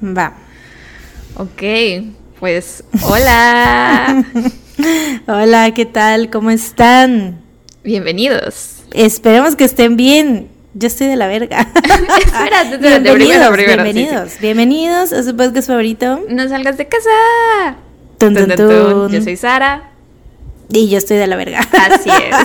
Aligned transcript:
Va. 0.00 0.32
Ok, 1.34 1.62
pues 2.38 2.84
hola. 3.02 4.24
hola, 5.26 5.74
¿qué 5.74 5.86
tal? 5.86 6.30
¿Cómo 6.30 6.50
están? 6.50 7.40
Bienvenidos. 7.82 8.84
Esperemos 8.92 9.56
que 9.56 9.64
estén 9.64 9.96
bien. 9.96 10.48
Yo 10.74 10.86
estoy 10.86 11.08
de 11.08 11.16
la 11.16 11.26
verga. 11.26 11.66
espérate, 11.74 12.76
espérate, 12.76 13.00
bienvenidos, 13.00 13.56
bienvenidos, 13.56 14.32
bienvenidos 14.40 15.12
a 15.12 15.24
su 15.24 15.36
podcast 15.36 15.66
favorito. 15.66 16.20
No 16.28 16.48
salgas 16.48 16.76
de 16.76 16.86
casa. 16.86 17.76
Tun, 18.18 18.36
tun, 18.36 18.54
tun. 18.54 19.10
Yo 19.10 19.20
soy 19.20 19.36
Sara. 19.36 19.90
Y 20.70 20.88
yo 20.88 20.98
estoy 20.98 21.16
de 21.16 21.26
la 21.26 21.34
verga. 21.34 21.60
Así 21.72 22.10
es. 22.10 22.36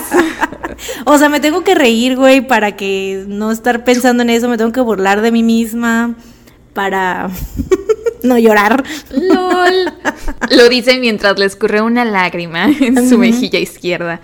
o 1.05 1.19
sea, 1.19 1.29
me 1.29 1.39
tengo 1.39 1.63
que 1.63 1.75
reír, 1.75 2.15
güey, 2.15 2.41
para 2.41 2.75
que 2.75 3.25
no 3.27 3.51
estar 3.51 3.83
pensando 3.83 4.23
en 4.23 4.31
eso. 4.31 4.49
Me 4.49 4.57
tengo 4.57 4.71
que 4.71 4.81
burlar 4.81 5.21
de 5.21 5.31
mí 5.31 5.43
misma 5.43 6.15
para 6.73 7.29
no 8.23 8.37
llorar. 8.37 8.83
LOL. 9.11 9.93
Lo 10.51 10.69
dice 10.69 10.97
mientras 10.99 11.37
le 11.37 11.45
escurre 11.45 11.81
una 11.81 12.05
lágrima 12.05 12.65
en 12.65 13.07
su 13.07 13.17
mejilla 13.17 13.59
izquierda. 13.59 14.21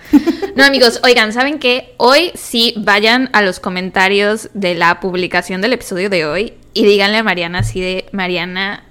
No, 0.56 0.64
amigos, 0.64 1.00
oigan, 1.04 1.32
¿saben 1.32 1.58
qué? 1.58 1.94
Hoy 1.96 2.32
sí 2.34 2.74
vayan 2.78 3.30
a 3.32 3.42
los 3.42 3.60
comentarios 3.60 4.50
de 4.54 4.74
la 4.74 5.00
publicación 5.00 5.60
del 5.60 5.74
episodio 5.74 6.10
de 6.10 6.26
hoy 6.26 6.54
y 6.74 6.84
díganle 6.84 7.18
a 7.18 7.22
Mariana 7.22 7.60
así 7.60 7.80
de 7.80 8.06
Mariana. 8.12 8.84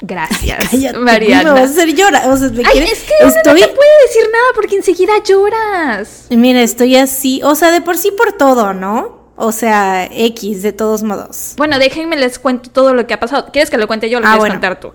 Gracias, 0.00 0.74
Mariana. 0.98 1.54
Me 1.54 1.60
vas 1.60 1.70
a 1.70 1.72
hacer 1.72 1.94
llorar. 1.94 2.28
O 2.28 2.36
sea, 2.36 2.50
me 2.50 2.62
Ay, 2.66 2.80
es 2.80 3.04
que 3.04 3.26
estoy... 3.26 3.60
no 3.60 3.66
te 3.66 3.72
puede 3.72 3.90
decir 4.06 4.24
nada 4.30 4.46
porque 4.54 4.76
enseguida 4.76 5.12
lloras. 5.24 6.26
Mira, 6.30 6.62
estoy 6.62 6.96
así. 6.96 7.40
O 7.42 7.54
sea, 7.54 7.70
de 7.70 7.80
por 7.80 7.96
sí 7.96 8.10
por 8.10 8.32
todo, 8.32 8.74
¿no? 8.74 9.23
O 9.36 9.50
sea, 9.52 10.08
X, 10.12 10.62
de 10.62 10.72
todos 10.72 11.02
modos. 11.02 11.54
Bueno, 11.56 11.78
déjenme 11.78 12.16
les 12.16 12.38
cuento 12.38 12.70
todo 12.70 12.94
lo 12.94 13.06
que 13.06 13.14
ha 13.14 13.20
pasado. 13.20 13.48
¿Quieres 13.52 13.70
que 13.70 13.78
lo 13.78 13.86
cuente 13.86 14.08
yo 14.08 14.18
o 14.18 14.20
lo 14.20 14.28
ah, 14.28 14.36
quieres 14.36 14.52
contar 14.52 14.80
tú? 14.80 14.92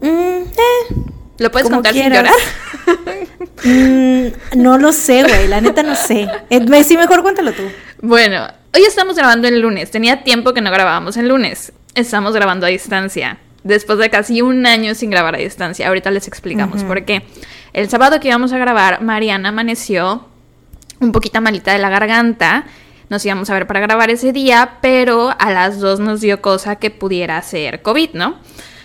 Mm, 0.00 0.06
eh, 0.06 0.94
¿Lo 1.38 1.50
puedes 1.50 1.70
contar 1.70 1.94
sin 1.94 2.12
llorar? 2.12 2.34
mm, 3.64 4.26
no 4.56 4.78
lo 4.78 4.92
sé, 4.92 5.22
güey. 5.22 5.46
La 5.46 5.60
neta 5.60 5.82
no 5.82 5.94
sé. 5.94 6.28
Eh, 6.50 6.84
sí, 6.84 6.96
mejor 6.96 7.22
cuéntalo 7.22 7.52
tú. 7.52 7.62
Bueno, 8.02 8.48
hoy 8.74 8.82
estamos 8.82 9.16
grabando 9.16 9.46
el 9.46 9.60
lunes. 9.60 9.90
Tenía 9.90 10.24
tiempo 10.24 10.52
que 10.52 10.60
no 10.60 10.70
grabábamos 10.72 11.16
el 11.16 11.28
lunes. 11.28 11.72
Estamos 11.94 12.34
grabando 12.34 12.66
a 12.66 12.68
distancia. 12.68 13.38
Después 13.62 13.98
de 13.98 14.10
casi 14.10 14.42
un 14.42 14.66
año 14.66 14.94
sin 14.94 15.10
grabar 15.10 15.36
a 15.36 15.38
distancia. 15.38 15.86
Ahorita 15.86 16.10
les 16.10 16.26
explicamos 16.26 16.82
por 16.82 17.04
qué. 17.04 17.22
El 17.72 17.88
sábado 17.88 18.18
que 18.18 18.28
íbamos 18.28 18.52
a 18.52 18.58
grabar, 18.58 19.02
Mariana 19.02 19.50
amaneció 19.50 20.26
un 20.98 21.12
poquito 21.12 21.40
malita 21.40 21.72
de 21.72 21.78
la 21.78 21.88
garganta 21.88 22.66
nos 23.10 23.26
íbamos 23.26 23.50
a 23.50 23.54
ver 23.54 23.66
para 23.66 23.80
grabar 23.80 24.08
ese 24.08 24.32
día, 24.32 24.78
pero 24.80 25.34
a 25.38 25.50
las 25.50 25.80
dos 25.80 25.98
nos 25.98 26.20
dio 26.20 26.40
cosa 26.40 26.76
que 26.76 26.90
pudiera 26.90 27.42
ser 27.42 27.82
COVID, 27.82 28.10
¿no? 28.14 28.38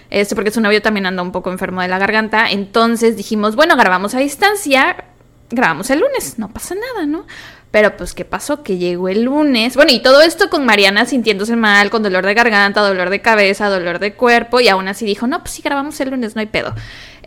Este, 0.10 0.36
porque 0.36 0.52
su 0.52 0.62
novio 0.62 0.82
también 0.82 1.06
anda 1.06 1.22
un 1.22 1.32
poco 1.32 1.52
enfermo 1.52 1.82
de 1.82 1.88
la 1.88 2.00
garganta. 2.00 2.50
Entonces 2.50 3.16
dijimos, 3.18 3.56
bueno, 3.56 3.78
grabamos 3.78 4.16
a 4.16 4.20
distancia, 4.20 5.06
grabamos 5.52 5.92
el 5.92 6.00
lunes, 6.00 6.40
no 6.40 6.50
pasa 6.50 6.74
nada, 6.74 7.06
¿no? 7.06 7.26
Pero 7.70 7.96
pues, 7.98 8.16
¿qué 8.16 8.26
pasó? 8.26 8.64
Que 8.64 8.78
llegó 8.78 9.10
el 9.10 9.24
lunes. 9.24 9.76
Bueno, 9.76 9.92
y 9.92 10.02
todo 10.02 10.22
esto 10.22 10.50
con 10.50 10.66
Mariana 10.66 11.06
sintiéndose 11.06 11.56
mal, 11.56 11.92
con 11.92 12.02
dolor 12.02 12.26
de 12.26 12.34
garganta, 12.34 12.82
dolor 12.82 13.12
de 13.12 13.22
cabeza, 13.22 13.70
dolor 13.70 14.00
de 14.00 14.14
cuerpo. 14.14 14.60
Y 14.60 14.70
aún 14.70 14.88
así 14.88 15.06
dijo, 15.06 15.28
no, 15.28 15.40
pues 15.42 15.52
sí, 15.52 15.62
grabamos 15.62 16.00
el 16.00 16.10
lunes, 16.10 16.36
no 16.36 16.40
hay 16.40 16.48
pedo. 16.48 16.74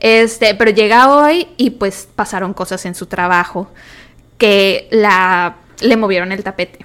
Este, 0.00 0.54
pero 0.56 0.72
llega 0.72 1.14
hoy 1.14 1.46
y 1.58 1.70
pues 1.70 2.08
pasaron 2.12 2.54
cosas 2.54 2.86
en 2.86 2.94
su 2.94 3.06
trabajo 3.06 3.70
que 4.38 4.88
la 4.90 5.56
le 5.80 5.96
movieron 5.96 6.32
el 6.32 6.42
tapete. 6.42 6.84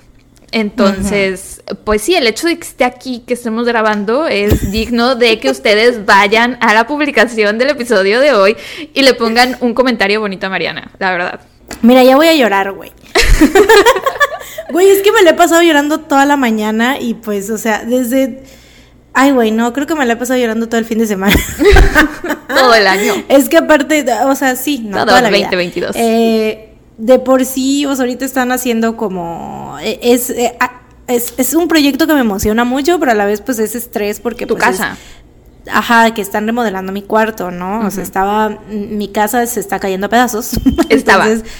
Entonces, 0.54 1.64
pues 1.84 2.04
sí, 2.04 2.16
el 2.16 2.28
hecho 2.28 2.46
de 2.46 2.58
que 2.58 2.68
esté 2.68 2.84
aquí, 2.86 3.24
que 3.26 3.34
estemos 3.34 3.66
grabando, 3.66 4.28
es 4.28 4.72
digno 4.72 5.16
de 5.16 5.40
que 5.40 5.50
ustedes 5.50 6.06
vayan 6.06 6.60
a 6.62 6.76
la 6.76 6.86
publicación 6.86 7.58
del 7.58 7.72
episodio 7.72 8.20
de 8.20 8.34
hoy 8.34 8.56
y 8.94 9.02
le 9.02 9.16
pongan 9.16 9.58
un 9.62 9.74
comentario 9.74 10.20
bonito 10.20 10.46
a 10.46 10.50
Mariana, 10.50 10.92
la 11.00 11.12
verdad. 11.12 11.40
Mira, 11.82 12.04
ya 12.04 12.16
voy 12.16 12.28
a 12.28 12.36
llorar, 12.36 12.72
güey. 12.72 12.92
Güey, 14.72 14.90
es 14.90 15.04
que 15.04 15.12
me 15.12 15.22
le 15.22 15.32
he 15.32 15.34
pasado 15.34 15.62
llorando 15.62 16.00
toda 16.00 16.26
la 16.26 16.36
mañana 16.36 17.00
y 17.00 17.14
pues, 17.14 17.52
o 17.52 17.60
sea, 17.60 17.84
desde... 17.84 18.44
Ay, 19.14 19.32
güey, 19.32 19.52
no, 19.52 19.72
creo 19.72 19.86
que 19.86 19.94
me 19.94 20.04
la 20.06 20.14
he 20.14 20.16
pasado 20.16 20.40
llorando 20.40 20.68
todo 20.68 20.80
el 20.80 20.86
fin 20.86 20.98
de 20.98 21.06
semana. 21.06 21.36
todo 22.48 22.74
el 22.74 22.88
año. 22.88 23.14
Es 23.30 23.50
que 23.50 23.58
aparte, 23.58 24.04
o 24.26 24.34
sea, 24.34 24.56
sí, 24.56 24.80
no, 24.84 24.98
todo 24.98 25.08
toda 25.08 25.22
la 25.22 25.30
2022. 25.30 25.96
Eh, 25.96 26.73
de 26.98 27.20
por 27.20 27.46
sí, 27.46 27.84
pues 27.86 28.00
ahorita 28.00 28.26
están 28.26 28.52
haciendo 28.52 28.98
como, 28.98 29.78
e, 29.82 30.00
eh, 30.02 30.58
es, 31.08 31.34
es, 31.38 31.54
un 31.54 31.68
proyecto 31.68 32.08
que 32.08 32.14
me 32.14 32.22
emociona 32.22 32.64
mucho, 32.64 33.00
pero 33.00 33.12
a 33.12 33.16
la 33.16 33.26
vez 33.26 33.42
pues 33.42 33.60
es 33.60 33.76
estrés 33.76 34.20
porque... 34.20 34.46
Tu 34.46 34.56
pues, 34.56 34.66
casa. 34.66 34.98
ajá, 35.72 36.14
que 36.14 36.22
están 36.22 36.46
remodelando 36.46 36.92
mi 36.92 37.02
cuarto, 37.02 37.52
¿no? 37.52 37.86
O 37.86 37.92
sea, 37.92 38.04
estaba, 38.04 38.58
mi 38.70 39.10
casa 39.10 39.46
se 39.46 39.60
está 39.60 39.80
cayendo 39.80 40.08
a 40.08 40.10
pedazos. 40.10 40.52
Estaba. 40.90 41.26
Entonces, 41.26 41.52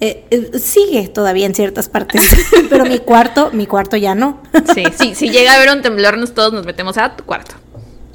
eh, 0.00 0.26
eh, 0.30 0.58
sigue 0.58 1.08
todavía 1.08 1.46
en 1.46 1.54
ciertas 1.54 1.88
partes, 1.88 2.22
pero 2.68 2.84
mi 2.84 2.98
cuarto, 2.98 3.50
mi 3.52 3.66
cuarto 3.66 3.96
ya 3.96 4.14
no. 4.14 4.42
sí, 4.74 4.84
sí, 4.98 5.14
si 5.14 5.30
llega 5.30 5.52
a 5.52 5.56
haber 5.56 5.70
un 5.74 5.82
temblor, 5.82 6.28
todos 6.30 6.52
nos 6.52 6.66
metemos 6.66 6.98
a 6.98 7.16
tu 7.16 7.24
cuarto. 7.24 7.54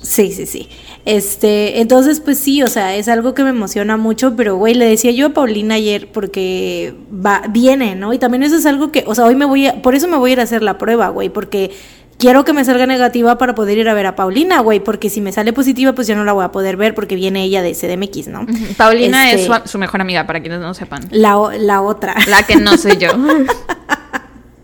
Sí, 0.02 0.32
sí, 0.32 0.46
sí. 0.46 0.70
Este, 1.06 1.82
entonces, 1.82 2.20
pues 2.20 2.40
sí, 2.40 2.64
o 2.64 2.68
sea, 2.68 2.96
es 2.96 3.08
algo 3.08 3.34
que 3.34 3.44
me 3.44 3.50
emociona 3.50 3.98
mucho, 3.98 4.36
pero 4.36 4.56
güey, 4.56 4.74
le 4.74 4.86
decía 4.86 5.12
yo 5.12 5.28
a 5.28 5.30
Paulina 5.30 5.76
ayer 5.76 6.10
porque 6.12 6.94
va, 7.14 7.44
viene, 7.50 7.96
¿no? 7.96 8.14
Y 8.14 8.18
también 8.18 8.44
eso 8.44 8.56
es 8.56 8.66
algo 8.66 8.92
que, 8.92 9.04
o 9.08 9.16
sea, 9.16 9.26
hoy 9.26 9.36
me 9.36 9.46
voy 9.46 9.68
a, 9.68 9.82
por 9.82 9.96
eso 9.96 10.08
me 10.08 10.18
voy 10.18 10.32
a 10.32 10.34
ir 10.34 10.40
a 10.40 10.44
hacer 10.44 10.62
la 10.64 10.78
prueba, 10.78 11.10
güey, 11.10 11.30
porque 11.30 11.72
quiero 12.18 12.46
que 12.46 12.54
me 12.54 12.64
salga 12.64 12.86
negativa 12.86 13.38
para 13.38 13.56
poder 13.56 13.78
ir 13.78 13.90
a 13.90 13.94
ver 13.94 14.06
a 14.06 14.16
Paulina, 14.16 14.60
güey, 14.60 14.80
porque 14.80 15.10
si 15.10 15.22
me 15.22 15.32
sale 15.32 15.54
positiva, 15.54 15.94
pues 15.94 16.08
ya 16.08 16.16
no 16.16 16.24
la 16.24 16.34
voy 16.34 16.46
a 16.46 16.52
poder 16.52 16.78
ver 16.78 16.94
porque 16.94 17.16
viene 17.16 17.44
ella 17.44 17.62
de 17.62 17.74
CDMX, 17.74 18.28
¿no? 18.28 18.46
Paulina 18.78 19.32
es 19.32 19.42
este, 19.42 19.68
su, 19.68 19.78
mejor 19.80 20.02
amiga, 20.02 20.28
para 20.28 20.42
quienes 20.42 20.60
no 20.60 20.74
sepan. 20.74 21.08
La, 21.12 21.36
la 21.58 21.82
otra. 21.82 22.16
La 22.28 22.44
que 22.44 22.56
no 22.58 22.78
soy 22.78 22.98
yo. 22.98 23.10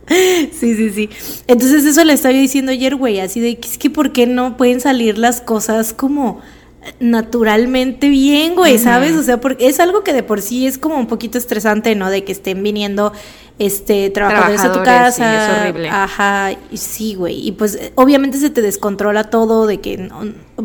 Sí, 0.52 0.76
sí, 0.76 0.90
sí. 0.92 1.10
Entonces 1.48 1.86
eso 1.86 2.04
le 2.04 2.14
estaba 2.14 2.34
diciendo 2.34 2.72
ayer, 2.72 2.96
güey, 2.96 3.20
así 3.20 3.40
de 3.40 3.58
que 3.58 3.68
es 3.68 3.78
que 3.78 3.90
por 3.90 4.12
qué 4.12 4.28
no 4.28 4.58
pueden 4.58 4.80
salir 4.80 5.18
las 5.18 5.42
cosas 5.42 5.94
como 5.94 6.42
naturalmente 7.00 8.10
bien, 8.10 8.56
güey, 8.56 8.78
¿sabes? 8.78 9.16
O 9.16 9.24
sea, 9.24 9.42
porque 9.42 9.68
es 9.68 9.80
algo 9.80 10.04
que 10.04 10.14
de 10.14 10.22
por 10.22 10.42
sí 10.42 10.68
es 10.68 10.78
como 10.78 10.96
un 10.98 11.08
poquito 11.08 11.38
estresante, 11.38 11.96
¿no? 11.96 12.10
De 12.10 12.24
que 12.24 12.32
estén 12.32 12.62
viniendo 12.62 13.12
este 13.58 14.10
trabajadores, 14.12 14.62
a 14.62 14.72
tu 14.72 14.84
casa. 14.84 15.46
es 15.46 15.60
horrible. 15.60 15.90
Ajá, 15.90 16.52
y 16.72 16.78
sí, 16.78 17.16
güey. 17.16 17.48
Y 17.48 17.54
pues 17.54 17.92
obviamente 17.96 18.38
se 18.38 18.52
te 18.52 18.62
descontrola 18.62 19.30
todo 19.32 19.66
de 19.66 19.82
que 19.82 20.10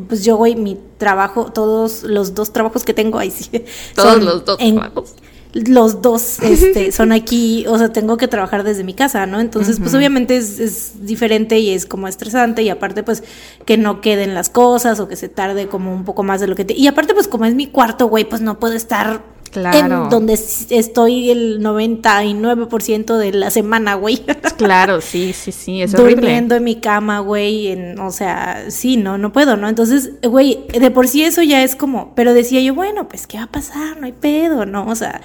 pues 0.08 0.24
yo, 0.24 0.36
güey, 0.36 0.56
mi 0.56 0.78
trabajo, 0.98 1.50
todos 1.52 2.02
los 2.02 2.34
dos 2.34 2.52
trabajos 2.52 2.84
que 2.84 2.92
tengo 2.92 3.18
ahí 3.18 3.30
sí. 3.30 3.64
Todos 3.94 4.22
los 4.22 4.44
dos 4.44 4.58
trabajos 4.58 5.14
los 5.52 6.02
dos 6.02 6.38
este, 6.42 6.92
son 6.92 7.12
aquí, 7.12 7.64
o 7.68 7.78
sea, 7.78 7.92
tengo 7.92 8.16
que 8.16 8.28
trabajar 8.28 8.62
desde 8.64 8.84
mi 8.84 8.94
casa, 8.94 9.26
¿no? 9.26 9.40
Entonces, 9.40 9.78
pues 9.80 9.94
obviamente 9.94 10.36
es, 10.36 10.60
es, 10.60 11.06
diferente 11.06 11.58
y 11.58 11.70
es 11.70 11.86
como 11.86 12.08
estresante 12.08 12.62
y 12.62 12.68
aparte, 12.68 13.02
pues, 13.02 13.22
que 13.64 13.76
no 13.76 14.00
queden 14.00 14.34
las 14.34 14.48
cosas 14.48 15.00
o 15.00 15.08
que 15.08 15.16
se 15.16 15.28
tarde 15.28 15.68
como 15.68 15.92
un 15.92 16.04
poco 16.04 16.22
más 16.22 16.40
de 16.40 16.46
lo 16.46 16.56
que 16.56 16.64
te... 16.64 16.74
Y 16.74 16.86
aparte, 16.86 17.14
pues, 17.14 17.28
como 17.28 17.44
es 17.44 17.54
mi 17.54 17.66
cuarto, 17.66 18.08
güey, 18.08 18.28
pues 18.28 18.42
no 18.42 18.58
puedo 18.58 18.74
estar 18.74 19.22
Claro. 19.50 20.04
En 20.04 20.10
donde 20.10 20.34
estoy 20.34 21.30
el 21.30 21.60
99% 21.60 23.16
de 23.16 23.32
la 23.32 23.50
semana, 23.50 23.94
güey. 23.94 24.22
Claro, 24.56 25.00
sí, 25.00 25.32
sí, 25.32 25.52
sí, 25.52 25.80
es 25.80 25.92
Durmiendo 25.92 26.54
en 26.54 26.64
mi 26.64 26.76
cama, 26.76 27.20
güey, 27.20 27.96
o 27.98 28.10
sea, 28.10 28.66
sí, 28.68 28.98
no, 28.98 29.16
no 29.16 29.32
puedo, 29.32 29.56
¿no? 29.56 29.70
Entonces, 29.70 30.10
güey, 30.22 30.66
de 30.68 30.90
por 30.90 31.08
sí 31.08 31.24
eso 31.24 31.42
ya 31.42 31.62
es 31.62 31.74
como, 31.74 32.14
pero 32.14 32.34
decía 32.34 32.60
yo, 32.60 32.74
bueno, 32.74 33.08
pues, 33.08 33.26
¿qué 33.26 33.38
va 33.38 33.44
a 33.44 33.50
pasar? 33.50 33.98
No 33.98 34.04
hay 34.04 34.12
pedo, 34.12 34.66
¿no? 34.66 34.86
O 34.86 34.94
sea, 34.94 35.22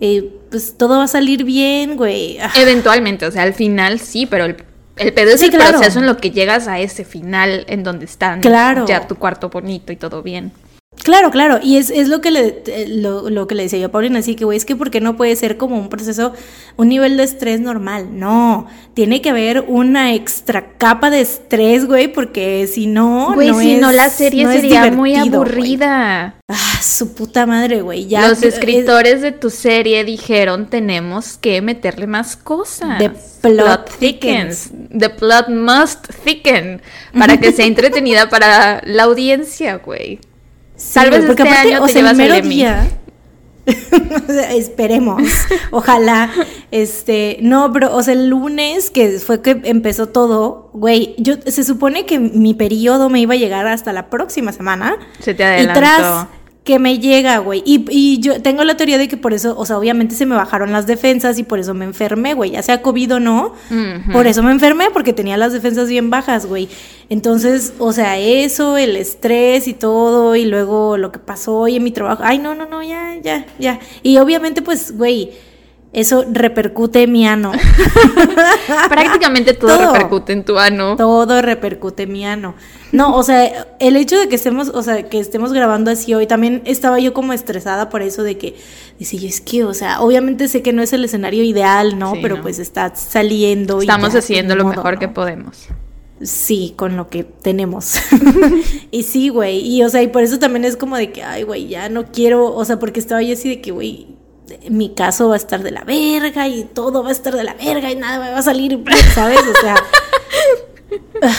eh, 0.00 0.32
pues 0.50 0.76
todo 0.76 0.98
va 0.98 1.04
a 1.04 1.08
salir 1.08 1.44
bien, 1.44 1.96
güey. 1.96 2.38
Ah. 2.40 2.50
Eventualmente, 2.56 3.24
o 3.24 3.30
sea, 3.30 3.44
al 3.44 3.54
final 3.54 4.00
sí, 4.00 4.26
pero 4.26 4.46
el, 4.46 4.56
pedo 5.12 5.30
es 5.30 5.42
el 5.42 5.52
proceso 5.52 6.00
en 6.00 6.06
lo 6.06 6.16
que 6.16 6.32
llegas 6.32 6.66
a 6.66 6.80
ese 6.80 7.04
final 7.04 7.64
en 7.68 7.84
donde 7.84 8.06
están 8.06 8.40
claro. 8.40 8.84
ya 8.84 9.06
tu 9.06 9.14
cuarto 9.14 9.48
bonito 9.48 9.92
y 9.92 9.96
todo 9.96 10.24
bien. 10.24 10.50
Claro, 10.96 11.30
claro, 11.32 11.58
y 11.60 11.78
es, 11.78 11.90
es 11.90 12.08
lo 12.08 12.20
que 12.20 12.30
le 12.30 12.62
lo, 12.86 13.28
lo, 13.28 13.48
que 13.48 13.56
le 13.56 13.64
decía 13.64 13.78
yo 13.78 13.86
a 13.86 13.90
Paulina, 13.90 14.20
así 14.20 14.36
que 14.36 14.44
güey, 14.44 14.56
es 14.56 14.64
que 14.64 14.76
porque 14.76 15.00
no 15.00 15.16
puede 15.16 15.34
ser 15.34 15.56
como 15.56 15.76
un 15.76 15.88
proceso, 15.88 16.32
un 16.76 16.88
nivel 16.88 17.16
de 17.16 17.24
estrés 17.24 17.60
normal, 17.60 18.18
no, 18.18 18.68
tiene 18.94 19.20
que 19.20 19.30
haber 19.30 19.64
una 19.66 20.14
extra 20.14 20.74
capa 20.78 21.10
de 21.10 21.22
estrés, 21.22 21.86
güey, 21.86 22.06
porque 22.06 22.68
si 22.72 22.86
no, 22.86 23.32
güey, 23.34 23.52
si 23.54 23.76
no 23.76 23.90
la 23.90 24.10
serie 24.10 24.46
sería 24.46 24.92
muy 24.92 25.16
aburrida. 25.16 26.36
Ah, 26.46 26.80
su 26.80 27.14
puta 27.14 27.46
madre, 27.46 27.80
güey, 27.80 28.06
ya. 28.06 28.28
Los 28.28 28.42
escritores 28.42 29.22
de 29.22 29.32
tu 29.32 29.50
serie 29.50 30.04
dijeron, 30.04 30.68
tenemos 30.68 31.36
que 31.36 31.62
meterle 31.62 32.06
más 32.06 32.36
cosas. 32.36 32.98
The 32.98 33.10
plot, 33.40 33.90
thickens. 33.98 34.70
The 34.96 35.08
plot 35.08 35.48
must 35.48 36.06
thicken, 36.22 36.80
para 37.18 37.40
que 37.40 37.50
sea 37.50 37.66
entretenida 37.66 38.28
para 38.28 38.82
la 38.84 39.04
audiencia, 39.04 39.78
güey. 39.78 40.20
Tal 40.94 41.10
vez 41.10 41.24
este 41.24 41.48
año 41.48 41.78
te 41.78 41.84
o 41.84 41.88
sea, 41.88 42.10
el 42.10 42.16
mero 42.16 42.40
día. 42.40 42.88
Esperemos, 44.50 45.22
ojalá. 45.70 46.30
Este, 46.70 47.38
no, 47.42 47.72
pero, 47.72 47.94
o 47.94 48.02
sea, 48.02 48.14
el 48.14 48.28
lunes 48.28 48.90
que 48.90 49.20
fue 49.20 49.40
que 49.40 49.60
empezó 49.64 50.08
todo, 50.08 50.70
güey, 50.72 51.14
yo 51.18 51.34
se 51.46 51.62
supone 51.62 52.04
que 52.04 52.18
mi 52.18 52.54
periodo 52.54 53.08
me 53.08 53.20
iba 53.20 53.34
a 53.34 53.36
llegar 53.36 53.66
hasta 53.66 53.92
la 53.92 54.10
próxima 54.10 54.52
semana. 54.52 54.96
Se 55.20 55.34
te 55.34 55.44
adelantó. 55.44 55.78
Y 55.78 55.82
tras 55.82 56.26
que 56.64 56.78
me 56.78 57.00
llega, 57.00 57.38
güey. 57.38 57.62
Y, 57.66 57.84
y, 57.90 58.20
yo 58.20 58.40
tengo 58.40 58.62
la 58.62 58.76
teoría 58.76 58.96
de 58.96 59.08
que 59.08 59.16
por 59.16 59.32
eso, 59.32 59.58
o 59.58 59.66
sea, 59.66 59.78
obviamente 59.78 60.14
se 60.14 60.26
me 60.26 60.36
bajaron 60.36 60.70
las 60.70 60.86
defensas 60.86 61.38
y 61.38 61.42
por 61.42 61.58
eso 61.58 61.74
me 61.74 61.84
enfermé, 61.84 62.34
güey. 62.34 62.52
Ya 62.52 62.62
sea 62.62 62.82
COVID 62.82 63.14
o 63.16 63.20
no, 63.20 63.54
por 64.12 64.26
eso 64.26 64.42
me 64.42 64.52
enfermé, 64.52 64.88
porque 64.92 65.12
tenía 65.12 65.36
las 65.36 65.52
defensas 65.52 65.88
bien 65.88 66.10
bajas, 66.10 66.46
güey. 66.46 66.68
Entonces, 67.08 67.72
o 67.78 67.92
sea, 67.92 68.18
eso, 68.18 68.76
el 68.76 68.96
estrés 68.96 69.66
y 69.66 69.74
todo, 69.74 70.36
y 70.36 70.44
luego 70.44 70.96
lo 70.98 71.10
que 71.10 71.18
pasó 71.18 71.58
hoy 71.58 71.76
en 71.76 71.82
mi 71.82 71.90
trabajo. 71.90 72.22
Ay, 72.24 72.38
no, 72.38 72.54
no, 72.54 72.66
no, 72.66 72.82
ya, 72.82 73.16
ya, 73.20 73.44
ya. 73.58 73.80
Y 74.04 74.18
obviamente, 74.18 74.62
pues, 74.62 74.96
güey 74.96 75.30
eso 75.92 76.24
repercute 76.30 77.02
en 77.02 77.12
mi 77.12 77.26
ano. 77.26 77.52
Prácticamente 78.88 79.52
todo, 79.52 79.92
repercute 79.92 80.32
en 80.32 80.44
tu 80.44 80.58
ano. 80.58 80.96
Todo 80.96 81.42
repercute 81.42 82.04
en 82.04 82.12
mi 82.12 82.24
ano. 82.24 82.54
No, 82.92 83.14
o 83.14 83.22
sea, 83.22 83.66
el 83.78 83.96
hecho 83.96 84.18
de 84.18 84.28
que 84.28 84.36
estemos, 84.36 84.70
o 84.70 84.82
sea, 84.82 85.08
que 85.08 85.18
estemos 85.18 85.52
grabando 85.52 85.90
así 85.90 86.14
hoy, 86.14 86.26
también 86.26 86.62
estaba 86.64 86.98
yo 86.98 87.12
como 87.12 87.34
estresada 87.34 87.90
por 87.90 88.00
eso 88.00 88.22
de 88.22 88.38
que, 88.38 88.56
dice, 88.98 89.18
yo 89.18 89.28
es 89.28 89.42
que, 89.42 89.64
o 89.64 89.74
sea, 89.74 90.00
obviamente 90.00 90.48
sé 90.48 90.62
que 90.62 90.72
no 90.72 90.82
es 90.82 90.94
el 90.94 91.04
escenario 91.04 91.42
ideal, 91.42 91.98
¿no? 91.98 92.14
Pero 92.22 92.40
pues 92.40 92.58
está 92.58 92.94
saliendo. 92.94 93.80
Estamos 93.80 94.14
haciendo 94.14 94.56
lo 94.56 94.64
mejor 94.64 94.98
que 94.98 95.08
podemos. 95.08 95.68
Sí, 96.22 96.72
con 96.76 96.96
lo 96.96 97.10
que 97.10 97.24
tenemos. 97.24 97.96
y 98.90 99.02
sí, 99.02 99.28
güey. 99.28 99.58
Y, 99.58 99.82
o 99.82 99.90
sea, 99.90 100.02
y 100.02 100.08
por 100.08 100.22
eso 100.22 100.38
también 100.38 100.64
es 100.64 100.76
como 100.76 100.96
de 100.96 101.10
que, 101.12 101.22
ay, 101.22 101.42
güey, 101.42 101.66
ya 101.66 101.88
no 101.88 102.06
quiero, 102.06 102.54
o 102.54 102.64
sea, 102.64 102.78
porque 102.78 103.00
estaba 103.00 103.22
yo 103.22 103.34
así 103.34 103.48
de 103.48 103.60
que, 103.60 103.72
güey, 103.72 104.06
mi 104.70 104.94
caso 104.94 105.28
va 105.28 105.34
a 105.34 105.38
estar 105.38 105.62
de 105.62 105.70
la 105.70 105.84
verga 105.84 106.48
y 106.48 106.64
todo 106.64 107.02
va 107.02 107.10
a 107.10 107.12
estar 107.12 107.34
de 107.34 107.44
la 107.44 107.54
verga 107.54 107.90
y 107.90 107.96
nada 107.96 108.18
me 108.24 108.30
va 108.30 108.38
a 108.38 108.42
salir 108.42 108.82
¿sabes? 109.14 109.40
O 109.40 109.60
sea. 109.60 109.76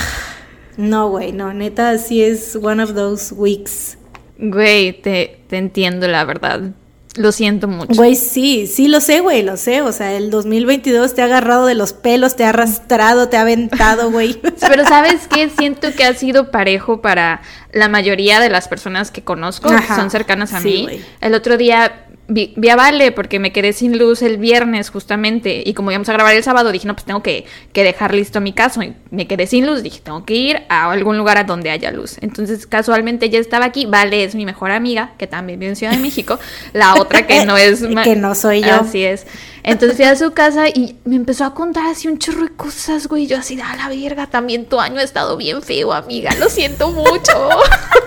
no, 0.77 1.09
güey, 1.09 1.31
no, 1.31 1.53
neta, 1.53 1.97
sí 1.97 2.23
es 2.23 2.55
one 2.55 2.81
of 2.81 2.93
those 2.93 3.33
weeks. 3.33 3.97
Güey, 4.37 5.01
te, 5.01 5.43
te 5.47 5.57
entiendo, 5.57 6.07
la 6.07 6.25
verdad. 6.25 6.73
Lo 7.15 7.31
siento 7.31 7.67
mucho. 7.67 7.93
Güey, 7.93 8.15
sí, 8.15 8.65
sí 8.65 8.87
lo 8.87 8.99
sé, 8.99 9.19
güey, 9.19 9.43
lo 9.43 9.55
sé. 9.55 9.83
O 9.83 9.91
sea, 9.91 10.13
el 10.13 10.31
2022 10.31 11.13
te 11.13 11.21
ha 11.21 11.25
agarrado 11.25 11.67
de 11.67 11.75
los 11.75 11.93
pelos, 11.93 12.35
te 12.35 12.43
ha 12.43 12.49
arrastrado, 12.49 13.29
te 13.29 13.37
ha 13.37 13.41
aventado, 13.41 14.09
güey. 14.09 14.41
Pero 14.67 14.83
¿sabes 14.83 15.27
qué? 15.27 15.49
Siento 15.49 15.93
que 15.93 16.05
ha 16.05 16.13
sido 16.15 16.49
parejo 16.49 17.01
para 17.01 17.41
la 17.71 17.87
mayoría 17.87 18.39
de 18.39 18.49
las 18.49 18.67
personas 18.67 19.11
que 19.11 19.23
conozco, 19.23 19.69
que 19.69 19.93
son 19.93 20.09
cercanas 20.09 20.53
a 20.53 20.59
mí. 20.59 20.87
El 21.21 21.35
otro 21.35 21.57
día 21.57 22.07
vi, 22.33 22.69
a 22.69 22.75
Vale 22.75 23.11
porque 23.11 23.39
me 23.39 23.51
quedé 23.51 23.73
sin 23.73 23.97
luz 23.97 24.21
el 24.21 24.37
viernes 24.37 24.89
justamente 24.89 25.63
y 25.65 25.73
como 25.73 25.91
íbamos 25.91 26.09
a 26.09 26.13
grabar 26.13 26.35
el 26.35 26.43
sábado 26.43 26.71
dije 26.71 26.87
no 26.87 26.95
pues 26.95 27.05
tengo 27.05 27.23
que, 27.23 27.45
dejar 27.73 28.13
listo 28.13 28.41
mi 28.41 28.53
caso 28.53 28.81
y 28.81 28.93
me 29.11 29.27
quedé 29.27 29.47
sin 29.47 29.65
luz 29.65 29.83
dije 29.83 30.01
tengo 30.03 30.25
que 30.25 30.33
ir 30.33 30.61
a 30.69 30.91
algún 30.91 31.17
lugar 31.17 31.37
a 31.37 31.43
donde 31.43 31.69
haya 31.69 31.91
luz 31.91 32.17
entonces 32.21 32.67
casualmente 32.67 33.29
ya 33.29 33.39
estaba 33.39 33.65
aquí 33.65 33.85
Vale 33.85 34.23
es 34.23 34.35
mi 34.35 34.45
mejor 34.45 34.71
amiga 34.71 35.11
que 35.17 35.27
también 35.27 35.59
vive 35.59 35.69
en 35.71 35.75
Ciudad 35.75 35.93
de 35.93 35.99
México 35.99 36.39
la 36.73 36.95
otra 36.95 37.27
que 37.27 37.45
no 37.45 37.57
es 37.57 37.83
que 38.03 38.15
no 38.15 38.35
soy 38.35 38.61
yo. 38.61 38.75
Así 38.75 39.03
es. 39.03 39.25
Entonces 39.63 39.95
fui 39.95 40.05
a 40.05 40.15
su 40.15 40.31
casa 40.31 40.67
y 40.67 40.97
me 41.05 41.15
empezó 41.15 41.45
a 41.45 41.53
contar 41.53 41.87
así 41.87 42.07
un 42.07 42.19
chorro 42.19 42.43
de 42.43 42.49
cosas 42.49 43.07
güey. 43.07 43.27
Yo 43.27 43.37
así 43.37 43.59
a 43.59 43.75
la 43.75 43.89
verga 43.89 44.27
también 44.27 44.65
tu 44.65 44.79
año 44.79 44.99
ha 44.99 45.03
estado 45.03 45.37
bien 45.37 45.61
feo 45.61 45.93
amiga 45.93 46.33
lo 46.35 46.49
siento 46.49 46.91
mucho 46.91 47.49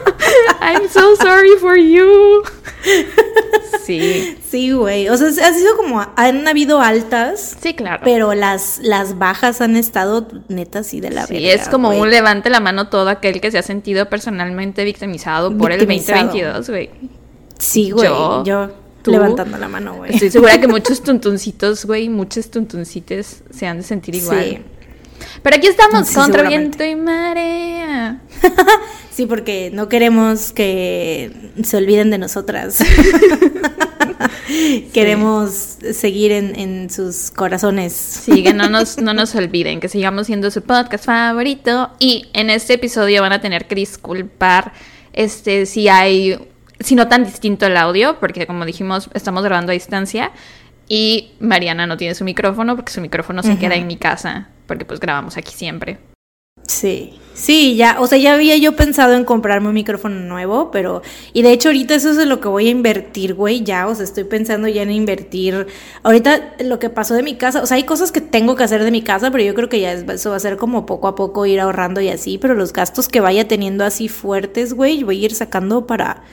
I'm 0.60 0.88
so 0.88 1.16
sorry 1.16 1.56
for 1.60 1.76
you. 1.76 2.42
Sí. 3.84 4.15
Sí, 4.48 4.72
güey. 4.72 5.08
O 5.08 5.16
sea, 5.16 5.28
ha 5.28 5.52
sido 5.52 5.76
como, 5.76 6.04
han 6.16 6.46
habido 6.46 6.80
altas. 6.80 7.56
Sí, 7.60 7.74
claro. 7.74 8.02
Pero 8.04 8.34
las, 8.34 8.80
las 8.82 9.18
bajas 9.18 9.60
han 9.60 9.76
estado 9.76 10.26
netas 10.48 10.94
y 10.94 11.00
de 11.00 11.10
la 11.10 11.26
Sí, 11.26 11.48
es 11.48 11.68
como 11.68 11.90
un 11.90 12.10
levante 12.10 12.50
la 12.50 12.60
mano 12.60 12.88
todo 12.88 13.08
aquel 13.08 13.40
que 13.40 13.50
se 13.50 13.58
ha 13.58 13.62
sentido 13.62 14.08
personalmente 14.08 14.84
victimizado, 14.84 15.56
por 15.56 15.72
el 15.72 15.80
2022, 15.80 16.68
güey. 16.70 16.90
Sí, 17.58 17.90
güey. 17.90 18.06
Yo, 18.06 18.72
levantando 19.04 19.58
la 19.58 19.68
mano, 19.68 19.96
güey. 19.96 20.12
Estoy 20.12 20.30
segura 20.30 20.60
que 20.60 20.68
muchos 20.68 21.02
tuntuncitos, 21.04 21.84
güey, 21.84 22.08
muchos 22.08 22.50
tuntuncites 22.50 23.42
se 23.50 23.66
han 23.66 23.78
de 23.78 23.82
sentir 23.82 24.14
igual. 24.14 24.44
Sí. 24.44 24.58
Pero 25.42 25.56
aquí 25.56 25.66
estamos 25.66 26.10
contra 26.10 26.48
viento 26.48 26.84
y 26.84 26.94
marea. 26.94 28.20
sí, 29.10 29.26
porque 29.26 29.70
no 29.72 29.88
queremos 29.88 30.52
que 30.52 31.52
se 31.62 31.76
olviden 31.76 32.10
de 32.10 32.18
nosotras. 32.18 32.78
Queremos 34.92 35.78
seguir 35.92 36.32
en, 36.32 36.90
sus 36.90 37.30
corazones. 37.30 37.92
Sí, 37.92 38.42
que 38.42 38.54
no 38.54 38.68
nos, 38.68 38.98
no 38.98 39.14
nos 39.14 39.34
olviden, 39.34 39.80
que 39.80 39.88
sigamos 39.88 40.26
siendo 40.26 40.50
su 40.50 40.62
podcast 40.62 41.04
favorito. 41.04 41.90
Y 41.98 42.26
en 42.32 42.50
este 42.50 42.74
episodio 42.74 43.22
van 43.22 43.32
a 43.32 43.40
tener 43.40 43.66
que 43.66 43.74
disculpar 43.74 44.72
este, 45.12 45.66
si 45.66 45.88
hay, 45.88 46.38
si 46.80 46.94
no 46.94 47.08
tan 47.08 47.24
distinto 47.24 47.66
el 47.66 47.76
audio, 47.76 48.18
porque 48.20 48.46
como 48.46 48.64
dijimos, 48.64 49.10
estamos 49.14 49.42
grabando 49.42 49.72
a 49.72 49.74
distancia. 49.74 50.32
Y 50.88 51.32
Mariana 51.40 51.86
no 51.86 51.96
tiene 51.96 52.14
su 52.14 52.24
micrófono 52.24 52.76
porque 52.76 52.92
su 52.92 53.00
micrófono 53.00 53.42
se 53.42 53.58
queda 53.58 53.74
en 53.74 53.88
mi 53.88 53.96
casa, 53.96 54.48
porque 54.66 54.84
pues 54.84 55.00
grabamos 55.00 55.36
aquí 55.36 55.52
siempre. 55.52 55.98
Sí, 56.66 57.14
sí, 57.34 57.76
ya, 57.76 58.00
o 58.00 58.06
sea, 58.06 58.18
ya 58.18 58.34
había 58.34 58.56
yo 58.56 58.74
pensado 58.74 59.14
en 59.14 59.24
comprarme 59.24 59.68
un 59.68 59.74
micrófono 59.74 60.16
nuevo, 60.20 60.70
pero, 60.70 61.02
y 61.32 61.42
de 61.42 61.52
hecho 61.52 61.68
ahorita 61.68 61.94
eso 61.94 62.10
es 62.10 62.26
lo 62.26 62.40
que 62.40 62.48
voy 62.48 62.66
a 62.66 62.70
invertir, 62.70 63.34
güey, 63.34 63.62
ya, 63.62 63.86
o 63.86 63.94
sea, 63.94 64.04
estoy 64.04 64.24
pensando 64.24 64.66
ya 64.66 64.82
en 64.82 64.90
invertir, 64.90 65.66
ahorita 66.02 66.54
lo 66.64 66.78
que 66.78 66.90
pasó 66.90 67.14
de 67.14 67.22
mi 67.22 67.36
casa, 67.36 67.62
o 67.62 67.66
sea, 67.66 67.76
hay 67.76 67.84
cosas 67.84 68.10
que 68.10 68.20
tengo 68.20 68.56
que 68.56 68.64
hacer 68.64 68.82
de 68.82 68.90
mi 68.90 69.02
casa, 69.02 69.30
pero 69.30 69.44
yo 69.44 69.54
creo 69.54 69.68
que 69.68 69.80
ya 69.80 69.92
eso 69.92 70.30
va 70.30 70.36
a 70.36 70.40
ser 70.40 70.56
como 70.56 70.86
poco 70.86 71.08
a 71.08 71.14
poco 71.14 71.46
ir 71.46 71.60
ahorrando 71.60 72.00
y 72.00 72.08
así, 72.08 72.38
pero 72.38 72.54
los 72.54 72.72
gastos 72.72 73.08
que 73.08 73.20
vaya 73.20 73.46
teniendo 73.46 73.84
así 73.84 74.08
fuertes, 74.08 74.74
güey, 74.74 75.04
voy 75.04 75.22
a 75.22 75.26
ir 75.26 75.34
sacando 75.34 75.86
para 75.86 76.24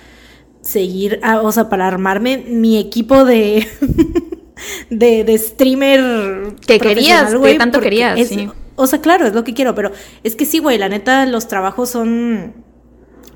seguir, 0.61 1.19
ah, 1.21 1.41
o 1.41 1.51
sea, 1.51 1.69
para 1.69 1.87
armarme 1.87 2.37
mi 2.47 2.79
equipo 2.79 3.25
de... 3.25 3.67
de, 4.89 5.25
de 5.25 5.37
streamer 5.37 6.55
que 6.65 6.79
querías, 6.79 7.35
que 7.35 7.55
tanto 7.55 7.81
querías, 7.81 8.27
sí. 8.27 8.47
O 8.75 8.87
sea, 8.87 9.01
claro, 9.01 9.27
es 9.27 9.33
lo 9.33 9.43
que 9.43 9.53
quiero, 9.53 9.75
pero 9.75 9.91
es 10.23 10.35
que 10.35 10.45
sí, 10.45 10.59
güey, 10.59 10.77
la 10.77 10.89
neta, 10.89 11.25
los 11.25 11.47
trabajos 11.47 11.89
son 11.89 12.53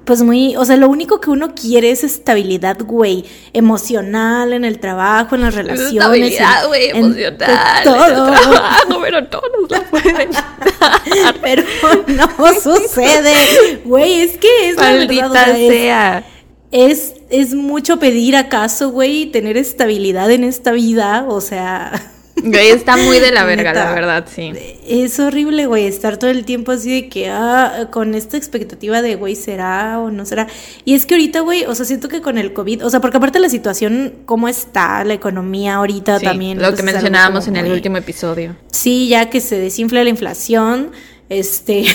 pues 0.08 0.24
muy, 0.24 0.56
o 0.56 0.64
sea, 0.64 0.78
lo 0.78 0.88
único 0.88 1.20
que 1.20 1.30
uno 1.30 1.54
quiere 1.54 1.92
es 1.92 2.06
estabilidad, 2.06 2.78
güey, 2.80 3.26
emocional 3.52 4.54
en 4.54 4.64
el 4.64 4.80
trabajo, 4.80 5.36
en 5.36 5.42
las 5.42 5.54
relaciones. 5.54 5.94
Estabilidad, 5.94 6.68
güey, 6.68 6.90
emocional. 6.92 7.84
todo. 7.84 8.32
trabajo, 8.32 9.00
pero 9.02 9.28
todos 9.28 9.44
lo 9.70 9.84
pueden 9.92 10.30
Pero 11.42 11.64
no 12.08 12.54
sucede, 12.54 13.82
güey, 13.84 14.22
es 14.22 14.38
que 14.38 14.70
es 14.70 14.78
Maldita 14.78 15.28
la 15.28 15.46
verdad, 15.46 15.56
sea. 15.56 16.24
Es, 16.72 17.16
es 17.30 17.54
mucho 17.54 18.00
pedir 18.00 18.38
acaso, 18.38 18.92
güey, 18.92 19.26
tener 19.26 19.58
estabilidad 19.58 20.32
en 20.32 20.46
esta 20.46 20.72
vida, 20.72 21.26
o 21.28 21.42
sea... 21.42 22.14
Güey, 22.44 22.70
está 22.70 22.98
muy 22.98 23.20
de 23.20 23.32
la 23.32 23.44
verga, 23.46 23.74
la 23.74 23.94
verdad, 23.94 24.26
sí. 24.34 24.52
Es 24.88 25.20
horrible, 25.20 25.66
güey, 25.66 25.86
estar 25.86 26.18
todo 26.18 26.30
el 26.30 26.46
tiempo 26.46 26.72
así 26.72 27.02
de 27.02 27.10
que, 27.10 27.30
ah, 27.30 27.88
con 27.92 28.16
esta 28.16 28.38
expectativa 28.38 29.02
de, 29.02 29.16
güey, 29.16 29.36
¿será 29.36 30.00
o 30.00 30.12
no 30.12 30.26
será? 30.26 30.48
Y 30.86 30.94
es 30.94 31.06
que 31.06 31.16
ahorita, 31.16 31.42
güey, 31.42 31.66
o 31.66 31.76
sea, 31.76 31.86
siento 31.86 32.10
que 32.10 32.22
con 32.22 32.38
el 32.38 32.54
COVID, 32.54 32.86
o 32.86 32.90
sea, 32.90 33.00
porque 33.00 33.18
aparte 33.18 33.40
la 33.40 33.50
situación, 33.50 34.14
cómo 34.26 34.48
está, 34.48 35.04
la 35.04 35.14
economía 35.14 35.76
ahorita 35.76 36.20
también. 36.20 36.62
Lo 36.62 36.74
que 36.76 36.84
mencionábamos 36.84 37.48
en 37.48 37.58
el 37.58 37.72
último 37.72 37.98
episodio. 37.98 38.56
Sí, 38.72 39.08
ya 39.08 39.30
que 39.30 39.42
se 39.42 39.58
desinfla 39.58 40.04
la 40.04 40.10
inflación. 40.10 40.92
Este, 41.30 41.86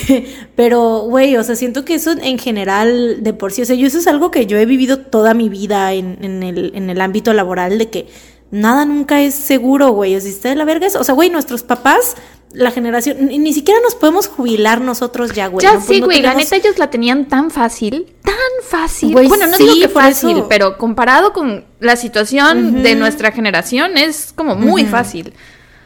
pero, 0.57 1.01
güey, 1.07 1.37
o 1.37 1.43
sea, 1.43 1.57
siento 1.57 1.85
que 1.85 1.95
eso 1.95 2.13
en 2.21 2.39
general, 2.39 3.23
de 3.23 3.33
por 3.33 3.53
sí, 3.53 3.63
o 3.63 3.65
sea, 3.65 3.77
yo 3.77 3.87
eso 3.87 3.99
es 3.99 4.07
algo 4.07 4.31
que 4.31 4.47
yo 4.47 4.59
he 4.59 4.67
vivido 4.67 4.99
toda 4.99 5.33
mi 5.33 5.49
vida 5.49 5.93
en, 5.95 6.19
en, 6.23 6.43
el, 6.43 6.73
en 6.75 6.91
el 6.91 7.01
ámbito 7.01 7.33
laboral, 7.33 7.79
de 7.79 7.89
que 7.89 8.07
nada 8.52 8.85
nunca 8.85 9.21
es 9.21 9.35
seguro, 9.35 9.88
güey. 9.88 10.14
O 10.14 10.21
sea, 10.21 10.30
está 10.30 10.50
de 10.50 10.54
la 10.54 10.64
verga 10.64 10.87
O 11.00 11.02
sea, 11.02 11.14
güey, 11.14 11.30
nuestros 11.30 11.64
papás, 11.64 12.14
la 12.52 12.71
generación, 12.71 13.26
ni, 13.26 13.52
siquiera 13.52 13.80
nos 13.80 13.97
podemos 13.97 14.28
jubilar 14.28 14.80
nosotros 14.80 15.32
ya, 15.32 15.49
güey. 15.49 15.64
Ya 15.64 15.80
sí, 15.80 16.00
güey, 16.00 16.23
la 16.23 16.35
neta 16.35 16.54
ellos 16.54 16.78
la 16.78 16.90
tenían 16.90 17.26
tan 17.26 17.50
fácil, 17.50 18.14
tan 18.23 18.35
fácil. 18.62 19.14
bueno, 19.14 19.47
no 19.49 19.56
digo 19.59 19.75
que 19.75 19.88
fácil, 19.88 20.44
pero 20.49 20.76
comparado 20.78 21.32
con 21.32 21.64
la 21.80 21.97
situación 21.97 22.82
de 22.82 22.94
nuestra 22.94 23.32
generación 23.32 23.97
es 23.97 24.32
como 24.32 24.54
muy 24.54 24.85
fácil. 24.85 25.32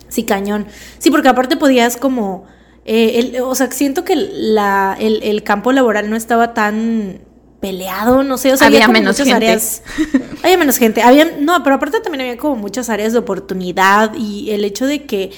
Sí, 0.09 0.25
cañón. 0.25 0.67
Sí, 0.99 1.11
porque 1.11 1.29
aparte 1.29 1.57
podías 1.57 1.97
como... 1.97 2.45
Eh, 2.89 3.41
o 3.43 3.55
sea, 3.57 3.69
siento 3.73 4.05
que 4.05 4.15
la, 4.15 4.97
el, 5.01 5.21
el 5.25 5.43
campo 5.43 5.73
laboral 5.73 6.09
no 6.09 6.15
estaba 6.15 6.55
tan 6.55 7.26
peleado, 7.61 8.23
no 8.23 8.39
sé, 8.39 8.53
o 8.53 8.57
sea, 8.57 8.69
había, 8.69 8.89
menos 8.89 9.17
gente. 9.17 9.33
áreas. 9.33 9.83
había 10.43 10.59
menos 10.59 10.79
gente. 10.79 11.03
Había, 11.03 11.37
no, 11.39 11.63
pero 11.63 11.77
aparte 11.77 12.01
también 12.01 12.23
había 12.23 12.37
como 12.37 12.57
muchas 12.57 12.89
áreas 12.91 13.13
de 13.13 13.19
oportunidad 13.19 14.15
y 14.15 14.51
el 14.51 14.65
hecho 14.65 14.87
de 14.87 15.05
que, 15.05 15.31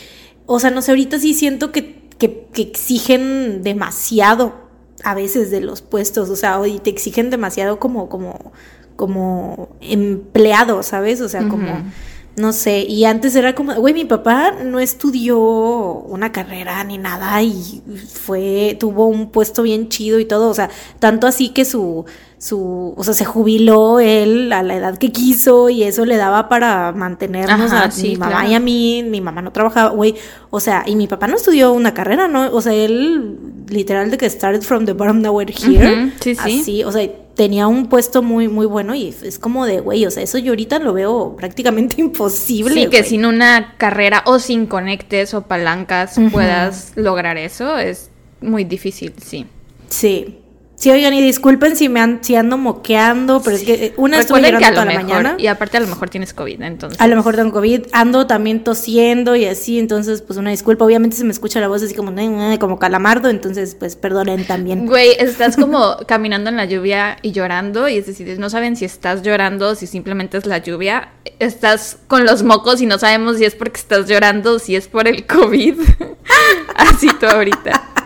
o 0.46 0.60
sea, 0.60 0.70
no 0.70 0.82
sé, 0.82 0.92
ahorita 0.92 1.18
sí 1.18 1.34
siento 1.34 1.72
que, 1.72 2.08
que, 2.18 2.48
exigen 2.56 3.62
demasiado 3.62 4.68
a 5.04 5.14
veces 5.14 5.50
de 5.50 5.60
los 5.60 5.80
puestos, 5.80 6.28
o 6.28 6.36
sea, 6.36 6.60
y 6.66 6.78
te 6.80 6.90
exigen 6.90 7.30
demasiado 7.30 7.78
como, 7.78 8.08
como, 8.08 8.52
como 8.96 9.76
empleado, 9.80 10.82
¿sabes? 10.82 11.20
O 11.20 11.28
sea, 11.28 11.46
como 11.46 11.84
no 12.38 12.52
sé, 12.52 12.80
y 12.80 13.04
antes 13.04 13.34
era 13.36 13.54
como, 13.54 13.74
güey, 13.74 13.92
mi 13.92 14.04
papá 14.04 14.52
no 14.64 14.80
estudió 14.80 15.38
una 15.38 16.32
carrera 16.32 16.82
ni 16.84 16.96
nada 16.96 17.42
y 17.42 17.82
fue, 18.12 18.76
tuvo 18.78 19.06
un 19.06 19.30
puesto 19.30 19.62
bien 19.62 19.88
chido 19.88 20.18
y 20.18 20.24
todo, 20.24 20.48
o 20.48 20.54
sea, 20.54 20.70
tanto 20.98 21.26
así 21.26 21.50
que 21.50 21.64
su, 21.64 22.04
su, 22.38 22.94
o 22.96 23.04
sea, 23.04 23.14
se 23.14 23.24
jubiló 23.24 24.00
él 24.00 24.52
a 24.52 24.62
la 24.62 24.76
edad 24.76 24.98
que 24.98 25.10
quiso 25.10 25.68
y 25.68 25.82
eso 25.82 26.04
le 26.04 26.16
daba 26.16 26.48
para 26.48 26.92
mantenernos 26.92 27.72
a 27.72 27.90
mi 28.00 28.16
mamá 28.16 28.46
y 28.46 28.54
a 28.54 28.60
mí, 28.60 29.02
mi 29.02 29.20
mamá 29.20 29.42
no 29.42 29.52
trabajaba, 29.52 29.90
güey, 29.90 30.14
o 30.50 30.60
sea, 30.60 30.84
y 30.86 30.96
mi 30.96 31.08
papá 31.08 31.26
no 31.26 31.36
estudió 31.36 31.72
una 31.72 31.94
carrera, 31.94 32.28
¿no? 32.28 32.52
O 32.52 32.62
sea, 32.62 32.72
él 32.72 33.38
literal 33.68 34.10
de 34.10 34.18
que 34.18 34.30
started 34.30 34.62
from 34.62 34.86
the 34.86 34.92
bottom 34.92 35.20
nowhere 35.20 35.52
here, 35.52 36.12
sí, 36.20 36.34
sí. 36.34 36.60
así, 36.60 36.84
o 36.84 36.92
sea, 36.92 37.08
tenía 37.38 37.68
un 37.68 37.88
puesto 37.88 38.20
muy, 38.20 38.48
muy 38.48 38.66
bueno 38.66 38.96
y 38.96 39.14
es 39.22 39.38
como 39.38 39.64
de, 39.64 39.78
güey, 39.78 40.04
o 40.04 40.10
sea, 40.10 40.24
eso 40.24 40.38
yo 40.38 40.50
ahorita 40.50 40.80
lo 40.80 40.92
veo 40.92 41.36
prácticamente 41.36 41.94
imposible. 42.00 42.74
Sí, 42.74 42.88
que 42.88 43.04
sin 43.04 43.24
una 43.24 43.76
carrera 43.78 44.24
o 44.26 44.40
sin 44.40 44.66
conectes 44.66 45.34
o 45.34 45.42
palancas 45.42 46.16
puedas 46.32 46.92
lograr 46.96 47.38
eso, 47.38 47.78
es 47.78 48.10
muy 48.40 48.64
difícil, 48.64 49.14
sí. 49.24 49.46
Sí. 49.88 50.40
Sí, 50.78 50.92
oigan, 50.92 51.12
y 51.12 51.20
disculpen 51.20 51.74
si 51.74 51.88
me 51.88 52.18
si 52.20 52.36
ando 52.36 52.56
moqueando, 52.56 53.42
pero 53.42 53.56
es 53.56 53.64
que 53.64 53.86
eh, 53.86 53.94
una 53.96 54.20
estoy 54.20 54.40
llorando 54.40 54.68
toda 54.70 54.84
la 54.84 54.94
mañana. 54.94 55.34
Y 55.36 55.48
aparte 55.48 55.76
a 55.76 55.80
lo 55.80 55.88
mejor 55.88 56.08
tienes 56.08 56.32
COVID, 56.32 56.62
entonces. 56.62 57.00
A 57.00 57.08
lo 57.08 57.16
mejor 57.16 57.34
tengo 57.34 57.50
COVID, 57.50 57.86
ando 57.90 58.28
también 58.28 58.62
tosiendo 58.62 59.34
y 59.34 59.44
así, 59.46 59.80
entonces 59.80 60.22
pues 60.22 60.38
una 60.38 60.50
disculpa. 60.50 60.84
Obviamente 60.84 61.16
se 61.16 61.24
me 61.24 61.32
escucha 61.32 61.58
la 61.58 61.66
voz 61.66 61.82
así 61.82 61.94
como, 61.94 62.14
como 62.60 62.78
calamardo, 62.78 63.28
entonces 63.28 63.74
pues 63.74 63.96
perdonen 63.96 64.44
también. 64.46 64.86
Güey, 64.86 65.16
estás 65.18 65.56
como 65.60 65.96
caminando 66.06 66.48
en 66.48 66.56
la 66.56 66.64
lluvia 66.64 67.16
y 67.22 67.32
llorando, 67.32 67.88
y 67.88 67.96
es 67.96 68.06
decir, 68.06 68.38
no 68.38 68.48
saben 68.48 68.76
si 68.76 68.84
estás 68.84 69.22
llorando, 69.22 69.74
si 69.74 69.88
simplemente 69.88 70.38
es 70.38 70.46
la 70.46 70.58
lluvia. 70.58 71.08
Estás 71.40 71.98
con 72.06 72.24
los 72.24 72.44
mocos 72.44 72.80
y 72.80 72.86
no 72.86 72.98
sabemos 72.98 73.38
si 73.38 73.44
es 73.44 73.56
porque 73.56 73.80
estás 73.80 74.06
llorando, 74.06 74.60
si 74.60 74.76
es 74.76 74.86
por 74.86 75.08
el 75.08 75.26
COVID. 75.26 75.74
así 76.76 77.08
tú 77.18 77.26
ahorita. 77.26 77.97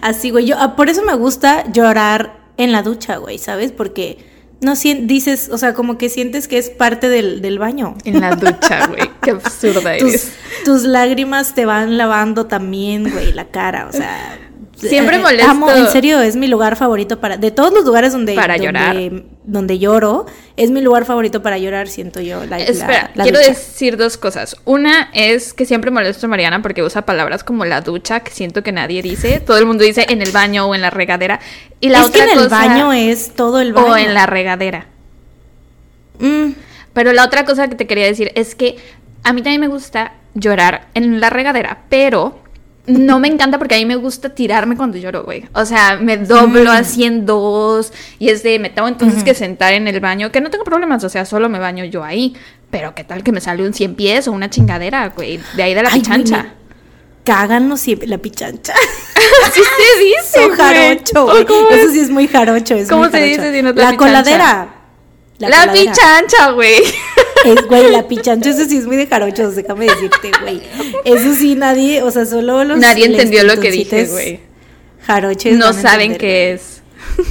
Así, 0.00 0.30
güey. 0.30 0.46
Yo, 0.46 0.56
ah, 0.58 0.76
por 0.76 0.88
eso 0.88 1.02
me 1.02 1.14
gusta 1.14 1.70
llorar 1.72 2.40
en 2.56 2.72
la 2.72 2.82
ducha, 2.82 3.16
güey, 3.16 3.38
¿sabes? 3.38 3.72
Porque 3.72 4.18
no 4.60 4.74
dices, 4.74 5.50
o 5.52 5.58
sea, 5.58 5.74
como 5.74 5.98
que 5.98 6.08
sientes 6.08 6.48
que 6.48 6.58
es 6.58 6.70
parte 6.70 7.08
del, 7.08 7.42
del 7.42 7.58
baño. 7.58 7.94
En 8.04 8.20
la 8.20 8.34
ducha, 8.34 8.86
güey. 8.86 9.10
Qué 9.22 9.32
absurda 9.32 9.94
eres. 9.94 10.32
Tus, 10.64 10.64
tus 10.64 10.82
lágrimas 10.84 11.54
te 11.54 11.66
van 11.66 11.98
lavando 11.98 12.46
también, 12.46 13.10
güey, 13.10 13.32
la 13.32 13.46
cara, 13.46 13.86
o 13.88 13.92
sea. 13.92 14.38
Siempre 14.76 15.16
eh, 15.16 15.20
molesto. 15.20 15.50
Amo, 15.50 15.70
en 15.70 15.88
serio, 15.88 16.20
es 16.20 16.36
mi 16.36 16.48
lugar 16.48 16.76
favorito 16.76 17.18
para. 17.18 17.38
De 17.38 17.50
todos 17.50 17.72
los 17.72 17.84
lugares 17.84 18.12
donde. 18.12 18.34
Para 18.34 18.56
llorar. 18.58 18.96
Donde 19.44 19.78
lloro, 19.78 20.26
es 20.56 20.70
mi 20.70 20.82
lugar 20.82 21.04
favorito 21.04 21.40
para 21.40 21.56
llorar, 21.56 21.88
siento 21.88 22.20
yo. 22.20 22.44
La, 22.46 22.58
Espera, 22.58 23.10
quiero 23.14 23.38
decir 23.38 23.96
dos 23.96 24.18
cosas. 24.18 24.56
Una 24.64 25.08
es 25.14 25.54
que 25.54 25.64
siempre 25.64 25.90
molesto 25.90 26.26
a 26.26 26.28
Mariana 26.28 26.60
porque 26.62 26.82
usa 26.82 27.06
palabras 27.06 27.44
como 27.44 27.64
la 27.64 27.80
ducha, 27.80 28.20
que 28.20 28.32
siento 28.32 28.62
que 28.62 28.72
nadie 28.72 29.02
dice. 29.02 29.40
Todo 29.40 29.58
el 29.58 29.66
mundo 29.66 29.84
dice 29.84 30.06
en 30.08 30.20
el 30.20 30.32
baño 30.32 30.66
o 30.66 30.74
en 30.74 30.82
la 30.82 30.90
regadera. 30.90 31.40
Y 31.80 31.88
la 31.88 32.02
es 32.02 32.10
que 32.10 32.22
en 32.22 32.38
el 32.38 32.48
baño 32.48 32.92
es 32.92 33.34
todo 33.34 33.60
el 33.60 33.72
baño. 33.72 33.92
O 33.92 33.96
en 33.96 34.12
la 34.14 34.26
regadera. 34.26 34.86
Mm. 36.18 36.52
Pero 36.92 37.12
la 37.12 37.24
otra 37.24 37.44
cosa 37.44 37.68
que 37.68 37.76
te 37.76 37.86
quería 37.86 38.06
decir 38.06 38.32
es 38.34 38.54
que 38.54 38.76
a 39.22 39.32
mí 39.32 39.42
también 39.42 39.60
me 39.60 39.68
gusta 39.68 40.12
llorar 40.34 40.88
en 40.94 41.20
la 41.20 41.30
regadera, 41.30 41.84
pero 41.88 42.38
no 42.86 43.18
me 43.18 43.28
encanta 43.28 43.58
porque 43.58 43.74
a 43.74 43.78
mí 43.78 43.84
me 43.84 43.96
gusta 43.96 44.30
tirarme 44.30 44.76
cuando 44.76 44.96
lloro, 44.98 45.24
güey. 45.24 45.44
O 45.54 45.64
sea, 45.64 45.98
me 46.00 46.16
doblo 46.16 46.64
mm. 46.64 46.76
así 46.76 47.04
en 47.04 47.26
dos 47.26 47.92
y 48.18 48.28
es 48.28 48.42
de, 48.42 48.58
me 48.58 48.70
tengo 48.70 48.88
entonces 48.88 49.24
que 49.24 49.34
sentar 49.34 49.72
en 49.72 49.88
el 49.88 50.00
baño, 50.00 50.30
que 50.30 50.40
no 50.40 50.50
tengo 50.50 50.64
problemas, 50.64 51.02
o 51.04 51.08
sea, 51.08 51.24
solo 51.24 51.48
me 51.48 51.58
baño 51.58 51.84
yo 51.84 52.04
ahí. 52.04 52.34
Pero 52.70 52.94
qué 52.94 53.04
tal 53.04 53.22
que 53.22 53.32
me 53.32 53.40
sale 53.40 53.64
un 53.64 53.74
cien 53.74 53.94
pies 53.94 54.28
o 54.28 54.32
una 54.32 54.50
chingadera, 54.50 55.08
güey, 55.08 55.40
de 55.56 55.62
ahí 55.62 55.74
de 55.74 55.82
la 55.82 55.90
pichancha. 55.90 56.54
Cagan 57.24 57.68
los 57.68 57.84
la 57.86 58.18
pichancha. 58.18 58.74
Así 59.46 59.60
se 59.60 60.04
dice, 60.04 60.46
güey. 60.46 60.56
jarocho, 60.56 61.24
güey. 61.24 61.46
Eso 61.80 61.92
sí 61.92 62.00
es 62.00 62.10
muy 62.10 62.28
jarocho. 62.28 62.74
Es 62.74 62.88
¿Cómo 62.88 63.08
se 63.10 63.20
dice 63.20 63.52
si 63.52 63.62
no 63.62 63.72
La 63.72 63.96
coladera. 63.96 64.68
La, 65.38 65.72
pichancha, 65.72 66.50
güey. 66.52 66.82
Es, 67.46 67.66
güey, 67.66 67.90
la 67.92 68.08
pichancha, 68.08 68.50
eso 68.50 68.64
sí 68.64 68.78
es 68.78 68.86
muy 68.86 68.96
de 68.96 69.06
jarochos, 69.06 69.54
déjame 69.54 69.86
decirte, 69.86 70.32
güey. 70.42 70.62
Eso 71.04 71.34
sí, 71.34 71.54
nadie, 71.54 72.02
o 72.02 72.10
sea, 72.10 72.26
solo 72.26 72.64
los. 72.64 72.78
Nadie 72.78 73.06
entendió 73.06 73.44
lo 73.44 73.58
que 73.60 73.70
dije, 73.70 74.06
güey. 74.06 74.40
Jaroches. 75.06 75.56
No 75.56 75.72
saben 75.72 76.16
qué 76.16 76.52
es. 76.52 76.82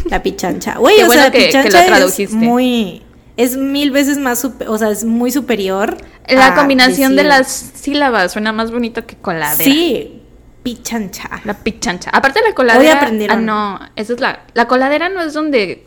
La 0.09 0.23
pichancha. 0.23 0.77
Güey, 0.77 1.01
o 1.03 1.11
sea, 1.11 1.25
la 1.25 1.31
pichancha 1.31 2.05
es 2.05 2.31
muy. 2.31 3.01
Es 3.37 3.57
mil 3.57 3.91
veces 3.91 4.17
más, 4.17 4.45
o 4.45 4.77
sea, 4.77 4.89
es 4.89 5.03
muy 5.03 5.29
superior. 5.31 5.97
La 6.29 6.55
combinación 6.55 7.15
de 7.15 7.23
las 7.25 7.49
sílabas 7.49 8.31
suena 8.31 8.53
más 8.53 8.71
bonito 8.71 9.05
que 9.05 9.17
coladera. 9.17 9.69
Sí, 9.71 10.21
pichancha. 10.63 11.41
La 11.43 11.53
pichancha. 11.53 12.09
Aparte 12.13 12.39
de 12.41 12.49
la 12.49 12.55
coladera. 12.55 13.09
Hoy 13.11 13.27
Ah, 13.29 13.35
no, 13.35 13.79
esa 13.97 14.13
es 14.13 14.19
la. 14.21 14.45
La 14.53 14.67
coladera 14.67 15.09
no 15.09 15.21
es 15.21 15.33
donde 15.33 15.85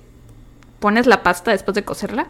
pones 0.78 1.06
la 1.06 1.22
pasta 1.22 1.50
después 1.50 1.74
de 1.74 1.84
cocerla 1.84 2.28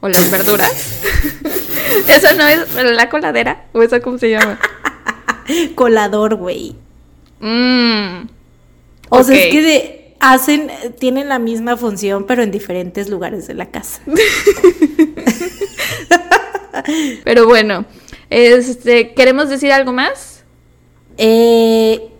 o 0.00 0.08
las 0.08 0.30
verduras. 0.30 0.70
Esa 2.08 2.34
no 2.34 2.46
es 2.46 2.74
la 2.74 3.08
coladera 3.08 3.64
o 3.72 3.82
esa 3.82 4.00
cómo 4.00 4.18
se 4.18 4.30
llama. 4.30 4.58
Colador, 5.74 6.34
güey. 6.34 6.76
Mm. 7.40 8.28
O 9.08 9.22
sea, 9.22 9.36
es 9.36 9.52
que 9.52 9.62
de, 9.62 10.14
hacen, 10.20 10.70
tienen 10.98 11.28
la 11.28 11.38
misma 11.38 11.76
función, 11.76 12.26
pero 12.26 12.42
en 12.42 12.50
diferentes 12.50 13.08
lugares 13.08 13.46
de 13.46 13.54
la 13.54 13.70
casa. 13.70 14.02
pero 17.24 17.46
bueno, 17.46 17.86
este, 18.28 19.14
¿queremos 19.14 19.48
decir 19.48 19.72
algo 19.72 19.92
más? 19.92 20.44
Eh, 21.16 22.10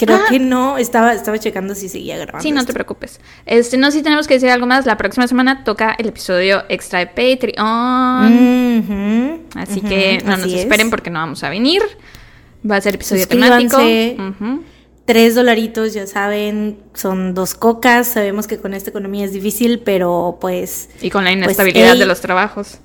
Creo 0.00 0.16
ah. 0.16 0.24
que 0.30 0.38
no, 0.38 0.78
estaba, 0.78 1.12
estaba 1.12 1.38
checando 1.38 1.74
si 1.74 1.90
seguía 1.90 2.16
grabando. 2.16 2.42
Sí, 2.42 2.52
no 2.52 2.64
te 2.64 2.72
preocupes. 2.72 3.20
Este, 3.44 3.76
no, 3.76 3.90
si 3.90 4.02
tenemos 4.02 4.26
que 4.26 4.32
decir 4.34 4.48
algo 4.48 4.66
más. 4.66 4.86
La 4.86 4.96
próxima 4.96 5.28
semana 5.28 5.62
toca 5.62 5.94
el 5.98 6.08
episodio 6.08 6.64
extra 6.70 7.00
de 7.00 7.06
Patreon. 7.08 7.58
así 9.56 9.82
que 9.82 10.22
no 10.24 10.38
nos 10.38 10.50
esperen 10.50 10.88
porque 10.88 11.10
no 11.10 11.18
vamos 11.18 11.44
a 11.44 11.50
venir. 11.50 11.82
Va 12.68 12.76
a 12.76 12.80
ser 12.80 12.94
episodio 12.94 13.28
temático. 13.28 13.76
Tres 15.04 15.34
dolaritos, 15.34 15.92
ya 15.92 16.06
saben, 16.06 16.78
son 16.94 17.34
dos 17.34 17.52
cocas. 17.54 18.06
Sabemos 18.06 18.46
que 18.46 18.56
con 18.56 18.72
esta 18.72 18.88
economía 18.88 19.26
es 19.26 19.34
difícil, 19.34 19.80
pero 19.80 20.38
pues. 20.40 20.88
Y 21.02 21.10
con 21.10 21.24
la 21.24 21.30
pues, 21.30 21.44
inestabilidad 21.44 21.98
de 21.98 22.06
los 22.06 22.22
trabajos. 22.22 22.78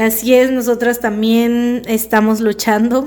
Así 0.00 0.34
es, 0.34 0.50
nosotras 0.50 0.98
también 0.98 1.82
estamos 1.86 2.40
luchando. 2.40 3.06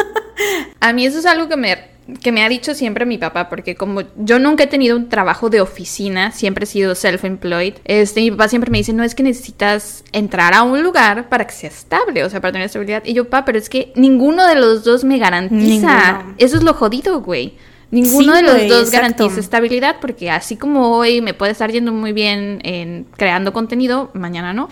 a 0.80 0.94
mí 0.94 1.04
eso 1.04 1.18
es 1.18 1.26
algo 1.26 1.50
que 1.50 1.56
me 1.58 1.91
que 2.20 2.32
me 2.32 2.44
ha 2.44 2.48
dicho 2.48 2.74
siempre 2.74 3.06
mi 3.06 3.18
papá, 3.18 3.48
porque 3.48 3.74
como 3.74 4.02
yo 4.16 4.38
nunca 4.38 4.64
he 4.64 4.66
tenido 4.66 4.96
un 4.96 5.08
trabajo 5.08 5.50
de 5.50 5.60
oficina, 5.60 6.32
siempre 6.32 6.64
he 6.64 6.66
sido 6.66 6.94
self-employed, 6.94 7.74
este, 7.84 8.20
mi 8.20 8.30
papá 8.30 8.48
siempre 8.48 8.70
me 8.70 8.78
dice, 8.78 8.92
no 8.92 9.04
es 9.04 9.14
que 9.14 9.22
necesitas 9.22 10.04
entrar 10.12 10.54
a 10.54 10.62
un 10.62 10.82
lugar 10.82 11.28
para 11.28 11.46
que 11.46 11.52
sea 11.52 11.70
estable, 11.70 12.24
o 12.24 12.30
sea, 12.30 12.40
para 12.40 12.52
tener 12.52 12.66
estabilidad. 12.66 13.02
Y 13.04 13.14
yo, 13.14 13.24
papá, 13.24 13.44
pero 13.44 13.58
es 13.58 13.68
que 13.68 13.92
ninguno 13.96 14.46
de 14.46 14.54
los 14.54 14.84
dos 14.84 15.04
me 15.04 15.18
garantiza. 15.18 16.24
Eso 16.38 16.56
es 16.56 16.62
lo 16.62 16.74
jodido, 16.74 17.20
güey. 17.20 17.54
Ninguno 17.90 18.34
de 18.34 18.42
los 18.42 18.68
dos 18.68 18.90
garantiza 18.90 19.38
estabilidad, 19.38 19.96
porque 20.00 20.30
así 20.30 20.56
como 20.56 20.96
hoy 20.96 21.20
me 21.20 21.34
puede 21.34 21.52
estar 21.52 21.70
yendo 21.70 21.92
muy 21.92 22.12
bien 22.12 22.60
en 22.64 23.06
creando 23.16 23.52
contenido, 23.52 24.10
mañana 24.14 24.54
no. 24.54 24.70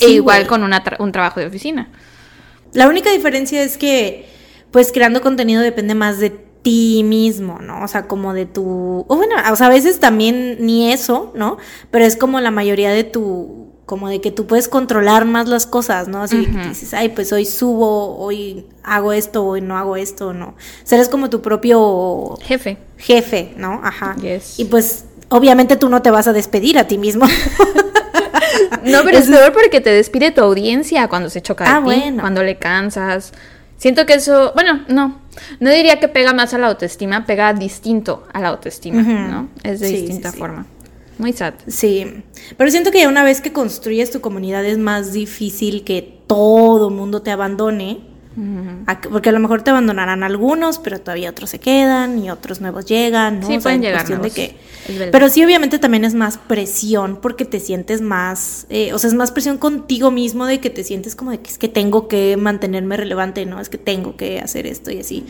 e 0.00 0.10
igual 0.10 0.46
con 0.46 0.62
un 0.62 1.12
trabajo 1.12 1.40
de 1.40 1.46
oficina. 1.46 1.88
La 2.74 2.86
única 2.86 3.10
diferencia 3.10 3.62
es 3.62 3.78
que 3.78 4.37
pues 4.70 4.92
creando 4.92 5.20
contenido 5.20 5.62
depende 5.62 5.94
más 5.94 6.18
de 6.18 6.30
ti 6.62 7.02
mismo, 7.04 7.58
¿no? 7.60 7.82
O 7.82 7.88
sea, 7.88 8.06
como 8.06 8.34
de 8.34 8.46
tu... 8.46 9.04
O 9.08 9.16
bueno, 9.16 9.34
o 9.50 9.56
sea, 9.56 9.68
a 9.68 9.70
veces 9.70 10.00
también 10.00 10.58
ni 10.60 10.92
eso, 10.92 11.32
¿no? 11.34 11.58
Pero 11.90 12.04
es 12.04 12.16
como 12.16 12.40
la 12.40 12.50
mayoría 12.50 12.90
de 12.90 13.04
tu... 13.04 13.68
Como 13.86 14.10
de 14.10 14.20
que 14.20 14.30
tú 14.30 14.46
puedes 14.46 14.68
controlar 14.68 15.24
más 15.24 15.48
las 15.48 15.64
cosas, 15.64 16.08
¿no? 16.08 16.22
Así 16.22 16.44
dices, 16.44 16.92
ay, 16.92 17.08
pues 17.08 17.32
hoy 17.32 17.46
subo, 17.46 18.18
hoy 18.18 18.66
hago 18.82 19.14
esto, 19.14 19.46
hoy 19.46 19.62
no 19.62 19.78
hago 19.78 19.96
esto, 19.96 20.34
¿no? 20.34 20.48
O 20.48 20.54
sea, 20.84 20.98
eres 20.98 21.08
como 21.08 21.30
tu 21.30 21.40
propio... 21.40 22.36
Jefe. 22.42 22.76
Jefe, 22.98 23.54
¿no? 23.56 23.80
Ajá. 23.82 24.14
Y 24.58 24.66
pues, 24.66 25.06
obviamente 25.30 25.76
tú 25.76 25.88
no 25.88 26.02
te 26.02 26.10
vas 26.10 26.28
a 26.28 26.34
despedir 26.34 26.78
a 26.78 26.86
ti 26.86 26.98
mismo. 26.98 27.26
no, 28.84 28.98
pero 29.04 29.16
es, 29.18 29.28
peor 29.28 29.54
porque 29.54 29.80
te 29.80 29.88
despide 29.88 30.32
tu 30.32 30.42
audiencia 30.42 31.08
cuando 31.08 31.30
se 31.30 31.40
choca 31.40 31.76
ah, 31.76 31.80
bueno. 31.80 32.20
cuando 32.20 32.42
le 32.42 32.58
cansas. 32.58 33.32
Siento 33.78 34.06
que 34.06 34.14
eso, 34.14 34.52
bueno, 34.54 34.84
no, 34.88 35.20
no 35.60 35.70
diría 35.70 36.00
que 36.00 36.08
pega 36.08 36.32
más 36.32 36.52
a 36.52 36.58
la 36.58 36.66
autoestima, 36.66 37.24
pega 37.24 37.52
distinto 37.54 38.26
a 38.32 38.40
la 38.40 38.48
autoestima, 38.48 39.02
¿no? 39.02 39.48
Es 39.62 39.78
de 39.78 39.88
distinta 39.88 40.32
forma. 40.32 40.66
Muy 41.18 41.32
sad. 41.32 41.54
Sí, 41.66 42.24
pero 42.56 42.70
siento 42.70 42.90
que 42.90 43.06
una 43.06 43.22
vez 43.22 43.40
que 43.40 43.52
construyes 43.52 44.10
tu 44.10 44.20
comunidad 44.20 44.64
es 44.64 44.78
más 44.78 45.12
difícil 45.12 45.84
que 45.84 46.22
todo 46.26 46.90
mundo 46.90 47.22
te 47.22 47.30
abandone. 47.30 48.00
Porque 49.10 49.28
a 49.28 49.32
lo 49.32 49.40
mejor 49.40 49.62
te 49.62 49.70
abandonarán 49.70 50.22
algunos, 50.22 50.78
pero 50.78 51.00
todavía 51.00 51.30
otros 51.30 51.50
se 51.50 51.58
quedan 51.58 52.18
y 52.22 52.30
otros 52.30 52.60
nuevos 52.60 52.86
llegan, 52.86 53.40
¿no? 53.40 53.46
Sí, 53.46 53.58
pueden 53.58 53.82
llegar 53.82 54.06
de 54.06 54.30
que, 54.30 54.56
Pero 55.10 55.28
sí, 55.28 55.44
obviamente 55.44 55.78
también 55.78 56.04
es 56.04 56.14
más 56.14 56.38
presión 56.38 57.18
porque 57.20 57.44
te 57.44 57.60
sientes 57.60 58.00
más, 58.00 58.66
eh, 58.70 58.92
o 58.92 58.98
sea, 58.98 59.08
es 59.08 59.14
más 59.14 59.32
presión 59.32 59.58
contigo 59.58 60.10
mismo 60.10 60.46
de 60.46 60.60
que 60.60 60.70
te 60.70 60.84
sientes 60.84 61.16
como 61.16 61.30
de 61.30 61.40
que 61.40 61.50
es 61.50 61.58
que 61.58 61.68
tengo 61.68 62.08
que 62.08 62.36
mantenerme 62.36 62.96
relevante, 62.96 63.44
¿no? 63.46 63.60
Es 63.60 63.68
que 63.68 63.78
tengo 63.78 64.16
que 64.16 64.40
hacer 64.40 64.66
esto 64.66 64.90
y 64.90 65.00
así. 65.00 65.24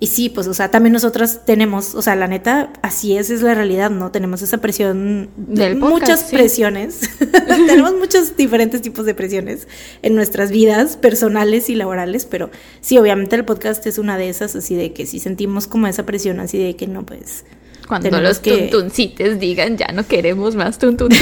Y 0.00 0.06
sí, 0.06 0.28
pues, 0.28 0.46
o 0.46 0.54
sea, 0.54 0.70
también 0.70 0.92
nosotras 0.92 1.44
tenemos, 1.44 1.96
o 1.96 2.02
sea, 2.02 2.14
la 2.14 2.28
neta, 2.28 2.72
así 2.82 3.16
es, 3.16 3.30
es 3.30 3.42
la 3.42 3.54
realidad, 3.54 3.90
¿no? 3.90 4.12
Tenemos 4.12 4.42
esa 4.42 4.58
presión, 4.58 5.30
Del 5.36 5.76
muchas 5.76 6.24
presiones, 6.24 7.00
tenemos 7.66 7.94
muchos 7.94 8.36
diferentes 8.36 8.80
tipos 8.80 9.06
de 9.06 9.14
presiones 9.14 9.66
en 10.02 10.14
nuestras 10.14 10.52
vidas 10.52 10.96
personales 10.96 11.68
y 11.68 11.74
laborales, 11.74 12.26
pero 12.26 12.50
sí, 12.80 12.96
obviamente 12.96 13.34
el 13.34 13.44
podcast 13.44 13.84
es 13.86 13.98
una 13.98 14.16
de 14.16 14.28
esas, 14.28 14.54
así 14.54 14.76
de 14.76 14.92
que 14.92 15.04
sí 15.04 15.18
sentimos 15.18 15.66
como 15.66 15.88
esa 15.88 16.06
presión, 16.06 16.38
así 16.38 16.58
de 16.58 16.76
que 16.76 16.86
no, 16.86 17.04
pues... 17.04 17.44
Cuando 17.88 18.20
los 18.20 18.38
que... 18.38 18.68
tuntuncites 18.68 19.40
digan, 19.40 19.78
ya 19.78 19.88
no 19.88 20.06
queremos 20.06 20.54
más 20.54 20.78
tuntuntun. 20.78 21.18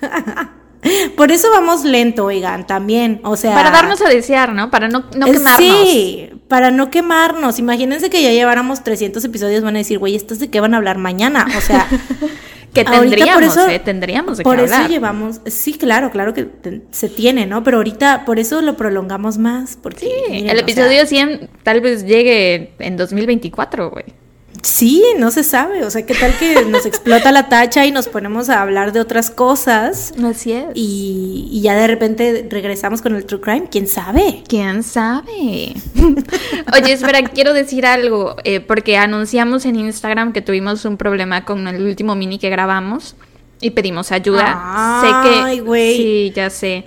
Por 1.16 1.30
eso 1.30 1.48
vamos 1.50 1.84
lento, 1.84 2.24
oigan, 2.24 2.66
también, 2.66 3.20
o 3.24 3.36
sea... 3.36 3.54
Para 3.54 3.70
darnos 3.70 4.00
a 4.02 4.08
desear, 4.08 4.52
¿no? 4.52 4.70
Para 4.70 4.88
no, 4.88 5.04
no 5.16 5.26
quemarnos. 5.26 5.88
Sí, 5.88 6.30
para 6.48 6.70
no 6.70 6.90
quemarnos. 6.90 7.58
Imagínense 7.58 8.10
que 8.10 8.22
ya 8.22 8.30
lleváramos 8.30 8.82
300 8.82 9.24
episodios, 9.24 9.62
van 9.62 9.76
a 9.76 9.78
decir, 9.78 9.98
güey, 9.98 10.16
¿estos 10.16 10.38
de 10.38 10.50
qué 10.50 10.60
van 10.60 10.74
a 10.74 10.78
hablar 10.78 10.98
mañana? 10.98 11.46
O 11.56 11.60
sea... 11.60 11.86
que 12.72 12.84
tendríamos, 12.84 13.56
¿eh? 13.58 13.80
Tendríamos 13.84 14.38
de 14.38 14.44
Por 14.44 14.58
eso 14.58 14.88
llevamos, 14.88 15.40
sí, 15.46 15.74
claro, 15.74 16.10
claro 16.10 16.32
que 16.32 16.48
se 16.90 17.08
tiene, 17.10 17.46
¿no? 17.46 17.62
Pero 17.62 17.76
ahorita, 17.76 18.24
por 18.24 18.38
eso 18.38 18.62
lo 18.62 18.76
prolongamos 18.76 19.36
más, 19.38 19.78
porque... 19.80 20.06
Sí, 20.06 20.48
el 20.48 20.58
episodio 20.58 21.06
100 21.06 21.50
tal 21.62 21.82
vez 21.82 22.06
llegue 22.06 22.72
en 22.78 22.96
2024, 22.96 23.90
güey. 23.90 24.21
Sí, 24.62 25.04
no 25.18 25.32
se 25.32 25.42
sabe. 25.42 25.84
O 25.84 25.90
sea, 25.90 26.06
¿qué 26.06 26.14
tal 26.14 26.38
que 26.38 26.64
nos 26.66 26.86
explota 26.86 27.32
la 27.32 27.48
tacha 27.48 27.84
y 27.84 27.90
nos 27.90 28.06
ponemos 28.06 28.48
a 28.48 28.62
hablar 28.62 28.92
de 28.92 29.00
otras 29.00 29.30
cosas? 29.30 30.14
Así 30.24 30.52
es. 30.52 30.66
Y, 30.74 31.60
ya 31.62 31.74
de 31.74 31.86
repente 31.88 32.46
regresamos 32.48 33.02
con 33.02 33.16
el 33.16 33.24
True 33.24 33.40
Crime. 33.40 33.68
¿Quién 33.70 33.88
sabe? 33.88 34.44
¿Quién 34.46 34.84
sabe? 34.84 35.74
Oye, 36.74 36.92
espera, 36.92 37.22
quiero 37.24 37.52
decir 37.54 37.86
algo. 37.86 38.36
Eh, 38.44 38.60
porque 38.60 38.96
anunciamos 38.96 39.66
en 39.66 39.76
Instagram 39.76 40.32
que 40.32 40.42
tuvimos 40.42 40.84
un 40.84 40.96
problema 40.96 41.44
con 41.44 41.66
el 41.66 41.82
último 41.82 42.14
mini 42.14 42.38
que 42.38 42.48
grabamos 42.48 43.16
y 43.60 43.70
pedimos 43.70 44.12
ayuda. 44.12 45.02
sé 45.02 45.28
que. 45.28 45.96
Sí, 45.96 46.32
ya 46.36 46.50
sé. 46.50 46.84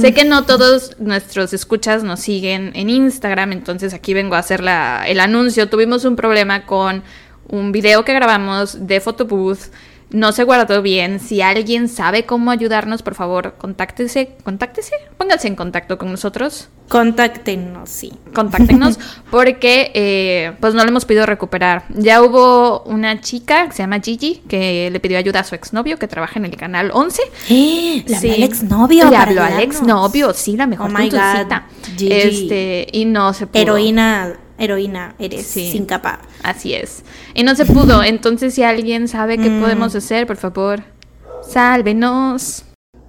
Sé 0.00 0.14
que 0.14 0.24
no 0.24 0.44
todos 0.44 0.96
nuestros 0.98 1.52
escuchas 1.52 2.02
nos 2.02 2.20
siguen 2.20 2.72
en 2.74 2.90
Instagram, 2.90 3.52
entonces 3.52 3.94
aquí 3.94 4.14
vengo 4.14 4.34
a 4.34 4.38
hacer 4.38 4.62
la, 4.62 5.04
el 5.06 5.20
anuncio. 5.20 5.68
Tuvimos 5.68 6.04
un 6.04 6.16
problema 6.16 6.66
con 6.66 7.02
un 7.48 7.72
video 7.72 8.04
que 8.04 8.14
grabamos 8.14 8.86
de 8.86 9.00
Photobooth 9.00 9.70
no 10.14 10.32
se 10.32 10.44
guardó 10.44 10.80
bien. 10.80 11.20
Si 11.20 11.42
alguien 11.42 11.88
sabe 11.88 12.24
cómo 12.24 12.50
ayudarnos, 12.50 13.02
por 13.02 13.14
favor, 13.14 13.54
contáctese, 13.58 14.36
contáctese, 14.44 14.92
pónganse 15.18 15.48
en 15.48 15.56
contacto 15.56 15.98
con 15.98 16.10
nosotros. 16.10 16.68
Contáctenos, 16.88 17.88
sí. 17.88 18.12
Contáctenos, 18.34 18.98
porque 19.30 19.90
pues 20.60 20.74
pues 20.74 20.74
no 20.74 20.82
lo 20.82 20.90
hemos 20.90 21.04
podido 21.04 21.24
recuperar. 21.26 21.84
Ya 21.90 22.22
hubo 22.22 22.82
una 22.82 23.20
chica 23.20 23.66
que 23.66 23.72
se 23.72 23.82
llama 23.82 24.00
Gigi 24.00 24.42
que 24.48 24.88
le 24.90 24.98
pidió 24.98 25.18
ayuda 25.18 25.40
a 25.40 25.44
su 25.44 25.54
exnovio 25.54 25.98
que 25.98 26.08
trabaja 26.08 26.38
en 26.38 26.46
el 26.46 26.56
canal 26.56 26.90
11. 26.92 27.22
¿Eh? 27.50 28.04
¿Le 28.08 28.16
habló 28.16 28.32
al 28.32 28.42
exnovio? 28.42 29.10
Le 29.10 29.16
habló 29.16 29.42
al 29.42 29.60
exnovio, 29.60 30.34
sí, 30.34 30.56
la 30.56 30.66
mejor 30.66 30.90
oh 30.90 30.98
Este, 32.00 32.86
y 32.92 33.04
no 33.04 33.32
se 33.34 33.46
pudo. 33.46 33.62
Heroína 33.62 34.34
heroína 34.58 35.14
eres, 35.18 35.46
sin 35.46 35.86
capa. 35.86 36.20
Así 36.42 36.74
es. 36.74 37.02
Y 37.34 37.42
no 37.42 37.54
se 37.54 37.66
pudo. 37.66 38.02
Entonces, 38.04 38.54
si 38.54 38.62
alguien 38.62 39.08
sabe 39.08 39.38
qué 39.38 39.50
mm. 39.50 39.60
podemos 39.60 39.94
hacer, 39.94 40.26
por 40.26 40.36
favor, 40.36 40.84
sálvenos. 41.48 42.64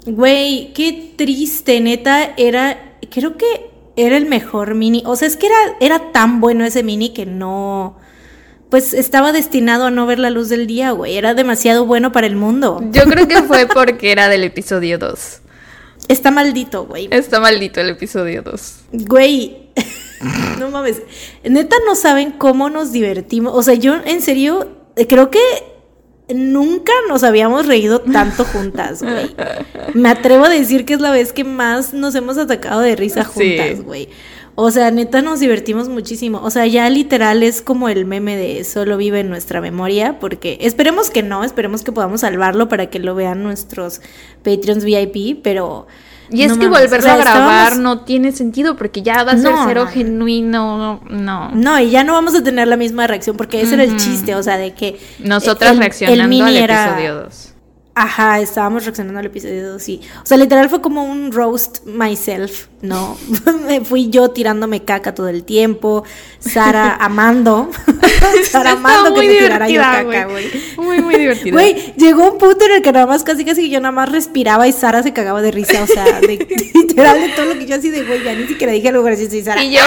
Güey, 0.05 0.73
qué 0.73 1.13
triste, 1.15 1.79
neta. 1.79 2.33
Era, 2.37 2.97
creo 3.09 3.37
que 3.37 3.71
era 3.95 4.17
el 4.17 4.25
mejor 4.25 4.75
mini. 4.75 5.03
O 5.05 5.15
sea, 5.15 5.27
es 5.27 5.37
que 5.37 5.47
era, 5.47 5.55
era 5.79 6.11
tan 6.11 6.41
bueno 6.41 6.65
ese 6.65 6.83
mini 6.83 7.09
que 7.09 7.25
no. 7.25 7.97
Pues 8.69 8.93
estaba 8.93 9.31
destinado 9.31 9.85
a 9.85 9.91
no 9.91 10.05
ver 10.05 10.19
la 10.19 10.29
luz 10.29 10.49
del 10.49 10.67
día, 10.67 10.91
güey. 10.91 11.17
Era 11.17 11.33
demasiado 11.33 11.85
bueno 11.85 12.11
para 12.11 12.27
el 12.27 12.35
mundo. 12.35 12.81
Yo 12.91 13.03
creo 13.03 13.27
que 13.27 13.43
fue 13.43 13.67
porque 13.73 14.11
era 14.11 14.27
del 14.27 14.43
episodio 14.43 14.97
2. 14.97 15.41
Está 16.07 16.29
maldito, 16.29 16.85
güey. 16.85 17.07
Está 17.11 17.39
maldito 17.39 17.81
el 17.81 17.89
episodio 17.89 18.41
2. 18.43 18.75
Güey, 18.91 19.69
no 20.59 20.69
mames. 20.69 21.01
Neta 21.43 21.75
no 21.85 21.95
saben 21.95 22.31
cómo 22.31 22.69
nos 22.69 22.91
divertimos. 22.91 23.53
O 23.55 23.63
sea, 23.63 23.73
yo 23.75 23.95
en 24.05 24.21
serio 24.21 24.69
creo 25.07 25.29
que 25.29 25.39
nunca 26.33 26.93
nos 27.07 27.23
habíamos 27.23 27.67
reído 27.67 27.99
tanto 27.99 28.43
juntas, 28.53 29.03
güey. 29.03 29.35
Me 29.93 30.09
atrevo 30.09 30.45
a 30.45 30.49
decir 30.49 30.85
que 30.85 30.93
es 30.93 31.01
la 31.01 31.11
vez 31.11 31.33
que 31.33 31.43
más 31.43 31.93
nos 31.93 32.15
hemos 32.15 32.37
atacado 32.37 32.81
de 32.81 32.95
risa 32.95 33.23
juntas, 33.23 33.83
güey. 33.83 34.09
O 34.57 34.71
sea, 34.71 34.89
neta 34.89 35.21
nos 35.21 35.41
divertimos 35.41 35.89
muchísimo. 35.89 36.39
O 36.41 36.49
sea, 36.49 36.65
ya 36.65 36.89
literal 36.89 37.43
es 37.43 37.61
como 37.61 37.89
el 37.89 38.05
meme 38.05 38.37
de 38.37 38.63
solo 38.63 38.95
vive 38.95 39.19
en 39.19 39.29
nuestra 39.29 39.59
memoria, 39.59 40.17
porque 40.19 40.57
esperemos 40.61 41.09
que 41.09 41.23
no, 41.23 41.43
esperemos 41.43 41.83
que 41.83 41.91
podamos 41.91 42.21
salvarlo 42.21 42.69
para 42.69 42.89
que 42.89 42.99
lo 42.99 43.15
vean 43.15 43.43
nuestros 43.43 43.99
Patreons 44.43 44.85
VIP, 44.85 45.41
pero 45.43 45.87
y 46.29 46.43
es 46.43 46.57
que 46.57 46.67
volverlo 46.67 47.11
a 47.11 47.17
grabar 47.17 47.77
no 47.77 47.99
tiene 48.01 48.31
sentido 48.31 48.75
porque 48.75 49.01
ya 49.01 49.23
va 49.23 49.33
a 49.33 49.37
ser 49.37 49.53
cero 49.65 49.87
genuino, 49.87 51.01
no. 51.09 51.51
No, 51.51 51.79
y 51.79 51.89
ya 51.89 52.03
no 52.03 52.13
vamos 52.13 52.35
a 52.35 52.43
tener 52.43 52.67
la 52.67 52.77
misma 52.77 53.07
reacción 53.07 53.37
porque 53.37 53.61
ese 53.61 53.75
era 53.75 53.83
el 53.83 53.97
chiste, 53.97 54.35
o 54.35 54.43
sea, 54.43 54.57
de 54.57 54.73
que... 54.73 54.99
Nosotras 55.19 55.77
reaccionando 55.77 56.45
al 56.45 56.57
episodio 56.57 57.15
2. 57.23 57.54
Ajá, 57.97 58.41
estábamos 58.41 58.83
reaccionando 58.83 59.21
al 59.21 59.27
episodio 59.27 59.71
2, 59.71 59.81
sí. 59.81 60.01
O 60.21 60.25
sea, 60.25 60.35
literal 60.35 60.69
fue 60.69 60.81
como 60.81 61.05
un 61.05 61.31
roast 61.31 61.85
myself, 61.85 62.67
¿no? 62.81 63.17
Me 63.65 63.85
fui 63.85 64.09
yo 64.09 64.31
tirándome 64.31 64.83
caca 64.83 65.15
todo 65.15 65.29
el 65.29 65.45
tiempo, 65.45 66.03
Sara 66.39 66.95
amando, 66.99 67.69
Sara 68.51 68.71
amando 68.71 69.13
que 69.13 69.27
me 69.27 69.35
tirara 69.35 69.69
yo 69.69 69.79
caca, 69.79 70.25
güey. 70.25 70.51
Muy, 70.75 70.99
muy 70.99 71.15
divertido. 71.15 71.53
Güey, 71.53 71.93
llegó 71.95 72.33
un 72.33 72.37
punto 72.37 72.65
en 72.65 72.73
el 72.73 72.81
que 72.81 72.91
nada 72.91 73.05
más 73.05 73.23
casi 73.23 73.45
casi 73.45 73.69
yo 73.69 73.79
nada 73.79 73.93
más 73.93 74.11
respiraba 74.11 74.67
y 74.67 74.73
Sara 74.73 75.01
se 75.01 75.13
cagaba 75.13 75.41
de 75.41 75.51
risa, 75.51 75.81
o 75.81 75.87
sea, 75.87 76.19
de, 76.19 76.71
literal 76.73 77.21
de 77.21 77.29
todo 77.29 77.45
lo 77.45 77.53
que 77.57 77.65
yo 77.65 77.77
así 77.77 77.91
de, 77.91 78.03
güey, 78.03 78.25
ya 78.25 78.35
ni 78.35 78.45
siquiera 78.45 78.73
dije 78.73 78.89
algo 78.89 79.03
gracioso 79.03 79.37
y 79.37 79.41
Sara. 79.41 79.63
Y 79.63 79.71
yo, 79.71 79.79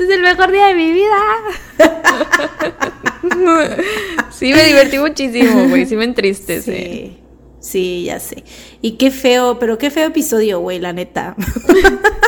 este 0.00 0.14
es 0.14 0.18
el 0.18 0.22
mejor 0.22 0.50
día 0.50 0.68
de 0.68 0.74
mi 0.74 0.92
vida. 0.92 1.18
sí, 4.30 4.54
me 4.54 4.64
divertí 4.64 4.98
muchísimo, 4.98 5.68
güey. 5.68 5.84
Sí 5.84 5.94
me 5.94 6.04
entristece. 6.04 6.72
Sí. 6.72 7.18
Sí, 7.60 8.04
ya 8.04 8.18
sé. 8.18 8.42
Y 8.80 8.92
qué 8.92 9.10
feo, 9.10 9.58
pero 9.58 9.76
qué 9.76 9.90
feo 9.90 10.06
episodio, 10.06 10.60
güey, 10.60 10.78
la 10.78 10.94
neta. 10.94 11.36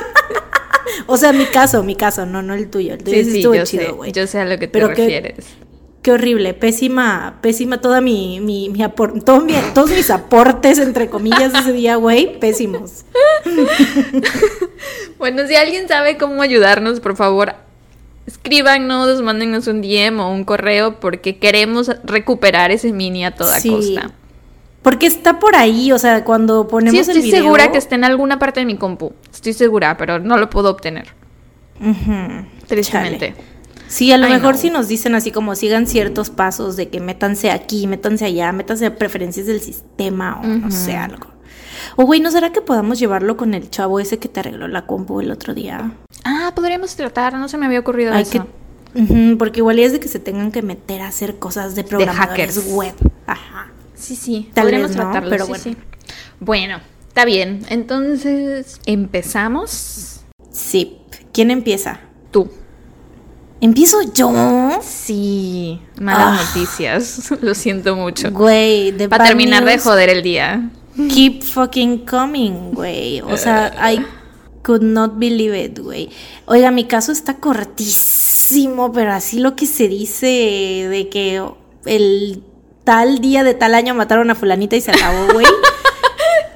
o 1.07 1.17
sea, 1.17 1.33
mi 1.33 1.47
caso, 1.47 1.83
mi 1.83 1.97
caso, 1.97 2.27
no, 2.27 2.43
no 2.43 2.53
el 2.53 2.69
tuyo. 2.69 2.93
El 2.93 3.03
tuyo 3.03 3.17
sí, 3.17 3.31
sí, 3.31 3.37
estuvo 3.39 3.55
yo 3.55 3.65
chido, 3.65 3.97
güey. 3.97 4.13
Yo 4.13 4.27
sé 4.27 4.41
a 4.41 4.45
lo 4.45 4.59
que 4.59 4.67
te 4.67 4.73
pero 4.73 4.89
refieres. 4.89 5.37
Qué, 5.37 5.72
horrible, 6.11 6.53
pésima, 6.53 7.39
pésima 7.41 7.81
toda 7.81 8.01
mi, 8.01 8.41
mi, 8.41 8.69
mi, 8.69 8.81
todos 8.91 9.91
mis 9.91 10.11
aportes, 10.11 10.79
entre 10.79 11.09
comillas, 11.09 11.55
ese 11.55 11.73
día, 11.73 11.97
güey, 11.97 12.41
pésimos. 12.41 13.05
bueno, 15.19 15.47
si 15.47 15.55
alguien 15.55 15.87
sabe 15.87 16.19
cómo 16.19 16.43
ayudarnos, 16.43 16.99
por 16.99 17.15
favor, 17.15 17.55
escríbanos, 18.27 19.23
mándenos 19.23 19.69
un 19.69 19.81
DM 19.81 20.19
o 20.21 20.33
un 20.33 20.45
correo 20.45 20.99
porque 20.99 21.39
queremos 21.39 21.91
recuperar 22.03 22.73
ese 22.73 22.93
mini 22.93 23.25
a 23.25 23.35
toda 23.35 23.63
costa. 23.63 24.11
Porque 24.83 25.07
está 25.07 25.39
por 25.39 25.55
ahí, 25.55 25.93
o 25.93 25.99
sea, 26.01 26.25
cuando 26.25 26.67
ponemos 26.67 27.07
sí, 27.07 27.13
estoy 27.13 27.31
segura 27.31 27.71
que 27.71 27.79
está 27.79 27.95
en 27.95 28.03
alguna 28.05 28.41
parte 28.41 28.59
de 28.59 28.67
mi 28.67 28.77
compu. 28.77 29.13
Estoy 29.33 29.53
segura, 29.53 29.97
pero 29.97 30.19
no 30.19 30.37
lo 30.37 30.51
puedo 30.51 30.69
obtener. 30.71 31.15
Tristemente. 32.67 33.35
Sí, 33.93 34.11
a 34.11 34.17
lo 34.17 34.27
mejor 34.27 34.57
si 34.57 34.71
nos 34.71 34.89
dicen 34.89 35.15
así 35.15 35.31
como 35.33 35.55
sigan 35.55 35.87
ciertos 35.87 36.31
pasos 36.31 36.77
de 36.77 36.89
que 36.89 36.99
métanse 36.99 37.51
aquí, 37.51 37.87
métanse 37.87 38.25
allá, 38.25 38.51
métanse 38.51 38.87
a 38.87 38.97
preferencias 38.97 39.45
del 39.47 39.61
sistema 39.61 40.41
o 40.41 40.47
no 40.47 40.71
sé, 40.71 40.97
algo. 40.97 41.27
O 41.97 42.07
güey, 42.07 42.19
¿no 42.19 42.31
será 42.31 42.53
que 42.53 42.63
podamos 42.63 42.99
llevarlo 42.99 43.37
con 43.37 43.53
el 43.53 43.69
chavo 43.69 44.01
ese 44.01 44.19
que 44.19 44.31
te 44.31 44.41
arregló 44.41 44.67
la 44.67 44.87
compu 44.87 45.21
el 45.21 45.31
otro 45.31 45.53
día? 45.53 45.93
Ah, 46.25 46.53
podríamos 46.55 46.97
tratar, 46.97 47.35
no 47.35 47.51
se 47.51 47.59
me 47.59 47.67
había 47.67 47.81
ocurrido 47.81 48.15
eso. 48.15 48.47
porque 49.39 49.61
igual 49.61 49.79
es 49.79 49.93
de 49.93 50.01
que 50.01 50.09
se 50.09 50.19
tengan 50.19 50.53
que 50.53 50.63
meter 50.63 51.03
a 51.03 51.09
hacer 51.09 51.39
cosas 51.39 51.75
de 51.75 51.85
programadores 51.85 52.55
hackers. 52.55 52.73
web. 52.73 52.95
Ajá. 53.27 53.73
Sí, 53.95 54.17
sí, 54.17 54.49
Tal 54.55 54.65
podríamos 54.65 54.93
tratarlo, 54.93 55.29
pero 55.29 55.47
bueno. 55.47 55.65
Bueno, 56.41 56.81
está 57.09 57.27
bien. 57.27 57.67
Entonces, 57.69 58.81
¿empezamos? 58.87 60.23
Sí. 60.51 60.97
¿Quién 61.35 61.51
empieza? 61.51 62.01
Tú. 62.31 62.51
¿Empiezo 63.63 64.03
yo? 64.13 64.33
Sí, 64.83 65.81
malas 66.01 66.41
ah. 66.41 66.45
noticias. 66.45 67.31
Lo 67.41 67.55
siento 67.55 67.95
mucho. 67.95 68.33
Güey, 68.33 68.91
de 68.91 69.09
Para 69.09 69.25
terminar 69.25 69.65
de 69.65 69.79
joder 69.79 70.09
el 70.09 70.25
día. 70.25 70.69
Keep 70.97 71.45
fucking 71.45 71.99
coming, 72.05 72.73
güey. 72.73 73.21
O 73.21 73.37
sea, 73.37 73.73
hay 73.79 74.05
Could 74.63 74.83
not 74.83 75.13
believe 75.17 75.57
it, 75.57 75.79
güey. 75.79 76.11
Oiga, 76.47 76.73
mi 76.73 76.87
caso 76.87 77.13
está 77.13 77.37
cortísimo, 77.37 78.93
pero 78.93 79.13
así 79.13 79.39
lo 79.39 79.55
que 79.55 79.67
se 79.67 79.87
dice 79.87 80.27
de 80.27 81.09
que 81.09 81.41
el 81.85 82.43
tal 82.83 83.21
día 83.21 83.45
de 83.45 83.55
tal 83.55 83.77
año 83.77 83.95
mataron 83.95 84.29
a 84.33 84.35
fulanita 84.35 84.75
y 84.75 84.81
se 84.81 84.91
acabó, 84.91 85.35
güey. 85.35 85.47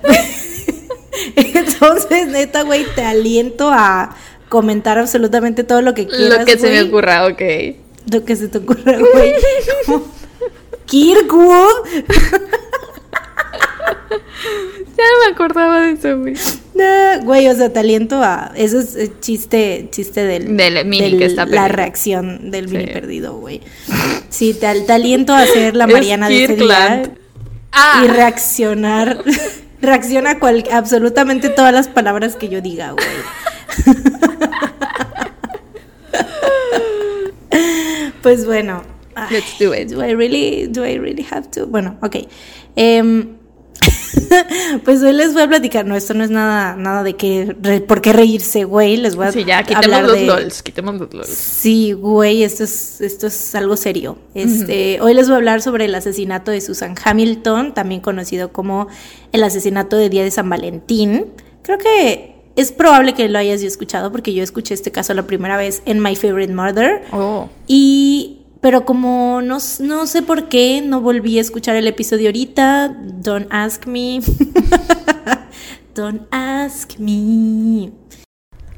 Entonces, 1.37 2.27
neta, 2.27 2.62
güey, 2.62 2.85
te 2.97 3.05
aliento 3.05 3.71
a 3.73 4.16
comentar 4.48 4.98
absolutamente 4.98 5.64
todo 5.64 5.82
lo 5.82 5.94
que 5.94 6.06
quieras. 6.06 6.40
Lo 6.40 6.44
que 6.44 6.59
se 6.59 6.70
me 6.70 6.82
ocurra, 6.82 7.26
ok. 7.26 7.42
Lo 8.12 8.24
que 8.24 8.37
se 8.37 8.48
te 8.48 8.59
ocurra, 8.59 8.98
güey. 8.98 9.35
Kirkwood. 10.87 11.87
Ya 14.96 15.04
no 15.12 15.26
me 15.26 15.32
acordaba 15.32 15.80
de 15.82 15.92
eso, 15.92 16.18
güey. 16.18 16.35
Güey, 17.24 17.48
o 17.48 17.54
sea, 17.54 17.72
te 17.72 17.80
aliento 17.80 18.22
a. 18.22 18.52
Eso 18.56 18.78
es 18.80 18.96
eh, 18.96 19.12
chiste, 19.20 19.88
chiste 19.90 20.24
del. 20.24 20.56
Del 20.56 20.87
mini 20.87 21.18
que 21.18 21.26
está 21.26 21.44
La 21.44 21.50
perdido. 21.50 21.76
reacción 21.76 22.50
del 22.50 22.68
mini 22.68 22.87
perdido, 22.87 23.35
güey. 23.35 23.61
Sí, 24.30 24.54
te, 24.54 24.80
te 24.80 24.92
aliento 24.92 25.32
a 25.35 25.40
hacer 25.40 25.76
la 25.76 25.85
Es 25.85 25.92
Mariana 25.92 26.28
de 26.28 26.44
ese 26.44 26.56
día. 26.56 27.02
Ah, 27.72 28.02
y 28.04 28.09
reaccionar. 28.09 29.22
Reacciona 29.82 30.30
a 30.30 30.38
cual, 30.38 30.64
absolutamente 30.72 31.50
todas 31.50 31.72
las 31.72 31.88
palabras 31.88 32.35
que 32.35 32.48
yo 32.48 32.62
diga, 32.62 32.92
güey. 32.92 33.06
pues 38.22 38.46
bueno. 38.46 38.83
Let's 39.31 39.59
do 39.59 39.72
it. 39.75 39.90
Do 39.90 40.05
I 40.05 40.14
really, 40.14 40.66
do 40.66 40.85
I 40.85 40.99
really 40.99 41.27
have 41.31 41.49
to? 41.53 41.66
Bueno, 41.66 41.96
ok. 42.03 42.16
Em, 42.77 43.37
pues 44.85 45.03
hoy 45.03 45.14
les 45.14 45.33
voy 45.33 45.42
a 45.42 45.49
platicar, 45.49 45.87
no, 45.87 45.96
esto 45.96 46.12
no 46.12 46.22
es 46.22 46.31
nada, 46.31 46.77
nada 46.77 47.03
de 47.03 47.16
que, 47.16 47.57
re- 47.62 47.81
por 47.81 48.03
qué 48.03 48.12
reírse, 48.12 48.64
güey, 48.64 48.99
les 48.99 49.16
voy 49.16 49.27
a 49.27 49.33
sí, 49.33 49.44
ya, 49.44 49.62
quitemos 49.62 49.85
hablar 49.87 50.05
los 50.05 50.12
de... 50.14 50.27
LOLs, 50.27 50.62
quitemos 50.62 51.01
los 51.01 51.14
LOLs. 51.14 51.29
Sí, 51.29 51.92
güey, 51.92 52.42
esto 52.42 52.64
es, 52.64 53.01
esto 53.01 53.27
es 53.27 53.55
algo 53.55 53.77
serio. 53.77 54.18
Este, 54.35 55.01
Hoy 55.01 55.14
les 55.14 55.29
voy 55.29 55.35
a 55.35 55.37
hablar 55.38 55.62
sobre 55.62 55.87
el 55.87 55.94
asesinato 55.94 56.51
de 56.51 56.61
Susan 56.61 56.94
Hamilton, 57.03 57.72
también 57.72 58.03
conocido 58.03 58.53
como 58.53 58.87
el 59.33 59.42
asesinato 59.42 59.96
de 59.96 60.11
Día 60.11 60.25
de 60.25 60.31
San 60.31 60.51
Valentín. 60.51 61.27
Creo 61.62 61.79
que 61.79 62.36
es 62.57 62.73
probable 62.73 63.14
que 63.14 63.29
lo 63.29 63.38
hayas 63.38 63.61
ya 63.61 63.69
escuchado 63.69 64.11
porque 64.11 64.33
yo 64.35 64.42
escuché 64.42 64.75
este 64.75 64.90
caso 64.90 65.14
la 65.14 65.23
primera 65.27 65.57
vez 65.57 65.83
en 65.87 66.01
My 66.03 66.16
Favorite 66.16 66.53
Murder. 66.53 67.03
Oh. 67.12 67.49
Y, 67.66 68.40
pero 68.61 68.85
como 68.85 69.40
no, 69.42 69.59
no 69.81 70.07
sé 70.07 70.23
por 70.23 70.49
qué, 70.49 70.83
no 70.85 71.01
volví 71.01 71.38
a 71.38 71.40
escuchar 71.42 71.77
el 71.77 71.87
episodio 71.87 72.29
ahorita. 72.29 72.97
Don't 73.23 73.47
ask 73.51 73.87
me. 73.87 74.21
Don't 75.95 76.23
ask 76.31 76.99
me. 76.99 77.92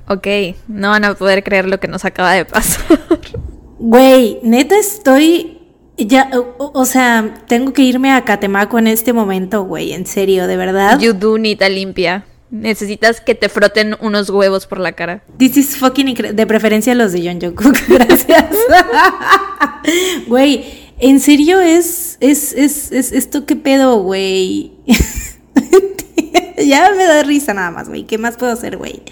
Ok, 0.08 0.26
no 0.68 0.90
van 0.90 1.04
a 1.04 1.14
poder 1.14 1.42
creer 1.42 1.68
lo 1.68 1.80
que 1.80 1.88
nos 1.88 2.04
acaba 2.04 2.32
de 2.32 2.44
pasar. 2.44 2.98
Güey, 3.80 4.40
neta 4.42 4.76
estoy. 4.76 5.58
Ya, 5.96 6.30
o, 6.34 6.54
o- 6.58 6.72
o 6.80 6.84
sea, 6.84 7.44
tengo 7.46 7.72
que 7.72 7.82
irme 7.82 8.10
a 8.10 8.24
Catemaco 8.24 8.76
en 8.80 8.88
este 8.88 9.12
momento, 9.12 9.62
güey, 9.62 9.92
en 9.92 10.04
serio, 10.04 10.48
de 10.48 10.56
verdad. 10.56 10.98
You 10.98 11.12
do 11.12 11.38
need 11.38 11.62
a 11.62 11.68
limpia. 11.68 12.24
Necesitas 12.50 13.20
que 13.20 13.34
te 13.34 13.48
froten 13.50 13.96
unos 14.00 14.30
huevos 14.30 14.66
por 14.66 14.78
la 14.80 14.92
cara. 14.92 15.22
This 15.36 15.56
is 15.58 15.76
fucking 15.76 16.06
incre- 16.06 16.32
De 16.32 16.46
preferencia 16.46 16.94
los 16.94 17.12
de 17.12 17.20
John 17.28 17.40
Jungkook, 17.40 17.76
gracias. 17.88 18.46
Güey, 20.26 20.64
en 20.98 21.20
serio 21.20 21.60
es, 21.60 22.16
es, 22.20 22.52
es, 22.52 22.92
es, 22.92 23.12
esto 23.12 23.46
qué 23.46 23.56
pedo, 23.56 24.02
güey. 24.02 24.72
ya 26.58 26.90
me 26.96 27.04
da 27.04 27.22
risa 27.22 27.54
nada 27.54 27.70
más, 27.70 27.88
güey. 27.88 28.04
¿Qué 28.04 28.18
más 28.18 28.36
puedo 28.36 28.52
hacer, 28.52 28.76
güey? 28.76 29.02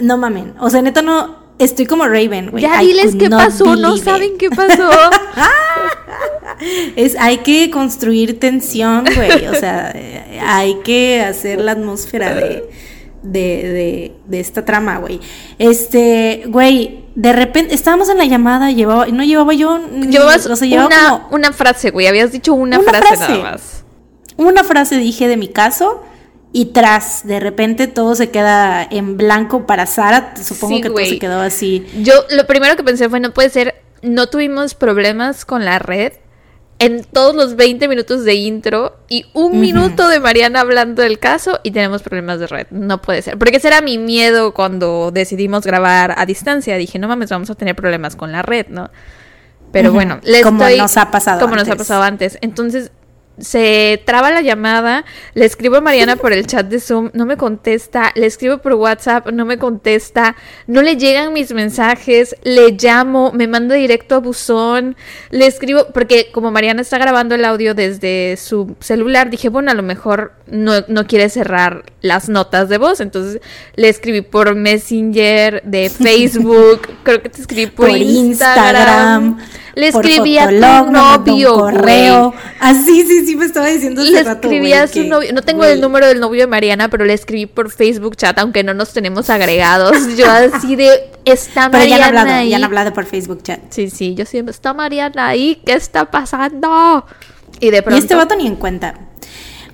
No 0.00 0.16
mamen. 0.18 0.54
O 0.60 0.70
sea, 0.70 0.82
neta 0.82 1.02
no. 1.02 1.47
Estoy 1.58 1.86
como 1.86 2.06
Raven, 2.06 2.50
güey. 2.50 2.62
Ya 2.62 2.82
I 2.82 2.86
diles 2.86 3.16
qué 3.18 3.28
pasó, 3.30 3.74
no 3.76 3.96
it. 3.96 4.04
saben 4.04 4.38
qué 4.38 4.48
pasó. 4.50 4.88
Es, 6.96 7.16
hay 7.18 7.38
que 7.38 7.70
construir 7.70 8.40
tensión, 8.40 9.04
güey. 9.14 9.46
O 9.46 9.54
sea, 9.54 9.92
eh, 9.94 10.40
hay 10.44 10.76
que 10.84 11.20
hacer 11.22 11.60
la 11.60 11.72
atmósfera 11.72 12.34
de, 12.34 12.68
de, 13.22 13.40
de, 13.40 14.12
de 14.26 14.40
esta 14.40 14.64
trama, 14.64 14.98
güey. 14.98 15.20
Este, 15.58 16.44
güey, 16.46 17.04
de 17.14 17.32
repente 17.32 17.74
estábamos 17.74 18.08
en 18.08 18.18
la 18.18 18.24
llamada, 18.24 18.70
llevaba, 18.72 19.06
no 19.06 19.22
llevaba 19.24 19.52
yo. 19.54 19.78
ni- 19.78 20.08
Llevabas 20.08 20.46
o 20.46 20.56
sea, 20.56 20.66
llevaba 20.66 20.86
una, 20.88 21.08
como 21.22 21.34
una 21.36 21.52
frase, 21.52 21.90
güey. 21.90 22.06
Habías 22.06 22.32
dicho 22.32 22.54
una, 22.54 22.78
Una 22.78 22.88
frase, 22.90 23.16
frase. 23.16 23.32
nada 23.38 23.52
más. 23.52 23.84
una 24.36 24.64
frase 24.64 24.96
dije 24.98 25.28
de 25.28 25.36
mi 25.36 25.48
caso. 25.48 26.02
Y 26.52 26.66
tras, 26.66 27.26
de 27.26 27.40
repente 27.40 27.86
todo 27.88 28.14
se 28.14 28.30
queda 28.30 28.82
en 28.90 29.16
blanco 29.16 29.66
para 29.66 29.86
Sara. 29.86 30.34
Supongo 30.42 30.76
Sí, 30.76 30.82
que 30.82 30.88
todo 30.88 31.04
se 31.04 31.18
quedó 31.18 31.40
así. 31.40 31.86
Yo 32.02 32.14
lo 32.30 32.46
primero 32.46 32.74
que 32.76 32.82
pensé 32.82 33.08
fue, 33.08 33.20
no 33.20 33.32
puede 33.34 33.50
ser, 33.50 33.74
no 34.02 34.28
tuvimos 34.28 34.74
problemas 34.74 35.44
con 35.44 35.64
la 35.64 35.78
red 35.78 36.12
en 36.80 37.02
todos 37.04 37.34
los 37.34 37.56
20 37.56 37.88
minutos 37.88 38.24
de 38.24 38.34
intro 38.34 38.96
y 39.08 39.26
un 39.34 39.58
minuto 39.60 40.08
de 40.08 40.20
Mariana 40.20 40.60
hablando 40.60 41.02
del 41.02 41.18
caso 41.18 41.58
y 41.64 41.72
tenemos 41.72 42.02
problemas 42.02 42.38
de 42.38 42.46
red. 42.46 42.66
No 42.70 43.02
puede 43.02 43.20
ser. 43.20 43.36
Porque 43.36 43.56
ese 43.56 43.66
era 43.68 43.80
mi 43.80 43.98
miedo 43.98 44.54
cuando 44.54 45.10
decidimos 45.12 45.66
grabar 45.66 46.14
a 46.16 46.24
distancia. 46.24 46.76
Dije, 46.76 46.98
no 47.00 47.08
mames, 47.08 47.30
vamos 47.30 47.50
a 47.50 47.56
tener 47.56 47.74
problemas 47.74 48.14
con 48.16 48.30
la 48.32 48.42
red, 48.42 48.68
¿no? 48.68 48.90
Pero 49.72 49.92
bueno, 49.92 50.18
le 50.22 50.40
Como 50.40 50.62
estoy- 50.64 50.78
nos 50.78 50.96
ha 50.96 51.10
pasado 51.10 51.40
Como 51.40 51.56
nos 51.56 51.68
ha 51.68 51.76
pasado 51.76 52.02
antes. 52.02 52.38
Entonces, 52.40 52.90
se 53.40 54.02
traba 54.04 54.30
la 54.30 54.42
llamada, 54.42 55.04
le 55.34 55.44
escribo 55.44 55.76
a 55.76 55.80
Mariana 55.80 56.16
por 56.16 56.32
el 56.32 56.46
chat 56.46 56.66
de 56.66 56.80
Zoom, 56.80 57.10
no 57.12 57.26
me 57.26 57.36
contesta, 57.36 58.12
le 58.14 58.26
escribo 58.26 58.58
por 58.58 58.74
WhatsApp, 58.74 59.28
no 59.30 59.44
me 59.44 59.58
contesta, 59.58 60.36
no 60.66 60.82
le 60.82 60.96
llegan 60.96 61.32
mis 61.32 61.52
mensajes, 61.52 62.36
le 62.42 62.72
llamo, 62.72 63.32
me 63.32 63.46
manda 63.46 63.74
directo 63.74 64.16
a 64.16 64.18
buzón, 64.18 64.96
le 65.30 65.46
escribo, 65.46 65.86
porque 65.92 66.30
como 66.32 66.50
Mariana 66.50 66.82
está 66.82 66.98
grabando 66.98 67.34
el 67.34 67.44
audio 67.44 67.74
desde 67.74 68.36
su 68.36 68.76
celular, 68.80 69.30
dije, 69.30 69.48
bueno, 69.48 69.70
a 69.70 69.74
lo 69.74 69.82
mejor 69.82 70.32
no, 70.46 70.72
no 70.88 71.06
quiere 71.06 71.28
cerrar 71.28 71.84
las 72.00 72.28
notas 72.28 72.68
de 72.68 72.78
voz, 72.78 73.00
entonces 73.00 73.40
le 73.76 73.88
escribí 73.88 74.22
por 74.22 74.54
Messenger, 74.54 75.62
de 75.64 75.90
Facebook, 75.90 76.88
creo 77.02 77.22
que 77.22 77.28
te 77.28 77.40
escribí 77.40 77.66
por, 77.66 77.88
Por 77.88 77.96
Instagram. 77.96 78.28
Instagram, 78.28 79.38
Le 79.78 79.92
por 79.92 80.04
escribí 80.04 80.38
a 80.38 80.48
tu 80.48 80.54
un 80.86 80.92
novio, 80.92 81.54
correo. 81.54 82.34
Así, 82.58 83.04
sí, 83.06 83.24
sí, 83.26 83.36
me 83.36 83.44
estaba 83.44 83.66
diciendo 83.68 84.02
hace 84.02 84.10
Le 84.10 84.22
rato, 84.24 84.48
escribí 84.48 84.72
a 84.72 84.86
su 84.88 84.94
que- 84.94 85.04
novio. 85.04 85.32
No 85.32 85.42
tengo 85.42 85.64
el 85.64 85.80
número 85.80 86.06
del 86.08 86.18
novio 86.18 86.40
de 86.40 86.46
Mariana, 86.48 86.88
pero 86.88 87.04
le 87.04 87.12
escribí 87.14 87.46
por 87.46 87.70
Facebook 87.70 88.16
chat, 88.16 88.36
aunque 88.40 88.64
no 88.64 88.74
nos 88.74 88.92
tenemos 88.92 89.30
agregados. 89.30 89.92
Yo 90.16 90.26
así 90.30 90.74
de, 90.74 91.10
está 91.24 91.70
Pero 91.70 91.84
ya 91.84 91.94
han 91.94 92.00
Mariana 92.00 92.20
hablado, 92.22 92.38
ahí. 92.40 92.48
ya 92.50 92.56
han 92.56 92.64
hablado 92.64 92.92
por 92.92 93.04
Facebook 93.06 93.42
chat. 93.44 93.60
Sí, 93.70 93.88
sí, 93.90 94.14
yo 94.16 94.24
siempre, 94.26 94.50
está 94.50 94.74
Mariana 94.74 95.28
ahí, 95.28 95.62
¿qué 95.64 95.74
está 95.74 96.10
pasando? 96.10 97.04
Y 97.60 97.70
de 97.70 97.78
Y 97.78 97.82
pronto... 97.82 97.98
este 98.02 98.14
vato 98.16 98.34
ni 98.34 98.46
en 98.48 98.56
cuenta. 98.56 98.94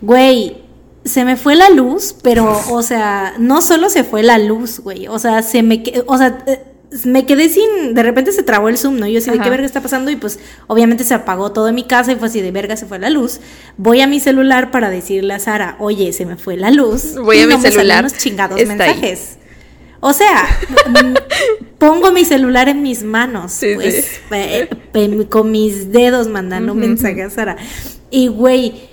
Güey, 0.03 0.59
se 1.05 1.25
me 1.25 1.37
fue 1.37 1.55
la 1.55 1.71
luz, 1.71 2.15
pero, 2.23 2.61
o 2.71 2.83
sea, 2.83 3.35
no 3.39 3.63
solo 3.63 3.89
se 3.89 4.05
fue 4.05 4.23
la 4.23 4.37
luz, 4.39 4.81
güey. 4.81 5.07
O 5.09 5.19
sea, 5.19 5.43
se 5.43 5.63
me, 5.63 5.83
o 6.07 6.19
sea, 6.19 6.45
eh, 6.47 6.63
me 7.05 7.27
quedé 7.27 7.49
sin, 7.49 7.95
de 7.95 8.03
repente 8.03 8.31
se 8.33 8.43
trabó 8.43 8.69
el 8.69 8.79
Zoom, 8.79 8.99
¿no? 8.99 9.07
Yo 9.09 9.19
así 9.19 9.31
de 9.31 9.41
qué 9.41 9.51
verga 9.51 9.67
está 9.67 9.81
pasando 9.81 10.11
y 10.11 10.17
pues 10.17 10.39
obviamente 10.69 11.03
se 11.05 11.15
apagó 11.15 11.51
todo 11.53 11.69
en 11.69 11.75
mi 11.75 11.85
casa 11.85 12.13
y 12.13 12.17
fue 12.17 12.29
así 12.29 12.41
de 12.41 12.53
verga 12.53 12.77
se 12.77 12.87
fue 12.87 12.99
la 12.99 13.11
luz. 13.11 13.41
Voy 13.77 14.01
a 14.01 14.07
mi 14.07 14.21
celular 14.21 14.71
para 14.71 14.91
decirle 14.91 15.35
a 15.35 15.39
Sara, 15.41 15.77
oye, 15.81 16.13
se 16.13 16.25
me 16.25 16.37
fue 16.37 16.57
la 16.57 16.71
luz. 16.71 17.15
Voy 17.17 17.39
y 17.39 17.43
a 17.43 17.47
mi 17.47 17.53
no 17.55 17.59
me 17.59 17.63
salen 17.63 17.79
celular, 17.79 18.01
unos 18.05 18.15
chingados 18.17 18.61
está 18.61 18.73
ahí. 18.73 18.91
mensajes. 18.91 19.39
O 20.01 20.13
sea, 20.13 20.45
pongo 21.79 22.13
mi 22.13 22.25
celular 22.25 22.69
en 22.69 22.83
mis 22.83 23.03
manos, 23.03 23.53
Sí, 23.53 23.69
sí. 23.71 23.75
pues, 23.77 24.21
eh, 24.33 25.27
con 25.29 25.51
mis 25.51 25.91
dedos 25.93 26.29
mandando 26.29 26.75
mensajes 26.75 27.27
a 27.27 27.31
Sara. 27.31 27.57
Y 28.11 28.29
güey, 28.29 28.89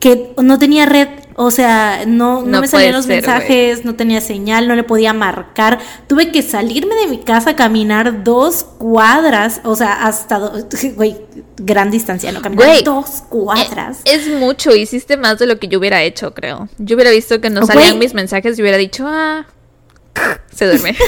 que 0.00 0.32
no 0.42 0.58
tenía 0.58 0.86
red, 0.86 1.08
o 1.38 1.50
sea, 1.50 2.04
no, 2.06 2.40
no, 2.40 2.46
No 2.46 2.60
me 2.62 2.68
salían 2.68 2.94
los 2.94 3.04
ser, 3.04 3.16
mensajes, 3.16 3.84
no 3.84 3.94
tenía 3.94 4.22
señal, 4.22 4.66
no 4.66 4.74
le 4.74 4.82
podía 4.84 5.12
marcar. 5.12 5.78
Tuve 6.06 6.32
que 6.32 6.40
salirme 6.40 6.94
de 6.94 7.08
mi 7.08 7.18
casa 7.18 7.50
a 7.50 7.56
caminar 7.56 8.24
dos 8.24 8.64
cuadras, 8.64 9.60
o 9.64 9.76
sea, 9.76 10.06
hasta, 10.06 10.38
güey, 10.96 11.16
gran 11.58 11.90
distancia, 11.90 12.32
no 12.32 12.40
caminar 12.40 12.82
dos 12.84 13.22
cuadras. 13.28 13.98
Eh, 14.06 14.14
Es 14.14 14.28
mucho, 14.28 14.74
hiciste 14.74 15.18
más 15.18 15.38
de 15.38 15.46
lo 15.46 15.58
que 15.58 15.68
yo 15.68 15.78
hubiera 15.78 16.02
hecho, 16.02 16.32
creo. 16.32 16.70
Yo 16.78 16.96
hubiera 16.96 17.10
visto 17.10 17.38
que 17.40 17.50
no 17.50 17.66
salían 17.66 17.98
mis 17.98 18.14
mensajes 18.14 18.58
y 18.58 18.62
hubiera 18.62 18.78
dicho, 18.78 19.04
ah, 19.06 19.46
se 20.52 20.66
duerme. 20.66 20.96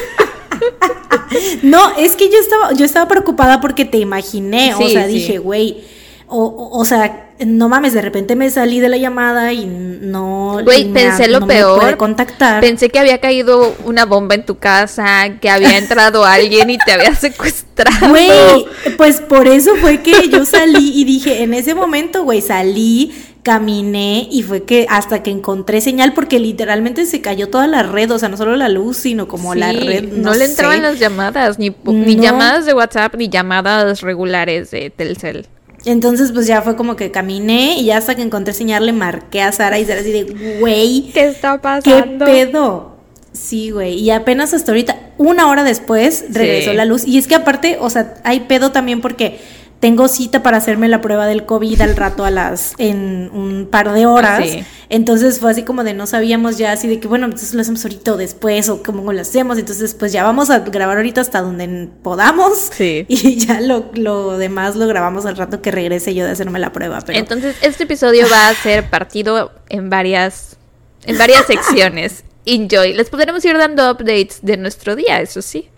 No, 1.62 1.96
es 1.96 2.16
que 2.16 2.30
yo 2.30 2.38
estaba, 2.38 2.72
yo 2.72 2.84
estaba 2.84 3.06
preocupada 3.06 3.60
porque 3.60 3.84
te 3.84 3.98
imaginé, 3.98 4.74
o 4.74 4.88
sea, 4.88 5.06
sí. 5.06 5.12
dije, 5.12 5.38
güey, 5.38 5.84
o, 6.28 6.70
o, 6.72 6.84
sea, 6.84 7.30
no 7.44 7.68
mames, 7.68 7.94
de 7.94 8.02
repente 8.02 8.36
me 8.36 8.50
salí 8.50 8.80
de 8.80 8.88
la 8.88 8.96
llamada 8.98 9.52
y 9.52 9.64
no. 9.66 10.58
Güey, 10.62 10.84
me- 10.84 11.00
pensé 11.00 11.28
lo 11.28 11.40
no 11.40 11.46
peor. 11.46 11.96
contactar. 11.96 12.60
Pensé 12.60 12.90
que 12.90 12.98
había 12.98 13.18
caído 13.18 13.74
una 13.84 14.04
bomba 14.04 14.34
en 14.34 14.44
tu 14.44 14.58
casa, 14.58 15.06
que 15.40 15.48
había 15.48 15.78
entrado 15.78 16.24
alguien 16.24 16.68
y 16.70 16.78
te 16.78 16.92
había 16.92 17.14
secuestrado. 17.16 18.10
Güey, 18.10 18.66
pues 18.98 19.20
por 19.20 19.48
eso 19.48 19.76
fue 19.76 20.02
que 20.02 20.28
yo 20.28 20.44
salí 20.44 20.92
y 21.00 21.04
dije, 21.04 21.42
en 21.42 21.54
ese 21.54 21.74
momento, 21.74 22.24
güey, 22.24 22.42
salí, 22.42 23.12
caminé 23.42 24.28
y 24.30 24.42
fue 24.42 24.64
que 24.64 24.86
hasta 24.90 25.22
que 25.22 25.30
encontré 25.30 25.80
señal 25.80 26.12
porque 26.12 26.38
literalmente 26.38 27.06
se 27.06 27.22
cayó 27.22 27.48
toda 27.48 27.66
la 27.66 27.82
red, 27.82 28.10
o 28.10 28.18
sea, 28.18 28.28
no 28.28 28.36
solo 28.36 28.54
la 28.56 28.68
luz, 28.68 28.98
sino 28.98 29.28
como 29.28 29.54
la 29.54 29.72
red. 29.72 30.04
No, 30.12 30.34
le 30.34 30.44
entraban 30.44 30.82
las 30.82 30.98
llamadas, 30.98 31.58
ni, 31.58 31.74
ni 31.86 32.16
llamadas 32.16 32.66
de 32.66 32.74
WhatsApp, 32.74 33.14
ni 33.14 33.30
llamadas 33.30 34.02
regulares 34.02 34.70
de 34.70 34.90
Telcel. 34.90 35.46
Entonces, 35.88 36.32
pues 36.32 36.46
ya 36.46 36.60
fue 36.60 36.76
como 36.76 36.96
que 36.96 37.10
caminé 37.10 37.78
y 37.78 37.86
ya 37.86 37.96
hasta 37.96 38.14
que 38.14 38.20
encontré 38.20 38.52
señal 38.52 38.84
le 38.84 38.92
marqué 38.92 39.40
a 39.40 39.52
Sara 39.52 39.78
y 39.78 39.86
Sara 39.86 40.00
así 40.00 40.12
de, 40.12 40.58
güey, 40.60 41.10
¿qué 41.14 41.28
está 41.28 41.62
pasando? 41.62 42.26
¿Qué 42.26 42.46
pedo? 42.46 42.96
Sí, 43.32 43.70
güey. 43.70 43.94
Y 43.94 44.10
apenas 44.10 44.52
hasta 44.52 44.70
ahorita, 44.70 44.98
una 45.16 45.48
hora 45.48 45.64
después, 45.64 46.26
regresó 46.28 46.74
la 46.74 46.84
luz. 46.84 47.06
Y 47.06 47.16
es 47.16 47.26
que 47.26 47.36
aparte, 47.36 47.78
o 47.80 47.88
sea, 47.88 48.16
hay 48.24 48.40
pedo 48.40 48.70
también 48.70 49.00
porque 49.00 49.38
tengo 49.80 50.08
cita 50.08 50.42
para 50.42 50.56
hacerme 50.56 50.88
la 50.88 51.00
prueba 51.00 51.26
del 51.26 51.46
COVID 51.46 51.80
al 51.80 51.96
rato 51.96 52.24
a 52.24 52.30
las 52.30 52.74
en 52.78 53.30
un 53.32 53.68
par 53.70 53.92
de 53.92 54.06
horas. 54.06 54.44
Entonces 54.88 55.38
fue 55.38 55.50
así 55.50 55.62
como 55.62 55.84
de 55.84 55.94
no 55.94 56.06
sabíamos 56.06 56.58
ya 56.58 56.72
así 56.72 56.88
de 56.88 56.98
que 56.98 57.06
bueno, 57.06 57.26
entonces 57.26 57.54
lo 57.54 57.60
hacemos 57.60 57.84
ahorita 57.84 58.14
o 58.14 58.16
después 58.16 58.68
o 58.68 58.82
cómo 58.82 59.12
lo 59.12 59.20
hacemos. 59.20 59.58
Entonces 59.58 59.94
pues 59.94 60.12
ya 60.12 60.24
vamos 60.24 60.50
a 60.50 60.60
grabar 60.60 60.96
ahorita 60.96 61.20
hasta 61.20 61.42
donde 61.42 61.88
podamos. 62.02 62.70
Sí. 62.72 63.06
Y 63.28 63.36
ya 63.36 63.60
lo, 63.60 63.90
lo 63.94 64.38
demás 64.38 64.76
lo 64.76 64.86
grabamos 64.86 65.26
al 65.26 65.36
rato 65.36 65.60
que 65.60 65.70
regrese 65.70 66.14
yo 66.14 66.24
de 66.24 66.30
hacerme 66.30 66.58
la 66.58 66.72
prueba. 66.72 67.00
Pero... 67.04 67.18
Entonces 67.18 67.56
este 67.62 67.84
episodio 67.84 68.26
va 68.30 68.48
a 68.48 68.54
ser 68.54 68.88
partido 68.88 69.52
en 69.68 69.90
varias 69.90 70.56
en 71.04 71.18
varias 71.18 71.46
secciones. 71.46 72.24
Enjoy. 72.46 72.94
Les 72.94 73.10
podremos 73.10 73.44
ir 73.44 73.56
dando 73.58 73.90
updates 73.90 74.38
de 74.42 74.56
nuestro 74.56 74.96
día, 74.96 75.20
eso 75.20 75.42
sí. 75.42 75.68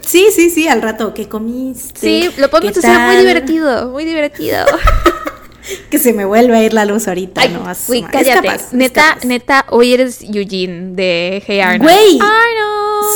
Sí, 0.00 0.28
sí, 0.34 0.50
sí, 0.50 0.68
al 0.68 0.82
rato 0.82 1.14
que 1.14 1.28
comiste. 1.28 2.00
Sí, 2.00 2.30
lo 2.38 2.50
podemos 2.50 2.76
hacer 2.76 2.98
muy 2.98 3.16
divertido, 3.16 3.88
muy 3.90 4.04
divertido. 4.04 4.64
que 5.90 5.98
se 5.98 6.12
me 6.12 6.24
vuelve 6.24 6.56
a 6.56 6.64
ir 6.64 6.72
la 6.72 6.84
luz 6.84 7.08
ahorita, 7.08 7.46
¿no? 7.48 7.64
Uy, 7.88 8.02
cállate. 8.02 8.48
neta, 8.72 9.18
neta, 9.24 9.66
hoy 9.70 9.94
eres 9.94 10.22
Eugene 10.22 10.94
de 10.94 11.42
Hey 11.46 11.60
Arnold. 11.60 11.82
Güey. 11.82 12.18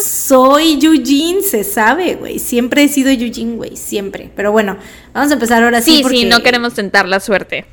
Soy 0.04 0.78
Eugene, 0.82 1.42
se 1.42 1.64
sabe, 1.64 2.16
güey. 2.16 2.38
Siempre 2.38 2.84
he 2.84 2.88
sido 2.88 3.10
Eugene, 3.10 3.56
güey, 3.56 3.76
siempre. 3.76 4.30
Pero 4.34 4.52
bueno, 4.52 4.76
vamos 5.12 5.30
a 5.30 5.34
empezar 5.34 5.62
ahora 5.62 5.80
sí. 5.80 6.02
Sí, 6.02 6.08
sí, 6.08 6.24
no 6.24 6.42
queremos 6.42 6.74
tentar 6.74 7.08
la 7.08 7.20
suerte. 7.20 7.64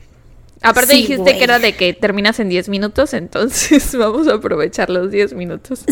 Aparte 0.64 0.94
dijiste 0.94 1.38
que 1.38 1.44
era 1.44 1.60
de 1.60 1.76
que 1.76 1.94
terminas 1.94 2.40
en 2.40 2.48
10 2.48 2.70
minutos, 2.70 3.14
entonces 3.14 3.94
vamos 3.98 4.30
a 4.30 4.36
aprovechar 4.36 4.90
los 4.90 5.12
10 5.12 5.34
minutos. 5.34 5.84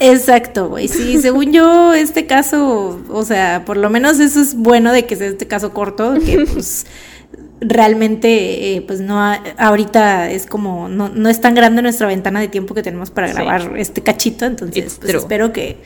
Exacto, 0.00 0.68
güey. 0.68 0.88
Sí, 0.88 1.20
según 1.20 1.52
yo, 1.52 1.92
este 1.92 2.26
caso, 2.26 3.00
o 3.10 3.22
sea, 3.24 3.64
por 3.66 3.76
lo 3.76 3.90
menos 3.90 4.18
eso 4.20 4.40
es 4.40 4.54
bueno 4.54 4.92
de 4.92 5.04
que 5.04 5.16
sea 5.16 5.28
este 5.28 5.46
caso 5.46 5.74
corto, 5.74 6.14
que 6.24 6.46
pues 6.46 6.86
realmente, 7.60 8.76
eh, 8.76 8.80
pues 8.80 9.00
no, 9.00 9.20
ahorita 9.58 10.30
es 10.30 10.46
como, 10.46 10.88
no, 10.88 11.10
no, 11.10 11.28
es 11.28 11.42
tan 11.42 11.54
grande 11.54 11.82
nuestra 11.82 12.06
ventana 12.06 12.40
de 12.40 12.48
tiempo 12.48 12.74
que 12.74 12.82
tenemos 12.82 13.10
para 13.10 13.28
grabar 13.28 13.76
este 13.76 14.02
cachito, 14.02 14.46
entonces 14.46 14.98
pues, 15.00 15.14
espero 15.14 15.52
que... 15.52 15.76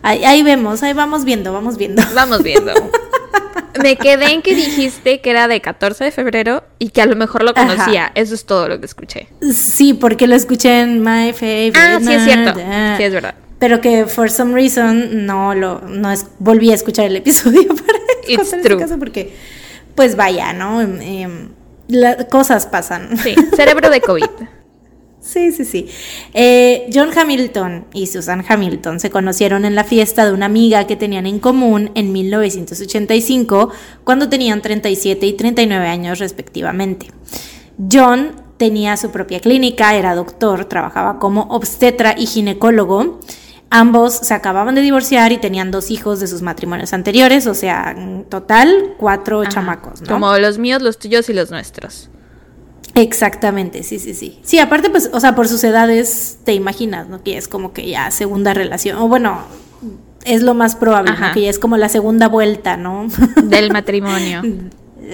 Ahí, 0.00 0.22
ahí 0.24 0.42
vemos, 0.42 0.82
ahí 0.82 0.92
vamos 0.92 1.24
viendo, 1.24 1.52
vamos 1.52 1.78
viendo. 1.78 2.02
Vamos 2.14 2.42
viendo. 2.42 2.72
Me 3.82 3.96
quedé 3.96 4.32
en 4.32 4.42
que 4.42 4.54
dijiste 4.54 5.20
que 5.20 5.30
era 5.30 5.48
de 5.48 5.60
14 5.60 6.04
de 6.04 6.10
febrero 6.10 6.64
y 6.78 6.90
que 6.90 7.02
a 7.02 7.06
lo 7.06 7.16
mejor 7.16 7.42
lo 7.42 7.54
conocía. 7.54 8.12
Eso 8.14 8.34
es 8.34 8.44
todo 8.46 8.68
lo 8.68 8.78
que 8.80 8.86
escuché. 8.86 9.28
Sí, 9.52 9.94
porque 9.94 10.26
lo 10.26 10.34
escuché 10.34 10.80
en 10.80 11.00
My 11.00 11.32
Favorite. 11.32 11.78
Ah, 11.78 11.98
sí 12.00 12.12
es 12.12 12.24
cierto. 12.24 12.54
Sí 12.96 13.02
es 13.02 13.12
verdad. 13.12 13.34
Pero 13.58 13.80
que 13.80 14.06
for 14.06 14.30
some 14.30 14.52
reason 14.54 15.26
no 15.26 15.54
lo 15.54 15.80
no 15.82 16.10
es, 16.10 16.26
volví 16.38 16.70
a 16.70 16.74
escuchar 16.74 17.06
el 17.06 17.16
episodio 17.16 17.66
para 17.74 17.98
It's 18.28 18.50
true. 18.62 18.78
caso 18.78 18.98
porque 18.98 19.34
pues 19.94 20.16
vaya, 20.16 20.52
¿no? 20.52 20.82
Eh, 20.82 21.28
las 21.88 22.24
cosas 22.26 22.66
pasan. 22.66 23.16
Sí, 23.18 23.34
cerebro 23.54 23.90
de 23.90 24.00
COVID. 24.00 24.24
Sí, 25.24 25.52
sí, 25.52 25.64
sí. 25.64 25.88
Eh, 26.34 26.90
John 26.92 27.08
Hamilton 27.16 27.86
y 27.94 28.08
Susan 28.08 28.44
Hamilton 28.46 29.00
se 29.00 29.08
conocieron 29.08 29.64
en 29.64 29.74
la 29.74 29.82
fiesta 29.82 30.26
de 30.26 30.34
una 30.34 30.44
amiga 30.44 30.86
que 30.86 30.96
tenían 30.96 31.26
en 31.26 31.38
común 31.38 31.90
en 31.94 32.12
1985, 32.12 33.70
cuando 34.04 34.28
tenían 34.28 34.60
37 34.60 35.26
y 35.26 35.32
39 35.32 35.88
años 35.88 36.18
respectivamente. 36.18 37.06
John 37.90 38.32
tenía 38.58 38.98
su 38.98 39.10
propia 39.10 39.40
clínica, 39.40 39.94
era 39.94 40.14
doctor, 40.14 40.66
trabajaba 40.66 41.18
como 41.18 41.44
obstetra 41.44 42.14
y 42.18 42.26
ginecólogo. 42.26 43.20
Ambos 43.70 44.12
se 44.12 44.34
acababan 44.34 44.74
de 44.74 44.82
divorciar 44.82 45.32
y 45.32 45.38
tenían 45.38 45.70
dos 45.70 45.90
hijos 45.90 46.20
de 46.20 46.26
sus 46.26 46.42
matrimonios 46.42 46.92
anteriores, 46.92 47.46
o 47.46 47.54
sea, 47.54 47.94
en 47.96 48.24
total 48.24 48.94
cuatro 48.98 49.42
chamacos. 49.46 50.02
¿no? 50.02 50.06
Como 50.06 50.36
los 50.36 50.58
míos, 50.58 50.82
los 50.82 50.98
tuyos 50.98 51.30
y 51.30 51.32
los 51.32 51.50
nuestros. 51.50 52.10
Exactamente, 52.94 53.82
sí, 53.82 53.98
sí, 53.98 54.14
sí. 54.14 54.38
Sí, 54.42 54.58
aparte, 54.58 54.88
pues, 54.90 55.10
o 55.12 55.20
sea, 55.20 55.34
por 55.34 55.48
sus 55.48 55.64
edades, 55.64 56.38
te 56.44 56.54
imaginas, 56.54 57.08
¿no? 57.08 57.22
Que 57.22 57.36
es 57.36 57.48
como 57.48 57.72
que 57.72 57.88
ya 57.88 58.10
segunda 58.10 58.54
relación, 58.54 58.98
o 58.98 59.08
bueno, 59.08 59.38
es 60.24 60.42
lo 60.42 60.54
más 60.54 60.76
probable, 60.76 61.12
¿no? 61.18 61.32
Que 61.32 61.42
ya 61.42 61.50
es 61.50 61.58
como 61.58 61.76
la 61.76 61.88
segunda 61.88 62.28
vuelta, 62.28 62.76
¿no? 62.76 63.06
Del 63.42 63.72
matrimonio. 63.72 64.42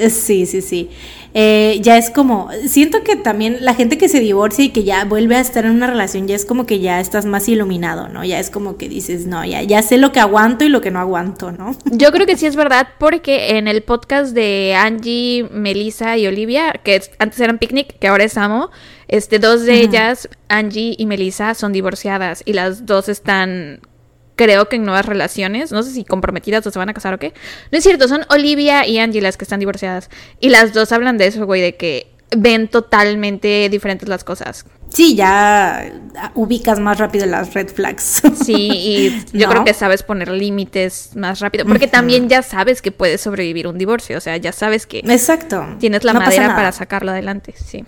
Sí, 0.08 0.46
sí, 0.46 0.60
sí. 0.60 0.90
Eh, 1.32 1.78
ya 1.82 1.96
es 1.96 2.10
como, 2.10 2.50
siento 2.66 3.04
que 3.04 3.14
también 3.14 3.58
la 3.60 3.74
gente 3.74 3.98
que 3.98 4.08
se 4.08 4.20
divorcia 4.20 4.64
y 4.64 4.70
que 4.70 4.82
ya 4.82 5.04
vuelve 5.04 5.36
a 5.36 5.40
estar 5.40 5.64
en 5.64 5.72
una 5.72 5.86
relación, 5.86 6.26
ya 6.26 6.34
es 6.34 6.44
como 6.44 6.66
que 6.66 6.80
ya 6.80 7.00
estás 7.00 7.24
más 7.24 7.48
iluminado, 7.48 8.08
¿no? 8.08 8.24
Ya 8.24 8.40
es 8.40 8.50
como 8.50 8.76
que 8.76 8.88
dices, 8.88 9.26
no, 9.26 9.44
ya, 9.44 9.62
ya 9.62 9.82
sé 9.82 9.96
lo 9.96 10.10
que 10.10 10.18
aguanto 10.20 10.64
y 10.64 10.68
lo 10.68 10.80
que 10.80 10.90
no 10.90 10.98
aguanto, 10.98 11.52
¿no? 11.52 11.76
Yo 11.84 12.10
creo 12.10 12.26
que 12.26 12.36
sí 12.36 12.46
es 12.46 12.56
verdad, 12.56 12.88
porque 12.98 13.56
en 13.58 13.68
el 13.68 13.82
podcast 13.82 14.34
de 14.34 14.74
Angie, 14.76 15.48
Melissa 15.52 16.16
y 16.18 16.26
Olivia, 16.26 16.72
que 16.82 17.00
antes 17.18 17.38
eran 17.40 17.58
Picnic, 17.58 17.98
que 17.98 18.08
ahora 18.08 18.24
es 18.24 18.36
Amo, 18.36 18.70
este, 19.06 19.38
dos 19.38 19.62
de 19.62 19.80
ellas, 19.80 20.28
Angie 20.48 20.94
y 20.98 21.06
Melissa, 21.06 21.54
son 21.54 21.72
divorciadas 21.72 22.42
y 22.44 22.54
las 22.54 22.86
dos 22.86 23.08
están 23.08 23.80
creo 24.40 24.70
que 24.70 24.76
en 24.76 24.85
nuevas 24.85 25.05
relaciones, 25.05 25.70
no 25.70 25.83
sé 25.83 25.92
si 25.92 26.03
comprometidas 26.03 26.66
o 26.66 26.70
se 26.70 26.79
van 26.79 26.88
a 26.88 26.94
casar 26.94 27.12
o 27.12 27.18
qué. 27.18 27.35
No 27.70 27.76
es 27.76 27.85
cierto, 27.85 28.09
son 28.09 28.24
Olivia 28.31 28.87
y 28.87 28.98
Angie 28.98 29.20
las 29.20 29.37
que 29.37 29.44
están 29.44 29.61
divorciadas. 29.61 30.09
Y 30.40 30.48
las 30.48 30.72
dos 30.72 30.92
hablan 30.92 31.18
de 31.18 31.26
eso, 31.26 31.44
güey, 31.44 31.61
de 31.61 31.76
que 31.76 32.11
ven 32.35 32.68
totalmente 32.68 33.68
diferentes 33.68 34.09
las 34.09 34.24
cosas. 34.24 34.64
Sí, 34.88 35.14
ya 35.14 35.92
ubicas 36.35 36.81
más 36.81 36.96
rápido 36.96 37.26
las 37.26 37.53
red 37.53 37.68
flags. 37.68 38.22
Sí, 38.42 38.70
y 38.72 39.38
yo 39.38 39.50
creo 39.50 39.64
que 39.64 39.74
sabes 39.74 40.03
poner 40.03 40.31
límites 40.31 41.11
más 41.16 41.40
rápido, 41.40 41.66
porque 41.66 41.87
también 41.87 42.31
ya 42.31 42.40
sabes 42.40 42.81
que 42.81 42.92
puedes 42.92 43.20
sobrevivir 43.20 43.66
un 43.66 43.76
divorcio, 43.76 44.16
o 44.16 44.20
sea, 44.20 44.38
ya 44.38 44.53
sabes 44.53 44.87
que 44.87 45.00
Exacto. 45.00 45.66
tienes 45.79 46.03
la 46.05 46.14
madera 46.14 46.57
para 46.57 46.72
sacarlo 46.72 47.11
adelante, 47.11 47.53
sí. 47.57 47.85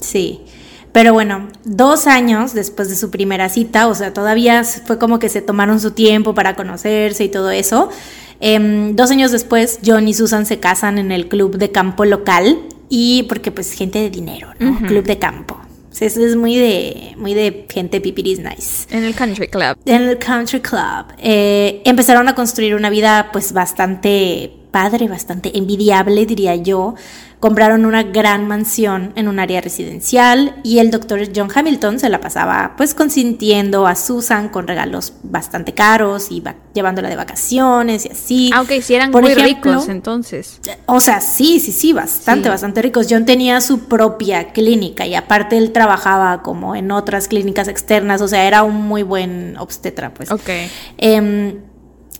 Sí. 0.00 0.44
Pero 0.92 1.12
bueno, 1.12 1.48
dos 1.64 2.06
años 2.06 2.52
después 2.52 2.88
de 2.88 2.96
su 2.96 3.10
primera 3.10 3.48
cita, 3.48 3.86
o 3.86 3.94
sea, 3.94 4.12
todavía 4.12 4.64
fue 4.64 4.98
como 4.98 5.18
que 5.18 5.28
se 5.28 5.40
tomaron 5.40 5.78
su 5.80 5.92
tiempo 5.92 6.34
para 6.34 6.56
conocerse 6.56 7.24
y 7.24 7.28
todo 7.28 7.50
eso. 7.50 7.90
Em, 8.40 8.96
dos 8.96 9.10
años 9.10 9.30
después, 9.30 9.78
John 9.84 10.08
y 10.08 10.14
Susan 10.14 10.46
se 10.46 10.58
casan 10.58 10.98
en 10.98 11.12
el 11.12 11.28
club 11.28 11.58
de 11.58 11.70
campo 11.70 12.04
local 12.04 12.58
y 12.88 13.24
porque 13.24 13.52
pues 13.52 13.72
gente 13.72 14.00
de 14.00 14.10
dinero, 14.10 14.48
¿no? 14.58 14.78
Club 14.86 15.04
de 15.04 15.18
campo. 15.18 15.60
eso 16.00 16.24
es 16.24 16.34
muy 16.34 16.56
de, 16.56 17.14
muy 17.16 17.34
de 17.34 17.66
gente 17.68 18.00
pipiris 18.00 18.40
nice. 18.40 18.86
En 18.90 19.04
el 19.04 19.14
country 19.14 19.46
club. 19.46 19.76
En 19.84 20.02
el 20.02 20.18
country 20.18 20.60
club. 20.60 21.06
Eh, 21.18 21.82
empezaron 21.84 22.28
a 22.28 22.34
construir 22.34 22.74
una 22.74 22.90
vida 22.90 23.28
pues 23.32 23.52
bastante 23.52 24.52
padre, 24.70 25.08
bastante 25.08 25.56
envidiable, 25.56 26.26
diría 26.26 26.56
yo 26.56 26.94
compraron 27.40 27.86
una 27.86 28.02
gran 28.02 28.46
mansión 28.46 29.12
en 29.16 29.26
un 29.26 29.38
área 29.38 29.62
residencial 29.62 30.60
y 30.62 30.78
el 30.78 30.90
doctor 30.90 31.20
John 31.34 31.48
Hamilton 31.52 31.98
se 31.98 32.10
la 32.10 32.20
pasaba 32.20 32.74
pues 32.76 32.94
consintiendo 32.94 33.86
a 33.86 33.96
Susan 33.96 34.50
con 34.50 34.68
regalos 34.68 35.14
bastante 35.22 35.72
caros 35.72 36.30
y 36.30 36.42
llevándola 36.74 37.08
de 37.08 37.16
vacaciones 37.16 38.04
y 38.04 38.10
así. 38.10 38.50
Aunque 38.54 38.82
si 38.82 38.94
eran 38.94 39.10
muy 39.10 39.34
ricos 39.34 39.88
entonces. 39.88 40.60
O 40.84 41.00
sea, 41.00 41.22
sí, 41.22 41.60
sí, 41.60 41.72
sí, 41.72 41.94
bastante, 41.94 42.50
bastante 42.50 42.82
ricos. 42.82 43.06
John 43.08 43.24
tenía 43.24 43.62
su 43.62 43.80
propia 43.88 44.52
clínica 44.52 45.06
y 45.06 45.14
aparte 45.14 45.56
él 45.56 45.72
trabajaba 45.72 46.42
como 46.42 46.76
en 46.76 46.90
otras 46.92 47.26
clínicas 47.26 47.68
externas, 47.68 48.20
o 48.20 48.28
sea, 48.28 48.46
era 48.46 48.62
un 48.62 48.76
muy 48.76 49.02
buen 49.02 49.56
obstetra 49.56 50.12
pues. 50.12 50.30
Ok. 50.30 50.50
Em, 50.98 51.58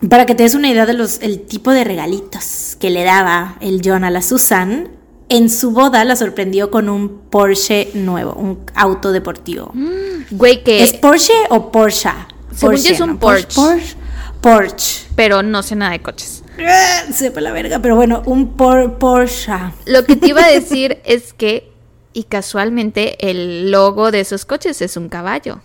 para 0.09 0.24
que 0.24 0.35
te 0.35 0.44
des 0.44 0.54
una 0.54 0.70
idea 0.70 0.87
de 0.87 0.94
los 0.94 1.20
el 1.20 1.42
tipo 1.42 1.72
de 1.72 1.85
regalitos 1.85 2.76
que 2.80 2.88
le 2.88 3.04
daba 3.04 3.59
el 3.61 3.83
John 3.85 4.02
a 4.04 4.11
la 4.11 4.22
Susan, 4.22 4.88
en 5.31 5.49
su 5.49 5.71
boda 5.71 6.05
la 6.05 6.16
sorprendió 6.16 6.71
con 6.71 6.88
un 6.88 7.21
Porsche 7.31 7.90
nuevo, 7.95 8.35
un 8.35 8.66
auto 8.75 9.12
deportivo. 9.12 9.71
Mm, 9.73 10.37
güey, 10.37 10.62
que. 10.62 10.83
¿Es 10.83 10.93
Porsche 10.93 11.33
o 11.49 11.73
Porsche? 11.73 12.11
Según 12.55 12.75
Porsche, 12.75 12.93
es 12.93 13.01
un 13.01 13.19
Porsche. 13.19 13.97
Porsche. 14.43 15.07
Pero 15.14 15.43
no 15.43 15.62
sé 15.62 15.77
nada 15.77 15.93
de 15.93 16.03
coches. 16.03 16.43
Sepa 17.14 17.40
la 17.40 17.53
verga, 17.53 17.79
pero 17.79 17.95
bueno, 17.95 18.23
un 18.27 18.57
Porsche. 18.57 19.53
Lo 19.87 20.05
que 20.05 20.16
te 20.16 20.29
iba 20.29 20.45
a 20.45 20.51
decir 20.51 21.01
es 21.05 21.33
que, 21.33 21.73
y 22.12 22.25
casualmente, 22.25 23.31
el 23.31 23.71
logo 23.71 24.11
de 24.11 24.21
esos 24.21 24.45
coches 24.45 24.83
es 24.83 24.97
un 24.97 25.09
caballo. 25.09 25.61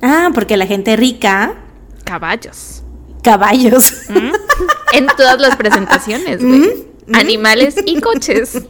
Ah, 0.00 0.30
porque 0.32 0.56
la 0.56 0.66
gente 0.66 0.96
rica. 0.96 1.56
Caballos. 2.04 2.82
Caballos. 3.22 3.92
¿Mm? 4.08 4.32
En 4.92 5.06
todas 5.16 5.40
las 5.40 5.56
presentaciones, 5.56 6.38
güey. 6.44 6.60
¿Mm? 6.60 6.87
Animales 7.12 7.76
y 7.86 8.00
coches. 8.00 8.62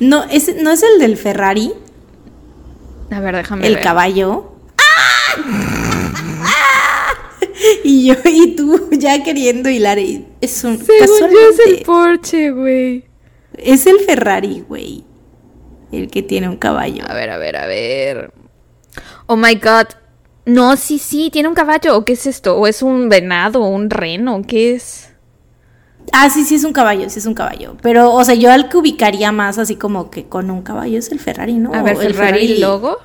No, 0.00 0.24
es, 0.24 0.54
no 0.62 0.70
es 0.70 0.82
el 0.82 0.98
del 0.98 1.16
Ferrari. 1.16 1.72
A 3.10 3.20
ver, 3.20 3.36
déjame 3.36 3.66
El 3.66 3.74
ver. 3.76 3.82
caballo. 3.82 4.52
Y 7.82 8.06
yo 8.06 8.14
y 8.24 8.54
tú 8.54 8.88
ya 8.92 9.22
queriendo 9.24 9.68
hilar. 9.68 9.98
Es 10.40 10.62
un 10.64 10.78
Según 10.78 11.30
yo 11.30 11.50
es 11.50 11.58
el 11.66 11.82
Porsche, 11.82 12.50
güey. 12.50 13.04
es 13.54 13.86
el 13.86 13.98
Ferrari, 14.00 14.64
güey. 14.68 15.04
El 15.90 16.08
que 16.10 16.22
tiene 16.22 16.48
un 16.48 16.56
caballo. 16.56 17.04
A 17.08 17.14
ver, 17.14 17.30
a 17.30 17.38
ver, 17.38 17.56
a 17.56 17.66
ver. 17.66 18.32
Oh 19.26 19.36
my 19.36 19.54
god. 19.56 19.86
No, 20.44 20.76
sí, 20.76 20.98
sí, 20.98 21.30
tiene 21.32 21.48
un 21.48 21.54
caballo. 21.54 21.96
¿O 21.96 22.04
qué 22.04 22.12
es 22.12 22.26
esto? 22.26 22.56
¿O 22.58 22.66
es 22.66 22.82
un 22.82 23.08
venado 23.08 23.62
o 23.62 23.68
un 23.68 23.90
reno? 23.90 24.42
¿Qué 24.46 24.74
es? 24.74 25.07
Ah, 26.12 26.30
sí, 26.30 26.44
sí 26.44 26.54
es 26.54 26.64
un 26.64 26.72
caballo, 26.72 27.08
sí 27.10 27.18
es 27.18 27.26
un 27.26 27.34
caballo. 27.34 27.76
Pero, 27.82 28.12
o 28.12 28.24
sea, 28.24 28.34
yo 28.34 28.50
al 28.50 28.68
que 28.68 28.76
ubicaría 28.76 29.32
más 29.32 29.58
así 29.58 29.76
como 29.76 30.10
que 30.10 30.24
con 30.28 30.50
un 30.50 30.62
caballo 30.62 30.98
es 30.98 31.10
el 31.12 31.20
Ferrari, 31.20 31.54
¿no? 31.54 31.72
A 31.74 31.82
ver, 31.82 31.96
el 32.00 32.14
Ferrari, 32.14 32.58
logo. 32.58 32.98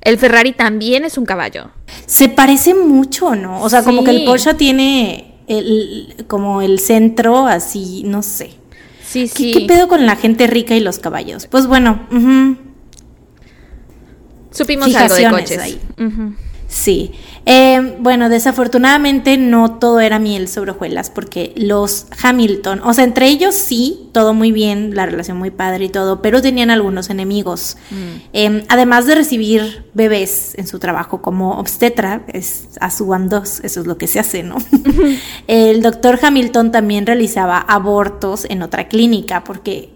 El 0.00 0.18
Ferrari 0.18 0.52
también 0.52 1.04
es 1.04 1.18
un 1.18 1.26
caballo. 1.26 1.70
Se 2.06 2.28
parece 2.28 2.74
mucho, 2.74 3.34
¿no? 3.34 3.62
O 3.62 3.68
sea, 3.68 3.82
como 3.82 4.02
que 4.04 4.10
el. 4.10 4.24
Porsche 4.24 4.54
tiene 4.54 5.34
el, 5.46 6.24
como 6.26 6.62
el 6.62 6.78
centro 6.78 7.46
así, 7.46 8.02
no 8.06 8.22
sé. 8.22 8.52
Sí, 9.04 9.22
¿Qué, 9.22 9.28
sí. 9.28 9.52
qué 9.52 9.60
pedo 9.66 9.88
con 9.88 10.06
la 10.06 10.16
gente 10.16 10.46
rica 10.46 10.74
y 10.74 10.80
los 10.80 10.98
caballos? 10.98 11.46
Pues 11.48 11.66
bueno, 11.66 12.06
Supimos 14.50 14.86
algo 14.94 15.14
de 15.14 15.20
Fijaciones 15.20 15.42
coches. 15.42 15.58
ahí. 15.58 15.80
Sí. 16.68 17.12
Eh, 17.46 17.96
bueno, 18.00 18.28
desafortunadamente 18.28 19.36
no 19.38 19.78
todo 19.78 20.00
era 20.00 20.18
miel 20.18 20.48
sobre 20.48 20.72
hojuelas 20.72 21.10
porque 21.10 21.52
los 21.56 22.06
Hamilton, 22.22 22.80
o 22.84 22.92
sea, 22.92 23.04
entre 23.04 23.28
ellos 23.28 23.54
sí, 23.54 24.08
todo 24.12 24.34
muy 24.34 24.52
bien, 24.52 24.94
la 24.94 25.06
relación 25.06 25.38
muy 25.38 25.50
padre 25.50 25.86
y 25.86 25.88
todo, 25.88 26.22
pero 26.22 26.42
tenían 26.42 26.70
algunos 26.70 27.10
enemigos. 27.10 27.76
Eh, 28.32 28.64
además 28.68 29.06
de 29.06 29.14
recibir 29.14 29.84
bebés 29.94 30.52
en 30.56 30.66
su 30.66 30.78
trabajo 30.78 31.22
como 31.22 31.58
obstetra, 31.58 32.22
es 32.28 32.68
a 32.80 32.90
su 32.90 33.10
dos, 33.28 33.60
eso 33.64 33.80
es 33.80 33.86
lo 33.86 33.98
que 33.98 34.06
se 34.06 34.20
hace, 34.20 34.42
¿no? 34.42 34.56
El 35.46 35.82
doctor 35.82 36.18
Hamilton 36.22 36.70
también 36.70 37.06
realizaba 37.06 37.58
abortos 37.58 38.46
en 38.48 38.62
otra 38.62 38.88
clínica 38.88 39.44
porque 39.44 39.90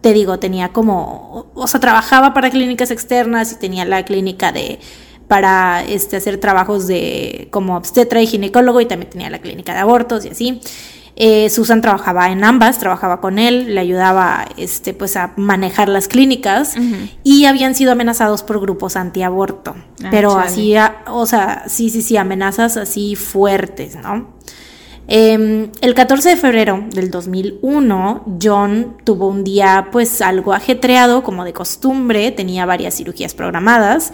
te 0.00 0.12
digo, 0.12 0.38
tenía 0.38 0.72
como, 0.72 1.46
o 1.54 1.66
sea, 1.66 1.80
trabajaba 1.80 2.34
para 2.34 2.50
clínicas 2.50 2.90
externas 2.90 3.52
y 3.52 3.56
tenía 3.56 3.84
la 3.84 4.04
clínica 4.04 4.52
de 4.52 4.78
para 5.28 5.84
este, 5.84 6.16
hacer 6.16 6.38
trabajos 6.38 6.86
de 6.86 7.48
como 7.50 7.76
obstetra 7.76 8.20
y 8.22 8.26
ginecólogo 8.26 8.80
y 8.80 8.86
también 8.86 9.10
tenía 9.10 9.30
la 9.30 9.38
clínica 9.40 9.74
de 9.74 9.80
abortos 9.80 10.24
y 10.24 10.30
así. 10.30 10.60
Eh, 11.20 11.50
Susan 11.50 11.80
trabajaba 11.82 12.30
en 12.30 12.44
ambas, 12.44 12.78
trabajaba 12.78 13.20
con 13.20 13.40
él, 13.40 13.74
le 13.74 13.80
ayudaba 13.80 14.46
este, 14.56 14.94
pues, 14.94 15.16
a 15.16 15.32
manejar 15.36 15.88
las 15.88 16.06
clínicas 16.06 16.76
y 17.24 17.44
habían 17.46 17.74
sido 17.74 17.90
amenazados 17.90 18.44
por 18.44 18.60
grupos 18.60 18.94
antiaborto. 18.94 19.74
Ah, 20.04 20.08
pero 20.12 20.32
chale. 20.34 20.46
así, 20.46 20.76
a- 20.76 21.02
o 21.08 21.26
sea, 21.26 21.64
sí, 21.66 21.90
sí, 21.90 22.02
sí, 22.02 22.16
amenazas 22.16 22.76
así 22.76 23.16
fuertes, 23.16 23.96
¿no? 23.96 24.38
Eh, 25.08 25.70
el 25.80 25.94
14 25.94 26.28
de 26.28 26.36
febrero 26.36 26.84
del 26.90 27.10
2001, 27.10 28.24
John 28.40 28.98
tuvo 29.04 29.26
un 29.28 29.42
día 29.42 29.88
pues 29.90 30.20
algo 30.20 30.52
ajetreado 30.52 31.22
como 31.22 31.44
de 31.44 31.52
costumbre, 31.52 32.30
tenía 32.30 32.64
varias 32.66 32.94
cirugías 32.96 33.34
programadas. 33.34 34.12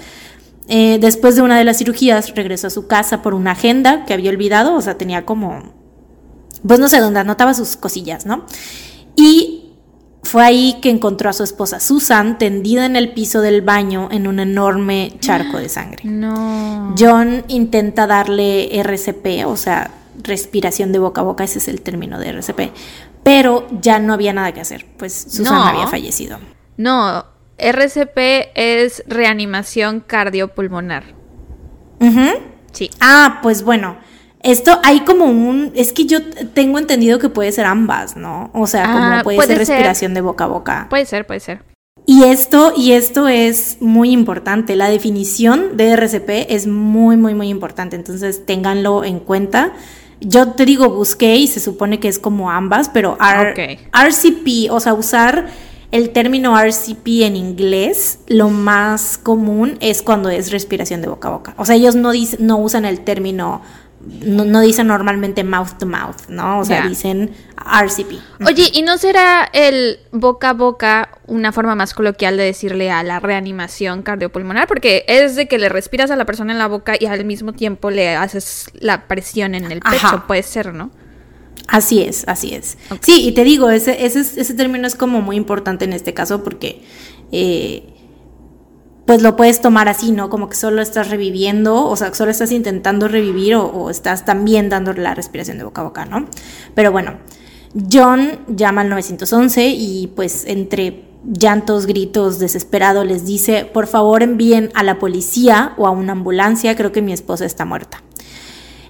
Eh, 0.69 0.99
después 1.01 1.37
de 1.37 1.43
una 1.43 1.59
de 1.59 1.65
las 1.65 1.79
cirugías 1.79 2.35
regresó 2.35 2.69
a 2.69 2.71
su 2.71 2.87
casa 2.87 3.21
por 3.23 3.35
una 3.35 3.53
agenda 3.53 4.05
que 4.07 4.15
había 4.15 4.31
olvidado, 4.31 4.75
o 4.75 4.81
sea, 4.81 4.97
tenía 4.97 5.27
como, 5.27 5.63
pues 6.67 6.81
no 6.81 6.89
sé, 6.89 7.01
donde 7.01 7.21
anotaba 7.21 7.53
sus 7.55 7.77
cosillas, 7.77 8.25
¿no? 8.25 8.47
Y 9.15 9.73
fue 10.23 10.43
ahí 10.43 10.79
que 10.81 10.89
encontró 10.89 11.29
a 11.29 11.35
su 11.35 11.43
esposa 11.45 11.81
Susan 11.81 12.39
tendida 12.39 12.87
en 12.87 12.97
el 12.97 13.13
piso 13.13 13.43
del 13.43 13.61
baño 13.61 14.09
en 14.11 14.27
un 14.27 14.41
enorme 14.41 15.13
charco 15.21 15.59
de 15.59 15.69
sangre. 15.69 16.03
No. 16.09 16.95
John 16.99 17.45
intenta 17.49 18.07
darle 18.07 18.79
RCP, 18.81 19.47
o 19.47 19.57
sea, 19.59 19.91
respiración 20.23 20.93
de 20.93 20.99
boca 20.99 21.21
a 21.21 21.25
boca, 21.25 21.45
ese 21.45 21.59
es 21.59 21.69
el 21.69 21.83
término 21.83 22.19
de 22.19 22.31
RCP, 22.31 22.73
pero 23.23 23.67
ya 23.83 23.99
no 23.99 24.15
había 24.15 24.33
nada 24.33 24.53
que 24.53 24.61
hacer, 24.63 24.87
pues 24.97 25.27
Susan 25.29 25.55
No. 25.55 25.63
había 25.65 25.87
fallecido. 25.89 26.39
No. 26.79 27.34
RCP 27.59 28.51
es 28.55 29.03
reanimación 29.07 30.01
cardiopulmonar. 30.01 31.05
Sí. 32.73 32.91
Ah, 33.01 33.39
pues 33.43 33.63
bueno, 33.63 33.97
esto 34.43 34.79
hay 34.83 35.01
como 35.01 35.27
un, 35.27 35.73
es 35.75 35.93
que 35.93 36.07
yo 36.07 36.19
tengo 36.55 36.79
entendido 36.79 37.19
que 37.19 37.29
puede 37.29 37.51
ser 37.53 37.65
ambas, 37.67 38.17
¿no? 38.17 38.51
O 38.53 38.67
sea, 38.67 38.85
como 38.85 38.99
Ah, 38.99 39.21
puede, 39.23 39.37
puede 39.37 39.49
ser 39.49 39.67
ser. 39.67 39.77
respiración 39.77 40.15
de 40.15 40.21
boca 40.21 40.45
a 40.45 40.49
boca. 40.49 40.87
Puede 40.91 41.07
ser, 41.07 41.27
puede 41.27 41.41
ser. 41.41 41.63
Y 42.07 42.25
esto, 42.25 42.75
y 42.77 42.93
esto 42.93 43.29
es 43.29 43.79
muy 43.81 44.11
importante. 44.11 44.77
La 44.77 44.91
definición 44.91 45.79
de 45.79 45.93
RCP 45.97 46.47
es 46.51 46.67
muy, 46.67 47.17
muy, 47.17 47.35
muy 47.35 47.49
importante. 47.49 47.97
Entonces, 47.97 48.45
ténganlo 48.45 49.05
en 49.05 49.21
cuenta. 49.21 49.73
Yo 50.21 50.49
te 50.53 50.67
digo, 50.67 50.91
busqué 50.91 51.37
y 51.37 51.47
se 51.47 51.61
supone 51.61 52.01
que 52.01 52.09
es 52.09 52.19
como 52.19 52.51
ambas, 52.51 52.91
pero 52.91 53.17
R-. 53.19 53.79
RCP, 53.93 54.71
o 54.71 54.81
sea, 54.81 54.93
usar 54.93 55.47
el 55.95 56.11
término 56.11 56.59
RCP 56.59 57.07
en 57.23 57.37
inglés, 57.37 58.19
lo 58.27 58.51
más 58.51 59.17
común 59.17 59.79
es 59.79 60.03
cuando 60.03 60.29
es 60.29 60.51
respiración 60.51 61.01
de 61.01 61.07
boca 61.07 61.29
a 61.29 61.31
boca. 61.31 61.55
O 61.57 61.65
sea, 61.65 61.77
ellos 61.77 61.95
no, 61.95 62.11
dicen, 62.11 62.45
no 62.45 62.57
usan 62.57 62.85
el 62.85 63.05
término, 63.05 63.63
no, 64.25 64.45
no 64.45 64.61
dicen 64.61 64.89
normalmente 64.89 65.45
mouth 65.45 65.79
to 65.79 65.87
mouth, 65.87 66.27
¿no? 66.27 66.59
O 66.59 66.65
sea, 66.65 66.89
dicen 66.89 67.33
RCP. 67.57 68.15
Oye, 68.45 68.71
¿y 68.73 68.83
no 68.83 68.99
será 68.99 69.49
el 69.53 70.01
boca 70.11 70.49
a 70.51 70.53
boca 70.55 71.11
una 71.29 71.53
forma 71.53 71.77
más 71.77 71.95
coloquial 71.95 72.39
de 72.39 72.43
decirle 72.43 72.91
a 72.91 73.05
la 73.05 73.21
reanimación 73.21 74.03
cardiopulmonar? 74.03 74.67
Porque 74.67 75.05
es 75.07 75.37
de 75.37 75.47
que 75.47 75.59
le 75.59 75.69
respiras 75.69 76.11
a 76.11 76.17
la 76.17 76.25
persona 76.25 76.53
en 76.53 76.59
la 76.59 76.67
boca 76.67 76.95
y 76.99 77.07
al 77.07 77.25
mismo 77.25 77.53
tiempo 77.53 77.93
le 77.93 78.17
haces 78.17 78.69
la 78.81 79.07
presión 79.07 79.55
en 79.55 79.71
el 79.71 79.79
pecho, 79.79 80.07
Ajá. 80.07 80.27
puede 80.27 80.43
ser, 80.43 80.75
¿no? 80.75 80.91
Así 81.69 82.03
es, 82.03 82.25
así 82.29 82.55
es. 82.55 82.77
Sí, 83.01 83.27
y 83.29 83.33
te 83.33 83.43
digo, 83.45 83.71
ese, 83.71 84.05
ese, 84.05 84.21
es- 84.21 84.37
ese 84.37 84.55
término 84.55 84.87
es 84.87 84.95
como 84.95 85.21
muy 85.23 85.37
importante 85.37 85.85
en 85.85 85.93
este 85.93 86.13
caso 86.15 86.43
porque 86.45 86.83
eh, 87.33 87.85
pues 89.07 89.21
lo 89.23 89.37
puedes 89.37 89.61
tomar 89.61 89.89
así, 89.89 90.13
¿no? 90.13 90.31
Como 90.31 90.49
que 90.49 90.57
solo 90.57 90.81
estás 90.81 91.11
reviviendo, 91.11 91.87
o 91.87 91.97
sea, 91.97 92.15
solo 92.15 92.31
estás 92.31 92.53
intentando 92.53 93.07
revivir 93.09 93.55
o, 93.57 93.67
o 93.67 93.91
estás 93.91 94.25
también 94.25 94.71
dando 94.71 94.93
la 94.95 95.15
respiración 95.15 95.59
de 95.59 95.65
boca 95.65 95.83
a 95.83 95.85
boca, 95.85 96.05
¿no? 96.07 96.27
Pero 96.75 96.91
bueno, 96.91 97.19
John 97.93 98.39
llama 98.49 98.81
al 98.83 98.89
911 98.89 99.69
y 99.69 100.07
pues 100.15 100.45
entre 100.47 101.05
llantos, 101.27 101.87
gritos, 101.87 102.39
desesperado 102.39 103.05
les 103.05 103.27
dice, 103.27 103.65
por 103.67 103.87
favor 103.87 104.23
envíen 104.23 104.71
a 104.75 104.83
la 104.83 104.99
policía 104.99 105.75
o 105.77 105.87
a 105.87 105.91
una 105.91 106.13
ambulancia, 106.13 106.75
creo 106.77 106.93
que 106.93 107.03
mi 107.03 107.13
esposa 107.13 107.45
está 107.45 107.65
muerta. 107.65 108.03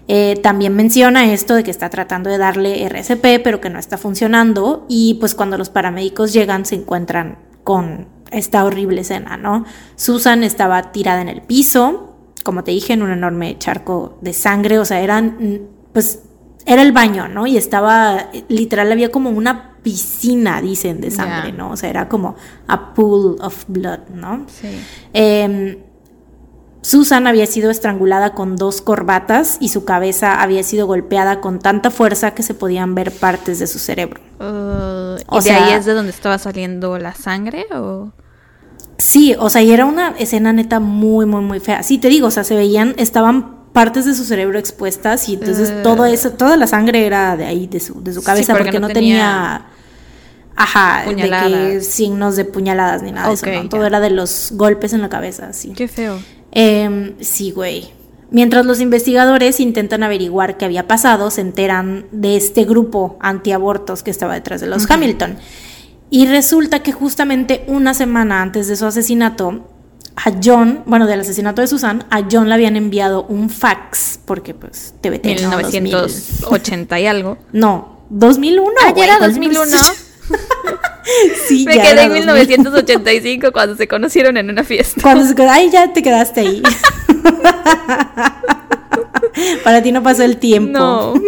Eh, 0.06 0.38
también 0.42 0.76
menciona 0.76 1.32
esto 1.32 1.54
de 1.54 1.64
que 1.64 1.70
está 1.70 1.88
tratando 1.88 2.28
de 2.30 2.38
darle 2.38 2.84
RCP, 2.84 3.42
pero 3.42 3.60
que 3.60 3.70
no 3.70 3.78
está 3.78 3.96
funcionando. 3.98 4.84
Y 4.88 5.14
pues 5.14 5.34
cuando 5.34 5.56
los 5.56 5.70
paramédicos 5.70 6.32
llegan 6.32 6.64
se 6.64 6.74
encuentran 6.74 7.38
con 7.62 8.08
esta 8.30 8.64
horrible 8.64 9.00
escena, 9.00 9.36
¿no? 9.36 9.64
Susan 9.96 10.42
estaba 10.42 10.92
tirada 10.92 11.22
en 11.22 11.28
el 11.28 11.42
piso, 11.42 12.16
como 12.42 12.64
te 12.64 12.72
dije, 12.72 12.92
en 12.92 13.02
un 13.02 13.10
enorme 13.10 13.56
charco 13.58 14.18
de 14.20 14.32
sangre. 14.32 14.78
O 14.78 14.84
sea, 14.84 15.00
eran, 15.00 15.68
pues, 15.92 16.20
era 16.66 16.82
el 16.82 16.92
baño, 16.92 17.28
¿no? 17.28 17.46
Y 17.46 17.56
estaba, 17.56 18.30
literal, 18.48 18.92
había 18.92 19.10
como 19.10 19.30
una 19.30 19.74
piscina, 19.82 20.60
dicen, 20.60 21.00
de 21.00 21.10
sangre. 21.10 21.52
¿no? 21.52 21.70
O 21.70 21.76
sea, 21.76 21.90
era 21.90 22.08
como 22.08 22.36
a 22.66 22.94
pool 22.94 23.36
of 23.40 23.64
blood, 23.68 24.08
¿no? 24.12 24.46
Sí. 24.48 24.68
Eh, 25.12 25.78
Susan 26.84 27.26
había 27.26 27.46
sido 27.46 27.70
estrangulada 27.70 28.34
con 28.34 28.56
dos 28.56 28.82
corbatas 28.82 29.56
y 29.58 29.70
su 29.70 29.86
cabeza 29.86 30.42
había 30.42 30.62
sido 30.62 30.86
golpeada 30.86 31.40
con 31.40 31.58
tanta 31.58 31.90
fuerza 31.90 32.32
que 32.34 32.42
se 32.42 32.52
podían 32.52 32.94
ver 32.94 33.10
partes 33.10 33.58
de 33.58 33.66
su 33.66 33.78
cerebro. 33.78 34.20
Uh, 34.38 35.16
O 35.26 35.36
¿Y 35.36 35.36
de 35.36 35.42
sea- 35.42 35.64
ahí 35.64 35.72
es 35.72 35.86
de 35.86 35.94
donde 35.94 36.10
estaba 36.10 36.36
saliendo 36.38 36.98
la 36.98 37.14
sangre 37.14 37.66
o...? 37.74 38.12
Sí, 38.98 39.34
o 39.38 39.48
sea, 39.48 39.62
y 39.62 39.72
era 39.72 39.86
una 39.86 40.10
escena 40.18 40.52
neta 40.52 40.78
muy, 40.78 41.24
muy, 41.26 41.40
muy 41.40 41.58
fea. 41.58 41.82
Sí, 41.82 41.96
te 41.98 42.08
digo, 42.08 42.26
o 42.28 42.30
sea, 42.30 42.44
se 42.44 42.54
veían, 42.54 42.94
estaban 42.98 43.64
partes 43.72 44.04
de 44.04 44.14
su 44.14 44.24
cerebro 44.24 44.58
expuestas 44.58 45.28
y 45.28 45.34
entonces 45.34 45.70
Eh. 45.70 45.80
todo 45.82 46.04
eso, 46.04 46.32
toda 46.32 46.56
la 46.58 46.66
sangre 46.66 47.06
era 47.06 47.36
de 47.38 47.46
ahí, 47.46 47.66
de 47.66 47.80
su, 47.80 48.04
de 48.04 48.12
su 48.12 48.20
Sí, 48.20 48.26
cabeza, 48.26 48.52
porque 48.52 48.66
porque, 48.66 48.80
no 48.80 48.88
tenía 48.88 48.92
tenía, 48.92 49.66
ajá, 50.54 51.02
de 51.06 51.16
que 51.16 51.80
signos 51.80 52.36
de 52.36 52.44
puñaladas 52.44 53.02
ni 53.02 53.10
nada 53.10 53.28
de 53.28 53.34
Ok, 53.34 53.46
eso, 53.46 53.62
¿no? 53.64 53.68
Todo 53.68 53.84
era 53.86 53.98
de 54.00 54.10
los 54.10 54.50
golpes 54.52 54.92
en 54.92 55.00
la 55.00 55.08
cabeza, 55.08 55.52
sí. 55.52 55.72
Qué 55.74 55.88
feo. 55.88 56.18
Em, 56.54 57.14
sí, 57.20 57.50
güey. 57.50 57.90
Mientras 58.30 58.64
los 58.66 58.80
investigadores 58.80 59.60
intentan 59.60 60.02
averiguar 60.02 60.56
qué 60.56 60.64
había 60.64 60.88
pasado, 60.88 61.30
se 61.30 61.40
enteran 61.40 62.06
de 62.10 62.36
este 62.36 62.64
grupo 62.64 63.16
antiabortos 63.20 64.02
que 64.02 64.10
estaba 64.10 64.34
detrás 64.34 64.60
de 64.60 64.66
los 64.66 64.90
Hamilton. 64.90 65.36
Y 66.10 66.26
resulta 66.26 66.80
que 66.80 66.92
justamente 66.92 67.64
una 67.66 67.94
semana 67.94 68.40
antes 68.42 68.66
de 68.68 68.76
su 68.76 68.86
asesinato, 68.86 69.68
a 70.16 70.32
John, 70.42 70.82
bueno, 70.86 71.06
del 71.06 71.20
asesinato 71.20 71.60
de 71.60 71.66
Susan, 71.66 72.04
a 72.10 72.22
John 72.30 72.48
le 72.48 72.54
habían 72.54 72.76
enviado 72.76 73.24
un 73.24 73.50
fax, 73.50 74.20
porque 74.24 74.54
pues 74.54 74.94
TBT, 75.00 75.42
¿no? 75.42 75.50
2000. 75.50 75.82
1980 75.82 77.00
y 77.00 77.06
algo. 77.06 77.38
No, 77.52 78.00
2001. 78.10 78.70
Ah, 78.80 78.94
ya 78.96 79.04
era 79.04 79.18
¿cuál 79.18 79.30
2001. 79.32 79.76
Sí, 81.46 81.64
Me 81.66 81.76
ya 81.76 81.82
quedé 81.82 82.02
en 82.04 82.26
2000. 82.26 82.26
1985 82.58 83.52
cuando 83.52 83.76
se 83.76 83.86
conocieron 83.86 84.36
en 84.36 84.48
una 84.50 84.64
fiesta. 84.64 85.02
Cuando 85.02 85.26
se 85.26 85.34
ay, 85.48 85.70
ya 85.70 85.92
te 85.92 86.02
quedaste 86.02 86.40
ahí. 86.40 86.62
Para 89.64 89.82
ti 89.82 89.92
no 89.92 90.02
pasó 90.02 90.22
el 90.22 90.38
tiempo. 90.38 90.78
No. 90.78 91.14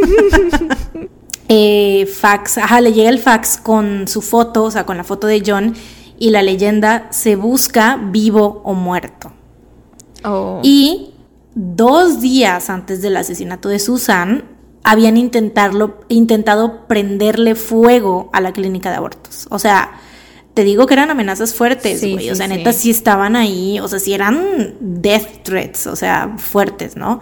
Eh, 1.48 2.06
fax, 2.06 2.58
ajá, 2.58 2.80
le 2.80 2.92
llega 2.92 3.08
el 3.08 3.20
fax 3.20 3.58
con 3.58 4.08
su 4.08 4.20
foto, 4.20 4.64
o 4.64 4.70
sea, 4.72 4.84
con 4.84 4.96
la 4.96 5.04
foto 5.04 5.28
de 5.28 5.44
John 5.46 5.74
y 6.18 6.30
la 6.30 6.42
leyenda 6.42 7.06
se 7.10 7.36
busca 7.36 8.00
vivo 8.02 8.62
o 8.64 8.74
muerto. 8.74 9.32
Oh. 10.24 10.60
Y 10.64 11.14
dos 11.54 12.20
días 12.20 12.68
antes 12.68 13.00
del 13.00 13.16
asesinato 13.16 13.68
de 13.68 13.78
Susan, 13.78 14.42
habían 14.86 15.16
intentarlo, 15.16 15.98
intentado 16.06 16.86
prenderle 16.86 17.56
fuego 17.56 18.30
a 18.32 18.40
la 18.40 18.52
clínica 18.52 18.88
de 18.90 18.96
abortos. 18.96 19.48
O 19.50 19.58
sea, 19.58 19.98
te 20.54 20.62
digo 20.62 20.86
que 20.86 20.94
eran 20.94 21.10
amenazas 21.10 21.54
fuertes, 21.54 22.02
güey. 22.02 22.26
sí, 22.26 22.30
o 22.30 22.36
sea, 22.36 22.46
sí. 22.46 22.54
neta 22.54 22.72
sí 22.72 22.90
estaban 22.90 23.34
ahí, 23.34 23.80
o 23.80 23.88
sea, 23.88 23.98
sí 23.98 24.14
eran 24.14 24.76
death 24.78 25.42
threats, 25.42 25.88
o 25.88 25.96
sea, 25.96 26.36
fuertes, 26.38 26.96
¿no? 26.96 27.20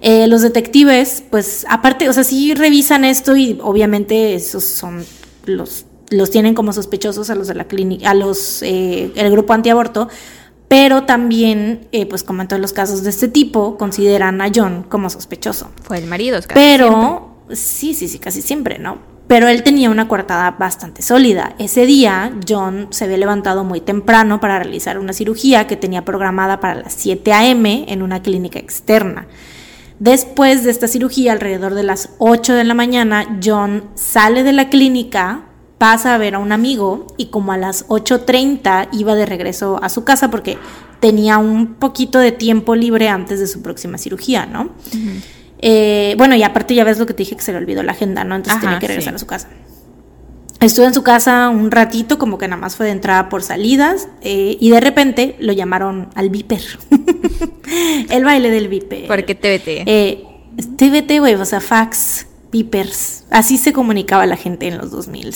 Eh, 0.00 0.26
los 0.28 0.40
detectives, 0.40 1.22
pues, 1.28 1.66
aparte, 1.68 2.08
o 2.08 2.12
sea, 2.14 2.24
sí 2.24 2.54
revisan 2.54 3.04
esto 3.04 3.36
y 3.36 3.58
obviamente 3.62 4.34
esos 4.34 4.64
son 4.64 5.04
los, 5.44 5.84
los 6.08 6.30
tienen 6.30 6.54
como 6.54 6.72
sospechosos 6.72 7.28
a 7.28 7.34
los 7.34 7.48
de 7.48 7.54
la 7.54 7.64
clínica, 7.64 8.12
a 8.12 8.14
los, 8.14 8.62
eh, 8.62 9.12
el 9.14 9.30
grupo 9.30 9.52
antiaborto, 9.52 10.08
pero 10.68 11.04
también, 11.04 11.88
eh, 11.92 12.06
pues 12.06 12.22
como 12.22 12.42
en 12.42 12.48
todos 12.48 12.60
los 12.60 12.72
casos 12.72 13.02
de 13.02 13.10
este 13.10 13.28
tipo, 13.28 13.76
consideran 13.76 14.40
a 14.40 14.50
John 14.54 14.84
como 14.88 15.10
sospechoso. 15.10 15.70
Fue 15.82 15.98
el 15.98 16.06
marido, 16.06 16.40
casi 16.40 16.54
Pero, 16.54 17.36
sí, 17.50 17.94
sí, 17.94 18.08
sí, 18.08 18.18
casi 18.18 18.42
siempre, 18.42 18.78
¿no? 18.78 18.98
Pero 19.26 19.48
él 19.48 19.62
tenía 19.62 19.88
una 19.88 20.06
coartada 20.06 20.50
bastante 20.52 21.00
sólida. 21.02 21.54
Ese 21.58 21.86
día, 21.86 22.32
John 22.46 22.88
se 22.90 23.04
había 23.04 23.16
levantado 23.16 23.64
muy 23.64 23.80
temprano 23.80 24.38
para 24.38 24.58
realizar 24.58 24.98
una 24.98 25.14
cirugía 25.14 25.66
que 25.66 25.76
tenía 25.76 26.04
programada 26.04 26.60
para 26.60 26.74
las 26.74 26.92
7 26.94 27.32
a.m. 27.32 27.86
en 27.88 28.02
una 28.02 28.20
clínica 28.20 28.58
externa. 28.58 29.26
Después 29.98 30.64
de 30.64 30.70
esta 30.70 30.88
cirugía, 30.88 31.32
alrededor 31.32 31.74
de 31.74 31.84
las 31.84 32.10
8 32.18 32.52
de 32.52 32.64
la 32.64 32.74
mañana, 32.74 33.38
John 33.42 33.84
sale 33.94 34.42
de 34.42 34.52
la 34.52 34.68
clínica, 34.68 35.44
pasa 35.78 36.14
a 36.14 36.18
ver 36.18 36.34
a 36.34 36.38
un 36.38 36.52
amigo 36.52 37.06
y 37.16 37.26
como 37.26 37.52
a 37.52 37.56
las 37.56 37.86
8.30 37.88 38.88
iba 38.92 39.14
de 39.14 39.26
regreso 39.26 39.80
a 39.82 39.88
su 39.88 40.04
casa 40.04 40.30
porque 40.30 40.58
tenía 41.00 41.38
un 41.38 41.74
poquito 41.74 42.18
de 42.18 42.32
tiempo 42.32 42.74
libre 42.74 43.08
antes 43.08 43.40
de 43.40 43.46
su 43.46 43.62
próxima 43.62 43.98
cirugía, 43.98 44.46
¿no? 44.46 44.70
Eh, 45.58 46.14
bueno, 46.16 46.34
y 46.34 46.42
aparte 46.42 46.74
ya 46.74 46.84
ves 46.84 46.98
lo 46.98 47.06
que 47.06 47.14
te 47.14 47.22
dije 47.22 47.36
que 47.36 47.42
se 47.42 47.52
le 47.52 47.58
olvidó 47.58 47.82
la 47.82 47.92
agenda, 47.92 48.24
¿no? 48.24 48.36
Entonces 48.36 48.58
Ajá, 48.58 48.66
tenía 48.66 48.78
que 48.78 48.88
regresar 48.88 49.12
sí. 49.12 49.16
a 49.16 49.18
su 49.18 49.26
casa. 49.26 49.48
Estuvo 50.60 50.86
en 50.86 50.94
su 50.94 51.02
casa 51.02 51.50
un 51.50 51.70
ratito, 51.70 52.16
como 52.16 52.38
que 52.38 52.48
nada 52.48 52.60
más 52.60 52.76
fue 52.76 52.86
de 52.86 52.92
entrada 52.92 53.28
por 53.28 53.42
salidas, 53.42 54.08
eh, 54.22 54.56
y 54.58 54.70
de 54.70 54.80
repente 54.80 55.36
lo 55.40 55.52
llamaron 55.52 56.08
al 56.14 56.30
Viper. 56.30 56.62
El 58.10 58.24
baile 58.24 58.50
del 58.50 58.68
Viper. 58.68 59.06
¿Por 59.06 59.24
qué 59.26 59.34
TBT? 59.34 59.86
Eh, 59.86 60.24
TBT, 60.76 61.18
güey, 61.18 61.34
o 61.34 61.44
sea, 61.44 61.60
fax, 61.60 62.26
Vipers. 62.54 63.24
Así 63.30 63.58
se 63.58 63.72
comunicaba 63.72 64.26
la 64.26 64.36
gente 64.36 64.68
en 64.68 64.78
los 64.78 64.92
2000. 64.92 65.34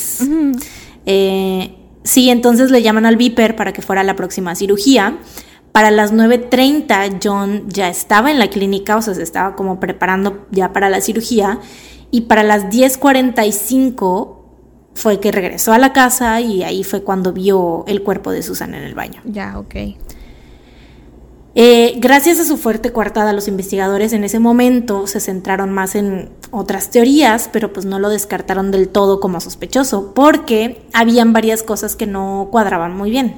Eh, 1.05 1.75
sí, 2.05 2.31
entonces 2.31 2.71
le 2.71 2.81
llaman 2.81 3.07
al 3.07 3.17
Viper 3.17 3.57
para 3.57 3.73
que 3.73 3.83
fuera 3.83 4.03
a 4.03 4.05
la 4.05 4.15
próxima 4.15 4.55
cirugía. 4.55 5.19
Para 5.73 5.91
las 5.91 6.13
9.30 6.13 7.19
John 7.21 7.65
ya 7.67 7.89
estaba 7.89 8.31
en 8.31 8.39
la 8.39 8.49
clínica, 8.51 8.97
o 8.97 9.03
sea, 9.03 9.15
se 9.15 9.25
estaba 9.25 9.57
como 9.57 9.81
preparando 9.81 10.47
ya 10.53 10.73
para 10.73 10.89
la 10.89 11.01
cirugía. 11.01 11.59
Y 12.13 12.23
para 12.23 12.45
las 12.45 12.67
10.45 12.67 14.37
fue 14.95 15.19
que 15.19 15.33
regresó 15.33 15.73
a 15.73 15.79
la 15.79 15.93
casa 15.93 16.41
y 16.41 16.63
ahí 16.63 16.85
fue 16.85 17.03
cuando 17.03 17.33
vio 17.33 17.85
el 17.89 18.05
cuerpo 18.05 18.31
de 18.31 18.45
Susan 18.45 18.75
en 18.75 18.85
el 18.85 18.95
baño. 18.95 19.23
Ya, 19.25 19.59
ok. 19.59 19.75
Eh, 21.61 21.95
gracias 21.97 22.39
a 22.39 22.45
su 22.45 22.57
fuerte 22.57 22.93
coartada, 22.93 23.33
los 23.33 23.49
investigadores 23.49 24.13
en 24.13 24.23
ese 24.23 24.39
momento 24.39 25.09
se 25.09 25.19
centraron 25.19 25.73
más 25.73 25.97
en 25.97 26.29
otras 26.53 26.93
teorías, 26.93 27.51
pero 27.53 27.73
pues 27.73 27.85
no 27.85 27.99
lo 27.99 28.11
descartaron 28.11 28.71
del 28.71 28.89
todo 28.89 29.19
como 29.19 29.41
sospechoso, 29.41 30.15
porque 30.15 30.81
habían 30.93 31.33
varias 31.33 31.65
cosas 31.65 31.97
que 31.97 32.07
no 32.07 32.47
cuadraban 32.53 32.97
muy 32.97 33.11
bien. 33.11 33.35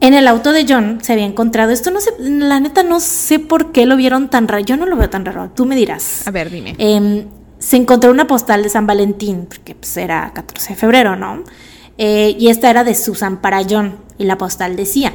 En 0.00 0.12
el 0.12 0.28
auto 0.28 0.52
de 0.52 0.66
John 0.68 0.98
se 1.00 1.14
había 1.14 1.24
encontrado, 1.24 1.70
esto 1.70 1.90
no 1.90 1.98
sé, 1.98 2.10
la 2.18 2.60
neta 2.60 2.82
no 2.82 3.00
sé 3.00 3.38
por 3.38 3.72
qué 3.72 3.86
lo 3.86 3.96
vieron 3.96 4.28
tan 4.28 4.46
raro, 4.46 4.62
yo 4.62 4.76
no 4.76 4.84
lo 4.84 4.94
veo 4.96 5.08
tan 5.08 5.24
raro, 5.24 5.48
tú 5.48 5.64
me 5.64 5.76
dirás. 5.76 6.28
A 6.28 6.30
ver, 6.30 6.50
dime. 6.50 6.74
Eh, 6.76 7.26
se 7.58 7.78
encontró 7.78 8.10
una 8.10 8.26
postal 8.26 8.62
de 8.62 8.68
San 8.68 8.86
Valentín, 8.86 9.46
porque 9.48 9.74
pues 9.74 9.96
era 9.96 10.30
14 10.34 10.74
de 10.74 10.76
febrero, 10.76 11.16
¿no? 11.16 11.42
Eh, 11.96 12.36
y 12.38 12.48
esta 12.48 12.68
era 12.68 12.84
de 12.84 12.94
Susan 12.94 13.40
para 13.40 13.62
John, 13.66 13.96
y 14.18 14.24
la 14.24 14.36
postal 14.36 14.76
decía, 14.76 15.14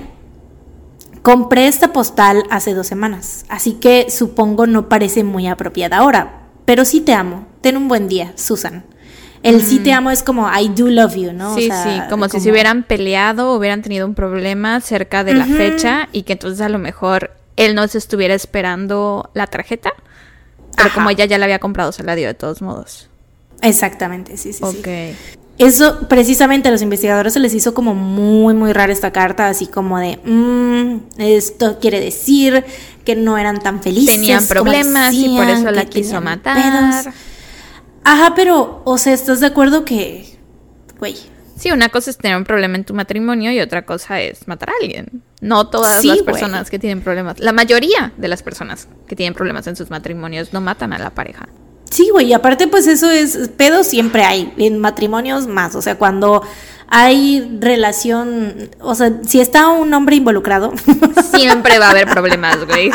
compré 1.22 1.68
esta 1.68 1.94
postal 1.94 2.44
hace 2.50 2.74
dos 2.74 2.88
semanas, 2.88 3.46
así 3.50 3.74
que 3.74 4.10
supongo 4.10 4.68
no 4.68 4.90
parece 4.90 5.24
muy 5.24 5.48
apropiada 5.48 5.98
ahora, 5.98 6.42
pero 6.66 6.86
sí 6.86 7.02
te 7.02 7.14
amo, 7.14 7.46
ten 7.62 7.78
un 7.78 7.88
buen 7.88 8.08
día, 8.08 8.34
Susan. 8.36 8.86
El 9.44 9.62
sí 9.62 9.80
te 9.80 9.94
amo 9.94 10.10
es 10.12 10.24
como 10.24 10.50
I 10.52 10.68
do 10.70 10.88
love 10.90 11.16
you, 11.16 11.32
¿no? 11.32 11.52
O 11.54 11.56
Mm. 11.56 11.60
sí, 11.60 11.68
sea, 11.68 11.84
sí, 11.84 12.02
como, 12.10 12.28
si 12.28 12.40
se 12.40 12.52
hubieran 12.52 12.84
peleado 12.84 13.54
hubieran 13.56 13.82
tenido 13.82 14.06
un 14.08 14.16
problema 14.16 14.82
cerca 14.82 15.24
de 15.24 15.34
la 15.36 15.46
fecha 15.46 16.10
y 16.12 16.24
que 16.24 16.34
entonces 16.34 16.60
a 16.62 16.70
lo 16.70 16.80
mejor 16.80 17.32
él 17.56 17.76
no 17.76 17.88
se 17.88 17.98
estuviera 18.00 18.34
esperando 18.34 19.30
la 19.34 19.48
tarjeta. 19.48 19.94
Pero 20.76 20.90
Ajá. 20.90 20.96
como 20.96 21.10
ella 21.12 21.26
ya 21.26 21.38
la 21.38 21.46
había 21.46 21.60
comprado, 21.60 21.92
se 21.92 22.04
la 22.04 22.16
dio 22.16 22.28
de 22.28 22.34
todos 22.34 22.62
modos. 22.62 23.10
Exactamente, 23.62 24.38
sí, 24.38 24.54
sí, 24.54 24.64
sí. 24.84 25.18
Eso 25.58 26.08
precisamente 26.08 26.68
a 26.70 26.72
los 26.72 26.82
investigadores 26.84 27.34
se 27.34 27.40
les 27.40 27.54
hizo 27.54 27.74
como 27.74 27.96
muy, 27.96 28.54
muy 28.54 28.74
rara 28.74 28.94
esta 28.94 29.12
carta, 29.12 29.48
así 29.48 29.66
como 29.66 29.98
de, 29.98 30.20
"Mm, 30.24 31.20
esto 31.20 31.80
quiere 31.80 32.00
decir 32.00 32.64
que 33.04 33.16
no 33.16 33.38
eran 33.38 33.60
tan 33.60 33.82
felices. 33.82 34.16
Tenían 34.16 34.46
problemas 34.46 35.14
y 35.14 35.30
por 35.36 35.48
eso 35.50 35.72
la 35.72 35.86
quiso 35.86 36.22
matar. 36.22 37.04
pedos". 37.04 37.14
Ajá, 38.04 38.34
pero, 38.36 38.82
o 38.86 38.98
sea, 38.98 39.14
¿estás 39.14 39.40
de 39.40 39.48
acuerdo 39.48 39.84
que, 39.84 40.38
güey? 41.00 41.16
Sí, 41.58 41.72
una 41.72 41.90
cosa 41.90 42.12
es 42.12 42.18
tener 42.18 42.38
un 42.38 42.44
problema 42.44 42.76
en 42.76 42.84
tu 42.86 42.94
matrimonio 42.94 43.52
y 43.52 43.60
otra 43.60 43.84
cosa 43.84 44.22
es 44.22 44.48
matar 44.48 44.70
a 44.70 44.74
alguien. 44.80 45.24
No 45.42 45.68
todas 45.70 46.02
Sí, 46.02 46.08
las 46.08 46.20
personas 46.22 46.70
que 46.70 46.78
tienen 46.78 47.02
problemas, 47.02 47.40
la 47.40 47.52
mayoría 47.52 48.14
de 48.16 48.28
las 48.28 48.44
personas 48.44 48.88
que 49.08 49.16
tienen 49.16 49.34
problemas 49.34 49.66
en 49.66 49.76
sus 49.76 49.90
matrimonios 49.90 50.54
no 50.54 50.62
matan 50.62 50.94
a 50.94 51.00
la 51.00 51.10
pareja. 51.10 51.50
Sí, 51.90 52.10
güey, 52.12 52.28
y 52.28 52.34
aparte 52.34 52.68
pues 52.68 52.88
eso 52.88 53.10
es, 53.10 53.50
pedo 53.56 53.84
siempre 53.84 54.24
hay, 54.24 54.54
en 54.58 54.80
matrimonios 54.80 55.48
más, 55.48 55.76
o 55.76 55.82
sea, 55.82 55.96
cuando 55.98 56.42
hay 56.90 57.58
relación, 57.60 58.70
o 58.80 58.96
sea, 58.96 59.20
si 59.26 59.40
está 59.40 59.70
un 59.70 59.94
hombre 59.94 60.16
involucrado, 60.16 60.74
Siempre 61.36 61.80
va 61.80 61.88
a 61.88 61.92
haber 61.92 62.08
problemas, 62.08 62.66
güey. 62.66 62.92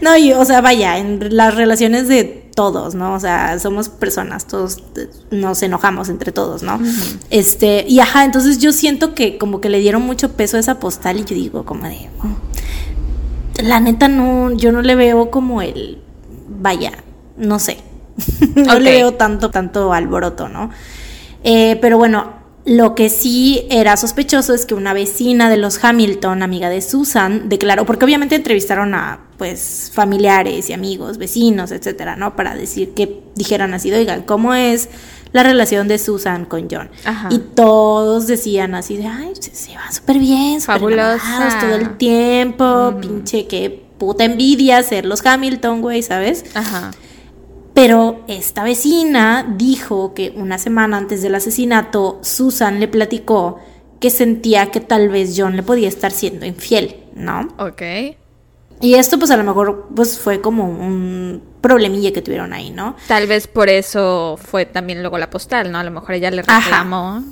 No, 0.00 0.16
y, 0.16 0.32
o 0.32 0.44
sea, 0.44 0.62
vaya, 0.62 0.96
en 0.98 1.36
las 1.36 1.54
relaciones 1.54 2.08
de 2.08 2.24
todos, 2.54 2.94
¿no? 2.94 3.14
O 3.14 3.20
sea, 3.20 3.58
somos 3.58 3.88
personas, 3.88 4.46
todos 4.46 4.82
nos 5.30 5.62
enojamos 5.62 6.08
entre 6.08 6.32
todos, 6.32 6.62
¿no? 6.62 6.80
Este, 7.30 7.84
y 7.86 8.00
ajá, 8.00 8.24
entonces 8.24 8.58
yo 8.58 8.72
siento 8.72 9.14
que 9.14 9.38
como 9.38 9.60
que 9.60 9.68
le 9.68 9.78
dieron 9.80 10.02
mucho 10.02 10.32
peso 10.32 10.56
a 10.56 10.60
esa 10.60 10.78
postal 10.78 11.18
y 11.18 11.24
yo 11.24 11.34
digo 11.34 11.64
como 11.64 11.84
de, 11.84 12.08
"Mm, 12.22 13.62
la 13.66 13.80
neta 13.80 14.08
no, 14.08 14.52
yo 14.52 14.72
no 14.72 14.80
le 14.82 14.94
veo 14.94 15.30
como 15.30 15.60
el, 15.60 16.00
vaya, 16.48 16.92
no 17.36 17.58
sé, 17.58 17.78
no 18.54 18.78
le 18.78 18.92
veo 18.92 19.14
tanto, 19.14 19.50
tanto 19.50 19.92
alboroto, 19.92 20.48
¿no? 20.48 20.70
Eh, 21.44 21.78
pero 21.80 21.98
bueno, 21.98 22.42
lo 22.64 22.94
que 22.94 23.08
sí 23.08 23.66
era 23.70 23.96
sospechoso 23.96 24.54
es 24.54 24.66
que 24.66 24.74
una 24.74 24.92
vecina 24.92 25.50
de 25.50 25.56
los 25.56 25.82
Hamilton, 25.82 26.42
amiga 26.42 26.68
de 26.68 26.80
Susan, 26.80 27.48
declaró, 27.48 27.84
porque 27.84 28.04
obviamente 28.04 28.36
entrevistaron 28.36 28.94
a 28.94 29.20
pues 29.36 29.90
familiares 29.92 30.70
y 30.70 30.72
amigos, 30.72 31.18
vecinos, 31.18 31.72
etcétera, 31.72 32.14
¿no? 32.14 32.36
Para 32.36 32.54
decir 32.54 32.94
que 32.94 33.20
dijeran 33.34 33.74
así, 33.74 33.92
oigan, 33.92 34.22
¿cómo 34.22 34.54
es 34.54 34.88
la 35.32 35.42
relación 35.42 35.88
de 35.88 35.98
Susan 35.98 36.44
con 36.44 36.68
John? 36.70 36.88
Ajá. 37.04 37.28
Y 37.32 37.38
todos 37.38 38.28
decían 38.28 38.76
así 38.76 38.96
de, 38.96 39.06
ay, 39.06 39.32
se, 39.40 39.52
se 39.52 39.74
va 39.74 39.90
súper 39.90 40.18
bien, 40.18 40.60
enamorados 40.62 41.22
todo 41.60 41.74
el 41.74 41.96
tiempo, 41.96 42.94
pinche, 43.00 43.48
qué 43.48 43.82
puta 43.98 44.24
envidia 44.24 44.80
ser 44.84 45.04
los 45.04 45.26
Hamilton, 45.26 45.80
güey, 45.80 46.02
¿sabes? 46.02 46.44
Ajá. 46.54 46.92
Pero 47.74 48.22
esta 48.28 48.64
vecina 48.64 49.54
dijo 49.56 50.12
que 50.14 50.32
una 50.36 50.58
semana 50.58 50.98
antes 50.98 51.22
del 51.22 51.34
asesinato, 51.34 52.18
Susan 52.22 52.80
le 52.80 52.88
platicó 52.88 53.58
que 53.98 54.10
sentía 54.10 54.70
que 54.70 54.80
tal 54.80 55.08
vez 55.08 55.34
John 55.36 55.56
le 55.56 55.62
podía 55.62 55.88
estar 55.88 56.10
siendo 56.10 56.44
infiel, 56.44 56.96
¿no? 57.14 57.48
Ok. 57.58 57.82
Y 58.80 58.94
esto 58.94 59.18
pues 59.18 59.30
a 59.30 59.36
lo 59.36 59.44
mejor 59.44 59.88
pues 59.94 60.18
fue 60.18 60.40
como 60.40 60.64
un 60.68 61.40
problemilla 61.60 62.12
que 62.12 62.20
tuvieron 62.20 62.52
ahí, 62.52 62.70
¿no? 62.70 62.96
Tal 63.06 63.28
vez 63.28 63.46
por 63.46 63.68
eso 63.68 64.36
fue 64.42 64.66
también 64.66 65.00
luego 65.00 65.18
la 65.18 65.30
postal, 65.30 65.70
¿no? 65.70 65.78
A 65.78 65.84
lo 65.84 65.92
mejor 65.92 66.16
ella 66.16 66.30
le 66.32 66.42
Ajá. 66.42 66.60
reclamó. 66.60 67.22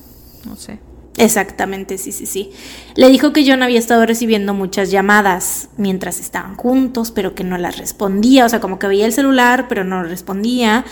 No 0.46 0.56
sé. 0.56 0.78
Exactamente, 1.16 1.98
sí, 1.98 2.12
sí, 2.12 2.24
sí. 2.24 2.52
Le 2.94 3.08
dijo 3.08 3.32
que 3.32 3.44
John 3.46 3.62
había 3.62 3.78
estado 3.78 4.06
recibiendo 4.06 4.54
muchas 4.54 4.90
llamadas 4.90 5.68
mientras 5.76 6.20
estaban 6.20 6.56
juntos, 6.56 7.10
pero 7.10 7.34
que 7.34 7.44
no 7.44 7.58
las 7.58 7.78
respondía, 7.78 8.46
o 8.46 8.48
sea, 8.48 8.60
como 8.60 8.78
que 8.78 8.86
veía 8.86 9.06
el 9.06 9.12
celular, 9.12 9.66
pero 9.68 9.84
no 9.84 10.02
respondía. 10.02 10.84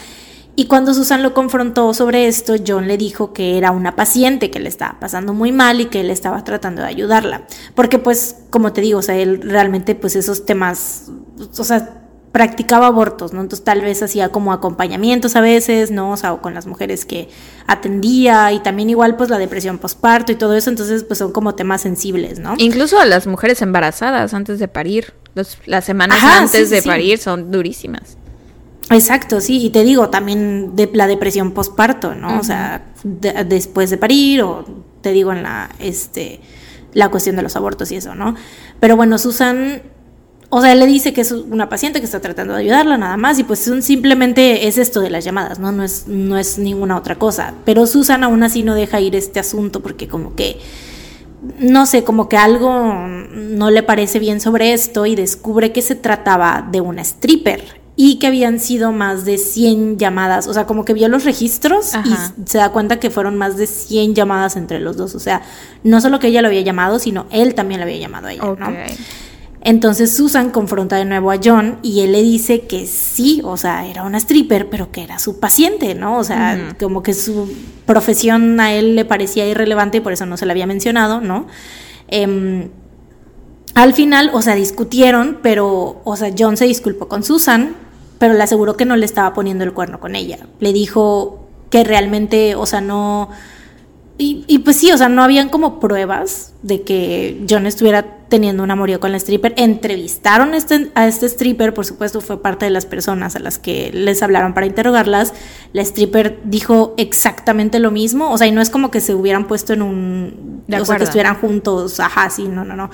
Y 0.57 0.67
cuando 0.67 0.93
Susan 0.93 1.23
lo 1.23 1.35
confrontó 1.35 1.95
sobre 1.95 2.27
esto, 2.27 2.57
John 2.67 2.89
le 2.89 2.99
dijo 2.99 3.33
que 3.33 3.57
era 3.57 3.71
una 3.71 3.95
paciente 3.95 4.51
que 4.51 4.59
le 4.59 4.69
estaba 4.69 4.99
pasando 4.99 5.33
muy 5.33 5.53
mal 5.53 5.81
y 5.81 5.85
que 5.85 6.01
él 6.01 6.11
estaba 6.11 6.43
tratando 6.43 6.83
de 6.83 6.89
ayudarla. 6.89 7.47
Porque 7.77 8.01
pues, 8.01 8.39
como 8.51 8.73
te 8.73 8.81
digo, 8.81 8.99
o 8.99 9.03
sea, 9.03 9.17
él 9.17 9.41
realmente 9.41 9.95
pues 9.95 10.17
esos 10.17 10.47
temas, 10.47 11.13
o 11.57 11.63
sea, 11.63 12.08
practicaba 12.39 12.87
abortos, 12.87 13.33
¿no? 13.33 13.41
Entonces 13.41 13.65
tal 13.65 13.81
vez 13.81 14.01
hacía 14.01 14.29
como 14.29 14.53
acompañamientos 14.53 15.35
a 15.35 15.41
veces, 15.41 15.91
¿no? 15.91 16.13
O 16.13 16.17
sea, 16.17 16.33
o 16.33 16.41
con 16.41 16.55
las 16.55 16.69
mujeres 16.69 17.05
que 17.05 17.29
atendía 17.67 18.53
y 18.53 18.61
también 18.61 18.91
igual 18.91 19.17
pues 19.17 19.29
la 19.29 19.39
depresión 19.39 19.79
postparto 19.79 20.31
y 20.31 20.37
todo 20.37 20.55
eso, 20.55 20.71
entonces 20.71 21.03
pues 21.03 21.19
son 21.19 21.33
como 21.33 21.57
temas 21.57 21.81
sensibles, 21.81 22.39
¿no? 22.39 22.55
Incluso 22.59 23.01
a 23.01 23.07
las 23.07 23.27
mujeres 23.27 23.61
embarazadas 23.61 24.35
antes 24.35 24.61
de 24.61 24.69
parir, 24.69 25.15
las 25.35 25.85
semanas 25.85 26.23
antes 26.23 26.71
de 26.71 26.81
parir 26.81 27.19
son 27.19 27.51
durísimas. 27.51 28.17
Exacto, 28.89 29.41
sí, 29.41 29.65
y 29.65 29.71
te 29.71 29.83
digo 29.83 30.09
también 30.09 30.77
de 30.77 30.89
la 30.95 31.09
depresión 31.09 31.51
postparto, 31.51 32.15
¿no? 32.15 32.39
O 32.39 32.45
sea, 32.45 32.87
después 33.03 33.91
de 33.91 33.99
parir 33.99 34.43
o 34.43 34.65
te 35.01 35.11
digo 35.11 35.33
en 35.33 35.43
la 35.43 35.71
este 35.81 36.41
la 36.93 37.09
cuestión 37.09 37.35
de 37.35 37.43
los 37.43 37.57
abortos 37.57 37.91
y 37.91 37.97
eso, 37.97 38.15
¿no? 38.15 38.37
Pero 38.79 38.95
bueno, 38.95 39.19
Susan 39.19 39.83
o 40.51 40.63
sea, 40.63 40.73
él 40.73 40.79
le 40.79 40.87
dice 40.87 41.13
que 41.13 41.21
es 41.21 41.31
una 41.31 41.69
paciente 41.69 42.01
que 42.01 42.07
está 42.07 42.21
tratando 42.21 42.55
de 42.55 42.61
ayudarla 42.61 42.97
nada 42.97 43.17
más 43.19 43.39
y 43.39 43.45
pues 43.45 43.71
simplemente 43.81 44.67
es 44.67 44.79
esto 44.79 45.01
de 45.01 45.11
las 45.11 45.25
llamadas, 45.25 45.59
¿no? 45.59 45.73
No 45.73 45.85
es, 45.85 46.07
no 46.09 46.39
es 46.39 46.59
ninguna 46.59 46.97
otra 46.97 47.17
cosa. 47.17 47.55
Pero 47.67 47.87
Susan 47.87 48.25
aún 48.25 48.43
así 48.43 48.63
no 48.63 48.75
deja 48.75 49.01
ir 49.01 49.15
este 49.15 49.41
asunto 49.41 49.81
porque 49.83 50.09
como 50.09 50.35
que, 50.35 50.59
no 51.59 51.85
sé, 51.85 52.03
como 52.03 52.31
que 52.31 52.39
algo 52.39 52.95
no 52.95 53.71
le 53.71 53.83
parece 53.83 54.19
bien 54.19 54.41
sobre 54.41 54.73
esto 54.73 55.05
y 55.05 55.17
descubre 55.17 55.73
que 55.73 55.83
se 55.83 55.97
trataba 55.97 56.67
de 56.71 56.81
una 56.81 57.03
stripper 57.03 57.79
y 57.95 58.19
que 58.19 58.29
habían 58.29 58.59
sido 58.59 58.93
más 58.93 59.25
de 59.25 59.39
100 59.39 59.99
llamadas, 59.99 60.47
o 60.47 60.55
sea, 60.55 60.67
como 60.67 60.85
que 60.85 60.95
vio 60.95 61.09
los 61.09 61.25
registros 61.25 61.95
y 62.05 62.49
se 62.49 62.59
da 62.59 62.71
cuenta 62.71 63.01
que 63.01 63.11
fueron 63.11 63.37
más 63.37 63.57
de 63.57 63.67
100 63.67 64.15
llamadas 64.15 64.55
entre 64.55 64.79
los 64.79 64.97
dos, 64.97 65.17
o 65.17 65.19
sea, 65.19 65.43
no 65.83 66.01
solo 66.01 66.21
que 66.21 66.29
ella 66.29 66.41
lo 66.41 66.47
había 66.47 66.61
llamado, 66.61 67.01
sino 67.01 67.27
él 67.33 67.57
también 67.57 67.81
lo 67.81 67.87
había 67.87 67.99
llamado 67.99 68.29
a 68.29 68.33
ella, 68.33 68.45
¿no? 68.57 68.73
Entonces 69.61 70.17
Susan 70.17 70.51
confronta 70.51 70.97
de 70.97 71.05
nuevo 71.05 71.31
a 71.31 71.39
John 71.43 71.79
y 71.83 72.01
él 72.01 72.13
le 72.13 72.23
dice 72.23 72.63
que 72.63 72.87
sí, 72.87 73.41
o 73.45 73.57
sea, 73.57 73.87
era 73.87 74.05
una 74.05 74.19
stripper, 74.19 74.71
pero 74.71 74.93
que 74.93 75.03
era 75.03 75.19
su 75.19 75.41
paciente, 75.41 75.95
¿no? 75.95 76.19
O 76.19 76.25
sea, 76.25 76.77
como 76.79 77.03
que 77.03 77.13
su 77.13 77.53
profesión 77.85 78.61
a 78.61 78.73
él 78.73 78.95
le 78.95 79.05
parecía 79.05 79.49
irrelevante 79.49 79.99
y 79.99 80.01
por 80.01 80.13
eso 80.13 80.27
no 80.27 80.37
se 80.37 80.47
la 80.47 80.53
había 80.53 80.67
mencionado, 80.67 81.21
¿no? 81.21 81.47
Em, 82.07 82.69
al 83.75 83.95
final, 83.95 84.31
o 84.33 84.43
sea, 84.43 84.55
discutieron, 84.55 85.39
pero, 85.43 86.01
o 86.05 86.17
sea, 86.17 86.33
John 86.37 86.57
se 86.57 86.67
disculpó 86.67 87.09
con 87.09 87.25
Susan, 87.25 87.75
pero 88.19 88.35
le 88.35 88.43
aseguró 88.43 88.77
que 88.77 88.85
no 88.85 88.97
le 88.97 89.07
estaba 89.07 89.33
poniendo 89.35 89.65
el 89.65 89.73
cuerno 89.73 90.01
con 90.01 90.15
ella. 90.17 90.39
Le 90.61 90.73
dijo 90.73 91.49
que 91.71 91.85
realmente, 91.85 92.55
o 92.55 92.67
sea, 92.67 92.81
no... 92.81 93.29
Y, 94.19 94.45
y, 94.49 94.59
pues 94.59 94.77
sí, 94.77 94.91
o 94.91 94.99
sea, 94.99 95.09
no 95.09 95.23
habían 95.23 95.49
como 95.49 95.79
pruebas 95.79 96.53
de 96.63 96.83
que 96.83 97.45
John 97.49 97.67
estuviera 97.67 98.18
teniendo 98.29 98.63
un 98.63 98.71
amorío 98.71 99.01
con 99.01 99.13
la 99.13 99.19
stripper. 99.19 99.55
Entrevistaron 99.57 100.55
este, 100.55 100.91
a 100.95 101.07
este 101.07 101.27
stripper, 101.27 101.75
por 101.75 101.85
supuesto, 101.85 102.21
fue 102.21 102.43
parte 102.43 102.67
de 102.67 102.71
las 102.71 102.87
personas 102.87 103.37
a 103.37 103.39
las 103.39 103.59
que 103.59 103.91
les 103.93 104.23
hablaron 104.23 104.55
para 104.55 104.67
interrogarlas. 104.67 105.33
La 105.73 105.83
stripper 105.83 106.41
dijo 106.45 106.95
exactamente 106.99 107.79
lo 107.79 107.91
mismo, 107.91 108.31
o 108.31 108.39
sea, 108.39 108.47
y 108.47 108.53
no 108.53 108.61
es 108.61 108.71
como 108.71 108.91
que 108.91 109.01
se 109.01 109.15
hubieran 109.15 109.47
puesto 109.47 109.73
en 109.73 109.83
un... 109.83 110.65
o 110.69 110.85
sea, 110.85 110.97
que 110.97 111.05
estuvieran 111.05 111.37
juntos, 111.37 112.01
ajá, 112.01 112.31
sí, 112.31 112.45
no, 112.45 112.65
no, 112.65 112.77
no. 112.77 112.91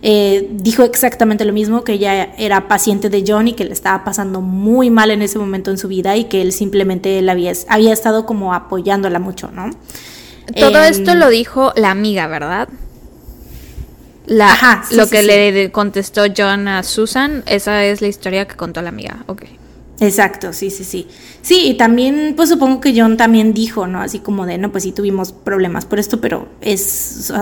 Eh, 0.00 0.48
dijo 0.52 0.84
exactamente 0.84 1.44
lo 1.44 1.52
mismo, 1.52 1.82
que 1.82 1.94
ella 1.94 2.32
era 2.38 2.68
paciente 2.68 3.10
de 3.10 3.24
John 3.26 3.48
y 3.48 3.54
que 3.54 3.64
le 3.64 3.72
estaba 3.72 4.04
pasando 4.04 4.40
muy 4.40 4.90
mal 4.90 5.10
en 5.10 5.22
ese 5.22 5.38
momento 5.38 5.70
en 5.70 5.78
su 5.78 5.88
vida 5.88 6.16
y 6.16 6.24
que 6.24 6.40
él 6.40 6.52
simplemente 6.52 7.20
la 7.20 7.32
había, 7.32 7.52
había 7.68 7.92
estado 7.92 8.24
como 8.24 8.54
apoyándola 8.54 9.18
mucho, 9.18 9.50
¿no? 9.50 9.70
Todo 10.56 10.82
em, 10.82 10.90
esto 10.90 11.14
lo 11.14 11.28
dijo 11.28 11.72
la 11.76 11.90
amiga, 11.90 12.26
¿verdad? 12.28 12.68
La, 14.28 14.52
Ajá, 14.52 14.84
lo 14.92 15.08
que 15.08 15.22
le 15.22 15.72
contestó 15.72 16.22
John 16.36 16.68
a 16.68 16.82
Susan, 16.82 17.42
esa 17.46 17.84
es 17.84 18.00
la 18.00 18.08
historia 18.08 18.46
que 18.46 18.56
contó 18.56 18.82
la 18.82 18.90
amiga, 18.90 19.24
ok. 19.26 19.44
Exacto, 20.00 20.52
sí, 20.52 20.70
sí, 20.70 20.84
sí. 20.84 21.08
Sí, 21.42 21.62
y 21.66 21.74
también, 21.74 22.34
pues 22.36 22.50
supongo 22.50 22.80
que 22.80 22.94
John 22.98 23.16
también 23.16 23.52
dijo, 23.52 23.86
¿no? 23.86 24.00
Así 24.00 24.20
como 24.20 24.46
de, 24.46 24.58
no, 24.58 24.70
pues 24.70 24.84
sí 24.84 24.92
tuvimos 24.92 25.32
problemas 25.32 25.86
por 25.86 25.98
esto, 25.98 26.20
pero 26.20 26.48
es, 26.60 27.32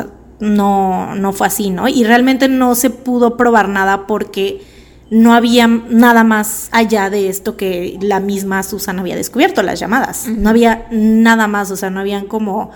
no, 0.40 1.14
no 1.16 1.32
fue 1.32 1.48
así, 1.48 1.70
¿no? 1.70 1.88
Y 1.88 2.04
realmente 2.04 2.48
no 2.48 2.74
se 2.74 2.90
pudo 2.90 3.36
probar 3.36 3.68
nada 3.68 4.06
porque 4.06 4.62
no 5.10 5.34
había 5.34 5.66
nada 5.66 6.24
más 6.24 6.68
allá 6.72 7.10
de 7.10 7.28
esto 7.28 7.56
que 7.56 7.98
la 8.00 8.20
misma 8.20 8.62
Susan 8.62 8.98
había 8.98 9.16
descubierto, 9.16 9.62
las 9.62 9.78
llamadas. 9.78 10.26
No 10.26 10.50
había 10.50 10.86
nada 10.90 11.46
más, 11.46 11.70
o 11.70 11.76
sea, 11.76 11.90
no 11.90 12.00
habían 12.00 12.26
como 12.26 12.70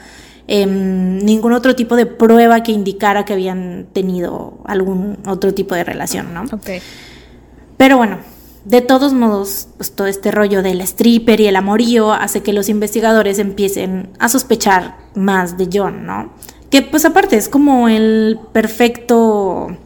em, 0.52 1.18
ningún 1.18 1.52
otro 1.52 1.76
tipo 1.76 1.94
de 1.94 2.06
prueba 2.06 2.64
que 2.64 2.72
indicara 2.72 3.24
que 3.24 3.32
habían 3.32 3.86
tenido 3.92 4.58
algún 4.64 5.18
otro 5.26 5.54
tipo 5.54 5.76
de 5.76 5.84
relación, 5.84 6.34
¿no? 6.34 6.42
Ok. 6.42 6.82
Pero 7.76 7.96
bueno, 7.96 8.18
de 8.64 8.80
todos 8.80 9.12
modos, 9.12 9.68
pues 9.76 9.92
todo 9.92 10.08
este 10.08 10.32
rollo 10.32 10.62
del 10.62 10.80
stripper 10.80 11.40
y 11.40 11.46
el 11.46 11.54
amorío 11.54 12.12
hace 12.12 12.42
que 12.42 12.52
los 12.52 12.68
investigadores 12.68 13.38
empiecen 13.38 14.10
a 14.18 14.28
sospechar 14.28 14.96
más 15.14 15.56
de 15.56 15.68
John, 15.72 16.04
¿no? 16.04 16.32
Que 16.68 16.82
pues 16.82 17.04
aparte 17.04 17.36
es 17.36 17.48
como 17.48 17.88
el 17.88 18.40
perfecto 18.52 19.76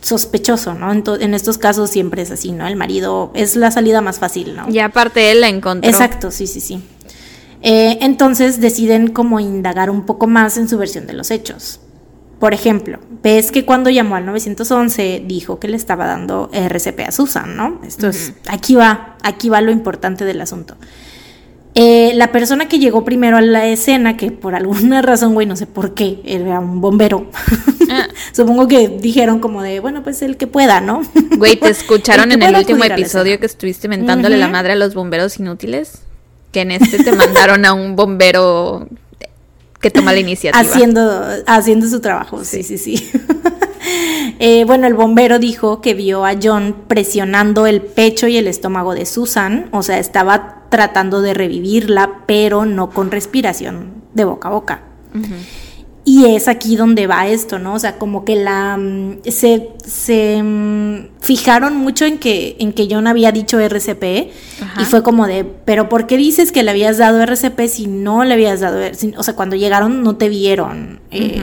sospechoso, 0.00 0.74
¿no? 0.74 0.92
En, 0.92 1.34
estos 1.34 1.56
casos 1.56 1.88
siempre 1.88 2.22
es 2.22 2.32
así, 2.32 2.50
¿no? 2.50 2.66
El 2.66 2.74
marido 2.74 3.30
es 3.34 3.54
la 3.54 3.70
salida 3.70 4.00
más 4.00 4.18
fácil, 4.18 4.56
¿no? 4.56 4.68
Y 4.68 4.80
aparte 4.80 5.30
él 5.30 5.40
la 5.40 5.48
encontró. 5.48 5.88
Exacto, 5.88 6.32
sí, 6.32 6.48
sí, 6.48 6.60
sí. 6.60 6.82
Eh, 7.62 7.98
entonces 8.00 8.60
deciden 8.60 9.08
como 9.08 9.40
indagar 9.40 9.90
un 9.90 10.06
poco 10.06 10.26
más 10.26 10.56
en 10.56 10.68
su 10.68 10.78
versión 10.78 11.06
de 11.06 11.12
los 11.12 11.30
hechos. 11.30 11.80
Por 12.38 12.54
ejemplo, 12.54 12.98
ves 13.22 13.52
que 13.52 13.66
cuando 13.66 13.90
llamó 13.90 14.16
al 14.16 14.24
911 14.24 15.24
dijo 15.26 15.60
que 15.60 15.68
le 15.68 15.76
estaba 15.76 16.06
dando 16.06 16.48
RCP 16.52 17.00
a 17.00 17.12
Susan, 17.12 17.54
¿no? 17.54 17.80
Esto 17.86 18.08
es, 18.08 18.32
aquí 18.48 18.74
va, 18.76 19.16
aquí 19.22 19.50
va 19.50 19.60
lo 19.60 19.70
importante 19.70 20.24
del 20.24 20.40
asunto. 20.40 20.76
Eh, 21.74 22.12
la 22.14 22.32
persona 22.32 22.66
que 22.66 22.78
llegó 22.78 23.04
primero 23.04 23.36
a 23.36 23.42
la 23.42 23.66
escena, 23.66 24.16
que 24.16 24.30
por 24.30 24.54
alguna 24.54 25.02
razón, 25.02 25.34
güey, 25.34 25.46
no 25.46 25.54
sé 25.54 25.66
por 25.66 25.94
qué, 25.94 26.20
era 26.24 26.60
un 26.60 26.80
bombero. 26.80 27.30
Ah. 27.90 28.08
Supongo 28.32 28.66
que 28.66 28.88
dijeron 28.88 29.38
como 29.38 29.62
de, 29.62 29.80
bueno, 29.80 30.02
pues 30.02 30.22
el 30.22 30.38
que 30.38 30.46
pueda, 30.46 30.80
¿no? 30.80 31.02
Güey, 31.36 31.56
¿te 31.56 31.68
escucharon 31.70 32.32
en 32.32 32.42
el 32.42 32.56
último 32.56 32.84
episodio 32.84 33.38
que 33.38 33.46
estuviste 33.46 33.86
mentándole 33.86 34.38
la 34.38 34.48
madre 34.48 34.72
a 34.72 34.76
los 34.76 34.94
bomberos 34.94 35.38
inútiles? 35.38 36.02
Que 36.52 36.62
en 36.62 36.72
este 36.72 37.02
te 37.02 37.12
mandaron 37.12 37.64
a 37.64 37.72
un 37.72 37.96
bombero 37.96 38.88
que 39.80 39.90
toma 39.90 40.12
la 40.12 40.20
iniciativa. 40.20 40.60
Haciendo, 40.60 41.24
haciendo 41.46 41.88
su 41.88 42.00
trabajo, 42.00 42.44
sí, 42.44 42.62
sí, 42.62 42.78
sí. 42.78 43.10
Eh, 44.38 44.64
bueno, 44.64 44.86
el 44.86 44.94
bombero 44.94 45.38
dijo 45.38 45.80
que 45.80 45.94
vio 45.94 46.24
a 46.24 46.34
John 46.40 46.84
presionando 46.86 47.66
el 47.66 47.82
pecho 47.82 48.26
y 48.26 48.36
el 48.36 48.46
estómago 48.46 48.94
de 48.94 49.04
Susan, 49.04 49.68
o 49.72 49.82
sea, 49.82 49.98
estaba 49.98 50.62
tratando 50.70 51.20
de 51.20 51.34
revivirla, 51.34 52.22
pero 52.26 52.64
no 52.64 52.90
con 52.90 53.10
respiración 53.10 53.92
de 54.14 54.24
boca 54.24 54.48
a 54.48 54.52
boca. 54.52 54.82
Y 56.10 56.24
es 56.24 56.48
aquí 56.48 56.74
donde 56.74 57.06
va 57.06 57.28
esto, 57.28 57.60
¿no? 57.60 57.74
O 57.74 57.78
sea, 57.78 57.96
como 57.96 58.24
que 58.24 58.34
la 58.34 58.76
mm, 58.76 59.18
se, 59.28 59.68
se 59.86 60.42
mm, 60.42 61.20
fijaron 61.20 61.76
mucho 61.76 62.04
en 62.04 62.18
que, 62.18 62.56
en 62.58 62.72
que 62.72 62.88
John 62.90 63.06
había 63.06 63.30
dicho 63.30 63.60
RCP 63.60 64.02
y 64.80 64.84
fue 64.86 65.04
como 65.04 65.28
de, 65.28 65.44
pero 65.44 65.88
¿por 65.88 66.08
qué 66.08 66.16
dices 66.16 66.50
que 66.50 66.64
le 66.64 66.72
habías 66.72 66.98
dado 66.98 67.22
RCP 67.22 67.60
si 67.68 67.86
no 67.86 68.24
le 68.24 68.34
habías 68.34 68.58
dado, 68.58 68.80
o 69.16 69.22
sea, 69.22 69.36
cuando 69.36 69.54
llegaron 69.54 70.02
no 70.02 70.16
te 70.16 70.28
vieron 70.28 70.98
eh, 71.12 71.40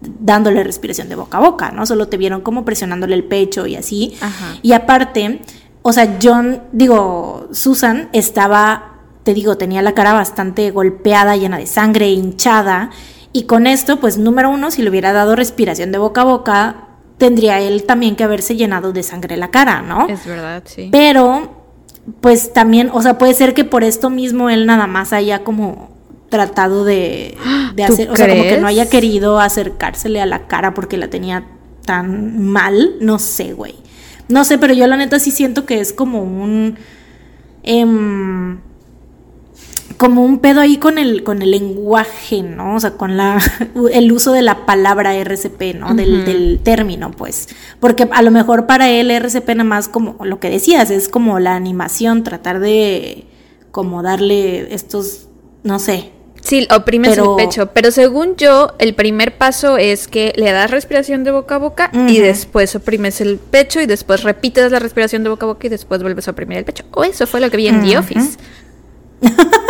dándole 0.00 0.64
respiración 0.64 1.10
de 1.10 1.16
boca 1.16 1.36
a 1.36 1.42
boca, 1.42 1.70
¿no? 1.70 1.84
Solo 1.84 2.08
te 2.08 2.16
vieron 2.16 2.40
como 2.40 2.64
presionándole 2.64 3.14
el 3.14 3.24
pecho 3.24 3.66
y 3.66 3.76
así. 3.76 4.14
Y 4.62 4.72
aparte, 4.72 5.42
o 5.82 5.92
sea, 5.92 6.16
John, 6.22 6.62
digo, 6.72 7.48
Susan 7.52 8.08
estaba, 8.14 8.94
te 9.24 9.34
digo, 9.34 9.58
tenía 9.58 9.82
la 9.82 9.92
cara 9.92 10.14
bastante 10.14 10.70
golpeada, 10.70 11.36
llena 11.36 11.58
de 11.58 11.66
sangre, 11.66 12.08
hinchada. 12.08 12.88
Y 13.32 13.44
con 13.44 13.66
esto, 13.66 14.00
pues 14.00 14.18
número 14.18 14.50
uno, 14.50 14.70
si 14.70 14.82
le 14.82 14.90
hubiera 14.90 15.12
dado 15.12 15.36
respiración 15.36 15.92
de 15.92 15.98
boca 15.98 16.22
a 16.22 16.24
boca, 16.24 16.76
tendría 17.18 17.60
él 17.60 17.84
también 17.84 18.16
que 18.16 18.24
haberse 18.24 18.56
llenado 18.56 18.92
de 18.92 19.02
sangre 19.02 19.36
la 19.36 19.50
cara, 19.50 19.82
¿no? 19.82 20.08
Es 20.08 20.26
verdad, 20.26 20.62
sí. 20.66 20.88
Pero, 20.90 21.62
pues 22.20 22.52
también, 22.52 22.90
o 22.92 23.02
sea, 23.02 23.18
puede 23.18 23.34
ser 23.34 23.54
que 23.54 23.64
por 23.64 23.84
esto 23.84 24.10
mismo 24.10 24.50
él 24.50 24.66
nada 24.66 24.86
más 24.86 25.12
haya 25.12 25.44
como 25.44 25.90
tratado 26.28 26.84
de, 26.84 27.36
hacer, 27.84 28.10
o 28.10 28.16
sea, 28.16 28.28
como 28.28 28.42
que 28.42 28.58
no 28.58 28.66
haya 28.66 28.88
querido 28.88 29.38
acercársele 29.38 30.20
a 30.20 30.26
la 30.26 30.46
cara 30.46 30.74
porque 30.74 30.96
la 30.96 31.08
tenía 31.08 31.44
tan 31.84 32.42
mal, 32.42 32.94
no 33.00 33.18
sé, 33.18 33.52
güey. 33.52 33.74
No 34.28 34.44
sé, 34.44 34.58
pero 34.58 34.72
yo 34.72 34.86
la 34.86 34.96
neta 34.96 35.18
sí 35.18 35.30
siento 35.30 35.66
que 35.66 35.80
es 35.80 35.92
como 35.92 36.22
un... 36.22 36.76
Em, 37.62 38.60
como 40.00 40.24
un 40.24 40.38
pedo 40.38 40.62
ahí 40.62 40.78
con 40.78 40.96
el, 40.96 41.24
con 41.24 41.42
el 41.42 41.50
lenguaje, 41.50 42.42
¿no? 42.42 42.76
O 42.76 42.80
sea, 42.80 42.92
con 42.92 43.18
la, 43.18 43.38
el 43.92 44.10
uso 44.10 44.32
de 44.32 44.40
la 44.40 44.64
palabra 44.64 45.14
RCP, 45.14 45.74
¿no? 45.78 45.92
del, 45.92 46.24
del, 46.24 46.58
término, 46.62 47.10
pues. 47.10 47.50
Porque 47.80 48.08
a 48.10 48.22
lo 48.22 48.30
mejor 48.30 48.64
para 48.64 48.88
él 48.88 49.10
RCP 49.10 49.48
nada 49.50 49.64
más 49.64 49.88
como 49.88 50.16
lo 50.24 50.40
que 50.40 50.48
decías, 50.48 50.90
es 50.90 51.10
como 51.10 51.38
la 51.38 51.54
animación, 51.54 52.24
tratar 52.24 52.60
de 52.60 53.26
como 53.72 54.02
darle 54.02 54.72
estos, 54.72 55.28
no 55.64 55.78
sé. 55.78 56.12
Sí, 56.40 56.66
oprimes 56.74 57.18
el 57.18 57.26
pecho, 57.36 57.66
pero 57.66 57.90
según 57.90 58.36
yo, 58.36 58.72
el 58.78 58.94
primer 58.94 59.36
paso 59.36 59.76
es 59.76 60.08
que 60.08 60.32
le 60.34 60.50
das 60.50 60.70
respiración 60.70 61.24
de 61.24 61.32
boca 61.32 61.56
a 61.56 61.58
boca 61.58 61.90
y 62.08 62.20
después 62.20 62.74
oprimes 62.74 63.20
el 63.20 63.36
pecho 63.36 63.82
y 63.82 63.84
después 63.84 64.22
repites 64.22 64.72
la 64.72 64.78
respiración 64.78 65.24
de 65.24 65.28
boca 65.28 65.44
a 65.44 65.48
boca 65.48 65.66
y 65.66 65.68
después 65.70 66.00
vuelves 66.00 66.26
a 66.26 66.30
oprimir 66.30 66.56
el 66.56 66.64
pecho. 66.64 66.84
O 66.92 67.04
eso 67.04 67.26
fue 67.26 67.40
lo 67.40 67.50
que 67.50 67.58
vi 67.58 67.66
en 67.66 67.82
The 67.82 67.98
Office. 67.98 68.38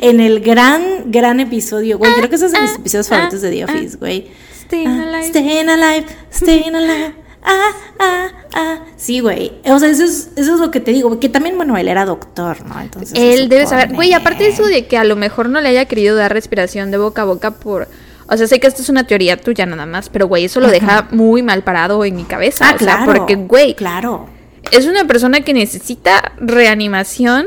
en 0.00 0.20
el 0.20 0.40
gran, 0.40 1.10
gran 1.10 1.40
episodio, 1.40 1.98
güey. 1.98 2.12
Creo 2.14 2.28
que 2.28 2.36
esos 2.36 2.50
son 2.50 2.62
mis 2.62 2.74
episodios 2.74 3.08
favoritos 3.08 3.40
de 3.40 3.50
The 3.50 3.64
Office, 3.64 3.96
güey. 3.96 4.30
Staying 4.64 4.88
alive. 4.88 5.28
Staying 5.28 5.68
alive, 5.68 6.06
staying 6.32 6.74
alive. 6.74 7.14
Ah, 7.42 7.70
ah, 7.98 8.28
ah. 8.54 8.78
Sí, 8.96 9.20
güey. 9.20 9.52
O 9.64 9.78
sea, 9.78 9.88
eso 9.88 10.04
es, 10.04 10.30
eso 10.36 10.54
es 10.54 10.60
lo 10.60 10.70
que 10.70 10.80
te 10.80 10.92
digo. 10.92 11.18
Que 11.18 11.28
también, 11.28 11.56
bueno, 11.56 11.76
él 11.76 11.88
era 11.88 12.04
doctor, 12.04 12.64
¿no? 12.66 12.80
Entonces. 12.80 13.12
Él 13.18 13.48
debe 13.48 13.66
saber. 13.66 13.94
Güey, 13.94 14.12
aparte 14.12 14.44
de 14.44 14.50
eso 14.50 14.64
de 14.66 14.86
que 14.86 14.98
a 14.98 15.04
lo 15.04 15.16
mejor 15.16 15.48
no 15.48 15.60
le 15.60 15.68
haya 15.70 15.86
querido 15.86 16.16
dar 16.16 16.32
respiración 16.32 16.90
de 16.90 16.98
boca 16.98 17.22
a 17.22 17.24
boca 17.24 17.52
por. 17.52 17.88
O 18.28 18.36
sea, 18.36 18.46
sé 18.46 18.60
que 18.60 18.66
esto 18.66 18.82
es 18.82 18.88
una 18.88 19.04
teoría 19.04 19.36
tuya 19.36 19.66
nada 19.66 19.86
más, 19.86 20.08
pero 20.08 20.28
güey, 20.28 20.44
eso 20.44 20.60
lo 20.60 20.68
deja 20.68 21.08
muy 21.10 21.42
mal 21.42 21.64
parado 21.64 22.04
en 22.04 22.14
mi 22.14 22.24
cabeza. 22.24 22.68
Ah, 22.68 22.74
o 22.74 22.76
claro. 22.76 23.12
Porque, 23.12 23.34
güey. 23.34 23.74
Claro. 23.74 24.28
Es 24.70 24.86
una 24.86 25.04
persona 25.06 25.40
que 25.40 25.52
necesita 25.52 26.32
reanimación 26.38 27.46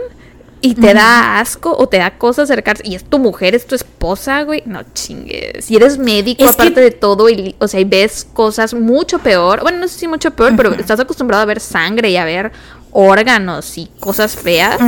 y 0.66 0.76
te 0.76 0.94
da 0.94 1.42
asco 1.42 1.76
o 1.78 1.90
te 1.90 1.98
da 1.98 2.18
cosas 2.18 2.50
acercarse 2.50 2.84
y 2.88 2.96
es 2.96 3.04
tu 3.04 3.20
mujer, 3.20 3.54
es 3.54 3.68
tu 3.68 3.76
esposa, 3.76 4.44
güey, 4.44 4.64
no 4.66 4.82
chingues. 4.94 5.66
Si 5.66 5.76
eres 5.76 5.98
médico, 5.98 6.46
aparte 6.46 6.80
de 6.80 6.92
todo, 6.92 7.30
y, 7.30 7.54
o 7.60 7.68
sea, 7.68 7.82
y 7.82 7.84
ves 7.84 8.26
cosas 8.34 8.74
mucho 8.74 9.20
peor, 9.20 9.62
bueno, 9.62 9.80
no 9.80 9.90
sé 9.90 10.00
si 10.00 10.08
mucho 10.08 10.32
peor, 10.32 10.56
pero 10.56 10.72
estás 10.72 11.02
acostumbrado 11.02 11.44
a 11.44 11.46
ver 11.46 11.60
sangre 11.60 12.12
y 12.12 12.16
a 12.16 12.24
ver 12.24 12.54
órganos 12.92 13.78
y 13.78 13.88
cosas 14.00 14.38
feas, 14.38 14.80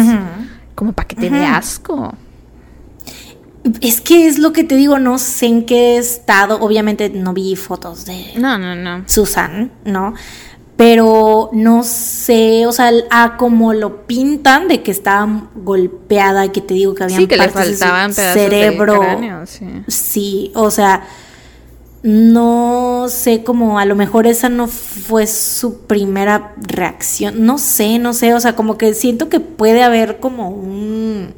como 0.76 0.94
para 0.94 1.10
que 1.10 1.18
te 1.18 1.30
dé 1.30 1.44
asco. 1.44 2.14
Es 3.82 4.00
que 4.00 4.28
es 4.28 4.40
lo 4.40 4.54
que 4.54 4.64
te 4.64 4.78
digo, 4.78 4.98
no 4.98 5.18
sé 5.18 5.48
en 5.48 5.66
qué 5.66 5.98
estado, 5.98 6.62
obviamente 6.62 7.10
no 7.10 7.34
vi 7.34 7.58
fotos 7.58 8.06
de 8.06 8.32
no, 8.38 8.58
no, 8.58 8.76
no. 8.76 9.04
Susan, 9.08 9.72
¿no? 9.84 10.14
Pero 10.78 11.50
no 11.54 11.84
sé, 11.84 12.66
o 12.66 12.72
sea, 12.72 12.92
a 13.10 13.38
como 13.38 13.74
lo 13.74 14.06
pintan 14.06 14.68
de 14.68 14.84
que 14.84 14.92
estaba 14.92 15.50
golpeada, 15.56 16.52
que 16.52 16.60
te 16.62 16.74
digo 16.74 16.94
que 16.96 17.04
había 17.04 17.18
sí, 17.18 17.28
que 17.28 17.38
le 17.38 17.50
faltaban 17.50 18.12
de 18.12 18.34
cerebro. 18.34 19.02
sí. 19.88 20.52
o 20.54 20.70
sea, 20.70 21.04
no 22.04 23.06
sé, 23.10 23.44
como 23.44 23.80
a 23.80 23.86
lo 23.86 23.96
mejor 23.96 24.28
esa 24.28 24.50
no 24.50 24.68
fue 24.68 25.28
su 25.28 25.80
primera 25.88 26.54
reacción, 26.58 27.46
no 27.46 27.58
sé, 27.58 27.98
no 27.98 28.14
sé, 28.14 28.34
o 28.34 28.40
sea, 28.40 28.56
como 28.56 28.78
que 28.78 28.94
siento 28.94 29.30
que 29.30 29.40
puede 29.40 29.82
haber 29.82 30.20
como 30.20 30.50
un 30.50 31.34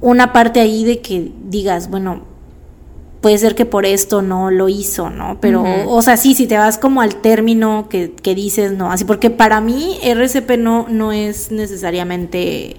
una 0.00 0.32
parte 0.32 0.60
ahí 0.60 0.84
de 0.84 1.00
que 1.00 1.32
digas, 1.44 1.88
bueno, 1.88 2.33
puede 3.24 3.38
ser 3.38 3.54
que 3.54 3.64
por 3.64 3.86
esto 3.86 4.20
no 4.20 4.50
lo 4.50 4.68
hizo, 4.68 5.08
¿no? 5.08 5.38
Pero, 5.40 5.64
o 5.86 6.02
sea, 6.02 6.18
sí, 6.18 6.34
si 6.34 6.46
te 6.46 6.58
vas 6.58 6.76
como 6.76 7.00
al 7.00 7.22
término 7.22 7.86
que, 7.88 8.12
que, 8.12 8.34
dices, 8.34 8.72
no, 8.72 8.92
así, 8.92 9.06
porque 9.06 9.30
para 9.30 9.62
mí 9.62 9.98
RCP 10.02 10.58
no, 10.58 10.84
no 10.90 11.10
es 11.10 11.50
necesariamente 11.50 12.76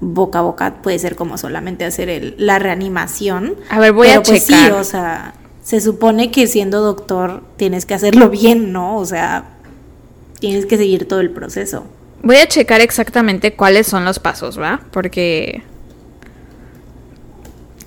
boca 0.00 0.38
a 0.38 0.40
boca, 0.40 0.76
puede 0.82 0.98
ser 0.98 1.16
como 1.16 1.36
solamente 1.36 1.84
hacer 1.84 2.08
el, 2.08 2.34
la 2.38 2.58
reanimación. 2.58 3.56
A 3.68 3.78
ver, 3.78 3.92
voy 3.92 4.08
a 4.08 4.22
pues 4.22 4.46
checar. 4.46 4.68
Sí, 4.68 4.70
o 4.70 4.84
sea, 4.84 5.34
se 5.62 5.82
supone 5.82 6.30
que 6.30 6.46
siendo 6.46 6.80
doctor 6.80 7.42
tienes 7.58 7.84
que 7.84 7.92
hacerlo 7.92 8.30
bien, 8.30 8.72
¿no? 8.72 8.96
O 8.96 9.04
sea, 9.04 9.58
tienes 10.40 10.64
que 10.64 10.78
seguir 10.78 11.06
todo 11.06 11.20
el 11.20 11.28
proceso. 11.28 11.84
Voy 12.22 12.36
a 12.36 12.48
checar 12.48 12.80
exactamente 12.80 13.52
cuáles 13.52 13.86
son 13.86 14.06
los 14.06 14.18
pasos, 14.18 14.58
¿va? 14.58 14.80
Porque... 14.92 15.62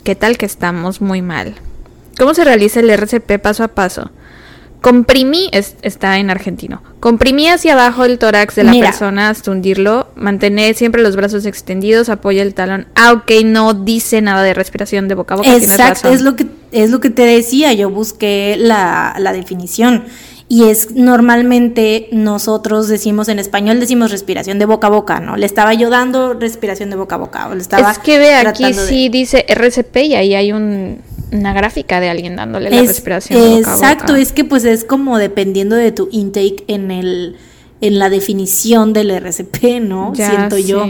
¿Qué 0.03 0.13
tal 0.13 0.37
que 0.37 0.45
estamos 0.45 1.01
muy 1.01 1.23
mal? 1.23 1.55
¿Cómo 2.17 2.33
se 2.33 2.43
realiza 2.43 2.79
el 2.79 2.89
RCP 2.89 3.39
paso 3.39 3.63
a 3.63 3.67
paso? 3.69 4.11
Comprimí, 4.81 5.49
está 5.51 6.17
en 6.17 6.29
argentino. 6.29 6.81
Comprimí 6.99 7.49
hacia 7.49 7.73
abajo 7.73 8.05
el 8.05 8.19
tórax 8.19 8.55
de 8.55 8.63
la 8.63 8.73
persona 8.73 9.29
hasta 9.29 9.51
hundirlo. 9.51 10.07
Mantener 10.15 10.75
siempre 10.75 11.01
los 11.01 11.15
brazos 11.15 11.45
extendidos. 11.45 12.09
Apoya 12.09 12.43
el 12.43 12.53
talón. 12.53 12.87
Aunque 12.95 13.43
no 13.43 13.73
dice 13.73 14.21
nada 14.21 14.43
de 14.43 14.53
respiración 14.53 15.07
de 15.07 15.15
boca 15.15 15.33
a 15.33 15.37
boca. 15.37 15.55
Exacto, 15.55 16.09
es 16.09 16.21
lo 16.21 16.35
que 16.35 16.47
es 16.71 16.91
lo 16.91 16.99
que 16.99 17.09
te 17.09 17.23
decía. 17.23 17.73
Yo 17.73 17.89
busqué 17.89 18.55
la, 18.57 19.15
la 19.19 19.33
definición. 19.33 20.05
Y 20.47 20.65
es 20.65 20.91
normalmente 20.91 22.07
nosotros 22.13 22.87
decimos 22.87 23.27
en 23.27 23.39
español, 23.39 23.79
decimos 23.81 24.11
respiración 24.11 24.59
de 24.59 24.65
boca 24.65 24.87
a 24.87 24.89
boca, 24.91 25.19
¿no? 25.19 25.35
Le 25.35 25.45
estaba 25.45 25.73
yo 25.73 25.89
dando 25.89 26.35
respiración 26.35 26.89
de 26.89 26.95
boca 26.95 27.15
a 27.15 27.17
boca. 27.17 27.47
O 27.47 27.55
le 27.55 27.61
estaba 27.61 27.91
es 27.91 27.99
que 27.99 28.17
ve, 28.19 28.33
aquí 28.35 28.73
sí 28.73 29.09
dice 29.09 29.43
RCP 29.49 29.97
y 29.97 30.15
ahí 30.15 30.35
hay 30.35 30.53
un 30.53 31.01
una 31.31 31.53
gráfica 31.53 31.99
de 31.99 32.09
alguien 32.09 32.35
dándole 32.35 32.69
la 32.69 32.81
respiración. 32.81 33.57
exacto, 33.57 34.15
es 34.15 34.31
que 34.31 34.43
pues 34.43 34.63
es 34.65 34.83
como 34.83 35.17
dependiendo 35.17 35.75
de 35.75 35.91
tu 35.91 36.09
intake 36.11 36.63
en 36.67 36.91
el 36.91 37.37
en 37.79 37.99
la 37.99 38.09
definición 38.09 38.93
del 38.93 39.11
RCP, 39.11 39.81
¿no? 39.81 40.13
Siento 40.15 40.57
yo. 40.57 40.85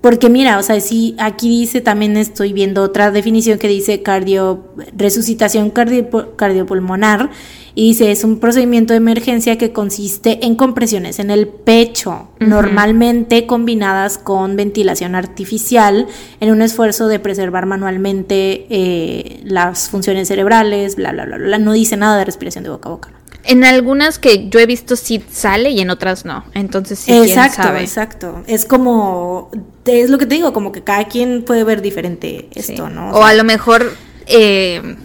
Porque 0.00 0.30
mira, 0.30 0.58
o 0.58 0.62
sea, 0.62 0.80
si 0.80 1.14
aquí 1.18 1.48
dice 1.48 1.80
también 1.80 2.16
estoy 2.16 2.52
viendo 2.54 2.82
otra 2.82 3.10
definición 3.10 3.58
que 3.58 3.68
dice 3.68 4.02
cardio 4.02 4.64
resucitación 4.96 5.70
cardiopulmonar 5.70 7.30
y 7.74 7.88
dice, 7.88 8.10
es 8.10 8.24
un 8.24 8.40
procedimiento 8.40 8.92
de 8.92 8.98
emergencia 8.98 9.56
que 9.58 9.72
consiste 9.72 10.44
en 10.44 10.56
compresiones 10.56 11.18
en 11.18 11.30
el 11.30 11.48
pecho, 11.48 12.28
normalmente 12.40 13.46
combinadas 13.46 14.18
con 14.18 14.56
ventilación 14.56 15.14
artificial, 15.14 16.06
en 16.40 16.50
un 16.50 16.62
esfuerzo 16.62 17.08
de 17.08 17.18
preservar 17.18 17.66
manualmente 17.66 18.66
eh, 18.70 19.40
las 19.44 19.88
funciones 19.88 20.28
cerebrales, 20.28 20.96
bla, 20.96 21.12
bla, 21.12 21.24
bla, 21.24 21.36
bla. 21.36 21.58
No 21.58 21.72
dice 21.72 21.96
nada 21.96 22.18
de 22.18 22.24
respiración 22.24 22.64
de 22.64 22.70
boca 22.70 22.88
a 22.88 22.92
boca. 22.92 23.10
En 23.44 23.64
algunas 23.64 24.18
que 24.18 24.48
yo 24.50 24.60
he 24.60 24.66
visto 24.66 24.96
sí 24.96 25.24
sale 25.30 25.70
y 25.70 25.80
en 25.80 25.90
otras 25.90 26.24
no. 26.24 26.44
Entonces 26.54 26.98
sí, 26.98 27.12
exacto, 27.12 27.74
exacto. 27.76 28.42
Es 28.46 28.66
como, 28.66 29.50
es 29.86 30.10
lo 30.10 30.18
que 30.18 30.26
te 30.26 30.34
digo, 30.34 30.52
como 30.52 30.72
que 30.72 30.82
cada 30.82 31.04
quien 31.04 31.44
puede 31.44 31.64
ver 31.64 31.80
diferente 31.80 32.48
esto, 32.54 32.90
¿no? 32.90 33.12
O, 33.12 33.24
a 33.24 33.34
lo 33.34 33.44
mejor... 33.44 33.92
Eh, 34.26 34.96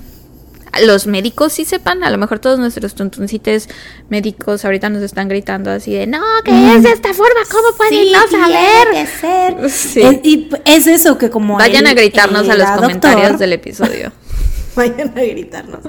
los 0.83 1.07
médicos 1.07 1.53
sí 1.53 1.65
sepan, 1.65 2.03
a 2.03 2.09
lo 2.09 2.17
mejor 2.17 2.39
todos 2.39 2.59
nuestros 2.59 2.95
tuntuncites 2.95 3.69
médicos 4.09 4.65
ahorita 4.65 4.89
nos 4.89 5.03
están 5.03 5.27
gritando 5.27 5.71
así 5.71 5.93
de, 5.93 6.07
no, 6.07 6.21
que 6.43 6.75
es 6.75 6.83
de 6.83 6.91
esta 6.91 7.13
forma, 7.13 7.39
¿cómo 7.51 7.75
pueden 7.77 8.11
no 8.11 8.27
saber? 8.27 9.07
ser. 9.07 9.69
Sí. 9.69 10.01
Es, 10.01 10.19
y 10.23 10.49
es 10.65 10.87
eso 10.87 11.17
que 11.17 11.29
como... 11.29 11.57
Vayan 11.57 11.87
a 11.87 11.93
gritarnos 11.93 12.47
a 12.49 12.55
los 12.55 12.69
comentarios 12.71 13.39
del 13.39 13.53
episodio. 13.53 14.11
Vayan 14.75 15.17
a 15.17 15.21
gritarnos. 15.21 15.79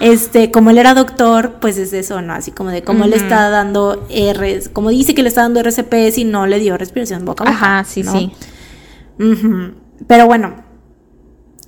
Este, 0.00 0.50
como 0.50 0.70
él 0.70 0.78
era 0.78 0.94
doctor, 0.94 1.58
pues 1.60 1.76
es 1.76 1.92
eso, 1.92 2.22
¿no? 2.22 2.32
Así 2.32 2.52
como 2.52 2.70
de 2.70 2.82
cómo 2.82 3.06
le 3.06 3.16
está 3.16 3.50
dando 3.50 4.06
R, 4.08 4.62
como 4.72 4.88
dice 4.88 5.14
que 5.14 5.22
le 5.22 5.28
está 5.28 5.42
dando 5.42 5.60
RCP 5.60 6.16
y 6.16 6.24
no 6.24 6.46
le 6.46 6.58
dio 6.58 6.78
respiración 6.78 7.24
boca 7.24 7.44
a 7.44 7.52
boca. 7.52 7.56
Ajá, 7.56 7.84
sí, 7.84 8.02
sí. 8.02 8.32
Pero 10.06 10.26
bueno, 10.26 10.64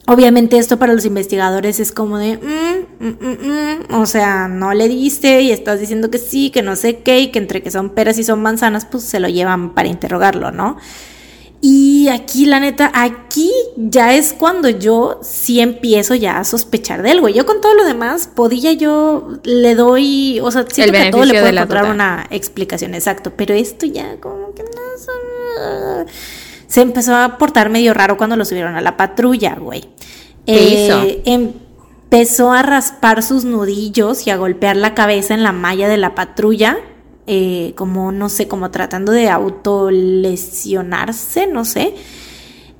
Obviamente 0.06 0.58
esto 0.58 0.78
para 0.78 0.94
los 0.94 1.04
investigadores 1.04 1.78
es 1.78 1.92
como 1.92 2.18
de, 2.18 2.36
mm, 2.36 3.04
mm, 3.04 3.90
mm, 3.90 3.94
o 3.94 4.06
sea, 4.06 4.48
no 4.48 4.74
le 4.74 4.88
diste 4.88 5.42
y 5.42 5.52
estás 5.52 5.78
diciendo 5.78 6.10
que 6.10 6.18
sí, 6.18 6.50
que 6.50 6.62
no 6.62 6.74
sé 6.74 6.98
qué, 6.98 7.20
y 7.20 7.28
que 7.30 7.38
entre 7.38 7.62
que 7.62 7.70
son 7.70 7.90
peras 7.90 8.18
y 8.18 8.24
son 8.24 8.42
manzanas, 8.42 8.84
pues 8.84 9.04
se 9.04 9.20
lo 9.20 9.28
llevan 9.28 9.74
para 9.74 9.88
interrogarlo, 9.88 10.50
¿no? 10.50 10.76
Y 11.64 12.08
aquí, 12.08 12.46
la 12.46 12.58
neta, 12.58 12.90
aquí 12.92 13.52
ya 13.76 14.14
es 14.14 14.32
cuando 14.32 14.68
yo 14.68 15.20
sí 15.22 15.60
empiezo 15.60 16.16
ya 16.16 16.40
a 16.40 16.44
sospechar 16.44 17.02
de 17.02 17.12
él, 17.12 17.20
güey. 17.20 17.34
Yo 17.34 17.46
con 17.46 17.60
todo 17.60 17.74
lo 17.74 17.84
demás, 17.84 18.26
podía 18.26 18.72
yo, 18.72 19.38
le 19.44 19.76
doy, 19.76 20.40
o 20.40 20.50
sea, 20.50 20.66
siento 20.68 20.92
que 20.92 20.98
a 20.98 21.10
todo 21.12 21.24
le 21.24 21.34
puedo 21.34 21.46
encontrar 21.46 21.88
una 21.88 22.26
explicación, 22.30 22.96
exacto, 22.96 23.32
pero 23.36 23.54
esto 23.54 23.86
ya 23.86 24.16
como 24.18 24.52
que 24.52 24.64
no 24.64 24.70
son 24.98 26.06
se 26.72 26.80
empezó 26.80 27.14
a 27.14 27.36
portar 27.36 27.68
medio 27.68 27.92
raro 27.92 28.16
cuando 28.16 28.34
lo 28.34 28.46
subieron 28.46 28.76
a 28.76 28.80
la 28.80 28.96
patrulla, 28.96 29.56
güey. 29.56 29.90
¿Qué 30.46 30.86
hizo? 30.86 31.02
Eh, 31.02 31.20
empezó 31.26 32.50
a 32.50 32.62
raspar 32.62 33.22
sus 33.22 33.44
nudillos 33.44 34.26
y 34.26 34.30
a 34.30 34.38
golpear 34.38 34.76
la 34.76 34.94
cabeza 34.94 35.34
en 35.34 35.42
la 35.42 35.52
malla 35.52 35.86
de 35.86 35.98
la 35.98 36.14
patrulla. 36.14 36.78
Eh, 37.26 37.74
como, 37.76 38.10
no 38.10 38.30
sé, 38.30 38.48
como 38.48 38.70
tratando 38.70 39.12
de 39.12 39.28
autolesionarse, 39.28 41.46
no 41.46 41.66
sé. 41.66 41.94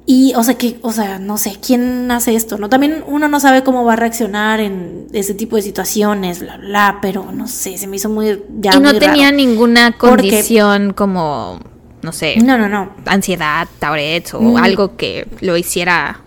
Y, 0.07 0.33
o 0.37 0.43
sea, 0.43 0.55
que, 0.55 0.79
o 0.81 0.91
sea, 0.91 1.19
no 1.19 1.37
sé, 1.37 1.59
¿quién 1.65 2.11
hace 2.11 2.35
esto? 2.35 2.57
¿No? 2.57 2.71
También 2.71 3.05
uno 3.07 3.29
no 3.29 3.41
sabe 3.41 3.63
cómo 3.63 3.85
va 3.85 3.93
a 3.93 3.97
reaccionar 3.97 4.61
en 4.61 5.09
ese 5.13 5.35
tipo 5.35 5.57
de 5.57 5.63
situaciones, 5.63 6.41
bla, 6.41 6.57
bla, 6.57 6.99
pero 7.03 7.31
no 7.31 7.47
sé, 7.47 7.77
se 7.77 7.87
me 7.87 7.97
hizo 7.97 8.09
muy, 8.09 8.43
ya 8.59 8.75
Y 8.75 8.81
no 8.81 8.99
tenía 8.99 9.33
ninguna 9.33 9.99
condición 9.99 10.95
como 10.95 11.61
no 12.03 12.13
sé. 12.13 12.37
No, 12.39 12.59
no, 12.59 12.69
no. 12.69 12.91
Ansiedad, 13.07 13.69
Tourette 13.79 14.35
o 14.35 14.41
mm. 14.41 14.57
algo 14.57 14.97
que 14.97 15.27
lo 15.41 15.57
hiciera 15.57 16.21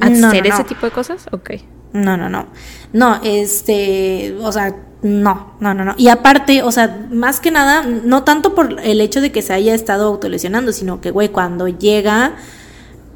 hacer 0.00 0.46
ese 0.46 0.64
tipo 0.64 0.86
de 0.86 0.92
cosas. 0.92 1.26
Ok. 1.32 1.50
No, 1.92 2.16
no, 2.16 2.28
no. 2.28 2.46
No, 2.92 3.20
este, 3.22 4.36
o 4.40 4.52
sea, 4.52 4.74
no, 5.02 5.54
no, 5.60 5.74
no, 5.74 5.84
no. 5.84 5.94
Y 5.96 6.08
aparte, 6.08 6.62
o 6.62 6.72
sea, 6.72 7.06
más 7.10 7.40
que 7.40 7.50
nada, 7.50 7.82
no 7.82 8.24
tanto 8.24 8.54
por 8.54 8.80
el 8.80 9.00
hecho 9.00 9.20
de 9.20 9.32
que 9.32 9.42
se 9.42 9.52
haya 9.52 9.74
estado 9.74 10.06
autolesionando, 10.06 10.72
sino 10.72 11.00
que, 11.00 11.10
güey, 11.10 11.28
cuando 11.28 11.68
llega 11.68 12.34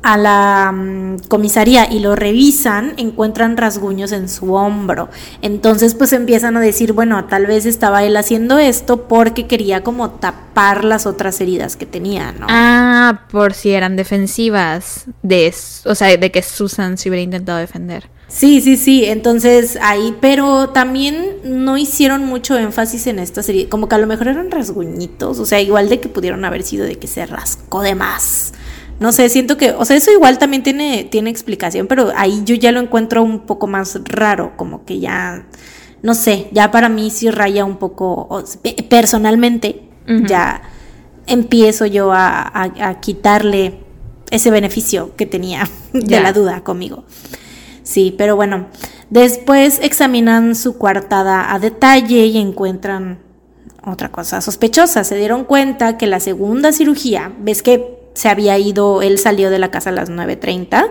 a 0.02 0.16
la 0.16 0.72
mm, 0.72 1.18
comisaría 1.28 1.90
y 1.90 2.00
lo 2.00 2.16
revisan, 2.16 2.94
encuentran 2.96 3.56
rasguños 3.56 4.12
en 4.12 4.28
su 4.28 4.54
hombro. 4.54 5.08
Entonces, 5.42 5.94
pues 5.94 6.12
empiezan 6.12 6.56
a 6.56 6.60
decir, 6.60 6.92
bueno, 6.92 7.24
tal 7.26 7.46
vez 7.46 7.66
estaba 7.66 8.04
él 8.04 8.16
haciendo 8.16 8.58
esto 8.58 9.08
porque 9.08 9.46
quería 9.46 9.82
como 9.82 10.10
tapar 10.10 10.84
las 10.84 11.06
otras 11.06 11.40
heridas 11.40 11.76
que 11.76 11.86
tenía, 11.86 12.32
¿no? 12.32 12.46
Ah, 12.48 13.22
por 13.30 13.54
si 13.54 13.70
eran 13.70 13.96
defensivas 13.96 15.06
de, 15.22 15.52
o 15.84 15.94
sea, 15.94 16.16
de 16.16 16.30
que 16.30 16.42
Susan 16.42 16.98
se 16.98 17.08
hubiera 17.08 17.22
intentado 17.22 17.58
defender. 17.58 18.08
Sí, 18.28 18.60
sí, 18.60 18.76
sí, 18.76 19.06
entonces 19.06 19.78
ahí, 19.80 20.14
pero 20.20 20.68
también 20.68 21.38
no 21.44 21.78
hicieron 21.78 22.26
mucho 22.26 22.58
énfasis 22.58 23.06
en 23.06 23.18
esta 23.18 23.42
serie, 23.42 23.70
como 23.70 23.88
que 23.88 23.94
a 23.94 23.98
lo 23.98 24.06
mejor 24.06 24.28
eran 24.28 24.50
rasguñitos, 24.50 25.38
o 25.38 25.46
sea, 25.46 25.62
igual 25.62 25.88
de 25.88 25.98
que 25.98 26.10
pudieron 26.10 26.44
haber 26.44 26.62
sido 26.62 26.84
de 26.84 26.96
que 26.96 27.06
se 27.06 27.24
rascó 27.24 27.80
de 27.80 27.94
más. 27.94 28.52
No 29.00 29.12
sé, 29.12 29.28
siento 29.28 29.56
que, 29.56 29.70
o 29.70 29.84
sea, 29.84 29.96
eso 29.96 30.10
igual 30.10 30.38
también 30.38 30.62
tiene, 30.62 31.04
tiene 31.04 31.30
explicación, 31.30 31.86
pero 31.86 32.12
ahí 32.16 32.42
yo 32.44 32.56
ya 32.56 32.72
lo 32.72 32.80
encuentro 32.80 33.22
un 33.22 33.40
poco 33.40 33.68
más 33.68 33.98
raro, 34.04 34.56
como 34.56 34.84
que 34.84 34.98
ya, 34.98 35.46
no 36.02 36.14
sé, 36.14 36.48
ya 36.50 36.72
para 36.72 36.88
mí 36.88 37.10
sí 37.10 37.30
raya 37.30 37.64
un 37.64 37.76
poco, 37.76 38.42
personalmente, 38.88 39.84
ya 40.26 40.62
empiezo 41.26 41.86
yo 41.86 42.10
a, 42.12 42.96
quitarle 43.00 43.80
ese 44.30 44.50
beneficio 44.50 45.14
que 45.16 45.26
tenía 45.26 45.68
de 45.92 46.20
la 46.20 46.32
duda 46.32 46.64
conmigo. 46.64 47.04
Sí, 47.84 48.14
pero 48.18 48.36
bueno, 48.36 48.66
después 49.10 49.78
examinan 49.82 50.54
su 50.54 50.76
coartada 50.76 51.54
a 51.54 51.58
detalle 51.58 52.26
y 52.26 52.36
encuentran 52.36 53.20
otra 53.84 54.10
cosa 54.10 54.40
sospechosa. 54.40 55.04
Se 55.04 55.16
dieron 55.16 55.44
cuenta 55.44 55.96
que 55.96 56.06
la 56.06 56.20
segunda 56.20 56.72
cirugía, 56.72 57.32
ves 57.40 57.62
que 57.62 57.97
se 58.18 58.28
había 58.28 58.58
ido, 58.58 59.00
él 59.00 59.16
salió 59.16 59.48
de 59.48 59.60
la 59.60 59.70
casa 59.70 59.90
a 59.90 59.92
las 59.92 60.10
9.30, 60.10 60.90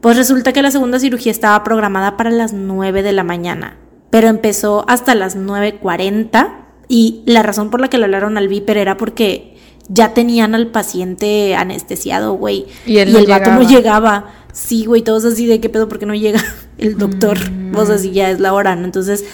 pues 0.00 0.16
resulta 0.16 0.52
que 0.52 0.62
la 0.62 0.72
segunda 0.72 0.98
cirugía 0.98 1.30
estaba 1.30 1.62
programada 1.62 2.16
para 2.16 2.28
las 2.30 2.52
9 2.52 3.04
de 3.04 3.12
la 3.12 3.22
mañana, 3.22 3.76
pero 4.10 4.26
empezó 4.26 4.84
hasta 4.88 5.14
las 5.14 5.36
9.40 5.36 6.54
y 6.88 7.22
la 7.24 7.44
razón 7.44 7.70
por 7.70 7.80
la 7.80 7.86
que 7.86 7.98
le 7.98 8.04
hablaron 8.06 8.36
al 8.36 8.48
viper 8.48 8.78
era 8.78 8.96
porque 8.96 9.56
ya 9.88 10.12
tenían 10.12 10.56
al 10.56 10.66
paciente 10.72 11.54
anestesiado, 11.54 12.32
güey. 12.32 12.66
Y, 12.84 12.98
el 12.98 13.26
vato 13.28 13.52
no 13.52 13.62
llegaba. 13.62 14.32
Sí, 14.52 14.86
güey, 14.86 15.02
todos 15.02 15.24
así 15.24 15.46
de 15.46 15.60
qué 15.60 15.68
pedo, 15.68 15.86
porque 15.86 16.04
no 16.04 16.16
llega 16.16 16.40
el 16.78 16.98
doctor. 16.98 17.38
Vos 17.70 17.90
mm. 17.90 17.92
así 17.92 18.10
ya 18.10 18.28
es 18.28 18.40
la 18.40 18.52
hora, 18.52 18.74
¿no? 18.74 18.86
Entonces, 18.86 19.24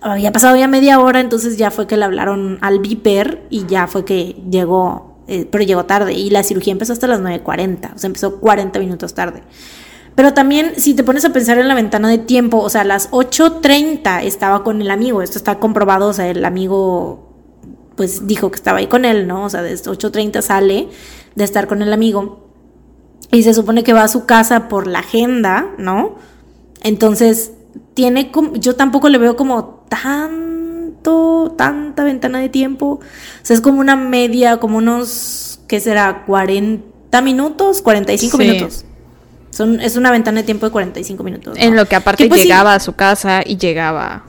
había 0.00 0.32
pasado 0.32 0.56
ya 0.56 0.66
media 0.66 0.98
hora, 0.98 1.20
entonces 1.20 1.56
ya 1.56 1.70
fue 1.70 1.86
que 1.86 1.96
le 1.96 2.04
hablaron 2.04 2.58
al 2.62 2.80
viper 2.80 3.46
y 3.48 3.66
ya 3.66 3.86
fue 3.86 4.04
que 4.04 4.42
llegó 4.50 5.09
eh, 5.30 5.46
pero 5.48 5.62
llegó 5.62 5.84
tarde 5.84 6.12
y 6.12 6.28
la 6.28 6.42
cirugía 6.42 6.72
empezó 6.72 6.92
hasta 6.92 7.06
las 7.06 7.20
9.40, 7.20 7.94
o 7.94 7.98
sea, 7.98 8.08
empezó 8.08 8.40
40 8.40 8.80
minutos 8.80 9.14
tarde. 9.14 9.44
Pero 10.16 10.34
también, 10.34 10.72
si 10.76 10.94
te 10.94 11.04
pones 11.04 11.24
a 11.24 11.32
pensar 11.32 11.56
en 11.58 11.68
la 11.68 11.76
ventana 11.76 12.08
de 12.08 12.18
tiempo, 12.18 12.58
o 12.58 12.68
sea, 12.68 12.80
a 12.80 12.84
las 12.84 13.12
8.30 13.12 14.24
estaba 14.24 14.64
con 14.64 14.82
el 14.82 14.90
amigo, 14.90 15.22
esto 15.22 15.38
está 15.38 15.60
comprobado, 15.60 16.08
o 16.08 16.12
sea, 16.12 16.28
el 16.28 16.44
amigo 16.44 17.28
pues 17.94 18.26
dijo 18.26 18.50
que 18.50 18.56
estaba 18.56 18.78
ahí 18.78 18.88
con 18.88 19.04
él, 19.04 19.28
¿no? 19.28 19.44
O 19.44 19.50
sea, 19.50 19.62
desde 19.62 19.88
8.30 19.88 20.42
sale 20.42 20.88
de 21.36 21.44
estar 21.44 21.68
con 21.68 21.80
el 21.80 21.92
amigo 21.92 22.48
y 23.30 23.44
se 23.44 23.54
supone 23.54 23.84
que 23.84 23.92
va 23.92 24.02
a 24.02 24.08
su 24.08 24.26
casa 24.26 24.68
por 24.68 24.88
la 24.88 24.98
agenda, 24.98 25.70
¿no? 25.78 26.16
Entonces, 26.82 27.52
tiene 27.94 28.32
como, 28.32 28.56
yo 28.56 28.74
tampoco 28.74 29.08
le 29.08 29.18
veo 29.18 29.36
como 29.36 29.84
tan 29.88 30.59
tanta 31.56 32.04
ventana 32.04 32.40
de 32.40 32.48
tiempo. 32.48 32.86
O 32.86 33.00
sea, 33.42 33.54
es 33.54 33.60
como 33.60 33.80
una 33.80 33.96
media, 33.96 34.58
como 34.58 34.78
unos, 34.78 35.60
¿qué 35.66 35.80
será? 35.80 36.24
40 36.26 37.20
minutos, 37.22 37.82
45 37.82 38.38
minutos. 38.38 38.84
Son, 39.50 39.80
es 39.80 39.96
una 39.96 40.10
ventana 40.10 40.40
de 40.40 40.44
tiempo 40.44 40.66
de 40.66 40.72
45 40.72 41.24
minutos. 41.24 41.56
En 41.58 41.76
lo 41.76 41.86
que 41.86 41.96
aparte 41.96 42.28
pues 42.28 42.42
llegaba 42.42 42.74
a 42.74 42.80
su 42.80 42.94
casa 42.94 43.42
y 43.44 43.56
llegaba 43.56 44.24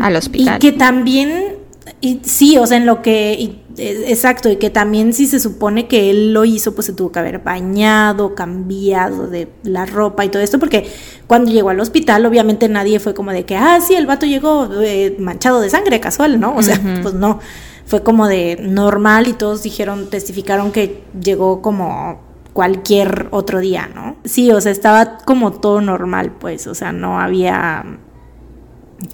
al 0.00 0.16
hospital. 0.16 0.56
Y 0.56 0.58
que 0.58 0.72
también 0.72 1.56
y 2.00 2.20
sí, 2.22 2.58
o 2.58 2.66
sea, 2.66 2.76
en 2.76 2.86
lo 2.86 3.02
que, 3.02 3.60
exacto, 3.78 4.50
y 4.50 4.56
que 4.56 4.70
también 4.70 5.12
si 5.12 5.26
se 5.26 5.40
supone 5.40 5.86
que 5.86 6.10
él 6.10 6.32
lo 6.32 6.44
hizo, 6.44 6.74
pues 6.74 6.86
se 6.86 6.92
tuvo 6.92 7.12
que 7.12 7.18
haber 7.18 7.40
bañado, 7.40 8.34
cambiado 8.34 9.26
de 9.28 9.48
la 9.62 9.86
ropa 9.86 10.24
y 10.24 10.28
todo 10.28 10.42
esto, 10.42 10.58
porque 10.58 10.90
cuando 11.26 11.50
llegó 11.50 11.70
al 11.70 11.80
hospital, 11.80 12.26
obviamente 12.26 12.68
nadie 12.68 13.00
fue 13.00 13.14
como 13.14 13.32
de 13.32 13.44
que, 13.44 13.56
ah, 13.56 13.78
sí, 13.80 13.94
el 13.94 14.06
vato 14.06 14.26
llegó 14.26 14.68
eh, 14.82 15.16
manchado 15.18 15.60
de 15.60 15.70
sangre, 15.70 16.00
casual, 16.00 16.40
¿no? 16.40 16.56
O 16.56 16.62
sea, 16.62 16.80
pues 17.02 17.14
no, 17.14 17.40
fue 17.86 18.02
como 18.02 18.26
de 18.28 18.58
normal 18.60 19.28
y 19.28 19.32
todos 19.32 19.62
dijeron, 19.62 20.10
testificaron 20.10 20.72
que 20.72 21.04
llegó 21.20 21.62
como 21.62 22.20
cualquier 22.52 23.28
otro 23.32 23.60
día, 23.60 23.90
¿no? 23.94 24.16
Sí, 24.24 24.50
o 24.50 24.60
sea, 24.60 24.72
estaba 24.72 25.18
como 25.18 25.52
todo 25.52 25.80
normal, 25.80 26.32
pues, 26.38 26.66
o 26.66 26.74
sea, 26.74 26.92
no 26.92 27.20
había 27.20 27.84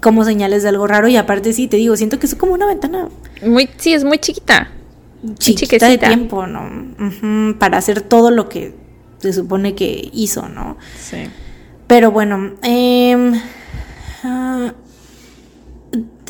como 0.01 0.23
señales 0.23 0.63
de 0.63 0.69
algo 0.69 0.87
raro 0.87 1.07
y 1.07 1.17
aparte 1.17 1.53
sí, 1.53 1.67
te 1.67 1.77
digo, 1.77 1.95
siento 1.95 2.19
que 2.19 2.25
es 2.25 2.35
como 2.35 2.53
una 2.53 2.65
ventana. 2.65 3.09
Muy, 3.45 3.69
sí, 3.77 3.93
es 3.93 4.03
muy 4.03 4.17
chiquita. 4.17 4.71
Chiquita 5.37 5.87
de 5.87 5.97
tiempo, 5.97 6.45
¿no? 6.47 7.57
para 7.57 7.77
hacer 7.77 8.01
todo 8.01 8.29
lo 8.29 8.49
que 8.49 8.75
se 9.19 9.31
supone 9.31 9.73
que 9.73 10.09
hizo, 10.13 10.49
¿no? 10.49 10.77
Sí. 10.99 11.29
Pero 11.87 12.11
bueno, 12.11 12.55
ah, 14.23 14.73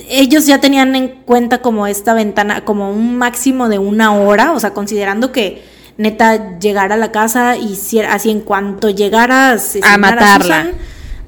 ellos 0.09 0.45
ya 0.45 0.61
tenían 0.61 0.95
en 0.95 1.07
cuenta 1.25 1.61
como 1.61 1.87
esta 1.87 2.13
ventana, 2.13 2.65
como 2.65 2.91
un 2.91 3.17
máximo 3.17 3.67
de 3.67 3.79
una 3.79 4.13
hora, 4.13 4.51
o 4.51 4.59
sea, 4.59 4.73
considerando 4.73 5.31
que 5.31 5.63
neta 5.97 6.59
llegara 6.59 6.95
a 6.95 6.97
la 6.97 7.11
casa 7.11 7.55
y 7.57 7.75
así 8.07 8.29
en 8.29 8.41
cuanto 8.41 8.89
llegara 8.89 9.57
a 9.83 9.97
matarla 9.97 10.71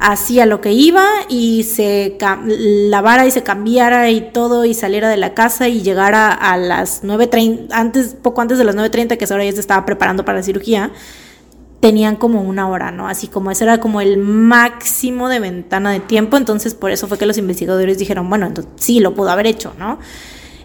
hacía 0.06 0.46
lo 0.46 0.62
que 0.62 0.72
iba 0.72 1.04
y 1.30 1.64
se 1.64 2.16
lavara 2.46 3.26
y 3.26 3.32
se 3.32 3.42
cambiara 3.42 4.12
y 4.12 4.22
todo 4.32 4.64
y 4.64 4.76
saliera 4.76 5.10
de 5.10 5.18
la 5.18 5.34
casa 5.34 5.68
y 5.68 5.82
llegara 5.82 6.32
a 6.32 6.58
las 6.58 7.04
9.30, 7.04 7.70
antes, 7.72 8.16
poco 8.22 8.42
antes 8.42 8.60
de 8.60 8.66
las 8.66 8.76
9.30, 8.76 9.18
que 9.18 9.26
ahora 9.26 9.46
ya 9.46 9.52
se 9.54 9.60
estaba 9.60 9.84
preparando 9.84 10.24
para 10.24 10.38
la 10.38 10.44
cirugía, 10.44 10.92
tenían 11.80 12.18
como 12.18 12.44
una 12.44 12.70
hora, 12.70 12.92
¿no? 12.92 13.08
Así 13.08 13.28
como 13.28 13.50
ese 13.50 13.64
era 13.64 13.80
como 13.80 14.00
el 14.00 14.18
máximo 14.18 15.28
de 15.28 15.40
ventana 15.40 15.92
de 15.92 16.02
tiempo, 16.02 16.38
entonces 16.38 16.76
por 16.76 16.92
eso 16.92 17.08
fue 17.08 17.18
que 17.18 17.26
los 17.26 17.40
investigadores 17.40 17.98
dijeron, 17.98 18.30
bueno, 18.30 18.46
entonces 18.46 18.72
sí, 18.76 19.00
lo 19.00 19.16
pudo 19.16 19.32
haber 19.32 19.48
hecho, 19.48 19.74
¿no? 19.80 19.98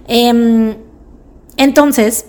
Em, 0.06 0.76
entonces, 1.56 2.26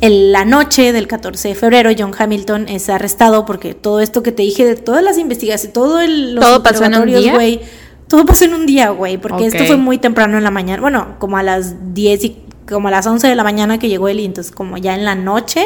en 0.00 0.32
la 0.32 0.44
noche 0.44 0.92
del 0.92 1.06
14 1.06 1.48
de 1.48 1.54
febrero, 1.54 1.90
John 1.96 2.12
Hamilton 2.16 2.68
es 2.68 2.88
arrestado 2.88 3.44
porque 3.44 3.74
todo 3.74 4.00
esto 4.00 4.22
que 4.22 4.32
te 4.32 4.42
dije 4.42 4.64
de 4.64 4.76
todas 4.76 5.02
las 5.02 5.18
investigaciones, 5.18 5.72
todo 5.72 6.00
el 6.00 6.36
todo 6.40 6.62
pasó 6.62 6.84
en 6.84 6.94
un 6.94 7.06
día. 7.06 7.34
Güey, 7.34 7.60
todo 8.08 8.26
pasó 8.26 8.44
en 8.44 8.54
un 8.54 8.66
día, 8.66 8.90
güey, 8.90 9.18
porque 9.18 9.46
esto 9.46 9.64
fue 9.64 9.76
muy 9.76 9.98
temprano 9.98 10.36
en 10.38 10.44
la 10.44 10.50
mañana. 10.50 10.82
Bueno, 10.82 11.16
como 11.18 11.36
a 11.36 11.42
las 11.42 11.94
10 11.94 12.24
y 12.24 12.36
como 12.68 12.88
a 12.88 12.90
las 12.90 13.06
11 13.06 13.26
de 13.28 13.34
la 13.34 13.44
mañana 13.44 13.78
que 13.78 13.88
llegó 13.88 14.08
él 14.08 14.20
y 14.20 14.24
entonces 14.24 14.52
como 14.52 14.76
ya 14.76 14.94
en 14.94 15.04
la 15.04 15.14
noche 15.14 15.64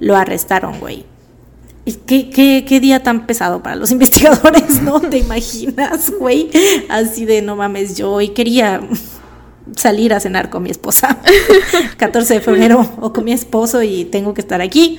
lo 0.00 0.16
arrestaron, 0.16 0.80
güey. 0.80 1.04
¿Qué, 2.06 2.28
qué, 2.28 2.66
qué 2.68 2.80
día 2.80 3.02
tan 3.02 3.26
pesado 3.26 3.62
para 3.62 3.76
los 3.76 3.90
investigadores, 3.92 4.82
¿no? 4.82 5.00
¿Te 5.00 5.18
imaginas, 5.18 6.12
güey? 6.18 6.50
Así 6.88 7.24
de, 7.24 7.42
no 7.42 7.56
mames, 7.56 7.96
yo 7.96 8.12
hoy 8.12 8.30
quería 8.30 8.80
salir 9.76 10.14
a 10.14 10.20
cenar 10.20 10.50
con 10.50 10.62
mi 10.62 10.70
esposa 10.70 11.18
14 11.96 12.34
de 12.34 12.40
febrero 12.40 12.88
o 13.00 13.12
con 13.12 13.24
mi 13.24 13.32
esposo 13.32 13.82
y 13.82 14.04
tengo 14.04 14.34
que 14.34 14.40
estar 14.40 14.60
aquí 14.60 14.98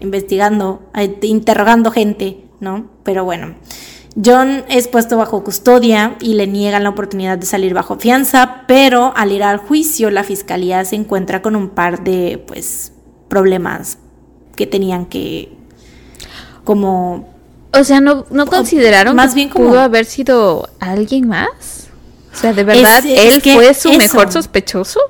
investigando, 0.00 0.82
eh, 0.94 1.18
interrogando 1.22 1.90
gente, 1.90 2.44
¿no? 2.60 2.90
Pero 3.04 3.24
bueno, 3.24 3.54
John 4.22 4.64
es 4.68 4.88
puesto 4.88 5.16
bajo 5.16 5.44
custodia 5.44 6.16
y 6.20 6.34
le 6.34 6.46
niegan 6.46 6.82
la 6.82 6.90
oportunidad 6.90 7.38
de 7.38 7.46
salir 7.46 7.74
bajo 7.74 7.98
fianza, 7.98 8.64
pero 8.66 9.12
al 9.16 9.32
ir 9.32 9.42
al 9.42 9.58
juicio 9.58 10.10
la 10.10 10.24
fiscalía 10.24 10.84
se 10.84 10.96
encuentra 10.96 11.42
con 11.42 11.56
un 11.56 11.70
par 11.70 12.02
de 12.04 12.42
pues 12.46 12.92
problemas 13.28 13.98
que 14.56 14.66
tenían 14.66 15.06
que 15.06 15.52
como 16.64 17.38
o 17.72 17.84
sea, 17.84 18.00
no, 18.00 18.26
no 18.30 18.46
consideraron 18.46 19.14
más 19.14 19.34
bien 19.34 19.50
como, 19.50 19.68
pudo 19.68 19.80
haber 19.80 20.04
sido 20.04 20.68
alguien 20.80 21.28
más. 21.28 21.87
O 22.38 22.40
sea, 22.40 22.52
de 22.52 22.62
verdad, 22.62 23.04
él 23.04 23.42
fue 23.42 23.74
su 23.74 23.92
mejor 23.94 24.30
sospechoso. 24.30 25.00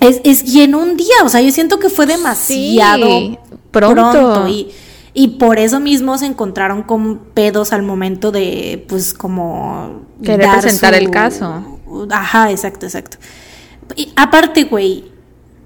Es, 0.00 0.20
es, 0.24 0.44
y 0.44 0.62
en 0.62 0.74
un 0.74 0.96
día, 0.96 1.14
o 1.24 1.28
sea, 1.30 1.40
yo 1.40 1.50
siento 1.50 1.78
que 1.78 1.88
fue 1.88 2.04
demasiado 2.04 3.38
pronto. 3.70 4.46
y, 4.48 4.70
y, 5.14 5.28
por 5.38 5.58
eso 5.58 5.80
mismo 5.80 6.18
se 6.18 6.26
encontraron 6.26 6.82
con 6.82 7.18
pedos 7.32 7.72
al 7.72 7.82
momento 7.82 8.30
de, 8.30 8.84
pues, 8.88 9.14
como... 9.14 10.02
Querer 10.22 10.50
presentar 10.60 10.94
el 10.94 11.10
caso. 11.10 11.80
Ajá, 12.10 12.50
exacto, 12.50 12.84
exacto. 12.84 13.16
Y 13.96 14.12
aparte, 14.16 14.64
güey, 14.64 15.04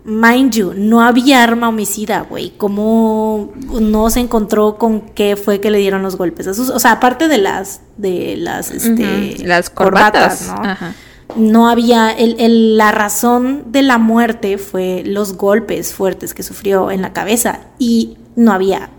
mind 0.04 0.52
you, 0.52 0.72
no 0.74 1.02
había 1.02 1.42
arma 1.42 1.68
homicida, 1.68 2.20
güey. 2.28 2.50
¿Cómo 2.56 3.52
no 3.80 4.10
se 4.10 4.20
encontró 4.20 4.76
con 4.76 5.00
qué 5.00 5.36
fue 5.36 5.60
que 5.60 5.70
le 5.70 5.78
dieron 5.78 6.02
los 6.02 6.16
golpes? 6.16 6.46
o 6.46 6.78
sea, 6.78 6.92
aparte 6.92 7.28
de 7.28 7.38
las, 7.38 7.82
de 7.96 8.36
las, 8.36 8.70
este, 8.70 9.44
las 9.44 9.70
corbatas, 9.70 10.48
¿no? 10.48 10.62
Ajá. 10.62 10.94
no 11.36 11.68
había, 11.68 12.10
el, 12.10 12.76
la 12.76 12.92
razón 12.92 13.64
de 13.72 13.82
la 13.82 13.98
muerte 13.98 14.58
fue 14.58 15.02
los 15.04 15.34
golpes 15.36 15.92
fuertes 15.92 16.34
que 16.34 16.42
sufrió 16.42 16.90
en 16.90 17.02
la 17.02 17.12
cabeza 17.12 17.60
y 17.78 18.16
no 18.36 18.52
había 18.52 18.90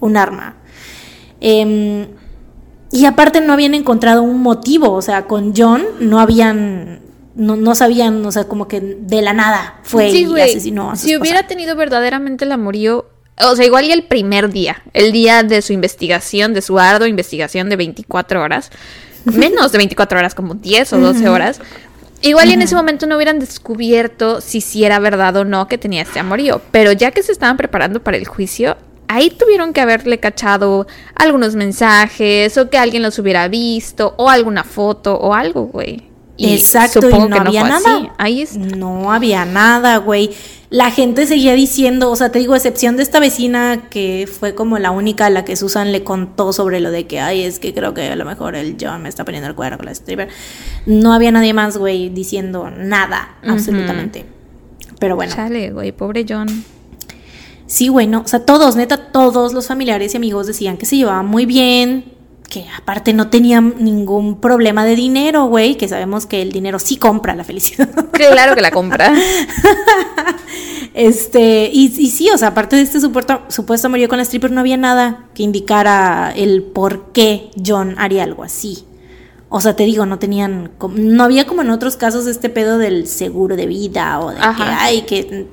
un 0.00 0.16
arma. 0.16 0.56
Em, 1.40 2.06
y 2.92 3.06
aparte 3.06 3.40
no 3.40 3.54
habían 3.54 3.74
encontrado 3.74 4.22
un 4.22 4.42
motivo, 4.42 4.92
o 4.92 5.02
sea, 5.02 5.26
con 5.26 5.54
John 5.56 5.82
no 5.98 6.20
habían, 6.20 7.00
no, 7.34 7.74
sabían, 7.74 8.24
o 8.24 8.32
sea, 8.32 8.44
como 8.44 8.68
que 8.68 8.80
de 8.80 9.22
la 9.22 9.32
nada 9.32 9.80
fue 9.82 10.10
y 10.10 10.40
asesinó 10.40 10.90
a 10.90 10.96
Si 10.96 11.16
hubiera 11.16 11.46
tenido 11.46 11.76
verdaderamente 11.76 12.44
el 12.44 12.52
amorío, 12.52 13.06
o 13.40 13.56
sea, 13.56 13.64
igual 13.64 13.86
y 13.86 13.92
el 13.92 14.04
primer 14.04 14.50
día, 14.50 14.82
el 14.92 15.12
día 15.12 15.42
de 15.42 15.62
su 15.62 15.72
investigación, 15.72 16.54
de 16.54 16.62
su 16.62 16.78
ardua 16.78 17.08
investigación 17.08 17.68
de 17.68 17.76
24 17.76 18.42
horas, 18.42 18.70
menos 19.24 19.72
de 19.72 19.78
24 19.78 20.18
horas, 20.18 20.34
como 20.34 20.54
10 20.54 20.92
o 20.92 20.98
12 20.98 21.28
horas. 21.28 21.60
Igual 22.20 22.50
y 22.50 22.52
en 22.52 22.62
ese 22.62 22.76
momento 22.76 23.06
no 23.06 23.16
hubieran 23.16 23.40
descubierto 23.40 24.40
si 24.40 24.60
sí 24.60 24.84
era 24.84 25.00
verdad 25.00 25.36
o 25.36 25.44
no 25.44 25.66
que 25.66 25.76
tenía 25.76 26.02
este 26.02 26.20
amorío, 26.20 26.60
pero 26.70 26.92
ya 26.92 27.10
que 27.10 27.22
se 27.22 27.32
estaban 27.32 27.56
preparando 27.56 28.00
para 28.00 28.16
el 28.16 28.28
juicio, 28.28 28.76
ahí 29.08 29.30
tuvieron 29.30 29.72
que 29.72 29.80
haberle 29.80 30.20
cachado 30.20 30.86
algunos 31.16 31.56
mensajes 31.56 32.56
o 32.58 32.70
que 32.70 32.78
alguien 32.78 33.02
los 33.02 33.18
hubiera 33.18 33.48
visto 33.48 34.14
o 34.18 34.30
alguna 34.30 34.62
foto 34.62 35.16
o 35.16 35.34
algo, 35.34 35.64
güey. 35.66 36.11
Exacto, 36.38 37.08
y 37.08 37.28
no 37.28 37.36
había 37.36 37.64
nada. 37.64 38.14
Ahí 38.18 38.46
No 38.56 39.12
había 39.12 39.44
nada, 39.44 39.98
güey. 39.98 40.30
La 40.70 40.90
gente 40.90 41.26
seguía 41.26 41.52
diciendo, 41.52 42.10
o 42.10 42.16
sea, 42.16 42.32
te 42.32 42.38
digo, 42.38 42.54
excepción 42.54 42.96
de 42.96 43.02
esta 43.02 43.20
vecina 43.20 43.88
que 43.90 44.26
fue 44.26 44.54
como 44.54 44.78
la 44.78 44.90
única 44.90 45.26
a 45.26 45.30
la 45.30 45.44
que 45.44 45.54
Susan 45.54 45.92
le 45.92 46.02
contó 46.02 46.54
sobre 46.54 46.80
lo 46.80 46.90
de 46.90 47.06
que, 47.06 47.20
ay, 47.20 47.42
es 47.42 47.58
que 47.58 47.74
creo 47.74 47.92
que 47.92 48.08
a 48.08 48.16
lo 48.16 48.24
mejor 48.24 48.56
el 48.56 48.78
John 48.80 49.02
me 49.02 49.10
está 49.10 49.24
poniendo 49.24 49.48
el 49.48 49.54
cuerno 49.54 49.76
con 49.76 49.86
la 49.86 49.92
stripper. 49.92 50.28
No 50.86 51.12
había 51.12 51.30
nadie 51.30 51.52
más, 51.52 51.76
güey, 51.76 52.08
diciendo 52.08 52.70
nada, 52.70 53.36
absolutamente. 53.46 54.24
Pero 54.98 55.14
bueno. 55.14 55.34
Chale, 55.34 55.72
güey, 55.72 55.92
pobre 55.92 56.24
John. 56.26 56.64
Sí, 57.66 57.88
bueno, 57.90 58.22
o 58.24 58.28
sea, 58.28 58.40
todos, 58.44 58.76
neta, 58.76 58.96
todos 59.12 59.52
los 59.52 59.66
familiares 59.66 60.14
y 60.14 60.16
amigos 60.16 60.46
decían 60.46 60.78
que 60.78 60.86
se 60.86 60.96
llevaban 60.96 61.26
muy 61.26 61.44
bien, 61.44 62.04
que 62.52 62.66
aparte 62.76 63.14
no 63.14 63.30
tenían 63.30 63.76
ningún 63.78 64.38
problema 64.38 64.84
de 64.84 64.94
dinero, 64.94 65.46
güey, 65.46 65.76
que 65.76 65.88
sabemos 65.88 66.26
que 66.26 66.42
el 66.42 66.52
dinero 66.52 66.78
sí 66.78 66.98
compra 66.98 67.34
la 67.34 67.44
felicidad. 67.44 67.88
Claro 68.12 68.54
que 68.54 68.60
la 68.60 68.70
compra. 68.70 69.10
este, 70.94 71.70
y, 71.72 71.86
y, 71.96 72.10
sí, 72.10 72.28
o 72.28 72.36
sea, 72.36 72.48
aparte 72.48 72.76
de 72.76 72.82
este 72.82 73.00
supuesto, 73.00 73.40
supuesto 73.48 73.86
amorío 73.86 74.06
con 74.06 74.18
la 74.18 74.24
stripper, 74.24 74.50
no 74.50 74.60
había 74.60 74.76
nada 74.76 75.28
que 75.34 75.44
indicara 75.44 76.30
el 76.36 76.62
por 76.62 77.12
qué 77.12 77.50
John 77.64 77.94
haría 77.96 78.22
algo 78.22 78.44
así. 78.44 78.84
O 79.48 79.62
sea, 79.62 79.74
te 79.74 79.84
digo, 79.84 80.04
no 80.04 80.18
tenían, 80.18 80.72
no 80.94 81.24
había 81.24 81.46
como 81.46 81.62
en 81.62 81.70
otros 81.70 81.96
casos 81.96 82.26
este 82.26 82.50
pedo 82.50 82.76
del 82.76 83.06
seguro 83.06 83.56
de 83.56 83.64
vida 83.64 84.20
o 84.20 84.30
de 84.30 84.36
que, 84.36 84.62
ay, 84.62 85.02
que 85.02 85.46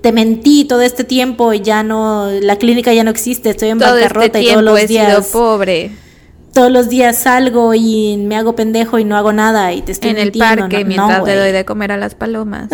te 0.00 0.10
mentí 0.10 0.64
todo 0.64 0.82
este 0.82 1.04
tiempo 1.04 1.52
y 1.52 1.60
ya 1.60 1.84
no, 1.84 2.28
la 2.28 2.56
clínica 2.56 2.92
ya 2.92 3.04
no 3.04 3.10
existe, 3.10 3.50
estoy 3.50 3.68
en 3.68 3.78
todo 3.78 3.96
este 3.96 4.02
bancarrota 4.02 4.40
y 4.40 4.48
todos 4.48 4.64
los 4.64 4.88
días. 4.88 5.26
pobre 5.28 6.09
todos 6.52 6.70
los 6.70 6.88
días 6.88 7.18
salgo 7.18 7.74
y 7.74 8.16
me 8.18 8.36
hago 8.36 8.54
pendejo 8.56 8.98
y 8.98 9.04
no 9.04 9.16
hago 9.16 9.32
nada 9.32 9.72
y 9.72 9.82
te 9.82 9.92
estoy 9.92 10.10
en 10.10 10.18
el 10.18 10.32
parque 10.32 10.84
mientras 10.84 11.24
te 11.24 11.36
doy 11.36 11.52
de 11.52 11.64
comer 11.64 11.92
a 11.92 11.96
las 11.96 12.14
palomas. 12.14 12.68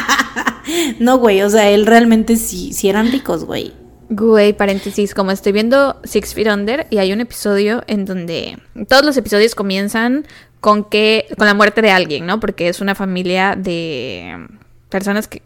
no, 0.98 1.18
güey, 1.18 1.42
o 1.42 1.50
sea, 1.50 1.70
él 1.70 1.86
realmente 1.86 2.36
sí, 2.36 2.72
sí 2.72 2.88
eran 2.88 3.10
ricos, 3.10 3.44
güey. 3.44 3.72
Güey, 4.08 4.52
paréntesis, 4.52 5.14
como 5.14 5.32
estoy 5.32 5.52
viendo 5.52 6.00
Six 6.04 6.34
Feet 6.34 6.48
Under 6.48 6.86
y 6.90 6.98
hay 6.98 7.12
un 7.12 7.20
episodio 7.20 7.82
en 7.88 8.04
donde 8.04 8.58
todos 8.88 9.04
los 9.04 9.16
episodios 9.16 9.54
comienzan 9.54 10.26
con 10.60 10.84
que 10.84 11.26
con 11.36 11.46
la 11.46 11.54
muerte 11.54 11.82
de 11.82 11.90
alguien, 11.90 12.24
¿no? 12.24 12.38
Porque 12.38 12.68
es 12.68 12.80
una 12.80 12.94
familia 12.94 13.56
de 13.56 14.46
personas 14.90 15.26
que 15.26 15.42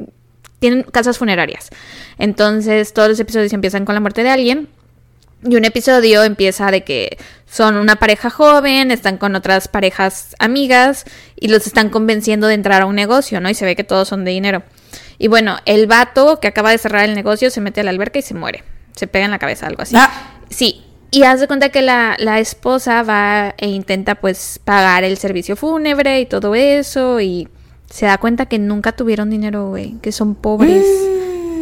tienen 0.58 0.82
casas 0.82 1.16
funerarias. 1.16 1.70
Entonces, 2.18 2.92
todos 2.92 3.08
los 3.08 3.18
episodios 3.18 3.52
empiezan 3.54 3.86
con 3.86 3.94
la 3.94 4.00
muerte 4.00 4.22
de 4.22 4.30
alguien 4.30 4.68
y 5.42 5.56
un 5.56 5.64
episodio 5.64 6.22
empieza 6.22 6.70
de 6.70 6.82
que 6.84 7.16
son 7.46 7.76
una 7.76 7.96
pareja 7.96 8.30
joven, 8.30 8.90
están 8.90 9.16
con 9.16 9.34
otras 9.34 9.68
parejas 9.68 10.36
amigas 10.38 11.04
y 11.36 11.48
los 11.48 11.66
están 11.66 11.88
convenciendo 11.88 12.46
de 12.46 12.54
entrar 12.54 12.82
a 12.82 12.86
un 12.86 12.94
negocio, 12.94 13.40
¿no? 13.40 13.48
Y 13.48 13.54
se 13.54 13.64
ve 13.64 13.74
que 13.74 13.84
todos 13.84 14.08
son 14.08 14.24
de 14.24 14.32
dinero. 14.32 14.62
Y 15.18 15.28
bueno, 15.28 15.56
el 15.64 15.86
vato 15.86 16.40
que 16.40 16.48
acaba 16.48 16.70
de 16.70 16.78
cerrar 16.78 17.04
el 17.04 17.14
negocio 17.14 17.50
se 17.50 17.60
mete 17.60 17.80
a 17.80 17.84
la 17.84 17.90
alberca 17.90 18.18
y 18.18 18.22
se 18.22 18.34
muere. 18.34 18.64
Se 18.94 19.06
pega 19.06 19.24
en 19.24 19.30
la 19.30 19.38
cabeza, 19.38 19.66
algo 19.66 19.82
así. 19.82 19.94
Ah. 19.96 20.10
Sí. 20.50 20.84
Y 21.10 21.24
haz 21.24 21.40
de 21.40 21.46
cuenta 21.46 21.70
que 21.70 21.82
la, 21.82 22.16
la, 22.18 22.38
esposa 22.38 23.02
va 23.02 23.54
e 23.58 23.68
intenta 23.68 24.14
pues 24.16 24.60
pagar 24.62 25.02
el 25.02 25.16
servicio 25.16 25.56
fúnebre 25.56 26.20
y 26.20 26.26
todo 26.26 26.54
eso 26.54 27.20
y 27.20 27.48
se 27.88 28.06
da 28.06 28.18
cuenta 28.18 28.46
que 28.46 28.58
nunca 28.60 28.92
tuvieron 28.92 29.28
dinero, 29.28 29.68
güey, 29.70 29.96
que 30.02 30.12
son 30.12 30.36
pobres. 30.36 30.84
Mm. 30.86 31.19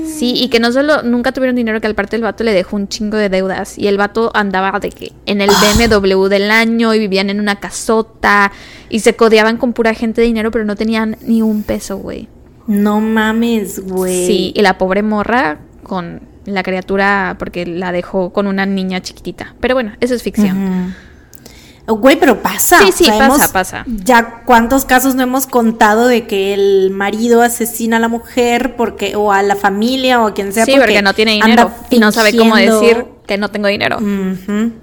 Sí, 0.08 0.34
y 0.36 0.48
que 0.48 0.58
no 0.58 0.72
solo 0.72 1.02
nunca 1.02 1.32
tuvieron 1.32 1.54
dinero, 1.54 1.80
que 1.80 1.86
al 1.86 1.94
parte 1.94 2.16
el 2.16 2.22
vato 2.22 2.44
le 2.44 2.52
dejó 2.52 2.76
un 2.76 2.88
chingo 2.88 3.16
de 3.16 3.28
deudas. 3.28 3.78
Y 3.78 3.86
el 3.86 3.96
vato 3.96 4.30
andaba 4.34 4.78
de 4.80 4.90
que 4.90 5.12
en 5.26 5.40
el 5.40 5.50
ah. 5.50 5.74
BMW 5.76 6.26
del 6.26 6.50
año 6.50 6.94
y 6.94 6.98
vivían 6.98 7.30
en 7.30 7.40
una 7.40 7.56
casota 7.56 8.52
y 8.88 9.00
se 9.00 9.16
codeaban 9.16 9.56
con 9.56 9.72
pura 9.72 9.94
gente 9.94 10.20
de 10.20 10.26
dinero, 10.26 10.50
pero 10.50 10.64
no 10.64 10.76
tenían 10.76 11.16
ni 11.22 11.42
un 11.42 11.62
peso, 11.62 11.98
güey. 11.98 12.28
No 12.66 13.00
mames, 13.00 13.80
güey. 13.80 14.26
Sí, 14.26 14.52
y 14.54 14.60
la 14.62 14.78
pobre 14.78 15.02
morra 15.02 15.58
con 15.82 16.20
la 16.44 16.62
criatura 16.62 17.36
porque 17.38 17.66
la 17.66 17.92
dejó 17.92 18.32
con 18.32 18.46
una 18.46 18.66
niña 18.66 19.00
chiquitita. 19.00 19.54
Pero 19.60 19.74
bueno, 19.74 19.92
eso 20.00 20.14
es 20.14 20.22
ficción. 20.22 20.94
Güey, 21.88 22.20
pero 22.20 22.42
pasa. 22.42 22.80
Sí, 22.80 22.92
sí, 22.92 23.10
pasa, 23.10 23.50
pasa. 23.50 23.84
Ya 23.86 24.42
cuántos 24.44 24.84
casos 24.84 25.14
no 25.14 25.22
hemos 25.22 25.46
contado 25.46 26.06
de 26.06 26.26
que 26.26 26.52
el 26.52 26.90
marido 26.90 27.40
asesina 27.40 27.96
a 27.96 28.00
la 28.00 28.08
mujer 28.08 28.76
porque 28.76 29.16
o 29.16 29.32
a 29.32 29.42
la 29.42 29.56
familia 29.56 30.20
o 30.20 30.26
a 30.26 30.34
quien 30.34 30.52
sea. 30.52 30.66
Sí, 30.66 30.74
porque, 30.76 31.00
no 31.00 31.14
tiene 31.14 31.32
dinero 31.32 31.70
y 31.88 31.98
no 31.98 32.12
sabe 32.12 32.36
cómo 32.36 32.56
decir 32.56 33.06
que 33.26 33.38
no 33.38 33.50
tengo 33.50 33.68
dinero. 33.68 33.98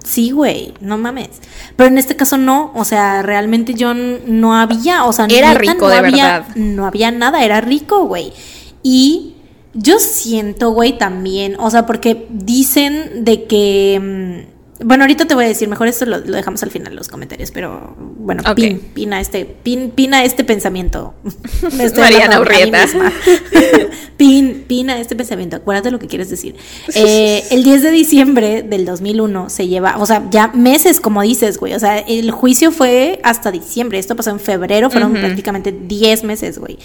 Sí, 0.03 0.31
güey, 0.31 0.73
no 0.81 0.97
mames. 0.97 1.29
Pero 1.75 1.89
en 1.89 1.97
este 1.97 2.15
caso 2.15 2.37
no, 2.37 2.71
o 2.73 2.85
sea, 2.85 3.21
realmente 3.21 3.75
yo 3.75 3.93
no 3.93 4.55
había, 4.55 5.05
o 5.05 5.13
sea, 5.13 5.27
era 5.29 5.53
rico 5.53 5.87
de 5.89 6.01
verdad. 6.01 6.45
No 6.55 6.85
había 6.87 7.11
nada, 7.11 7.43
era 7.43 7.61
rico, 7.61 8.05
güey. 8.05 8.33
Y 8.81 9.35
yo 9.73 9.99
siento, 9.99 10.71
güey, 10.71 10.97
también, 10.97 11.55
o 11.59 11.69
sea, 11.69 11.85
porque 11.85 12.27
dicen 12.29 13.25
de 13.25 13.45
que 13.45 14.45
mm, 14.47 14.54
bueno, 14.83 15.05
ahorita 15.05 15.25
te 15.25 15.35
voy 15.35 15.45
a 15.45 15.47
decir, 15.47 15.69
mejor 15.69 15.87
esto 15.87 16.05
lo, 16.05 16.19
dejamos 16.19 16.61
al 16.63 16.69
final 16.69 16.95
los 16.95 17.07
comentarios, 17.07 17.51
pero 17.51 17.95
bueno, 17.97 18.43
pina 18.93 19.21
este, 19.21 19.45
pina 19.45 20.23
este 20.25 20.43
pensamiento. 20.43 21.13
Mariana 21.97 22.41
Urrieta. 22.41 22.85
pin, 24.17 24.65
pina 24.67 24.99
este 24.99 25.15
pensamiento, 25.15 25.55
acuérdate 25.55 25.91
lo 25.91 25.99
que 25.99 26.07
quieres 26.07 26.29
decir. 26.29 26.55
Eh, 26.93 27.43
el 27.51 27.63
10 27.63 27.83
de 27.83 27.91
diciembre 27.91 28.63
del 28.63 28.85
2001 28.85 29.49
se 29.49 29.67
lleva, 29.67 29.97
o 29.97 30.05
sea, 30.05 30.29
ya 30.29 30.47
meses, 30.49 30.99
como 30.99 31.21
dices, 31.21 31.57
güey, 31.57 31.73
o 31.73 31.79
sea, 31.79 31.99
el 31.99 32.31
juicio 32.31 32.71
fue 32.71 33.21
hasta 33.23 33.51
diciembre, 33.51 33.97
esto 33.97 34.15
pasó 34.17 34.31
en 34.31 34.41
febrero, 34.41 34.89
fueron 34.89 35.13
prácticamente 35.13 35.71
10 35.71 36.23
meses, 36.25 36.59
güey. 36.59 36.77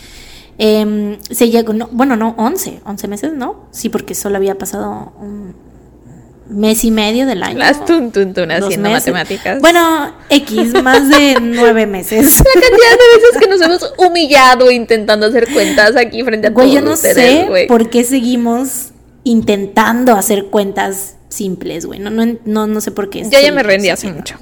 Em, 0.58 1.18
se 1.22 1.48
llegó, 1.48 1.72
bueno, 1.90 2.16
no, 2.16 2.34
11, 2.36 2.82
11 2.84 3.08
meses, 3.08 3.32
¿no? 3.32 3.66
Sí, 3.72 3.88
porque 3.88 4.14
solo 4.14 4.36
había 4.36 4.58
pasado 4.58 5.12
un, 5.18 5.54
mes 6.50 6.84
y 6.84 6.90
medio 6.90 7.26
del 7.26 7.42
año. 7.42 7.58
Las 7.58 7.84
tun, 7.84 8.12
haciendo 8.12 8.90
matemáticas. 8.90 9.60
Bueno, 9.60 10.14
X, 10.28 10.82
más 10.82 11.08
de 11.08 11.38
nueve 11.42 11.86
meses. 11.86 12.38
La 12.38 12.60
cantidad 12.60 12.70
de 12.70 13.16
veces 13.16 13.40
que 13.40 13.48
nos 13.48 13.60
hemos 13.60 13.94
humillado 13.96 14.70
intentando 14.70 15.26
hacer 15.26 15.48
cuentas 15.52 15.96
aquí 15.96 16.22
frente 16.22 16.48
a 16.48 16.50
güey, 16.50 16.72
yo 16.72 16.82
no 16.82 16.96
sé 16.96 17.66
por 17.68 17.88
qué 17.90 18.04
seguimos 18.04 18.90
intentando 19.24 20.14
hacer 20.14 20.46
cuentas 20.46 21.16
simples, 21.28 21.86
güey. 21.86 22.00
No, 22.00 22.10
no, 22.10 22.66
no, 22.66 22.80
sé 22.80 22.90
por 22.90 23.10
qué. 23.10 23.22
Yo 23.22 23.40
ya 23.40 23.52
me 23.52 23.62
rendí 23.62 23.88
hace 23.88 24.12
mucho. 24.12 24.36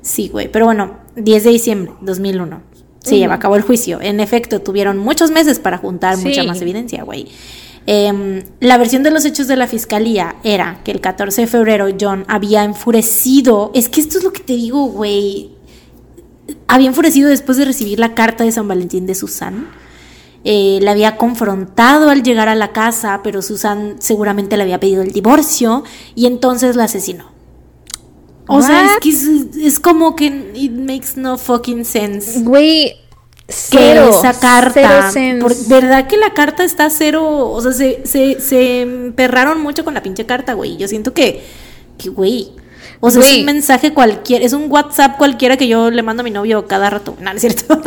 Sí, 0.00 0.28
güey, 0.28 0.50
pero 0.50 0.64
bueno, 0.66 0.98
10 1.16 1.44
de 1.44 1.50
diciembre 1.50 1.92
2001. 2.00 2.62
Se 3.00 3.18
lleva 3.18 3.34
a 3.34 3.38
cabo 3.38 3.54
el 3.54 3.62
juicio. 3.62 4.00
En 4.00 4.18
efecto, 4.18 4.60
tuvieron 4.60 4.98
muchos 4.98 5.30
meses 5.30 5.60
para 5.60 5.78
juntar 5.78 6.16
mucha 6.16 6.42
más 6.42 6.60
evidencia, 6.60 7.04
güey. 7.04 7.28
Em, 7.86 8.42
la 8.58 8.78
versión 8.78 9.04
de 9.04 9.12
los 9.12 9.24
hechos 9.24 9.46
de 9.46 9.56
la 9.56 9.68
fiscalía 9.68 10.36
era 10.42 10.80
que 10.84 10.90
el 10.90 11.00
14 11.00 11.42
de 11.42 11.46
febrero 11.46 11.86
John 11.98 12.24
había 12.26 12.64
enfurecido. 12.64 13.70
Es 13.74 13.88
que 13.88 14.00
esto 14.00 14.18
es 14.18 14.24
lo 14.24 14.32
que 14.32 14.42
te 14.42 14.54
digo, 14.54 14.86
güey. 14.86 15.52
Había 16.66 16.88
enfurecido 16.88 17.28
después 17.28 17.58
de 17.58 17.64
recibir 17.64 18.00
la 18.00 18.14
carta 18.14 18.44
de 18.44 18.50
San 18.50 18.66
Valentín 18.66 19.06
de 19.06 19.14
Susan. 19.14 19.68
Eh, 20.42 20.78
la 20.82 20.92
había 20.92 21.16
confrontado 21.16 22.10
al 22.10 22.22
llegar 22.22 22.48
a 22.48 22.54
la 22.54 22.72
casa, 22.72 23.20
pero 23.22 23.42
Susan 23.42 23.96
seguramente 23.98 24.56
le 24.56 24.64
había 24.64 24.78
pedido 24.78 25.02
el 25.02 25.12
divorcio 25.12 25.82
y 26.14 26.26
entonces 26.26 26.76
la 26.76 26.84
asesinó. 26.84 27.32
O 28.48 28.62
sea, 28.62 28.94
es 28.94 29.00
que 29.00 29.66
es, 29.66 29.80
como 29.80 30.14
que 30.14 30.52
it 30.54 30.70
makes 30.70 31.16
no 31.16 31.36
fucking 31.36 31.84
sense. 31.84 32.42
Güey, 32.42 32.94
Cero, 33.48 34.10
esa 34.10 34.38
carta. 34.38 35.10
¿Verdad 35.68 36.06
que 36.08 36.16
la 36.16 36.34
carta 36.34 36.64
está 36.64 36.90
cero? 36.90 37.50
O 37.50 37.60
sea, 37.60 37.72
se, 37.72 38.00
se, 38.04 38.40
se 38.40 38.80
emperraron 38.82 39.60
mucho 39.62 39.84
con 39.84 39.94
la 39.94 40.02
pinche 40.02 40.26
carta, 40.26 40.54
güey. 40.54 40.76
Yo 40.76 40.88
siento 40.88 41.14
que, 41.14 41.44
que 41.96 42.08
güey. 42.08 42.52
O 42.98 43.10
sea, 43.10 43.22
es 43.22 43.38
un 43.38 43.44
mensaje 43.44 43.92
cualquiera, 43.94 44.44
es 44.44 44.52
un 44.52 44.70
WhatsApp 44.70 45.16
cualquiera 45.16 45.56
que 45.56 45.68
yo 45.68 45.90
le 45.90 46.02
mando 46.02 46.22
a 46.22 46.24
mi 46.24 46.30
novio 46.30 46.66
cada 46.66 46.90
rato. 46.90 47.14
No, 47.20 47.30
no 47.30 47.36
es 47.36 47.40
cierto. 47.42 47.80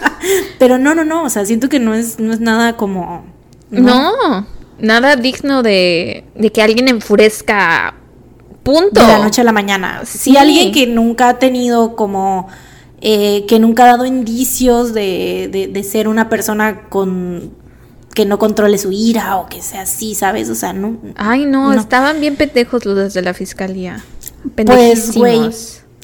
Pero 0.58 0.78
no, 0.78 0.94
no, 0.94 1.04
no. 1.04 1.24
O 1.24 1.30
sea, 1.30 1.44
siento 1.44 1.68
que 1.68 1.80
no 1.80 1.94
es, 1.94 2.20
no 2.20 2.32
es 2.32 2.40
nada 2.40 2.76
como. 2.76 3.24
No, 3.70 4.46
nada 4.78 5.16
digno 5.16 5.62
de, 5.62 6.24
de 6.34 6.52
que 6.52 6.62
alguien 6.62 6.88
enfurezca. 6.88 7.94
Punto. 8.62 9.00
De 9.00 9.06
la 9.06 9.18
noche 9.18 9.40
a 9.40 9.44
la 9.44 9.52
mañana. 9.52 10.02
Si 10.04 10.18
Sí. 10.18 10.36
alguien 10.36 10.70
que 10.70 10.86
nunca 10.86 11.30
ha 11.30 11.38
tenido 11.38 11.96
como. 11.96 12.48
Eh, 13.00 13.44
que 13.46 13.58
nunca 13.58 13.84
ha 13.84 13.86
dado 13.88 14.04
indicios 14.06 14.92
de, 14.94 15.48
de, 15.50 15.68
de 15.68 15.82
ser 15.84 16.06
una 16.08 16.28
persona 16.28 16.88
con. 16.88 17.52
que 18.14 18.24
no 18.26 18.38
controle 18.38 18.76
su 18.78 18.90
ira 18.92 19.36
o 19.36 19.48
que 19.48 19.62
sea 19.62 19.82
así, 19.82 20.14
¿sabes? 20.14 20.50
O 20.50 20.54
sea, 20.54 20.72
no. 20.72 20.96
Ay, 21.16 21.46
no, 21.46 21.72
No. 21.72 21.80
estaban 21.80 22.20
bien 22.20 22.36
pendejos 22.36 22.84
los 22.84 23.14
de 23.14 23.22
la 23.22 23.32
fiscalía. 23.34 24.02
Pues, 24.66 25.14
güey, 25.16 25.50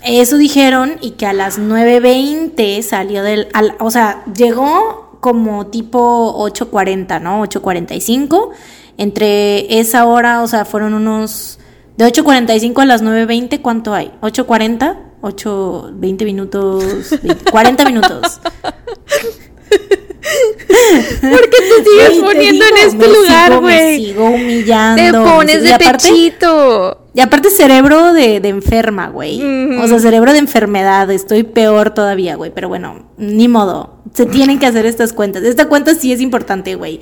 eso 0.05 0.37
dijeron 0.37 0.93
y 1.01 1.13
que 1.13 1.27
a 1.27 1.33
las 1.33 1.59
9.20 1.59 2.83
salió 2.83 3.23
del... 3.23 3.49
al- 3.55 3.75
o 3.81 3.91
sea, 3.91 4.25
llegó 4.35 5.19
como 5.21 5.67
tipo 5.67 6.35
8.40, 6.49 7.21
¿no? 7.21 7.43
8.45. 7.45 8.51
Entre 8.99 9.79
esa 9.81 10.07
hora, 10.07 10.43
o 10.43 10.47
sea, 10.49 10.65
fueron 10.65 10.95
unos... 10.95 11.59
De 11.97 12.05
8.45 12.07 12.83
a 12.83 12.87
las 12.87 13.03
9.20, 13.03 13.61
¿cuánto 13.63 13.95
hay? 13.95 14.13
¿8.40? 14.21 14.97
8, 15.27 15.91
20 15.95 16.24
minutos, 16.24 16.85
20, 17.22 17.51
40 17.51 17.85
minutos. 17.85 18.41
¿Por 21.20 21.41
qué 21.51 21.57
te 21.59 21.85
sigues 21.85 22.11
te 22.11 22.20
poniendo 22.20 22.64
digo, 22.64 22.77
en 22.77 22.83
este 22.87 22.97
me 22.99 23.07
lugar, 23.09 23.51
sigo- 23.53 23.62
Me 23.62 23.77
güey? 23.83 24.05
sigo 24.07 24.24
humillando. 24.27 25.03
Te 25.03 25.12
pones 25.12 25.55
sigo- 25.57 25.62
de 25.64 25.68
y 25.68 25.72
aparte- 25.72 26.09
pechito. 26.09 27.07
y 27.14 27.20
aparte 27.20 27.51
cerebro 27.51 28.12
de, 28.12 28.41
de 28.41 28.49
enferma, 28.49 29.09
güey. 29.09 29.41
O 29.81 29.87
sea, 29.89 29.99
cerebro 30.01 30.33
de 30.33 30.39
enfermedad. 30.39 31.11
Estoy 31.11 31.43
peor 31.45 31.91
todavía, 31.91 32.35
güey. 32.37 32.51
Pero 32.55 32.68
bueno, 32.68 33.07
ni 33.16 33.49
modo. 33.49 33.95
Se 34.14 34.27
tienen 34.27 34.59
que 34.59 34.66
hacer 34.66 34.87
estas 34.87 35.12
cuentas. 35.12 35.43
Esta 35.45 35.66
cuenta 35.68 35.95
sí 35.95 36.12
es 36.12 36.20
importante, 36.20 36.74
güey. 36.74 37.01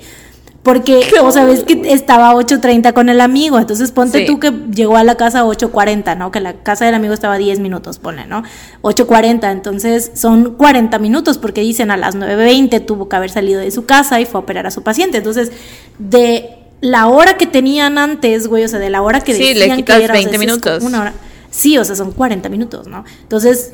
Porque, 0.65 0.99
o 1.21 1.31
sea, 1.31 1.45
ves 1.45 1.63
que 1.63 1.93
estaba 1.93 2.31
a 2.31 2.33
8.30 2.33 2.91
con 2.93 3.07
el 3.07 3.21
amigo. 3.21 3.57
Entonces 3.59 3.91
ponte 3.91 4.19
Sí. 4.21 4.25
tú 4.25 4.39
que 4.39 4.51
llegó 4.73 4.97
a 4.97 5.03
la 5.05 5.15
casa 5.15 5.41
a 5.41 5.43
8.40, 5.45 6.17
¿no? 6.17 6.31
Que 6.31 6.41
la 6.41 6.55
casa 6.63 6.85
del 6.85 6.95
amigo 6.95 7.13
estaba 7.13 7.35
a 7.35 7.37
10 7.37 7.59
minutos, 7.59 7.99
pone, 7.99 8.25
¿no? 8.25 8.43
8.40. 8.81 9.51
Entonces 9.51 10.11
son 10.15 10.55
40 10.55 10.97
minutos 10.99 11.37
porque 11.37 11.61
dicen 11.61 11.91
a 11.91 11.97
las 11.97 12.15
9.20 12.15 12.83
tuvo 12.85 13.07
que 13.07 13.15
haber 13.15 13.29
salido 13.29 13.61
de 13.61 13.69
su 13.71 13.85
casa 13.85 14.19
y 14.19 14.25
fue 14.25 14.39
a 14.39 14.43
operar 14.43 14.65
a 14.67 14.71
su 14.71 14.81
paciente. 14.83 15.19
Entonces, 15.19 15.51
de 15.99 16.49
la 16.81 17.07
hora 17.07 17.37
que 17.37 17.45
tenían 17.47 17.97
antes, 17.97 18.47
güey, 18.47 18.63
o 18.63 18.67
sea, 18.67 18.79
de 18.79 18.89
la 18.89 19.01
hora 19.03 19.21
que 19.21 19.33
Sí, 19.35 19.53
le 19.53 19.59
decían 19.61 19.77
quitas 19.77 19.97
que 19.99 20.03
era, 20.03 20.13
o 20.13 20.17
sea, 20.17 20.21
20 20.25 20.35
esa 20.35 20.43
es 20.43 20.49
minutos. 20.49 20.83
Una 20.83 21.01
hora. 21.01 21.13
Sí, 21.51 21.77
o 21.77 21.85
sea, 21.85 21.95
son 21.95 22.11
40 22.11 22.49
minutos, 22.49 22.87
¿no? 22.87 23.05
Entonces, 23.21 23.71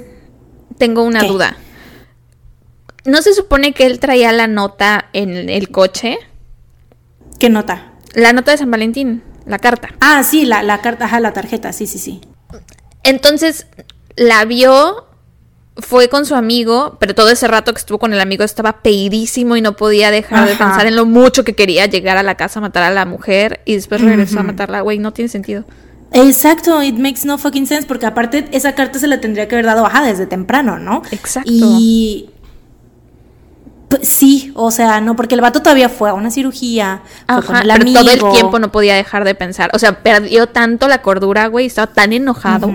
Tengo 0.78 1.04
una 1.04 1.22
¿Qué? 1.22 1.28
duda. 1.28 1.56
¿No 3.06 3.22
se 3.22 3.34
supone 3.34 3.74
que 3.74 3.86
él 3.86 4.00
traía 4.00 4.32
la 4.32 4.48
nota 4.48 5.06
en 5.14 5.50
el 5.50 5.70
coche? 5.70 6.18
¿Qué 7.40 7.50
nota? 7.50 7.94
La 8.14 8.34
nota 8.34 8.52
de 8.52 8.58
San 8.58 8.72
Valentín, 8.72 9.24
la 9.46 9.60
carta. 9.60 9.90
Ah, 10.00 10.24
sí, 10.24 10.46
la, 10.46 10.64
la 10.64 10.82
carta, 10.82 11.06
ajá, 11.06 11.20
la 11.20 11.34
tarjeta, 11.34 11.74
sí, 11.74 11.88
sí, 11.88 12.00
sí. 12.00 12.22
Entonces, 13.04 13.68
la 14.16 14.46
vio, 14.46 15.08
fue 15.78 16.10
con 16.10 16.26
su 16.26 16.36
amigo, 16.36 16.98
pero 17.00 17.16
todo 17.16 17.30
ese 17.30 17.48
rato 17.48 17.74
que 17.74 17.80
estuvo 17.80 18.00
con 18.00 18.14
el 18.14 18.20
amigo 18.20 18.44
estaba 18.44 18.82
pedísimo 18.82 19.56
y 19.56 19.62
no 19.62 19.76
podía 19.76 20.12
dejar 20.12 20.48
de 20.48 20.56
pensar 20.56 20.86
en 20.86 20.96
lo 20.96 21.06
mucho 21.06 21.44
que 21.44 21.56
quería 21.56 21.86
llegar 21.86 22.18
a 22.18 22.24
la 22.24 22.36
casa 22.36 22.60
a 22.60 22.62
matar 22.62 22.84
a 22.84 22.92
la 22.92 23.06
mujer 23.06 23.62
y 23.66 23.76
después 23.76 24.02
regresó 24.02 24.40
a 24.40 24.44
matarla. 24.44 24.82
Güey, 24.82 25.00
no 25.00 25.14
tiene 25.14 25.30
sentido. 25.30 25.66
Exacto, 26.14 26.84
it 26.84 26.98
makes 26.98 27.22
no 27.24 27.38
fucking 27.38 27.66
sense, 27.66 27.88
porque 27.88 28.06
aparte 28.06 28.50
esa 28.52 28.76
carta 28.76 29.00
se 29.00 29.08
la 29.08 29.22
tendría 29.22 29.48
que 29.48 29.56
haber 29.56 29.66
dado, 29.66 29.86
ajá, 29.86 30.04
desde 30.04 30.26
temprano, 30.26 30.78
¿no? 30.78 31.04
Exacto. 31.12 31.50
Y... 31.50 32.31
sí, 34.02 34.52
o 34.56 34.72
sea, 34.72 35.02
no, 35.02 35.16
porque 35.16 35.36
el 35.36 35.42
vato 35.42 35.62
todavía 35.62 35.90
fue 35.90 36.10
a 36.10 36.14
una 36.14 36.32
cirugía, 36.32 37.02
fue 37.28 37.44
con 37.46 37.56
Ajá, 37.56 37.64
pero 37.78 37.94
todo 37.94 38.10
el 38.12 38.34
tiempo 38.34 38.60
no 38.60 38.72
podía 38.72 38.96
dejar 38.96 39.24
de 39.24 39.36
pensar. 39.36 39.70
O 39.74 39.80
sea, 39.80 40.02
perdió 40.04 40.48
tanto 40.48 40.88
la 40.88 41.02
cordura, 41.02 41.48
güey, 41.48 41.66
estaba 41.66 41.92
tan 41.92 42.14
enojado. 42.14 42.72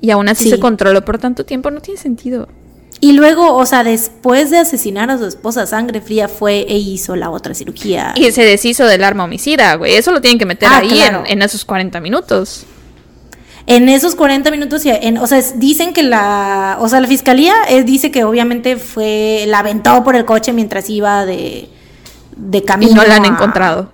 Y 0.00 0.10
aún 0.10 0.28
así 0.28 0.44
Sí. 0.44 0.50
se 0.50 0.60
controló 0.60 1.04
por 1.04 1.18
tanto 1.18 1.44
tiempo, 1.44 1.70
no 1.70 1.80
tiene 1.80 2.00
sentido. 2.00 2.48
Y 3.00 3.12
luego, 3.12 3.54
o 3.54 3.64
sea, 3.64 3.84
después 3.84 4.50
de 4.50 4.58
asesinar 4.58 5.08
a 5.10 5.18
su 5.18 5.24
esposa 5.26 5.66
sangre 5.66 6.00
fría, 6.00 6.26
fue 6.28 6.66
e 6.68 6.78
hizo 6.78 7.14
la 7.14 7.30
otra 7.30 7.54
cirugía. 7.54 8.12
Y 8.16 8.32
se 8.32 8.42
deshizo 8.42 8.86
del 8.86 9.04
arma 9.04 9.24
homicida, 9.24 9.74
güey. 9.76 9.94
Eso 9.94 10.10
lo 10.10 10.20
tienen 10.20 10.38
que 10.38 10.46
meter 10.46 10.68
Ah, 10.72 10.78
ahí 10.78 10.88
claro. 10.88 11.20
en, 11.26 11.32
en 11.32 11.42
esos 11.42 11.64
40 11.64 12.00
minutos. 12.00 12.64
En 13.68 13.88
esos 13.88 14.14
40 14.14 14.50
minutos, 14.50 14.84
y 14.86 14.90
en, 14.90 15.18
o 15.18 15.26
sea, 15.26 15.40
dicen 15.56 15.92
que 15.92 16.02
la, 16.02 16.78
o 16.80 16.88
sea, 16.88 17.00
la 17.00 17.06
fiscalía 17.06 17.54
eh, 17.68 17.82
dice 17.84 18.10
que 18.10 18.24
obviamente 18.24 18.76
fue, 18.76 19.44
la 19.46 19.58
aventó 19.60 20.02
por 20.02 20.16
el 20.16 20.24
coche 20.24 20.52
mientras 20.54 20.88
iba 20.88 21.26
de, 21.26 21.68
de 22.36 22.58
Y 22.58 22.62
camino. 22.62 22.94
no 22.94 23.04
la 23.04 23.16
han 23.16 23.24
a- 23.24 23.28
encontrado. 23.28 23.92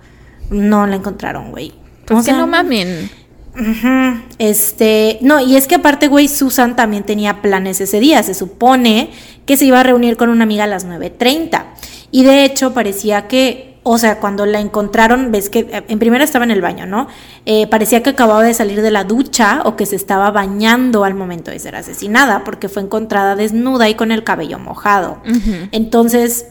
No 0.49 0.87
la 0.87 0.95
encontraron, 0.95 1.51
güey. 1.51 1.73
Pues 2.05 2.21
O 2.21 2.23
que 2.23 2.31
no 2.31 2.47
mamen. 2.47 3.09
Ujú, 3.57 4.21
Este, 4.37 5.17
no, 5.21 5.39
y 5.39 5.55
es 5.55 5.67
que 5.67 5.75
aparte, 5.75 6.07
güey, 6.07 6.27
Susan 6.27 6.75
también 6.75 7.03
tenía 7.03 7.41
planes 7.41 7.81
ese 7.81 7.99
día. 7.99 8.21
Se 8.23 8.33
supone 8.33 9.09
que 9.45 9.57
se 9.57 9.65
iba 9.65 9.79
a 9.79 9.83
reunir 9.83 10.17
con 10.17 10.29
una 10.29 10.43
amiga 10.43 10.65
a 10.65 10.67
las 10.67 10.85
9.30. 10.87 11.63
Y 12.11 12.23
de 12.23 12.45
hecho 12.45 12.73
parecía 12.73 13.27
que, 13.27 13.74
o 13.87 13.99
sea, 13.99 14.19
cuando 14.19 14.47
la 14.47 14.59
encontraron, 14.61 15.31
ves 15.31 15.51
que 15.51 15.59
eh, 15.59 15.83
en 15.87 15.99
primera 15.99 16.23
estaba 16.23 16.43
en 16.43 16.49
el 16.49 16.59
baño, 16.59 16.87
¿no? 16.87 17.07
Eh, 17.45 17.67
parecía 17.67 18.01
que 18.01 18.09
acababa 18.09 18.41
de 18.41 18.55
salir 18.55 18.81
de 18.81 18.89
la 18.89 19.03
ducha 19.03 19.61
o 19.63 19.75
que 19.75 19.85
se 19.85 19.95
estaba 19.95 20.31
bañando 20.31 21.03
al 21.03 21.13
momento 21.13 21.51
de 21.51 21.59
ser 21.59 21.75
asesinada, 21.75 22.43
porque 22.43 22.67
fue 22.67 22.81
encontrada 22.81 23.35
desnuda 23.35 23.87
y 23.87 23.93
con 23.93 24.11
el 24.11 24.23
cabello 24.23 24.57
mojado. 24.57 25.21
Entonces, 25.71 26.47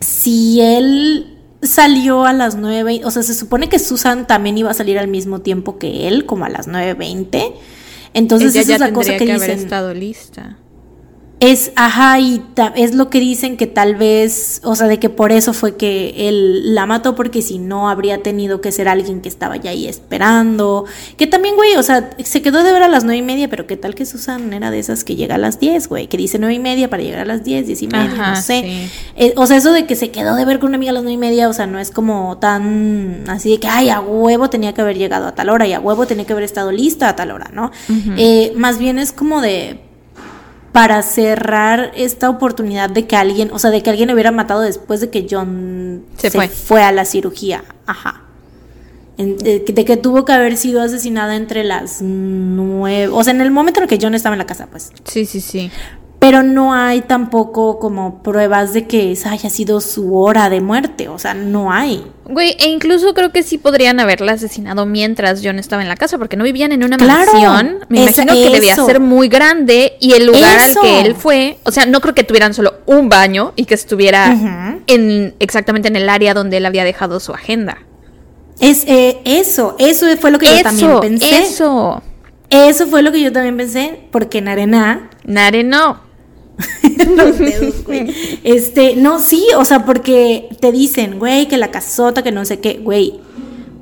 si 0.00 0.62
él 0.62 1.38
salió 1.60 2.24
a 2.24 2.32
las 2.32 2.56
9, 2.56 3.02
o 3.04 3.10
sea, 3.10 3.22
se 3.22 3.34
supone 3.34 3.68
que 3.68 3.78
Susan 3.78 4.26
también 4.26 4.56
iba 4.56 4.70
a 4.70 4.74
salir 4.74 4.98
al 4.98 5.08
mismo 5.08 5.40
tiempo 5.42 5.78
que 5.78 6.08
él, 6.08 6.24
como 6.24 6.46
a 6.46 6.48
las 6.48 6.68
9.20. 6.68 7.52
Entonces, 8.14 8.52
Ella 8.52 8.60
esa 8.62 8.68
ya 8.70 8.74
es 8.76 8.80
la 8.80 8.92
cosa 8.94 9.12
que, 9.18 9.26
que 9.26 9.32
haber 9.32 9.50
dicen. 9.50 9.64
estado 9.64 9.92
lista. 9.92 10.56
Es, 11.44 11.72
ajá, 11.76 12.18
y 12.20 12.38
ta- 12.54 12.72
es 12.76 12.94
lo 12.94 13.10
que 13.10 13.20
dicen 13.20 13.56
que 13.56 13.66
tal 13.66 13.96
vez, 13.96 14.60
o 14.64 14.74
sea, 14.76 14.86
de 14.86 14.98
que 14.98 15.10
por 15.10 15.30
eso 15.32 15.52
fue 15.52 15.76
que 15.76 16.28
él 16.28 16.74
la 16.74 16.86
mató, 16.86 17.14
porque 17.14 17.42
si 17.42 17.58
no 17.58 17.88
habría 17.90 18.22
tenido 18.22 18.60
que 18.60 18.72
ser 18.72 18.88
alguien 18.88 19.20
que 19.20 19.28
estaba 19.28 19.56
ya 19.56 19.70
ahí 19.70 19.86
esperando. 19.86 20.84
Que 21.16 21.26
también, 21.26 21.56
güey, 21.56 21.74
o 21.76 21.82
sea, 21.82 22.10
se 22.24 22.40
quedó 22.40 22.62
de 22.62 22.72
ver 22.72 22.82
a 22.82 22.88
las 22.88 23.04
nueve 23.04 23.18
y 23.18 23.22
media, 23.22 23.48
pero 23.50 23.66
qué 23.66 23.76
tal 23.76 23.94
que 23.94 24.06
Susan 24.06 24.52
era 24.52 24.70
de 24.70 24.78
esas 24.78 25.04
que 25.04 25.16
llega 25.16 25.34
a 25.34 25.38
las 25.38 25.60
10, 25.60 25.88
güey, 25.88 26.06
que 26.06 26.16
dice 26.16 26.38
nueve 26.38 26.54
y 26.54 26.58
media 26.60 26.88
para 26.88 27.02
llegar 27.02 27.20
a 27.20 27.24
las 27.26 27.44
10, 27.44 27.66
diez 27.66 27.82
y 27.82 27.88
media, 27.88 28.12
Ajá, 28.12 28.30
no 28.30 28.36
sé. 28.40 28.62
sí. 28.62 28.90
Eh, 29.16 29.34
o 29.36 29.46
sea, 29.46 29.56
eso 29.58 29.72
de 29.72 29.86
que 29.86 29.96
se 29.96 30.10
quedó 30.10 30.36
de 30.36 30.44
ver 30.44 30.58
con 30.58 30.68
una 30.68 30.76
amiga 30.76 30.90
a 30.90 30.94
las 30.94 31.02
nueve 31.02 31.14
y 31.14 31.18
media, 31.18 31.48
o 31.48 31.52
sea, 31.52 31.66
no 31.66 31.78
es 31.78 31.90
como 31.90 32.38
tan 32.38 33.24
así 33.28 33.50
de 33.50 33.60
que, 33.60 33.68
ay, 33.68 33.90
a 33.90 34.00
huevo 34.00 34.48
tenía 34.50 34.72
que 34.72 34.80
haber 34.80 34.96
llegado 34.96 35.26
a 35.26 35.34
tal 35.34 35.50
hora 35.50 35.66
y 35.66 35.72
a 35.72 35.80
huevo 35.80 36.06
tenía 36.06 36.24
que 36.24 36.32
haber 36.32 36.44
estado 36.44 36.72
lista 36.72 37.08
a 37.08 37.16
tal 37.16 37.30
hora, 37.32 37.50
¿no? 37.52 37.70
Eh, 38.16 38.52
más 38.56 38.78
bien 38.78 38.98
es 38.98 39.12
como 39.12 39.40
de 39.40 39.80
para 40.74 41.00
cerrar 41.02 41.92
esta 41.94 42.28
oportunidad 42.28 42.90
de 42.90 43.06
que 43.06 43.14
alguien, 43.14 43.50
o 43.52 43.60
sea, 43.60 43.70
de 43.70 43.80
que 43.80 43.90
alguien 43.90 44.10
hubiera 44.10 44.32
matado 44.32 44.60
después 44.60 45.00
de 45.00 45.08
que 45.08 45.24
John 45.30 46.04
Se 46.16 46.32
fue. 46.32 46.82
a 46.82 46.90
la 46.90 47.04
cirugía. 47.04 47.62
Ajá. 47.86 48.22
De, 49.16 49.62
que- 49.64 49.72
de 49.72 49.84
que 49.84 49.96
tuvo 49.96 50.24
que 50.24 50.32
haber 50.32 50.56
sido 50.56 50.82
asesinada 50.82 51.36
entre 51.36 51.62
las 51.62 52.02
nueve, 52.02 53.06
o 53.06 53.22
sea, 53.22 53.32
en 53.32 53.40
el 53.40 53.52
momento 53.52 53.78
en 53.78 53.84
el 53.84 53.88
que 53.88 54.04
John 54.04 54.14
estaba 54.16 54.34
en 54.34 54.40
la 54.40 54.46
casa, 54.46 54.66
pues. 54.68 54.90
Sí, 55.04 55.24
sí, 55.26 55.40
sí. 55.40 55.70
Pero 56.24 56.42
no 56.42 56.72
hay 56.72 57.02
tampoco 57.02 57.78
como 57.78 58.22
pruebas 58.22 58.72
de 58.72 58.86
que 58.86 59.12
esa 59.12 59.32
haya 59.32 59.50
sido 59.50 59.80
su 59.80 60.16
hora 60.16 60.48
de 60.48 60.60
muerte, 60.60 61.08
o 61.08 61.18
sea, 61.18 61.34
no 61.34 61.70
hay. 61.72 62.04
Güey, 62.24 62.56
e 62.58 62.68
incluso 62.68 63.12
creo 63.12 63.30
que 63.32 63.42
sí 63.42 63.58
podrían 63.58 64.00
haberla 64.00 64.32
asesinado 64.32 64.86
mientras 64.86 65.40
John 65.44 65.58
estaba 65.58 65.82
en 65.82 65.88
la 65.88 65.96
casa, 65.96 66.16
porque 66.16 66.36
no 66.36 66.44
vivían 66.44 66.72
en 66.72 66.82
una 66.82 66.96
Claro, 66.96 67.32
mansión. 67.32 67.78
Me 67.88 68.02
imagino 68.02 68.32
que 68.32 68.50
debía 68.50 68.76
ser 68.76 69.00
muy 69.00 69.28
grande 69.28 69.96
y 70.00 70.12
el 70.12 70.26
lugar 70.26 70.58
Eso. 70.58 70.80
al 70.80 70.86
que 70.86 71.00
él 71.02 71.14
fue, 71.14 71.58
o 71.64 71.70
sea, 71.70 71.84
no 71.86 72.00
creo 72.00 72.14
que 72.14 72.24
tuvieran 72.24 72.54
solo 72.54 72.74
un 72.86 73.08
baño 73.08 73.52
y 73.56 73.66
que 73.66 73.74
estuviera 73.74 74.34
en 74.86 75.34
exactamente 75.40 75.88
en 75.88 75.96
el 75.96 76.08
área 76.08 76.32
donde 76.32 76.56
él 76.56 76.66
había 76.66 76.84
dejado 76.84 77.20
su 77.20 77.32
agenda. 77.32 77.78
Es 78.60 78.84
eh, 78.86 79.20
eso, 79.24 79.76
eso 79.78 80.06
fue 80.18 80.30
lo 80.30 80.38
que 80.38 80.46
yo 80.46 80.62
también 80.62 81.00
pensé. 81.00 81.38
eso. 81.42 82.02
Eso 82.50 82.86
fue 82.86 83.02
lo 83.02 83.10
que 83.10 83.20
yo 83.20 83.32
también 83.32 83.56
pensé, 83.56 84.06
porque 84.12 84.38
en 84.38 84.48
arena 84.48 85.10
Nare, 85.24 85.64
no. 85.64 86.03
los 87.16 87.38
dedos, 87.38 87.84
güey. 87.84 88.14
Este, 88.44 88.96
no, 88.96 89.18
sí, 89.18 89.46
o 89.56 89.64
sea, 89.64 89.84
porque 89.84 90.48
te 90.60 90.72
dicen, 90.72 91.18
güey, 91.18 91.46
que 91.48 91.56
la 91.56 91.70
casota, 91.70 92.22
que 92.22 92.32
no 92.32 92.44
sé 92.44 92.60
qué, 92.60 92.74
güey. 92.74 93.20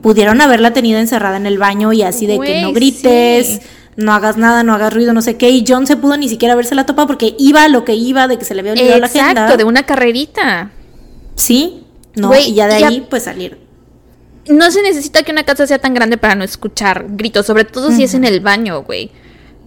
Pudieron 0.01 0.41
haberla 0.41 0.73
tenido 0.73 0.99
encerrada 0.99 1.37
en 1.37 1.47
el 1.47 1.59
baño 1.59 1.93
y 1.93 2.03
así 2.03 2.27
de 2.27 2.41
que 2.41 2.61
no 2.61 2.73
grites, 2.73 3.47
sí. 3.47 3.61
no 3.97 4.13
hagas 4.13 4.37
nada, 4.37 4.65
no 4.65 4.75
hagas 4.75 4.93
ruido, 4.93 5.13
no 5.13 5.23
sé 5.23 5.37
qué. 5.37 5.51
Y 5.51 5.65
John 5.67 5.87
se 5.87 5.97
pudo 5.97 6.17
ni 6.17 6.29
siquiera 6.29 6.55
haberse 6.55 6.75
la 6.75 6.87
topado 6.87 7.07
porque 7.07 7.37
iba 7.39 7.63
a 7.63 7.69
lo 7.69 7.85
que 7.85 7.95
iba 7.95 8.27
de 8.27 8.37
que 8.37 8.45
se 8.45 8.55
le 8.55 8.61
había 8.61 8.73
olvidado 8.73 8.99
la 8.99 9.07
agenda. 9.07 9.31
Exacto, 9.31 9.57
de 9.57 9.65
una 9.65 9.85
carrerita. 9.85 10.73
Sí, 11.37 11.85
no, 12.17 12.29
Güey, 12.29 12.51
y 12.51 12.55
ya 12.55 12.67
de 12.67 12.85
ahí, 12.85 13.07
pues 13.09 13.23
salir. 13.25 13.59
no 14.49 14.71
se 14.71 14.83
necesita 14.83 15.23
que 15.23 15.31
una 15.31 15.45
casa 15.45 15.67
sea 15.67 15.79
tan 15.79 15.95
grande 15.95 16.19
para 16.19 16.35
no 16.35 16.43
escuchar 16.43 17.07
gritos, 17.11 17.47
sobre 17.47 17.65
todo 17.65 17.93
si 17.93 18.03
es 18.03 18.15
en 18.15 18.25
el 18.25 18.41
baño, 18.41 18.83
güey. 18.83 19.11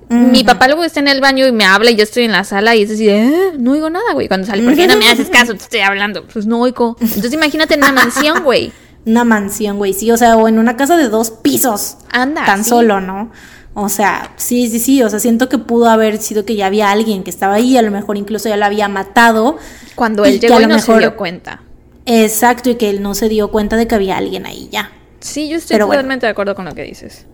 Mi 0.09 0.43
papá 0.43 0.67
luego 0.67 0.83
está 0.83 0.99
en 0.99 1.07
el 1.07 1.19
baño 1.19 1.47
y 1.47 1.51
me 1.51 1.65
habla 1.65 1.89
y 1.89 1.95
yo 1.95 2.03
estoy 2.03 2.25
en 2.25 2.31
la 2.31 2.43
sala 2.43 2.75
y 2.75 2.83
es 2.83 2.91
así, 2.91 3.09
eh, 3.09 3.53
no 3.57 3.71
oigo 3.71 3.89
nada, 3.89 4.13
güey. 4.13 4.27
Cuando 4.27 4.45
sale, 4.45 4.63
¿por 4.63 4.75
qué 4.75 4.87
no 4.87 4.97
me 4.97 5.07
haces 5.07 5.29
caso? 5.29 5.53
Te 5.53 5.63
estoy 5.63 5.79
hablando. 5.79 6.25
Pues 6.27 6.45
no 6.45 6.61
oigo. 6.61 6.95
Entonces 6.99 7.33
imagínate 7.33 7.73
en 7.73 7.81
una 7.81 7.91
mansión, 7.91 8.43
güey. 8.43 8.71
Una 9.05 9.23
mansión, 9.23 9.77
güey, 9.77 9.93
sí, 9.93 10.09
o 10.09 10.17
sea, 10.17 10.35
o 10.35 10.47
en 10.47 10.57
una 10.57 10.77
casa 10.77 10.97
de 10.97 11.09
dos 11.09 11.29
pisos. 11.29 11.97
Anda. 12.11 12.43
Tan 12.43 12.65
solo, 12.65 13.01
¿no? 13.01 13.31
O 13.75 13.87
sea, 13.87 14.31
sí, 14.35 14.67
sí, 14.67 14.79
sí, 14.79 15.03
o 15.03 15.09
sea, 15.11 15.19
siento 15.19 15.47
que 15.47 15.59
pudo 15.59 15.89
haber 15.89 16.17
sido 16.17 16.43
que 16.43 16.55
ya 16.55 16.65
había 16.65 16.89
alguien 16.89 17.23
que 17.23 17.29
estaba 17.29 17.53
ahí, 17.53 17.77
a 17.77 17.83
lo 17.83 17.91
mejor 17.91 18.17
incluso 18.17 18.49
ya 18.49 18.57
lo 18.57 18.65
había 18.65 18.87
matado. 18.87 19.57
Cuando 19.93 20.25
él 20.25 20.39
llegó 20.39 20.59
y 20.59 20.65
no 20.65 20.79
se 20.79 20.97
dio 20.97 21.15
cuenta. 21.15 21.61
Exacto, 22.05 22.71
y 22.71 22.75
que 22.75 22.89
él 22.89 23.03
no 23.03 23.13
se 23.13 23.29
dio 23.29 23.51
cuenta 23.51 23.75
de 23.75 23.85
que 23.85 23.93
había 23.93 24.17
alguien 24.17 24.47
ahí 24.47 24.69
ya. 24.71 24.91
Sí, 25.19 25.49
yo 25.49 25.57
estoy 25.57 25.77
totalmente 25.77 26.25
de 26.25 26.31
acuerdo 26.31 26.55
con 26.55 26.65
lo 26.65 26.73
que 26.73 26.83
dices. 26.83 27.25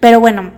Pero 0.00 0.20
bueno, 0.20 0.52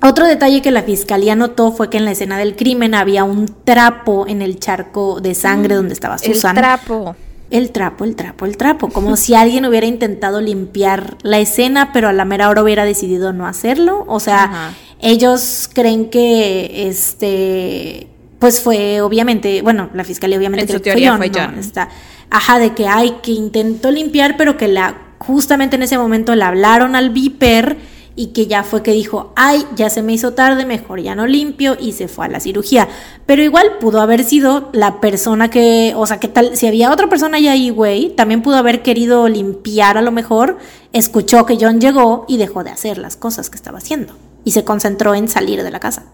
otro 0.00 0.26
detalle 0.26 0.62
que 0.62 0.70
la 0.70 0.82
fiscalía 0.82 1.34
notó 1.34 1.72
fue 1.72 1.90
que 1.90 1.98
en 1.98 2.04
la 2.04 2.12
escena 2.12 2.38
del 2.38 2.56
crimen 2.56 2.94
había 2.94 3.24
un 3.24 3.46
trapo 3.64 4.26
en 4.28 4.42
el 4.42 4.58
charco 4.58 5.20
de 5.20 5.34
sangre 5.34 5.74
donde 5.74 5.94
estaba 5.94 6.18
Susan. 6.18 6.56
El 6.56 6.62
trapo. 6.62 7.16
El 7.48 7.70
trapo, 7.70 8.04
el 8.04 8.16
trapo, 8.16 8.44
el 8.44 8.56
trapo. 8.56 8.88
Como 8.88 9.16
si 9.16 9.34
alguien 9.34 9.64
hubiera 9.66 9.86
intentado 9.86 10.40
limpiar 10.40 11.16
la 11.22 11.38
escena, 11.38 11.92
pero 11.92 12.08
a 12.08 12.12
la 12.12 12.24
mera 12.24 12.48
hora 12.48 12.62
hubiera 12.62 12.84
decidido 12.84 13.32
no 13.32 13.46
hacerlo. 13.46 14.04
O 14.08 14.18
sea, 14.18 14.72
ellos 15.00 15.70
creen 15.72 16.10
que 16.10 16.88
este. 16.88 18.08
Pues 18.40 18.60
fue 18.60 19.00
obviamente, 19.00 19.62
bueno, 19.62 19.88
la 19.94 20.04
fiscalía 20.04 20.36
obviamente 20.36 20.70
en 20.70 20.80
cree 20.80 20.96
que 20.96 21.12
fue 21.16 21.30
John. 21.34 21.58
Está, 21.58 21.88
ajá, 22.30 22.58
de 22.58 22.74
que 22.74 22.86
hay 22.86 23.12
que 23.22 23.30
intentó 23.30 23.90
limpiar, 23.90 24.36
pero 24.36 24.56
que 24.56 24.68
la 24.68 25.06
justamente 25.18 25.76
en 25.76 25.82
ese 25.82 25.96
momento 25.98 26.34
le 26.34 26.44
hablaron 26.44 26.96
al 26.96 27.10
viper 27.10 27.76
y 28.16 28.28
que 28.28 28.46
ya 28.46 28.64
fue 28.64 28.82
que 28.82 28.92
dijo, 28.92 29.32
ay, 29.36 29.64
ya 29.76 29.90
se 29.90 30.02
me 30.02 30.14
hizo 30.14 30.32
tarde, 30.32 30.64
mejor 30.64 31.00
ya 31.00 31.14
no 31.14 31.26
limpio 31.26 31.76
y 31.78 31.92
se 31.92 32.08
fue 32.08 32.24
a 32.24 32.28
la 32.28 32.40
cirugía. 32.40 32.88
Pero 33.26 33.42
igual 33.42 33.76
pudo 33.78 34.00
haber 34.00 34.24
sido 34.24 34.70
la 34.72 35.00
persona 35.00 35.50
que, 35.50 35.92
o 35.94 36.06
sea, 36.06 36.18
que 36.18 36.28
tal, 36.28 36.56
si 36.56 36.66
había 36.66 36.90
otra 36.90 37.08
persona 37.08 37.38
ya 37.38 37.52
ahí, 37.52 37.68
güey, 37.68 38.08
también 38.16 38.42
pudo 38.42 38.56
haber 38.56 38.82
querido 38.82 39.28
limpiar 39.28 39.98
a 39.98 40.02
lo 40.02 40.12
mejor, 40.12 40.56
escuchó 40.94 41.44
que 41.44 41.58
John 41.60 41.80
llegó 41.80 42.24
y 42.26 42.38
dejó 42.38 42.64
de 42.64 42.70
hacer 42.70 42.96
las 42.96 43.16
cosas 43.16 43.50
que 43.50 43.56
estaba 43.56 43.78
haciendo 43.78 44.14
y 44.44 44.52
se 44.52 44.64
concentró 44.64 45.14
en 45.14 45.28
salir 45.28 45.62
de 45.62 45.70
la 45.70 45.80
casa 45.80 46.06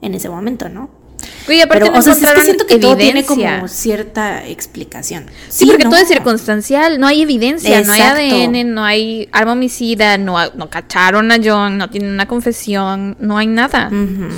en 0.00 0.14
ese 0.14 0.30
momento, 0.30 0.70
¿no? 0.70 0.99
Pero, 1.46 1.92
o 1.92 2.02
sea, 2.02 2.12
es 2.12 2.18
que 2.20 2.40
siento 2.42 2.66
que 2.66 2.78
todo 2.78 2.96
tiene 2.96 3.24
como 3.24 3.66
cierta 3.68 4.46
explicación. 4.46 5.26
Sí, 5.48 5.66
porque 5.66 5.84
todo 5.84 5.96
es 5.96 6.08
circunstancial, 6.08 7.00
no 7.00 7.06
hay 7.06 7.22
evidencia, 7.22 7.82
no 7.82 7.92
hay 7.92 8.00
ADN, 8.00 8.74
no 8.74 8.84
hay 8.84 9.28
arma 9.32 9.52
homicida, 9.52 10.16
no, 10.18 10.36
no 10.54 10.70
cacharon 10.70 11.30
a 11.32 11.38
John, 11.42 11.78
no 11.78 11.90
tienen 11.90 12.12
una 12.12 12.28
confesión, 12.28 13.16
no 13.20 13.38
hay 13.38 13.46
nada. 13.46 13.90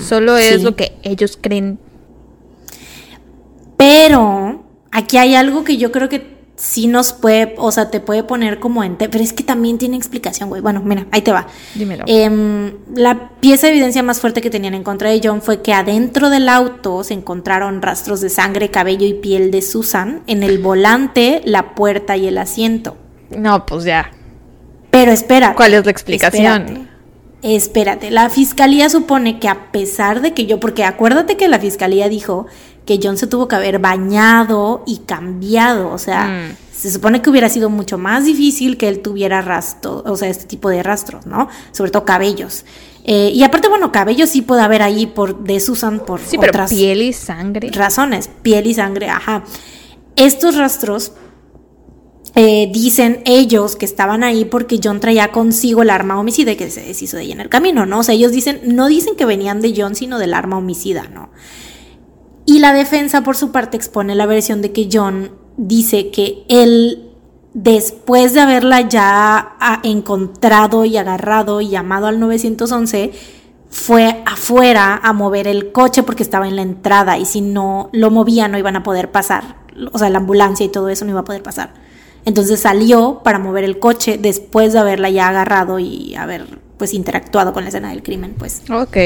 Solo 0.06 0.36
es 0.36 0.62
lo 0.62 0.76
que 0.76 0.92
ellos 1.02 1.38
creen. 1.40 1.78
Pero 3.76 4.64
aquí 4.90 5.16
hay 5.16 5.34
algo 5.34 5.64
que 5.64 5.76
yo 5.76 5.90
creo 5.90 6.08
que 6.08 6.41
sí 6.62 6.86
nos 6.86 7.12
puede, 7.12 7.56
o 7.58 7.72
sea, 7.72 7.90
te 7.90 7.98
puede 7.98 8.22
poner 8.22 8.60
como 8.60 8.84
en... 8.84 8.94
Pero 8.94 9.18
es 9.18 9.32
que 9.32 9.42
también 9.42 9.78
tiene 9.78 9.96
explicación, 9.96 10.48
güey. 10.48 10.62
Bueno, 10.62 10.80
mira, 10.84 11.06
ahí 11.10 11.20
te 11.20 11.32
va. 11.32 11.48
Dímelo. 11.74 12.04
Em, 12.06 12.74
la 12.94 13.30
pieza 13.40 13.66
de 13.66 13.72
evidencia 13.72 14.04
más 14.04 14.20
fuerte 14.20 14.40
que 14.40 14.48
tenían 14.48 14.74
en 14.74 14.84
contra 14.84 15.10
de 15.10 15.20
John 15.22 15.42
fue 15.42 15.60
que 15.60 15.72
adentro 15.72 16.30
del 16.30 16.48
auto 16.48 17.02
se 17.02 17.14
encontraron 17.14 17.82
rastros 17.82 18.20
de 18.20 18.28
sangre, 18.28 18.70
cabello 18.70 19.08
y 19.08 19.14
piel 19.14 19.50
de 19.50 19.60
Susan 19.60 20.22
en 20.28 20.44
el 20.44 20.58
volante, 20.58 21.40
la 21.44 21.74
puerta 21.74 22.16
y 22.16 22.28
el 22.28 22.38
asiento. 22.38 22.96
No, 23.36 23.66
pues 23.66 23.82
ya. 23.82 24.12
Pero 24.92 25.10
espera. 25.10 25.56
¿Cuál 25.56 25.74
es 25.74 25.84
la 25.84 25.90
explicación? 25.90 26.92
espérate. 27.42 28.12
La 28.12 28.30
fiscalía 28.30 28.88
supone 28.88 29.40
que 29.40 29.48
a 29.48 29.72
pesar 29.72 30.20
de 30.20 30.32
que 30.32 30.46
yo, 30.46 30.60
porque 30.60 30.84
acuérdate 30.84 31.36
que 31.36 31.48
la 31.48 31.58
fiscalía 31.58 32.08
dijo 32.08 32.46
que 32.84 32.98
John 33.02 33.16
se 33.16 33.26
tuvo 33.26 33.48
que 33.48 33.56
haber 33.56 33.78
bañado 33.78 34.82
y 34.86 34.98
cambiado, 34.98 35.90
o 35.90 35.98
sea, 35.98 36.26
mm. 36.26 36.56
se 36.74 36.90
supone 36.90 37.22
que 37.22 37.30
hubiera 37.30 37.48
sido 37.48 37.70
mucho 37.70 37.98
más 37.98 38.24
difícil 38.24 38.76
que 38.76 38.88
él 38.88 39.00
tuviera 39.00 39.40
rastro, 39.40 40.02
o 40.04 40.16
sea, 40.16 40.28
este 40.28 40.46
tipo 40.46 40.68
de 40.68 40.82
rastros, 40.82 41.26
¿no? 41.26 41.48
Sobre 41.72 41.90
todo 41.90 42.04
cabellos. 42.04 42.64
Eh, 43.04 43.32
y 43.34 43.42
aparte, 43.42 43.68
bueno, 43.68 43.90
cabellos 43.90 44.30
sí 44.30 44.42
puede 44.42 44.62
haber 44.62 44.82
ahí 44.82 45.06
por 45.06 45.42
de 45.44 45.58
Susan 45.60 46.00
por 46.00 46.20
sí, 46.20 46.38
pero 46.38 46.66
piel 46.66 47.02
y 47.02 47.12
sangre. 47.12 47.70
Razones, 47.72 48.30
piel 48.42 48.66
y 48.66 48.74
sangre, 48.74 49.08
ajá. 49.08 49.44
Estos 50.14 50.56
rastros 50.56 51.12
eh, 52.34 52.70
dicen 52.72 53.22
ellos 53.26 53.76
que 53.76 53.84
estaban 53.84 54.24
ahí 54.24 54.44
porque 54.44 54.80
John 54.82 55.00
traía 55.00 55.32
consigo 55.32 55.82
el 55.82 55.90
arma 55.90 56.18
homicida 56.18 56.52
y 56.52 56.56
que 56.56 56.70
se 56.70 56.82
deshizo 56.82 57.16
de 57.16 57.24
ella 57.24 57.34
en 57.34 57.40
el 57.40 57.48
camino, 57.48 57.86
¿no? 57.86 57.98
O 57.98 58.02
sea, 58.02 58.14
ellos 58.14 58.32
dicen, 58.32 58.60
no 58.64 58.86
dicen 58.86 59.16
que 59.16 59.26
venían 59.26 59.60
de 59.60 59.74
John, 59.76 59.94
sino 59.94 60.18
del 60.18 60.32
arma 60.32 60.58
homicida, 60.58 61.08
¿no? 61.12 61.30
Y 62.44 62.58
la 62.58 62.72
defensa, 62.72 63.22
por 63.22 63.36
su 63.36 63.52
parte, 63.52 63.76
expone 63.76 64.14
la 64.14 64.26
versión 64.26 64.62
de 64.62 64.72
que 64.72 64.88
John 64.92 65.32
dice 65.56 66.10
que 66.10 66.44
él, 66.48 67.10
después 67.54 68.34
de 68.34 68.40
haberla 68.40 68.80
ya 68.88 69.56
ah, 69.60 69.80
encontrado 69.84 70.84
y 70.84 70.96
agarrado 70.96 71.60
y 71.60 71.68
llamado 71.68 72.06
al 72.06 72.18
911, 72.18 73.12
fue 73.70 74.22
afuera 74.26 75.00
a 75.02 75.12
mover 75.12 75.48
el 75.48 75.72
coche 75.72 76.02
porque 76.02 76.22
estaba 76.22 76.46
en 76.46 76.56
la 76.56 76.62
entrada 76.62 77.16
y 77.16 77.24
si 77.24 77.40
no 77.40 77.88
lo 77.92 78.10
movía 78.10 78.46
no 78.48 78.58
iban 78.58 78.76
a 78.76 78.82
poder 78.82 79.10
pasar. 79.10 79.56
O 79.92 79.98
sea, 79.98 80.10
la 80.10 80.18
ambulancia 80.18 80.66
y 80.66 80.68
todo 80.68 80.90
eso 80.90 81.04
no 81.04 81.12
iba 81.12 81.20
a 81.20 81.24
poder 81.24 81.42
pasar. 81.42 81.72
Entonces 82.24 82.60
salió 82.60 83.22
para 83.24 83.38
mover 83.38 83.64
el 83.64 83.78
coche 83.78 84.18
después 84.20 84.72
de 84.72 84.78
haberla 84.78 85.10
ya 85.10 85.28
agarrado 85.28 85.78
y 85.78 86.14
haber 86.14 86.60
pues 86.76 86.94
interactuado 86.94 87.52
con 87.52 87.64
la 87.64 87.68
escena 87.68 87.90
del 87.90 88.02
crimen, 88.02 88.34
pues. 88.38 88.62
Ok. 88.70 88.96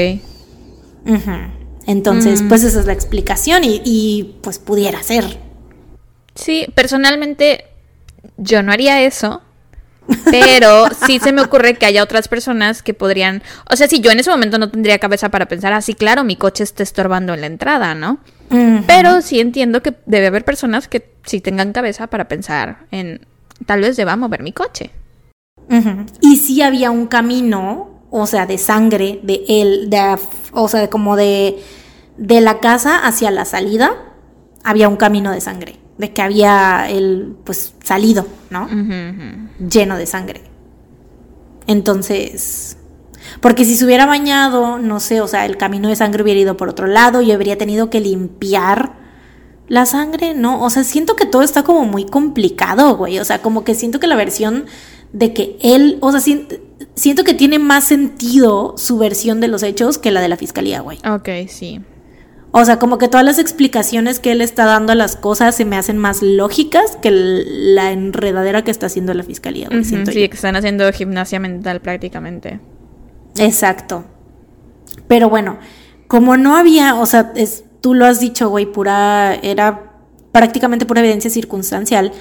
Entonces, 1.87 2.43
mm. 2.43 2.49
pues 2.49 2.63
esa 2.63 2.81
es 2.81 2.85
la 2.85 2.93
explicación 2.93 3.63
y, 3.63 4.35
pues 4.41 4.59
pudiera 4.59 5.01
ser. 5.01 5.39
Sí, 6.35 6.67
personalmente 6.75 7.65
yo 8.35 8.61
no 8.61 8.73
haría 8.73 9.01
eso, 9.01 9.41
pero 10.29 10.89
sí 11.07 11.19
se 11.19 11.31
me 11.31 11.41
ocurre 11.41 11.75
que 11.75 11.85
haya 11.85 12.03
otras 12.03 12.27
personas 12.27 12.83
que 12.83 12.93
podrían, 12.93 13.41
o 13.71 13.75
sea, 13.75 13.87
si 13.87 14.01
yo 14.01 14.11
en 14.11 14.19
ese 14.19 14.29
momento 14.29 14.59
no 14.59 14.69
tendría 14.69 14.99
cabeza 14.99 15.29
para 15.29 15.47
pensar, 15.47 15.73
así 15.73 15.93
ah, 15.93 15.97
claro, 15.97 16.23
mi 16.25 16.35
coche 16.35 16.63
está 16.63 16.83
estorbando 16.83 17.33
en 17.33 17.41
la 17.41 17.47
entrada, 17.47 17.95
¿no? 17.95 18.19
Pero 18.85 19.21
sí 19.21 19.39
entiendo 19.39 19.81
que 19.81 19.93
debe 20.05 20.27
haber 20.27 20.45
personas 20.45 20.87
que 20.87 21.09
sí 21.25 21.41
tengan 21.41 21.73
cabeza 21.73 22.07
para 22.07 22.27
pensar 22.27 22.85
en, 22.91 23.25
tal 23.65 23.81
vez 23.81 23.97
deba 23.97 24.15
mover 24.15 24.43
mi 24.43 24.51
coche. 24.51 24.91
Y 26.21 26.37
si 26.37 26.61
había 26.61 26.91
un 26.91 27.07
camino 27.07 27.96
o 28.09 28.25
sea, 28.27 28.45
de 28.45 28.57
sangre 28.57 29.19
de 29.23 29.43
él, 29.47 29.89
de, 29.89 30.17
o 30.53 30.67
sea, 30.67 30.89
como 30.89 31.15
de, 31.15 31.61
de 32.17 32.41
la 32.41 32.59
casa 32.59 33.05
hacia 33.05 33.31
la 33.31 33.45
salida, 33.45 33.91
había 34.63 34.89
un 34.89 34.97
camino 34.97 35.31
de 35.31 35.41
sangre, 35.41 35.77
de 35.97 36.13
que 36.13 36.21
había 36.21 36.89
él, 36.89 37.35
pues, 37.43 37.73
salido, 37.83 38.27
¿no? 38.49 38.67
Lleno 39.59 39.97
de 39.97 40.05
sangre. 40.05 40.43
Entonces, 41.67 42.77
porque 43.41 43.65
si 43.65 43.75
se 43.75 43.85
hubiera 43.85 44.05
bañado, 44.05 44.79
no 44.79 44.99
sé, 44.99 45.21
o 45.21 45.27
sea, 45.27 45.45
el 45.45 45.57
camino 45.57 45.89
de 45.89 45.95
sangre 45.95 46.23
hubiera 46.23 46.39
ido 46.39 46.57
por 46.57 46.69
otro 46.69 46.87
lado 46.87 47.21
y 47.21 47.31
habría 47.31 47.57
tenido 47.57 47.89
que 47.89 47.99
limpiar 47.99 48.93
la 49.67 49.85
sangre, 49.85 50.33
¿no? 50.33 50.63
O 50.63 50.69
sea, 50.69 50.83
siento 50.83 51.15
que 51.15 51.25
todo 51.25 51.41
está 51.41 51.63
como 51.63 51.83
muy 51.83 52.05
complicado, 52.05 52.95
güey. 52.95 53.19
O 53.19 53.25
sea, 53.25 53.41
como 53.41 53.63
que 53.63 53.75
siento 53.75 53.99
que 53.99 54.07
la 54.07 54.15
versión 54.15 54.65
de 55.11 55.33
que 55.33 55.57
él, 55.61 55.97
o 56.01 56.11
sea, 56.11 56.21
siento 56.97 57.23
que 57.23 57.33
tiene 57.33 57.59
más 57.59 57.85
sentido 57.85 58.73
su 58.77 58.97
versión 58.97 59.39
de 59.39 59.47
los 59.47 59.63
hechos 59.63 59.97
que 59.97 60.11
la 60.11 60.19
de 60.19 60.27
la 60.27 60.35
fiscalía, 60.35 60.81
güey. 60.81 60.97
Ok, 61.07 61.29
sí. 61.47 61.79
O 62.51 62.65
sea, 62.65 62.79
como 62.79 62.97
que 62.97 63.07
todas 63.07 63.25
las 63.25 63.39
explicaciones 63.39 64.19
que 64.19 64.31
él 64.31 64.41
está 64.41 64.65
dando 64.65 64.91
a 64.91 64.95
las 64.95 65.15
cosas 65.15 65.55
se 65.55 65.63
me 65.63 65.77
hacen 65.77 65.97
más 65.97 66.21
lógicas 66.21 66.97
que 67.01 67.11
la 67.11 67.91
enredadera 67.91 68.63
que 68.63 68.71
está 68.71 68.87
haciendo 68.87 69.13
la 69.13 69.23
fiscalía. 69.23 69.67
Güey, 69.69 69.83
sí, 69.83 70.03
que 70.03 70.25
están 70.25 70.55
haciendo 70.55 70.91
gimnasia 70.91 71.39
mental 71.39 71.81
prácticamente. 71.81 72.59
Exacto. 73.37 74.05
Pero 75.07 75.29
bueno, 75.29 75.59
como 76.07 76.35
no 76.35 76.57
había, 76.57 76.95
o 76.95 77.05
sea, 77.05 77.31
es, 77.35 77.63
tú 77.81 77.93
lo 77.93 78.05
has 78.05 78.19
dicho, 78.19 78.49
güey, 78.49 78.65
pura, 78.65 79.35
era 79.35 79.91
prácticamente 80.31 80.85
pura 80.85 81.01
evidencia 81.01 81.29
circunstancial, 81.29 82.11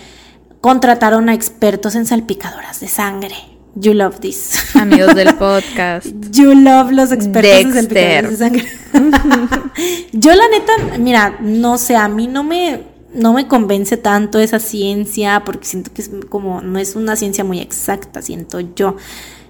contrataron 0.60 1.28
a 1.28 1.34
expertos 1.34 1.94
en 1.94 2.04
salpicadoras 2.04 2.80
de 2.80 2.88
sangre. 2.88 3.55
You 3.78 3.92
love 3.92 4.20
this. 4.20 4.56
Amigos 4.76 5.14
del 5.14 5.34
podcast. 5.34 6.06
You 6.32 6.54
love 6.54 6.92
los 6.92 7.12
expertos 7.12 7.76
en 7.76 7.88
de 7.88 8.36
sangre. 8.36 8.66
Yo 10.12 10.34
la 10.34 10.48
neta, 10.48 10.98
mira, 10.98 11.36
no 11.42 11.76
sé, 11.76 11.94
a 11.94 12.08
mí 12.08 12.26
no 12.26 12.42
me 12.42 12.84
no 13.12 13.34
me 13.34 13.46
convence 13.46 13.98
tanto 13.98 14.38
esa 14.38 14.58
ciencia 14.58 15.42
porque 15.44 15.66
siento 15.66 15.92
que 15.92 16.02
es 16.02 16.10
como 16.30 16.62
no 16.62 16.78
es 16.78 16.96
una 16.96 17.16
ciencia 17.16 17.44
muy 17.44 17.60
exacta, 17.60 18.22
siento 18.22 18.60
yo. 18.60 18.96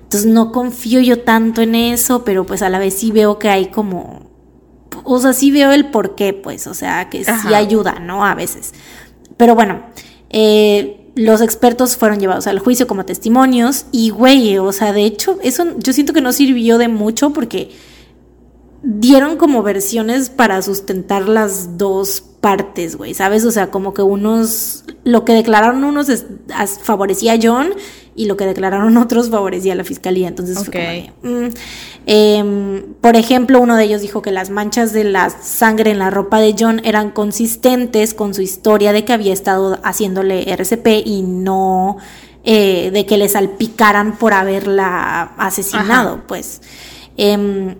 Entonces 0.02 0.26
no 0.26 0.50
confío 0.50 1.00
yo 1.00 1.20
tanto 1.20 1.62
en 1.62 1.76
eso, 1.76 2.24
pero 2.24 2.44
pues 2.44 2.62
a 2.62 2.68
la 2.68 2.80
vez 2.80 2.94
sí 2.94 3.12
veo 3.12 3.38
que 3.38 3.48
hay 3.48 3.66
como 3.66 4.26
o 5.04 5.20
sea, 5.20 5.32
sí 5.32 5.52
veo 5.52 5.70
el 5.70 5.90
por 5.90 6.16
qué, 6.16 6.32
pues, 6.32 6.66
o 6.66 6.74
sea, 6.74 7.08
que 7.10 7.24
sí 7.24 7.54
ayuda, 7.54 8.00
¿no? 8.00 8.24
A 8.24 8.34
veces. 8.34 8.72
Pero 9.36 9.54
bueno, 9.54 9.82
eh, 10.30 10.95
los 11.16 11.40
expertos 11.40 11.96
fueron 11.96 12.20
llevados 12.20 12.46
al 12.46 12.58
juicio 12.58 12.86
como 12.86 13.06
testimonios 13.06 13.86
y, 13.90 14.10
güey, 14.10 14.58
o 14.58 14.70
sea, 14.72 14.92
de 14.92 15.04
hecho, 15.04 15.38
eso 15.42 15.64
yo 15.78 15.92
siento 15.92 16.12
que 16.12 16.20
no 16.20 16.32
sirvió 16.32 16.76
de 16.76 16.88
mucho 16.88 17.32
porque 17.32 17.70
dieron 18.82 19.36
como 19.38 19.62
versiones 19.62 20.28
para 20.28 20.60
sustentar 20.60 21.26
las 21.26 21.78
dos 21.78 22.20
partes, 22.20 22.96
güey, 22.96 23.14
¿sabes? 23.14 23.44
O 23.46 23.50
sea, 23.50 23.70
como 23.70 23.94
que 23.94 24.02
unos, 24.02 24.84
lo 25.04 25.24
que 25.24 25.32
declararon 25.32 25.82
unos 25.84 26.06
favorecía 26.82 27.32
a 27.32 27.38
John 27.42 27.70
y 28.16 28.26
lo 28.26 28.36
que 28.36 28.46
declararon 28.46 28.96
otros 28.96 29.30
favorecía 29.30 29.74
a 29.74 29.76
la 29.76 29.84
fiscalía. 29.84 30.28
Entonces, 30.28 30.58
fue 30.64 31.10
como 31.22 31.34
mm". 31.34 31.50
em, 32.06 32.82
por 33.00 33.16
ejemplo, 33.16 33.60
uno 33.60 33.76
de 33.76 33.84
ellos 33.84 34.00
dijo 34.00 34.22
que 34.22 34.32
las 34.32 34.50
manchas 34.50 34.92
de 34.92 35.04
la 35.04 35.30
sangre 35.30 35.90
en 35.90 35.98
la 35.98 36.10
ropa 36.10 36.40
de 36.40 36.54
John 36.58 36.80
eran 36.84 37.10
consistentes 37.10 38.14
con 38.14 38.34
su 38.34 38.42
historia 38.42 38.92
de 38.92 39.04
que 39.04 39.12
había 39.12 39.32
estado 39.32 39.78
haciéndole 39.84 40.50
RCP 40.50 41.02
y 41.04 41.22
no 41.22 41.98
eh, 42.44 42.90
de 42.92 43.06
que 43.06 43.18
le 43.18 43.28
salpicaran 43.28 44.18
por 44.18 44.32
haberla 44.32 45.32
asesinado, 45.36 46.22
pues. 46.26 46.62
Em, 47.16 47.74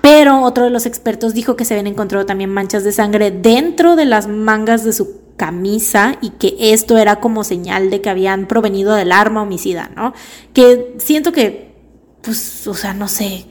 pero 0.00 0.42
otro 0.42 0.62
de 0.62 0.70
los 0.70 0.86
expertos 0.86 1.34
dijo 1.34 1.56
que 1.56 1.64
se 1.64 1.74
habían 1.74 1.88
encontrado 1.88 2.24
también 2.24 2.50
manchas 2.50 2.84
de 2.84 2.92
sangre 2.92 3.32
dentro 3.32 3.96
de 3.96 4.04
las 4.04 4.28
mangas 4.28 4.84
de 4.84 4.92
su 4.92 5.25
camisa 5.36 6.16
y 6.20 6.30
que 6.30 6.56
esto 6.58 6.98
era 6.98 7.16
como 7.16 7.44
señal 7.44 7.90
de 7.90 8.00
que 8.00 8.10
habían 8.10 8.46
provenido 8.46 8.94
del 8.94 9.12
arma 9.12 9.42
homicida, 9.42 9.90
¿no? 9.94 10.14
Que 10.52 10.94
siento 10.98 11.32
que, 11.32 11.74
pues, 12.22 12.66
o 12.66 12.74
sea, 12.74 12.94
no 12.94 13.08
sé. 13.08 13.46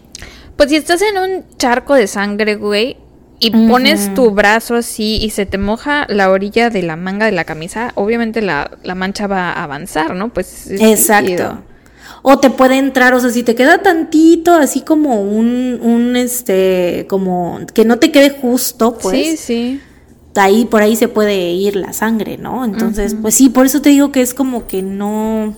Pues 0.56 0.70
si 0.70 0.76
estás 0.76 1.02
en 1.02 1.18
un 1.18 1.58
charco 1.58 1.94
de 1.94 2.08
sangre, 2.08 2.56
güey, 2.56 2.98
y 3.40 3.52
pones 3.52 4.14
tu 4.14 4.32
brazo 4.32 4.76
así 4.76 5.18
y 5.22 5.30
se 5.30 5.46
te 5.46 5.58
moja 5.58 6.06
la 6.08 6.32
orilla 6.32 6.70
de 6.70 6.82
la 6.82 6.96
manga 6.96 7.26
de 7.26 7.34
la 7.34 7.44
camisa, 7.44 7.92
obviamente 7.96 8.42
la, 8.42 8.72
mancha 8.96 9.28
va 9.28 9.52
a 9.52 9.64
avanzar, 9.64 10.16
¿no? 10.16 10.34
Pues 10.34 10.72
Exacto 10.72 11.64
o 12.28 12.40
te 12.40 12.50
puede 12.50 12.80
entrar, 12.80 13.14
o 13.14 13.20
sea, 13.20 13.30
si 13.30 13.44
te 13.44 13.54
queda 13.54 13.84
tantito, 13.84 14.56
así 14.56 14.82
como 14.82 15.22
un, 15.22 15.80
un, 15.80 16.16
este, 16.16 17.06
como 17.08 17.60
que 17.72 17.86
no 17.86 18.00
te 18.00 18.12
quede 18.12 18.32
justo, 18.32 18.98
pues. 18.98 19.16
Sí, 19.16 19.38
sí. 19.38 19.82
Ahí, 20.36 20.66
por 20.66 20.82
ahí 20.82 20.96
se 20.96 21.08
puede 21.08 21.52
ir 21.52 21.76
la 21.76 21.94
sangre, 21.94 22.38
¿no? 22.38 22.66
Entonces, 22.66 23.16
pues 23.22 23.36
sí, 23.36 23.50
por 23.50 23.66
eso 23.66 23.82
te 23.82 23.90
digo 23.90 24.12
que 24.12 24.22
es 24.22 24.34
como 24.34 24.68
que 24.68 24.82
no, 24.82 25.56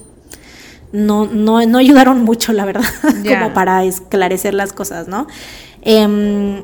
no, 0.91 1.25
no, 1.25 1.65
no 1.65 1.77
ayudaron 1.77 2.23
mucho, 2.23 2.53
la 2.53 2.65
verdad, 2.65 2.85
como 3.27 3.53
para 3.53 3.83
esclarecer 3.83 4.53
las 4.53 4.73
cosas, 4.73 5.07
¿no? 5.07 5.27
Eh, 5.81 6.63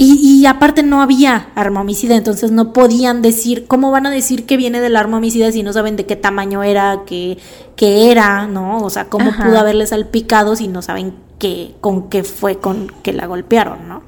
y, 0.00 0.46
aparte 0.46 0.84
no 0.84 1.02
había 1.02 1.48
arma 1.56 1.80
homicida, 1.80 2.14
entonces 2.14 2.52
no 2.52 2.72
podían 2.72 3.20
decir, 3.20 3.66
¿cómo 3.66 3.90
van 3.90 4.06
a 4.06 4.10
decir 4.10 4.46
que 4.46 4.56
viene 4.56 4.80
del 4.80 4.94
arma 4.94 5.16
homicida 5.16 5.50
si 5.50 5.64
no 5.64 5.72
saben 5.72 5.96
de 5.96 6.06
qué 6.06 6.14
tamaño 6.14 6.62
era, 6.62 7.02
qué, 7.04 7.36
qué 7.74 8.12
era, 8.12 8.46
¿no? 8.46 8.78
O 8.78 8.90
sea, 8.90 9.06
¿cómo 9.06 9.32
pudo 9.32 9.58
haberle 9.58 9.88
salpicado 9.88 10.54
si 10.54 10.68
no 10.68 10.82
saben 10.82 11.14
qué, 11.40 11.74
con 11.80 12.10
qué 12.10 12.22
fue 12.22 12.58
con 12.58 12.92
que 13.02 13.12
la 13.12 13.26
golpearon, 13.26 13.88
¿no? 13.88 14.02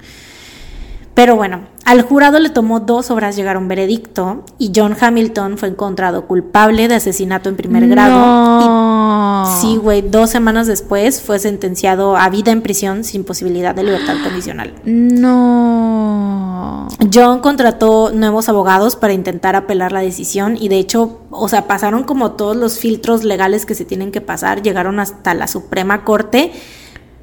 Pero 1.20 1.36
bueno, 1.36 1.60
al 1.84 2.00
jurado 2.00 2.38
le 2.38 2.48
tomó 2.48 2.80
dos 2.80 3.10
horas 3.10 3.36
llegar 3.36 3.56
a 3.56 3.58
un 3.58 3.68
veredicto 3.68 4.42
y 4.56 4.72
John 4.74 4.96
Hamilton 4.98 5.58
fue 5.58 5.68
encontrado 5.68 6.26
culpable 6.26 6.88
de 6.88 6.94
asesinato 6.94 7.50
en 7.50 7.56
primer 7.56 7.86
grado. 7.88 9.44
sí, 9.60 9.76
güey, 9.76 10.00
dos 10.00 10.30
semanas 10.30 10.66
después 10.66 11.20
fue 11.20 11.38
sentenciado 11.38 12.16
a 12.16 12.30
vida 12.30 12.52
en 12.52 12.62
prisión 12.62 13.04
sin 13.04 13.24
posibilidad 13.24 13.74
de 13.74 13.84
libertad 13.84 14.14
condicional. 14.24 14.72
No. 14.86 16.88
John 17.12 17.40
contrató 17.40 18.12
nuevos 18.14 18.48
abogados 18.48 18.96
para 18.96 19.12
intentar 19.12 19.56
apelar 19.56 19.92
la 19.92 20.00
decisión 20.00 20.56
y 20.58 20.70
de 20.70 20.78
hecho, 20.78 21.18
o 21.30 21.50
sea, 21.50 21.66
pasaron 21.66 22.04
como 22.04 22.30
todos 22.30 22.56
los 22.56 22.78
filtros 22.78 23.24
legales 23.24 23.66
que 23.66 23.74
se 23.74 23.84
tienen 23.84 24.10
que 24.10 24.22
pasar, 24.22 24.62
llegaron 24.62 24.98
hasta 24.98 25.34
la 25.34 25.48
Suprema 25.48 26.02
Corte 26.02 26.50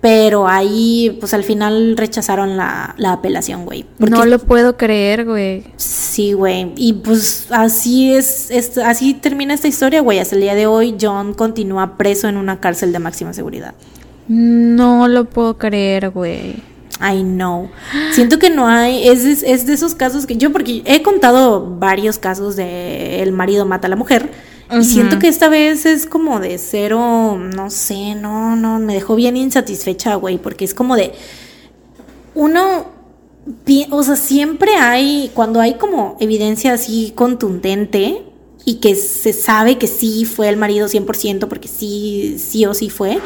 pero 0.01 0.47
ahí, 0.47 1.17
pues 1.19 1.33
al 1.33 1.43
final 1.43 1.97
rechazaron 1.97 2.55
la, 2.55 2.95
apelación, 3.07 3.65
güey. 3.65 3.85
No 3.97 4.25
lo 4.25 4.39
puedo 4.39 4.77
creer, 4.77 5.25
güey. 5.25 5.63
Sí, 5.77 6.33
güey. 6.33 6.71
Y 6.75 6.93
pues 6.93 7.47
así 7.49 8.13
es, 8.13 8.51
así 8.83 9.13
termina 9.15 9.53
esta 9.53 9.67
historia, 9.67 10.01
güey. 10.01 10.19
Hasta 10.19 10.35
el 10.35 10.41
día 10.41 10.55
de 10.55 10.67
hoy, 10.67 10.95
John 10.99 11.33
continúa 11.33 11.97
preso 11.97 12.27
en 12.27 12.37
una 12.37 12.59
cárcel 12.59 12.93
de 12.93 12.99
máxima 12.99 13.33
seguridad. 13.33 13.73
No 14.27 15.07
lo 15.07 15.25
puedo 15.25 15.57
creer, 15.57 16.11
güey. 16.11 16.55
I 16.99 17.21
know. 17.21 17.69
Siento 18.11 18.39
que 18.39 18.49
no 18.49 18.67
hay, 18.67 19.07
es, 19.07 19.23
es 19.43 19.65
de 19.65 19.73
esos 19.73 19.95
casos 19.95 20.25
que 20.25 20.37
yo, 20.37 20.51
porque 20.51 20.83
he 20.85 21.01
contado 21.01 21.75
varios 21.77 22.19
casos 22.19 22.55
de 22.55 23.21
el 23.21 23.31
marido 23.31 23.65
mata 23.65 23.87
a 23.87 23.89
la 23.89 23.95
mujer 23.95 24.31
y 24.71 24.83
siento 24.83 25.19
que 25.19 25.27
esta 25.27 25.49
vez 25.49 25.85
es 25.85 26.05
como 26.05 26.39
de 26.39 26.57
cero, 26.57 27.37
no 27.37 27.69
sé, 27.69 28.15
no, 28.15 28.55
no, 28.55 28.79
me 28.79 28.93
dejó 28.95 29.15
bien 29.15 29.37
insatisfecha, 29.37 30.15
güey, 30.15 30.37
porque 30.37 30.65
es 30.65 30.73
como 30.73 30.95
de 30.95 31.13
uno, 32.35 32.87
o 33.91 34.03
sea, 34.03 34.15
siempre 34.15 34.75
hay, 34.75 35.31
cuando 35.33 35.61
hay 35.61 35.75
como 35.75 36.17
evidencia 36.19 36.73
así 36.73 37.13
contundente 37.15 38.23
y 38.65 38.75
que 38.75 38.95
se 38.95 39.31
sabe 39.31 39.77
que 39.77 39.87
sí 39.87 40.25
fue 40.25 40.49
el 40.49 40.57
marido 40.57 40.87
100% 40.87 41.47
porque 41.47 41.69
sí, 41.69 42.37
sí 42.37 42.65
o 42.65 42.73
sí 42.73 42.89
fue, 42.89 43.19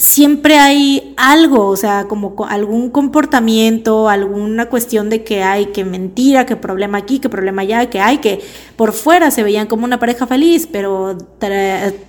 siempre 0.00 0.58
hay 0.58 1.12
algo, 1.18 1.66
o 1.66 1.76
sea, 1.76 2.06
como 2.08 2.34
algún 2.48 2.88
comportamiento, 2.88 4.08
alguna 4.08 4.70
cuestión 4.70 5.10
de 5.10 5.24
que 5.24 5.42
hay 5.42 5.66
que 5.66 5.84
mentira, 5.84 6.46
que 6.46 6.56
problema 6.56 6.96
aquí, 6.96 7.18
que 7.18 7.28
problema 7.28 7.62
allá, 7.62 7.90
que 7.90 8.00
hay 8.00 8.16
que 8.16 8.40
por 8.76 8.94
fuera 8.94 9.30
se 9.30 9.42
veían 9.42 9.66
como 9.66 9.84
una 9.84 9.98
pareja 9.98 10.26
feliz, 10.26 10.66
pero 10.72 11.18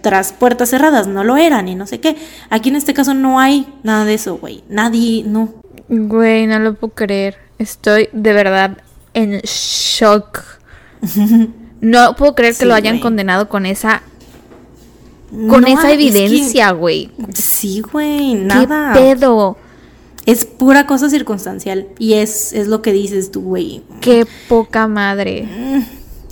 tras 0.02 0.32
puertas 0.32 0.70
cerradas 0.70 1.08
no 1.08 1.26
lo 1.26 1.36
eran 1.36 1.68
y 1.68 1.76
no 1.76 1.86
sé 1.86 2.00
qué. 2.00 2.16
Aquí 2.50 2.70
en 2.70 2.78
este 2.78 2.94
caso 2.94 3.14
no 3.14 3.42
hay 3.42 3.68
nada 3.84 4.06
de 4.06 4.14
eso, 4.14 4.38
güey. 4.38 4.64
Nadie, 4.70 5.26
no. 5.26 5.50
Güey, 5.90 6.48
no 6.48 6.60
lo 6.60 6.76
puedo 6.76 6.94
creer. 6.94 7.40
Estoy 7.60 8.08
de 8.14 8.32
verdad 8.32 8.78
en 9.14 9.42
shock. 9.42 10.44
no 11.82 12.16
puedo 12.16 12.36
creer 12.36 12.56
que 12.56 12.66
lo 12.66 12.74
hayan 12.74 13.00
condenado 13.00 13.50
con 13.50 13.66
esa 13.66 14.02
con 15.50 15.68
esa 15.68 15.92
evidencia, 15.92 16.72
güey. 16.72 17.10
sí, 17.34 17.82
güey, 17.82 18.36
nada. 18.36 18.94
¿Qué 18.94 19.00
pedo? 19.00 19.58
Es 20.26 20.46
pura 20.46 20.86
cosa 20.86 21.10
circunstancial 21.10 21.88
y 21.98 22.14
es, 22.14 22.54
es 22.54 22.68
lo 22.68 22.82
que 22.82 22.92
dices 22.92 23.32
tú, 23.32 23.42
güey. 23.42 23.82
Qué 24.02 24.26
poca 24.48 24.88
madre. 24.88 25.48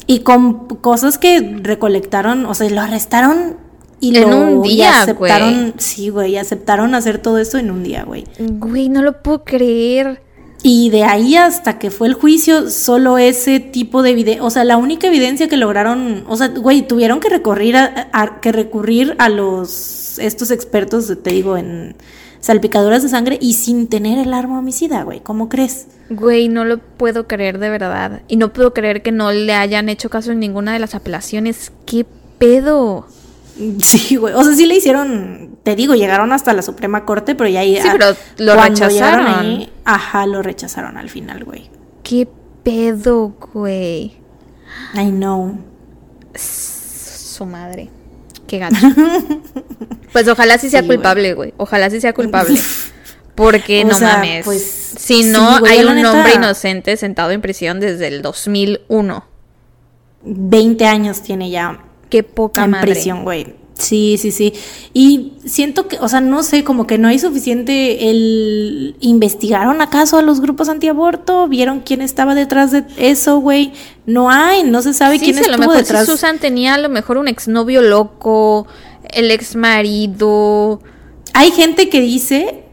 Y 0.06 0.20
con 0.20 0.68
cosas 0.68 1.18
que 1.18 1.58
recolectaron, 1.62 2.46
o 2.46 2.54
sea, 2.54 2.70
lo 2.70 2.82
arrestaron 2.82 3.58
y 4.00 4.16
en 4.16 4.34
un 4.34 4.62
día, 4.62 5.02
aceptaron, 5.02 5.74
sí, 5.78 6.10
güey, 6.10 6.38
aceptaron 6.38 6.96
hacer 6.96 7.18
todo 7.18 7.38
esto 7.38 7.58
en 7.58 7.72
un 7.72 7.84
día, 7.84 8.04
güey. 8.04 8.26
Güey, 8.40 8.90
no 8.90 9.02
lo 9.02 9.22
puedo 9.22 9.44
creer. 9.44 10.22
Y 10.62 10.90
de 10.90 11.04
ahí 11.04 11.36
hasta 11.36 11.80
que 11.80 11.90
fue 11.90 12.08
el 12.08 12.14
juicio, 12.14 12.70
solo 12.70 13.18
ese 13.18 13.60
tipo 13.60 14.02
de 14.02 14.12
evidencia, 14.12 14.44
o 14.44 14.50
sea, 14.50 14.66
la 14.66 14.78
única 14.78 15.08
evidencia 15.08 15.48
que 15.48 15.56
lograron, 15.56 16.26
o 16.28 16.36
sea, 16.36 16.50
güey, 16.50 16.82
tuvieron 16.82 17.22
que 17.22 17.30
recurrir 17.30 17.78
a, 17.78 18.40
que 18.42 18.52
recurrir 18.52 19.16
a 19.20 19.30
los 19.30 20.20
estos 20.20 20.52
expertos, 20.52 21.12
te 21.24 21.30
digo, 21.32 21.56
en 21.56 21.96
salpicaduras 22.42 23.04
de 23.04 23.10
sangre 23.10 23.38
y 23.42 23.54
sin 23.54 23.88
tener 23.88 24.20
el 24.20 24.34
arma 24.34 24.60
homicida, 24.60 25.04
güey, 25.04 25.22
¿cómo 25.22 25.48
crees? 25.48 25.88
Güey, 26.10 26.50
no 26.50 26.66
lo 26.66 26.80
puedo 26.80 27.28
creer 27.28 27.60
de 27.60 27.70
verdad. 27.70 28.22
Y 28.28 28.36
no 28.36 28.52
puedo 28.52 28.74
creer 28.74 29.02
que 29.02 29.12
no 29.12 29.32
le 29.32 29.54
hayan 29.54 29.88
hecho 29.88 30.10
caso 30.10 30.32
en 30.32 30.40
ninguna 30.40 30.74
de 30.74 30.80
las 30.80 30.96
apelaciones. 30.96 31.72
¿Qué 31.86 32.06
pedo? 32.38 33.08
Sí, 33.84 34.16
güey. 34.16 34.34
O 34.34 34.44
sea, 34.44 34.56
sí 34.56 34.66
le 34.66 34.76
hicieron, 34.76 35.58
te 35.64 35.76
digo, 35.76 35.94
llegaron 35.94 36.32
hasta 36.32 36.54
la 36.54 36.62
Suprema 36.62 37.04
Corte, 37.06 37.36
pero 37.36 37.50
ya 37.50 37.60
ahí. 37.60 37.78
Sí, 37.82 37.88
pero 37.92 38.16
lo 38.38 38.62
rechazaron. 38.62 39.68
ajá, 39.84 40.26
lo 40.26 40.42
rechazaron 40.42 40.98
al 40.98 41.10
final, 41.10 41.44
güey. 41.44 41.70
¿Qué 42.04 42.28
pedo, 42.64 43.36
güey? 43.54 44.18
I 44.94 45.10
know. 45.10 45.58
Su 46.36 47.46
madre. 47.46 47.90
Qué 48.48 48.60
gato. 48.60 48.76
pues 50.14 50.28
ojalá 50.28 50.58
sí 50.58 50.70
sea 50.70 50.86
culpable, 50.86 51.34
güey. 51.34 51.54
Ojalá 51.58 51.90
sí 51.90 52.00
sea 52.00 52.14
culpable. 52.14 52.60
Porque 53.36 53.86
no 53.86 54.00
mames. 54.00 54.46
Pues, 54.46 54.64
si 54.98 55.24
no, 55.24 55.60
hay 55.66 55.84
un 55.84 56.06
hombre 56.06 56.34
inocente 56.36 56.98
sentado 56.98 57.32
en 57.32 57.42
prisión 57.42 57.80
desde 57.80 58.08
el 58.08 58.22
2001. 58.22 59.26
20 60.24 60.86
años 60.86 61.22
tiene 61.22 61.50
ya 61.50 61.80
Qué 62.10 62.24
poca 62.24 62.64
en 62.64 62.72
prisión, 62.82 63.24
güey. 63.24 63.60
Sí, 63.80 64.18
sí, 64.20 64.32
sí. 64.32 64.54
Y 64.94 65.34
siento 65.46 65.88
que, 65.88 65.98
o 66.00 66.10
sea, 66.10 66.20
no 66.20 66.44
sé, 66.44 66.66
como 66.66 66.86
que 66.86 66.98
no 66.98 67.08
hay 67.08 67.18
suficiente 67.18 68.10
el... 68.10 68.96
¿Investigaron 69.00 69.82
acaso 69.82 70.18
a 70.18 70.22
los 70.22 70.42
grupos 70.42 70.68
antiaborto? 70.68 71.48
¿Vieron 71.48 71.80
quién 71.80 72.02
estaba 72.02 72.36
detrás 72.36 72.72
de 72.72 72.84
eso, 72.98 73.40
güey? 73.40 73.72
No 74.06 74.30
hay, 74.30 74.64
no 74.64 74.82
se 74.82 74.94
sabe 74.94 75.18
quién 75.18 75.38
estuvo 75.38 75.54
a 75.54 75.58
lo 75.58 75.60
mejor 75.60 75.78
detrás. 75.78 76.06
Susan 76.06 76.40
tenía 76.40 76.74
a 76.74 76.78
lo 76.78 76.90
mejor 76.90 77.18
un 77.18 77.30
exnovio 77.30 77.82
loco, 77.82 78.68
el 79.14 79.32
exmarido. 79.32 80.82
Hay 81.34 81.52
gente 81.52 81.88
que 81.88 82.02
dice, 82.02 82.66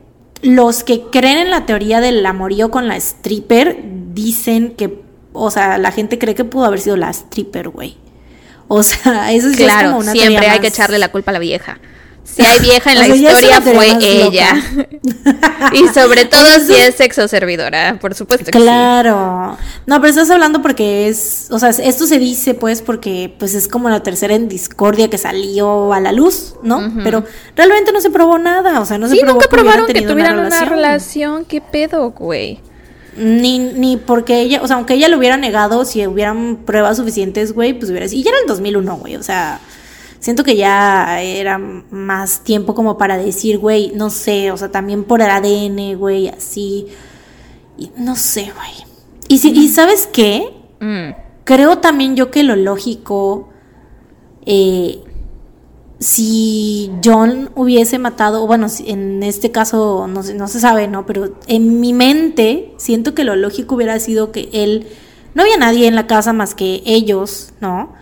los 0.43 0.83
que 0.83 1.03
creen 1.13 1.39
en 1.39 1.51
la 1.51 1.67
teoría 1.67 2.01
del 2.01 2.27
amorío 2.27 2.73
con 2.73 2.89
la 2.89 2.97
stripper, 2.97 3.79
dicen 4.13 4.73
que, 4.73 5.03
o 5.33 5.53
sea, 5.53 5.79
la 5.79 5.93
gente 5.93 6.19
cree 6.19 6.35
que 6.35 6.45
pudo 6.45 6.65
haber 6.65 6.81
sido 6.81 6.97
la 6.97 7.11
stripper, 7.11 7.69
güey. 7.69 7.97
O 8.69 8.83
sea, 8.83 9.33
eso 9.33 9.51
sí 9.51 9.57
claro, 9.57 9.81
es 9.81 9.85
como 9.87 9.99
una 9.99 10.13
siempre 10.13 10.49
hay 10.49 10.61
que 10.61 10.69
echarle 10.69 10.99
la 10.99 11.09
culpa 11.09 11.31
a 11.31 11.35
la 11.35 11.39
vieja. 11.39 11.79
Si 12.25 12.43
hay 12.47 12.59
vieja 12.59 12.93
en 12.93 12.99
la 12.99 13.07
sea, 13.07 13.15
es 13.15 13.21
historia 13.21 13.59
una 13.59 13.73
fue 13.73 13.97
ella. 14.01 14.55
y 15.73 15.89
sobre 15.89 16.25
todo 16.25 16.59
si 16.61 16.75
es 16.75 16.97
sexo 16.97 17.29
servidora, 17.29 17.99
por 18.01 18.15
supuesto 18.15 18.47
que 18.47 18.51
Claro. 18.51 19.57
No, 19.87 19.97
pero 20.01 20.09
estás 20.09 20.31
hablando 20.31 20.61
porque 20.61 21.09
es, 21.09 21.47
o 21.51 21.59
sea, 21.59 21.71
esto 21.71 22.07
se 22.07 22.19
dice 22.19 22.55
pues 22.55 22.83
porque 22.83 23.33
pues 23.39 23.55
es 23.55 23.69
como 23.69 23.89
la 23.89 24.03
tercera 24.03 24.35
en 24.35 24.49
discordia 24.49 25.09
que 25.09 25.19
salió 25.19 25.93
a 25.93 26.01
la 26.01 26.13
luz, 26.13 26.55
¿no? 26.63 26.93
Pero 27.05 27.25
realmente 27.55 27.93
no 27.93 28.01
se 28.01 28.11
probó 28.11 28.39
nada, 28.39 28.81
o 28.81 28.87
sea, 28.87 28.99
no 28.99 29.07
se 29.09 29.15
Sí, 29.15 29.21
probó 29.21 29.35
nunca 29.35 29.47
que 29.47 29.57
probaron 29.57 29.87
que 29.87 30.03
tuvieran 30.03 30.39
una 30.39 30.65
relación. 30.65 31.45
¿Qué 31.45 31.61
pedo, 31.61 32.11
güey? 32.11 32.61
Ni, 33.17 33.59
ni 33.59 33.97
porque 33.97 34.41
ella, 34.41 34.61
o 34.63 34.67
sea, 34.67 34.77
aunque 34.77 34.95
ella 34.95 35.09
lo 35.09 35.19
hubiera 35.19 35.37
negado, 35.37 35.85
si 35.85 36.07
hubieran 36.07 36.59
pruebas 36.67 36.99
suficientes, 36.99 37.53
güey, 37.53 37.73
pues 37.73 37.91
hubiera 37.91 38.09
sido. 38.09 38.21
Y 38.21 38.25
ya 38.25 38.31
era 38.31 38.41
el 38.41 38.47
2001, 38.47 38.97
güey, 38.97 39.17
o 39.17 39.23
sea, 39.23 39.61
siento 40.19 40.45
que 40.45 40.57
ya 40.57 41.23
era 41.23 41.59
más 41.59 42.41
tiempo 42.41 42.75
como 42.75 42.99
para 42.99 43.17
decir, 43.17 43.59
güey, 43.59 43.93
no 43.95 44.11
sé, 44.11 44.51
o 44.51 44.57
sea, 44.57 44.71
también 44.71 45.05
por 45.05 45.23
el 45.23 45.31
ADN, 45.31 45.97
güey, 45.97 46.29
así. 46.29 46.89
Y 47.79 47.91
no 47.97 48.17
sé, 48.17 48.53
güey. 48.55 48.87
Y, 49.29 49.39
si, 49.39 49.51
y 49.51 49.69
¿sabes 49.69 50.09
qué? 50.13 50.53
Mm. 50.81 51.11
Creo 51.45 51.79
también 51.79 52.17
yo 52.17 52.31
que 52.31 52.43
lo 52.43 52.57
lógico, 52.57 53.51
eh, 54.45 55.01
si 55.99 56.91
John 57.05 57.51
hubiese 57.55 57.99
matado, 57.99 58.47
bueno, 58.47 58.67
en 58.85 59.23
este 59.23 59.51
caso 59.51 60.07
no, 60.09 60.23
se- 60.23 60.35
no 60.35 60.47
se 60.49 60.61
sabe, 60.61 60.89
¿no? 60.89 61.07
Pero 61.07 61.33
en 61.47 61.81
mi 61.81 61.93
mente 61.93 62.75
siento 62.77 63.15
que 63.15 63.25
lo 63.25 63.35
lógico 63.37 63.77
hubiera 63.77 63.99
sido 63.99 64.31
que 64.33 64.49
él, 64.53 64.87
no 65.35 65.43
había 65.43 65.57
nadie 65.57 65.87
en 65.87 65.95
la 65.95 66.07
casa 66.07 66.33
más 66.33 66.55
que 66.55 66.83
ellos, 66.85 67.51
¿no? 67.61 67.95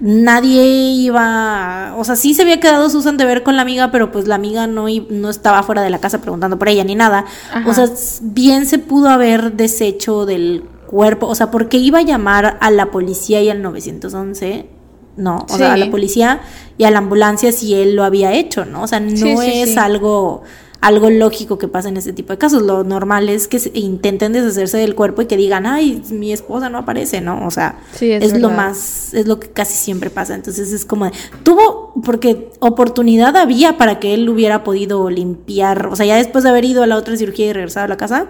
Nadie 0.00 0.64
iba, 0.92 1.94
o 1.96 2.02
sea, 2.04 2.16
sí 2.16 2.34
se 2.34 2.42
había 2.42 2.58
quedado 2.58 2.90
Susan 2.90 3.16
de 3.16 3.24
ver 3.24 3.44
con 3.44 3.54
la 3.54 3.62
amiga, 3.62 3.92
pero 3.92 4.10
pues 4.10 4.26
la 4.26 4.34
amiga 4.34 4.66
no, 4.66 4.86
no 5.10 5.30
estaba 5.30 5.62
fuera 5.62 5.82
de 5.82 5.90
la 5.90 6.00
casa 6.00 6.20
preguntando 6.20 6.58
por 6.58 6.68
ella 6.68 6.82
ni 6.82 6.96
nada. 6.96 7.26
Ajá. 7.52 7.70
O 7.70 7.72
sea, 7.72 7.86
bien 8.22 8.66
se 8.66 8.78
pudo 8.80 9.08
haber 9.08 9.52
deshecho 9.52 10.26
del 10.26 10.64
cuerpo, 10.88 11.28
o 11.28 11.34
sea, 11.36 11.50
porque 11.52 11.76
iba 11.76 12.00
a 12.00 12.02
llamar 12.02 12.58
a 12.60 12.70
la 12.72 12.90
policía 12.90 13.40
y 13.40 13.50
al 13.50 13.62
911, 13.62 14.66
no, 15.16 15.44
o 15.50 15.56
sea, 15.56 15.74
a 15.74 15.76
la 15.76 15.90
policía 15.90 16.40
y 16.78 16.84
a 16.84 16.90
la 16.90 16.98
ambulancia 16.98 17.52
si 17.52 17.74
él 17.74 17.94
lo 17.96 18.04
había 18.04 18.32
hecho, 18.32 18.64
¿no? 18.64 18.82
O 18.82 18.86
sea, 18.86 19.00
no 19.00 19.10
Sí, 19.16 19.36
sí, 19.36 19.60
es 19.62 19.76
algo 19.76 20.42
algo 20.80 21.10
lógico 21.10 21.58
que 21.58 21.68
pasa 21.68 21.88
en 21.90 21.96
este 21.96 22.12
tipo 22.12 22.32
de 22.32 22.38
casos. 22.38 22.60
Lo 22.62 22.82
normal 22.82 23.28
es 23.28 23.46
que 23.46 23.60
se- 23.60 23.70
intenten 23.72 24.32
deshacerse 24.32 24.78
del 24.78 24.96
cuerpo 24.96 25.22
y 25.22 25.26
que 25.26 25.36
digan, 25.36 25.64
ay, 25.64 26.02
mi 26.10 26.32
esposa 26.32 26.70
no 26.70 26.78
aparece, 26.78 27.20
¿no? 27.20 27.46
O 27.46 27.52
sea, 27.52 27.78
Sí, 27.94 28.10
es 28.10 28.32
es, 28.32 28.40
lo 28.40 28.50
más, 28.50 29.14
es 29.14 29.28
lo 29.28 29.38
que 29.38 29.48
casi 29.48 29.74
siempre 29.74 30.10
pasa. 30.10 30.34
Entonces 30.34 30.72
es 30.72 30.84
como, 30.84 31.04
de- 31.04 31.12
tuvo, 31.44 31.92
porque 32.04 32.50
oportunidad 32.58 33.36
había 33.36 33.78
para 33.78 34.00
que 34.00 34.12
él 34.12 34.28
hubiera 34.28 34.64
podido 34.64 35.08
limpiar, 35.08 35.86
o 35.86 35.94
sea, 35.94 36.04
ya 36.04 36.16
después 36.16 36.42
de 36.42 36.50
haber 36.50 36.64
ido 36.64 36.82
a 36.82 36.88
la 36.88 36.96
otra 36.96 37.16
cirugía 37.16 37.46
y 37.46 37.52
regresado 37.52 37.84
a 37.84 37.88
la 37.88 37.96
casa, 37.96 38.26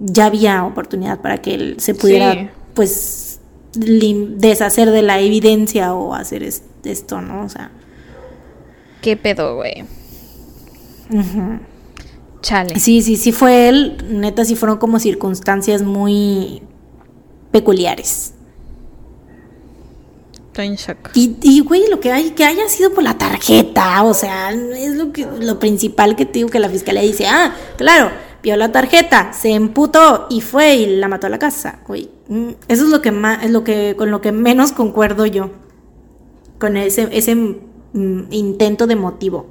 ya 0.00 0.24
había 0.24 0.64
oportunidad 0.64 1.20
para 1.20 1.42
que 1.42 1.54
él 1.54 1.74
se 1.78 1.94
pudiera, 1.94 2.32
Sí. 2.32 2.48
pues, 2.72 3.25
deshacer 3.76 4.90
de 4.90 5.02
la 5.02 5.20
evidencia 5.20 5.94
o 5.94 6.14
hacer 6.14 6.42
es- 6.42 6.62
esto, 6.84 7.20
¿no? 7.20 7.44
O 7.44 7.48
sea, 7.48 7.70
¿Qué 9.02 9.16
pedo, 9.16 9.56
güey? 9.56 9.84
Chale. 12.42 12.78
sí, 12.78 13.02
sí, 13.02 13.16
sí 13.16 13.32
fue 13.32 13.68
él, 13.68 13.96
neta, 14.08 14.44
sí 14.44 14.54
fueron 14.56 14.78
como 14.78 14.98
circunstancias 14.98 15.82
muy 15.82 16.62
peculiares. 17.50 18.32
Estoy 20.46 20.66
en 20.68 20.74
shock. 20.76 21.10
Y, 21.14 21.36
y, 21.42 21.60
güey, 21.60 21.88
lo 21.90 22.00
que 22.00 22.12
hay, 22.12 22.30
que 22.30 22.44
haya 22.44 22.68
sido 22.68 22.92
por 22.94 23.02
la 23.04 23.18
tarjeta, 23.18 24.02
o 24.04 24.14
sea, 24.14 24.50
es 24.52 24.94
lo 24.94 25.12
que, 25.12 25.26
lo 25.40 25.58
principal 25.58 26.16
que 26.16 26.24
te 26.24 26.34
digo 26.34 26.48
que 26.48 26.58
la 26.60 26.68
fiscalía 26.70 27.02
dice, 27.02 27.26
ah, 27.26 27.54
claro, 27.76 28.10
vio 28.46 28.56
la 28.56 28.70
tarjeta, 28.70 29.32
se 29.32 29.50
emputó 29.50 30.28
y 30.30 30.40
fue 30.40 30.76
y 30.76 30.86
la 30.86 31.08
mató 31.08 31.26
a 31.26 31.30
la 31.30 31.38
casa, 31.40 31.80
güey. 31.84 32.08
Mm, 32.28 32.50
Eso 32.68 32.84
es 32.84 32.90
lo 32.90 33.02
que 33.02 33.10
más, 33.10 33.42
es 33.42 33.50
lo 33.50 33.64
que, 33.64 33.96
con 33.98 34.12
lo 34.12 34.20
que 34.20 34.30
menos 34.30 34.70
concuerdo 34.70 35.26
yo. 35.26 35.50
Con 36.60 36.76
ese, 36.76 37.08
ese 37.10 37.34
mm, 37.34 38.28
intento 38.30 38.86
de 38.86 38.94
motivo. 38.94 39.48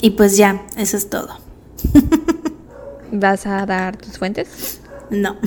Y 0.00 0.10
pues 0.10 0.36
ya, 0.36 0.64
eso 0.76 0.96
es 0.96 1.10
todo. 1.10 1.36
¿Vas 3.10 3.44
a 3.44 3.66
dar 3.66 3.96
tus 3.96 4.18
fuentes? 4.18 4.80
No. 5.10 5.34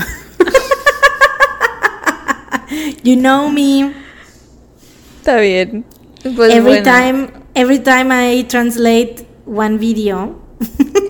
you 3.06 3.15
know 3.15 3.47
me. 3.47 3.93
Está 5.19 5.38
bien. 5.38 5.85
Pues 6.35 6.53
every 6.53 6.81
bueno. 6.81 6.84
time, 6.84 7.30
every 7.53 7.80
time 7.80 8.11
I 8.11 8.43
translate 8.43 9.26
one 9.45 9.77
video, 9.77 10.41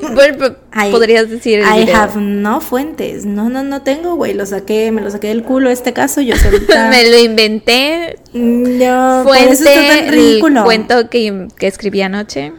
I- 0.73 0.91
podrías 0.91 1.29
decir 1.29 1.59
el 1.59 1.65
I 1.67 1.79
video. 1.85 1.95
have 1.95 2.19
no 2.21 2.61
fuentes. 2.61 3.25
No, 3.25 3.49
no, 3.49 3.63
no 3.63 3.81
tengo, 3.81 4.15
güey. 4.15 4.33
Lo 4.33 4.45
saqué, 4.45 4.91
me 4.91 5.01
lo 5.01 5.09
saqué 5.11 5.27
del 5.27 5.43
culo 5.43 5.69
este 5.69 5.93
caso. 5.93 6.21
Yo 6.21 6.35
solita. 6.35 6.89
Me 6.91 7.09
lo 7.09 7.19
inventé. 7.19 8.19
no, 8.33 9.21
por 9.23 9.33
Fuente, 9.35 9.53
eso 9.53 9.63
está 9.69 9.95
tan 9.95 10.05
el 10.05 10.11
ridículo. 10.13 10.63
cuento 10.63 11.09
que, 11.09 11.47
que 11.57 11.67
escribí 11.67 12.01
anoche. 12.01 12.53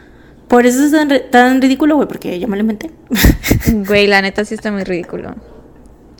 Por 0.48 0.64
eso 0.66 0.84
es 0.84 0.92
tan, 0.92 1.10
tan 1.30 1.60
ridículo, 1.60 1.96
güey, 1.96 2.06
porque 2.08 2.38
yo 2.38 2.46
me 2.48 2.56
lo 2.56 2.60
inventé. 2.62 2.90
Güey, 3.86 4.06
la 4.06 4.22
neta 4.22 4.44
sí 4.44 4.54
está 4.54 4.70
muy 4.70 4.84
ridículo. 4.84 5.34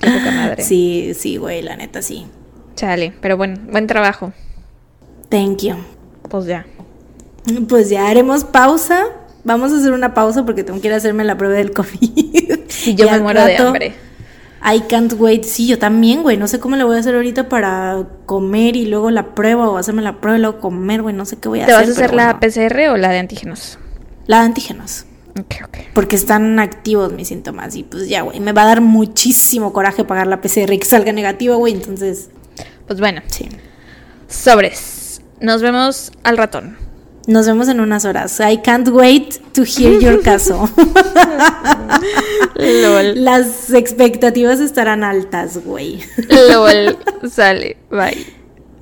Qué 0.01 0.11
poca 0.11 0.31
madre. 0.32 0.62
sí, 0.65 1.12
sí, 1.16 1.36
güey, 1.36 1.62
la 1.62 1.77
neta 1.77 2.03
sí. 2.03 2.27
Chale, 2.74 3.12
pero 3.20 3.36
bueno, 3.36 3.57
buen 3.70 3.86
trabajo. 3.86 4.32
Thank 5.28 5.62
you. 5.62 5.77
Pues 6.28 6.47
ya. 6.47 6.66
Pues 7.69 7.89
ya 7.89 8.09
haremos 8.09 8.44
pausa. 8.44 9.05
Vamos 9.47 9.73
a 9.73 9.77
hacer 9.77 9.93
una 9.93 10.12
pausa 10.12 10.44
porque 10.44 10.64
tengo 10.64 10.81
que 10.81 10.89
ir 10.89 10.93
a 10.94 10.97
hacerme 10.97 11.23
la 11.24 11.39
prueba 11.39 11.55
del 11.55 11.70
COVID. 11.70 11.97
Y 12.02 12.94
yo 12.97 13.06
Y 13.09 13.10
me 13.10 13.20
muero 13.20 13.44
de 13.44 13.56
hambre. 13.56 13.94
I 14.64 14.81
can't 14.89 15.12
wait. 15.18 15.44
Sí, 15.44 15.68
yo 15.68 15.78
también, 15.78 16.23
güey. 16.23 16.36
No 16.36 16.48
sé 16.48 16.59
cómo 16.59 16.74
le 16.74 16.82
voy 16.82 16.97
a 16.97 17.01
hacer 17.01 17.14
ahorita 17.14 17.48
para 17.48 18.05
comer 18.27 18.74
y 18.74 18.86
luego 18.86 19.10
la 19.12 19.35
prueba 19.36 19.68
o 19.70 19.77
hacerme 19.77 20.02
la 20.02 20.20
prueba 20.20 20.36
y 20.39 20.40
luego 20.40 20.59
comer, 20.60 21.02
güey. 21.02 21.14
No 21.14 21.24
sé 21.24 21.36
qué 21.36 21.48
voy 21.48 21.60
a 21.60 21.66
¿Te 21.66 21.73
hacer. 21.73 21.86
vas 21.86 21.97
a 21.97 22.01
hacer 22.01 22.14
la 22.14 22.32
bueno. 22.35 22.40
PCR 22.40 22.89
o 22.90 22.97
la 22.97 23.10
de 23.10 23.18
antígenos? 23.20 23.78
La 24.27 24.40
de 24.40 24.47
antígenos. 24.47 25.05
Ok, 25.39 25.55
ok. 25.64 25.78
Porque 25.94 26.16
están 26.16 26.59
activos 26.59 27.12
mis 27.12 27.28
síntomas. 27.28 27.77
Y 27.77 27.85
pues 27.85 28.09
ya, 28.09 28.23
güey. 28.23 28.40
Me 28.40 28.51
va 28.52 28.62
a 28.62 28.66
dar 28.66 28.81
muchísimo 28.81 29.73
coraje 29.73 30.02
pagar 30.05 30.27
la 30.27 30.40
PCR 30.40 30.73
y 30.73 30.78
que 30.78 30.86
salga 30.86 31.12
negativa, 31.12 31.55
güey. 31.55 31.73
Entonces, 31.74 32.31
Pues 32.89 32.98
bueno, 32.98 33.23
sí. 33.28 33.48
sobres. 34.28 35.20
Nos 35.40 35.62
vemos 35.62 36.10
al 36.24 36.36
ratón. 36.39 36.77
Nos 37.27 37.44
vemos 37.47 37.69
en 37.69 37.81
unas 37.81 38.05
horas. 38.05 38.39
I 38.39 38.59
can't 38.59 38.89
wait 38.89 39.40
to 39.53 39.62
hear 39.62 40.01
your 40.01 40.23
caso. 40.23 40.70
LOL. 42.55 43.24
Las 43.24 43.73
expectativas 43.73 44.61
estarán 44.61 45.03
altas, 45.03 45.59
güey. 45.65 46.01
LOL. 46.28 46.97
Sale. 47.31 47.78
Bye. 47.90 48.27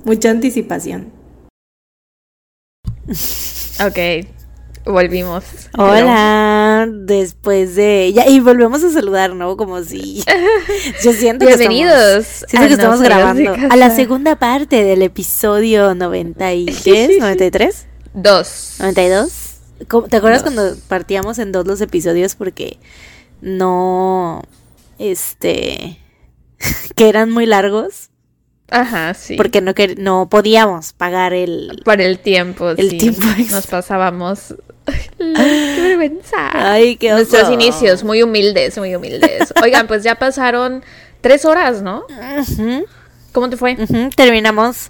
Mucha 0.03 0.29
anticipación. 0.29 1.11
Ok. 3.83 4.27
Volvimos. 4.85 5.43
Hola, 5.75 6.87
después 6.87 7.75
de 7.75 8.13
ya 8.13 8.27
y 8.27 8.39
volvemos 8.39 8.83
a 8.83 8.91
saludar, 8.91 9.33
¿no? 9.33 9.57
Como 9.57 9.81
si 9.83 10.23
yo 11.03 11.11
siento 11.13 11.47
que 11.47 11.57
Bienvenidos 11.57 12.43
estamos, 12.43 12.49
siento 12.49 12.67
que 12.67 12.73
estamos 12.75 13.01
grabando 13.01 13.55
a 13.71 13.75
la 13.75 13.89
segunda 13.89 14.35
parte 14.35 14.83
del 14.83 15.01
episodio 15.01 15.95
90 15.95 16.53
y 16.53 16.65
¿qué 16.67 17.05
es? 17.05 17.19
93, 17.19 17.87
Dos. 18.15 18.75
92. 18.79 19.51
¿Cómo- 19.87 20.07
¿Te 20.07 20.17
acuerdas 20.17 20.43
Dos. 20.43 20.53
cuando 20.53 20.75
partíamos 20.87 21.37
en 21.37 21.51
dos 21.51 21.67
los 21.67 21.81
episodios 21.81 22.35
porque 22.35 22.77
no 23.41 24.41
este 24.97 25.99
que 26.95 27.09
eran 27.09 27.29
muy 27.29 27.45
largos 27.45 28.09
Ajá, 28.71 29.13
sí. 29.13 29.35
porque 29.35 29.61
no 29.61 29.73
quer- 29.75 29.97
no 29.97 30.27
podíamos 30.29 30.93
pagar 30.93 31.33
el 31.33 31.81
Por 31.85 32.01
el 32.01 32.19
tiempo, 32.19 32.69
El 32.71 32.89
sí. 32.91 32.97
tiempo. 32.97 33.21
Nos 33.51 33.67
pasábamos. 33.67 34.55
La 35.19 35.43
vergüenza. 35.43 36.49
Ay, 36.53 36.95
qué 36.95 37.11
Nuestros 37.11 37.43
oso. 37.43 37.53
inicios, 37.53 38.03
muy 38.03 38.23
humildes, 38.23 38.77
muy 38.77 38.95
humildes. 38.95 39.53
Oigan, 39.61 39.87
pues 39.87 40.03
ya 40.03 40.15
pasaron 40.15 40.83
tres 41.21 41.43
horas, 41.45 41.81
¿no? 41.81 42.05
Ujú, 42.39 42.85
¿Cómo 43.33 43.49
te 43.49 43.57
fue? 43.57 43.73
ujú, 43.79 44.09
terminamos 44.15 44.89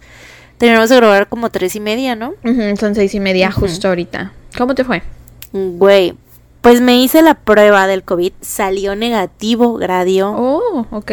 terminamos 0.58 0.90
de 0.90 0.96
grabar 0.98 1.28
como 1.28 1.50
tres 1.50 1.76
y 1.76 1.80
media, 1.80 2.16
¿no? 2.16 2.34
Son 2.80 2.96
seis 2.96 3.14
y 3.16 3.20
media 3.20 3.52
justo 3.52 3.88
ahorita. 3.88 4.32
¿Cómo 4.58 4.76
te 4.76 4.84
fue? 4.84 5.04
Güey, 5.52 6.16
pues 6.62 6.82
me 6.82 7.00
hice 7.02 7.22
la 7.22 7.36
prueba 7.36 7.88
del 7.88 8.04
COVID, 8.04 8.34
salió 8.42 8.96
negativo, 8.96 9.76
gradio, 9.76 10.34
Oh, 10.36 10.88
ok. 10.92 11.06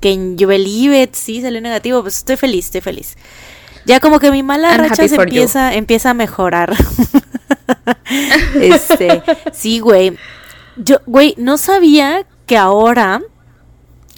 que 0.00 0.12
en 0.12 0.36
It, 0.38 1.14
sí, 1.14 1.42
salió 1.42 1.60
negativo, 1.60 2.02
pues 2.02 2.18
estoy 2.18 2.36
feliz, 2.36 2.66
estoy 2.66 2.80
feliz. 2.80 3.16
Ya 3.84 4.00
como 4.00 4.18
que 4.18 4.30
mi 4.30 4.42
mala 4.42 4.70
I'm 4.72 4.80
racha 4.80 5.08
se 5.08 5.14
you. 5.16 5.22
empieza, 5.22 5.74
empieza 5.74 6.10
a 6.10 6.14
mejorar. 6.14 6.74
este, 8.60 9.22
sí, 9.52 9.80
güey. 9.80 10.16
Yo, 10.76 10.98
güey, 11.06 11.34
no 11.38 11.56
sabía 11.58 12.26
que 12.46 12.56
ahora, 12.56 13.22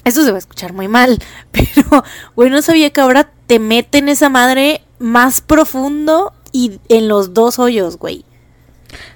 esto 0.03 0.23
se 0.23 0.31
va 0.31 0.35
a 0.37 0.39
escuchar 0.39 0.73
muy 0.73 0.87
mal, 0.87 1.19
pero, 1.51 2.03
güey, 2.35 2.49
no 2.49 2.61
sabía 2.61 2.89
que 2.91 3.01
ahora 3.01 3.31
te 3.49 3.57
meten 3.57 4.09
esa 4.09 4.29
madre 4.29 4.81
más 4.99 5.41
profundo 5.41 6.33
y 6.51 6.79
en 6.87 7.07
los 7.07 7.33
dos 7.33 7.57
hoyos, 7.57 7.97
güey. 7.97 8.23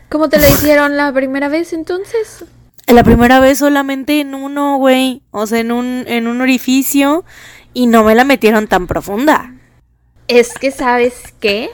¿Cómo 0.10 0.28
te 0.28 0.40
lo 0.40 0.48
hicieron 0.48 0.98
la 0.98 1.14
primera 1.14 1.50
vez 1.50 1.72
entonces? 1.72 2.44
La 2.88 3.04
primera 3.04 3.40
vez 3.40 3.60
solamente 3.60 4.22
en 4.22 4.34
uno, 4.34 4.78
güey. 4.78 5.22
O 5.30 5.46
sea, 5.46 5.60
en 5.60 5.72
un, 5.72 6.06
en 6.08 6.26
un 6.26 6.42
orificio. 6.42 7.24
Y 7.76 7.86
no 7.86 8.04
me 8.04 8.16
la 8.16 8.24
metieron 8.24 8.66
tan 8.68 8.88
profunda. 8.88 9.54
Es 10.28 10.56
que, 10.56 10.72
¿sabes 10.72 11.14
qué? 11.40 11.70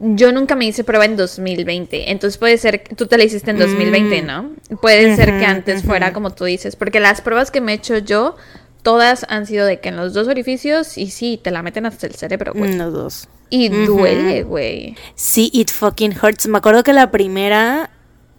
Yo 0.00 0.32
nunca 0.32 0.56
me 0.56 0.64
hice 0.64 0.82
prueba 0.82 1.04
en 1.04 1.16
2020, 1.16 2.10
entonces 2.10 2.36
puede 2.36 2.58
ser, 2.58 2.82
tú 2.96 3.06
te 3.06 3.16
la 3.16 3.22
hiciste 3.22 3.52
en 3.52 3.58
2020, 3.60 4.22
Mm. 4.22 4.26
¿no? 4.26 4.50
Puede 4.80 5.14
ser 5.14 5.38
que 5.38 5.44
antes 5.44 5.84
fuera 5.84 6.12
como 6.12 6.30
tú 6.30 6.44
dices, 6.44 6.74
porque 6.74 6.98
las 6.98 7.20
pruebas 7.20 7.52
que 7.52 7.60
me 7.60 7.70
he 7.70 7.76
hecho 7.76 7.98
yo, 7.98 8.34
todas 8.82 9.26
han 9.28 9.46
sido 9.46 9.66
de 9.66 9.80
que 9.80 9.88
en 9.90 9.96
los 9.96 10.12
dos 10.12 10.28
orificios, 10.28 10.98
y 10.98 11.10
sí, 11.10 11.40
te 11.42 11.50
la 11.50 11.62
meten 11.62 11.86
hasta 11.86 12.06
el 12.06 12.14
cerebro, 12.14 12.52
güey. 12.54 12.74
Los 12.74 12.92
dos. 12.92 13.28
Y 13.50 13.68
duele, 13.68 14.42
güey. 14.44 14.96
Sí, 15.14 15.50
it 15.52 15.70
fucking 15.70 16.16
hurts. 16.22 16.46
Me 16.48 16.58
acuerdo 16.58 16.82
que 16.82 16.92
la 16.92 17.10
primera 17.10 17.90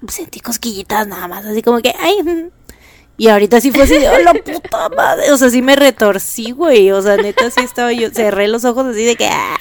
sentí 0.07 0.39
cosquillitas 0.39 1.07
nada 1.07 1.27
más, 1.27 1.45
así 1.45 1.61
como 1.61 1.79
que, 1.81 1.93
ay. 1.99 2.49
Y 3.15 3.27
ahorita 3.27 3.61
sí 3.61 3.71
fue 3.71 3.83
así 3.83 3.99
de, 3.99 4.09
"Oh, 4.09 4.17
la 4.19 4.33
puta 4.33 4.89
madre. 4.89 5.31
O 5.31 5.37
sea, 5.37 5.49
sí 5.51 5.61
me 5.61 5.75
retorcí, 5.75 6.49
güey. 6.51 6.91
O 6.91 6.99
sea, 7.01 7.15
neta, 7.15 7.49
sí 7.51 7.61
estaba 7.63 7.93
yo, 7.93 8.09
cerré 8.09 8.47
los 8.47 8.65
ojos 8.65 8.87
así 8.87 9.03
de 9.05 9.15
que, 9.15 9.27
"Ah". 9.27 9.55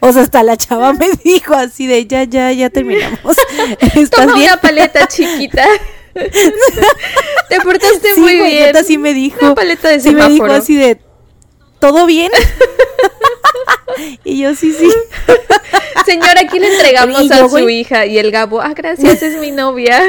O 0.00 0.12
sea, 0.12 0.22
hasta 0.22 0.42
la 0.42 0.56
chava 0.56 0.92
me 0.92 1.08
dijo 1.24 1.54
así 1.54 1.86
de, 1.86 2.06
ya, 2.06 2.24
ya, 2.24 2.50
ya 2.52 2.68
terminamos. 2.68 3.36
¿Estás 3.80 4.10
Toma 4.10 4.34
bien? 4.34 4.48
una 4.52 4.60
paleta 4.60 5.06
chiquita. 5.06 5.64
Te 7.48 7.60
portaste 7.62 8.14
Sí, 8.14 8.20
muy 8.20 8.38
güey, 8.38 8.50
bien. 8.52 8.64
neta 8.66 8.82
sí 8.84 8.98
me 8.98 9.14
dijo. 9.14 9.38
Una 9.40 9.54
paleta 9.54 9.88
de 9.88 10.00
sí 10.00 10.10
me 10.14 10.28
dijo 10.28 10.44
así 10.46 10.76
de, 10.76 11.00
¿todo 11.78 12.06
bien? 12.06 12.30
y 14.24 14.38
yo, 14.40 14.54
sí, 14.54 14.72
sí. 14.72 14.90
Señora, 16.04 16.40
aquí 16.42 16.58
le 16.58 16.72
entregamos 16.72 17.30
a 17.30 17.38
su 17.38 17.48
güey. 17.48 17.80
hija. 17.80 18.06
Y 18.06 18.18
el 18.18 18.30
Gabo, 18.30 18.60
ah, 18.60 18.72
gracias, 18.74 19.22
es 19.22 19.38
mi 19.40 19.50
novia. 19.50 20.00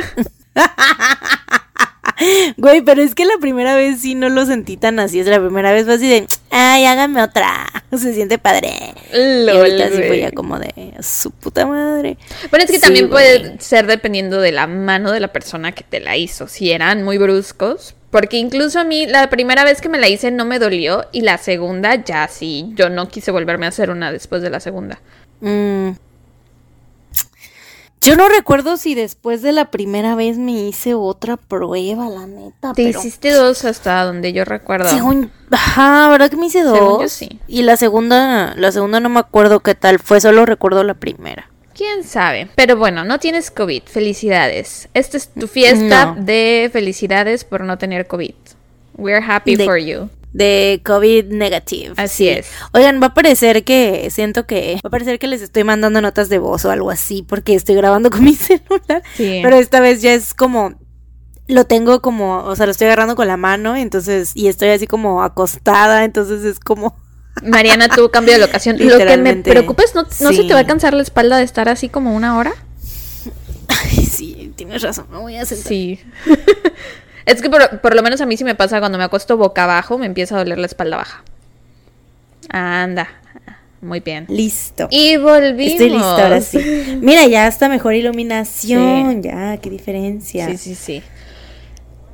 Güey, 2.57 2.81
pero 2.81 3.01
es 3.01 3.15
que 3.15 3.25
la 3.25 3.37
primera 3.39 3.75
vez 3.75 4.01
sí 4.01 4.15
no 4.15 4.29
lo 4.29 4.45
sentí 4.45 4.77
tan 4.77 4.99
así. 4.99 5.19
Es 5.19 5.27
la 5.27 5.39
primera 5.39 5.71
vez 5.71 5.85
fue 5.85 5.95
así 5.95 6.09
de, 6.09 6.27
ay, 6.49 6.85
hágame 6.85 7.21
otra. 7.21 7.67
Se 7.91 8.13
siente 8.13 8.37
padre. 8.37 8.71
y 9.13 9.45
Lol, 9.45 9.57
ahorita 9.57 9.89
sí 9.89 10.03
fue 10.07 10.19
ya 10.19 10.31
como 10.31 10.59
de 10.59 10.93
su 11.01 11.31
puta 11.31 11.65
madre. 11.65 12.17
Bueno, 12.49 12.65
es 12.65 12.71
que 12.71 12.77
Sí, 12.77 12.81
también 12.81 13.09
güey. 13.09 13.39
puede 13.41 13.59
ser 13.61 13.87
dependiendo 13.87 14.39
de 14.41 14.51
la 14.51 14.67
mano 14.67 15.11
de 15.11 15.19
la 15.19 15.29
persona 15.29 15.71
que 15.73 15.83
te 15.83 15.99
la 15.99 16.17
hizo. 16.17 16.47
Si 16.47 16.71
eran 16.71 17.03
muy 17.03 17.17
bruscos. 17.17 17.95
Porque 18.09 18.35
incluso 18.37 18.77
a 18.79 18.83
mí, 18.83 19.07
la 19.07 19.29
primera 19.29 19.63
vez 19.63 19.79
que 19.79 19.87
me 19.87 19.97
la 19.97 20.09
hice 20.09 20.31
no 20.31 20.43
me 20.43 20.59
dolió. 20.59 21.05
Y 21.13 21.21
la 21.21 21.37
segunda, 21.37 21.95
ya 22.03 22.27
sí. 22.27 22.71
Yo 22.75 22.89
no 22.89 23.07
quise 23.07 23.31
volverme 23.31 23.67
a 23.67 23.69
hacer 23.69 23.89
una 23.89 24.11
después 24.11 24.41
de 24.41 24.49
la 24.49 24.59
segunda. 24.59 24.99
Mm. 25.39 25.91
Yo 28.03 28.15
no 28.15 28.27
recuerdo 28.29 28.77
si 28.77 28.95
después 28.95 29.43
de 29.43 29.51
la 29.51 29.69
primera 29.69 30.15
vez 30.15 30.37
me 30.39 30.53
hice 30.53 30.95
otra 30.95 31.37
prueba, 31.37 32.09
la 32.09 32.25
neta. 32.25 32.73
Te 32.73 32.85
pero 32.87 32.99
hiciste 32.99 33.31
dos 33.31 33.63
hasta 33.63 34.03
donde 34.03 34.33
yo 34.33 34.43
recuerdo. 34.43 34.89
Según, 34.89 35.31
ajá, 35.51 36.09
¿verdad 36.09 36.29
que 36.31 36.37
me 36.37 36.47
hice 36.47 36.63
dos? 36.63 36.77
Según 36.77 37.01
yo 37.01 37.07
sí. 37.09 37.39
Y 37.47 37.61
la 37.61 37.77
segunda, 37.77 38.55
la 38.55 38.71
segunda 38.71 38.99
no 38.99 39.09
me 39.09 39.19
acuerdo 39.19 39.59
qué 39.59 39.75
tal 39.75 39.99
fue, 39.99 40.19
solo 40.19 40.47
recuerdo 40.47 40.83
la 40.83 40.95
primera. 40.95 41.47
¿Quién 41.75 42.03
sabe? 42.03 42.49
Pero 42.55 42.75
bueno, 42.75 43.03
no 43.05 43.19
tienes 43.19 43.51
COVID. 43.51 43.83
Felicidades. 43.85 44.89
Esta 44.93 45.17
es 45.17 45.29
tu 45.29 45.47
fiesta 45.47 46.07
No. 46.07 46.15
de 46.23 46.69
felicidades 46.73 47.43
por 47.43 47.61
no 47.61 47.77
tener 47.77 48.07
COVID. 48.07 48.33
We're 48.97 49.23
happy 49.25 49.55
De- 49.55 49.65
for 49.65 49.77
you. 49.77 50.09
De 50.33 50.81
COVID 50.85 51.25
negative. 51.25 51.93
Así 51.97 52.29
es. 52.29 52.47
Oigan, 52.71 53.01
va 53.01 53.07
a 53.07 53.13
parecer 53.13 53.63
que, 53.63 54.07
siento 54.11 54.45
que, 54.45 54.75
va 54.75 54.87
a 54.87 54.89
parecer 54.89 55.19
que 55.19 55.27
les 55.27 55.41
estoy 55.41 55.63
mandando 55.63 56.01
notas 56.01 56.29
de 56.29 56.39
voz 56.39 56.63
o 56.63 56.71
algo 56.71 56.89
así, 56.89 57.21
porque 57.21 57.53
estoy 57.53 57.75
grabando 57.75 58.09
con 58.09 58.23
mi 58.25 58.35
celular. 58.35 59.03
Sí. 59.15 59.41
Pero 59.43 59.57
esta 59.57 59.79
vez 59.81 60.01
ya 60.01 60.13
es 60.13 60.33
como, 60.33 60.75
lo 61.47 61.65
tengo 61.65 62.01
como, 62.01 62.37
o 62.43 62.55
sea, 62.55 62.65
lo 62.65 62.71
estoy 62.71 62.87
agarrando 62.87 63.15
con 63.15 63.27
la 63.27 63.37
mano, 63.37 63.75
entonces, 63.75 64.31
y 64.35 64.47
estoy 64.47 64.69
así 64.69 64.87
como 64.87 65.21
acostada, 65.21 66.03
entonces 66.03 66.43
es 66.43 66.59
como, 66.59 66.95
Mariana 67.43 67.89
tuvo 67.89 68.09
cambio 68.09 68.33
de 68.33 68.39
locación. 68.39 68.77
Lo 68.79 68.97
que 68.97 69.17
me 69.17 69.35
preocupa 69.37 69.83
es, 69.83 69.95
¿no, 69.95 70.03
¿no 70.03 70.33
se 70.33 70.43
te 70.43 70.53
va 70.53 70.61
a 70.61 70.67
cansar 70.67 70.93
la 70.93 71.03
espalda 71.03 71.37
de 71.37 71.43
estar 71.43 71.69
así 71.69 71.89
como 71.89 72.15
una 72.15 72.37
hora? 72.37 72.53
ay, 73.67 74.05
sí, 74.05 74.53
tienes 74.55 74.81
razón, 74.81 75.05
me 75.11 75.17
voy 75.17 75.35
a 75.35 75.45
sentar. 75.45 75.67
Sí. 75.67 75.99
Es 77.25 77.41
que 77.41 77.49
por, 77.49 77.81
por 77.81 77.95
lo 77.95 78.01
menos 78.01 78.21
a 78.21 78.25
mí 78.25 78.37
sí 78.37 78.43
me 78.43 78.55
pasa 78.55 78.79
cuando 78.79 78.97
me 78.97 79.03
acuesto 79.03 79.37
boca 79.37 79.63
abajo, 79.63 79.97
me 79.97 80.05
empieza 80.05 80.35
a 80.35 80.39
doler 80.39 80.57
la 80.57 80.65
espalda 80.65 80.97
baja. 80.97 81.23
Anda. 82.49 83.07
Muy 83.81 83.99
bien. 83.99 84.25
Listo. 84.29 84.87
Y 84.91 85.17
volvimos. 85.17 85.71
Estoy 85.71 85.89
lista 85.89 86.23
ahora 86.23 86.41
sí. 86.41 86.59
Mira, 87.01 87.25
ya 87.25 87.47
está 87.47 87.67
mejor 87.67 87.95
iluminación, 87.95 89.23
ya, 89.23 89.57
qué 89.57 89.69
diferencia. 89.69 90.45
Sí, 90.47 90.57
sí, 90.57 90.75
sí. 90.75 91.03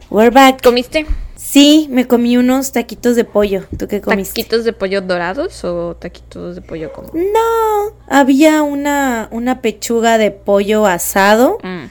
We're 0.10 0.30
back. 0.32 0.64
¿Comiste 0.64 1.06
Sí, 1.36 1.88
me 1.92 2.08
comí 2.08 2.36
unos 2.38 2.72
taquitos 2.72 3.16
de 3.16 3.24
pollo. 3.24 3.66
¿Tú 3.78 3.88
qué 3.88 4.02
comiste? 4.02 4.34
taquitos 4.34 4.66
de 4.66 4.74
pollo 4.74 5.02
dorados 5.02 5.64
o 5.64 5.96
taquitos 5.96 6.56
de 6.56 6.62
pollo 6.62 6.92
como? 6.92 7.10
No, 7.14 7.94
había 8.08 8.64
una, 8.64 9.28
una 9.32 9.62
pechuga 9.62 10.18
de 10.18 10.32
pollo 10.32 10.86
asado. 10.86 11.58
Mm. 11.64 11.86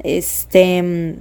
Este. 0.00 1.16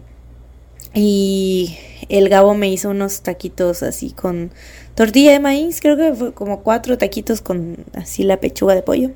Mm, 0.94 0.98
Y 0.98 1.78
el 2.10 2.30
Gabo 2.30 2.54
me 2.54 2.70
hizo 2.70 2.90
unos 2.90 3.22
taquitos 3.22 3.84
así 3.84 4.12
con 4.12 4.52
tortilla 4.96 5.32
de 5.32 5.40
maíz. 5.40 5.80
Creo 5.82 5.98
que 5.98 6.14
fue 6.14 6.34
como 6.34 6.62
cuatro 6.64 6.98
taquitos 6.98 7.42
con 7.42 7.78
así 7.94 8.24
la 8.24 8.38
pechuga 8.40 8.76
de 8.76 8.84
pollo. 8.84 9.12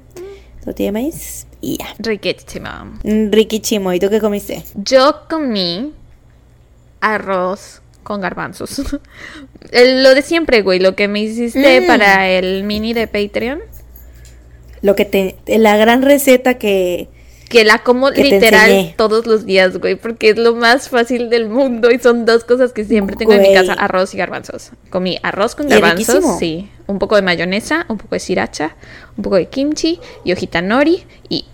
Tortilla 0.63 0.87
de 0.87 0.91
maíz. 0.93 1.47
Y 1.61 1.77
ya. 1.77 1.87
Riquísimo. 1.99 2.69
Mm, 3.03 3.31
Riquichimo. 3.31 3.93
¿Y 3.93 3.99
tú 3.99 4.09
qué 4.09 4.19
comiste? 4.19 4.63
Yo 4.75 5.21
comí 5.29 5.93
arroz 7.01 7.81
con 8.03 8.21
garbanzos. 8.21 8.81
Lo 9.71 10.15
de 10.15 10.21
siempre, 10.21 10.61
güey, 10.61 10.79
lo 10.79 10.95
que 10.95 11.07
me 11.07 11.19
hiciste 11.21 11.81
Mm. 11.81 11.87
para 11.87 12.29
el 12.29 12.63
mini 12.63 12.93
de 12.93 13.07
Patreon. 13.07 13.59
Lo 14.81 14.95
que 14.95 15.05
te. 15.05 15.35
La 15.57 15.75
gran 15.77 16.01
receta 16.03 16.57
que. 16.57 17.09
Que 17.49 17.63
la 17.63 17.79
como 17.79 18.11
Que 18.11 18.23
literal 18.23 18.93
todos 18.97 19.25
los 19.25 19.45
días, 19.45 19.77
güey, 19.77 19.95
porque 19.95 20.29
es 20.31 20.37
lo 20.37 20.55
más 20.55 20.89
fácil 20.89 21.29
del 21.29 21.47
mundo 21.47 21.89
y 21.91 21.99
son 21.99 22.25
dos 22.25 22.43
cosas 22.43 22.73
que 22.73 22.83
siempre 22.83 23.15
tengo 23.15 23.33
en 23.33 23.41
mi 23.41 23.53
casa, 23.53 23.73
arroz 23.73 24.13
y 24.13 24.17
garbanzos. 24.17 24.71
Comí 24.89 25.17
arroz 25.23 25.55
con 25.55 25.67
Y 25.67 25.69
garbanzos, 25.69 26.23
sí, 26.39 26.69
un 26.87 26.99
poco 26.99 27.15
de 27.15 27.21
mayonesa, 27.21 27.85
un 27.89 27.97
poco 27.97 28.15
de 28.15 28.19
sriracha, 28.19 28.75
un 29.15 29.23
poco 29.23 29.37
de 29.37 29.47
kimchi 29.47 29.99
y 30.25 30.33
hojita 30.33 30.61
nori 30.61 31.03
y 31.29 31.45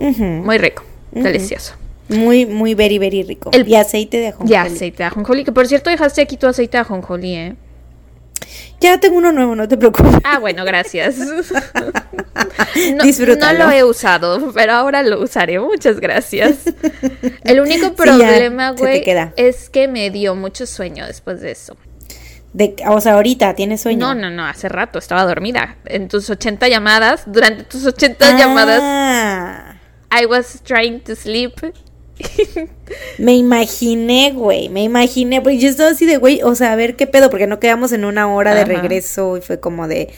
uy, 0.00 0.16
muy 0.44 0.58
rico, 0.58 0.82
delicioso. 1.12 1.74
Muy, 2.08 2.44
muy, 2.44 2.74
very, 2.74 2.98
very 2.98 3.22
rico. 3.22 3.50
El- 3.52 3.68
y 3.68 3.76
aceite 3.76 4.16
de 4.18 4.28
ajonjolí. 4.28 4.50
Ya, 4.50 4.62
aceite 4.62 4.96
de 4.98 5.04
ajonjolí, 5.04 5.44
que 5.44 5.52
por 5.52 5.68
cierto 5.68 5.90
dejaste 5.90 6.20
aquí 6.20 6.36
tu 6.36 6.48
aceite 6.48 6.76
de 6.76 6.80
ajonjolí, 6.82 7.34
¿eh? 7.34 7.54
Ya 8.80 8.98
tengo 8.98 9.18
uno 9.18 9.30
nuevo, 9.32 9.54
no 9.54 9.68
te 9.68 9.76
preocupes. 9.76 10.14
Ah, 10.24 10.38
bueno, 10.38 10.64
gracias. 10.64 11.16
No, 12.94 13.04
Disfrútalo. 13.04 13.58
no 13.58 13.64
lo 13.66 13.70
he 13.72 13.84
usado, 13.84 14.52
pero 14.54 14.72
ahora 14.72 15.02
lo 15.02 15.20
usaré. 15.20 15.58
Muchas 15.58 15.98
gracias. 16.00 16.58
El 17.44 17.60
único 17.60 17.92
problema, 17.94 18.70
güey, 18.70 19.02
es 19.36 19.68
que 19.68 19.88
me 19.88 20.10
dio 20.10 20.34
mucho 20.34 20.66
sueño 20.66 21.04
después 21.06 21.40
de 21.40 21.50
eso. 21.50 21.76
De, 22.52 22.76
o 22.88 23.00
sea, 23.00 23.14
ahorita 23.14 23.54
tienes 23.54 23.80
sueño. 23.82 23.98
No, 24.06 24.14
no, 24.14 24.30
no, 24.30 24.46
hace 24.46 24.68
rato 24.68 24.98
estaba 24.98 25.24
dormida. 25.24 25.76
En 25.84 26.08
tus 26.08 26.30
80 26.30 26.68
llamadas, 26.68 27.24
durante 27.26 27.64
tus 27.64 27.84
80 27.84 28.38
llamadas, 28.38 28.80
Ah, 28.82 29.74
I 30.22 30.26
was 30.26 30.60
trying 30.62 31.00
to 31.00 31.14
sleep. 31.16 31.54
Me 33.18 33.34
imaginé, 33.34 34.32
güey. 34.32 34.68
Me 34.68 34.82
imaginé. 34.82 35.40
Porque 35.40 35.58
yo 35.58 35.68
estaba 35.68 35.90
así 35.90 36.06
de, 36.06 36.16
güey, 36.16 36.42
o 36.42 36.54
sea, 36.54 36.72
a 36.72 36.76
ver 36.76 36.96
qué 36.96 37.06
pedo. 37.06 37.30
Porque 37.30 37.46
no 37.46 37.60
quedamos 37.60 37.92
en 37.92 38.04
una 38.04 38.32
hora 38.32 38.54
de 38.54 38.64
regreso. 38.64 39.36
Y 39.36 39.40
fue 39.40 39.60
como 39.60 39.88
de, 39.88 40.08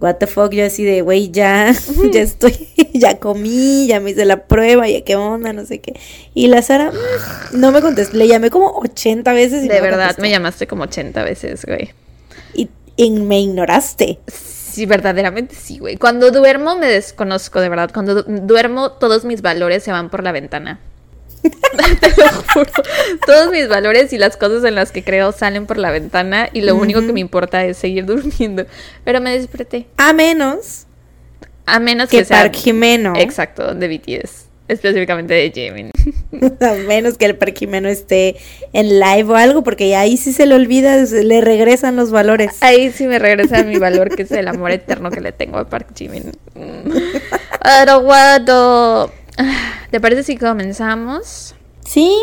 what 0.00 0.16
the 0.16 0.26
fuck. 0.26 0.52
Yo 0.52 0.64
así 0.66 0.84
de, 0.84 1.02
güey, 1.02 1.30
ya, 1.30 1.74
ya 2.12 2.20
estoy, 2.22 2.68
ya 2.94 3.18
comí, 3.18 3.86
ya 3.86 4.00
me 4.00 4.10
hice 4.10 4.24
la 4.24 4.46
prueba, 4.46 4.88
ya 4.88 5.02
qué 5.02 5.16
onda, 5.16 5.52
no 5.52 5.64
sé 5.66 5.80
qué. 5.80 5.94
Y 6.34 6.48
la 6.48 6.62
Sara 6.62 6.90
mm, 6.92 7.60
no 7.60 7.72
me 7.72 7.80
contestó. 7.80 8.16
Le 8.16 8.28
llamé 8.28 8.50
como 8.50 8.70
80 8.78 9.32
veces. 9.32 9.64
Y 9.64 9.68
De 9.68 9.76
no 9.76 9.82
verdad, 9.82 9.98
contestó. 10.06 10.22
me 10.22 10.30
llamaste 10.30 10.66
como 10.66 10.84
80 10.84 11.24
veces, 11.24 11.64
güey. 11.66 11.90
Y, 12.54 12.68
y 12.96 13.10
me 13.10 13.40
ignoraste. 13.40 14.18
Sí, 14.26 14.84
verdaderamente 14.84 15.54
sí, 15.54 15.78
güey. 15.78 15.96
Cuando 15.96 16.30
duermo 16.30 16.76
me 16.76 16.86
desconozco, 16.86 17.60
de 17.62 17.70
verdad. 17.70 17.90
Cuando 17.94 18.22
du- 18.22 18.40
duermo, 18.46 18.92
todos 18.92 19.24
mis 19.24 19.40
valores 19.40 19.82
se 19.82 19.90
van 19.90 20.10
por 20.10 20.22
la 20.22 20.32
ventana. 20.32 20.80
Te 22.00 22.08
lo 22.16 22.28
juro. 22.52 22.72
Todos 23.26 23.50
mis 23.50 23.68
valores 23.68 24.12
y 24.12 24.18
las 24.18 24.36
cosas 24.36 24.64
en 24.64 24.74
las 24.74 24.92
que 24.92 25.02
creo 25.04 25.32
salen 25.32 25.66
por 25.66 25.78
la 25.78 25.90
ventana 25.90 26.48
y 26.52 26.62
lo 26.62 26.74
único 26.76 27.00
que 27.06 27.12
me 27.12 27.20
importa 27.20 27.64
es 27.64 27.76
seguir 27.76 28.04
durmiendo. 28.06 28.66
Pero 29.04 29.20
me 29.20 29.36
desperté. 29.36 29.86
A 29.96 30.12
menos 30.12 30.86
A 31.66 31.78
menos 31.80 32.08
que 32.08 32.18
que 32.18 32.24
sea... 32.24 32.42
Park 32.42 32.54
Jimeno. 32.54 33.14
Exacto, 33.16 33.74
de 33.74 33.88
BTS. 33.88 34.46
específicamente 34.68 35.34
de 35.34 35.50
Jimin. 35.52 35.90
A 36.60 36.72
menos 36.74 37.16
que 37.18 37.26
el 37.26 37.36
Parquimeno 37.36 37.88
esté 37.88 38.36
en 38.72 38.98
live 39.00 39.24
o 39.32 39.36
algo, 39.36 39.62
porque 39.62 39.94
ahí 39.96 40.16
sí 40.16 40.32
se 40.32 40.46
le 40.46 40.54
olvida, 40.54 40.96
le 40.96 41.40
regresan 41.40 41.96
los 41.96 42.10
valores. 42.10 42.56
Ahí 42.60 42.90
sí 42.90 43.06
me 43.06 43.18
regresa 43.18 43.62
mi 43.62 43.78
valor, 43.78 44.14
que 44.14 44.22
es 44.22 44.32
el 44.32 44.48
amor 44.48 44.72
eterno 44.72 45.10
que 45.10 45.20
le 45.20 45.32
tengo 45.32 45.58
a 45.58 45.68
Park 45.68 45.88
Jimin. 45.96 46.32
Arawado. 47.60 49.12
¿Te 49.90 50.00
parece 50.00 50.22
si 50.22 50.36
comenzamos? 50.36 51.54
Sí. 51.84 52.16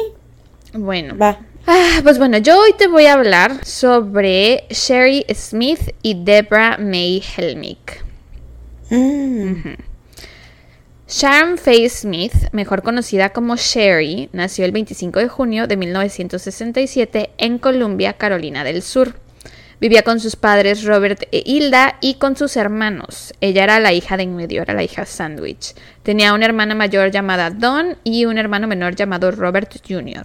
Bueno. 0.74 1.18
Va. 1.18 1.40
Ah, 1.66 2.02
pues 2.04 2.18
bueno, 2.18 2.38
yo 2.40 2.60
hoy 2.60 2.74
te 2.78 2.88
voy 2.88 3.06
a 3.06 3.14
hablar 3.14 3.64
sobre 3.66 4.66
Sherry 4.70 5.26
Smith 5.34 5.96
y 6.02 6.22
Deborah 6.24 6.78
May 6.78 7.24
Helmick. 7.38 8.04
Mm. 8.90 9.76
Sharon 11.08 11.58
Faye 11.58 11.90
Smith, 11.90 12.34
mejor 12.52 12.82
conocida 12.82 13.30
como 13.30 13.56
Sherry, 13.56 14.30
nació 14.34 14.66
el 14.66 14.72
25 14.72 15.20
de 15.20 15.28
junio 15.30 15.68
de 15.68 15.78
1967 15.78 17.30
en 17.38 17.60
Columbia, 17.60 18.14
Carolina 18.14 18.64
del 18.64 18.82
Sur. 18.82 19.16
Vivía 19.84 20.04
con 20.04 20.22
sus 20.22 20.38
padres 20.38 20.86
Robert 20.86 21.24
e 21.34 21.44
Hilda 21.46 21.98
y 22.00 22.14
con 22.14 22.38
sus 22.38 22.56
hermanos. 22.56 23.34
Ella 23.42 23.66
era 23.66 23.82
la 23.82 23.92
hija 23.92 24.16
de 24.16 24.24
en 24.24 24.34
medio, 24.34 24.62
era 24.62 24.74
la 24.74 24.82
hija 24.82 25.06
Sandwich. 25.06 25.74
Tenía 26.04 26.34
una 26.34 26.46
hermana 26.46 26.74
mayor 26.74 27.12
llamada 27.12 27.50
Dawn 27.50 27.98
y 28.06 28.24
un 28.24 28.38
hermano 28.38 28.66
menor 28.66 28.96
llamado 28.96 29.30
Robert 29.32 29.74
Jr. 29.86 30.24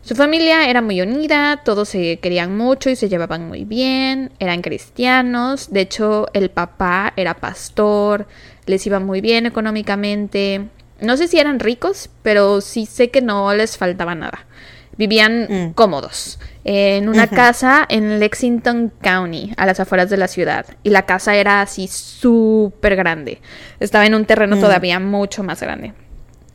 Su 0.00 0.14
familia 0.14 0.70
era 0.70 0.80
muy 0.80 1.02
unida, 1.02 1.60
todos 1.64 1.88
se 1.88 2.20
querían 2.20 2.56
mucho 2.56 2.88
y 2.88 2.94
se 2.94 3.08
llevaban 3.08 3.48
muy 3.48 3.64
bien, 3.64 4.30
eran 4.38 4.62
cristianos, 4.62 5.72
de 5.72 5.80
hecho 5.80 6.28
el 6.32 6.50
papá 6.50 7.14
era 7.16 7.34
pastor, 7.34 8.28
les 8.66 8.86
iba 8.86 9.00
muy 9.00 9.20
bien 9.20 9.46
económicamente. 9.46 10.68
No 11.00 11.16
sé 11.16 11.26
si 11.26 11.40
eran 11.40 11.58
ricos, 11.58 12.10
pero 12.22 12.60
sí 12.60 12.86
sé 12.86 13.10
que 13.10 13.22
no 13.22 13.52
les 13.54 13.76
faltaba 13.76 14.14
nada. 14.14 14.46
Vivían 14.96 15.46
Mm. 15.48 15.72
cómodos 15.74 16.38
en 16.64 17.08
una 17.08 17.26
casa 17.28 17.84
en 17.88 18.18
Lexington 18.20 18.92
County, 19.02 19.52
a 19.56 19.66
las 19.66 19.80
afueras 19.80 20.08
de 20.10 20.16
la 20.16 20.28
ciudad. 20.28 20.64
Y 20.82 20.90
la 20.90 21.04
casa 21.06 21.34
era 21.36 21.60
así 21.60 21.88
súper 21.88 22.96
grande. 22.96 23.40
Estaba 23.80 24.06
en 24.06 24.14
un 24.14 24.24
terreno 24.24 24.56
Mm. 24.56 24.60
todavía 24.60 24.98
mucho 25.00 25.42
más 25.42 25.60
grande. 25.60 25.92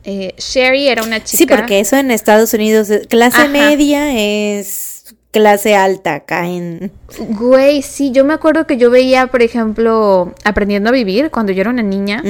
Eh, 0.04 0.34
Sherry 0.38 0.88
era 0.88 1.02
una 1.02 1.22
chica. 1.22 1.36
Sí, 1.38 1.46
porque 1.46 1.80
eso 1.80 1.96
en 1.96 2.10
Estados 2.10 2.54
Unidos, 2.54 2.88
clase 3.08 3.36
Ajá. 3.42 3.48
media 3.48 4.12
es 4.16 5.14
clase 5.30 5.76
alta 5.76 6.14
acá 6.14 6.48
en... 6.48 6.90
Güey, 7.18 7.82
sí, 7.82 8.10
yo 8.10 8.24
me 8.24 8.32
acuerdo 8.34 8.66
que 8.66 8.78
yo 8.78 8.90
veía, 8.90 9.28
por 9.28 9.42
ejemplo, 9.42 10.34
Aprendiendo 10.42 10.88
a 10.88 10.92
Vivir 10.92 11.30
cuando 11.30 11.52
yo 11.52 11.60
era 11.60 11.70
una 11.70 11.82
niña. 11.84 12.20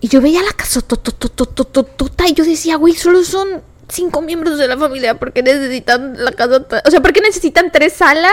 Y 0.00 0.08
yo 0.08 0.20
veía 0.20 0.42
la 0.42 0.52
casa 0.52 0.80
totototototota 0.80 2.26
y 2.28 2.32
yo 2.32 2.44
decía, 2.44 2.76
güey, 2.76 2.94
solo 2.94 3.22
son 3.22 3.62
cinco 3.88 4.22
miembros 4.22 4.58
de 4.58 4.68
la 4.68 4.76
familia, 4.78 5.14
¿por 5.18 5.32
qué 5.32 5.42
necesitan 5.42 6.14
la 6.24 6.32
casa? 6.32 6.64
O 6.86 6.90
sea, 6.90 7.00
¿por 7.00 7.12
qué 7.12 7.20
necesitan 7.20 7.70
tres 7.72 7.92
salas? 7.94 8.32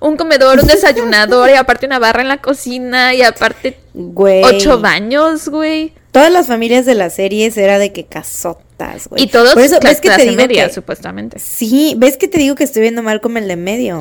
Un 0.00 0.16
comedor, 0.16 0.60
un 0.60 0.66
desayunador 0.66 1.50
y 1.50 1.54
aparte 1.54 1.86
una 1.86 1.98
barra 1.98 2.22
en 2.22 2.28
la 2.28 2.38
cocina 2.40 3.14
y 3.14 3.22
aparte 3.22 3.78
Güey. 3.94 4.42
ocho 4.44 4.80
baños, 4.80 5.48
güey. 5.48 5.92
Todas 6.10 6.30
las 6.32 6.46
familias 6.46 6.84
de 6.84 6.94
las 6.94 7.14
series 7.14 7.56
era 7.56 7.78
de 7.78 7.92
que 7.92 8.04
casotas, 8.04 9.08
güey. 9.08 9.22
Y 9.22 9.26
todos 9.28 9.54
Por 9.54 9.62
eso, 9.62 9.78
¿ves 9.82 10.00
que 10.00 10.10
te 10.10 10.22
digo 10.24 10.36
media, 10.36 10.66
que- 10.68 10.74
supuestamente. 10.74 11.38
Sí, 11.38 11.94
¿ves 11.96 12.16
que 12.16 12.28
te 12.28 12.38
digo 12.38 12.54
que 12.54 12.64
estoy 12.64 12.82
viendo 12.82 13.02
mal 13.02 13.20
como 13.20 13.38
el 13.38 13.48
de 13.48 13.56
medio? 13.56 14.00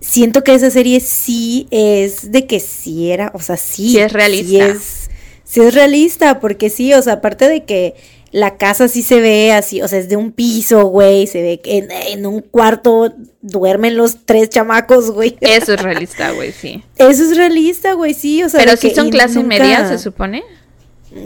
Siento 0.00 0.42
que 0.42 0.54
esa 0.54 0.70
serie 0.70 0.98
sí 1.00 1.68
es 1.70 2.32
de 2.32 2.46
que 2.46 2.58
sí 2.58 3.10
era, 3.12 3.30
o 3.34 3.40
sea, 3.40 3.56
sí. 3.56 3.90
Sí 3.90 3.98
es 4.00 4.12
realista. 4.12 4.46
Sí 4.48 4.58
es, 4.60 5.10
sí 5.44 5.60
es 5.60 5.74
realista, 5.74 6.40
porque 6.40 6.70
sí, 6.70 6.92
o 6.92 7.00
sea, 7.02 7.14
aparte 7.14 7.48
de 7.48 7.64
que 7.64 7.94
la 8.32 8.56
casa 8.56 8.88
sí 8.88 9.02
se 9.02 9.20
ve 9.20 9.52
así, 9.52 9.82
o 9.82 9.88
sea, 9.88 9.98
es 9.98 10.08
de 10.08 10.16
un 10.16 10.32
piso, 10.32 10.86
güey, 10.86 11.26
se 11.26 11.42
ve 11.42 11.60
que 11.60 11.78
en, 11.78 11.90
en 11.90 12.26
un 12.26 12.40
cuarto 12.40 13.12
duermen 13.42 13.96
los 13.96 14.24
tres 14.24 14.48
chamacos, 14.48 15.10
güey. 15.10 15.36
Eso 15.40 15.74
es 15.74 15.82
realista, 15.82 16.30
güey, 16.32 16.50
sí. 16.52 16.82
Eso 16.96 17.10
es 17.24 17.36
realista, 17.36 17.92
güey, 17.92 18.14
sí, 18.14 18.42
o 18.42 18.48
sea. 18.48 18.58
Pero 18.60 18.76
sí 18.76 18.88
que- 18.88 18.94
son 18.94 19.10
clase 19.10 19.34
nunca- 19.42 19.58
media, 19.58 19.86
se 19.86 19.98
supone. 19.98 20.42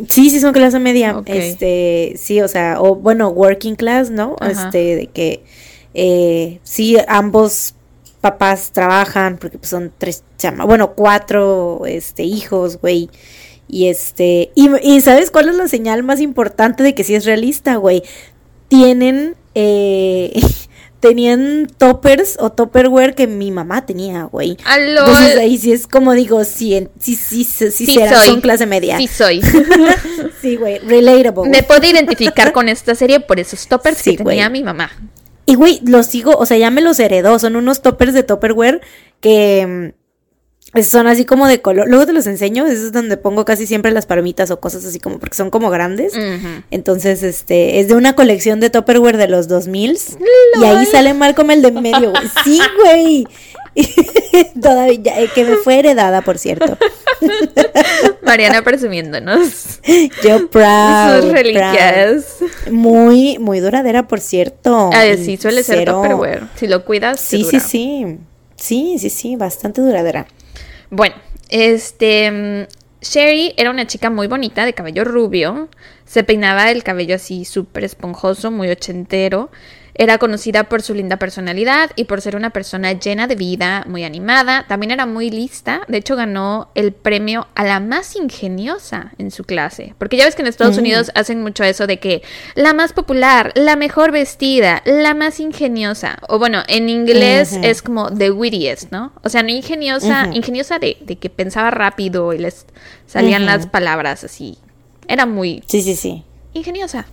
Sí, 0.08 0.30
sí 0.30 0.40
son 0.40 0.52
clase 0.52 0.80
media. 0.80 1.22
Este, 1.26 2.14
sí, 2.16 2.40
o 2.40 2.48
sea, 2.48 2.80
o 2.80 2.96
bueno, 2.96 3.28
working 3.28 3.76
class, 3.76 4.10
¿no? 4.10 4.34
Ajá. 4.40 4.50
Este, 4.66 4.96
de 4.96 5.06
que 5.06 5.44
eh, 5.94 6.58
sí, 6.64 6.96
ambos 7.06 7.74
papás 8.20 8.72
trabajan, 8.72 9.38
porque 9.38 9.58
pues 9.58 9.70
son 9.70 9.92
tres 9.96 10.24
chama, 10.38 10.64
bueno, 10.64 10.94
cuatro 10.94 11.82
este 11.86 12.24
hijos, 12.24 12.80
güey. 12.80 13.08
Y 13.68 13.88
este, 13.88 14.50
y, 14.54 14.70
y 14.82 15.00
¿sabes 15.00 15.30
cuál 15.30 15.48
es 15.48 15.54
la 15.56 15.68
señal 15.68 16.02
más 16.02 16.20
importante 16.20 16.82
de 16.82 16.94
que 16.94 17.04
sí 17.04 17.14
es 17.14 17.24
realista, 17.24 17.76
güey? 17.76 18.02
Tienen, 18.68 19.34
eh, 19.54 20.32
tenían 21.00 21.68
toppers 21.78 22.36
o 22.40 22.50
topperware 22.52 23.14
que 23.14 23.26
mi 23.26 23.50
mamá 23.50 23.84
tenía, 23.86 24.24
güey. 24.24 24.56
¡Aló! 24.64 25.00
Entonces 25.00 25.36
ahí 25.38 25.58
sí 25.58 25.72
es 25.72 25.86
como 25.86 26.12
digo, 26.14 26.44
sí, 26.44 26.88
sí, 27.00 27.14
sí, 27.16 27.44
sí, 27.44 27.70
sí, 27.70 27.86
será- 27.86 28.22
son 28.22 28.40
clase 28.40 28.66
media. 28.66 28.98
Sí 28.98 29.06
soy. 29.08 29.40
Sí, 30.42 30.56
güey, 30.56 30.78
relatable. 30.78 31.48
Me 31.50 31.62
puedo 31.62 31.84
identificar 31.86 32.52
con 32.52 32.68
esta 32.68 32.94
serie 32.94 33.18
por 33.20 33.40
esos 33.40 33.66
toppers 33.66 33.98
Sí, 33.98 34.12
que 34.16 34.22
tenía 34.24 34.48
güey. 34.48 34.60
mi 34.60 34.64
mamá. 34.64 34.90
Y 35.44 35.54
güey, 35.54 35.80
los 35.84 36.06
sigo, 36.06 36.36
o 36.36 36.44
sea, 36.46 36.56
ya 36.58 36.70
me 36.70 36.82
los 36.82 37.00
heredó, 37.00 37.38
son 37.38 37.56
unos 37.56 37.80
toppers 37.82 38.12
de 38.14 38.22
Topperware 38.22 38.80
que 39.20 39.92
mm, 39.94 39.95
son 40.84 41.06
así 41.06 41.24
como 41.24 41.46
de 41.48 41.60
color. 41.60 41.88
Luego 41.88 42.06
te 42.06 42.12
los 42.12 42.26
enseño, 42.26 42.66
eso 42.66 42.86
es 42.86 42.92
donde 42.92 43.16
pongo 43.16 43.44
casi 43.44 43.66
siempre 43.66 43.90
las 43.92 44.06
palomitas 44.06 44.50
o 44.50 44.60
cosas 44.60 44.84
así 44.84 44.98
como 45.00 45.18
porque 45.18 45.36
son 45.36 45.50
como 45.50 45.70
grandes. 45.70 46.12
Entonces, 46.70 47.22
este, 47.22 47.80
es 47.80 47.88
de 47.88 47.94
una 47.94 48.14
colección 48.14 48.60
de 48.60 48.70
Topperware 48.70 49.16
de 49.16 49.28
los 49.28 49.48
2000 49.48 49.98
y 50.60 50.64
ahí 50.64 50.86
sale 50.86 51.14
mal 51.14 51.34
como 51.34 51.52
el 51.52 51.62
de 51.62 51.72
medio, 51.72 52.10
güey. 52.10 52.22
Sí, 52.44 52.60
güey. 52.82 53.26
Todavía, 54.62 54.98
ya, 55.02 55.20
eh, 55.20 55.28
que 55.34 55.44
me 55.44 55.56
fue 55.56 55.78
heredada, 55.78 56.22
por 56.22 56.38
cierto. 56.38 56.78
Mariana 58.22 58.62
presumiéndonos 58.62 59.80
Yo 60.22 60.48
proud. 60.50 61.22
sus 61.22 61.32
reliquias. 61.32 62.36
proud. 62.38 62.72
Muy, 62.72 63.38
muy 63.38 63.60
duradera, 63.60 64.08
por 64.08 64.20
cierto. 64.20 64.90
Ah, 64.92 65.04
sí, 65.22 65.36
suele 65.36 65.62
ser 65.62 65.84
Tupperware. 65.88 66.44
Si 66.56 66.66
lo 66.66 66.84
cuidas, 66.84 67.20
te 67.20 67.36
Sí, 67.36 67.44
sí, 67.44 67.50
dura. 67.56 67.60
sí. 67.60 68.18
Sí, 68.56 68.96
sí, 68.98 69.10
sí, 69.10 69.36
bastante 69.36 69.82
duradera. 69.82 70.26
Bueno, 70.90 71.16
este. 71.48 72.30
mm, 72.30 72.66
Sherry 73.02 73.54
era 73.56 73.70
una 73.70 73.86
chica 73.86 74.10
muy 74.10 74.26
bonita, 74.26 74.64
de 74.64 74.72
cabello 74.72 75.04
rubio. 75.04 75.68
Se 76.04 76.24
peinaba 76.24 76.70
el 76.70 76.82
cabello 76.82 77.16
así 77.16 77.44
súper 77.44 77.84
esponjoso, 77.84 78.50
muy 78.50 78.68
ochentero. 78.70 79.50
Era 79.98 80.18
conocida 80.18 80.64
por 80.64 80.82
su 80.82 80.92
linda 80.94 81.16
personalidad 81.16 81.90
y 81.96 82.04
por 82.04 82.20
ser 82.20 82.36
una 82.36 82.50
persona 82.50 82.92
llena 82.92 83.26
de 83.26 83.34
vida, 83.34 83.84
muy 83.88 84.04
animada. 84.04 84.66
También 84.68 84.90
era 84.90 85.06
muy 85.06 85.30
lista. 85.30 85.80
De 85.88 85.96
hecho, 85.98 86.16
ganó 86.16 86.70
el 86.74 86.92
premio 86.92 87.46
a 87.54 87.64
la 87.64 87.80
más 87.80 88.14
ingeniosa 88.14 89.12
en 89.18 89.30
su 89.30 89.44
clase. 89.44 89.94
Porque 89.98 90.16
ya 90.18 90.24
ves 90.26 90.34
que 90.34 90.42
en 90.42 90.48
Estados 90.48 90.76
Mm. 90.76 90.80
Unidos 90.80 91.10
hacen 91.14 91.42
mucho 91.42 91.64
eso 91.64 91.86
de 91.86 91.98
que 91.98 92.22
la 92.54 92.74
más 92.74 92.92
popular, 92.92 93.52
la 93.54 93.76
mejor 93.76 94.12
vestida, 94.12 94.82
la 94.84 95.14
más 95.14 95.40
ingeniosa. 95.40 96.18
O 96.28 96.38
bueno, 96.38 96.62
en 96.68 96.88
inglés 96.90 97.58
es 97.62 97.80
como 97.80 98.10
the 98.10 98.30
wittiest, 98.30 98.92
¿no? 98.92 99.12
O 99.22 99.28
sea, 99.30 99.42
no 99.42 99.48
ingeniosa, 99.48 100.28
ingeniosa 100.32 100.78
de, 100.78 100.98
de 101.00 101.16
que 101.16 101.30
pensaba 101.30 101.70
rápido 101.70 102.32
y 102.34 102.38
les 102.38 102.66
salían 103.06 103.46
las 103.46 103.66
palabras 103.66 104.24
así. 104.24 104.58
Era 105.08 105.24
muy 105.24 105.62
Sí, 105.68 105.80
sí, 105.80 105.96
sí. 105.96 106.22
ingeniosa. 106.52 107.06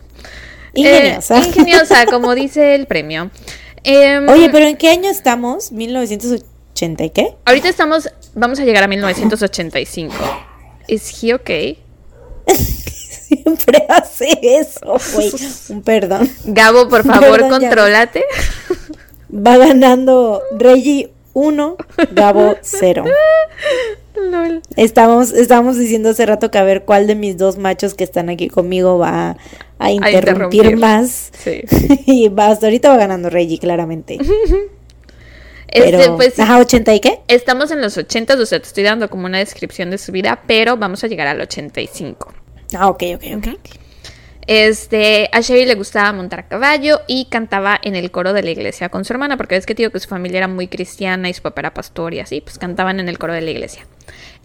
Ingeniosa. 0.73 1.37
Eh, 1.37 1.43
ingeniosa, 1.47 2.05
como 2.05 2.33
dice 2.35 2.75
el 2.75 2.87
premio. 2.87 3.29
Em, 3.83 4.27
Oye, 4.29 4.49
pero 4.49 4.65
¿en 4.65 4.77
qué 4.77 4.89
año 4.89 5.09
estamos? 5.09 5.71
¿1980 5.71 7.05
y 7.05 7.09
qué? 7.09 7.35
Ahorita 7.45 7.69
estamos, 7.69 8.09
vamos 8.33 8.59
a 8.59 8.63
llegar 8.65 8.83
a 8.83 8.87
1985. 8.87 10.13
¿Is 10.87 11.23
he 11.23 11.33
okay? 11.33 11.79
Siempre 13.27 13.85
hace 13.89 14.37
eso, 14.41 14.97
güey. 15.15 15.31
Un 15.69 15.81
perdón. 15.81 16.29
Gabo, 16.45 16.87
por 16.87 17.03
favor, 17.03 17.39
Perdón, 17.39 17.61
ya. 17.61 17.69
contrólate. 17.69 18.23
Va 19.35 19.57
ganando 19.57 20.41
Reggie 20.57 21.11
1, 21.33 21.77
Gabo 22.11 22.55
0. 22.61 23.03
Lol. 24.15 24.61
Estábamos, 24.75 25.31
estábamos 25.31 25.77
diciendo 25.77 26.09
hace 26.09 26.25
rato 26.25 26.51
que 26.51 26.57
a 26.59 26.63
ver 26.63 26.83
cuál 26.85 27.07
de 27.07 27.15
mis 27.15 27.37
dos 27.37 27.57
machos 27.57 27.95
que 27.95 28.03
están 28.03 28.29
aquí 28.29 28.47
conmigo 28.47 28.97
va 28.99 29.37
a 29.79 29.91
interrumpir, 29.91 30.59
interrumpir. 30.65 30.77
más. 30.77 31.31
Sí. 31.43 31.63
y 32.05 32.29
va, 32.29 32.47
hasta 32.47 32.67
ahorita 32.67 32.89
va 32.89 32.97
ganando 32.97 33.29
Reggie, 33.29 33.57
claramente. 33.59 34.17
Este, 35.67 35.97
Pero, 35.97 36.17
pues, 36.17 36.39
ajá, 36.39 36.59
80 36.59 36.93
y 36.93 36.99
qué? 36.99 37.19
estamos 37.27 37.71
en 37.71 37.81
los 37.81 37.97
80, 37.97 38.35
o 38.35 38.45
sea, 38.45 38.59
te 38.59 38.67
estoy 38.67 38.83
dando 38.83 39.09
como 39.09 39.25
una 39.25 39.39
descripción 39.39 39.89
de 39.89 39.97
su 39.97 40.11
vida, 40.11 40.43
pero 40.45 40.77
vamos 40.77 41.03
a 41.03 41.07
llegar 41.07 41.25
al 41.25 41.41
85. 41.41 42.31
Ah, 42.77 42.89
ok, 42.89 43.03
ok, 43.15 43.23
ok. 43.37 43.47
Este, 44.47 45.29
a 45.31 45.41
Sherry 45.41 45.65
le 45.65 45.75
gustaba 45.75 46.11
montar 46.11 46.41
a 46.41 46.47
caballo 46.47 47.01
y 47.07 47.25
cantaba 47.25 47.79
en 47.81 47.95
el 47.95 48.11
coro 48.11 48.33
de 48.33 48.43
la 48.43 48.51
iglesia 48.51 48.89
con 48.89 49.05
su 49.05 49.13
hermana, 49.13 49.37
porque 49.37 49.55
ves 49.55 49.65
que 49.65 49.73
digo 49.73 49.91
que 49.91 49.99
su 49.99 50.09
familia 50.09 50.39
era 50.39 50.47
muy 50.47 50.67
cristiana 50.67 51.29
y 51.29 51.33
su 51.33 51.41
papá 51.41 51.61
era 51.61 51.73
pastor 51.73 52.13
y 52.13 52.19
así, 52.19 52.41
pues 52.41 52.57
cantaban 52.57 52.99
en 52.99 53.09
el 53.09 53.17
coro 53.17 53.33
de 53.33 53.41
la 53.41 53.51
iglesia. 53.51 53.85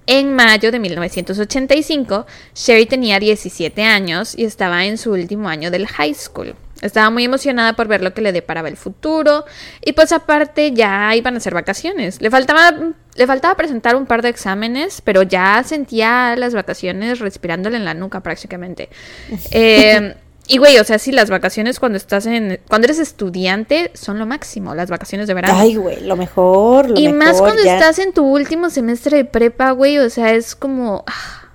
En 0.07 0.33
mayo 0.33 0.73
de 0.73 0.79
1985, 0.79 2.27
Sherry 2.55 2.87
tenía 2.87 3.19
17 3.21 3.83
años 3.83 4.35
y 4.39 4.45
estaba 4.45 4.87
en 4.87 4.97
su 4.97 5.13
último 5.13 5.49
año 5.49 5.71
del 5.71 5.87
high 5.87 6.15
school. 6.15 6.55
Estaba 6.81 7.11
muy 7.11 7.25
emocionada 7.25 7.75
por 7.75 7.89
ver 7.89 8.03
lo 8.03 8.15
que 8.15 8.21
le 8.21 8.33
deparaba 8.33 8.69
el 8.69 8.77
futuro 8.77 9.45
y 9.85 9.93
pues 9.95 10.13
aparte 10.13 10.73
ya 10.73 11.15
iban 11.17 11.37
a 11.37 11.41
ser 11.41 11.55
vacaciones. 11.55 12.21
Le 12.21 12.31
faltaba, 12.31 12.73
le 13.15 13.27
faltaba 13.27 13.57
presentar 13.57 13.97
un 13.97 14.07
par 14.07 14.23
de 14.23 14.29
exámenes, 14.29 15.01
pero 15.03 15.23
ya 15.23 15.63
sentía 15.65 16.37
las 16.37 16.55
vacaciones 16.55 17.19
respirándole 17.19 17.77
en 17.77 17.85
la 17.85 17.95
nuca 17.95 18.21
prácticamente. 18.21 18.89
Eh, 19.51 20.15
y 20.51 20.57
güey, 20.57 20.79
o 20.79 20.85
sea, 20.85 20.99
sí, 20.99 21.13
las 21.13 21.29
vacaciones 21.29 21.79
cuando 21.79 21.99
estás 21.99 22.25
en. 22.25 22.59
Cuando 22.69 22.87
eres 22.87 22.99
estudiante 22.99 23.91
son 23.93 24.19
lo 24.19 24.25
máximo, 24.25 24.75
las 24.75 24.89
vacaciones 24.89 25.29
de 25.29 25.35
verano. 25.35 25.59
Ay, 25.59 25.77
güey, 25.77 26.01
lo 26.01 26.17
mejor. 26.17 26.89
Lo 26.89 26.99
y 26.99 27.09
mejor, 27.09 27.19
más 27.19 27.39
cuando 27.39 27.63
ya. 27.63 27.75
estás 27.77 27.99
en 27.99 28.15
tu 28.15 28.25
último 28.25 28.71
semestre 28.71 29.19
de 29.19 29.25
prepa, 29.27 29.73
güey, 29.73 29.99
o 29.99 30.09
sea, 30.09 30.33
es 30.33 30.57
como. 30.57 31.05
ah, 31.07 31.51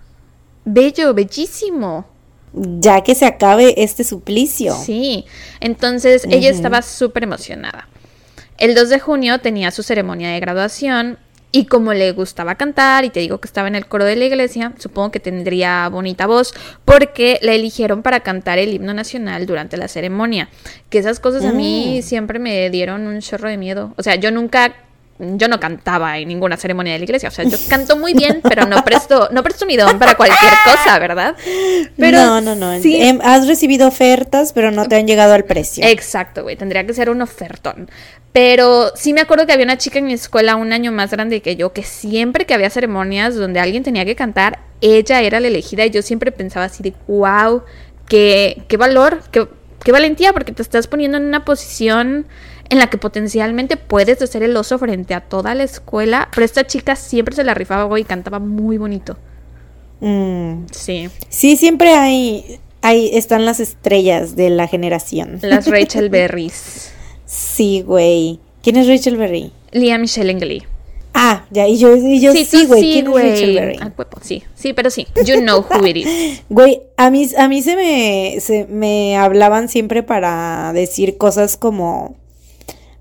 bello, 0.64 1.16
bellísimo. 1.16 2.06
Ya 2.54 3.02
que 3.02 3.16
se 3.16 3.26
acabe 3.26 3.74
este 3.84 4.04
suplicio. 4.04 4.76
Sí. 4.76 5.26
Entonces 5.60 6.26
ella 6.30 6.50
estaba 6.50 6.82
súper 6.82 7.24
emocionada. 7.24 7.88
El 8.58 8.76
2 8.76 8.90
de 8.90 9.00
junio 9.00 9.40
tenía 9.40 9.72
su 9.72 9.82
ceremonia 9.84 10.30
de 10.30 10.40
graduación 10.40 11.18
y 11.52 11.66
como 11.66 11.94
le 11.94 12.12
gustaba 12.14 12.56
cantar 12.56 13.06
y 13.06 13.10
te 13.10 13.20
digo 13.20 13.40
que 13.40 13.48
estaba 13.48 13.68
en 13.68 13.76
el 13.76 13.88
coro 13.88 14.06
de 14.06 14.16
la 14.16 14.26
iglesia, 14.26 14.74
supongo 14.80 15.12
que 15.12 15.20
tendría 15.20 15.88
bonita 15.90 16.26
voz 16.28 16.54
porque 16.86 17.40
la 17.42 17.54
eligieron 17.54 18.02
para 18.04 18.22
cantar 18.22 18.60
el 18.60 18.74
himno 18.74 18.94
nacional 18.94 19.46
durante 19.46 19.78
la 19.78 19.88
ceremonia. 19.88 20.50
Que 20.90 21.00
esas 21.00 21.20
cosas 21.20 21.46
a 21.46 21.52
mí 21.52 22.00
Mm. 22.00 22.04
siempre 22.04 22.40
me 22.40 22.70
dieron 22.70 23.06
un 23.08 23.20
chorro 23.22 23.50
de 23.50 23.58
miedo. 23.58 23.94
O 23.98 24.04
sea, 24.04 24.16
yo 24.16 24.32
nunca 24.32 24.76
yo 25.20 25.48
no 25.48 25.60
cantaba 25.60 26.18
en 26.18 26.28
ninguna 26.28 26.58
ceremonia 26.58 26.94
de 26.94 27.00
la 27.00 27.06
iglesia, 27.06 27.30
o 27.30 27.32
sea, 27.32 27.46
yo 27.46 27.58
canto 27.70 27.96
muy 27.98 28.14
bien, 28.14 28.42
pero 28.50 28.66
no 28.66 28.84
presto 28.84 29.30
no 29.32 29.44
presto 29.44 29.66
mi 29.66 29.78
don 29.78 30.00
para 30.00 30.16
cualquier 30.16 30.52
cosa, 30.66 30.98
¿verdad? 31.00 31.36
Pero 31.98 32.18
no, 32.18 32.42
no, 32.42 32.56
no. 32.56 32.82
sí- 32.82 33.02
Em, 33.02 33.20
has 33.24 33.48
recibido 33.48 33.88
ofertas, 33.88 34.54
pero 34.54 34.72
no 34.72 34.88
te 34.88 34.96
han 34.96 35.08
llegado 35.08 35.34
al 35.34 35.46
precio. 35.46 35.86
Exacto, 35.86 36.44
güey. 36.44 36.56
Tendría 36.56 36.86
que 36.86 36.94
ser 36.94 37.10
un 37.10 37.22
ofertón. 37.22 37.90
Pero 38.32 38.92
sí 38.96 39.14
me 39.14 39.22
acuerdo 39.22 39.46
que 39.46 39.54
había 39.54 39.66
una 39.66 39.78
chica 39.78 40.00
en 40.00 40.06
mi 40.06 40.14
escuela 40.14 40.56
un 40.56 40.74
año 40.74 40.92
más 40.92 41.12
grande 41.12 41.42
que 41.42 41.56
yo, 41.56 41.72
que 41.72 41.84
siempre 41.84 42.46
que 42.46 42.56
había 42.56 42.72
ceremonias 42.72 43.36
donde 43.36 43.60
alguien 43.60 43.84
tenía 43.84 44.06
que 44.06 44.16
cantar, 44.16 44.60
ella 44.82 45.22
era 45.22 45.40
la 45.40 45.48
elegida 45.48 45.86
y 45.86 45.92
yo 45.92 46.02
siempre 46.02 46.32
pensaba 46.32 46.66
así 46.66 46.82
de, 46.82 46.94
wow, 47.08 47.62
qué, 48.08 48.64
qué 48.68 48.76
valor, 48.78 49.22
qué, 49.32 49.48
qué 49.84 49.92
valentía, 49.92 50.34
porque 50.34 50.52
te 50.52 50.64
estás 50.64 50.88
poniendo 50.88 51.18
en 51.20 51.26
una 51.26 51.46
posición 51.46 52.26
en 52.70 52.80
la 52.80 52.88
que 52.90 52.98
potencialmente 52.98 53.78
puedes 53.78 54.22
hacer 54.22 54.44
el 54.44 54.56
oso 54.58 54.80
frente 54.80 55.14
a 55.14 55.22
toda 55.22 55.54
la 55.56 55.64
escuela, 55.64 56.30
pero 56.34 56.46
esta 56.46 56.66
chica 56.66 56.96
siempre 56.96 57.36
se 57.36 57.44
la 57.44 57.54
rifaba, 57.54 57.84
güey, 57.84 58.04
y 58.04 58.06
cantaba 58.06 58.40
muy 58.40 58.78
bonito. 58.78 59.18
Mm. 60.00 60.66
Sí, 60.72 61.10
Sí, 61.30 61.56
siempre 61.56 61.94
hay, 61.94 62.60
hay, 62.82 63.10
están 63.14 63.46
las 63.46 63.60
estrellas 63.60 64.36
de 64.36 64.50
la 64.50 64.68
generación. 64.68 65.40
las 65.42 65.68
Rachel 65.68 66.10
Berries. 66.10 66.92
Sí, 67.26 67.84
güey. 67.86 68.40
¿Quién 68.62 68.78
es 68.78 68.88
Rachel 68.88 69.18
Berry? 69.18 69.52
Leah 69.72 69.98
Michelle 69.98 70.32
en 70.32 70.40
Glee. 70.40 70.64
Ah, 71.16 71.46
ya, 71.52 71.68
y 71.68 71.78
yo, 71.78 71.96
y 71.96 72.20
yo 72.20 72.32
sí, 72.32 72.48
tú 72.50 72.68
güey. 72.68 72.82
¿Quién 72.82 73.08
es 73.08 73.14
Rachel 73.14 73.56
Berry? 73.56 73.80
Ah, 73.82 73.92
sí, 74.22 74.44
sí, 74.56 74.74
pero 74.74 74.90
sí. 74.90 75.08
You 75.26 75.42
know 75.42 75.64
who 75.70 75.86
it 75.86 75.98
is. 75.98 76.42
Güey, 76.50 76.82
a 76.98 77.10
mí, 77.12 77.30
a 77.38 77.48
mí 77.48 77.62
se 77.62 77.76
me, 77.76 78.40
se 78.40 78.66
me 78.66 79.16
hablaban 79.18 79.70
siempre 79.70 80.02
para 80.02 80.74
decir 80.74 81.18
cosas 81.18 81.56
como 81.56 82.16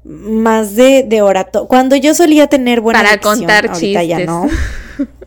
más 0.05 0.75
de, 0.77 1.05
de 1.07 1.23
orato. 1.23 1.67
Cuando 1.69 1.95
yo 1.97 2.15
solía 2.15 2.47
tener 2.49 2.81
buena 2.81 3.01
Para 3.01 3.13
dicción, 3.13 3.39
contar 3.39 3.69
ahorita 3.71 4.03
ya 4.03 4.17
chistes. 4.19 4.27
no. 4.27 4.49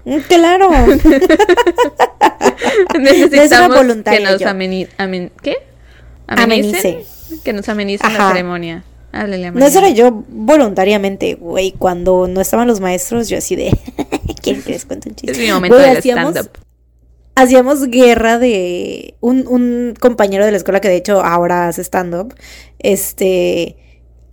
Mm, 0.05 0.19
Claro. 0.27 0.69
Necesitamos 2.99 4.03
que 4.03 4.19
nos 4.19 4.41
ameni 4.43 4.87
amen- 4.97 5.31
¿Qué? 5.41 5.55
Amenice. 6.27 7.05
Que 7.43 7.53
nos 7.53 7.67
amenicen 7.69 8.13
la 8.13 8.29
ceremonia. 8.29 8.83
Háblele 9.11 9.51
No, 9.51 9.65
eso 9.65 9.79
era 9.79 9.89
yo 9.89 10.23
voluntariamente, 10.27 11.35
güey. 11.35 11.71
Cuando 11.71 12.27
no 12.27 12.41
estaban 12.41 12.67
los 12.67 12.81
maestros, 12.81 13.29
yo 13.29 13.37
así 13.37 13.55
de. 13.55 13.71
¿Quieren 14.41 14.61
que 14.61 14.71
les 14.73 14.85
cuente 14.85 15.09
un 15.09 15.15
chiste? 15.15 15.31
Es 15.31 15.39
mi 15.39 15.51
momento 15.51 15.77
Güey, 15.77 15.89
del 15.89 15.97
stand-up. 16.03 16.49
hacíamos 17.35 17.87
guerra 17.87 18.37
de 18.37 19.15
un, 19.21 19.47
un 19.47 19.93
compañero 19.99 20.45
de 20.45 20.51
la 20.51 20.57
escuela 20.57 20.81
que 20.81 20.89
de 20.89 20.97
hecho 20.97 21.21
ahora 21.23 21.67
hace 21.67 21.81
stand-up, 21.83 22.35
este, 22.79 23.77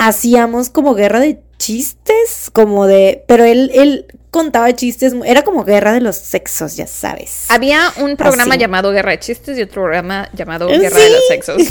hacíamos 0.06 0.68
como 0.68 0.94
guerra 0.94 1.20
de 1.20 1.40
chistes, 1.58 2.50
como 2.52 2.86
de, 2.86 3.24
pero 3.28 3.44
él, 3.44 3.70
él 3.72 4.06
contaba 4.30 4.74
chistes, 4.74 5.14
era 5.24 5.42
como 5.42 5.64
guerra 5.64 5.92
de 5.92 6.00
los 6.00 6.16
sexos, 6.16 6.76
ya 6.76 6.88
sabes. 6.88 7.46
Había 7.48 7.92
un 7.98 8.16
programa 8.16 8.54
Así. 8.54 8.60
llamado 8.60 8.90
Guerra 8.90 9.12
de 9.12 9.20
Chistes 9.20 9.56
y 9.58 9.62
otro 9.62 9.82
programa 9.82 10.28
llamado 10.32 10.68
¿Sí? 10.68 10.78
Guerra 10.78 10.98
de 10.98 11.10
los 11.10 11.26
Sexos. 11.28 11.62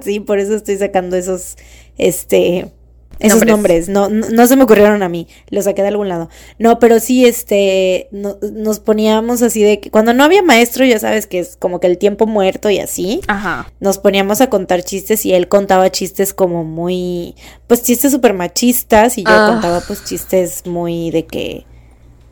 sí, 0.02 0.18
por 0.18 0.40
eso 0.40 0.56
estoy 0.56 0.78
sacando 0.78 1.16
esos, 1.16 1.56
este, 1.96 2.72
esos 3.18 3.44
Nombres. 3.44 3.88
nombres. 3.88 3.88
No, 3.90 4.08
no, 4.08 4.28
no 4.30 4.46
se 4.46 4.56
me 4.56 4.62
ocurrieron 4.64 5.02
a 5.02 5.08
mí, 5.10 5.26
los 5.50 5.64
saqué 5.64 5.82
de 5.82 5.88
algún 5.88 6.08
lado. 6.08 6.30
No, 6.58 6.78
pero 6.78 7.00
sí, 7.00 7.26
este, 7.26 8.08
no- 8.12 8.38
nos 8.52 8.78
poníamos 8.80 9.42
así 9.42 9.62
de 9.62 9.78
que 9.80 9.90
cuando 9.90 10.14
no 10.14 10.24
había 10.24 10.42
maestro, 10.42 10.84
ya 10.86 10.98
sabes 10.98 11.26
que 11.26 11.38
es 11.40 11.56
como 11.56 11.80
que 11.80 11.86
el 11.86 11.98
tiempo 11.98 12.26
muerto 12.26 12.70
y 12.70 12.78
así. 12.78 13.20
Ajá. 13.28 13.70
Nos 13.80 13.98
poníamos 13.98 14.40
a 14.40 14.48
contar 14.48 14.82
chistes 14.84 15.26
y 15.26 15.34
él 15.34 15.48
contaba 15.48 15.90
chistes 15.90 16.32
como 16.32 16.64
muy, 16.64 17.34
pues 17.66 17.82
chistes 17.82 18.12
súper 18.12 18.32
machistas 18.32 19.18
y 19.18 19.22
yo 19.24 19.30
Ah. 19.30 19.48
contaba 19.50 19.80
pues 19.86 20.02
chistes 20.04 20.64
muy 20.66 21.10
de 21.10 21.26
que, 21.26 21.66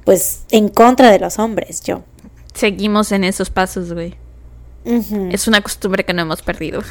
pues 0.05 0.45
en 0.51 0.69
contra 0.69 1.11
de 1.11 1.19
los 1.19 1.39
hombres, 1.39 1.83
yo. 1.83 2.03
Seguimos 2.55 3.13
en 3.13 3.25
esos 3.25 3.51
pasos, 3.51 3.93
güey. 3.93 4.15
Es 5.31 5.47
una 5.47 5.60
costumbre 5.60 6.05
que 6.05 6.15
no 6.15 6.23
hemos 6.23 6.43
perdido. 6.43 6.82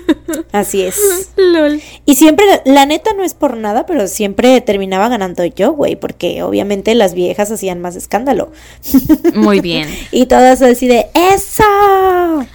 Así 0.52 0.82
es. 0.82 1.30
LOL. 1.36 1.80
Y 2.04 2.14
siempre, 2.16 2.44
la 2.64 2.84
neta 2.86 3.12
no 3.14 3.22
es 3.22 3.34
por 3.34 3.56
nada, 3.56 3.86
pero 3.86 4.08
siempre 4.08 4.60
terminaba 4.60 5.08
ganando 5.08 5.44
yo, 5.44 5.72
güey, 5.72 5.96
porque 5.96 6.42
obviamente 6.42 6.94
las 6.94 7.14
viejas 7.14 7.50
hacían 7.50 7.80
más 7.80 7.94
escándalo. 7.96 8.50
Muy 9.34 9.60
bien. 9.60 9.88
Y 10.10 10.26
todas 10.26 10.62
así 10.62 10.88
de, 10.88 11.06
¡eso! 11.14 11.64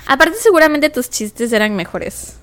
Aparte, 0.07 0.37
seguramente 0.41 0.89
tus 0.89 1.09
chistes 1.09 1.51
eran 1.53 1.75
mejores. 1.75 2.33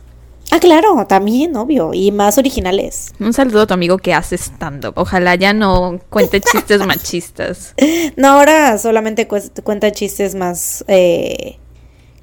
Ah, 0.53 0.61
claro, 0.61 1.05
también, 1.09 1.57
obvio, 1.57 1.93
y 1.93 2.13
más 2.13 2.39
originales. 2.39 3.13
Un 3.19 3.33
saludo 3.33 3.63
a 3.63 3.67
tu 3.67 3.75
amigo 3.75 3.99
que 3.99 4.15
hace 4.15 4.37
stand-up. 4.37 4.93
Ojalá 4.97 5.35
ya 5.35 5.53
no 5.53 5.99
cuente 6.09 6.41
chistes 6.41 6.87
machistas. 6.87 7.75
No, 8.17 8.29
ahora 8.29 8.79
solamente 8.79 9.27
cues- 9.27 9.51
cuenta 9.65 9.91
chistes 9.91 10.37
más, 10.37 10.85
eh, 10.87 11.59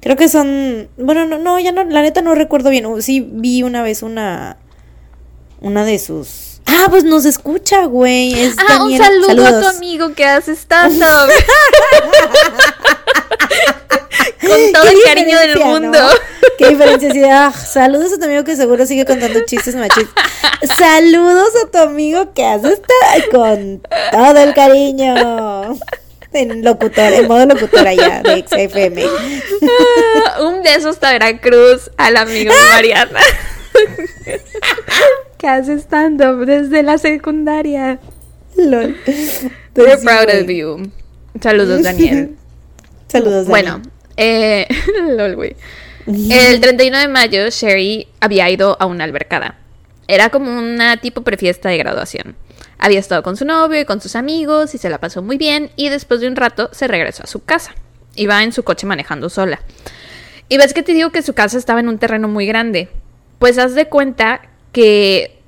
creo 0.04 0.16
que 0.16 0.28
son, 0.28 0.88
bueno, 0.98 1.24
no, 1.26 1.38
no, 1.38 1.58
ya 1.58 1.72
no, 1.72 1.82
la 1.82 2.02
neta 2.02 2.20
no 2.22 2.34
recuerdo 2.36 2.68
bien. 2.70 2.84
Uh, 2.86 3.00
Sí 3.02 3.26
vi 3.26 3.62
una 3.64 3.82
vez 3.82 4.02
una, 4.04 4.58
una 5.60 5.84
de 5.84 5.98
sus... 5.98 6.60
Ah, 6.66 6.86
pues 6.90 7.04
nos 7.04 7.24
escucha, 7.24 7.84
güey. 7.86 8.32
Es 8.38 8.54
Ah, 8.58 8.84
un 8.84 8.96
saludo 8.96 9.30
a 9.30 9.34
tu 9.34 9.42
Saludos. 9.42 9.76
amigo 9.76 10.12
que 10.14 10.24
hace 10.26 10.52
stand-up. 10.52 11.30
Con 14.40 14.72
todo 14.72 14.84
el 14.88 15.02
cariño 15.04 15.38
del 15.38 15.58
mundo. 15.60 15.98
¿no? 15.98 16.08
Qué 16.58 16.68
diferencia. 16.68 17.08
De, 17.12 17.30
ah, 17.30 17.52
saludos 17.52 18.12
a 18.12 18.18
tu 18.18 18.24
amigo 18.26 18.44
que 18.44 18.56
seguro 18.56 18.86
sigue 18.86 19.04
contando 19.06 19.40
chistes 19.46 19.74
machistas. 19.74 20.12
Saludos 20.76 21.48
a 21.64 21.70
tu 21.70 21.78
amigo 21.78 22.32
que 22.34 22.44
hace 22.44 22.74
esta 22.74 22.94
con 23.30 23.82
todo 24.12 24.38
el 24.42 24.54
cariño. 24.54 25.76
En 26.34 26.64
locutor, 26.64 27.12
en 27.12 27.28
modo 27.28 27.46
locutor 27.46 27.86
allá 27.86 28.20
de 28.22 28.44
XFM. 28.46 29.04
Ah, 29.06 30.42
un 30.42 30.62
beso 30.64 30.88
hasta 30.88 31.12
Veracruz 31.12 31.90
al 31.96 32.16
amigo 32.16 32.52
Mariana. 32.72 33.20
que 35.38 35.46
hace 35.46 35.74
stand-up 35.78 36.44
desde 36.44 36.82
la 36.82 36.98
secundaria. 36.98 38.00
Lol. 38.56 38.96
We're 39.76 39.98
proud 39.98 40.28
of 40.28 40.48
you. 40.48 40.90
Saludos, 41.40 41.82
Daniel. 41.84 42.36
Saludos, 43.08 43.46
Dani. 43.46 43.50
Bueno, 43.50 43.82
eh, 44.16 44.66
lol, 45.16 45.36
güey. 45.36 45.56
El 46.06 46.60
31 46.60 46.98
de 46.98 47.08
mayo, 47.08 47.48
Sherry 47.50 48.08
había 48.20 48.50
ido 48.50 48.76
a 48.80 48.86
una 48.86 49.04
albercada. 49.04 49.56
Era 50.08 50.30
como 50.30 50.50
una 50.58 50.96
tipo 50.98 51.22
prefiesta 51.22 51.68
de 51.68 51.78
graduación. 51.78 52.36
Había 52.84 53.00
estado 53.00 53.22
con 53.22 53.34
su 53.38 53.46
novio 53.46 53.80
y 53.80 53.86
con 53.86 54.02
sus 54.02 54.14
amigos 54.14 54.74
y 54.74 54.78
se 54.78 54.90
la 54.90 54.98
pasó 54.98 55.22
muy 55.22 55.38
bien 55.38 55.70
y 55.74 55.88
después 55.88 56.20
de 56.20 56.28
un 56.28 56.36
rato 56.36 56.68
se 56.72 56.86
regresó 56.86 57.22
a 57.22 57.26
su 57.26 57.42
casa. 57.42 57.74
Iba 58.14 58.42
en 58.42 58.52
su 58.52 58.62
coche 58.62 58.86
manejando 58.86 59.30
sola. 59.30 59.62
Y 60.50 60.58
ves 60.58 60.74
que 60.74 60.82
te 60.82 60.92
digo 60.92 61.08
que 61.08 61.22
su 61.22 61.32
casa 61.32 61.56
estaba 61.56 61.80
en 61.80 61.88
un 61.88 61.96
terreno 61.96 62.28
muy 62.28 62.44
grande. 62.44 62.90
Pues 63.38 63.56
haz 63.56 63.74
de 63.74 63.88
cuenta 63.88 64.42
que 64.72 65.40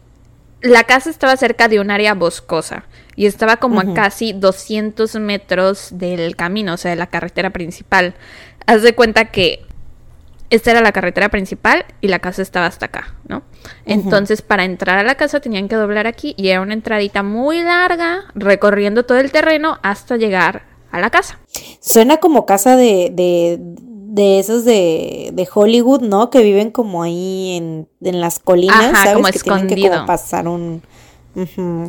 la 0.63 0.85
casa 0.85 1.11
estaba 1.11 1.37
cerca 1.37 1.69
de 1.69 1.79
un 1.79 1.91
área 1.91 2.15
boscosa 2.15 2.87
y 3.17 3.27
estaba 3.27 3.59
como 3.59 3.81
a 3.81 3.93
casi 3.93 4.33
200 4.33 5.17
metros 5.17 5.89
del 5.91 6.37
camino, 6.37 6.73
o 6.73 6.77
sea, 6.79 6.93
de 6.93 6.97
la 6.97 7.09
carretera 7.09 7.51
principal. 7.51 8.15
Haz 8.65 8.81
de 8.81 8.95
cuenta 8.95 9.27
que 9.27 9.66
esta 10.51 10.71
era 10.71 10.81
la 10.81 10.93
carretera 10.93 11.29
principal 11.29 11.85
y 12.01 12.09
la 12.09 12.19
casa 12.19 12.43
estaba 12.43 12.67
hasta 12.67 12.87
acá, 12.87 13.15
¿no? 13.29 13.43
Entonces, 13.85 14.43
para 14.43 14.65
entrar 14.65 14.99
a 14.99 15.03
la 15.03 15.17
casa 15.17 15.41
tenían 15.41 15.69
que 15.69 15.77
doblar 15.77 16.07
aquí 16.07 16.35
y 16.37 16.49
era 16.49 16.61
una 16.61 16.75
entradita 16.75 17.23
muy 17.23 17.63
larga, 17.63 18.25
recorriendo 18.35 19.05
todo 19.05 19.19
el 19.19 19.33
terreno 19.33 19.79
hasta 19.83 20.17
llegar 20.17 20.63
a 20.93 21.01
la 21.01 21.11
casa. 21.11 21.39
Suena 21.81 22.19
como 22.19 22.47
casa 22.47 22.77
de, 22.77 23.11
de, 23.13 23.59
de 23.61 24.39
esos 24.39 24.65
de, 24.65 25.31
de 25.33 25.49
Hollywood, 25.53 26.03
¿no? 26.03 26.31
Que 26.31 26.43
viven 26.43 26.71
como 26.71 27.03
ahí 27.03 27.57
en, 27.57 27.89
en 28.03 28.21
las 28.21 28.39
colinas, 28.39 28.93
Ajá, 28.93 29.05
¿sabes? 29.05 29.15
como 29.15 29.29
que 29.29 29.39
tienen 29.39 29.67
que 29.67 29.89
como 29.91 30.07
pasar 30.07 30.49
un 30.49 30.83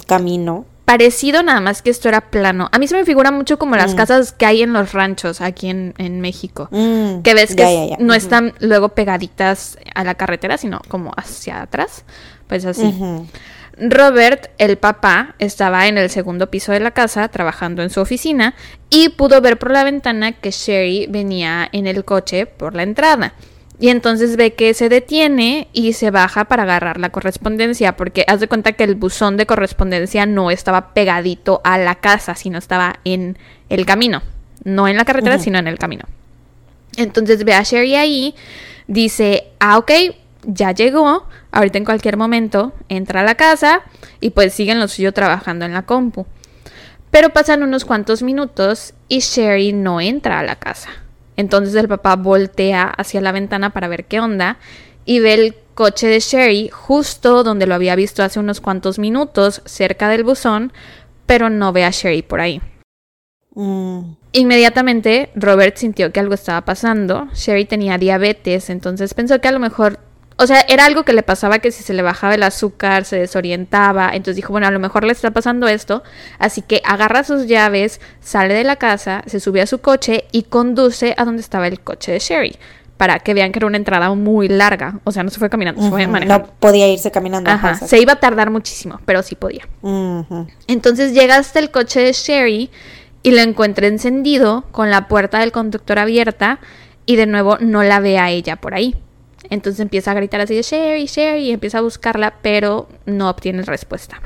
camino. 0.08 0.66
Parecido 0.88 1.44
nada 1.44 1.60
más 1.60 1.82
que 1.82 1.90
esto 1.90 2.08
era 2.08 2.22
plano. 2.22 2.70
A 2.72 2.80
mí 2.80 2.88
se 2.88 2.96
me 2.96 3.04
figura 3.04 3.30
mucho 3.30 3.60
como 3.60 3.76
las 3.76 3.92
Mm. 3.94 3.98
casas 3.98 4.32
que 4.32 4.46
hay 4.46 4.62
en 4.62 4.72
los 4.72 4.94
ranchos 4.94 5.42
aquí 5.42 5.70
en, 5.70 5.94
en 5.98 6.22
México. 6.22 6.70
Mm, 6.72 7.24
Que 7.24 7.34
ves 7.34 7.50
que 7.50 7.64
ya, 7.64 7.70
es- 7.70 7.90
ya, 7.90 7.98
ya. 7.98 8.04
no 8.06 8.14
están 8.14 8.54
luego 8.62 8.88
pegaditas 8.96 9.78
a 9.94 10.06
la 10.06 10.16
carretera, 10.16 10.58
sino 10.58 10.80
como 10.88 11.12
hacia 11.18 11.62
atrás. 11.62 12.06
Pues 12.48 12.64
así. 12.64 12.96
Robert, 13.78 14.48
el 14.60 14.78
papá, 14.78 15.36
estaba 15.40 15.88
en 15.90 15.98
el 15.98 16.10
segundo 16.10 16.50
piso 16.50 16.72
de 16.72 16.80
la 16.80 16.92
casa 16.92 17.28
trabajando 17.28 17.84
en 17.84 17.90
su 17.90 18.00
oficina 18.00 18.56
y 18.90 19.10
pudo 19.10 19.42
ver 19.42 19.60
por 19.60 19.72
la 19.72 19.84
ventana 19.84 20.32
que 20.32 20.52
Sherry 20.52 21.08
venía 21.10 21.68
en 21.74 21.86
el 21.86 22.06
coche 22.06 22.46
por 22.46 22.76
la 22.76 22.84
entrada. 22.84 23.34
Y 23.80 23.90
entonces 23.90 24.38
ve 24.38 24.54
que 24.54 24.74
se 24.74 24.90
detiene 24.90 25.68
y 25.72 25.94
se 25.94 26.10
baja 26.10 26.46
para 26.46 26.64
agarrar 26.64 27.00
la 27.00 27.10
correspondencia, 27.10 27.96
porque 27.96 28.26
haz 28.28 28.40
de 28.40 28.48
cuenta 28.48 28.74
que 28.74 28.84
el 28.84 28.96
buzón 28.96 29.38
de 29.38 29.46
correspondencia 29.46 30.26
no 30.26 30.50
estaba 30.50 30.94
pegadito 30.94 31.62
a 31.64 31.78
la 31.78 31.96
casa, 31.96 32.34
sino 32.34 32.58
estaba 32.58 33.00
en 33.04 33.38
el 33.70 33.86
camino. 33.86 34.24
No 34.64 34.88
en 34.88 34.98
la 34.98 35.06
carretera, 35.06 35.38
sino 35.38 35.60
en 35.60 35.68
el 35.68 35.78
camino. 35.78 36.06
Entonces 36.98 37.44
ve 37.44 37.54
a 37.54 37.62
Sherry 37.62 37.96
ahí, 37.96 38.36
dice, 38.88 39.50
ah, 39.60 39.78
ok, 39.78 39.92
ya 40.44 40.72
llegó, 40.72 41.28
ahorita 41.52 41.78
en 41.78 41.86
cualquier 41.86 42.18
momento 42.18 42.74
entra 42.90 43.22
a 43.22 43.24
la 43.24 43.36
casa 43.36 43.82
y 44.20 44.32
pues 44.32 44.54
siguen 44.54 44.80
lo 44.80 44.88
suyo 44.88 45.14
trabajando 45.14 45.66
en 45.66 45.74
la 45.74 45.84
compu. 45.84 46.26
Pero 47.12 47.30
pasan 47.30 47.64
unos 47.64 47.86
cuantos 47.86 48.24
minutos 48.24 48.94
y 49.08 49.20
Sherry 49.20 49.74
no 49.74 50.02
entra 50.02 50.40
a 50.40 50.44
la 50.44 50.56
casa. 50.56 50.90
Entonces 51.38 51.74
el 51.76 51.88
papá 51.88 52.16
voltea 52.16 52.84
hacia 52.84 53.22
la 53.22 53.32
ventana 53.32 53.70
para 53.70 53.88
ver 53.88 54.06
qué 54.06 54.20
onda 54.20 54.58
y 55.06 55.20
ve 55.20 55.34
el 55.34 55.56
coche 55.74 56.08
de 56.08 56.20
Sherry 56.20 56.70
justo 56.70 57.44
donde 57.44 57.68
lo 57.68 57.76
había 57.76 57.96
visto 57.96 58.24
hace 58.24 58.40
unos 58.40 58.60
cuantos 58.60 59.00
minutos, 59.00 59.62
cerca 59.66 60.10
del 60.10 60.24
buzón, 60.24 60.74
pero 61.26 61.50
no 61.50 61.72
ve 61.72 61.86
a 61.86 61.92
Sherry 61.92 62.24
por 62.24 62.42
ahí. 62.42 62.62
Mm, 63.54 64.16
Inmediatamente 64.38 65.32
Robert 65.34 65.78
sintió 65.78 66.12
que 66.12 66.20
algo 66.20 66.36
estaba 66.36 66.62
pasando. 66.62 67.28
Sherry 67.34 67.66
tenía 67.66 67.98
diabetes, 67.98 68.70
entonces 68.70 69.16
pensó 69.16 69.42
que 69.42 69.48
a 69.48 69.52
lo 69.52 69.58
mejor, 69.58 70.00
o 70.40 70.46
sea, 70.46 70.62
era 70.68 70.86
algo 70.86 71.04
que 71.04 71.14
le 71.14 71.24
pasaba 71.24 71.60
que 71.60 71.72
si 71.72 71.84
se 71.84 71.94
le 71.94 72.04
bajaba 72.04 72.36
el 72.36 72.44
azúcar 72.44 73.06
se 73.06 73.18
desorientaba. 73.18 74.10
Entonces 74.14 74.36
dijo, 74.36 74.52
bueno, 74.52 74.68
a 74.68 74.72
lo 74.72 74.80
mejor 74.80 75.04
le 75.04 75.12
está 75.12 75.32
pasando 75.32 75.68
esto. 75.68 76.04
Así 76.38 76.62
que 76.62 76.82
agarra 76.86 77.24
sus 77.24 77.48
llaves, 77.48 78.00
sale 78.22 78.54
de 78.54 78.64
la 78.64 78.76
casa, 78.76 79.24
se 79.26 79.40
sube 79.40 79.62
a 79.62 79.68
su 79.68 79.80
coche 79.80 80.26
y 80.32 80.44
conduce 80.44 81.16
a 81.18 81.26
donde 81.26 81.42
estaba 81.42 81.68
el 81.68 81.80
coche 81.80 82.12
de 82.12 82.20
Sherry. 82.20 82.56
Para 82.98 83.20
que 83.20 83.34
vean 83.34 83.52
que 83.52 83.60
era 83.60 83.66
una 83.66 83.78
entrada 83.78 84.14
muy 84.14 84.48
larga. 84.48 85.00
O 85.04 85.12
sea, 85.12 85.24
no 85.24 85.32
se 85.32 85.40
fue 85.40 85.50
caminando, 85.50 85.82
se 85.82 85.90
fue 85.90 86.06
manejando. 86.06 86.48
No 86.48 86.54
podía 86.60 86.88
irse 86.88 87.10
caminando. 87.10 87.50
Ajá, 87.50 87.76
se 87.76 88.00
iba 88.00 88.14
a 88.14 88.20
tardar 88.20 88.52
muchísimo, 88.52 89.00
pero 89.06 89.24
sí 89.24 89.36
podía. 89.36 89.68
Entonces 90.68 91.14
llega 91.14 91.38
hasta 91.38 91.60
el 91.60 91.72
coche 91.72 92.00
de 92.00 92.14
Sherry 92.14 92.70
y 93.24 93.32
lo 93.32 93.42
encuentra 93.42 93.88
encendido 93.88 94.66
con 94.72 94.92
la 94.92 95.08
puerta 95.08 95.40
del 95.40 95.52
conductor 95.52 95.98
abierta 95.98 96.60
y 97.08 97.16
de 97.16 97.26
nuevo 97.26 97.58
no 97.60 97.82
la 97.84 98.00
ve 98.00 98.20
a 98.20 98.30
ella 98.30 98.56
por 98.56 98.76
ahí. 98.76 98.96
Entonces 99.50 99.80
empieza 99.80 100.12
a 100.12 100.16
gritar 100.16 100.42
así 100.42 100.56
de 100.56 100.62
Sherry, 100.62 101.06
Sherry 101.06 101.44
y 101.44 101.52
empieza 101.52 101.80
a 101.80 101.82
buscarla, 101.82 102.36
pero 102.42 102.88
no 103.06 103.30
obtiene 103.30 103.64
respuesta. 103.64 104.22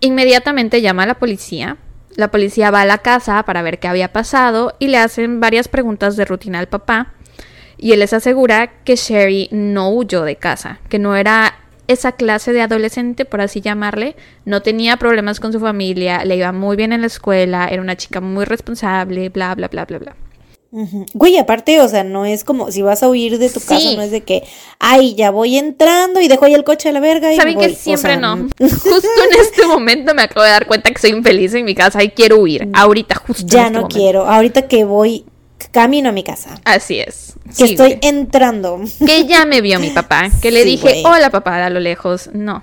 Inmediatamente 0.00 0.80
llama 0.80 1.04
a 1.04 1.06
la 1.06 1.18
policía. 1.18 1.76
La 2.14 2.30
policía 2.30 2.70
va 2.70 2.82
a 2.82 2.86
la 2.86 2.98
casa 2.98 3.42
para 3.44 3.62
ver 3.62 3.78
qué 3.78 3.88
había 3.88 4.12
pasado 4.12 4.74
y 4.78 4.88
le 4.88 4.98
hacen 4.98 5.40
varias 5.40 5.68
preguntas 5.68 6.16
de 6.16 6.24
rutina 6.24 6.58
al 6.58 6.68
papá. 6.68 7.12
Y 7.76 7.92
él 7.92 8.00
les 8.00 8.12
asegura 8.12 8.82
que 8.84 8.96
Sherry 8.96 9.48
no 9.52 9.90
huyó 9.90 10.24
de 10.24 10.36
casa, 10.36 10.80
que 10.88 10.98
no 10.98 11.14
era 11.14 11.54
esa 11.86 12.12
clase 12.12 12.52
de 12.52 12.60
adolescente, 12.60 13.24
por 13.24 13.40
así 13.40 13.60
llamarle, 13.60 14.14
no 14.44 14.62
tenía 14.62 14.98
problemas 14.98 15.40
con 15.40 15.52
su 15.52 15.60
familia, 15.60 16.24
le 16.24 16.36
iba 16.36 16.52
muy 16.52 16.76
bien 16.76 16.92
en 16.92 17.00
la 17.00 17.06
escuela, 17.06 17.68
era 17.68 17.80
una 17.80 17.96
chica 17.96 18.20
muy 18.20 18.44
responsable, 18.44 19.30
bla, 19.30 19.54
bla, 19.54 19.68
bla, 19.68 19.86
bla, 19.86 19.98
bla. 19.98 20.16
Güey, 21.14 21.38
aparte, 21.38 21.80
o 21.80 21.88
sea, 21.88 22.04
no 22.04 22.26
es 22.26 22.44
como 22.44 22.70
si 22.70 22.82
vas 22.82 23.02
a 23.02 23.08
huir 23.08 23.38
de 23.38 23.48
tu 23.48 23.58
casa, 23.60 23.92
no 23.96 24.02
es 24.02 24.10
de 24.10 24.20
que, 24.22 24.42
ay, 24.78 25.14
ya 25.14 25.30
voy 25.30 25.56
entrando 25.56 26.20
y 26.20 26.28
dejo 26.28 26.44
ahí 26.44 26.52
el 26.52 26.62
coche 26.64 26.90
a 26.90 26.92
la 26.92 27.00
verga 27.00 27.32
y 27.32 27.36
Saben 27.36 27.54
voy". 27.54 27.66
que 27.68 27.72
O 27.72 27.76
siempre 27.76 28.12
sea, 28.12 28.20
no. 28.20 28.48
Justo 28.60 28.90
en 29.32 29.40
este 29.40 29.66
momento 29.66 30.14
me 30.14 30.22
acabo 30.22 30.44
de 30.44 30.50
dar 30.50 30.66
cuenta 30.66 30.90
que 30.90 30.98
soy 31.00 31.10
infeliz 31.10 31.54
en 31.54 31.64
mi 31.64 31.74
casa 31.74 32.02
y 32.02 32.10
quiero 32.10 32.38
huir. 32.38 32.68
Ahorita, 32.74 33.14
justo. 33.14 33.42
en 33.44 33.48
Ya 33.48 33.60
este 33.62 33.72
no 33.72 33.80
momento. 33.80 33.96
quiero. 33.98 34.26
Ahorita 34.28 34.68
que 34.68 34.84
voy 34.84 35.24
camino 35.72 36.10
a 36.10 36.12
mi 36.12 36.22
casa, 36.22 36.60
Así 36.64 36.98
es. 37.00 37.34
que 37.46 37.52
Sí, 37.52 37.64
estoy 37.72 37.94
güey. 37.94 37.98
entrando. 38.02 38.80
que 39.06 39.24
ya 39.26 39.46
me 39.46 39.62
vio 39.62 39.80
mi 39.80 39.88
papá, 39.90 40.28
que 40.42 40.50
le 40.50 40.64
Sí, 40.64 40.68
dije, 40.72 40.82
güey. 41.02 41.04
hola 41.06 41.30
papá, 41.30 41.64
a 41.64 41.70
lo 41.70 41.80
lejos, 41.80 42.28
no. 42.34 42.62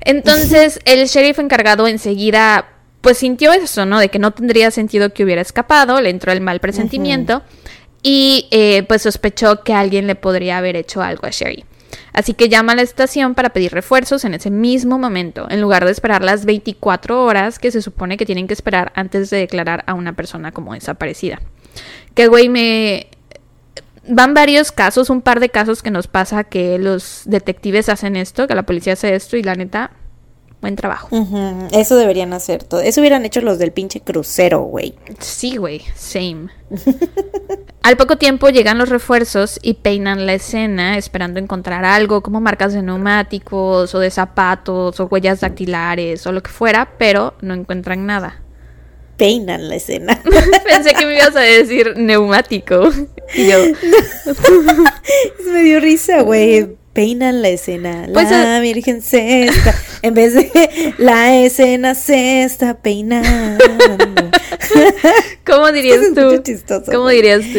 Entonces 0.00 0.80
el 0.84 1.06
sheriff 1.06 1.38
encargado 1.38 1.86
enseguida, 1.88 2.68
pues 3.04 3.18
sintió 3.18 3.52
eso, 3.52 3.84
¿no? 3.84 4.00
De 4.00 4.08
que 4.08 4.18
no 4.18 4.32
tendría 4.32 4.70
sentido 4.70 5.12
que 5.12 5.22
hubiera 5.22 5.42
escapado, 5.42 6.00
le 6.00 6.08
entró 6.10 6.32
el 6.32 6.40
mal 6.40 6.58
presentimiento 6.58 7.42
y 8.02 8.48
eh, 8.50 8.82
pues 8.88 9.02
sospechó 9.02 9.62
que 9.62 9.74
alguien 9.74 10.06
le 10.06 10.14
podría 10.14 10.58
haber 10.58 10.74
hecho 10.74 11.02
algo 11.02 11.26
a 11.26 11.30
Sherry. 11.30 11.64
Así 12.14 12.32
que 12.32 12.48
llama 12.48 12.72
a 12.72 12.76
la 12.76 12.82
estación 12.82 13.34
para 13.34 13.50
pedir 13.50 13.72
refuerzos 13.72 14.24
en 14.24 14.34
ese 14.34 14.50
mismo 14.50 14.98
momento, 14.98 15.46
en 15.50 15.60
lugar 15.60 15.84
de 15.84 15.92
esperar 15.92 16.24
las 16.24 16.46
24 16.46 17.22
horas 17.22 17.58
que 17.58 17.70
se 17.70 17.82
supone 17.82 18.16
que 18.16 18.24
tienen 18.24 18.46
que 18.46 18.54
esperar 18.54 18.90
antes 18.96 19.30
de 19.30 19.36
declarar 19.36 19.84
a 19.86 19.94
una 19.94 20.14
persona 20.14 20.50
como 20.50 20.74
desaparecida. 20.74 21.42
Que 22.14 22.26
güey 22.26 22.48
me, 22.48 23.08
van 24.08 24.32
varios 24.32 24.72
casos, 24.72 25.10
un 25.10 25.20
par 25.20 25.40
de 25.40 25.50
casos 25.50 25.82
que 25.82 25.90
nos 25.90 26.06
pasa 26.06 26.44
que 26.44 26.78
los 26.78 27.22
detectives 27.26 27.88
hacen 27.90 28.16
esto, 28.16 28.46
que 28.48 28.54
la 28.54 28.64
policía 28.64 28.94
hace 28.94 29.14
esto 29.14 29.36
y 29.36 29.42
la 29.42 29.54
neta, 29.54 29.90
buen 30.64 30.76
trabajo. 30.76 31.08
Eso 31.72 31.96
deberían 31.96 32.32
hacer 32.32 32.64
todo. 32.64 32.80
Eso 32.80 33.02
hubieran 33.02 33.26
hecho 33.26 33.42
los 33.42 33.58
del 33.58 33.70
pinche 33.70 34.00
crucero, 34.00 34.62
güey. 34.62 34.94
Sí, 35.18 35.56
güey, 35.58 35.82
same. 35.94 36.48
Al 37.82 37.98
poco 37.98 38.16
tiempo 38.16 38.48
llegan 38.48 38.78
los 38.78 38.88
refuerzos 38.88 39.60
y 39.62 39.74
peinan 39.74 40.24
la 40.24 40.32
escena 40.32 40.96
esperando 40.96 41.38
encontrar 41.38 41.84
algo 41.84 42.22
como 42.22 42.40
marcas 42.40 42.72
de 42.72 42.82
neumáticos 42.82 43.94
o 43.94 43.98
de 43.98 44.10
zapatos 44.10 44.98
o 44.98 45.04
huellas 45.04 45.40
dactilares 45.40 46.26
o 46.26 46.32
lo 46.32 46.42
que 46.42 46.50
fuera, 46.50 46.94
pero 46.96 47.34
no 47.42 47.52
encuentran 47.52 48.06
nada. 48.06 48.40
Peinan 49.18 49.68
la 49.68 49.76
escena. 49.76 50.18
Pensé 50.66 50.94
que 50.94 51.04
me 51.04 51.16
ibas 51.16 51.36
a 51.36 51.40
decir 51.40 51.94
neumático. 51.96 52.88
Y 53.34 53.48
yo, 53.48 53.58
Me 55.50 55.62
dio 55.62 55.80
risa, 55.80 56.22
güey. 56.22 56.76
Peinan 56.94 57.42
la 57.42 57.48
escena. 57.48 58.08
Pues, 58.12 58.30
la 58.30 58.60
Virgen 58.60 59.02
se 59.02 59.44
está. 59.48 59.74
En 60.02 60.14
vez 60.14 60.32
de 60.32 60.94
la 60.96 61.36
escena 61.36 61.94
se 61.94 62.44
está 62.44 62.78
peinando. 62.78 63.64
¿cómo 65.44 65.70
dirías 65.72 66.00
tú? 66.14 66.38
chistoso, 66.42 66.90
¿Cómo 66.90 67.08
dirías 67.08 67.42
tú? 67.52 67.58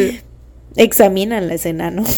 Examinan 0.74 1.48
la 1.48 1.54
escena, 1.54 1.90
¿no? 1.90 2.04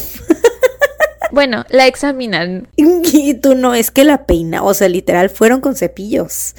Bueno, 1.31 1.67
la 1.69 1.87
examinan. 1.87 2.69
Y 2.77 3.35
tú 3.35 3.55
no, 3.55 3.75
es 3.75 3.91
que 3.91 4.03
la 4.03 4.25
peina. 4.25 4.63
O 4.63 4.73
sea, 4.73 4.89
literal, 4.89 5.29
fueron 5.29 5.61
con 5.61 5.77
cepillos. 5.77 6.55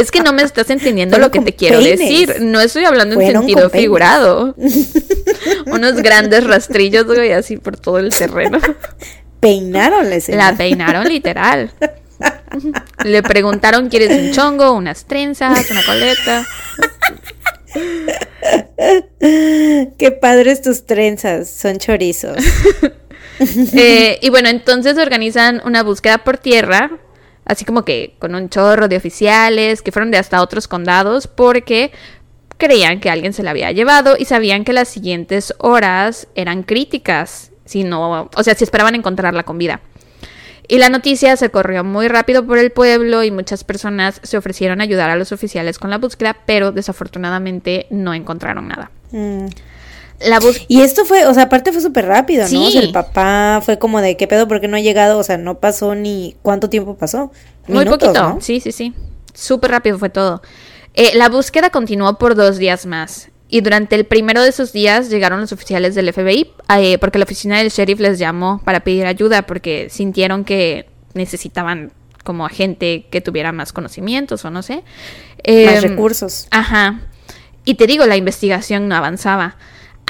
Es 0.00 0.10
que 0.10 0.20
no 0.20 0.32
me 0.32 0.42
estás 0.42 0.70
entendiendo 0.70 1.18
lo 1.18 1.30
que 1.30 1.40
te 1.40 1.54
quiero 1.54 1.78
peines. 1.78 1.98
decir. 1.98 2.36
No 2.40 2.60
estoy 2.60 2.84
hablando 2.84 3.20
en 3.20 3.32
sentido 3.32 3.68
figurado. 3.68 4.54
Unos 5.66 5.96
grandes 5.96 6.44
rastrillos, 6.44 7.04
güey, 7.04 7.32
así 7.32 7.58
por 7.58 7.76
todo 7.76 7.98
el 7.98 8.08
terreno. 8.08 8.58
Peinaron 9.40 10.08
la 10.08 10.16
escena. 10.16 10.50
La 10.52 10.56
peinaron 10.56 11.06
literal. 11.06 11.72
Le 13.04 13.22
preguntaron, 13.22 13.88
¿quieres 13.88 14.10
un 14.10 14.32
chongo, 14.32 14.72
unas 14.72 15.04
trenzas, 15.04 15.70
una 15.70 15.84
coleta? 15.84 16.46
Qué 19.18 20.18
padres 20.20 20.62
tus 20.62 20.86
trenzas. 20.86 21.50
Son 21.50 21.78
chorizos. 21.78 22.36
Eh, 23.42 24.18
y 24.20 24.28
bueno, 24.28 24.50
entonces 24.50 24.98
organizan 24.98 25.62
una 25.64 25.82
búsqueda 25.82 26.18
por 26.18 26.36
tierra, 26.36 26.90
así 27.50 27.64
como 27.64 27.84
que 27.84 28.14
con 28.20 28.34
un 28.34 28.48
chorro 28.48 28.86
de 28.86 28.96
oficiales 28.96 29.82
que 29.82 29.90
fueron 29.90 30.10
de 30.10 30.18
hasta 30.18 30.40
otros 30.40 30.68
condados, 30.68 31.26
porque 31.26 31.90
creían 32.56 33.00
que 33.00 33.10
alguien 33.10 33.32
se 33.32 33.42
la 33.42 33.50
había 33.50 33.72
llevado 33.72 34.16
y 34.16 34.26
sabían 34.26 34.64
que 34.64 34.72
las 34.72 34.88
siguientes 34.88 35.52
horas 35.58 36.28
eran 36.36 36.62
críticas, 36.62 37.50
si 37.64 37.82
no, 37.82 38.30
o 38.34 38.42
sea, 38.44 38.54
si 38.54 38.62
esperaban 38.62 38.94
encontrarla 38.94 39.42
con 39.42 39.58
vida. 39.58 39.80
Y 40.68 40.78
la 40.78 40.88
noticia 40.88 41.36
se 41.36 41.50
corrió 41.50 41.82
muy 41.82 42.06
rápido 42.06 42.46
por 42.46 42.58
el 42.58 42.70
pueblo 42.70 43.24
y 43.24 43.32
muchas 43.32 43.64
personas 43.64 44.20
se 44.22 44.38
ofrecieron 44.38 44.80
a 44.80 44.84
ayudar 44.84 45.10
a 45.10 45.16
los 45.16 45.32
oficiales 45.32 45.80
con 45.80 45.90
la 45.90 45.98
búsqueda, 45.98 46.36
pero 46.46 46.70
desafortunadamente 46.70 47.88
no 47.90 48.14
encontraron 48.14 48.68
nada. 48.68 48.92
Mm, 49.10 49.46
La 50.26 50.38
bus- 50.38 50.60
Y 50.68 50.82
esto 50.82 51.04
fue, 51.04 51.26
o 51.26 51.32
sea, 51.34 51.44
aparte 51.44 51.72
fue 51.72 51.80
súper 51.80 52.06
rápido, 52.06 52.46
¿no? 52.50 52.66
O 52.66 52.70
sea, 52.70 52.80
el 52.82 52.92
papá 52.92 53.60
fue 53.64 53.78
como 53.78 54.00
de, 54.00 54.16
¿qué 54.16 54.26
pedo? 54.26 54.46
¿Por 54.48 54.60
qué 54.60 54.68
no 54.68 54.76
ha 54.76 54.80
llegado? 54.80 55.18
O 55.18 55.22
sea, 55.22 55.38
no 55.38 55.58
pasó 55.58 55.94
ni... 55.94 56.36
¿Cuánto 56.42 56.68
tiempo 56.68 56.96
pasó? 56.96 57.32
Muy 57.66 57.84
Minutos, 57.84 58.08
poquito. 58.08 58.28
¿no? 58.34 58.40
Sí, 58.40 58.60
sí, 58.60 58.72
sí. 58.72 58.92
Súper 59.32 59.70
rápido 59.70 59.98
fue 59.98 60.10
todo. 60.10 60.42
Eh, 60.94 61.12
la 61.14 61.28
búsqueda 61.28 61.70
continuó 61.70 62.18
por 62.18 62.34
dos 62.34 62.58
días 62.58 62.84
más. 62.84 63.30
Y 63.48 63.62
durante 63.62 63.96
el 63.96 64.04
primero 64.04 64.42
de 64.42 64.50
esos 64.50 64.72
días 64.72 65.08
llegaron 65.10 65.40
los 65.40 65.52
oficiales 65.52 65.94
del 65.94 66.12
FBI, 66.12 66.52
eh, 66.78 66.98
porque 66.98 67.18
la 67.18 67.24
oficina 67.24 67.58
del 67.58 67.70
sheriff 67.70 67.98
les 67.98 68.18
llamó 68.18 68.60
para 68.64 68.80
pedir 68.80 69.06
ayuda, 69.06 69.42
porque 69.42 69.88
sintieron 69.90 70.44
que 70.44 70.86
necesitaban 71.14 71.92
como 72.22 72.46
gente 72.48 73.06
que 73.10 73.20
tuviera 73.20 73.50
más 73.52 73.72
conocimientos 73.72 74.44
o 74.44 74.50
no 74.50 74.62
sé. 74.62 74.74
Más 74.76 74.82
Em, 75.44 75.82
recursos. 75.82 76.46
Ajá. 76.50 77.00
Y 77.64 77.74
te 77.74 77.86
digo, 77.86 78.04
la 78.06 78.16
investigación 78.16 78.86
no 78.88 78.94
avanzaba. 78.94 79.56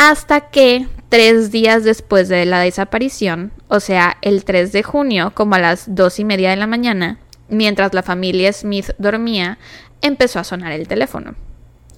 Hasta 0.03 0.49
que 0.49 0.87
tres 1.11 1.51
días 1.51 1.85
después 1.85 2.29
de 2.31 2.47
la 2.47 2.61
desaparición, 2.61 3.53
o 3.69 3.81
sea, 3.81 4.17
el 4.23 4.45
3 4.45 4.73
de 4.73 4.83
junio, 4.83 5.33
como 5.35 5.57
a 5.57 5.59
las 5.59 5.95
dos 5.95 6.19
y 6.19 6.25
media 6.25 6.49
de 6.49 6.57
la 6.57 6.67
mañana, 6.67 7.19
mientras 7.51 7.93
la 7.93 8.03
familia 8.03 8.51
Smith 8.55 8.93
dormía, 8.97 9.59
empezó 10.01 10.39
a 10.39 10.45
sonar 10.45 10.73
el 10.73 10.89
teléfono. 10.89 11.35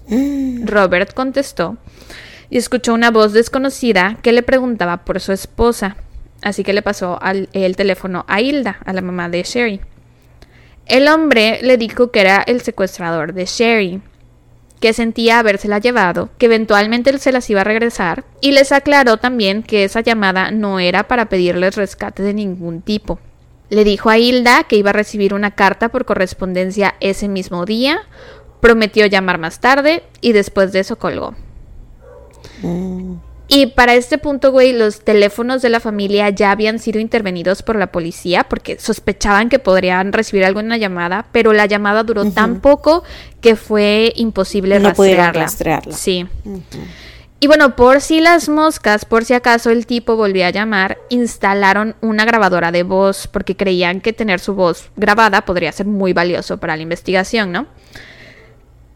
Robert 0.64 1.14
contestó 1.14 1.76
y 2.50 2.58
escuchó 2.58 2.92
una 2.92 3.12
voz 3.12 3.32
desconocida 3.32 4.18
que 4.20 4.32
le 4.32 4.42
preguntaba 4.42 5.04
por 5.04 5.20
su 5.20 5.30
esposa. 5.30 5.96
Así 6.42 6.64
que 6.64 6.72
le 6.72 6.82
pasó 6.82 7.22
al- 7.22 7.48
el 7.52 7.76
teléfono 7.76 8.24
a 8.26 8.40
Hilda, 8.40 8.78
a 8.84 8.92
la 8.92 9.00
mamá 9.00 9.28
de 9.28 9.44
Sherry. 9.44 9.80
El 10.86 11.06
hombre 11.06 11.60
le 11.62 11.76
dijo 11.76 12.10
que 12.10 12.20
era 12.20 12.42
el 12.44 12.62
secuestrador 12.62 13.32
de 13.32 13.46
Sherry, 13.46 14.02
que 14.82 14.92
sentía 14.92 15.38
habérsela 15.38 15.78
llevado, 15.78 16.28
que 16.38 16.46
eventualmente 16.46 17.16
se 17.18 17.30
las 17.30 17.48
iba 17.48 17.60
a 17.60 17.64
regresar, 17.64 18.24
y 18.40 18.50
les 18.50 18.72
aclaró 18.72 19.16
también 19.16 19.62
que 19.62 19.84
esa 19.84 20.00
llamada 20.00 20.50
no 20.50 20.80
era 20.80 21.04
para 21.04 21.26
pedirles 21.26 21.76
rescate 21.76 22.24
de 22.24 22.34
ningún 22.34 22.82
tipo. 22.82 23.20
Le 23.70 23.84
dijo 23.84 24.10
a 24.10 24.18
Hilda 24.18 24.64
que 24.64 24.76
iba 24.76 24.90
a 24.90 24.92
recibir 24.92 25.34
una 25.34 25.52
carta 25.52 25.88
por 25.88 26.04
correspondencia 26.04 26.96
ese 26.98 27.28
mismo 27.28 27.64
día, 27.64 28.00
prometió 28.60 29.06
llamar 29.06 29.38
más 29.38 29.60
tarde 29.60 30.02
y 30.20 30.32
después 30.32 30.72
de 30.72 30.80
eso 30.80 30.96
colgó. 30.96 31.36
Y 33.54 33.66
para 33.66 33.94
este 33.94 34.16
punto, 34.16 34.50
güey, 34.50 34.72
los 34.72 35.00
teléfonos 35.04 35.60
de 35.60 35.68
la 35.68 35.78
familia 35.78 36.30
ya 36.30 36.52
habían 36.52 36.78
sido 36.78 36.98
intervenidos 37.00 37.62
por 37.62 37.76
la 37.76 37.92
policía 37.92 38.44
porque 38.44 38.78
sospechaban 38.78 39.50
que 39.50 39.58
podrían 39.58 40.14
recibir 40.14 40.46
alguna 40.46 40.78
llamada, 40.78 41.26
pero 41.32 41.52
la 41.52 41.66
llamada 41.66 42.02
duró 42.02 42.24
tan 42.30 42.60
poco 42.60 43.04
que 43.42 43.54
fue 43.54 44.14
imposible 44.16 44.80
No 44.80 44.88
rastrearla. 44.88 45.42
rastrearla. 45.42 45.92
Sí. 45.94 46.26
Y 47.40 47.46
bueno, 47.46 47.76
por 47.76 48.00
si 48.00 48.22
las 48.22 48.48
moscas, 48.48 49.04
por 49.04 49.26
si 49.26 49.34
acaso 49.34 49.68
el 49.68 49.84
tipo 49.84 50.16
volvía 50.16 50.46
a 50.46 50.50
llamar, 50.50 50.96
instalaron 51.10 51.94
una 52.00 52.24
grabadora 52.24 52.72
de 52.72 52.84
voz 52.84 53.26
porque 53.26 53.54
creían 53.54 54.00
que 54.00 54.14
tener 54.14 54.40
su 54.40 54.54
voz 54.54 54.88
grabada 54.96 55.44
podría 55.44 55.72
ser 55.72 55.84
muy 55.84 56.14
valioso 56.14 56.56
para 56.56 56.74
la 56.74 56.82
investigación, 56.84 57.52
¿no? 57.52 57.66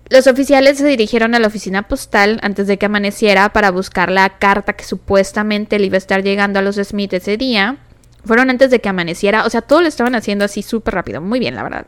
Los 0.09 0.29
oficiales 0.29 0.79
se 0.79 0.87
dirigieron 0.87 1.35
a 1.35 1.41
la 1.41 1.49
oficina 1.49 1.89
postal 1.89 2.39
antes 2.43 2.69
de 2.69 2.79
que 2.79 2.87
amaneciera 2.87 3.53
para 3.53 3.73
buscar 3.73 4.11
la 4.11 4.39
carta 4.39 4.75
que 4.75 4.85
supuestamente 4.85 5.81
le 5.81 5.87
iba 5.87 5.97
a 5.97 5.99
estar 5.99 6.23
llegando 6.23 6.61
a 6.61 6.63
los 6.63 6.77
Smith 6.77 7.13
ese 7.13 7.37
día. 7.37 7.79
Fueron 8.25 8.51
antes 8.51 8.71
de 8.71 8.81
que 8.81 8.89
amaneciera, 8.89 9.45
o 9.45 9.51
sea, 9.51 9.63
todo 9.63 9.83
lo 9.83 9.89
estaban 9.89 10.15
haciendo 10.15 10.45
así 10.45 10.63
súper 10.63 10.95
rápido, 10.95 11.21
muy 11.21 11.41
bien, 11.41 11.57
la 11.57 11.65
verdad. 11.65 11.87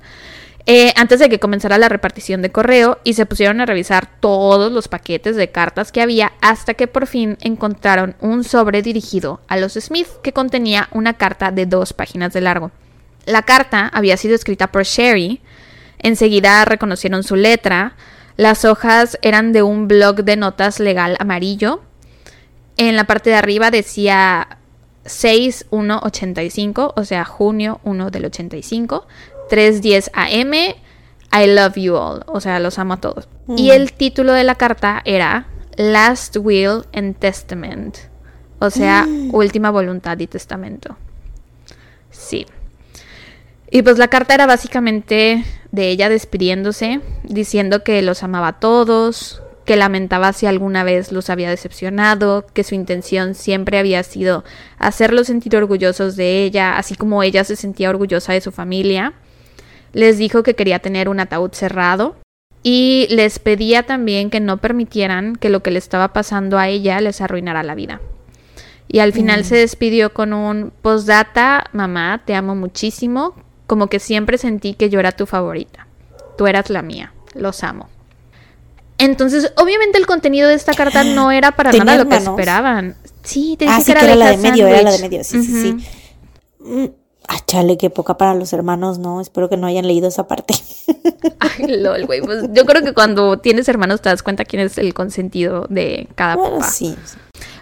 Eh, 0.67 0.93
antes 0.97 1.21
de 1.21 1.29
que 1.29 1.39
comenzara 1.39 1.79
la 1.79 1.89
repartición 1.89 2.43
de 2.43 2.51
correo 2.51 2.99
y 3.03 3.15
se 3.15 3.25
pusieron 3.25 3.61
a 3.61 3.67
revisar 3.67 4.21
todos 4.21 4.71
los 4.71 4.89
paquetes 4.89 5.37
de 5.37 5.51
cartas 5.51 5.93
que 5.93 6.03
había 6.03 6.33
hasta 6.43 6.75
que 6.75 6.89
por 6.89 7.07
fin 7.07 7.39
encontraron 7.41 8.17
un 8.21 8.45
sobre 8.45 8.83
dirigido 8.83 9.41
a 9.49 9.57
los 9.57 9.75
Smith 9.75 10.09
que 10.23 10.35
contenía 10.35 10.89
una 10.93 11.15
carta 11.15 11.53
de 11.53 11.67
dos 11.67 11.93
páginas 11.93 12.33
de 12.33 12.41
largo. 12.43 12.73
La 13.25 13.43
carta 13.43 13.91
había 13.95 14.17
sido 14.17 14.35
escrita 14.35 14.67
por 14.67 14.85
Sherry, 14.85 15.41
enseguida 15.99 16.65
reconocieron 16.65 17.23
su 17.23 17.37
letra, 17.37 17.95
las 18.37 18.65
hojas 18.65 19.19
eran 19.23 19.53
de 19.53 19.63
un 19.63 19.89
blog 19.89 20.25
de 20.25 20.37
notas 20.37 20.81
legal 20.81 21.17
amarillo, 21.19 21.83
en 22.77 22.97
la 22.97 23.05
parte 23.05 23.31
de 23.31 23.37
arriba 23.37 23.71
decía 23.71 24.59
6185, 25.05 26.95
o 26.97 27.05
sea, 27.05 27.25
junio 27.25 27.81
1 27.83 28.11
del 28.11 28.27
85, 28.27 29.07
310 29.51 30.11
AM, 30.15 30.55
I 31.33 31.47
love 31.47 31.75
you 31.75 31.97
all, 31.97 32.23
o 32.27 32.41
sea, 32.41 32.61
los 32.61 32.79
amo 32.79 32.95
a 32.95 33.01
todos. 33.01 33.29
Y 33.57 33.71
el 33.71 33.93
título 33.93 34.33
de 34.33 34.45
la 34.45 34.55
carta 34.55 35.03
era 35.05 35.49
Last 35.77 36.37
Will 36.39 36.85
and 36.93 37.17
Testament, 37.19 37.97
o 38.61 38.71
sea, 38.71 39.07
última 39.33 39.71
voluntad 39.71 40.19
y 40.19 40.27
testamento. 40.27 40.97
Sí. 42.11 42.47
Y 43.71 43.83
pues 43.83 43.99
la 43.99 44.09
carta 44.09 44.35
era 44.35 44.47
básicamente 44.47 45.45
de 45.73 45.89
ella 45.89 46.09
despidiéndose, 46.09 47.01
diciendo 47.25 47.85
que 47.85 48.01
los 48.03 48.23
amaba 48.23 48.49
a 48.49 48.61
todos, 48.61 49.43
que 49.67 49.77
lamentaba 49.77 50.33
si 50.33 50.47
alguna 50.47 50.83
vez 50.83 51.13
los 51.13 51.29
había 51.29 51.51
decepcionado, 51.51 52.47
que 52.55 52.65
su 52.65 52.75
intención 52.75 53.35
siempre 53.35 53.79
había 53.79 54.03
sido 54.03 54.43
hacerlos 54.79 55.27
sentir 55.27 55.55
orgullosos 55.57 56.17
de 56.17 56.45
ella, 56.45 56.79
así 56.79 56.95
como 56.95 57.23
ella 57.23 57.45
se 57.45 57.57
sentía 57.57 57.91
orgullosa 57.91 58.33
de 58.33 58.41
su 58.41 58.51
familia. 58.51 59.13
Les 59.93 60.17
dijo 60.17 60.43
que 60.43 60.55
quería 60.55 60.79
tener 60.79 61.11
un 61.11 61.21
ataúd 61.21 61.53
cerrado 61.53 62.17
y 62.63 63.09
les 63.11 63.39
pedía 63.39 63.83
también 63.83 64.31
que 64.31 64.41
no 64.41 64.57
permitieran 64.57 65.37
que 65.37 65.51
lo 65.51 65.63
que 65.63 65.71
le 65.71 65.79
estaba 65.79 66.15
pasando 66.15 66.59
a 66.59 66.69
ella 66.69 67.01
les 67.03 67.21
arruinara 67.21 67.63
la 67.63 67.75
vida. 67.75 68.01
Y 68.91 69.01
al 69.01 69.13
final 69.13 69.45
se 69.45 69.57
despidió 69.57 70.15
con 70.15 70.33
un 70.33 70.73
postdata, 70.81 71.67
mamá, 71.75 72.23
te 72.25 72.35
amo 72.35 72.55
muchísimo, 72.55 73.35
como 73.69 73.87
que 73.87 74.01
siempre 74.01 74.37
sentí 74.39 74.75
que 74.75 74.91
yo 74.91 74.99
era 74.99 75.13
tu 75.13 75.27
favorita. 75.27 75.87
Tú 76.37 76.49
eras 76.49 76.71
la 76.71 76.83
mía. 76.83 77.13
Los 77.35 77.63
amo. 77.63 77.89
Entonces, 78.99 79.53
obviamente 79.57 79.97
el 79.99 80.07
contenido 80.07 80.49
de 80.49 80.55
esta 80.55 80.75
carta 80.75 81.05
no 81.05 81.31
era 81.33 81.53
para 81.53 81.71
¿Tenía 81.71 81.85
nada 81.85 82.03
lo 82.05 82.11
que 82.11 82.17
esperaban. 82.17 82.97
Sí, 83.23 83.55
te 83.57 83.67
Ah, 83.69 83.77
dije 83.79 83.83
sí, 83.83 83.93
que 83.93 84.05
era 84.05 84.15
la 84.17 84.31
de 84.31 84.37
medio, 84.39 84.67
era 84.67 84.83
la 84.83 84.91
de 84.91 84.99
medio, 84.99 85.23
sí, 85.23 85.41
sí, 85.45 85.63
sí. 85.63 85.87
Mm, 86.59 86.87
Ah, 87.31 87.41
chale, 87.47 87.77
qué 87.77 87.91
poca 87.91 88.17
para 88.17 88.35
los 88.35 88.55
hermanos, 88.55 88.99
¿no? 88.99 89.21
Espero 89.21 89.51
que 89.51 89.59
no 89.59 89.67
hayan 89.67 89.87
leído 89.87 90.09
esa 90.09 90.27
parte. 90.27 90.55
Ay, 91.41 91.67
lol, 91.67 92.07
güey. 92.07 92.23
Pues 92.23 92.45
yo 92.55 92.65
creo 92.65 92.83
que 92.83 92.95
cuando 92.95 93.39
tienes 93.39 93.69
hermanos 93.69 94.01
te 94.01 94.09
das 94.09 94.23
cuenta 94.23 94.47
quién 94.47 94.63
es 94.63 94.79
el 94.79 94.95
consentido 94.95 95.67
de 95.69 96.09
cada 96.15 96.37
bueno, 96.37 96.61
papá. 96.61 96.71
sí. 96.71 96.97
sí. 97.05 97.19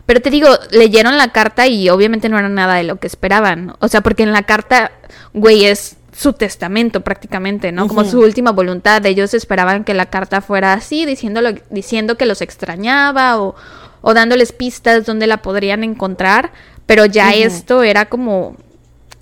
Pero 0.07 0.23
te 0.23 0.31
digo, 0.31 0.49
leyeron 0.71 1.19
la 1.19 1.33
carta 1.33 1.67
y 1.67 1.89
obviamente 1.91 2.29
no 2.29 2.39
era 2.39 2.49
nada 2.49 2.77
de 2.77 2.85
lo 2.85 2.97
que 2.97 3.09
esperaban. 3.09 3.75
O 3.81 3.89
sea, 3.89 4.01
porque 4.01 4.23
en 4.23 4.33
la 4.33 4.45
carta, 4.45 4.93
güey, 5.35 5.65
es 5.65 5.97
su 6.17 6.33
testamento 6.33 7.03
prácticamente, 7.03 7.73
¿no? 7.73 7.89
Como 7.89 8.05
su 8.05 8.21
última 8.21 8.53
voluntad. 8.53 9.05
Ellos 9.05 9.35
esperaban 9.35 9.85
que 9.85 9.95
la 9.95 10.07
carta 10.07 10.41
fuera 10.41 10.73
así, 10.73 11.05
diciéndolo, 11.05 11.55
diciendo 11.71 12.17
que 12.17 12.25
los 12.25 12.41
extrañaba 12.41 13.41
o, 13.41 13.57
o 14.01 14.15
dándoles 14.15 14.53
pistas 14.53 15.05
donde 15.05 15.27
la 15.27 15.43
podrían 15.43 15.83
encontrar. 15.85 16.53
Pero 16.87 17.05
ya 17.05 17.35
esto 17.35 17.83
era 17.83 18.07
como 18.07 18.57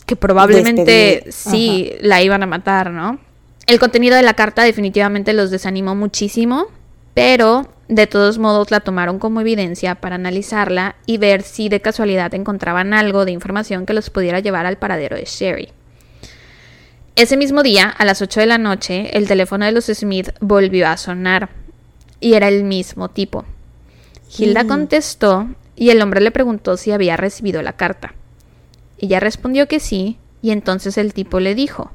que 0.07 0.17
probablemente 0.17 1.23
Despedir. 1.25 1.33
sí 1.33 1.93
la 2.01 2.23
iban 2.23 2.43
a 2.43 2.47
matar, 2.47 2.91
¿no? 2.91 3.19
El 3.67 3.79
contenido 3.81 4.17
de 4.17 4.23
la 4.23 4.35
carta 4.35 4.63
definitivamente 4.63 5.33
los 5.33 5.51
desanimó 5.51 5.95
muchísimo, 5.95 6.67
pero 7.15 7.67
de 7.89 8.07
todos 8.07 8.39
modos 8.39 8.71
la 8.71 8.81
tomaron 8.81 9.19
como 9.19 9.41
evidencia 9.41 9.97
para 9.97 10.15
analizarla 10.15 10.97
y 11.07 11.19
ver 11.19 11.43
si 11.43 11.69
de 11.69 11.81
casualidad 11.81 12.35
encontraban 12.35 12.95
algo 12.95 13.25
de 13.25 13.33
información 13.33 13.87
que 13.87 13.93
los 13.95 14.11
pudiera 14.11 14.41
llevar 14.41 14.67
al 14.67 14.79
paradero 14.79 15.17
de 15.17 15.25
Sherry. 15.25 15.69
Ese 17.17 17.37
mismo 17.37 17.63
día, 17.63 17.89
a 17.89 18.05
las 18.05 18.23
8 18.23 18.41
de 18.41 18.47
la 18.47 18.59
noche, 18.59 19.17
el 19.17 19.29
teléfono 19.29 19.65
de 19.65 19.73
los 19.73 19.87
Smith 19.87 20.31
volvió 20.41 20.89
a 20.89 20.97
sonar 20.97 21.51
y 22.21 22.35
era 22.35 22.49
el 22.49 22.65
mismo 22.65 23.09
tipo. 23.09 23.45
Hilda 24.37 24.65
Mm. 24.65 24.69
contestó 24.69 25.49
y 25.77 25.91
el 25.91 26.03
hombre 26.03 26.21
le 26.21 26.31
preguntó 26.33 26.77
si 26.77 26.91
había 26.91 27.17
recibido 27.17 27.63
la 27.63 27.75
carta. 27.75 28.15
Ella 28.99 29.21
respondió 29.21 29.69
que 29.69 29.79
sí 29.79 30.19
y 30.43 30.51
entonces 30.51 30.99
el 30.99 31.15
tipo 31.15 31.39
le 31.39 31.55
dijo, 31.55 31.93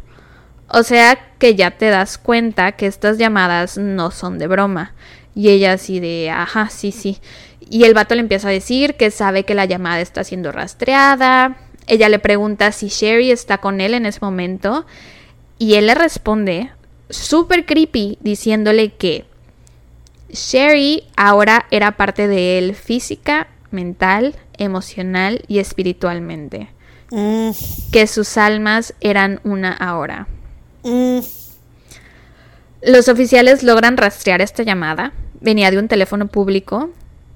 o 0.70 0.84
sea 0.84 1.18
que 1.38 1.56
ya 1.56 1.72
te 1.72 1.90
das 1.90 2.18
cuenta 2.18 2.74
que 2.74 2.86
estas 2.86 3.18
llamadas 3.18 3.78
no 3.78 4.11
son 4.11 4.38
de 4.38 4.48
broma. 4.48 4.94
Y 5.35 5.49
ella 5.49 5.73
así 5.73 5.99
de, 5.99 6.30
ajá, 6.30 6.69
sí, 6.69 6.91
sí. 6.91 7.18
Y 7.69 7.84
el 7.84 7.93
vato 7.93 8.15
le 8.15 8.22
empieza 8.22 8.47
a 8.49 8.51
decir 8.51 8.95
que 8.95 9.11
sabe 9.11 9.43
que 9.45 9.53
la 9.56 9.65
llamada 9.65 10.01
está 10.01 10.23
siendo 10.23 10.51
rastreada. 10.51 11.57
Ella 11.88 12.10
le 12.10 12.19
pregunta 12.19 12.72
si 12.72 12.88
Sherry 12.88 13.31
está 13.31 13.60
con 13.60 13.80
él 13.81 13.93
en 13.93 14.06
ese 14.06 14.19
momento. 14.22 14.85
Y 15.57 15.76
él 15.76 15.88
le 15.88 15.95
responde, 15.95 16.72
súper 17.10 17.65
creepy, 17.65 18.18
diciéndole 18.22 18.93
que 18.93 19.26
Sherry 20.31 21.03
ahora 21.15 21.65
era 21.72 21.91
parte 21.93 22.27
de 22.27 22.57
él 22.57 22.76
física, 22.76 23.47
mental, 23.72 24.35
emocional 24.57 25.43
y 25.47 25.60
espiritualmente. 25.60 26.69
Mm, 27.11 27.49
Que 27.91 28.06
sus 28.07 28.38
almas 28.38 28.93
eran 29.01 29.39
una 29.43 29.72
ahora. 29.73 30.27
mm, 30.84 31.19
Los 32.81 33.10
oficiales 33.10 33.64
logran 33.64 33.97
rastrear 33.97 34.41
esta 34.41 34.64
llamada. 34.64 35.11
Venía 35.41 35.69
de 35.72 35.80
un 35.80 35.88
teléfono 35.88 36.27
público 36.27 36.89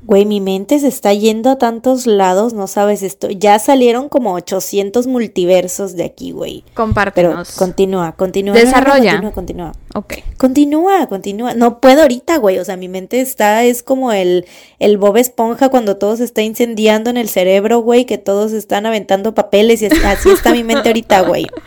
Güey, 0.05 0.25
mi 0.25 0.41
mente 0.41 0.79
se 0.79 0.87
está 0.87 1.13
yendo 1.13 1.49
a 1.49 1.57
tantos 1.57 2.05
lados, 2.07 2.53
no 2.53 2.67
sabes 2.67 3.03
esto. 3.03 3.29
Ya 3.29 3.57
salieron 3.59 4.09
como 4.09 4.33
800 4.33 5.07
multiversos 5.07 5.95
de 5.95 6.03
aquí, 6.03 6.31
güey. 6.31 6.63
Pero 6.63 6.75
Compártenos. 6.75 7.51
continúa, 7.53 8.11
continúa. 8.17 8.53
Desarrolla. 8.53 9.11
Continúa, 9.13 9.31
continúa. 9.31 9.71
Ok. 9.95 10.13
Continúa, 10.37 11.07
continúa. 11.07 11.53
No 11.53 11.79
puedo 11.79 12.01
ahorita, 12.01 12.37
güey. 12.37 12.59
O 12.59 12.65
sea, 12.65 12.75
mi 12.75 12.89
mente 12.89 13.21
está, 13.21 13.63
es 13.63 13.81
como 13.81 14.11
el, 14.11 14.45
el 14.79 14.97
Bob 14.97 15.17
Esponja 15.17 15.69
cuando 15.69 15.95
todo 15.97 16.17
se 16.17 16.25
está 16.25 16.41
incendiando 16.41 17.09
en 17.09 17.17
el 17.17 17.29
cerebro, 17.29 17.79
güey, 17.79 18.05
que 18.05 18.17
todos 18.17 18.51
están 18.51 18.85
aventando 18.85 19.33
papeles 19.33 19.81
y 19.81 19.85
así, 19.85 19.97
así 20.05 20.29
está 20.31 20.51
mi 20.51 20.63
mente 20.63 20.89
ahorita, 20.89 21.21
güey. 21.21 21.47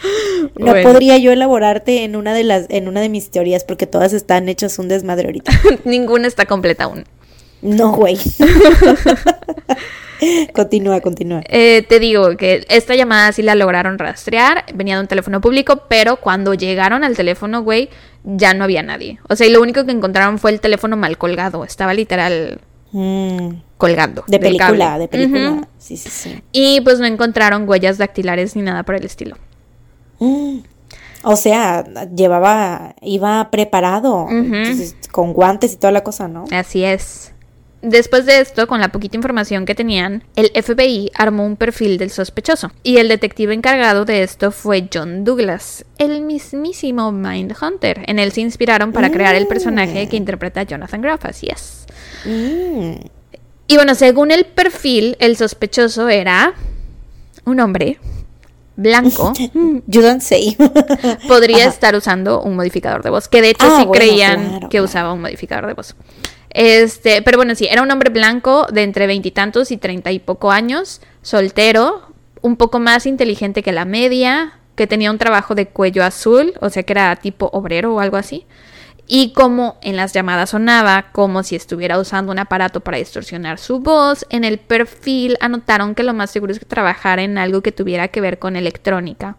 No 0.59 0.71
Bueno. 0.71 0.91
podría 0.91 1.19
yo 1.19 1.33
elaborarte 1.33 2.05
en 2.05 2.15
una 2.17 2.33
de 2.33 2.45
las, 2.45 2.67
en 2.69 2.89
una 2.89 3.01
de 3.01 3.09
mis 3.09 3.31
teorías 3.31 3.65
porque 3.65 3.87
todas 3.87 4.13
están 4.13 4.49
hechas 4.49 4.79
un 4.79 4.89
desmadre 4.89 5.27
ahorita. 5.27 5.53
Ninguna 5.85 6.29
está 6.29 6.47
completa 6.47 6.85
aún. 6.85 7.05
No, 7.67 7.93
güey. 7.93 8.17
continúa, 10.55 11.01
continúa. 11.01 11.43
Eh, 11.49 11.85
te 11.89 11.99
digo 11.99 12.37
que 12.37 12.65
esta 12.69 12.95
llamada 12.95 13.33
sí 13.33 13.43
la 13.43 13.55
lograron 13.55 13.99
rastrear, 13.99 14.65
venía 14.75 14.97
de 14.97 15.03
un 15.03 15.09
teléfono 15.09 15.41
público, 15.41 15.83
pero 15.89 16.17
cuando 16.17 16.55
llegaron 16.55 17.05
al 17.05 17.17
teléfono, 17.17 17.63
güey, 17.63 17.91
ya 18.25 18.55
no 18.55 18.65
había 18.65 18.83
nadie. 18.83 19.19
O 19.29 19.37
sea, 19.37 19.47
y 19.47 19.51
lo 19.51 19.61
único 19.61 19.85
que 19.85 19.93
encontraron 19.93 20.39
fue 20.39 20.51
el 20.53 20.61
teléfono 20.61 20.97
mal 20.97 21.19
colgado, 21.19 21.65
estaba 21.65 21.95
literal 21.95 22.61
Mm, 22.93 23.49
colgando. 23.77 24.25
de 24.29 24.39
película, 24.39 24.87
cable. 24.87 24.99
de 25.01 25.09
película. 25.09 25.69
Sí, 25.77 25.97
sí, 25.97 26.09
sí. 26.09 26.43
Y 26.53 26.81
pues 26.83 27.01
no 27.01 27.07
encontraron 27.07 27.69
huellas 27.69 27.99
dactilares 27.99 28.55
ni 28.57 28.63
nada 28.63 28.85
por 28.85 28.95
el 28.95 29.05
estilo. 29.05 29.37
Mm. 30.21 30.59
O 31.25 31.37
sea, 31.37 31.85
llevaba, 32.15 32.95
iba 33.03 33.51
preparado, 33.51 34.29
entonces, 34.31 34.97
con 35.11 35.33
guantes 35.33 35.73
y 35.73 35.77
toda 35.77 35.91
la 35.93 36.05
cosa, 36.05 36.29
¿no? 36.29 36.45
Así 36.53 36.85
es. 36.85 37.33
Después 37.89 38.27
de 38.27 38.41
esto, 38.41 38.67
con 38.67 38.81
la 38.81 38.89
poquita 38.89 39.17
información 39.17 39.65
que 39.65 39.77
tenían, 39.77 40.25
el 40.35 40.51
FBI 40.61 41.13
armó 41.15 41.47
un 41.47 41.55
perfil 41.55 41.99
del 41.99 42.11
sospechoso. 42.11 42.73
Y 42.83 42.97
el 42.97 43.07
detective 43.09 43.55
encargado 43.55 44.05
de 44.05 44.25
esto 44.25 44.51
fue 44.51 44.89
John 44.93 45.23
Douglas, 45.23 45.85
el 45.99 46.21
mismísimo 46.23 47.13
Mindhunter. 47.13 48.03
En 48.09 48.19
él 48.19 48.33
se 48.33 48.41
inspiraron 48.41 48.91
para 48.93 49.11
crear 49.13 49.37
el 49.37 49.47
personaje 49.47 50.09
que 50.09 50.17
interpreta 50.17 50.63
a 50.63 50.65
Jonathan 50.65 51.01
Groff, 51.01 51.27
así 51.27 51.47
es. 51.47 51.87
Mm. 52.25 53.07
Y 53.69 53.77
bueno, 53.77 53.95
según 53.95 54.33
el 54.33 54.47
perfil, 54.47 55.17
el 55.21 55.37
sospechoso 55.37 56.09
era 56.09 56.55
un 57.45 57.61
hombre 57.61 58.01
blanco. 58.75 59.33
You 59.87 60.03
don't 60.03 60.23
say. 60.23 60.57
podría 61.29 61.59
Ajá. 61.59 61.69
estar 61.69 61.95
usando 61.95 62.43
un 62.43 62.57
modificador 62.57 63.05
de 63.05 63.11
voz. 63.11 63.29
Que 63.29 63.43
de 63.43 63.51
hecho 63.51 63.65
Ah, 63.67 63.77
sí 63.79 63.87
bueno, 63.87 63.93
creían 63.93 64.49
claro, 64.49 64.61
que 64.63 64.69
claro. 64.71 64.85
usaba 64.87 65.13
un 65.13 65.21
modificador 65.21 65.69
de 65.69 65.75
voz. 65.75 65.95
Este, 66.59 67.21
pero 67.21 67.37
bueno, 67.37 67.55
sí, 67.55 67.69
era 67.71 67.83
un 67.83 67.91
hombre 67.91 68.09
blanco 68.09 68.67
de 68.73 68.83
entre 68.83 69.07
veintitantos 69.07 69.71
y 69.71 69.77
treinta 69.77 70.11
y 70.11 70.19
poco 70.19 70.51
años, 70.51 71.03
soltero, 71.21 72.15
un 72.41 72.57
poco 72.57 72.79
más 72.79 73.05
inteligente 73.05 73.63
que 73.63 73.73
la 73.73 73.85
media, 73.85 74.55
que 74.75 74.87
tenía 74.87 75.11
un 75.11 75.19
trabajo 75.19 75.55
de 75.55 75.67
cuello 75.67 76.03
azul, 76.03 76.55
o 76.63 76.71
sea 76.71 76.83
que 76.83 76.95
era 76.95 77.15
tipo 77.17 77.51
obrero 77.53 77.95
o 77.95 78.01
algo 78.01 78.17
así. 78.17 78.47
Y 79.07 79.35
como 79.35 79.77
en 79.83 79.97
las 79.97 80.15
llamadas 80.15 80.49
sonaba 80.49 81.11
como 81.13 81.43
si 81.43 81.57
estuviera 81.57 81.99
usando 81.99 82.33
un 82.33 82.39
aparato 82.39 82.81
para 82.81 82.97
distorsionar 82.97 83.59
su 83.59 83.81
voz, 83.81 84.25
en 84.31 84.43
el 84.43 84.59
perfil 84.59 85.37
anotaron 85.41 85.95
que 85.95 86.05
lo 86.05 86.15
más 86.15 86.31
seguro 86.31 86.53
es 86.53 86.59
que 86.59 86.65
trabajara 86.65 87.23
en 87.23 87.37
algo 87.37 87.61
que 87.61 87.71
tuviera 87.71 88.09
que 88.09 88.23
ver 88.23 88.39
con 88.39 88.57
electrónica. 88.57 89.37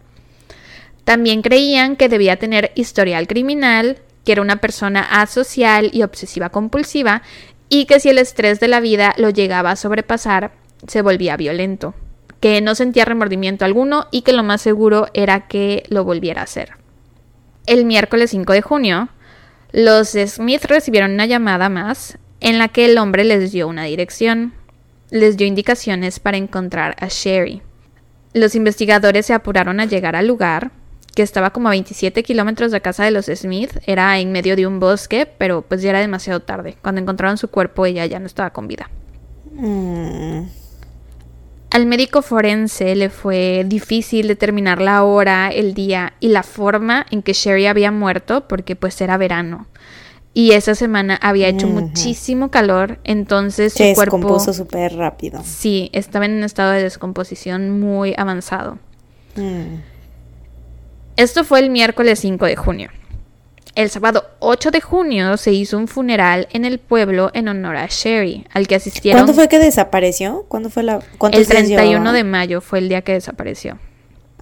También 1.02 1.42
creían 1.42 1.96
que 1.96 2.08
debía 2.08 2.36
tener 2.36 2.70
historial 2.76 3.26
criminal, 3.26 3.98
que 4.28 4.32
era 4.32 4.42
una 4.42 4.56
persona 4.56 5.00
asocial 5.22 5.88
y 5.90 6.02
obsesiva 6.02 6.50
compulsiva, 6.50 7.22
y 7.70 7.86
que 7.86 7.98
si 7.98 8.10
el 8.10 8.18
estrés 8.18 8.60
de 8.60 8.68
la 8.68 8.78
vida 8.78 9.14
lo 9.16 9.30
llegaba 9.30 9.70
a 9.70 9.76
sobrepasar, 9.76 10.52
se 10.86 11.00
volvía 11.00 11.38
violento, 11.38 11.94
que 12.38 12.60
no 12.60 12.74
sentía 12.74 13.06
remordimiento 13.06 13.64
alguno 13.64 14.06
y 14.10 14.20
que 14.20 14.34
lo 14.34 14.42
más 14.42 14.60
seguro 14.60 15.06
era 15.14 15.48
que 15.48 15.82
lo 15.88 16.04
volviera 16.04 16.42
a 16.42 16.44
hacer. 16.44 16.72
El 17.64 17.86
miércoles 17.86 18.32
5 18.32 18.52
de 18.52 18.60
junio, 18.60 19.08
los 19.72 20.10
Smith 20.10 20.66
recibieron 20.66 21.12
una 21.12 21.24
llamada 21.24 21.70
más 21.70 22.18
en 22.40 22.58
la 22.58 22.68
que 22.68 22.84
el 22.84 22.98
hombre 22.98 23.24
les 23.24 23.50
dio 23.50 23.66
una 23.66 23.84
dirección, 23.84 24.52
les 25.08 25.38
dio 25.38 25.46
indicaciones 25.46 26.20
para 26.20 26.36
encontrar 26.36 26.96
a 26.98 27.08
Sherry. 27.08 27.62
Los 28.34 28.54
investigadores 28.54 29.24
se 29.24 29.32
apuraron 29.32 29.80
a 29.80 29.86
llegar 29.86 30.16
al 30.16 30.26
lugar, 30.26 30.70
que 31.18 31.24
estaba 31.24 31.50
como 31.50 31.66
a 31.66 31.72
27 31.72 32.22
kilómetros 32.22 32.70
de 32.70 32.80
casa 32.80 33.02
de 33.02 33.10
los 33.10 33.26
Smith, 33.26 33.72
era 33.86 34.20
en 34.20 34.30
medio 34.30 34.54
de 34.54 34.68
un 34.68 34.78
bosque, 34.78 35.26
pero 35.26 35.62
pues 35.62 35.82
ya 35.82 35.90
era 35.90 35.98
demasiado 35.98 36.38
tarde. 36.38 36.76
Cuando 36.80 37.00
encontraron 37.00 37.36
su 37.38 37.48
cuerpo 37.48 37.86
ella 37.86 38.06
ya 38.06 38.20
no 38.20 38.26
estaba 38.26 38.50
con 38.50 38.68
vida. 38.68 38.88
Mm. 39.52 40.42
Al 41.72 41.86
médico 41.86 42.22
forense 42.22 42.94
le 42.94 43.10
fue 43.10 43.64
difícil 43.66 44.28
determinar 44.28 44.80
la 44.80 45.02
hora, 45.02 45.48
el 45.48 45.74
día 45.74 46.12
y 46.20 46.28
la 46.28 46.44
forma 46.44 47.04
en 47.10 47.22
que 47.22 47.32
Sherry 47.32 47.66
había 47.66 47.90
muerto 47.90 48.46
porque 48.46 48.76
pues 48.76 49.00
era 49.00 49.16
verano. 49.16 49.66
Y 50.34 50.52
esa 50.52 50.76
semana 50.76 51.18
había 51.20 51.48
hecho 51.48 51.66
muchísimo 51.66 52.52
calor, 52.52 53.00
entonces 53.02 53.72
su 53.72 53.78
Se 53.78 53.94
cuerpo 53.96 54.18
descompuso 54.18 54.52
súper 54.52 54.94
rápido. 54.94 55.42
sí 55.44 55.90
estaba 55.92 56.26
en 56.26 56.34
un 56.34 56.44
estado 56.44 56.70
de 56.70 56.84
descomposición 56.84 57.80
muy 57.80 58.14
avanzado. 58.16 58.78
Mm. 59.34 59.97
Esto 61.18 61.42
fue 61.42 61.58
el 61.58 61.68
miércoles 61.70 62.20
5 62.20 62.46
de 62.46 62.54
junio. 62.54 62.90
El 63.74 63.90
sábado 63.90 64.24
8 64.38 64.70
de 64.70 64.80
junio 64.80 65.36
se 65.36 65.52
hizo 65.52 65.76
un 65.76 65.88
funeral 65.88 66.46
en 66.52 66.64
el 66.64 66.78
pueblo 66.78 67.32
en 67.34 67.48
honor 67.48 67.76
a 67.76 67.88
Sherry, 67.88 68.46
al 68.52 68.68
que 68.68 68.76
asistieron 68.76 69.22
¿Cuándo 69.22 69.34
fue 69.34 69.48
que 69.48 69.58
desapareció? 69.58 70.46
¿Cuándo 70.46 70.70
fue 70.70 70.84
la...? 70.84 71.00
¿Cuántos 71.18 71.40
el 71.40 71.46
días 71.48 71.66
31 71.66 71.90
llevaba? 71.90 72.12
de 72.12 72.22
mayo 72.22 72.60
fue 72.60 72.78
el 72.78 72.88
día 72.88 73.02
que 73.02 73.14
desapareció. 73.14 73.80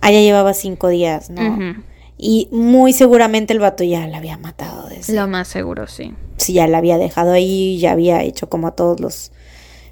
Ah, 0.02 0.10
ya 0.10 0.20
llevaba 0.20 0.52
cinco 0.52 0.88
días, 0.88 1.30
¿no? 1.30 1.76
Y 2.18 2.48
muy 2.52 2.92
seguramente 2.92 3.54
el 3.54 3.58
vato 3.58 3.82
ya 3.82 4.06
la 4.06 4.18
había 4.18 4.36
matado 4.36 4.86
desde... 4.90 5.14
Lo 5.14 5.26
más 5.28 5.48
seguro, 5.48 5.86
sí. 5.86 6.12
Si 6.36 6.52
ya 6.52 6.66
la 6.66 6.76
había 6.76 6.98
dejado 6.98 7.32
ahí, 7.32 7.78
ya 7.78 7.92
había 7.92 8.22
hecho 8.22 8.50
como 8.50 8.66
a 8.66 8.72
todos 8.72 9.00
los... 9.00 9.32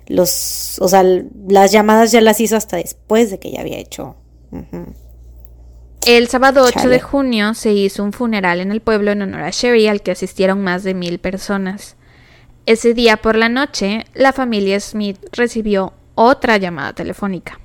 los 0.07 0.79
o 0.83 0.89
sea, 0.89 1.03
las 1.49 1.73
llamadas 1.73 2.13
ya 2.13 2.21
las 2.21 2.41
hizo 2.41 2.59
hasta 2.59 2.77
después 2.77 3.31
de 3.31 3.39
que 3.39 3.53
ya 3.53 3.63
había 3.63 3.79
hecho. 3.79 4.17
El 6.07 6.29
sábado 6.29 6.63
8 6.65 6.73
Chale. 6.81 6.91
de 6.91 7.01
junio 7.01 7.55
se 7.55 7.73
hizo 7.73 8.05
un 8.05 8.13
funeral 8.13 8.61
en 8.61 8.71
el 8.73 8.81
pueblo 8.81 9.13
en 9.13 9.23
honor 9.23 9.43
a 9.43 9.51
Sherry 9.51 9.87
al 9.89 10.03
que 10.03 10.11
asistieron 10.11 10.63
más 10.63 10.85
de 10.85 10.93
mil 10.95 11.19
personas. 11.19 11.97
Ese 12.67 12.93
día 12.95 13.17
por 13.19 13.37
la 13.37 13.49
noche, 13.49 14.05
la 14.15 14.33
familia 14.33 14.79
Smith 14.81 15.19
recibió 15.33 15.95
otra 16.15 16.59
llamada 16.59 16.93
telefónica, 16.93 17.59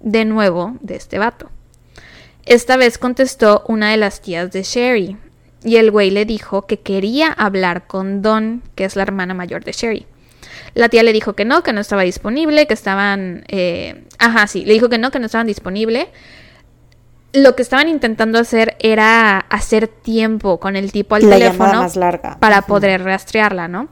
de 0.00 0.24
nuevo 0.24 0.76
de 0.80 0.96
este 0.96 1.18
vato. 1.18 1.50
Esta 2.46 2.76
vez 2.76 2.96
contestó 2.96 3.64
una 3.66 3.90
de 3.90 3.96
las 3.96 4.20
tías 4.20 4.50
de 4.52 4.62
Sherry, 4.62 5.16
y 5.62 5.76
el 5.76 5.90
güey 5.90 6.10
le 6.10 6.24
dijo 6.24 6.66
que 6.66 6.80
quería 6.80 7.28
hablar 7.32 7.86
con 7.86 8.22
Dawn, 8.22 8.62
que 8.76 8.84
es 8.84 8.96
la 8.96 9.02
hermana 9.02 9.34
mayor 9.34 9.64
de 9.64 9.72
Sherry. 9.72 10.06
La 10.74 10.88
tía 10.88 11.02
le 11.02 11.12
dijo 11.12 11.34
que 11.34 11.44
no, 11.44 11.62
que 11.62 11.72
no 11.72 11.80
estaba 11.80 12.02
disponible, 12.02 12.66
que 12.66 12.74
estaban... 12.74 13.44
eh, 13.48 14.04
Ajá, 14.18 14.46
sí, 14.46 14.64
le 14.64 14.72
dijo 14.74 14.88
que 14.88 14.98
no, 14.98 15.10
que 15.10 15.18
no 15.18 15.26
estaban 15.26 15.46
disponible. 15.48 16.08
Lo 17.32 17.54
que 17.54 17.62
estaban 17.62 17.88
intentando 17.88 18.38
hacer 18.38 18.76
era 18.80 19.38
hacer 19.38 19.86
tiempo 19.86 20.58
con 20.58 20.74
el 20.74 20.90
tipo 20.90 21.14
al 21.14 21.28
La 21.28 21.36
teléfono 21.36 21.82
más 21.82 21.94
larga. 21.96 22.38
para 22.40 22.62
poder 22.62 23.04
rastrearla, 23.04 23.68
¿no? 23.68 23.88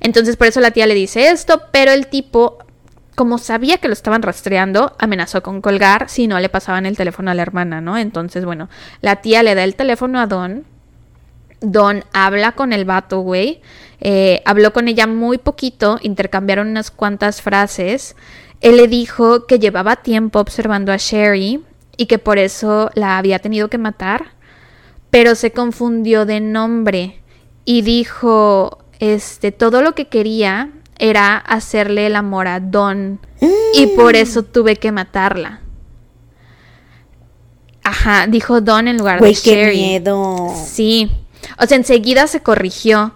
Entonces 0.00 0.36
por 0.36 0.46
eso 0.46 0.60
la 0.60 0.70
tía 0.70 0.86
le 0.86 0.94
dice 0.94 1.28
esto, 1.28 1.62
pero 1.70 1.92
el 1.92 2.06
tipo, 2.06 2.58
como 3.14 3.36
sabía 3.38 3.76
que 3.78 3.88
lo 3.88 3.92
estaban 3.92 4.22
rastreando, 4.22 4.96
amenazó 4.98 5.42
con 5.42 5.60
colgar 5.60 6.08
si 6.08 6.26
no 6.28 6.40
le 6.40 6.48
pasaban 6.48 6.86
el 6.86 6.96
teléfono 6.96 7.30
a 7.30 7.34
la 7.34 7.42
hermana, 7.42 7.80
¿no? 7.80 7.98
Entonces, 7.98 8.44
bueno, 8.44 8.68
la 9.02 9.16
tía 9.16 9.42
le 9.42 9.54
da 9.54 9.64
el 9.64 9.74
teléfono 9.74 10.18
a 10.18 10.26
Don. 10.26 10.64
Don 11.60 12.04
habla 12.12 12.52
con 12.52 12.72
el 12.72 12.84
vato, 12.84 13.20
güey. 13.20 13.60
Eh, 14.00 14.40
habló 14.46 14.72
con 14.72 14.88
ella 14.88 15.06
muy 15.06 15.38
poquito, 15.38 15.98
intercambiaron 16.00 16.68
unas 16.68 16.90
cuantas 16.90 17.42
frases. 17.42 18.14
Él 18.60 18.76
le 18.76 18.86
dijo 18.88 19.46
que 19.46 19.58
llevaba 19.58 19.96
tiempo 19.96 20.38
observando 20.40 20.92
a 20.92 20.96
Sherry 20.96 21.64
y 21.98 22.06
que 22.06 22.18
por 22.18 22.38
eso 22.38 22.90
la 22.94 23.18
había 23.18 23.40
tenido 23.40 23.68
que 23.68 23.76
matar, 23.76 24.32
pero 25.10 25.34
se 25.34 25.50
confundió 25.50 26.24
de 26.24 26.40
nombre 26.40 27.20
y 27.66 27.82
dijo, 27.82 28.78
este, 29.00 29.52
todo 29.52 29.82
lo 29.82 29.94
que 29.94 30.06
quería 30.06 30.70
era 30.98 31.36
hacerle 31.36 32.06
el 32.06 32.16
amor 32.16 32.48
a 32.48 32.60
Don 32.60 33.20
y 33.74 33.88
por 33.88 34.16
eso 34.16 34.42
tuve 34.42 34.76
que 34.76 34.92
matarla. 34.92 35.60
Ajá, 37.82 38.26
dijo 38.26 38.60
Don 38.60 38.86
en 38.88 38.98
lugar 38.98 39.20
de 39.20 39.28
qué 39.28 39.34
Sherry. 39.34 39.76
miedo. 39.76 40.52
Sí. 40.54 41.10
O 41.58 41.66
sea, 41.66 41.76
enseguida 41.76 42.26
se 42.26 42.40
corrigió. 42.40 43.14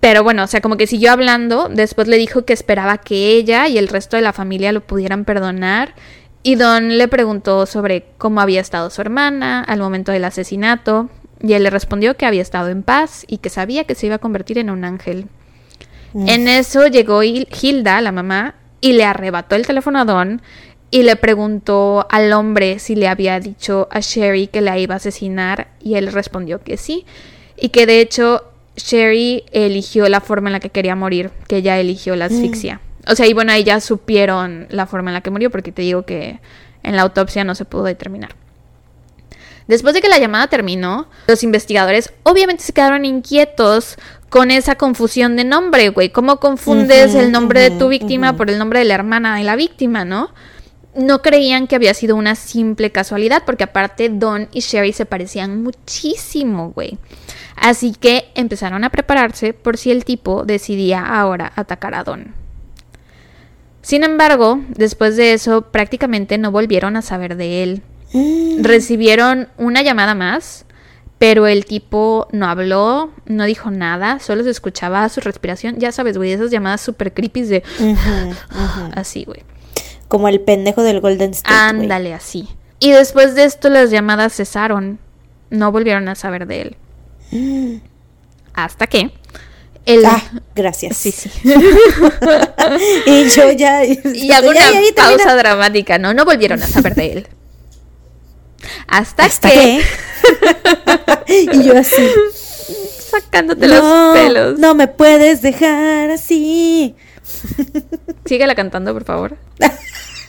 Pero 0.00 0.24
bueno, 0.24 0.44
o 0.44 0.46
sea, 0.46 0.62
como 0.62 0.78
que 0.78 0.86
siguió 0.86 1.12
hablando. 1.12 1.68
Después 1.68 2.08
le 2.08 2.16
dijo 2.16 2.46
que 2.46 2.54
esperaba 2.54 2.98
que 2.98 3.32
ella 3.36 3.68
y 3.68 3.76
el 3.76 3.88
resto 3.88 4.16
de 4.16 4.22
la 4.22 4.32
familia 4.32 4.72
lo 4.72 4.80
pudieran 4.80 5.26
perdonar. 5.26 5.94
Y 6.42 6.54
Don 6.54 6.96
le 6.96 7.08
preguntó 7.08 7.66
sobre 7.66 8.06
cómo 8.16 8.40
había 8.40 8.60
estado 8.60 8.90
su 8.90 9.00
hermana 9.00 9.62
al 9.62 9.80
momento 9.80 10.12
del 10.12 10.24
asesinato. 10.24 11.10
Y 11.42 11.54
él 11.54 11.62
le 11.62 11.70
respondió 11.70 12.16
que 12.16 12.26
había 12.26 12.42
estado 12.42 12.68
en 12.68 12.82
paz 12.82 13.24
y 13.26 13.38
que 13.38 13.50
sabía 13.50 13.84
que 13.84 13.94
se 13.94 14.06
iba 14.06 14.16
a 14.16 14.18
convertir 14.18 14.58
en 14.58 14.70
un 14.70 14.84
ángel. 14.84 15.26
En 16.14 16.48
eso 16.48 16.86
llegó 16.86 17.22
Hilda, 17.22 18.00
la 18.00 18.12
mamá, 18.12 18.56
y 18.80 18.94
le 18.94 19.04
arrebató 19.04 19.54
el 19.56 19.66
teléfono 19.66 20.00
a 20.00 20.04
Don 20.04 20.42
y 20.90 21.02
le 21.02 21.16
preguntó 21.16 22.06
al 22.10 22.32
hombre 22.32 22.78
si 22.78 22.96
le 22.96 23.06
había 23.06 23.38
dicho 23.38 23.88
a 23.90 24.00
Sherry 24.00 24.48
que 24.48 24.60
la 24.60 24.78
iba 24.78 24.94
a 24.94 24.96
asesinar 24.96 25.68
y 25.80 25.94
él 25.94 26.12
respondió 26.12 26.60
que 26.62 26.76
sí 26.76 27.06
y 27.56 27.68
que 27.68 27.86
de 27.86 28.00
hecho 28.00 28.44
Sherry 28.76 29.44
eligió 29.52 30.08
la 30.08 30.20
forma 30.20 30.48
en 30.48 30.54
la 30.54 30.60
que 30.60 30.70
quería 30.70 30.96
morir, 30.96 31.30
que 31.46 31.58
ella 31.58 31.78
eligió 31.78 32.16
la 32.16 32.24
asfixia. 32.26 32.80
O 33.06 33.14
sea, 33.14 33.26
y 33.26 33.32
bueno, 33.32 33.52
ahí 33.52 33.64
ya 33.64 33.80
supieron 33.80 34.66
la 34.70 34.86
forma 34.86 35.10
en 35.10 35.14
la 35.14 35.20
que 35.20 35.30
murió 35.30 35.50
porque 35.50 35.72
te 35.72 35.82
digo 35.82 36.04
que 36.04 36.40
en 36.82 36.96
la 36.96 37.02
autopsia 37.02 37.44
no 37.44 37.54
se 37.54 37.64
pudo 37.64 37.84
determinar. 37.84 38.34
Después 39.66 39.94
de 39.94 40.00
que 40.00 40.08
la 40.08 40.18
llamada 40.18 40.48
terminó, 40.48 41.08
los 41.28 41.44
investigadores 41.44 42.12
obviamente 42.24 42.64
se 42.64 42.72
quedaron 42.72 43.04
inquietos 43.04 43.98
con 44.28 44.50
esa 44.50 44.74
confusión 44.74 45.36
de 45.36 45.44
nombre, 45.44 45.90
güey. 45.90 46.10
¿Cómo 46.10 46.38
confundes 46.40 47.14
el 47.14 47.30
nombre 47.30 47.60
de 47.60 47.70
tu 47.70 47.88
víctima 47.88 48.36
por 48.36 48.50
el 48.50 48.58
nombre 48.58 48.80
de 48.80 48.84
la 48.86 48.94
hermana 48.94 49.36
de 49.36 49.44
la 49.44 49.54
víctima, 49.54 50.04
no? 50.04 50.30
No 50.96 51.22
creían 51.22 51.68
que 51.68 51.76
había 51.76 51.94
sido 51.94 52.16
una 52.16 52.34
simple 52.34 52.90
casualidad, 52.90 53.44
porque 53.46 53.62
aparte 53.62 54.08
Don 54.08 54.48
y 54.50 54.58
Sherry 54.58 54.92
se 54.92 55.06
parecían 55.06 55.62
muchísimo, 55.62 56.70
güey. 56.70 56.98
Así 57.54 57.92
que 57.92 58.32
empezaron 58.34 58.82
a 58.82 58.90
prepararse 58.90 59.52
por 59.52 59.76
si 59.76 59.92
el 59.92 60.04
tipo 60.04 60.44
decidía 60.44 61.06
ahora 61.06 61.52
atacar 61.54 61.94
a 61.94 62.02
Don. 62.02 62.39
Sin 63.82 64.04
embargo, 64.04 64.60
después 64.68 65.16
de 65.16 65.32
eso 65.32 65.62
prácticamente 65.62 66.38
no 66.38 66.50
volvieron 66.50 66.96
a 66.96 67.02
saber 67.02 67.36
de 67.36 67.62
él. 67.62 67.82
Mm. 68.12 68.62
Recibieron 68.62 69.48
una 69.56 69.82
llamada 69.82 70.14
más, 70.14 70.66
pero 71.18 71.46
el 71.46 71.64
tipo 71.64 72.28
no 72.32 72.46
habló, 72.46 73.10
no 73.26 73.44
dijo 73.44 73.70
nada, 73.70 74.18
solo 74.20 74.42
se 74.42 74.50
escuchaba 74.50 75.08
su 75.08 75.20
respiración. 75.20 75.78
Ya 75.78 75.92
sabes, 75.92 76.16
güey, 76.16 76.32
esas 76.32 76.50
llamadas 76.50 76.80
súper 76.80 77.14
creepy 77.14 77.42
de... 77.42 77.62
Así, 78.94 79.24
güey. 79.24 79.42
Como 80.08 80.28
el 80.28 80.40
pendejo 80.40 80.82
del 80.82 81.00
Golden 81.00 81.30
State. 81.30 81.54
Ándale, 81.54 82.14
así. 82.14 82.48
Y 82.80 82.90
después 82.90 83.36
de 83.36 83.44
esto 83.44 83.68
las 83.68 83.92
llamadas 83.92 84.34
cesaron. 84.34 84.98
No 85.50 85.70
volvieron 85.70 86.08
a 86.08 86.16
saber 86.16 86.48
de 86.48 86.62
él. 86.62 86.76
Mm. 87.30 87.76
Hasta 88.54 88.88
que 88.88 89.12
el... 89.86 90.04
Ah, 90.04 90.22
gracias. 90.54 90.96
Sí, 90.96 91.12
sí. 91.12 91.30
y 93.06 93.28
yo 93.30 93.52
ya... 93.52 93.84
Y 93.84 94.30
hago 94.30 94.50
una 94.50 94.60
pausa 94.94 95.34
dramática, 95.36 95.98
¿no? 95.98 96.14
No 96.14 96.24
volvieron 96.24 96.62
a 96.62 96.66
saber 96.66 96.94
de 96.94 97.12
él. 97.12 97.28
Hasta, 98.86 99.28
que... 99.28 99.82
y 101.28 101.62
yo 101.62 101.78
así... 101.78 102.10
Sacándote 103.10 103.66
los 103.66 104.14
pelos. 104.14 104.58
No 104.58 104.74
me 104.74 104.86
puedes 104.86 105.42
dejar 105.42 106.10
así. 106.10 106.94
Síguela 108.24 108.54
cantando, 108.54 108.92
por 108.92 109.04
favor. 109.04 109.36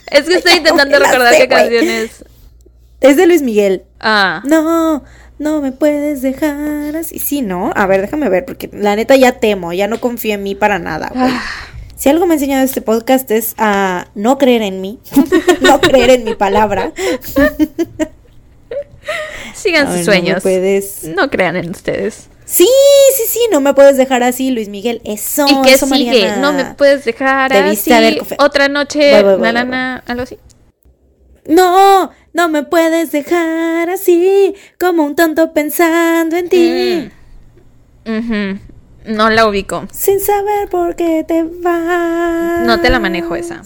Es 0.08 0.26
que 0.26 0.36
estoy 0.36 0.54
intentando 0.54 0.98
recordar 0.98 1.36
qué 1.36 1.48
canción 1.48 1.88
es. 1.88 2.26
Es 3.00 3.18
de 3.18 3.28
Luis 3.28 3.42
Miguel. 3.42 3.84
Ah. 4.00 4.42
No, 4.46 5.04
no 5.42 5.60
me 5.60 5.72
puedes 5.72 6.22
dejar 6.22 6.96
así. 6.96 7.18
Sí, 7.18 7.42
¿no? 7.42 7.72
A 7.76 7.88
ver, 7.88 8.02
déjame 8.02 8.30
ver, 8.30 8.46
porque 8.46 8.70
la 8.72 8.96
neta 8.96 9.16
ya 9.16 9.40
temo, 9.40 9.74
ya 9.74 9.88
no 9.88 10.00
confío 10.00 10.36
en 10.36 10.44
mí 10.44 10.54
para 10.54 10.78
nada. 10.78 11.12
Ah. 11.16 11.42
Si 11.96 12.10
algo 12.10 12.28
me 12.28 12.34
ha 12.34 12.36
enseñado 12.36 12.64
este 12.64 12.82
podcast 12.82 13.30
es 13.32 13.56
a 13.58 14.08
no 14.14 14.38
creer 14.38 14.62
en 14.62 14.82
mí, 14.82 15.00
no 15.62 15.82
creer 15.82 16.12
en 16.12 16.26
mi 16.26 16.36
palabra. 16.36 16.94
Sigan 19.56 19.92
sus 19.92 20.06
sueños. 20.06 20.36
No, 20.36 20.42
puedes... 20.42 21.04
no 21.06 21.30
crean 21.32 21.56
en 21.56 21.72
ustedes. 21.72 22.28
Sí, 22.46 22.70
sí, 23.16 23.24
sí, 23.28 23.40
no 23.52 23.62
me 23.62 23.74
puedes 23.74 23.98
dejar 23.98 24.22
así, 24.22 24.52
Luis 24.52 24.70
Miguel. 24.70 25.02
Eso, 25.06 25.46
¿Y 25.48 25.62
qué 25.64 25.78
sigue? 25.78 26.36
No 26.38 26.54
me 26.54 26.66
puedes 26.76 27.04
dejar 27.04 27.52
así. 27.52 27.92
Otra 28.38 28.70
noche, 28.70 29.16
algo 29.16 30.22
así. 30.22 30.38
No, 31.48 32.12
no 32.34 32.50
me 32.50 32.64
puedes 32.64 33.12
dejar 33.12 33.90
así, 33.90 34.56
como 34.80 35.06
un 35.06 35.16
tonto 35.16 35.54
pensando 35.54 36.38
en 36.38 36.50
ti. 36.50 37.12
Mm. 38.06 39.14
No 39.14 39.30
la 39.30 39.48
ubico. 39.48 39.88
Sin 39.92 40.20
saber 40.20 40.70
por 40.70 40.96
qué 40.96 41.26
te 41.28 41.44
vas. 41.44 42.66
No 42.66 42.80
te 42.82 42.90
la 42.90 43.00
manejo 43.00 43.36
esa. 43.36 43.62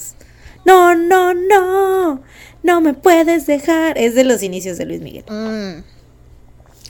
No, 0.66 0.96
no, 0.96 1.34
no. 1.34 2.24
No 2.64 2.82
me 2.82 2.94
puedes 2.94 3.46
dejar. 3.46 3.98
Es 3.98 4.16
de 4.16 4.24
los 4.24 4.42
inicios 4.42 4.78
de 4.78 4.86
Luis 4.86 5.02
Miguel. 5.02 5.26
Mm. 5.28 5.84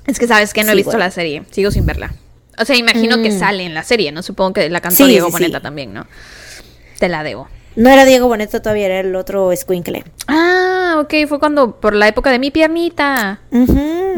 Es 0.07 0.19
que 0.19 0.27
sabes 0.27 0.53
que 0.53 0.63
no 0.63 0.71
he 0.71 0.75
visto 0.75 0.97
la 0.97 1.11
serie, 1.11 1.43
sigo 1.51 1.71
sin 1.71 1.85
verla. 1.85 2.13
O 2.57 2.63
sea, 2.63 2.75
imagino 2.75 3.21
que 3.21 3.31
mm. 3.31 3.39
sale 3.39 3.63
en 3.65 3.73
la 3.73 3.83
serie, 3.83 4.11
¿no? 4.11 4.23
Supongo 4.23 4.53
que 4.53 4.69
la 4.69 4.79
cantó 4.79 5.07
Diego 5.07 5.29
Boneta 5.29 5.59
también, 5.59 5.93
¿no? 5.93 6.07
Te 6.99 7.09
la 7.09 7.23
debo. 7.23 7.49
No 7.75 7.89
era 7.89 8.05
Diego 8.05 8.27
Boneta 8.27 8.61
todavía, 8.61 8.85
era 8.85 8.99
el 9.01 9.15
otro 9.15 9.53
Squinkle. 9.53 10.05
Ah, 10.27 10.74
ok, 11.01 11.13
fue 11.27 11.39
cuando, 11.39 11.79
por 11.79 11.95
la 11.95 12.07
época 12.07 12.31
de 12.31 12.39
mi 12.39 12.51
piernita. 12.51 13.41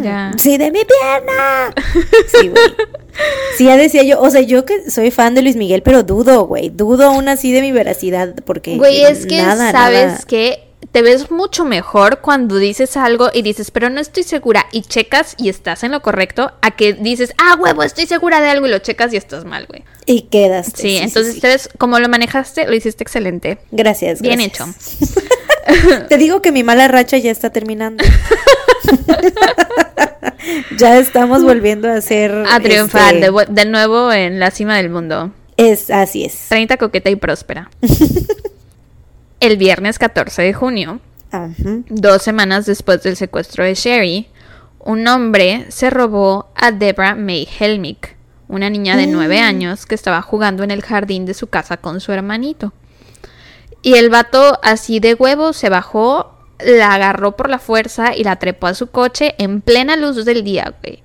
ya. 0.01 0.31
Sí, 0.37 0.57
de 0.57 0.71
mi 0.71 0.81
pierna. 0.85 1.73
sí, 2.27 2.49
güey. 2.49 2.63
Sí, 3.57 3.65
ya 3.65 3.77
decía 3.77 4.03
yo, 4.03 4.21
o 4.21 4.29
sea, 4.29 4.41
yo 4.41 4.63
que 4.63 4.91
soy 4.91 5.09
fan 5.09 5.33
de 5.33 5.41
Luis 5.41 5.55
Miguel, 5.55 5.81
pero 5.81 6.03
dudo, 6.03 6.45
güey, 6.45 6.69
dudo 6.69 7.07
aún 7.07 7.27
así 7.27 7.51
de 7.51 7.61
mi 7.61 7.71
veracidad, 7.71 8.35
porque... 8.45 8.77
Güey, 8.77 9.03
es 9.05 9.25
que, 9.25 9.41
¿sabes 9.41 10.25
que 10.25 10.66
te 10.91 11.01
ves 11.01 11.31
mucho 11.31 11.65
mejor 11.65 12.21
cuando 12.21 12.57
dices 12.57 12.97
algo 12.97 13.29
y 13.33 13.41
dices, 13.41 13.71
pero 13.71 13.89
no 13.89 13.99
estoy 13.99 14.23
segura 14.23 14.67
y 14.71 14.81
checas 14.81 15.35
y 15.37 15.49
estás 15.49 15.83
en 15.83 15.91
lo 15.91 16.01
correcto, 16.01 16.51
a 16.61 16.71
que 16.71 16.93
dices, 16.93 17.33
ah, 17.37 17.55
huevo, 17.59 17.83
estoy 17.83 18.05
segura 18.05 18.41
de 18.41 18.49
algo 18.49 18.67
y 18.67 18.71
lo 18.71 18.79
checas 18.79 19.13
y 19.13 19.17
estás 19.17 19.45
mal, 19.45 19.65
güey. 19.67 19.83
Y 20.05 20.23
quedas. 20.23 20.71
Sí, 20.73 20.97
entonces 20.97 21.39
te 21.39 21.47
ves, 21.47 21.69
como 21.77 21.99
lo 21.99 22.07
manejaste, 22.09 22.67
lo 22.67 22.75
hiciste 22.75 23.03
excelente. 23.03 23.57
Gracias. 23.71 24.21
Bien 24.21 24.39
hecho. 24.39 24.65
te 26.09 26.17
digo 26.17 26.41
que 26.41 26.51
mi 26.51 26.63
mala 26.63 26.87
racha 26.87 27.17
ya 27.17 27.31
está 27.31 27.49
terminando. 27.49 28.03
ya 30.77 30.97
estamos 30.99 31.43
volviendo 31.43 31.91
a 31.91 31.99
ser... 32.01 32.31
A 32.49 32.59
triunfar 32.59 33.15
este, 33.15 33.31
de, 33.31 33.45
de 33.49 33.65
nuevo 33.65 34.11
en 34.11 34.39
la 34.39 34.51
cima 34.51 34.77
del 34.77 34.89
mundo. 34.89 35.33
Es, 35.57 35.89
así 35.89 36.23
es. 36.23 36.47
30 36.49 36.77
coqueta 36.77 37.09
y 37.09 37.15
próspera. 37.15 37.69
El 39.39 39.57
viernes 39.57 39.99
14 39.99 40.41
de 40.41 40.53
junio, 40.53 40.99
dos 41.89 42.21
semanas 42.23 42.65
después 42.65 43.03
del 43.03 43.15
secuestro 43.15 43.63
de 43.63 43.75
Sherry, 43.75 44.27
un 44.79 45.07
hombre 45.07 45.65
se 45.69 45.89
robó 45.89 46.47
a 46.55 46.71
Deborah 46.71 47.15
May 47.15 47.47
Helmick, 47.59 48.15
una 48.47 48.69
niña 48.69 48.95
de 48.95 49.05
nueve 49.05 49.41
mm. 49.41 49.43
años 49.43 49.85
que 49.85 49.95
estaba 49.95 50.21
jugando 50.21 50.63
en 50.63 50.71
el 50.71 50.81
jardín 50.81 51.25
de 51.25 51.33
su 51.33 51.47
casa 51.47 51.77
con 51.77 51.99
su 51.99 52.11
hermanito. 52.11 52.73
Y 53.81 53.93
el 53.95 54.09
vato, 54.09 54.59
así 54.63 54.99
de 54.99 55.13
huevo, 55.13 55.53
se 55.53 55.69
bajó, 55.69 56.31
la 56.59 56.93
agarró 56.93 57.35
por 57.35 57.49
la 57.49 57.59
fuerza 57.59 58.15
y 58.15 58.23
la 58.23 58.37
trepó 58.37 58.67
a 58.67 58.73
su 58.73 58.87
coche 58.87 59.35
en 59.37 59.61
plena 59.61 59.95
luz 59.97 60.25
del 60.25 60.43
día, 60.43 60.73
güey. 60.81 61.03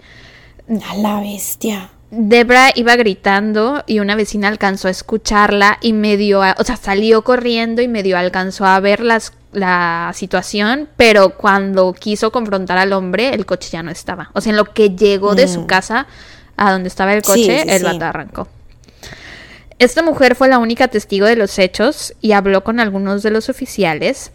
A 0.83 0.97
la 0.97 1.21
bestia. 1.21 1.91
Debra 2.15 2.73
iba 2.75 2.95
gritando 2.97 3.85
y 3.87 4.01
una 4.01 4.15
vecina 4.15 4.49
alcanzó 4.49 4.89
a 4.89 4.91
escucharla 4.91 5.79
y 5.81 5.95
medio, 5.95 6.41
o 6.59 6.63
sea, 6.65 6.77
salió 6.77 7.25
corriendo 7.25 7.81
y 7.81 7.89
medio 7.89 8.19
alcanzó 8.19 8.67
a 8.67 8.79
ver 8.81 9.01
las, 9.01 9.33
la 9.53 10.13
situación, 10.15 10.91
pero 10.99 11.39
cuando 11.39 11.95
quiso 11.95 12.31
confrontar 12.31 12.77
al 12.77 12.93
hombre, 12.93 13.31
el 13.31 13.47
coche 13.47 13.71
ya 13.73 13.83
no 13.83 13.91
estaba. 13.91 14.31
O 14.35 14.43
sea, 14.43 14.51
en 14.51 14.59
lo 14.59 14.75
que 14.75 14.91
llegó 14.91 15.35
de 15.35 15.49
su 15.49 15.63
mm. 15.63 15.67
casa 15.67 16.07
a 16.59 16.71
donde 16.73 16.89
estaba 16.89 17.15
el 17.15 17.23
coche, 17.23 17.63
el 17.75 17.81
sí. 17.81 17.99
arrancó. 18.03 18.47
Esta 19.79 20.03
mujer 20.03 20.37
fue 20.37 20.49
la 20.49 20.59
única 20.59 20.89
testigo 20.89 21.25
de 21.25 21.37
los 21.37 21.59
hechos 21.59 22.13
y 22.21 22.33
habló 22.33 22.63
con 22.63 22.79
algunos 22.79 23.23
de 23.23 23.31
los 23.31 23.49
oficiales. 23.49 24.33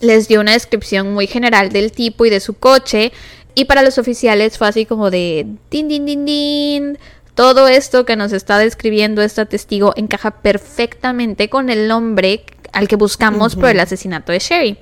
Les 0.00 0.28
dio 0.28 0.38
una 0.38 0.52
descripción 0.52 1.14
muy 1.14 1.28
general 1.28 1.70
del 1.70 1.92
tipo 1.92 2.26
y 2.26 2.30
de 2.30 2.40
su 2.40 2.52
coche 2.52 3.10
y 3.54 3.66
para 3.66 3.82
los 3.82 3.98
oficiales 3.98 4.58
fue 4.58 4.68
así 4.68 4.86
como 4.86 5.10
de 5.10 5.46
din, 5.70 5.88
din, 5.88 6.06
din, 6.06 6.24
din. 6.24 6.98
Todo 7.34 7.66
esto 7.68 8.04
que 8.04 8.16
nos 8.16 8.32
está 8.32 8.58
describiendo 8.58 9.22
este 9.22 9.44
testigo 9.46 9.92
encaja 9.96 10.42
perfectamente 10.42 11.48
con 11.48 11.68
el 11.68 11.88
nombre 11.88 12.44
al 12.72 12.88
que 12.88 12.96
buscamos 12.96 13.56
por 13.56 13.68
el 13.68 13.80
asesinato 13.80 14.32
de 14.32 14.38
Sherry. 14.38 14.78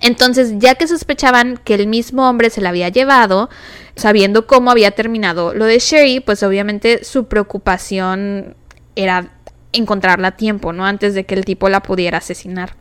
Entonces, 0.00 0.54
ya 0.58 0.74
que 0.74 0.86
sospechaban 0.86 1.58
que 1.64 1.74
el 1.74 1.86
mismo 1.86 2.28
hombre 2.28 2.50
se 2.50 2.60
la 2.60 2.70
había 2.70 2.88
llevado, 2.90 3.48
sabiendo 3.96 4.46
cómo 4.46 4.70
había 4.70 4.90
terminado 4.90 5.54
lo 5.54 5.64
de 5.64 5.78
Sherry, 5.78 6.20
pues 6.20 6.42
obviamente 6.42 7.04
su 7.04 7.26
preocupación 7.26 8.54
era 8.96 9.32
encontrarla 9.72 10.28
a 10.28 10.36
tiempo, 10.36 10.72
¿no? 10.72 10.84
Antes 10.84 11.14
de 11.14 11.24
que 11.24 11.34
el 11.34 11.44
tipo 11.44 11.68
la 11.68 11.82
pudiera 11.82 12.18
asesinar. 12.18 12.76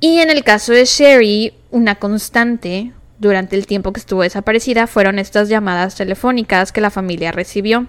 Y 0.00 0.18
en 0.18 0.30
el 0.30 0.44
caso 0.44 0.72
de 0.72 0.84
Sherry, 0.84 1.54
una 1.70 1.94
constante 1.94 2.92
durante 3.22 3.54
el 3.54 3.66
tiempo 3.66 3.92
que 3.92 4.00
estuvo 4.00 4.22
desaparecida 4.22 4.86
fueron 4.88 5.18
estas 5.20 5.48
llamadas 5.48 5.94
telefónicas 5.94 6.72
que 6.72 6.80
la 6.80 6.90
familia 6.90 7.30
recibió. 7.30 7.86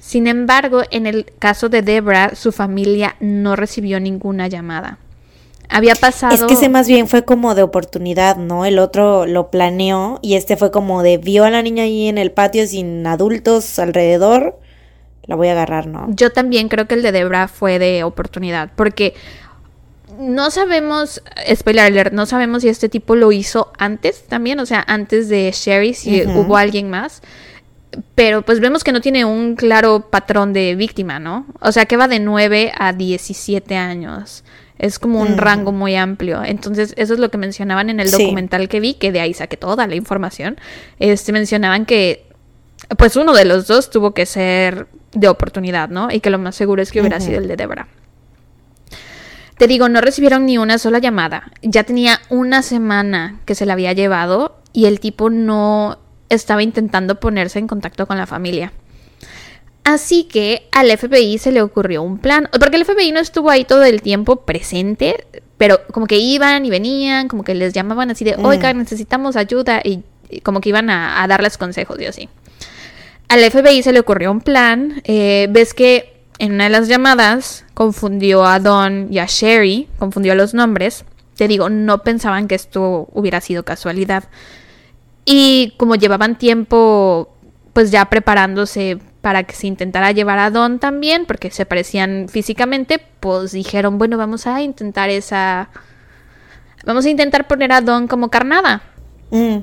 Sin 0.00 0.26
embargo, 0.26 0.82
en 0.90 1.06
el 1.06 1.26
caso 1.38 1.68
de 1.68 1.80
Debra, 1.82 2.34
su 2.34 2.50
familia 2.50 3.16
no 3.20 3.54
recibió 3.54 4.00
ninguna 4.00 4.48
llamada. 4.48 4.98
Había 5.68 5.94
pasado. 5.94 6.34
Es 6.34 6.42
que 6.42 6.54
ese 6.54 6.68
más 6.68 6.88
bien 6.88 7.06
fue 7.06 7.24
como 7.24 7.54
de 7.54 7.62
oportunidad, 7.62 8.36
¿no? 8.36 8.64
El 8.64 8.78
otro 8.78 9.26
lo 9.26 9.50
planeó 9.50 10.18
y 10.22 10.34
este 10.34 10.56
fue 10.56 10.70
como 10.70 11.02
de 11.02 11.18
vio 11.18 11.44
a 11.44 11.50
la 11.50 11.62
niña 11.62 11.84
ahí 11.84 12.08
en 12.08 12.18
el 12.18 12.32
patio 12.32 12.66
sin 12.66 13.06
adultos 13.06 13.78
alrededor, 13.78 14.58
la 15.24 15.36
voy 15.36 15.48
a 15.48 15.52
agarrar, 15.52 15.86
¿no? 15.86 16.06
Yo 16.08 16.32
también 16.32 16.68
creo 16.68 16.88
que 16.88 16.94
el 16.94 17.02
de 17.02 17.12
Debra 17.12 17.46
fue 17.48 17.78
de 17.78 18.02
oportunidad, 18.02 18.70
porque 18.74 19.14
no 20.18 20.50
sabemos, 20.50 21.22
spoiler 21.54 21.84
alert, 21.84 22.12
no 22.12 22.26
sabemos 22.26 22.62
si 22.62 22.68
este 22.68 22.88
tipo 22.88 23.14
lo 23.14 23.32
hizo 23.32 23.72
antes 23.78 24.24
también, 24.24 24.58
o 24.60 24.66
sea, 24.66 24.84
antes 24.86 25.28
de 25.28 25.50
Sherry, 25.54 25.94
si 25.94 26.22
hubo 26.22 26.56
alguien 26.56 26.90
más. 26.90 27.22
Pero 28.14 28.42
pues 28.42 28.60
vemos 28.60 28.84
que 28.84 28.92
no 28.92 29.00
tiene 29.00 29.24
un 29.24 29.56
claro 29.56 30.08
patrón 30.10 30.52
de 30.52 30.74
víctima, 30.74 31.18
¿no? 31.18 31.46
O 31.60 31.72
sea, 31.72 31.86
que 31.86 31.96
va 31.96 32.06
de 32.06 32.20
9 32.20 32.72
a 32.78 32.92
17 32.92 33.76
años. 33.76 34.44
Es 34.78 34.98
como 34.98 35.20
un 35.20 35.38
rango 35.38 35.72
muy 35.72 35.96
amplio. 35.96 36.44
Entonces, 36.44 36.94
eso 36.96 37.14
es 37.14 37.18
lo 37.18 37.30
que 37.30 37.38
mencionaban 37.38 37.90
en 37.90 37.98
el 37.98 38.10
documental 38.10 38.68
que 38.68 38.78
vi, 38.78 38.94
que 38.94 39.10
de 39.10 39.20
ahí 39.20 39.34
saqué 39.34 39.56
toda 39.56 39.86
la 39.86 39.96
información. 39.96 40.58
Este, 41.00 41.32
mencionaban 41.32 41.86
que, 41.86 42.26
pues 42.96 43.16
uno 43.16 43.32
de 43.32 43.44
los 43.44 43.66
dos 43.66 43.90
tuvo 43.90 44.12
que 44.12 44.26
ser 44.26 44.86
de 45.12 45.28
oportunidad, 45.28 45.88
¿no? 45.88 46.10
Y 46.12 46.20
que 46.20 46.30
lo 46.30 46.38
más 46.38 46.54
seguro 46.54 46.82
es 46.82 46.92
que 46.92 47.00
hubiera 47.00 47.18
sido 47.20 47.38
el 47.38 47.48
de 47.48 47.56
Debra. 47.56 47.88
Te 49.58 49.66
digo, 49.66 49.88
no 49.88 50.00
recibieron 50.00 50.46
ni 50.46 50.56
una 50.56 50.78
sola 50.78 51.00
llamada. 51.00 51.50
Ya 51.62 51.82
tenía 51.82 52.20
una 52.30 52.62
semana 52.62 53.40
que 53.44 53.56
se 53.56 53.66
la 53.66 53.72
había 53.72 53.92
llevado 53.92 54.56
y 54.72 54.86
el 54.86 55.00
tipo 55.00 55.30
no 55.30 55.98
estaba 56.28 56.62
intentando 56.62 57.18
ponerse 57.18 57.58
en 57.58 57.66
contacto 57.66 58.06
con 58.06 58.18
la 58.18 58.26
familia. 58.26 58.72
Así 59.82 60.24
que 60.24 60.68
al 60.70 60.96
FBI 60.96 61.38
se 61.38 61.50
le 61.50 61.62
ocurrió 61.62 62.02
un 62.02 62.18
plan, 62.18 62.48
porque 62.60 62.76
el 62.76 62.84
FBI 62.84 63.10
no 63.10 63.20
estuvo 63.20 63.50
ahí 63.50 63.64
todo 63.64 63.84
el 63.84 64.02
tiempo 64.02 64.36
presente, 64.36 65.24
pero 65.56 65.80
como 65.92 66.06
que 66.06 66.18
iban 66.18 66.66
y 66.66 66.70
venían, 66.70 67.26
como 67.26 67.42
que 67.42 67.54
les 67.54 67.72
llamaban 67.72 68.10
así 68.10 68.22
de, 68.24 68.36
mm. 68.36 68.44
oiga, 68.44 68.72
necesitamos 68.74 69.34
ayuda, 69.36 69.80
y, 69.82 70.02
como 70.42 70.60
que 70.60 70.68
iban 70.68 70.90
a, 70.90 71.26
darles 71.26 71.56
consejos 71.56 71.98
y 72.00 72.04
así. 72.04 72.28
Al 73.28 73.40
FBI 73.50 73.82
se 73.82 73.92
le 73.92 74.00
ocurrió 74.00 74.30
un 74.30 74.42
plan, 74.42 75.00
eh, 75.04 75.48
ves 75.50 75.72
que 75.72 76.17
en 76.38 76.52
una 76.52 76.64
de 76.64 76.70
las 76.70 76.88
llamadas 76.88 77.64
confundió 77.74 78.44
a 78.44 78.60
Don 78.60 79.12
y 79.12 79.18
a 79.18 79.26
Sherry, 79.26 79.88
confundió 79.98 80.34
los 80.34 80.54
nombres, 80.54 81.04
te 81.36 81.48
digo, 81.48 81.68
no 81.68 82.02
pensaban 82.02 82.48
que 82.48 82.54
esto 82.54 83.08
hubiera 83.12 83.40
sido 83.40 83.64
casualidad. 83.64 84.24
Y 85.24 85.74
como 85.76 85.94
llevaban 85.94 86.38
tiempo 86.38 87.34
pues 87.72 87.92
ya 87.92 88.06
preparándose 88.06 88.98
para 89.20 89.44
que 89.44 89.54
se 89.54 89.68
intentara 89.68 90.10
llevar 90.10 90.40
a 90.40 90.50
Don 90.50 90.80
también, 90.80 91.26
porque 91.26 91.50
se 91.50 91.66
parecían 91.66 92.28
físicamente, 92.28 93.00
pues 93.20 93.52
dijeron, 93.52 93.98
bueno, 93.98 94.16
vamos 94.16 94.48
a 94.48 94.62
intentar 94.62 95.10
esa... 95.10 95.68
Vamos 96.84 97.04
a 97.04 97.10
intentar 97.10 97.46
poner 97.46 97.70
a 97.70 97.80
Don 97.80 98.08
como 98.08 98.30
carnada. 98.30 98.82
Mm, 99.30 99.58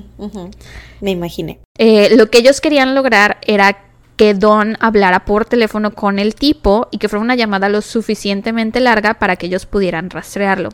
Me 1.00 1.10
imaginé. 1.10 1.58
Eh, 1.76 2.16
lo 2.16 2.30
que 2.30 2.38
ellos 2.38 2.60
querían 2.60 2.94
lograr 2.94 3.38
era 3.42 3.85
que 4.16 4.34
Don 4.34 4.76
hablara 4.80 5.24
por 5.24 5.44
teléfono 5.44 5.92
con 5.92 6.18
el 6.18 6.34
tipo 6.34 6.88
y 6.90 6.98
que 6.98 7.08
fuera 7.08 7.22
una 7.22 7.34
llamada 7.34 7.68
lo 7.68 7.82
suficientemente 7.82 8.80
larga 8.80 9.14
para 9.14 9.36
que 9.36 9.46
ellos 9.46 9.66
pudieran 9.66 10.10
rastrearlo. 10.10 10.70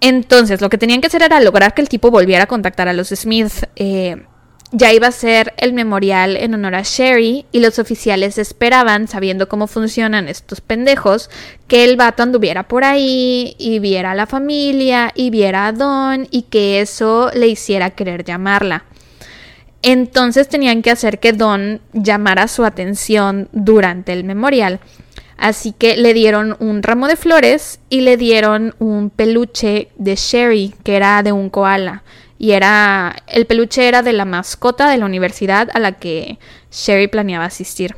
Entonces, 0.00 0.60
lo 0.60 0.68
que 0.68 0.78
tenían 0.78 1.00
que 1.00 1.06
hacer 1.06 1.22
era 1.22 1.40
lograr 1.40 1.74
que 1.74 1.82
el 1.82 1.88
tipo 1.88 2.10
volviera 2.10 2.44
a 2.44 2.48
contactar 2.48 2.88
a 2.88 2.92
los 2.92 3.08
Smith. 3.08 3.64
Eh, 3.76 4.16
ya 4.72 4.92
iba 4.92 5.06
a 5.06 5.12
ser 5.12 5.54
el 5.58 5.72
memorial 5.72 6.36
en 6.36 6.54
honor 6.54 6.74
a 6.74 6.82
Sherry 6.82 7.46
y 7.52 7.60
los 7.60 7.78
oficiales 7.78 8.36
esperaban, 8.36 9.06
sabiendo 9.06 9.48
cómo 9.48 9.68
funcionan 9.68 10.28
estos 10.28 10.60
pendejos, 10.60 11.30
que 11.68 11.84
el 11.84 11.96
vato 11.96 12.24
anduviera 12.24 12.66
por 12.66 12.84
ahí 12.84 13.54
y 13.58 13.78
viera 13.78 14.10
a 14.10 14.14
la 14.16 14.26
familia 14.26 15.12
y 15.14 15.30
viera 15.30 15.68
a 15.68 15.72
Don 15.72 16.26
y 16.30 16.42
que 16.42 16.80
eso 16.80 17.30
le 17.32 17.46
hiciera 17.46 17.90
querer 17.90 18.24
llamarla. 18.24 18.84
Entonces 19.88 20.48
tenían 20.48 20.82
que 20.82 20.90
hacer 20.90 21.20
que 21.20 21.32
Don 21.32 21.80
llamara 21.92 22.48
su 22.48 22.64
atención 22.64 23.48
durante 23.52 24.12
el 24.12 24.24
memorial. 24.24 24.80
Así 25.36 25.70
que 25.70 25.96
le 25.96 26.12
dieron 26.12 26.56
un 26.58 26.82
ramo 26.82 27.06
de 27.06 27.14
flores 27.14 27.78
y 27.88 28.00
le 28.00 28.16
dieron 28.16 28.74
un 28.80 29.10
peluche 29.10 29.92
de 29.94 30.16
Sherry, 30.16 30.74
que 30.82 30.96
era 30.96 31.22
de 31.22 31.30
un 31.30 31.50
koala. 31.50 32.02
Y 32.36 32.50
era. 32.50 33.14
El 33.28 33.46
peluche 33.46 33.86
era 33.86 34.02
de 34.02 34.12
la 34.12 34.24
mascota 34.24 34.90
de 34.90 34.98
la 34.98 35.06
universidad 35.06 35.68
a 35.72 35.78
la 35.78 35.92
que 35.92 36.40
Sherry 36.72 37.06
planeaba 37.06 37.44
asistir. 37.44 37.94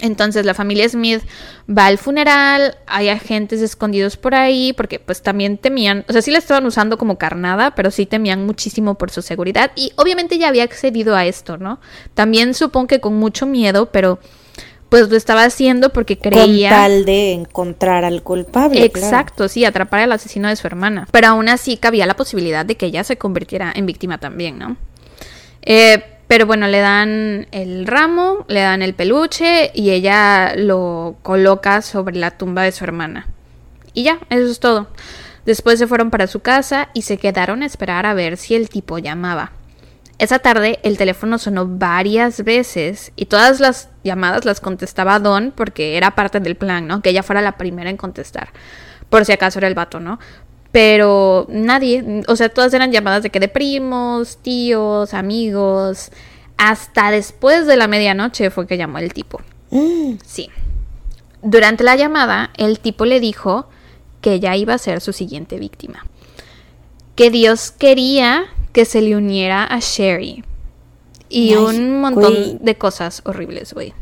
Entonces 0.00 0.46
la 0.46 0.54
familia 0.54 0.88
Smith 0.88 1.22
va 1.68 1.86
al 1.86 1.98
funeral, 1.98 2.76
hay 2.86 3.08
agentes 3.08 3.60
escondidos 3.60 4.16
por 4.16 4.34
ahí, 4.34 4.72
porque 4.72 4.98
pues 4.98 5.22
también 5.22 5.58
temían, 5.58 6.04
o 6.08 6.12
sea, 6.12 6.22
sí 6.22 6.30
la 6.30 6.38
estaban 6.38 6.66
usando 6.66 6.98
como 6.98 7.18
carnada, 7.18 7.74
pero 7.74 7.90
sí 7.90 8.06
temían 8.06 8.44
muchísimo 8.46 8.96
por 8.96 9.10
su 9.10 9.22
seguridad 9.22 9.70
y 9.76 9.92
obviamente 9.96 10.38
ya 10.38 10.48
había 10.48 10.64
accedido 10.64 11.16
a 11.16 11.26
esto, 11.26 11.58
¿no? 11.58 11.80
También 12.14 12.54
supongo 12.54 12.86
que 12.88 13.00
con 13.00 13.16
mucho 13.16 13.46
miedo, 13.46 13.90
pero 13.92 14.18
pues 14.90 15.08
lo 15.08 15.16
estaba 15.16 15.44
haciendo 15.44 15.90
porque 15.90 16.18
creía... 16.18 16.68
Con 16.68 16.78
tal 16.78 17.04
de 17.04 17.32
encontrar 17.32 18.04
al 18.04 18.22
culpable. 18.22 18.84
Exacto, 18.84 19.48
sí, 19.48 19.64
atrapar 19.64 20.00
al 20.00 20.12
asesino 20.12 20.48
de 20.48 20.56
su 20.56 20.66
hermana. 20.66 21.06
Pero 21.12 21.28
aún 21.28 21.48
así 21.48 21.76
cabía 21.76 22.06
la 22.06 22.16
posibilidad 22.16 22.66
de 22.66 22.76
que 22.76 22.86
ella 22.86 23.04
se 23.04 23.16
convirtiera 23.16 23.72
en 23.74 23.86
víctima 23.86 24.18
también, 24.18 24.58
¿no? 24.58 24.76
Eh, 25.62 26.02
pero 26.30 26.46
bueno, 26.46 26.68
le 26.68 26.78
dan 26.78 27.48
el 27.50 27.88
ramo, 27.88 28.44
le 28.46 28.60
dan 28.60 28.82
el 28.82 28.94
peluche 28.94 29.72
y 29.74 29.90
ella 29.90 30.54
lo 30.54 31.16
coloca 31.22 31.82
sobre 31.82 32.14
la 32.14 32.30
tumba 32.30 32.62
de 32.62 32.70
su 32.70 32.84
hermana. 32.84 33.26
Y 33.94 34.04
ya, 34.04 34.20
eso 34.30 34.46
es 34.46 34.60
todo. 34.60 34.86
Después 35.44 35.80
se 35.80 35.88
fueron 35.88 36.10
para 36.10 36.28
su 36.28 36.38
casa 36.38 36.88
y 36.94 37.02
se 37.02 37.18
quedaron 37.18 37.64
a 37.64 37.66
esperar 37.66 38.06
a 38.06 38.14
ver 38.14 38.36
si 38.36 38.54
el 38.54 38.68
tipo 38.68 38.98
llamaba. 38.98 39.50
Esa 40.18 40.38
tarde 40.38 40.78
el 40.84 40.98
teléfono 40.98 41.36
sonó 41.36 41.66
varias 41.66 42.44
veces 42.44 43.10
y 43.16 43.26
todas 43.26 43.58
las 43.58 43.88
llamadas 44.04 44.44
las 44.44 44.60
contestaba 44.60 45.18
Don 45.18 45.50
porque 45.50 45.96
era 45.96 46.12
parte 46.12 46.38
del 46.38 46.54
plan, 46.54 46.86
¿no? 46.86 47.02
Que 47.02 47.10
ella 47.10 47.24
fuera 47.24 47.42
la 47.42 47.56
primera 47.56 47.90
en 47.90 47.96
contestar. 47.96 48.50
Por 49.08 49.24
si 49.24 49.32
acaso 49.32 49.58
era 49.58 49.66
el 49.66 49.74
vato, 49.74 49.98
¿no? 49.98 50.20
Pero 50.72 51.46
nadie, 51.48 52.22
o 52.28 52.36
sea, 52.36 52.48
todas 52.48 52.72
eran 52.74 52.92
llamadas 52.92 53.22
de 53.22 53.30
que 53.30 53.40
de 53.40 53.48
primos, 53.48 54.38
tíos, 54.38 55.14
amigos. 55.14 56.10
Hasta 56.56 57.10
después 57.10 57.66
de 57.66 57.76
la 57.76 57.88
medianoche 57.88 58.50
fue 58.50 58.66
que 58.66 58.76
llamó 58.76 58.98
el 58.98 59.12
tipo. 59.12 59.40
Mm. 59.70 60.14
Sí. 60.24 60.48
Durante 61.42 61.84
la 61.84 61.96
llamada, 61.96 62.50
el 62.56 62.78
tipo 62.78 63.04
le 63.04 63.18
dijo 63.18 63.68
que 64.20 64.34
ella 64.34 64.54
iba 64.56 64.74
a 64.74 64.78
ser 64.78 65.00
su 65.00 65.12
siguiente 65.12 65.58
víctima. 65.58 66.06
Que 67.16 67.30
Dios 67.30 67.70
quería 67.70 68.44
que 68.72 68.84
se 68.84 69.00
le 69.00 69.16
uniera 69.16 69.64
a 69.64 69.80
Sherry. 69.80 70.44
Y 71.28 71.54
un 71.54 72.00
montón 72.00 72.58
de 72.58 72.76
cosas 72.76 73.22
horribles, 73.24 73.72
güey. 73.72 73.94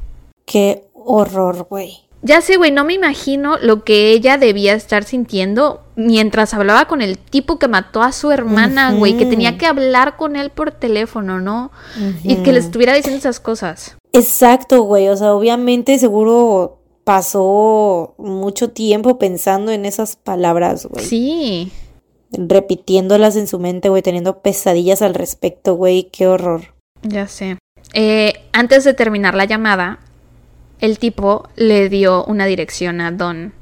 Qué 0.45 0.85
horror, 0.95 1.67
güey. 1.69 2.08
Ya 2.23 2.41
sé, 2.41 2.57
güey, 2.57 2.73
no 2.73 2.85
me 2.85 2.95
imagino 2.95 3.57
lo 3.59 3.85
que 3.85 4.11
ella 4.11 4.39
debía 4.39 4.75
estar 4.75 5.05
sintiendo 5.05 5.85
mientras 5.95 6.53
hablaba 6.53 6.87
con 6.87 7.01
el 7.01 7.17
tipo 7.17 7.59
que 7.59 7.69
mató 7.69 8.03
a 8.03 8.13
su 8.13 8.31
hermana, 8.33 8.93
güey, 8.93 9.17
que 9.17 9.27
tenía 9.27 9.57
que 9.57 9.67
hablar 9.67 10.17
con 10.17 10.35
él 10.35 10.51
por 10.51 10.73
teléfono, 10.73 11.41
¿no? 11.41 11.71
Y 12.25 12.37
que 12.37 12.53
le 12.53 12.59
estuviera 12.59 12.95
diciendo 12.95 13.19
esas 13.19 13.39
cosas. 13.39 13.97
Exacto, 14.13 14.83
güey, 14.83 15.09
o 15.09 15.17
sea, 15.17 15.33
obviamente 15.35 15.99
seguro 15.99 16.81
pasó 17.05 18.15
mucho 18.19 18.71
tiempo 18.71 19.19
pensando 19.19 19.71
en 19.71 19.87
esas 19.87 20.17
palabras, 20.17 20.87
güey. 20.87 21.05
Sí 21.05 21.73
repitiéndolas 22.33 23.37
en 23.37 23.47
su 23.47 23.59
mente, 23.59 23.89
güey, 23.89 24.03
teniendo 24.03 24.43
pesadillas 24.43 25.03
al 25.03 25.15
respecto, 25.15 25.75
güey, 25.75 26.11
qué 26.11 26.27
horror. 26.27 26.75
Ya 27.03 27.29
sé. 27.29 27.59
Eh, 27.95 28.35
antes 28.53 28.85
de 28.85 28.95
terminar 28.95 29.35
la 29.35 29.45
llamada, 29.45 30.01
el 30.81 30.99
tipo 30.99 31.49
le 31.57 31.89
dio 31.89 32.25
una 32.25 32.47
dirección 32.47 33.01
a 33.01 33.11
Don. 33.11 33.53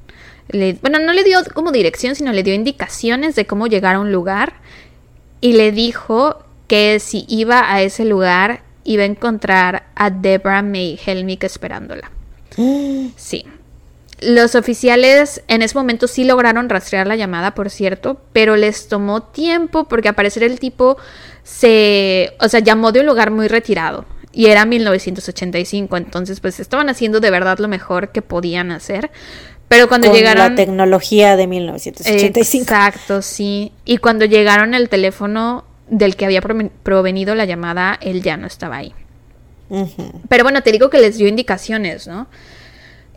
bueno, 0.81 0.99
no 0.99 1.13
le 1.13 1.25
dio 1.25 1.41
como 1.55 1.73
dirección, 1.73 2.15
sino 2.15 2.33
le 2.33 2.43
dio 2.43 2.55
indicaciones 2.55 3.35
de 3.35 3.47
cómo 3.47 3.67
llegar 3.67 3.97
a 3.97 4.01
un 4.01 4.13
lugar 4.13 4.55
y 5.41 5.53
le 5.55 5.73
dijo 5.73 6.45
que 6.67 6.99
si 7.01 7.25
iba 7.29 7.73
a 7.73 7.83
ese 7.83 8.05
lugar 8.05 8.63
iba 8.85 9.03
a 9.03 9.07
encontrar 9.07 9.87
a 9.95 10.11
Deborah 10.11 10.63
May 10.63 10.99
Helmick 11.05 11.45
esperándola. 11.45 12.11
Sí. 13.17 13.45
Los 14.21 14.55
oficiales 14.55 15.43
en 15.47 15.61
ese 15.61 15.77
momento 15.77 16.09
sí 16.09 16.25
lograron 16.25 16.71
rastrear 16.71 17.07
la 17.07 17.17
llamada, 17.17 17.55
por 17.55 17.69
cierto, 17.69 18.19
pero 18.33 18.57
les 18.57 18.89
tomó 18.89 19.23
tiempo 19.23 19.85
porque 19.85 20.09
al 20.09 20.15
parecer 20.15 20.43
el 20.43 20.59
tipo 20.59 20.97
se, 21.43 22.33
o 22.41 22.49
sea, 22.49 22.61
llamó 22.61 22.93
de 22.93 23.01
un 23.01 23.07
lugar 23.07 23.31
muy 23.31 23.47
retirado 23.47 24.07
y 24.37 24.49
era 24.49 24.67
1985, 24.67 25.97
entonces 25.97 26.41
pues 26.41 26.61
estaban 26.61 26.91
haciendo 26.91 27.21
de 27.21 27.31
verdad 27.31 27.59
lo 27.59 27.69
mejor 27.69 28.11
que 28.11 28.21
podían 28.21 28.71
hacer. 28.71 29.11
Pero 29.67 29.89
cuando 29.89 30.09
Con 30.09 30.17
llegaron... 30.17 30.51
La 30.51 30.55
tecnología 30.55 31.37
de 31.37 31.47
1985. 31.47 32.63
Exacto, 32.63 33.23
sí. 33.23 33.73
Y 33.87 33.97
cuando 33.97 34.27
llegaron 34.27 34.75
el 34.75 34.91
teléfono 34.91 35.65
del 35.89 36.17
que 36.17 36.27
había 36.27 36.43
provenido 36.43 37.35
la 37.35 37.47
llamada, 37.47 37.99
él 38.03 38.23
ya 38.23 38.37
no 38.37 38.47
estaba 38.47 38.77
ahí. 38.77 38.93
Pero 40.29 40.45
bueno, 40.45 40.63
te 40.63 40.71
digo 40.71 40.91
que 40.91 40.99
les 40.99 41.17
dio 41.17 41.29
indicaciones, 41.29 42.07
¿no? 42.07 42.27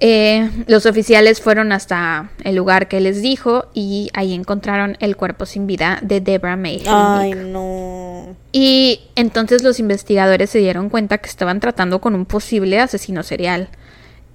Eh, 0.02 0.50
los 0.68 0.86
oficiales 0.86 1.42
fueron 1.42 1.74
hasta 1.74 2.32
el 2.46 2.56
lugar 2.56 2.88
que 2.88 3.02
les 3.02 3.22
dijo 3.22 3.68
y 3.74 4.10
ahí 4.14 4.34
encontraron 4.34 4.96
el 5.02 5.18
cuerpo 5.18 5.46
sin 5.46 5.68
vida 5.68 6.00
de 6.02 6.22
Debra 6.22 6.56
May. 6.56 6.84
Ay, 6.88 7.34
no. 7.36 8.36
Y 8.54 9.02
entonces 9.16 9.62
los 9.62 9.80
investigadores 9.80 10.50
se 10.52 10.60
dieron 10.60 10.90
cuenta 10.90 11.18
que 11.18 11.30
estaban 11.30 11.60
tratando 11.60 12.00
con 12.00 12.16
un 12.16 12.26
posible 12.26 12.80
asesino 12.80 13.24
serial 13.24 13.68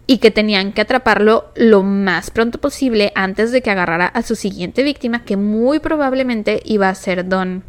y 0.07 0.19
que 0.19 0.31
tenían 0.31 0.73
que 0.73 0.82
atraparlo 0.82 1.47
lo 1.55 1.82
más 1.82 2.31
pronto 2.31 2.61
posible 2.61 3.12
antes 3.15 3.51
de 3.51 3.62
que 3.62 3.70
agarrara 3.70 4.07
a 4.07 4.23
su 4.23 4.36
siguiente 4.36 4.82
víctima, 4.82 5.24
que 5.24 5.39
muy 5.39 5.78
probablemente 5.78 6.61
iba 6.66 6.91
a 6.91 6.95
ser 6.95 7.27
Don. 7.27 7.65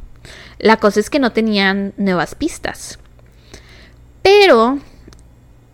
La 0.59 0.77
cosa 0.77 0.99
es 0.99 1.09
que 1.09 1.19
no 1.19 1.31
tenían 1.31 1.93
nuevas 1.95 2.35
pistas. 2.35 2.99
Pero, 4.21 4.79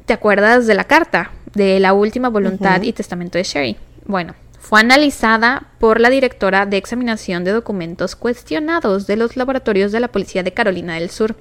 ¿te 0.06 0.14
acuerdas 0.14 0.68
de 0.68 0.76
la 0.76 0.84
carta? 0.84 1.32
De 1.54 1.80
la 1.80 1.94
última 1.94 2.30
voluntad 2.30 2.82
y 2.82 2.94
testamento 2.94 3.38
de 3.38 3.44
Sherry. 3.44 3.78
Bueno, 4.06 4.36
fue 4.60 4.80
analizada 4.80 5.68
por 5.80 6.00
la 6.00 6.10
directora 6.10 6.66
de 6.66 6.78
examinación 6.78 7.44
de 7.44 7.52
documentos 7.52 8.16
cuestionados 8.16 9.08
de 9.08 9.18
los 9.18 9.36
laboratorios 9.36 9.92
de 9.92 10.00
la 10.00 10.08
Policía 10.10 10.44
de 10.44 10.54
Carolina 10.54 10.96
del 10.96 11.10
Sur. 11.10 11.36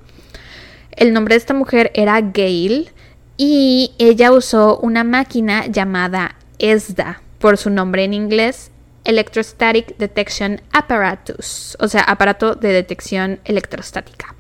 El 0.93 1.13
nombre 1.13 1.35
de 1.35 1.39
esta 1.39 1.55
mujer 1.55 1.93
era 1.95 2.21
Gail 2.21 2.91
y 3.37 3.93
ella 3.99 4.33
usó 4.33 4.79
una 4.79 5.05
máquina 5.05 5.67
llamada 5.67 6.37
ESDA, 6.59 7.23
por 7.39 7.57
su 7.57 7.71
nombre 7.71 8.05
en 8.05 8.15
inglés, 8.15 8.71
Electrostatic 9.05 9.97
Detection 9.97 10.61
Apparatus, 10.73 11.77
o 11.81 11.89
sea, 11.89 12.03
aparato 12.03 12.55
de 12.55 12.73
detección 12.73 13.41
electrostática 13.45 14.35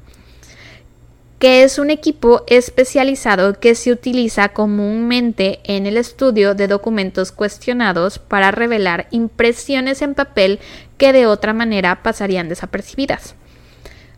que 1.40 1.62
es 1.62 1.78
un 1.78 1.88
equipo 1.88 2.44
especializado 2.48 3.58
que 3.58 3.74
se 3.74 3.90
utiliza 3.90 4.50
comúnmente 4.50 5.60
en 5.64 5.86
el 5.86 5.96
estudio 5.96 6.54
de 6.54 6.68
documentos 6.68 7.32
cuestionados 7.32 8.18
para 8.18 8.50
revelar 8.50 9.08
impresiones 9.10 10.02
en 10.02 10.14
papel 10.14 10.60
que 10.98 11.14
de 11.14 11.26
otra 11.26 11.54
manera 11.54 12.02
pasarían 12.02 12.50
desapercibidas. 12.50 13.36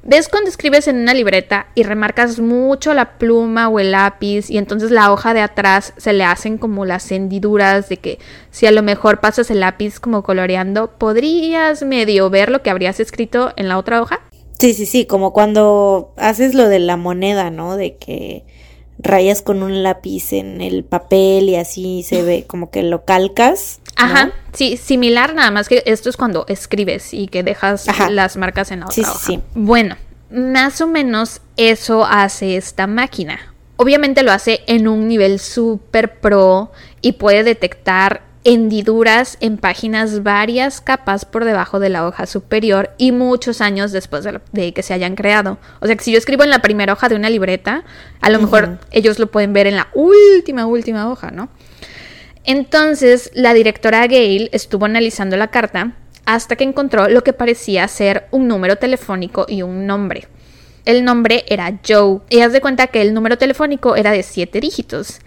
¿Ves 0.02 0.28
cuando 0.28 0.50
escribes 0.50 0.88
en 0.88 0.96
una 0.96 1.14
libreta 1.14 1.68
y 1.76 1.84
remarcas 1.84 2.40
mucho 2.40 2.92
la 2.92 3.18
pluma 3.18 3.68
o 3.68 3.78
el 3.78 3.92
lápiz 3.92 4.50
y 4.50 4.58
entonces 4.58 4.90
la 4.90 5.12
hoja 5.12 5.32
de 5.32 5.42
atrás 5.42 5.94
se 5.96 6.12
le 6.12 6.24
hacen 6.24 6.58
como 6.58 6.84
las 6.84 7.12
hendiduras 7.12 7.88
de 7.88 7.98
que 7.98 8.18
si 8.50 8.66
a 8.66 8.72
lo 8.72 8.82
mejor 8.82 9.20
pasas 9.20 9.48
el 9.52 9.60
lápiz 9.60 10.00
como 10.00 10.24
coloreando, 10.24 10.90
podrías 10.98 11.84
medio 11.84 12.30
ver 12.30 12.50
lo 12.50 12.62
que 12.62 12.70
habrías 12.70 12.98
escrito 12.98 13.52
en 13.54 13.68
la 13.68 13.78
otra 13.78 14.02
hoja? 14.02 14.22
Sí, 14.58 14.74
sí, 14.74 14.86
sí, 14.86 15.06
como 15.06 15.32
cuando 15.32 16.12
haces 16.16 16.54
lo 16.54 16.68
de 16.68 16.78
la 16.78 16.96
moneda, 16.96 17.50
¿no? 17.50 17.76
De 17.76 17.96
que 17.96 18.44
rayas 18.98 19.42
con 19.42 19.62
un 19.62 19.82
lápiz 19.82 20.32
en 20.32 20.60
el 20.60 20.84
papel 20.84 21.48
y 21.48 21.56
así 21.56 22.02
se 22.02 22.22
ve 22.22 22.44
como 22.48 22.70
que 22.70 22.82
lo 22.82 23.04
calcas. 23.04 23.80
Ajá, 23.96 24.32
sí, 24.52 24.76
similar 24.76 25.34
nada 25.34 25.50
más 25.50 25.68
que 25.68 25.82
esto 25.86 26.08
es 26.08 26.16
cuando 26.16 26.44
escribes 26.48 27.12
y 27.12 27.28
que 27.28 27.42
dejas 27.42 27.86
las 28.10 28.36
marcas 28.36 28.70
en 28.70 28.80
la 28.80 28.86
otra 28.86 28.94
sí, 28.94 29.02
hoja. 29.02 29.18
Sí, 29.18 29.34
sí. 29.34 29.40
Bueno, 29.54 29.96
más 30.30 30.80
o 30.80 30.86
menos 30.86 31.40
eso 31.56 32.04
hace 32.04 32.56
esta 32.56 32.86
máquina. 32.86 33.38
Obviamente 33.76 34.22
lo 34.22 34.32
hace 34.32 34.60
en 34.66 34.88
un 34.88 35.08
nivel 35.08 35.38
súper 35.38 36.20
pro 36.20 36.72
y 37.00 37.12
puede 37.12 37.42
detectar 37.44 38.22
hendiduras 38.44 39.36
en 39.40 39.56
páginas 39.56 40.22
varias 40.22 40.80
capas 40.80 41.24
por 41.24 41.44
debajo 41.44 41.78
de 41.78 41.88
la 41.88 42.06
hoja 42.06 42.26
superior 42.26 42.90
y 42.98 43.12
muchos 43.12 43.60
años 43.60 43.92
después 43.92 44.26
de, 44.52 44.72
que 44.72 44.82
se 44.82 44.94
hayan 44.94 45.14
creado. 45.14 45.58
O 45.80 45.86
sea 45.86 45.94
que 45.96 46.02
si 46.02 46.12
yo 46.12 46.18
escribo 46.18 46.42
en 46.42 46.50
la 46.50 46.60
primera 46.60 46.92
hoja 46.92 47.08
de 47.08 47.14
una 47.14 47.30
libreta, 47.30 47.84
a 48.20 48.30
lo 48.30 48.40
mejor 48.40 48.78
ellos 48.90 49.18
lo 49.18 49.30
pueden 49.30 49.52
ver 49.52 49.66
en 49.66 49.76
la 49.76 49.88
última, 49.94 50.66
última 50.66 51.10
hoja, 51.10 51.30
¿no? 51.30 51.48
Entonces 52.44 53.30
la 53.34 53.54
directora 53.54 54.06
Gail 54.08 54.50
estuvo 54.52 54.86
analizando 54.86 55.36
la 55.36 55.48
carta 55.48 55.92
hasta 56.24 56.56
que 56.56 56.64
encontró 56.64 57.08
lo 57.08 57.22
que 57.22 57.32
parecía 57.32 57.86
ser 57.86 58.26
un 58.32 58.48
número 58.48 58.76
telefónico 58.76 59.46
y 59.48 59.62
un 59.62 59.86
nombre. 59.86 60.26
El 60.84 61.04
nombre 61.04 61.44
era 61.46 61.78
Joe 61.86 62.22
y 62.28 62.40
haz 62.40 62.52
de 62.52 62.60
cuenta 62.60 62.88
que 62.88 63.02
el 63.02 63.14
número 63.14 63.38
telefónico 63.38 63.94
era 63.94 64.10
de 64.10 64.24
siete 64.24 64.60
dígitos 64.60 65.20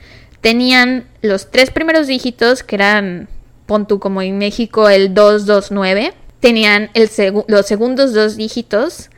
tenían 0.45 1.07
los 1.23 1.49
tres 1.49 1.71
primeros 1.71 2.05
dígitos, 2.05 2.61
que 2.61 2.75
eran, 2.75 3.27
pon 3.65 3.87
tú 3.87 3.99
como 3.99 4.21
en 4.21 4.37
México, 4.37 4.89
el 4.89 5.15
229. 5.15 6.13
Tenían 6.39 6.91
el 6.93 7.09
los 7.47 7.65
segundos 7.65 8.13
dos 8.13 8.35
dígitos, 8.35 9.09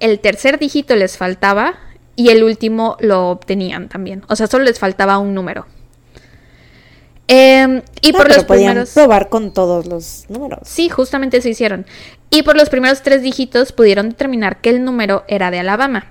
el 0.00 0.18
tercer 0.18 0.58
dígito 0.58 0.96
les 0.96 1.16
faltaba 1.16 1.74
y 2.16 2.30
el 2.30 2.42
último 2.42 2.96
lo 2.98 3.30
obtenían 3.30 3.88
también. 3.88 4.24
O 4.28 4.34
sea, 4.34 4.48
solo 4.48 4.64
les 4.64 4.80
faltaba 4.80 5.18
un 5.18 5.34
número. 5.34 5.66
Em, 7.28 7.82
y 8.00 8.08
ah, 8.08 8.18
por 8.18 8.28
los 8.28 8.42
primeros. 8.42 8.90
probar 8.90 9.28
con 9.28 9.54
todos 9.54 9.86
los 9.86 10.24
números. 10.30 10.62
Sí, 10.64 10.88
justamente 10.88 11.40
se 11.42 11.50
hicieron. 11.50 11.86
Y 12.28 12.42
por 12.42 12.56
los 12.56 12.70
primeros 12.70 13.02
tres 13.02 13.22
dígitos 13.22 13.70
pudieron 13.70 14.08
determinar 14.08 14.60
que 14.60 14.70
el 14.70 14.84
número 14.84 15.22
era 15.28 15.52
de 15.52 15.60
Alabama. 15.60 16.10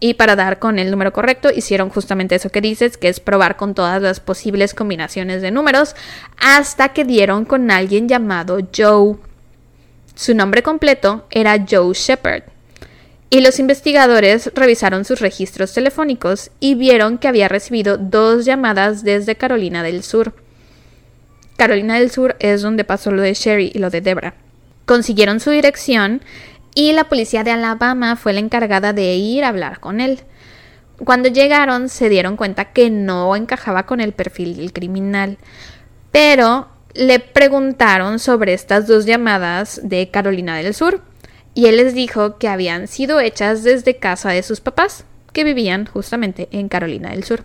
Y 0.00 0.14
para 0.14 0.36
dar 0.36 0.58
con 0.58 0.78
el 0.78 0.90
número 0.90 1.12
correcto 1.12 1.50
hicieron 1.54 1.90
justamente 1.90 2.36
eso 2.36 2.50
que 2.50 2.60
dices, 2.60 2.96
que 2.96 3.08
es 3.08 3.18
probar 3.18 3.56
con 3.56 3.74
todas 3.74 4.00
las 4.00 4.20
posibles 4.20 4.74
combinaciones 4.74 5.42
de 5.42 5.50
números, 5.50 5.96
hasta 6.38 6.90
que 6.90 7.04
dieron 7.04 7.44
con 7.44 7.70
alguien 7.70 8.08
llamado 8.08 8.58
Joe. 8.76 9.16
Su 10.14 10.34
nombre 10.34 10.62
completo 10.62 11.26
era 11.30 11.64
Joe 11.68 11.94
Shepard. 11.94 12.44
Y 13.30 13.40
los 13.40 13.58
investigadores 13.58 14.50
revisaron 14.54 15.04
sus 15.04 15.20
registros 15.20 15.74
telefónicos 15.74 16.50
y 16.60 16.76
vieron 16.76 17.18
que 17.18 17.28
había 17.28 17.48
recibido 17.48 17.98
dos 17.98 18.46
llamadas 18.46 19.04
desde 19.04 19.36
Carolina 19.36 19.82
del 19.82 20.02
Sur. 20.02 20.32
Carolina 21.58 21.98
del 21.98 22.10
Sur 22.10 22.36
es 22.38 22.62
donde 22.62 22.84
pasó 22.84 23.10
lo 23.10 23.20
de 23.20 23.34
Sherry 23.34 23.70
y 23.74 23.80
lo 23.80 23.90
de 23.90 24.00
Debra. 24.00 24.34
Consiguieron 24.86 25.40
su 25.40 25.50
dirección 25.50 26.22
y 26.74 26.92
la 26.92 27.04
policía 27.04 27.44
de 27.44 27.50
Alabama 27.50 28.16
fue 28.16 28.32
la 28.32 28.40
encargada 28.40 28.92
de 28.92 29.16
ir 29.16 29.44
a 29.44 29.48
hablar 29.48 29.80
con 29.80 30.00
él. 30.00 30.20
Cuando 31.04 31.28
llegaron 31.28 31.88
se 31.88 32.08
dieron 32.08 32.36
cuenta 32.36 32.72
que 32.72 32.90
no 32.90 33.36
encajaba 33.36 33.86
con 33.86 34.00
el 34.00 34.12
perfil 34.12 34.56
del 34.56 34.72
criminal, 34.72 35.38
pero 36.10 36.68
le 36.94 37.20
preguntaron 37.20 38.18
sobre 38.18 38.54
estas 38.54 38.86
dos 38.86 39.06
llamadas 39.06 39.80
de 39.84 40.10
Carolina 40.10 40.56
del 40.56 40.74
Sur 40.74 41.02
y 41.54 41.66
él 41.66 41.76
les 41.76 41.94
dijo 41.94 42.38
que 42.38 42.48
habían 42.48 42.88
sido 42.88 43.20
hechas 43.20 43.62
desde 43.62 43.96
casa 43.96 44.30
de 44.30 44.42
sus 44.42 44.60
papás, 44.60 45.04
que 45.32 45.44
vivían 45.44 45.86
justamente 45.86 46.48
en 46.50 46.68
Carolina 46.68 47.10
del 47.10 47.24
Sur. 47.24 47.44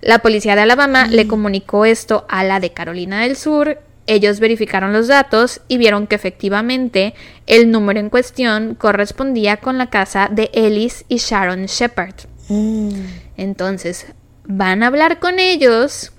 La 0.00 0.20
policía 0.20 0.56
de 0.56 0.62
Alabama 0.62 1.06
le 1.06 1.24
mm. 1.24 1.28
comunicó 1.28 1.84
esto 1.84 2.24
a 2.28 2.44
la 2.44 2.60
de 2.60 2.72
Carolina 2.72 3.22
del 3.22 3.36
Sur 3.36 3.78
ellos 4.10 4.40
verificaron 4.40 4.92
los 4.92 5.06
datos 5.06 5.60
y 5.68 5.78
vieron 5.78 6.08
que 6.08 6.16
efectivamente 6.16 7.14
el 7.46 7.70
número 7.70 8.00
en 8.00 8.10
cuestión 8.10 8.74
correspondía 8.74 9.58
con 9.58 9.78
la 9.78 9.88
casa 9.88 10.28
de 10.30 10.50
Ellis 10.52 11.04
y 11.08 11.18
Sharon 11.18 11.66
Shepard. 11.66 12.16
Mm. 12.48 12.90
Entonces, 13.36 14.06
van 14.44 14.82
a 14.82 14.88
hablar 14.88 15.20
con 15.20 15.38
ellos 15.38 16.10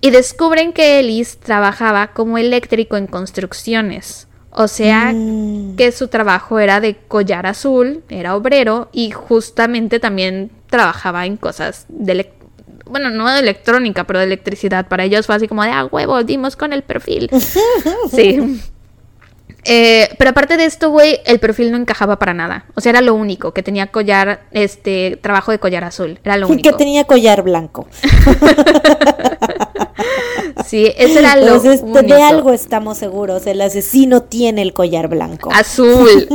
y 0.00 0.10
descubren 0.10 0.72
que 0.72 0.98
Ellis 0.98 1.38
trabajaba 1.38 2.08
como 2.08 2.38
eléctrico 2.38 2.96
en 2.96 3.06
construcciones. 3.06 4.26
O 4.50 4.66
sea, 4.66 5.12
mm. 5.14 5.76
que 5.76 5.92
su 5.92 6.08
trabajo 6.08 6.58
era 6.58 6.80
de 6.80 6.96
collar 6.96 7.46
azul, 7.46 8.02
era 8.08 8.34
obrero 8.34 8.88
y 8.92 9.12
justamente 9.12 10.00
también 10.00 10.50
trabajaba 10.68 11.24
en 11.24 11.36
cosas 11.36 11.86
de 11.88 12.14
bueno, 12.88 13.10
no 13.10 13.30
de 13.30 13.40
electrónica, 13.40 14.04
pero 14.04 14.18
de 14.18 14.26
electricidad. 14.26 14.88
Para 14.88 15.04
ellos 15.04 15.26
fue 15.26 15.34
así 15.34 15.48
como 15.48 15.62
de, 15.62 15.70
ah, 15.70 15.84
huevo, 15.84 16.22
dimos 16.24 16.56
con 16.56 16.72
el 16.72 16.82
perfil. 16.82 17.30
sí. 18.10 18.60
Eh, 19.70 20.08
pero 20.16 20.30
aparte 20.30 20.56
de 20.56 20.64
esto, 20.64 20.90
güey, 20.90 21.20
el 21.26 21.40
perfil 21.40 21.70
no 21.70 21.76
encajaba 21.76 22.18
para 22.18 22.32
nada. 22.32 22.64
O 22.74 22.80
sea, 22.80 22.90
era 22.90 23.02
lo 23.02 23.14
único, 23.14 23.52
que 23.52 23.62
tenía 23.62 23.88
collar, 23.88 24.40
este, 24.50 25.18
trabajo 25.20 25.52
de 25.52 25.58
collar 25.58 25.84
azul. 25.84 26.18
Era 26.24 26.38
lo 26.38 26.48
único. 26.48 26.70
Que 26.70 26.76
tenía 26.76 27.04
collar 27.04 27.42
blanco. 27.42 27.86
sí, 30.64 30.90
eso 30.96 31.18
era 31.18 31.36
lo 31.36 31.56
Entonces, 31.56 31.82
de 31.84 32.22
algo 32.22 32.52
estamos 32.52 32.96
seguros. 32.96 33.46
El 33.46 33.60
asesino 33.60 34.22
tiene 34.22 34.62
el 34.62 34.72
collar 34.72 35.08
blanco. 35.08 35.50
Azul. 35.52 36.26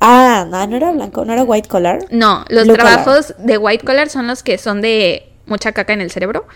ah, 0.00 0.44
no, 0.50 0.66
no 0.66 0.76
era 0.76 0.90
blanco, 0.90 1.24
no 1.24 1.32
era 1.32 1.44
white 1.44 1.68
collar. 1.68 2.04
No, 2.10 2.44
los 2.48 2.66
trabajos 2.66 3.34
de 3.38 3.58
white 3.58 3.84
collar 3.84 4.08
son 4.08 4.26
los 4.26 4.42
que 4.42 4.58
son 4.58 4.80
de 4.80 5.27
mucha 5.48 5.72
caca 5.72 5.92
en 5.92 6.00
el 6.00 6.10
cerebro. 6.10 6.46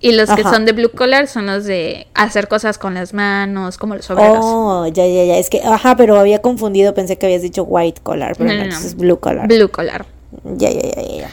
Y 0.00 0.12
los 0.12 0.28
que 0.30 0.42
son 0.42 0.64
de 0.64 0.72
blue 0.72 0.90
collar 0.90 1.28
son 1.28 1.46
los 1.46 1.64
de 1.64 2.08
hacer 2.14 2.48
cosas 2.48 2.76
con 2.76 2.94
las 2.94 3.14
manos, 3.14 3.78
como 3.78 3.94
los 3.94 4.10
obreros. 4.10 4.38
Oh, 4.40 4.86
ya, 4.88 5.06
ya, 5.06 5.24
ya. 5.24 5.38
Es 5.38 5.48
que, 5.48 5.60
ajá, 5.62 5.96
pero 5.96 6.18
había 6.18 6.42
confundido, 6.42 6.92
pensé 6.92 7.18
que 7.18 7.26
habías 7.26 7.42
dicho 7.42 7.62
white 7.62 8.00
collar, 8.02 8.34
pero 8.36 8.52
no, 8.52 8.64
es 8.64 8.96
blue 8.96 9.20
collar. 9.20 9.46
Blue 9.46 9.70
collar. 9.70 10.04
Ya, 10.56 10.70
ya, 10.70 10.82
ya, 10.82 11.02
ya. 11.02 11.30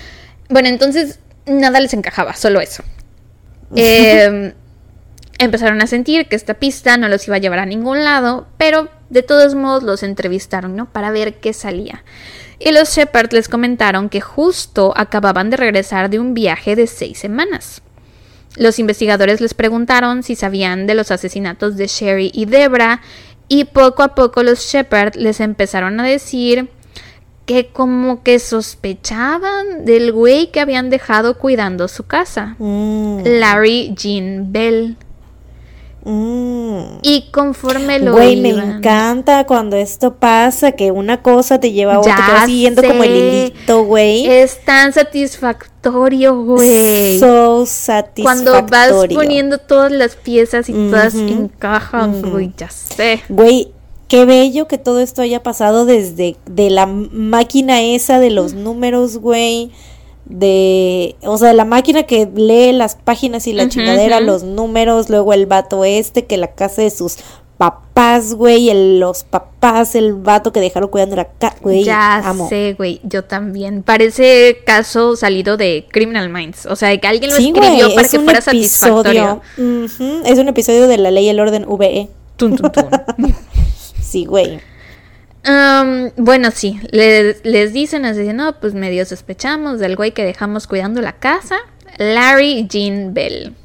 Bueno, 0.49 0.69
entonces 0.69 1.19
nada 1.47 1.79
les 1.79 1.93
encajaba, 1.95 2.35
solo 2.35 2.61
eso. 2.61 2.83
Em, 3.75 4.53
empezaron 5.37 5.81
a 5.81 5.87
sentir 5.87 6.27
que 6.27 6.35
esta 6.35 6.55
pista 6.55 6.97
no 6.97 7.07
los 7.07 7.27
iba 7.27 7.37
a 7.37 7.39
llevar 7.39 7.59
a 7.59 7.65
ningún 7.65 8.03
lado, 8.03 8.47
pero 8.57 8.89
de 9.09 9.23
todos 9.23 9.55
modos 9.55 9.83
los 9.83 10.03
entrevistaron, 10.03 10.75
¿no? 10.75 10.91
Para 10.91 11.11
ver 11.11 11.35
qué 11.35 11.53
salía. 11.53 12.03
Y 12.59 12.71
los 12.71 12.89
Shepard 12.89 13.31
les 13.31 13.47
comentaron 13.47 14.09
que 14.09 14.21
justo 14.21 14.93
acababan 14.95 15.49
de 15.49 15.57
regresar 15.57 16.09
de 16.09 16.19
un 16.19 16.33
viaje 16.33 16.75
de 16.75 16.87
seis 16.87 17.17
semanas. 17.17 17.81
Los 18.57 18.79
investigadores 18.79 19.39
les 19.39 19.53
preguntaron 19.53 20.23
si 20.23 20.35
sabían 20.35 20.85
de 20.85 20.95
los 20.95 21.11
asesinatos 21.11 21.77
de 21.77 21.87
Sherry 21.87 22.31
y 22.33 22.45
Debra 22.45 23.01
y 23.47 23.65
poco 23.65 24.03
a 24.03 24.15
poco 24.15 24.43
los 24.43 24.59
Shepard 24.59 25.15
les 25.15 25.39
empezaron 25.39 25.99
a 25.99 26.03
decir 26.03 26.69
que 27.45 27.67
como 27.67 28.21
que 28.21 28.37
sospechaban 28.37 29.85
del 29.85 30.11
güey 30.11 30.51
que 30.51 30.59
habían 30.59 30.89
dejado 30.91 31.37
cuidando 31.37 31.87
su 31.87 32.05
casa, 32.05 32.55
Mm, 32.59 33.21
Larry 33.25 33.93
Jean 33.95 34.51
Bell. 34.51 34.97
Mm. 36.03 36.99
Y 37.01 37.29
conforme 37.31 37.99
lo 37.99 38.13
Güey, 38.13 38.35
me 38.37 38.49
encanta 38.49 39.45
cuando 39.45 39.75
esto 39.75 40.15
pasa, 40.15 40.71
que 40.73 40.91
una 40.91 41.21
cosa 41.21 41.59
te 41.59 41.71
lleva 41.71 41.95
a 41.95 41.99
otra, 41.99 42.15
te 42.15 42.31
vas 42.31 42.45
siguiendo 42.45 42.83
como 42.83 43.03
el 43.03 43.15
hilito, 43.15 43.83
güey. 43.83 44.27
Es 44.27 44.63
tan 44.63 44.93
satisfactorio, 44.93 46.43
güey. 46.43 47.19
So 47.19 47.65
Cuando 48.21 48.53
vas 48.53 48.69
satisfactorio. 48.69 49.17
poniendo 49.17 49.57
todas 49.57 49.91
las 49.91 50.15
piezas 50.15 50.69
y 50.69 50.73
todas 50.73 51.15
encajan, 51.15 52.21
güey, 52.21 52.51
ya 52.57 52.69
sé. 52.69 53.21
Güey, 53.29 53.71
qué 54.07 54.25
bello 54.25 54.67
que 54.67 54.77
todo 54.77 54.99
esto 54.99 55.21
haya 55.21 55.43
pasado 55.43 55.85
desde 55.85 56.35
de 56.45 56.69
la 56.69 56.85
máquina 56.85 57.81
esa 57.81 58.19
de 58.19 58.31
los 58.31 58.53
números, 58.53 59.17
güey. 59.17 59.71
De, 60.29 61.15
o 61.23 61.37
sea, 61.39 61.53
la 61.53 61.65
máquina 61.65 62.03
que 62.03 62.29
lee 62.33 62.71
las 62.71 62.95
páginas 62.95 63.47
y 63.47 63.53
la 63.53 63.63
Ujú, 63.63 63.71
chingadera, 63.71 64.19
los 64.21 64.43
números, 64.43 65.09
luego 65.09 65.33
el 65.33 65.47
vato 65.47 65.83
este, 65.85 66.25
que 66.25 66.37
la 66.37 66.53
casa 66.53 66.83
de 66.83 66.91
sus 66.91 67.17
papás, 67.57 68.35
güey, 68.35 68.69
el- 68.69 68.99
los 68.99 69.23
papás, 69.25 69.95
el 69.95 70.13
vato 70.13 70.53
que 70.53 70.59
dejaron 70.61 70.89
cuidando 70.89 71.15
la 71.17 71.25
casa, 71.25 71.57
güey, 71.61 71.83
ya 71.83 72.17
amo. 72.19 72.47
sé, 72.47 72.73
güey, 72.77 73.01
yo 73.03 73.25
también. 73.25 73.83
Parece 73.83 74.59
caso 74.65 75.15
salido 75.17 75.57
de 75.57 75.85
Criminal 75.91 76.29
Minds. 76.29 76.67
O 76.67 76.75
sea, 76.75 76.95
que 76.97 77.07
alguien 77.07 77.31
lo 77.31 77.37
Sí, 77.37 77.47
escribió 77.47 77.85
güey, 77.85 77.95
para 77.95 78.05
es 78.05 78.11
que 78.11 78.17
un 78.19 78.23
fuera 78.25 78.41
satisfactorio. 78.41 79.41
episodio. 79.57 80.21
Es 80.25 80.37
un 80.39 80.47
episodio 80.47 80.87
de 80.87 80.97
la 80.99 81.11
ley 81.11 81.25
y 81.25 81.29
el 81.29 81.39
orden 81.39 81.65
VE. 81.67 82.07
Tun, 82.37 82.55
tun, 82.55 82.71
tun. 82.71 82.85
Sí, 84.01 84.25
güey. 84.25 84.59
Bueno, 85.43 86.51
sí, 86.51 86.79
les, 86.91 87.43
les 87.45 87.73
dicen 87.73 88.05
así, 88.05 88.33
no, 88.33 88.59
pues 88.59 88.73
medio 88.73 89.05
sospechamos 89.05 89.79
del 89.79 89.95
güey 89.95 90.11
que 90.11 90.23
dejamos 90.23 90.67
cuidando 90.67 91.01
la 91.01 91.13
casa, 91.13 91.57
Larry 91.97 92.67
Jean 92.69 93.13
Bell. 93.13 93.55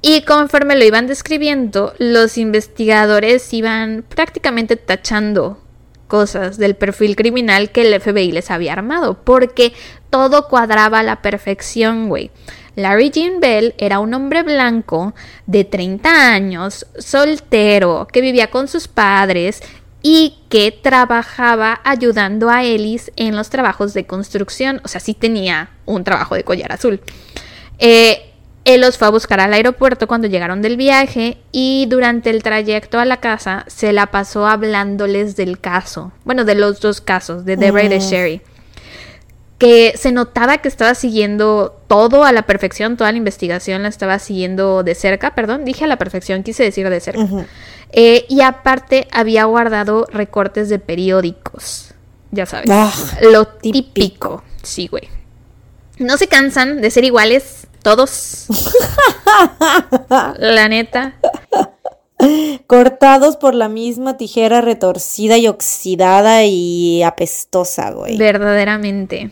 Y 0.00 0.22
conforme 0.22 0.76
lo 0.76 0.84
iban 0.84 1.06
describiendo, 1.06 1.92
los 1.98 2.38
investigadores 2.38 3.52
iban 3.52 4.04
prácticamente 4.08 4.76
tachando 4.76 5.60
cosas 6.06 6.56
del 6.56 6.76
perfil 6.76 7.16
criminal 7.16 7.70
que 7.70 7.82
el 7.82 8.00
FBI 8.00 8.32
les 8.32 8.50
había 8.50 8.72
armado, 8.72 9.22
porque 9.22 9.72
todo 10.10 10.48
cuadraba 10.48 11.00
a 11.00 11.02
la 11.02 11.20
perfección, 11.20 12.08
güey. 12.08 12.30
Larry 12.76 13.10
Jean 13.10 13.40
Bell 13.40 13.74
era 13.76 13.98
un 13.98 14.14
hombre 14.14 14.42
blanco 14.44 15.12
de 15.46 15.64
30 15.64 16.32
años, 16.32 16.86
soltero, 16.96 18.06
que 18.10 18.20
vivía 18.20 18.50
con 18.50 18.68
sus 18.68 18.86
padres 18.86 19.60
y 20.10 20.38
que 20.48 20.72
trabajaba 20.72 21.82
ayudando 21.84 22.48
a 22.48 22.64
Ellis 22.64 23.12
en 23.16 23.36
los 23.36 23.50
trabajos 23.50 23.92
de 23.92 24.06
construcción. 24.06 24.80
O 24.82 24.88
sea, 24.88 25.02
sí 25.02 25.12
tenía 25.12 25.68
un 25.84 26.02
trabajo 26.02 26.34
de 26.34 26.44
collar 26.44 26.72
azul. 26.72 27.02
Eh, 27.78 28.32
él 28.64 28.80
los 28.80 28.96
fue 28.96 29.06
a 29.06 29.10
buscar 29.10 29.38
al 29.38 29.52
aeropuerto 29.52 30.08
cuando 30.08 30.26
llegaron 30.26 30.62
del 30.62 30.78
viaje 30.78 31.36
y 31.52 31.84
durante 31.90 32.30
el 32.30 32.42
trayecto 32.42 32.98
a 32.98 33.04
la 33.04 33.18
casa 33.18 33.66
se 33.66 33.92
la 33.92 34.06
pasó 34.06 34.46
hablándoles 34.46 35.36
del 35.36 35.60
caso. 35.60 36.10
Bueno, 36.24 36.46
de 36.46 36.54
los 36.54 36.80
dos 36.80 37.02
casos, 37.02 37.44
de 37.44 37.58
Debra 37.58 37.84
y 37.84 37.88
de. 37.88 38.00
Sherry. 38.00 38.40
Que 39.58 39.94
se 39.96 40.12
notaba 40.12 40.58
que 40.58 40.68
estaba 40.68 40.94
siguiendo 40.94 41.76
todo 41.88 42.24
a 42.24 42.32
la 42.32 42.42
perfección, 42.42 42.96
toda 42.96 43.10
la 43.10 43.18
investigación 43.18 43.82
la 43.82 43.88
estaba 43.88 44.18
siguiendo 44.20 44.84
de 44.84 44.94
cerca, 44.94 45.34
perdón, 45.34 45.64
dije 45.64 45.84
a 45.84 45.88
la 45.88 45.98
perfección, 45.98 46.44
quise 46.44 46.62
decir 46.62 46.88
de 46.88 47.00
cerca. 47.00 47.26
Eh, 47.90 48.24
y 48.28 48.42
aparte 48.42 49.08
había 49.10 49.44
guardado 49.44 50.06
recortes 50.12 50.68
de 50.68 50.78
periódicos. 50.78 51.94
Ya 52.30 52.46
sabes. 52.46 52.70
Ah, 52.70 52.92
lo 53.22 53.46
típico. 53.46 53.92
típico. 53.94 54.44
Sí, 54.62 54.86
güey. 54.86 55.08
No 55.98 56.16
se 56.18 56.28
cansan 56.28 56.80
de 56.80 56.90
ser 56.90 57.04
iguales 57.04 57.66
todos. 57.82 58.46
La 60.38 60.68
neta. 60.68 61.14
Cortados 62.66 63.36
por 63.36 63.54
la 63.54 63.68
misma 63.68 64.16
tijera 64.16 64.60
retorcida 64.60 65.38
y 65.38 65.46
oxidada 65.46 66.44
y 66.44 67.02
apestosa, 67.02 67.90
güey. 67.92 68.16
Verdaderamente. 68.16 69.30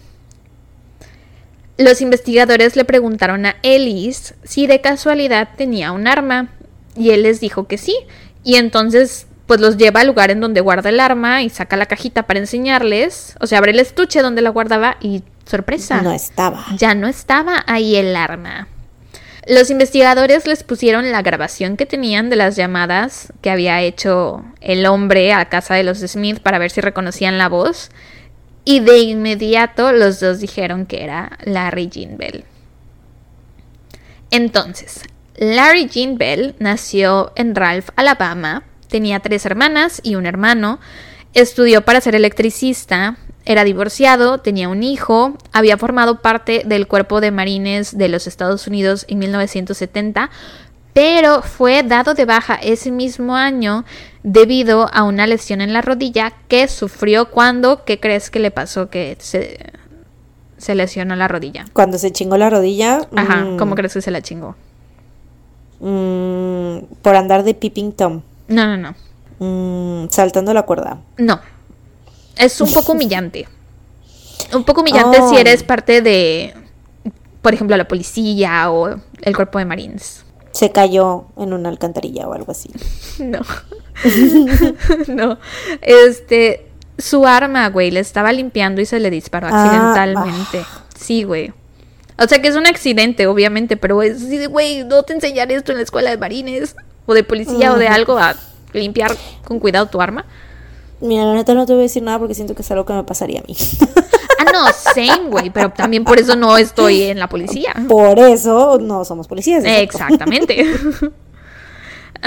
Los 1.78 2.00
investigadores 2.00 2.76
le 2.76 2.84
preguntaron 2.84 3.46
a 3.46 3.56
Ellis 3.62 4.34
si 4.44 4.66
de 4.66 4.80
casualidad 4.80 5.50
tenía 5.56 5.92
un 5.92 6.06
arma. 6.06 6.48
Y 6.96 7.10
él 7.10 7.24
les 7.24 7.40
dijo 7.40 7.66
que 7.66 7.76
sí. 7.76 7.94
Y 8.42 8.56
entonces, 8.56 9.26
pues 9.46 9.60
los 9.60 9.76
lleva 9.76 10.00
al 10.00 10.06
lugar 10.06 10.30
en 10.30 10.40
donde 10.40 10.60
guarda 10.60 10.88
el 10.88 11.00
arma 11.00 11.42
y 11.42 11.50
saca 11.50 11.76
la 11.76 11.86
cajita 11.86 12.22
para 12.22 12.38
enseñarles. 12.38 13.36
O 13.40 13.46
sea, 13.46 13.58
abre 13.58 13.72
el 13.72 13.80
estuche 13.80 14.22
donde 14.22 14.40
la 14.40 14.50
guardaba 14.50 14.96
y 15.00 15.22
sorpresa. 15.44 16.00
No 16.00 16.12
estaba. 16.12 16.64
ya 16.76 16.94
no 16.94 17.06
estaba 17.08 17.62
ahí 17.66 17.96
el 17.96 18.16
arma. 18.16 18.68
Los 19.48 19.70
investigadores 19.70 20.46
les 20.48 20.64
pusieron 20.64 21.12
la 21.12 21.22
grabación 21.22 21.76
que 21.76 21.86
tenían 21.86 22.30
de 22.30 22.36
las 22.36 22.56
llamadas 22.56 23.32
que 23.42 23.50
había 23.50 23.80
hecho 23.80 24.44
el 24.60 24.84
hombre 24.86 25.32
a 25.32 25.48
casa 25.48 25.74
de 25.74 25.84
los 25.84 25.98
Smith 25.98 26.40
para 26.40 26.58
ver 26.58 26.72
si 26.72 26.80
reconocían 26.80 27.38
la 27.38 27.48
voz. 27.48 27.90
Y 28.68 28.80
de 28.80 28.98
inmediato 28.98 29.93
los 29.93 30.18
dos 30.18 30.40
dijeron 30.40 30.86
que 30.86 31.05
era 31.05 31.38
Larry 31.44 31.88
Jean 31.88 32.16
Bell. 32.18 32.44
Entonces, 34.32 35.05
Larry 35.36 35.86
Jean 35.86 36.18
Bell 36.18 36.56
nació 36.59 37.32
en 37.36 37.55
Ralph, 37.55 37.90
Alabama. 37.94 38.64
Tenía 38.88 39.20
tres 39.20 39.47
hermanas 39.47 40.01
y 40.02 40.16
un 40.16 40.26
hermano. 40.26 40.80
Estudió 41.32 41.82
para 41.82 42.01
ser 42.01 42.16
electricista. 42.16 43.18
Era 43.44 43.62
divorciado, 43.62 44.38
tenía 44.38 44.68
un 44.68 44.82
hijo, 44.82 45.38
había 45.52 45.78
formado 45.78 46.20
parte 46.20 46.64
del 46.66 46.88
cuerpo 46.88 47.20
de 47.20 47.30
marines 47.30 47.97
de 47.97 48.09
los 48.09 48.26
Estados 48.26 48.66
Unidos 48.66 49.06
en 49.09 49.20
1970, 49.20 50.30
pero 50.93 51.43
fue 51.43 51.84
dado 51.84 52.14
de 52.14 52.24
baja 52.24 52.56
ese 52.56 52.90
mismo 52.90 53.36
año 53.36 53.84
debido 54.28 54.92
a 54.92 55.04
una 55.04 55.24
lesión 55.28 55.60
en 55.60 55.72
la 55.72 55.82
rodilla 55.82 56.32
que 56.48 56.66
sufrió 56.66 57.30
cuando, 57.30 57.84
¿qué 57.84 58.00
crees 58.00 58.28
que 58.28 58.40
le 58.40 58.50
pasó? 58.50 58.90
Que 58.90 59.16
se, 59.20 59.58
se 60.58 60.74
lesionó 60.74 61.14
la 61.14 61.28
rodilla. 61.28 61.64
Cuando 61.72 61.96
se 61.96 62.10
chingó 62.10 62.36
la 62.36 62.50
rodilla. 62.50 63.02
Ajá, 63.14 63.44
mm, 63.44 63.56
¿cómo 63.56 63.76
crees 63.76 63.94
que 63.94 64.02
se 64.02 64.10
la 64.10 64.20
chingó? 64.22 64.56
mm, 65.78 66.78
por 67.02 67.14
andar 67.14 67.44
de 67.44 67.54
peeping 67.54 67.92
tom. 67.92 68.22
No, 68.48 68.66
no, 68.66 68.76
no. 68.76 68.94
Mm, 69.38 70.08
saltando 70.10 70.52
la 70.52 70.62
cuerda. 70.64 70.98
No. 71.18 71.40
Es 72.36 72.60
un 72.60 72.72
poco 72.72 72.92
humillante. 72.92 73.46
Un 74.52 74.64
poco 74.64 74.80
humillante 74.80 75.18
Oh. 75.20 75.30
si 75.30 75.36
eres 75.36 75.62
parte 75.62 76.02
de, 76.02 76.52
por 77.42 77.54
ejemplo, 77.54 77.76
la 77.76 77.86
policía 77.86 78.70
o 78.72 78.96
el 79.22 79.36
cuerpo 79.36 79.58
de 79.60 79.66
marines. 79.66 80.24
Se 80.50 80.72
cayó 80.72 81.26
en 81.36 81.52
una 81.52 81.68
alcantarilla 81.68 82.26
o 82.26 82.32
algo 82.32 82.50
así. 82.50 82.70
No. 83.22 83.40
no. 85.09 85.39
Este, 85.82 86.66
su 86.98 87.27
arma, 87.27 87.68
güey, 87.68 87.90
le 87.90 88.01
estaba 88.01 88.32
limpiando 88.32 88.81
y 88.81 88.86
se 88.86 89.01
le 89.01 89.10
disparó 89.10 89.48
Ah, 89.51 89.64
accidentalmente. 89.64 90.64
Sí, 90.98 91.24
güey. 91.24 91.52
O 92.18 92.27
sea 92.27 92.40
que 92.40 92.48
es 92.48 92.56
un 92.56 92.66
accidente, 92.66 93.27
obviamente, 93.27 93.77
pero 93.77 94.02
es 94.02 94.28
de, 94.28 94.47
güey, 94.47 94.85
no 94.85 95.02
te 95.02 95.12
enseñar 95.12 95.52
esto 95.52 95.73
en 95.73 95.78
la 95.78 95.85
escuela 95.85 96.10
de 96.10 96.16
marines 96.16 96.74
o 97.05 97.12
de 97.14 97.24
policía 97.24 97.73
o 97.73 97.78
de 97.78 97.89
algo 97.89 98.18
a 98.18 98.35
limpiar 98.73 99.14
con 99.44 99.60
cuidado 99.60 99.86
tu 99.86 100.01
arma. 100.01 100.24
Mira, 101.01 101.24
la 101.27 101.35
neta 101.35 101.52
no 101.52 101.66
te 101.66 101.74
voy 101.74 101.81
a 101.81 101.82
decir 101.82 102.02
nada 102.02 102.18
porque 102.18 102.35
siento 102.35 102.55
que 102.55 102.62
es 102.62 102.70
algo 102.70 102.86
que 102.86 102.94
me 102.94 103.05
pasaría 103.05 103.40
a 103.40 103.43
mí. 103.47 103.55
Ah, 104.39 104.51
no, 104.52 104.66
same, 104.73 105.28
güey, 105.28 105.51
pero 105.51 105.70
también 105.70 106.05
por 106.05 106.18
eso 106.18 106.36
no 106.36 106.56
estoy 106.56 107.02
en 107.02 107.18
la 107.18 107.28
policía. 107.28 107.74
Por 107.89 108.18
eso 108.18 108.78
no 108.78 109.05
somos 109.05 109.28
policías. 109.28 109.64
Exactamente. 109.64 110.64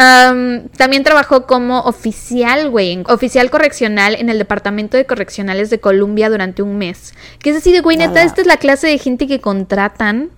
Am, 0.01 0.69
también 0.77 1.03
trabajó 1.03 1.45
como 1.45 1.81
oficial, 1.81 2.69
güey, 2.69 3.03
oficial 3.09 3.49
correccional 3.49 4.15
en 4.15 4.29
el 4.29 4.37
Departamento 4.37 4.95
de 4.95 5.05
Correccionales 5.05 5.69
de 5.69 5.81
Columbia 5.81 6.29
durante 6.29 6.61
un 6.61 6.77
mes. 6.77 7.13
Que 7.39 7.49
es 7.49 7.57
así 7.57 7.73
de, 7.73 7.81
güey, 7.81 7.97
neta, 7.97 8.23
esta 8.23 8.39
es 8.39 8.47
la 8.47 8.55
clase 8.55 8.87
de 8.87 8.97
gente 8.97 9.27
que 9.27 9.41
contratan. 9.41 10.29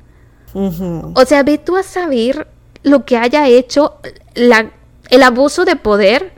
O 0.55 1.25
sea, 1.27 1.43
ve 1.43 1.59
tú 1.59 1.77
a 1.77 1.83
saber 1.83 2.47
lo 2.81 3.05
que 3.05 3.17
haya 3.17 3.47
hecho, 3.47 3.99
la, 4.33 4.71
el 5.11 5.21
abuso 5.21 5.63
de 5.63 5.75
poder 5.75 6.31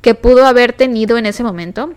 que 0.00 0.14
pudo 0.14 0.46
haber 0.46 0.74
tenido 0.74 1.18
en 1.18 1.26
ese 1.26 1.42
momento. 1.42 1.92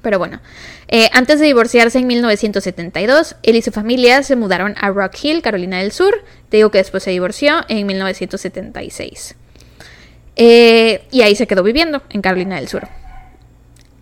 Pero 0.00 0.18
bueno, 0.18 0.40
eh, 0.88 1.10
antes 1.12 1.38
de 1.38 1.44
divorciarse 1.44 1.98
en 1.98 2.06
1972, 2.06 3.36
él 3.42 3.56
y 3.56 3.60
su 3.60 3.72
familia 3.72 4.22
se 4.22 4.36
mudaron 4.36 4.74
a 4.80 4.88
Rock 4.88 5.22
Hill, 5.22 5.42
Carolina 5.42 5.80
del 5.80 5.92
Sur. 5.92 6.24
Te 6.48 6.56
digo 6.56 6.70
que 6.70 6.78
después 6.78 7.02
se 7.02 7.10
divorció 7.10 7.56
en 7.68 7.86
1976. 7.86 9.36
Eh, 10.36 11.06
y 11.10 11.22
ahí 11.22 11.34
se 11.34 11.46
quedó 11.46 11.62
viviendo, 11.62 12.02
en 12.10 12.20
Carolina 12.20 12.56
del 12.56 12.68
Sur. 12.68 12.88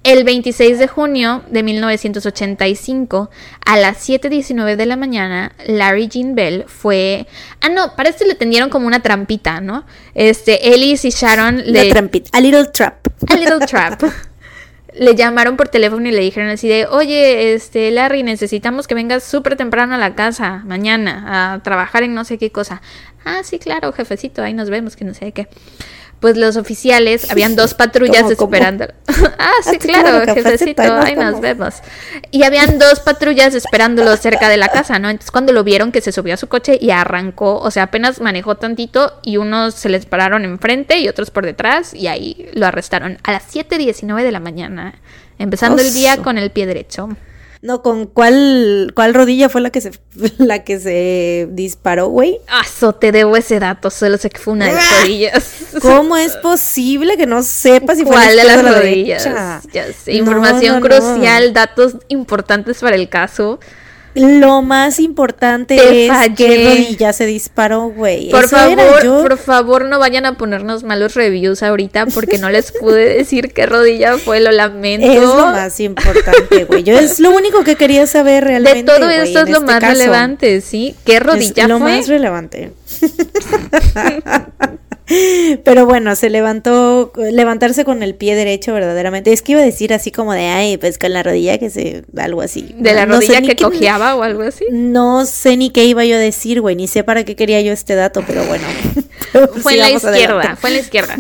El 0.03 0.25
26 0.25 0.79
de 0.79 0.87
junio 0.87 1.43
de 1.49 1.63
1985, 1.63 3.31
a 3.65 3.77
las 3.79 4.07
7.19 4.07 4.77
de 4.77 4.85
la 4.85 4.97
mañana, 4.97 5.53
Larry 5.67 6.09
Jean 6.09 6.35
Bell 6.35 6.65
fue... 6.67 7.27
Ah, 7.63 7.71
no, 7.71 7.97
para 7.97 8.11
esto 8.11 8.27
le 8.27 8.35
tendieron 8.35 8.69
como 8.69 8.87
una 8.87 9.01
trampita, 9.01 9.63
¿no? 9.63 9.87
Este, 10.15 10.75
Ellis 10.75 11.07
y 11.07 11.11
Sharon 11.11 11.63
le... 11.65 11.89
trampita. 11.89 12.37
A 12.37 12.43
little 12.43 12.67
trap. 12.67 13.07
A 13.31 13.37
little 13.37 13.61
trap. 13.67 14.03
le 14.95 15.15
llamaron 15.15 15.57
por 15.57 15.69
teléfono 15.69 16.07
y 16.07 16.13
le 16.13 16.21
dijeron 16.21 16.51
así 16.51 16.69
de, 16.69 16.87
oye, 16.87 17.55
este, 17.55 17.91
Larry, 17.91 18.25
necesitamos 18.25 18.87
que 18.87 18.95
vengas 18.95 19.25
súper 19.25 19.57
temprano 19.57 19.95
a 19.95 19.99
la 19.99 20.15
casa 20.15 20.63
mañana 20.67 21.55
a 21.55 21.63
trabajar 21.63 22.03
en 22.03 22.13
no 22.13 22.25
sé 22.27 22.37
qué 22.37 22.53
cosa. 22.53 22.83
Ah, 23.25 23.41
sí, 23.43 23.59
claro, 23.59 23.91
jefecito, 23.93 24.43
ahí 24.43 24.53
nos 24.53 24.69
vemos, 24.69 24.97
que 24.97 25.07
no 25.07 25.15
sé 25.15 25.33
qué 25.33 25.49
pues 26.25 26.39
los 26.39 26.57
oficiales, 26.57 27.31
habían 27.31 27.55
dos 27.55 27.75
patrullas 27.75 28.31
esperando. 28.31 28.87
ah, 29.39 29.53
sí, 29.63 29.77
claro, 29.77 30.25
jefecito, 30.33 30.81
ahí 30.81 31.15
nos 31.15 31.39
vemos. 31.39 31.75
Y 32.31 32.45
habían 32.45 32.79
dos 32.79 33.01
patrullas 33.01 33.55
esperándolo 33.55 34.17
cerca 34.17 34.49
de 34.49 34.57
la 34.57 34.69
casa, 34.69 34.99
¿no? 34.99 35.11
Entonces 35.11 35.31
cuando 35.31 35.53
lo 35.53 35.65
vieron 35.65 35.93
que 35.93 36.01
se 36.01 36.13
subió 36.13 36.33
a 36.33 36.39
su 36.39 36.49
coche 36.49 36.79
y 36.81 36.93
arrancó, 36.93 37.59
o 37.59 37.71
sea, 37.71 37.83
apenas 37.83 38.23
manejó 38.23 38.55
tantito 38.55 39.21
y 39.23 39.37
unos 39.37 39.75
se 39.75 39.91
les 39.91 40.07
pararon 40.07 40.47
enfrente 40.47 40.99
y 40.99 41.09
otros 41.09 41.31
por 41.31 41.45
detrás 41.45 41.93
y 41.93 42.07
ahí 42.07 42.49
lo 42.55 42.65
arrestaron 42.65 43.19
a 43.23 43.33
las 43.33 43.55
7.19 43.55 44.23
de 44.23 44.33
la 44.33 44.41
mañana, 44.41 44.95
empezando 45.39 45.83
el 45.83 45.93
día 45.93 46.23
con 46.23 46.39
el 46.39 46.51
pie 46.51 46.65
derecho. 46.65 47.11
No, 47.65 47.81
¿con 47.81 48.05
cuál, 48.05 48.93
cuál 48.95 49.15
rodilla 49.15 49.49
fue 49.49 49.63
la 49.63 49.71
que 49.71 49.81
se, 49.81 49.91
la 50.37 50.65
que 50.65 50.79
se 50.79 51.49
disparó, 51.51 52.09
güey? 52.09 52.39
Ah, 52.47 52.63
te 52.93 53.11
debo 53.11 53.39
ese 53.39 53.59
dato, 53.59 53.89
solo 53.89 54.19
sé 54.19 54.29
que 54.29 54.39
fue 54.39 54.53
una 54.53 54.67
de 54.67 54.75
las 54.75 55.01
rodillas. 55.01 55.55
¿Cómo 55.81 56.19
es 56.19 56.37
posible 56.37 57.17
que 57.17 57.25
no 57.25 57.43
sepas 57.43 57.97
si 57.97 58.05
fue 58.05 58.13
¿Cuál 58.13 58.37
de 58.37 58.45
las 58.45 58.63
rodillas? 58.63 59.27
Ya 59.73 59.87
sé, 59.95 60.13
información 60.13 60.83
crucial, 60.83 61.55
datos 61.55 61.97
importantes 62.09 62.81
para 62.81 62.97
el 62.97 63.09
caso. 63.09 63.59
Lo 64.15 64.63
más 64.63 65.01
importante 65.01 66.07
es 66.07 66.13
qué 66.37 66.69
rodilla 66.69 67.13
se 67.13 67.27
disparó, 67.27 67.89
güey. 67.89 68.31
Por 68.31 68.49
favor, 68.49 69.23
por 69.23 69.39
favor, 69.39 69.85
no 69.87 69.99
vayan 69.99 70.25
a 70.25 70.37
ponernos 70.37 70.85
malos 70.85 71.15
reviews 71.15 71.63
ahorita 71.63 72.07
porque 72.07 72.39
no 72.39 72.49
les 72.49 72.71
pude 72.73 73.15
decir 73.17 73.53
qué 73.53 73.67
rodilla 73.67 74.17
fue, 74.19 74.41
lo 74.41 74.53
lamento. 74.53 75.07
Es 75.07 75.21
lo 75.21 75.47
más 75.47 75.81
importante, 75.81 76.65
güey. 76.65 76.85
Yo 76.85 76.97
es 76.97 77.19
lo 77.19 77.31
único 77.31 77.65
que 77.65 77.75
quería 77.75 78.07
saber 78.07 78.45
realmente. 78.45 78.83
De 78.93 78.99
todo 78.99 79.11
esto 79.11 79.41
es 79.41 79.49
lo 79.49 79.59
este 79.59 79.67
más 79.67 79.83
relevante, 79.83 80.61
¿sí? 80.61 80.95
¿Qué 81.05 81.19
rodilla 81.19 81.65
es 81.65 81.69
lo 81.69 81.81
más 81.81 82.07
relevante. 82.07 82.73
Pero 85.65 85.87
bueno, 85.87 86.17
se 86.17 86.31
levantó, 86.31 87.13
levantarse 87.17 87.85
con 87.85 88.03
el 88.03 88.15
pie 88.15 88.35
derecho 88.35 88.73
verdaderamente. 88.73 89.33
Es 89.33 89.43
que 89.43 89.53
iba 89.53 89.61
a 89.61 89.65
decir 89.65 89.93
así 89.93 90.11
como 90.11 90.33
de, 90.33 90.47
ay, 90.47 90.77
pues 90.79 90.99
con 90.99 91.13
la 91.13 91.23
rodilla 91.23 91.59
que 91.59 91.71
se, 91.71 92.05
algo 92.17 92.41
así. 92.41 92.75
¿De 92.79 92.95
la 92.95 93.05
rodilla 93.05 93.43
que 93.43 93.57
cojeaba 93.57 94.15
o 94.15 94.23
algo 94.23 94.43
así? 94.43 94.65
No 94.71 95.27
sé 95.27 95.57
ni 95.57 95.71
qué 95.71 95.85
iba 95.85 96.05
yo 96.05 96.17
a 96.17 96.21
decir, 96.21 96.61
güey, 96.61 96.77
ni 96.77 96.89
sé 96.89 97.05
para 97.05 97.25
qué 97.25 97.37
quería 97.37 97.61
yo 97.61 97.73
este 97.73 97.95
dato, 97.95 98.25
pero 98.27 98.45
bueno. 98.45 98.65
fue 99.63 99.75
en 99.75 99.81
la 99.81 99.91
izquierda, 99.91 100.57
fue 100.57 100.71
en 100.71 100.77
la 100.77 100.81
izquierda. 100.81 101.17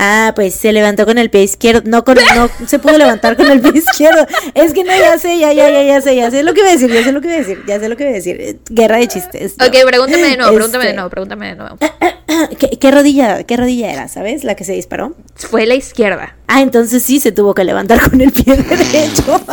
Ah, 0.00 0.32
pues 0.36 0.54
se 0.54 0.72
levantó 0.72 1.04
con 1.04 1.18
el 1.18 1.28
pie 1.28 1.42
izquierdo. 1.42 1.82
No, 1.84 2.04
con, 2.04 2.14
no 2.14 2.68
se 2.68 2.78
pudo 2.78 2.96
levantar 2.96 3.36
con 3.36 3.50
el 3.50 3.60
pie 3.60 3.72
izquierdo. 3.74 4.28
Es 4.54 4.72
que 4.72 4.84
no, 4.84 4.96
ya 4.96 5.18
sé, 5.18 5.40
ya, 5.40 5.52
ya, 5.52 5.68
ya, 5.70 5.82
ya 5.82 6.00
sé, 6.00 6.14
ya 6.14 6.30
sé 6.30 6.44
lo 6.44 6.54
que 6.54 6.60
iba 6.60 6.68
a 6.68 6.72
decir, 6.72 6.92
ya 6.92 7.02
sé 7.02 7.10
lo 7.10 7.20
que 7.20 7.26
iba 7.26 7.36
a 7.36 7.40
decir, 7.40 7.64
ya 7.66 7.80
sé 7.80 7.88
lo 7.88 7.96
que 7.96 8.04
iba 8.04 8.12
a 8.12 8.14
decir. 8.14 8.60
Guerra 8.70 8.98
de 8.98 9.08
chistes. 9.08 9.54
Ok, 9.54 9.76
pregúntame 9.86 10.22
de 10.22 10.36
nuevo, 10.36 10.54
pregúntame 10.54 10.84
de 10.84 10.90
este, 10.90 10.96
nuevo, 10.96 11.10
pregúntame 11.10 11.48
de 11.48 11.56
nuevo. 11.56 11.78
¿Qué, 12.80 12.90
rodilla, 12.92 13.42
qué 13.42 13.56
rodilla 13.56 13.92
era, 13.92 14.06
sabes? 14.06 14.44
La 14.44 14.54
que 14.54 14.62
se 14.62 14.72
disparó. 14.72 15.16
Fue 15.34 15.66
la 15.66 15.74
izquierda. 15.74 16.36
Ah, 16.46 16.62
entonces 16.62 17.02
sí 17.02 17.18
se 17.18 17.32
tuvo 17.32 17.54
que 17.54 17.64
levantar 17.64 18.00
con 18.08 18.20
el 18.20 18.30
pie 18.30 18.56
derecho. 18.56 19.40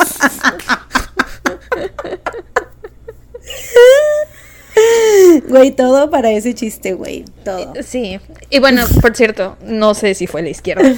Güey, 5.47 5.71
todo 5.71 6.09
para 6.09 6.31
ese 6.31 6.53
chiste, 6.53 6.93
güey. 6.93 7.25
Todo. 7.43 7.73
Sí. 7.83 8.19
Y 8.49 8.59
bueno, 8.59 8.85
por 9.01 9.15
cierto, 9.15 9.57
no 9.65 9.93
sé 9.93 10.15
si 10.15 10.27
fue 10.27 10.41
la 10.41 10.49
izquierda. 10.49 10.95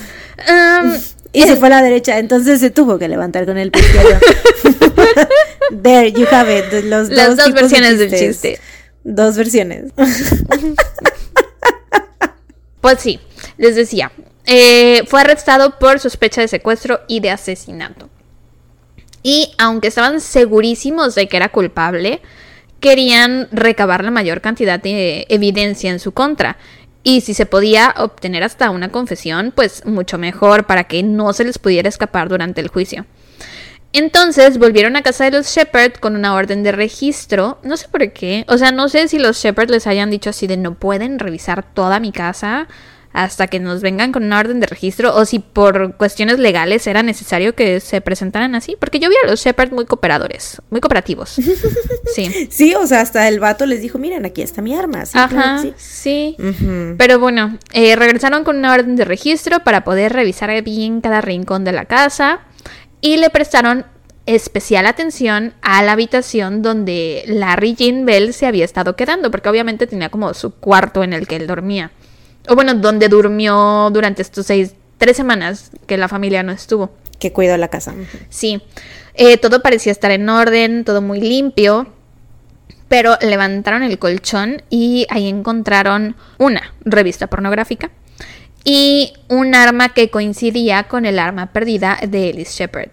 y 1.33 1.43
se 1.43 1.55
fue 1.55 1.67
a 1.67 1.71
la 1.71 1.81
derecha, 1.81 2.19
entonces 2.19 2.59
se 2.59 2.69
tuvo 2.69 2.97
que 2.97 3.07
levantar 3.07 3.45
con 3.45 3.57
el 3.57 3.71
pie. 3.71 3.83
There, 5.83 6.11
you 6.11 6.25
have 6.31 6.57
it. 6.57 6.83
Los 6.85 7.09
Las 7.09 7.37
dos, 7.37 7.53
versiones 7.53 7.99
del 7.99 8.11
chiste. 8.11 8.59
Dos 9.03 9.37
versiones. 9.37 9.91
pues 12.81 12.99
sí, 12.99 13.19
les 13.57 13.75
decía. 13.75 14.11
Eh, 14.45 15.03
fue 15.07 15.21
arrestado 15.21 15.77
por 15.77 15.99
sospecha 15.99 16.41
de 16.41 16.47
secuestro 16.47 17.01
y 17.07 17.19
de 17.19 17.31
asesinato. 17.31 18.09
Y 19.23 19.53
aunque 19.57 19.89
estaban 19.89 20.21
segurísimos 20.21 21.15
de 21.15 21.27
que 21.27 21.35
era 21.35 21.49
culpable, 21.49 22.21
querían 22.79 23.47
recabar 23.51 24.03
la 24.03 24.11
mayor 24.11 24.41
cantidad 24.41 24.79
de 24.81 25.25
evidencia 25.29 25.91
en 25.91 25.99
su 25.99 26.11
contra. 26.11 26.57
Y 27.03 27.21
si 27.21 27.33
se 27.33 27.45
podía 27.45 27.93
obtener 27.97 28.43
hasta 28.43 28.69
una 28.69 28.89
confesión, 28.89 29.53
pues 29.55 29.85
mucho 29.85 30.17
mejor 30.17 30.65
para 30.65 30.85
que 30.85 31.03
no 31.03 31.31
se 31.33 31.45
les 31.45 31.57
pudiera 31.57 31.87
escapar 31.89 32.27
durante 32.27 32.61
el 32.61 32.67
juicio. 32.67 33.05
Entonces 33.93 34.57
volvieron 34.57 34.95
a 34.95 35.01
casa 35.01 35.23
de 35.23 35.31
los 35.31 35.47
Shepard 35.47 35.93
con 35.93 36.15
una 36.15 36.35
orden 36.35 36.63
de 36.63 36.71
registro. 36.71 37.59
No 37.63 37.77
sé 37.77 37.87
por 37.87 38.11
qué. 38.11 38.45
O 38.47 38.57
sea, 38.57 38.71
no 38.71 38.89
sé 38.89 39.07
si 39.07 39.17
los 39.17 39.37
Shepard 39.37 39.69
les 39.69 39.87
hayan 39.87 40.09
dicho 40.09 40.29
así 40.29 40.47
de 40.47 40.57
no 40.57 40.73
pueden 40.75 41.19
revisar 41.19 41.63
toda 41.63 41.99
mi 41.99 42.11
casa 42.11 42.67
hasta 43.17 43.47
que 43.47 43.59
nos 43.59 43.81
vengan 43.81 44.11
con 44.11 44.25
una 44.25 44.37
orden 44.37 44.59
de 44.59 44.67
registro 44.67 45.15
o 45.15 45.25
si 45.25 45.39
por 45.39 45.95
cuestiones 45.95 46.37
legales 46.37 46.85
era 46.85 47.01
necesario 47.01 47.55
que 47.55 47.79
se 47.79 47.99
presentaran 47.99 48.53
así, 48.53 48.77
porque 48.79 48.99
yo 48.99 49.09
vi 49.09 49.15
a 49.23 49.27
los 49.27 49.43
Shepard 49.43 49.71
muy 49.71 49.85
cooperadores, 49.85 50.61
muy 50.69 50.79
cooperativos. 50.81 51.35
Sí. 52.13 52.47
Sí, 52.49 52.73
o 52.73 52.87
sea, 52.87 53.01
hasta 53.01 53.27
el 53.27 53.39
vato 53.39 53.65
les 53.65 53.81
dijo, 53.81 53.97
miren, 53.97 54.25
aquí 54.25 54.41
está 54.41 54.61
mi 54.61 54.73
arma. 54.73 55.03
Ajá, 55.13 55.63
sí. 55.75 56.35
Pero 56.97 57.19
bueno, 57.19 57.57
eh, 57.73 57.95
regresaron 57.95 58.43
con 58.43 58.57
una 58.57 58.73
orden 58.73 58.95
de 58.95 59.03
registro 59.03 59.59
para 59.63 59.83
poder 59.83 60.13
revisar 60.13 60.49
bien 60.63 61.01
cada 61.01 61.21
rincón 61.21 61.63
de 61.63 61.73
la 61.73 61.85
casa 61.85 62.41
y 63.01 63.17
le 63.17 63.29
prestaron 63.29 63.85
especial 64.25 64.87
atención 64.87 65.53
a 65.61 65.83
la 65.83 65.91
habitación 65.91 66.61
donde 66.61 67.23
Larry 67.27 67.75
Jean 67.75 68.05
Bell 68.05 68.33
se 68.33 68.45
había 68.45 68.65
estado 68.65 68.95
quedando, 68.95 69.29
porque 69.29 69.49
obviamente 69.49 69.85
tenía 69.85 70.09
como 70.09 70.33
su 70.33 70.51
cuarto 70.51 71.03
en 71.03 71.13
el 71.13 71.27
que 71.27 71.35
él 71.35 71.45
dormía 71.45 71.91
o 72.47 72.55
bueno, 72.55 72.73
donde 72.73 73.09
durmió 73.09 73.89
durante 73.91 74.21
estos 74.21 74.45
seis, 74.45 74.73
tres 74.97 75.17
semanas 75.17 75.71
que 75.85 75.97
la 75.97 76.07
familia 76.07 76.43
no 76.43 76.51
estuvo. 76.51 76.91
Que 77.19 77.33
cuidó 77.33 77.57
la 77.57 77.67
casa. 77.67 77.93
Sí, 78.29 78.61
eh, 79.15 79.37
todo 79.37 79.61
parecía 79.61 79.91
estar 79.91 80.11
en 80.11 80.29
orden, 80.29 80.85
todo 80.85 81.01
muy 81.01 81.19
limpio, 81.19 81.87
pero 82.87 83.17
levantaron 83.21 83.83
el 83.83 83.97
colchón 83.99 84.61
y 84.69 85.07
ahí 85.09 85.27
encontraron 85.27 86.15
una 86.37 86.73
revista 86.85 87.27
pornográfica 87.27 87.89
y 88.63 89.13
un 89.29 89.55
arma 89.55 89.89
que 89.89 90.09
coincidía 90.09 90.83
con 90.83 91.05
el 91.05 91.19
arma 91.19 91.47
perdida 91.47 91.99
de 92.07 92.29
Ellis 92.29 92.51
Shepard. 92.51 92.89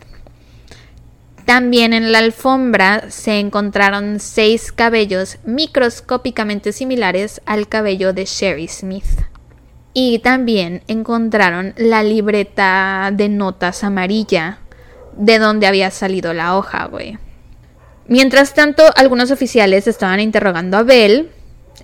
También 1.45 1.93
en 1.93 2.11
la 2.11 2.21
alfombra 2.21 3.11
se 3.11 3.39
encontraron 3.39 4.19
seis 4.19 4.73
cabellos 4.73 5.39
microscópicamente 5.45 6.73
similares 6.73 7.43
al 7.45 7.69
cabello 7.69 8.15
de 8.15 8.25
Sherry 8.25 8.67
Smith. 8.67 9.05
Y 9.97 10.19
también 10.19 10.83
encontraron 10.89 11.73
la 11.77 12.03
libreta 12.03 13.11
de 13.13 13.29
notas 13.29 13.85
amarilla 13.85 14.59
de 15.17 15.39
donde 15.39 15.69
había 15.69 15.93
salido 15.93 16.35
la 16.35 16.57
hoja, 16.57 16.87
güey. 16.87 17.17
Mientras 18.09 18.55
tanto, 18.55 18.83
algunos 18.97 19.31
oficiales 19.31 19.87
estaban 19.87 20.19
interrogando 20.19 20.77
a 20.77 20.83
Bell. 20.83 21.31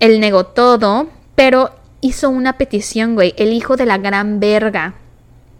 Él 0.00 0.20
negó 0.20 0.44
todo, 0.44 1.08
pero 1.36 1.70
hizo 2.00 2.28
una 2.30 2.58
petición, 2.58 3.14
güey. 3.14 3.32
El 3.38 3.52
hijo 3.52 3.76
de 3.76 3.86
la 3.86 3.98
gran 3.98 4.40
verga. 4.40 4.94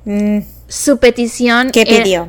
Mm. 0.05 0.41
Su 0.67 0.99
petición. 0.99 1.71
¿Qué 1.71 1.87
pidió? 1.87 2.29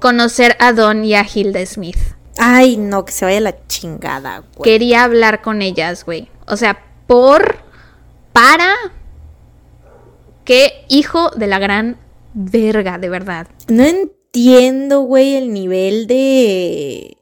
Conocer 0.00 0.54
a 0.60 0.72
Don 0.72 1.04
y 1.04 1.14
a 1.14 1.26
Hilda 1.26 1.64
Smith. 1.64 1.98
Ay, 2.36 2.76
no, 2.76 3.04
que 3.04 3.12
se 3.12 3.24
vaya 3.24 3.40
la 3.40 3.66
chingada, 3.66 4.44
güey. 4.54 4.70
Quería 4.70 5.02
hablar 5.02 5.42
con 5.42 5.62
ellas, 5.62 6.04
güey. 6.04 6.28
O 6.46 6.56
sea, 6.56 6.84
por. 7.06 7.66
Para 8.32 8.76
Qué 10.48 10.86
hijo 10.88 11.28
de 11.36 11.46
la 11.46 11.58
gran 11.58 11.98
verga, 12.32 12.96
de 12.96 13.10
verdad. 13.10 13.48
No 13.68 13.84
entiendo, 13.84 15.02
güey, 15.02 15.34
el 15.34 15.52
nivel 15.52 16.06
de. 16.06 17.18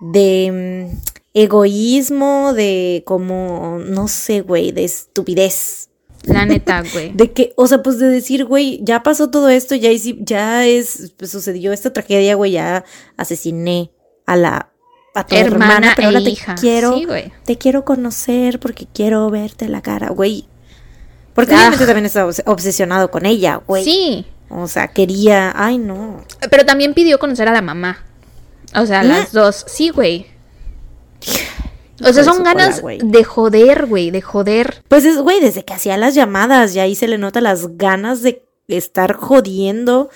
de. 0.00 0.88
Mm, 0.90 0.98
egoísmo, 1.34 2.54
de 2.54 3.02
como. 3.04 3.80
no 3.84 4.08
sé, 4.08 4.40
güey, 4.40 4.72
de 4.72 4.84
estupidez. 4.84 5.90
La 6.22 6.46
neta, 6.46 6.82
güey. 6.90 7.12
de 7.14 7.32
que, 7.32 7.52
o 7.56 7.66
sea, 7.66 7.82
pues 7.82 7.98
de 7.98 8.08
decir, 8.08 8.46
güey, 8.46 8.80
ya 8.82 9.02
pasó 9.02 9.28
todo 9.28 9.50
esto, 9.50 9.74
ya, 9.74 9.90
ya 10.20 10.64
es, 10.64 11.12
pues 11.18 11.32
sucedió 11.32 11.70
esta 11.70 11.92
tragedia, 11.92 12.34
güey, 12.34 12.52
ya 12.52 12.82
asesiné 13.18 13.90
a 14.24 14.36
la 14.36 14.70
a 15.14 15.26
tu 15.26 15.36
hermana, 15.36 15.92
pero 15.94 16.08
ahora 16.08 16.20
e 16.20 16.24
te 16.24 16.54
quiero, 16.58 16.98
te 17.44 17.58
quiero 17.58 17.84
conocer 17.84 18.58
porque 18.58 18.86
quiero 18.90 19.28
verte 19.28 19.68
la 19.68 19.82
cara, 19.82 20.08
güey. 20.08 20.46
Porque 21.34 21.54
ah. 21.54 21.58
obviamente 21.58 21.86
también 21.86 22.06
está 22.06 22.26
obsesionado 22.46 23.10
con 23.10 23.26
ella, 23.26 23.60
güey. 23.66 23.84
Sí. 23.84 24.26
O 24.48 24.68
sea, 24.68 24.88
quería. 24.88 25.52
Ay, 25.56 25.78
no. 25.78 26.24
Pero 26.50 26.64
también 26.64 26.94
pidió 26.94 27.18
conocer 27.18 27.48
a 27.48 27.52
la 27.52 27.62
mamá. 27.62 27.98
O 28.76 28.86
sea, 28.86 29.02
las 29.02 29.32
dos. 29.32 29.64
Sí, 29.68 29.90
güey. 29.90 30.26
O 32.02 32.12
sea, 32.12 32.24
son 32.24 32.42
ganas 32.42 32.82
de 32.82 33.24
joder, 33.24 33.86
güey, 33.86 34.10
de 34.10 34.20
joder. 34.20 34.82
Pues 34.88 35.04
es, 35.04 35.18
güey, 35.18 35.40
desde 35.40 35.64
que 35.64 35.74
hacía 35.74 35.96
las 35.96 36.14
llamadas, 36.14 36.74
y 36.74 36.80
ahí 36.80 36.94
se 36.94 37.08
le 37.08 37.18
nota 37.18 37.40
las 37.40 37.76
ganas 37.76 38.22
de 38.22 38.42
estar 38.68 39.14
jodiendo, 39.14 40.10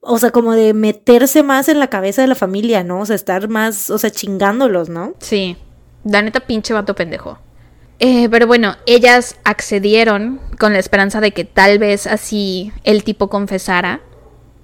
o 0.00 0.18
sea, 0.18 0.30
como 0.30 0.52
de 0.52 0.74
meterse 0.74 1.42
más 1.42 1.68
en 1.68 1.78
la 1.78 1.88
cabeza 1.88 2.22
de 2.22 2.28
la 2.28 2.34
familia, 2.34 2.84
¿no? 2.84 3.00
O 3.00 3.06
sea, 3.06 3.16
estar 3.16 3.48
más, 3.48 3.88
o 3.88 3.98
sea, 3.98 4.10
chingándolos, 4.10 4.88
¿no? 4.88 5.14
Sí, 5.20 5.56
la 6.04 6.22
neta 6.22 6.40
pinche 6.40 6.74
vato 6.74 6.94
pendejo. 6.94 7.38
Eh, 8.04 8.28
pero 8.28 8.48
bueno, 8.48 8.74
ellas 8.84 9.36
accedieron 9.44 10.40
con 10.58 10.72
la 10.72 10.80
esperanza 10.80 11.20
de 11.20 11.30
que 11.30 11.44
tal 11.44 11.78
vez 11.78 12.08
así 12.08 12.72
el 12.82 13.04
tipo 13.04 13.28
confesara. 13.28 14.00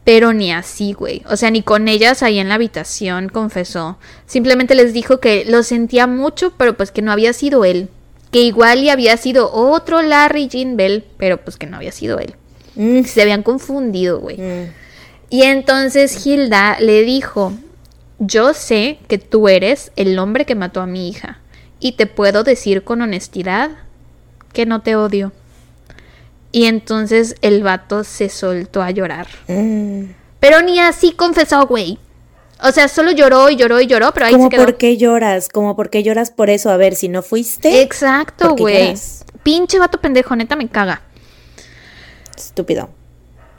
Pero 0.03 0.33
ni 0.33 0.51
así, 0.51 0.93
güey. 0.93 1.23
O 1.31 1.37
sea, 1.37 1.53
ni 1.53 1.63
con 1.63 1.87
ellas 1.87 2.25
ahí 2.25 2.41
en 2.41 2.49
la 2.49 2.57
habitación 2.57 3.29
confesó. 3.29 3.97
Simplemente 4.27 4.75
les 4.75 4.93
dijo 4.93 5.21
que 5.21 5.45
lo 5.45 5.63
sentía 5.63 6.09
mucho, 6.09 6.53
pero 6.57 6.77
pues 6.77 6.91
que 6.91 7.01
no 7.01 7.13
había 7.13 7.33
sido 7.33 7.65
él. 7.65 7.91
Que 8.33 8.41
igual 8.41 8.83
y 8.83 8.89
había 8.89 9.17
sido 9.17 9.53
otro 9.53 10.03
Larry 10.03 10.49
Jean 10.49 10.77
Bell, 10.77 11.05
pero 11.17 11.37
pues 11.37 11.57
que 11.57 11.67
no 11.67 11.77
había 11.77 11.93
sido 11.93 12.19
él. 12.19 12.35
Mm. 12.75 13.05
Se 13.05 13.23
habían 13.23 13.45
confundido, 13.45 14.19
güey. 14.19 14.39
Mm. 14.39 14.73
Y 15.31 15.43
entonces 15.43 16.27
Hilda 16.27 16.79
le 16.81 17.03
dijo, 17.03 17.53
yo 18.19 18.53
sé 18.53 18.99
que 19.07 19.19
tú 19.19 19.49
eres 19.49 19.93
el 19.95 20.19
hombre 20.19 20.45
que 20.45 20.57
mató 20.57 20.81
a 20.81 20.87
mi 20.87 21.09
hija. 21.09 21.39
Y 21.81 21.93
te 21.93 22.07
puedo 22.07 22.45
decir 22.45 22.83
con 22.85 23.03
honestidad 23.03 23.71
que 24.53 24.67
no 24.67 24.83
te 24.83 24.97
odio. 24.97 25.33
Y 26.51 26.65
entonces 26.65 27.37
el 27.43 27.63
vato 27.63 28.05
se 28.05 28.29
soltó 28.29 28.83
a 28.83 28.91
llorar. 28.91 29.29
Mm. 29.49 30.05
Pero 30.41 30.63
ni 30.63 30.79
así 30.79 31.13
confesó, 31.13 31.67
güey. 31.67 31.99
O 32.63 32.73
sea, 32.73 32.89
solo 32.89 33.13
lloró 33.13 33.51
y 33.51 33.57
lloró 33.57 33.81
y 33.81 33.87
lloró, 33.87 34.13
pero 34.13 34.27
ahí 34.27 34.35
se 34.35 34.49
quedó. 34.49 34.65
por 34.65 34.77
qué 34.77 34.97
lloras, 34.97 35.49
como 35.49 35.77
por 35.77 35.91
qué 35.91 36.03
lloras 36.03 36.31
por 36.31 36.51
eso, 36.51 36.71
a 36.71 36.77
ver, 36.77 36.97
si 36.97 37.09
no 37.09 37.23
fuiste, 37.23 37.83
Exacto, 37.83 38.49
¿Por 38.49 38.57
qué 38.57 38.63
güey. 38.63 38.95
Pinche 39.45 39.79
vato 39.79 40.01
pendejo, 40.01 40.35
neta 40.35 40.57
me 40.57 40.69
caga. 40.69 41.03
estúpido. 42.37 42.91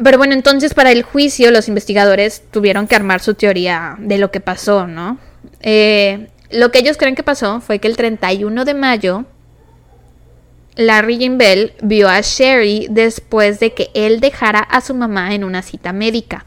Pero 0.01 0.17
bueno, 0.17 0.33
entonces 0.33 0.73
para 0.73 0.91
el 0.91 1.03
juicio 1.03 1.51
los 1.51 1.67
investigadores 1.67 2.43
tuvieron 2.51 2.87
que 2.87 2.95
armar 2.95 3.21
su 3.21 3.33
teoría 3.33 3.95
de 3.99 4.17
lo 4.17 4.31
que 4.31 4.39
pasó, 4.39 4.87
¿no? 4.87 5.17
Eh, 5.61 6.29
lo 6.51 6.71
que 6.71 6.79
ellos 6.79 6.97
creen 6.97 7.15
que 7.15 7.23
pasó 7.23 7.61
fue 7.61 7.79
que 7.79 7.87
el 7.87 7.97
31 7.97 8.65
de 8.65 8.73
mayo 8.73 9.25
Larry 10.75 11.17
Jim 11.17 11.37
Bell 11.37 11.73
vio 11.81 12.07
a 12.07 12.21
Sherry 12.21 12.87
después 12.89 13.59
de 13.59 13.73
que 13.73 13.89
él 13.93 14.21
dejara 14.21 14.59
a 14.59 14.79
su 14.79 14.95
mamá 14.95 15.35
en 15.35 15.43
una 15.43 15.61
cita 15.61 15.91
médica. 15.91 16.45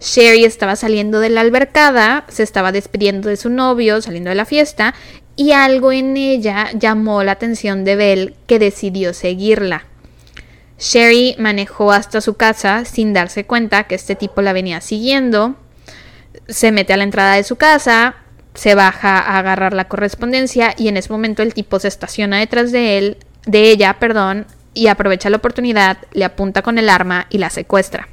Sherry 0.00 0.44
estaba 0.44 0.76
saliendo 0.76 1.20
de 1.20 1.28
la 1.28 1.42
albercada, 1.42 2.24
se 2.28 2.42
estaba 2.42 2.72
despidiendo 2.72 3.28
de 3.28 3.36
su 3.36 3.50
novio, 3.50 4.00
saliendo 4.00 4.30
de 4.30 4.36
la 4.36 4.46
fiesta, 4.46 4.94
y 5.36 5.52
algo 5.52 5.92
en 5.92 6.16
ella 6.16 6.70
llamó 6.72 7.22
la 7.22 7.32
atención 7.32 7.84
de 7.84 7.96
Bell 7.96 8.34
que 8.46 8.58
decidió 8.58 9.12
seguirla. 9.12 9.84
Sherry 10.78 11.36
manejó 11.38 11.92
hasta 11.92 12.22
su 12.22 12.34
casa 12.34 12.86
sin 12.86 13.12
darse 13.12 13.44
cuenta 13.44 13.84
que 13.84 13.94
este 13.94 14.16
tipo 14.16 14.40
la 14.40 14.54
venía 14.54 14.80
siguiendo. 14.80 15.56
Se 16.48 16.72
mete 16.72 16.94
a 16.94 16.96
la 16.96 17.04
entrada 17.04 17.34
de 17.34 17.44
su 17.44 17.56
casa, 17.56 18.16
se 18.54 18.74
baja 18.74 19.18
a 19.18 19.38
agarrar 19.38 19.72
la 19.74 19.88
correspondencia 19.88 20.74
y 20.76 20.88
en 20.88 20.96
ese 20.96 21.10
momento 21.12 21.42
el 21.42 21.54
tipo 21.54 21.78
se 21.78 21.88
estaciona 21.88 22.38
detrás 22.38 22.72
de 22.72 22.98
él, 22.98 23.16
de 23.46 23.70
ella, 23.70 23.96
perdón, 23.98 24.46
y 24.74 24.88
aprovecha 24.88 25.30
la 25.30 25.36
oportunidad, 25.38 25.98
le 26.12 26.24
apunta 26.24 26.62
con 26.62 26.78
el 26.78 26.88
arma 26.88 27.26
y 27.30 27.38
la 27.38 27.50
secuestra. 27.50 28.08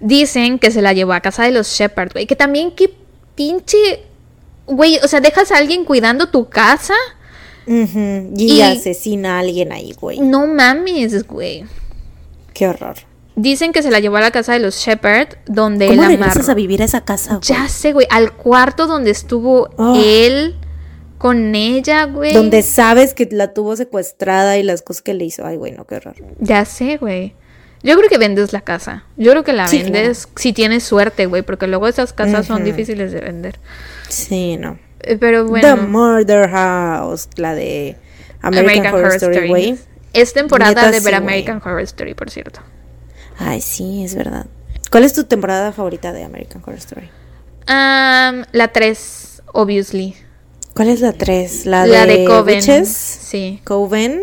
Dicen 0.00 0.58
que 0.58 0.70
se 0.70 0.80
la 0.82 0.92
llevó 0.92 1.12
a 1.12 1.20
casa 1.20 1.44
de 1.44 1.50
los 1.50 1.68
Shepard, 1.68 2.12
güey, 2.12 2.26
que 2.26 2.36
también 2.36 2.70
qué 2.72 2.94
pinche 3.34 4.04
güey, 4.66 4.98
o 5.02 5.08
sea, 5.08 5.20
dejas 5.20 5.50
a 5.50 5.56
alguien 5.56 5.84
cuidando 5.84 6.28
tu 6.28 6.48
casa? 6.48 6.94
Y, 7.66 8.26
Y- 8.36 8.62
asesina 8.62 9.36
a 9.36 9.40
alguien 9.40 9.72
ahí, 9.72 9.92
güey. 9.98 10.20
No 10.20 10.46
mames, 10.46 11.26
güey. 11.26 11.64
Qué 12.54 12.68
horror. 12.68 12.96
Dicen 13.40 13.70
que 13.72 13.82
se 13.82 13.90
la 13.92 14.00
llevó 14.00 14.16
a 14.16 14.20
la 14.20 14.32
casa 14.32 14.52
de 14.52 14.58
los 14.58 14.74
Shepard, 14.76 15.28
donde 15.46 15.86
¿Cómo 15.86 16.02
él 16.02 16.08
regresas 16.08 16.48
a 16.48 16.54
vivir 16.54 16.82
a 16.82 16.86
esa 16.86 17.04
casa, 17.04 17.36
güey? 17.36 17.42
Ya 17.44 17.68
sé, 17.68 17.92
güey, 17.92 18.06
al 18.10 18.32
cuarto 18.32 18.88
donde 18.88 19.12
estuvo 19.12 19.70
Oh. 19.76 19.96
él 20.04 20.56
con 21.18 21.54
ella, 21.54 22.06
güey. 22.06 22.32
Donde 22.34 22.62
sabes 22.62 23.14
que 23.14 23.28
la 23.30 23.54
tuvo 23.54 23.76
secuestrada 23.76 24.56
y 24.58 24.64
las 24.64 24.82
cosas 24.82 25.02
que 25.02 25.14
le 25.14 25.24
hizo. 25.24 25.46
Ay, 25.46 25.56
güey, 25.56 25.70
no, 25.70 25.86
qué 25.86 25.96
horror. 25.96 26.16
Ya 26.40 26.64
sé, 26.64 26.96
güey. 26.96 27.34
Yo 27.84 27.96
creo 27.96 28.08
que 28.08 28.18
vendes 28.18 28.52
la 28.52 28.60
casa. 28.62 29.04
Yo 29.16 29.30
creo 29.30 29.44
que 29.44 29.52
la 29.52 29.68
Sí, 29.68 29.84
vendes 29.84 30.28
si 30.34 30.52
tienes 30.52 30.82
suerte, 30.82 31.26
güey, 31.26 31.42
porque 31.42 31.68
luego 31.68 31.86
esas 31.86 32.12
casas 32.12 32.46
son 32.46 32.64
difíciles 32.64 33.12
de 33.12 33.20
vender. 33.20 33.60
Sí, 34.08 34.56
no. 34.56 34.80
Eh, 35.00 35.16
Pero 35.16 35.44
The 35.44 35.48
bueno, 35.50 35.76
Murder 35.76 36.48
House, 36.50 37.28
la 37.36 37.54
de 37.54 37.96
American, 38.42 38.94
Horror, 38.94 39.14
Story, 39.14 39.48
güey. 39.48 39.78
Es 40.12 40.32
temporada 40.32 40.70
Neta, 40.72 40.90
de 40.90 40.98
ver 41.00 41.14
sí. 41.14 41.14
American 41.14 41.62
Horror 41.64 41.82
Story, 41.82 42.14
por 42.14 42.30
cierto. 42.30 42.60
Ay, 43.38 43.60
sí, 43.60 44.04
es 44.04 44.14
verdad. 44.14 44.46
¿Cuál 44.90 45.04
es 45.04 45.12
tu 45.12 45.24
temporada 45.24 45.72
favorita 45.72 46.12
de 46.12 46.24
American 46.24 46.62
Horror 46.62 46.78
Story? 46.78 47.10
Am, 47.66 48.44
la 48.52 48.68
3, 48.72 49.42
obviously. 49.52 50.14
¿Cuál 50.74 50.88
es 50.88 51.00
la 51.00 51.12
3? 51.12 51.66
La, 51.66 51.86
La 51.86 52.06
de, 52.06 52.18
de 52.18 52.24
Coven. 52.24 52.56
Witches? 52.56 52.88
Sí. 52.88 53.60
Coven. 53.64 54.22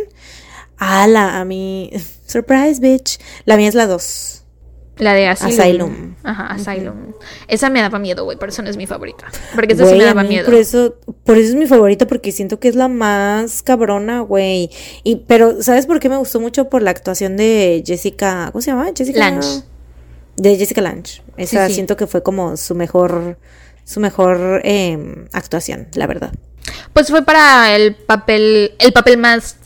Ah, 0.78 1.08
la, 1.08 1.40
a 1.40 1.46
mí. 1.46 1.92
Surprise, 2.26 2.80
bitch. 2.80 3.20
La 3.46 3.58
mía 3.58 3.70
es 3.70 3.76
la 3.76 3.88
2. 3.88 4.44
La 4.98 5.14
de 5.14 5.28
Asylum. 5.28 5.60
Asylum. 5.60 6.16
Ajá, 6.24 6.48
Asylum. 6.48 7.14
Esa 7.48 7.70
me 7.70 7.82
daba 7.82 8.00
miedo, 8.00 8.24
güey, 8.24 8.38
por 8.38 8.50
eso 8.50 8.62
no 8.62 8.70
es 8.70 8.78
mi 8.78 8.88
favorita. 8.88 9.26
Porque 9.54 9.74
esa 9.74 9.86
sí 9.88 9.96
me 9.96 10.06
daba 10.06 10.24
miedo. 10.24 10.46
Por 10.46 10.56
eso, 10.56 10.96
por 11.24 11.38
eso 11.38 11.50
es 11.50 11.56
mi 11.56 11.68
favorita, 11.68 12.08
porque 12.08 12.32
siento 12.32 12.60
que 12.60 12.70
es 12.70 12.76
la 12.76 12.88
más 12.88 13.62
cabrona, 13.62 14.22
güey. 14.22 14.70
Y, 15.04 15.18
pero, 15.28 15.62
¿sabes 15.62 15.86
por 15.86 16.00
qué 16.00 16.08
me 16.08 16.18
gustó 16.18 16.40
mucho? 16.40 16.70
Por 16.70 16.82
la 16.82 16.92
actuación 16.92 17.36
de 17.36 17.84
Jessica. 17.86 18.50
¿Cómo 18.52 18.62
se 18.62 18.72
llama? 18.72 18.88
Jessica 18.96 19.20
Lange. 19.20 19.64
De 20.38 20.58
Jessica 20.58 20.82
Lange. 20.82 21.22
Esa 21.38 21.64
Sí, 21.64 21.68
sí. 21.70 21.74
siento 21.76 21.98
que 21.98 22.08
fue 22.08 22.24
como 22.24 22.56
su 22.58 22.76
mejor. 22.76 23.38
Su 23.84 24.00
mejor 24.00 24.62
eh, 24.64 25.28
actuación, 25.32 25.88
la 25.94 26.08
verdad. 26.08 26.32
Pues 26.94 27.10
fue 27.10 27.24
para 27.24 27.76
el 27.76 27.94
papel, 27.94 28.72
el 28.80 28.94
papel 28.94 29.18
más 29.20 29.58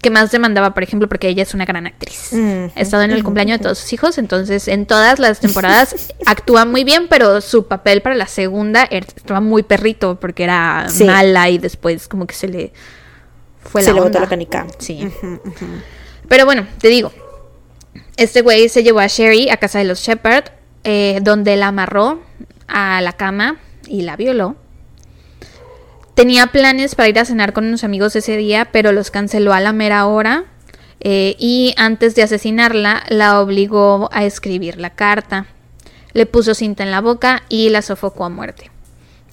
que 0.00 0.10
más 0.10 0.30
demandaba, 0.30 0.74
por 0.74 0.82
ejemplo, 0.84 1.08
porque 1.08 1.28
ella 1.28 1.42
es 1.42 1.54
una 1.54 1.64
gran 1.64 1.86
actriz. 1.86 2.28
Ujú, 2.32 2.70
Ha 2.76 2.80
estado 2.80 3.02
en 3.02 3.10
el 3.10 3.24
cumpleaños 3.24 3.58
de 3.58 3.64
todos 3.64 3.78
sus 3.78 3.92
hijos, 3.92 4.16
entonces 4.18 4.68
en 4.68 4.86
todas 4.86 5.18
las 5.18 5.40
temporadas 5.40 6.12
actúa 6.26 6.64
muy 6.64 6.84
bien, 6.84 7.08
pero 7.08 7.40
su 7.40 7.66
papel 7.66 8.00
para 8.02 8.14
la 8.14 8.26
segunda 8.28 8.88
er- 8.88 9.06
estaba 9.16 9.40
muy 9.40 9.62
perrito 9.64 10.20
porque 10.20 10.44
era 10.44 10.86
Sí. 10.88 11.04
mala 11.04 11.50
y 11.50 11.58
después 11.58 12.06
como 12.08 12.26
que 12.26 12.34
se 12.34 12.46
le 12.48 12.72
fue 13.60 13.82
se 13.82 13.88
la 13.88 13.94
le 13.96 14.00
botó 14.02 14.20
la 14.20 14.28
canica. 14.28 14.66
Sí. 14.78 15.08
Pero 16.28 16.44
bueno, 16.44 16.66
te 16.80 16.88
digo, 16.88 17.10
este 18.16 18.42
güey 18.42 18.68
se 18.68 18.82
llevó 18.82 19.00
a 19.00 19.06
Sherry 19.08 19.50
a 19.50 19.56
casa 19.56 19.78
de 19.78 19.84
los 19.84 19.98
Shepard, 20.00 20.44
eh, 20.84 21.18
donde 21.22 21.56
la 21.56 21.68
amarró 21.68 22.22
a 22.68 23.00
la 23.00 23.12
cama 23.14 23.56
y 23.86 24.02
la 24.02 24.14
violó. 24.16 24.56
Tenía 26.18 26.48
planes 26.48 26.96
para 26.96 27.08
ir 27.08 27.16
a 27.20 27.24
cenar 27.24 27.52
con 27.52 27.64
unos 27.66 27.84
amigos 27.84 28.16
ese 28.16 28.36
día, 28.36 28.70
pero 28.72 28.90
los 28.90 29.12
canceló 29.12 29.52
a 29.52 29.60
la 29.60 29.72
mera 29.72 30.04
hora. 30.08 30.46
eh, 30.98 31.36
y 31.38 31.74
antes 31.76 32.16
de 32.16 32.24
asesinarla, 32.24 33.04
la 33.08 33.40
obligó 33.40 34.08
a 34.10 34.24
escribir 34.24 34.80
la 34.80 34.90
carta. 34.90 35.46
Le 36.14 36.26
puso 36.26 36.54
cinta 36.54 36.82
en 36.82 36.90
la 36.90 37.00
boca 37.00 37.44
y 37.48 37.68
la 37.68 37.82
sofocó 37.82 38.24
a 38.24 38.30
muerte. 38.30 38.72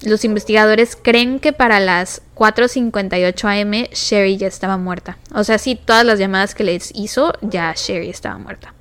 Los 0.02 0.24
investigadores 0.24 0.94
creen 0.94 1.40
que 1.40 1.52
para 1.52 1.80
las 1.80 2.22
4.58 2.36 3.62
am 3.62 3.72
Sherry 3.92 4.36
ya 4.36 4.46
estaba 4.46 4.76
muerta. 4.76 5.18
O 5.34 5.42
sea, 5.42 5.58
sí, 5.58 5.74
todas 5.74 6.04
las 6.04 6.20
llamadas 6.20 6.54
que 6.54 6.62
les 6.62 6.92
hizo, 6.94 7.32
ya 7.40 7.74
Sherry 7.74 8.10
estaba 8.10 8.38
muerta. 8.38 8.75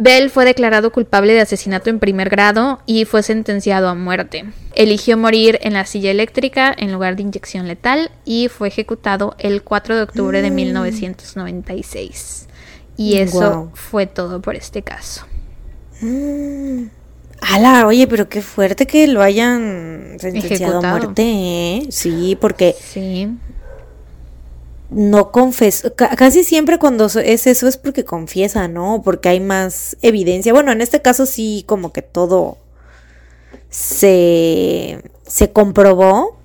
Bell 0.00 0.30
fue 0.30 0.46
declarado 0.46 0.92
culpable 0.92 1.34
de 1.34 1.42
asesinato 1.42 1.90
en 1.90 1.98
primer 1.98 2.30
grado 2.30 2.80
y 2.86 3.04
fue 3.04 3.22
sentenciado 3.22 3.90
a 3.90 3.94
muerte. 3.94 4.46
Eligió 4.74 5.18
morir 5.18 5.58
en 5.60 5.74
la 5.74 5.84
silla 5.84 6.10
eléctrica 6.10 6.74
en 6.74 6.90
lugar 6.90 7.16
de 7.16 7.22
inyección 7.22 7.68
letal 7.68 8.10
y 8.24 8.48
fue 8.48 8.68
ejecutado 8.68 9.34
el 9.38 9.62
4 9.62 9.96
de 9.96 10.02
octubre 10.02 10.40
de 10.40 10.50
1996. 10.50 12.48
Y 12.96 13.18
eso 13.18 13.70
fue 13.74 14.06
todo 14.06 14.40
por 14.40 14.56
este 14.56 14.80
caso. 14.80 15.26
Mm. 16.00 16.84
Ala, 17.42 17.86
oye, 17.86 18.06
pero 18.06 18.26
qué 18.30 18.40
fuerte 18.40 18.86
que 18.86 19.06
lo 19.06 19.20
hayan 19.20 20.16
sentenciado 20.18 20.54
Ejecutado. 20.54 20.94
a 20.94 20.98
muerte, 20.98 21.22
¿eh? 21.22 21.86
Sí, 21.90 22.38
porque 22.40 22.74
Sí. 22.78 23.28
No 24.90 25.30
confesó. 25.32 25.94
ca- 25.94 26.14
casi 26.16 26.44
siempre 26.44 26.78
cuando 26.78 27.06
es 27.06 27.46
eso 27.46 27.68
es 27.68 27.76
porque 27.76 28.04
confiesa, 28.04 28.68
¿no? 28.68 29.02
Porque 29.04 29.28
hay 29.28 29.40
más 29.40 29.96
evidencia. 30.02 30.52
Bueno, 30.52 30.72
en 30.72 30.80
este 30.80 31.00
caso 31.02 31.26
sí, 31.26 31.64
como 31.66 31.92
que 31.92 32.02
todo 32.02 32.58
se, 33.68 35.00
se 35.26 35.52
comprobó. 35.52 36.38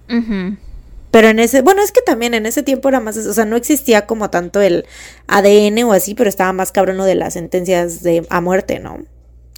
Pero 1.12 1.30
en 1.30 1.40
ese, 1.40 1.62
bueno, 1.62 1.82
es 1.82 1.92
que 1.94 2.02
también 2.02 2.34
en 2.34 2.46
ese 2.46 2.62
tiempo 2.62 2.90
era 2.90 3.00
más, 3.00 3.16
o 3.18 3.34
sea, 3.34 3.46
no 3.46 3.56
existía 3.56 4.06
como 4.06 4.30
tanto 4.30 4.62
el 4.62 4.86
ADN 5.28 5.84
o 5.86 5.94
así, 5.94 6.14
pero 6.14 6.30
estaba 6.30 6.52
más 6.52 6.72
cabrón 6.74 6.98
lo 6.98 7.06
de 7.06 7.16
las 7.16 7.34
sentencias 7.34 8.04
de 8.04 8.28
a 8.30 8.42
muerte, 8.42 8.80
¿no? 8.80 9.00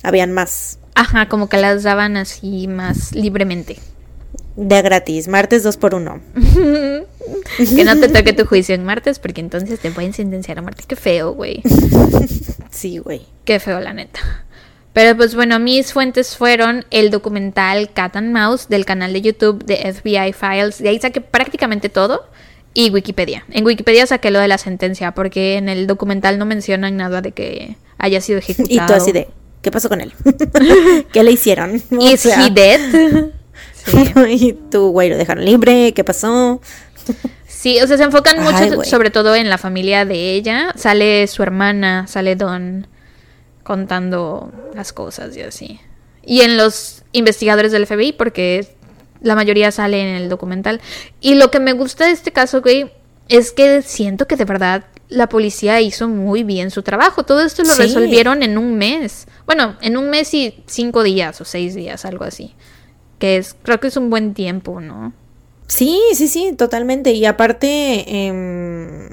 Habían 0.03 0.31
más. 0.31 0.77
Ajá, 0.93 1.27
como 1.29 1.49
que 1.49 1.57
las 1.57 1.81
daban 1.83 2.15
así 2.15 2.67
más 2.67 3.11
libremente. 3.13 3.77
De 4.57 4.81
gratis, 4.81 5.27
martes 5.27 5.61
2 5.61 5.77
por 5.77 5.93
1 5.93 6.19
que 7.75 7.83
no 7.85 7.99
te 7.99 8.09
toque 8.09 8.33
tu 8.33 8.43
juicio 8.45 8.73
en 8.73 8.83
martes, 8.83 9.19
porque 9.19 9.39
entonces 9.39 9.79
te 9.79 9.91
pueden 9.91 10.13
sentenciar 10.13 10.57
a 10.57 10.63
martes. 10.63 10.87
Qué 10.87 10.95
feo, 10.95 11.33
güey. 11.33 11.61
sí, 12.71 12.97
güey. 12.97 13.21
Qué 13.45 13.59
feo, 13.59 13.79
la 13.79 13.93
neta. 13.93 14.19
Pero 14.93 15.15
pues 15.15 15.35
bueno, 15.35 15.59
mis 15.59 15.93
fuentes 15.93 16.35
fueron 16.35 16.85
el 16.89 17.11
documental 17.11 17.93
Cat 17.93 18.15
and 18.15 18.31
Mouse 18.31 18.67
del 18.67 18.83
canal 18.83 19.13
de 19.13 19.21
YouTube 19.21 19.63
de 19.63 19.93
FBI 19.93 20.33
Files. 20.33 20.79
De 20.79 20.89
ahí 20.89 20.99
saqué 20.99 21.21
prácticamente 21.21 21.89
todo. 21.89 22.27
Y 22.73 22.89
Wikipedia. 22.89 23.45
En 23.51 23.63
Wikipedia 23.63 24.07
saqué 24.07 24.31
lo 24.31 24.39
de 24.39 24.47
la 24.47 24.57
sentencia, 24.57 25.11
porque 25.11 25.57
en 25.57 25.69
el 25.69 25.85
documental 25.85 26.39
no 26.39 26.47
mencionan 26.47 26.97
nada 26.97 27.21
de 27.21 27.31
que 27.31 27.75
haya 27.99 28.21
sido 28.21 28.39
ejecutado. 28.39 28.69
Y 28.85 28.87
tú 28.87 28.93
así 28.93 29.11
de, 29.11 29.27
¿qué 29.61 29.69
pasó 29.69 29.87
con 29.87 30.01
él? 30.01 30.13
¿Qué 31.13 31.23
le 31.23 31.31
hicieron? 31.31 31.75
¿Is 31.91 32.25
he 32.25 32.49
dead? 32.49 33.31
y 34.29 34.53
tú, 34.53 34.91
güey, 34.91 35.09
lo 35.09 35.17
dejaron 35.17 35.45
libre, 35.45 35.93
¿qué 35.93 36.03
pasó? 36.03 36.61
Sí, 37.47 37.79
o 37.81 37.87
sea, 37.87 37.97
se 37.97 38.03
enfocan 38.03 38.43
mucho 38.43 38.83
sobre 38.83 39.09
todo 39.09 39.35
en 39.35 39.49
la 39.49 39.57
familia 39.57 40.05
de 40.05 40.33
ella. 40.33 40.73
Sale 40.75 41.25
su 41.27 41.41
hermana, 41.43 42.05
sale 42.07 42.35
Don 42.35 42.87
contando 43.63 44.51
las 44.73 44.93
cosas 44.93 45.35
y 45.35 45.41
así. 45.41 45.79
Y 46.23 46.41
en 46.41 46.57
los 46.57 47.03
investigadores 47.13 47.71
del 47.71 47.87
FBI, 47.87 48.13
porque 48.13 48.67
la 49.21 49.35
mayoría 49.35 49.71
sale 49.71 50.01
en 50.01 50.15
el 50.15 50.29
documental. 50.29 50.81
Y 51.19 51.35
lo 51.35 51.51
que 51.51 51.59
me 51.59 51.73
gusta 51.73 52.05
de 52.05 52.11
este 52.11 52.31
caso, 52.31 52.61
güey, 52.61 52.91
es 53.29 53.51
que 53.51 53.81
siento 53.81 54.27
que 54.27 54.35
de 54.35 54.45
verdad 54.45 54.85
la 55.09 55.29
policía 55.29 55.81
hizo 55.81 56.07
muy 56.07 56.43
bien 56.43 56.71
su 56.71 56.83
trabajo. 56.83 57.23
Todo 57.23 57.41
esto 57.41 57.63
lo 57.63 57.75
resolvieron 57.75 58.43
en 58.43 58.57
un 58.57 58.77
mes. 58.77 59.27
Bueno, 59.45 59.77
en 59.81 59.97
un 59.97 60.09
mes 60.09 60.33
y 60.33 60.63
cinco 60.67 61.03
días 61.03 61.39
o 61.41 61.45
seis 61.45 61.75
días, 61.75 62.05
algo 62.05 62.25
así. 62.25 62.53
Que 63.19 63.37
es, 63.37 63.55
creo 63.63 63.79
que 63.79 63.87
es 63.87 63.97
un 63.97 64.09
buen 64.09 64.33
tiempo, 64.33 64.79
¿no? 64.79 65.13
Sí, 65.67 65.99
sí, 66.13 66.27
sí, 66.27 66.53
totalmente. 66.53 67.11
Y 67.11 67.25
aparte, 67.25 68.05
eh, 68.07 69.09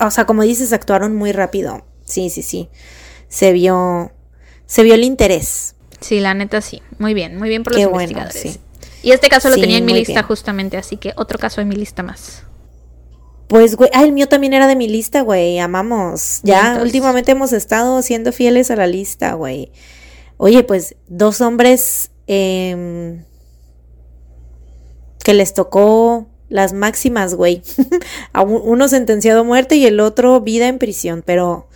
o 0.00 0.10
sea, 0.10 0.26
como 0.26 0.42
dices, 0.42 0.72
actuaron 0.72 1.14
muy 1.14 1.32
rápido. 1.32 1.84
Sí, 2.04 2.30
sí, 2.30 2.42
sí. 2.42 2.68
Se 3.28 3.52
vio, 3.52 4.12
se 4.66 4.82
vio 4.82 4.94
el 4.94 5.04
interés. 5.04 5.76
Sí, 6.00 6.20
la 6.20 6.34
neta 6.34 6.60
sí. 6.60 6.82
Muy 6.98 7.14
bien, 7.14 7.38
muy 7.38 7.48
bien 7.48 7.62
por 7.62 7.74
los 7.74 7.82
investigadores. 7.82 8.58
Y 9.02 9.12
este 9.12 9.28
caso 9.28 9.50
lo 9.50 9.56
tenía 9.56 9.78
en 9.78 9.84
mi 9.84 9.94
lista 9.94 10.22
justamente, 10.22 10.76
así 10.76 10.96
que 10.96 11.12
otro 11.16 11.38
caso 11.38 11.60
en 11.60 11.68
mi 11.68 11.76
lista 11.76 12.02
más. 12.02 12.42
Pues, 13.48 13.76
güey, 13.76 13.90
ah, 13.92 14.02
el 14.02 14.12
mío 14.12 14.26
también 14.26 14.54
era 14.54 14.66
de 14.66 14.74
mi 14.74 14.88
lista, 14.88 15.20
güey, 15.20 15.58
amamos. 15.58 16.40
Ya 16.42 16.80
últimamente 16.82 17.32
hemos 17.32 17.52
estado 17.52 18.00
siendo 18.02 18.32
fieles 18.32 18.70
a 18.70 18.76
la 18.76 18.86
lista, 18.86 19.34
güey. 19.34 19.70
Oye, 20.38 20.64
pues, 20.64 20.96
dos 21.06 21.40
hombres 21.42 22.10
eh, 22.26 23.22
que 25.24 25.34
les 25.34 25.54
tocó 25.54 26.28
las 26.48 26.72
máximas, 26.72 27.34
güey. 27.34 27.62
uno 28.46 28.86
sentenciado 28.86 29.40
a 29.40 29.42
muerte 29.42 29.74
y 29.74 29.86
el 29.86 29.98
otro 29.98 30.40
vida 30.40 30.68
en 30.68 30.78
prisión, 30.78 31.24
pero 31.26 31.66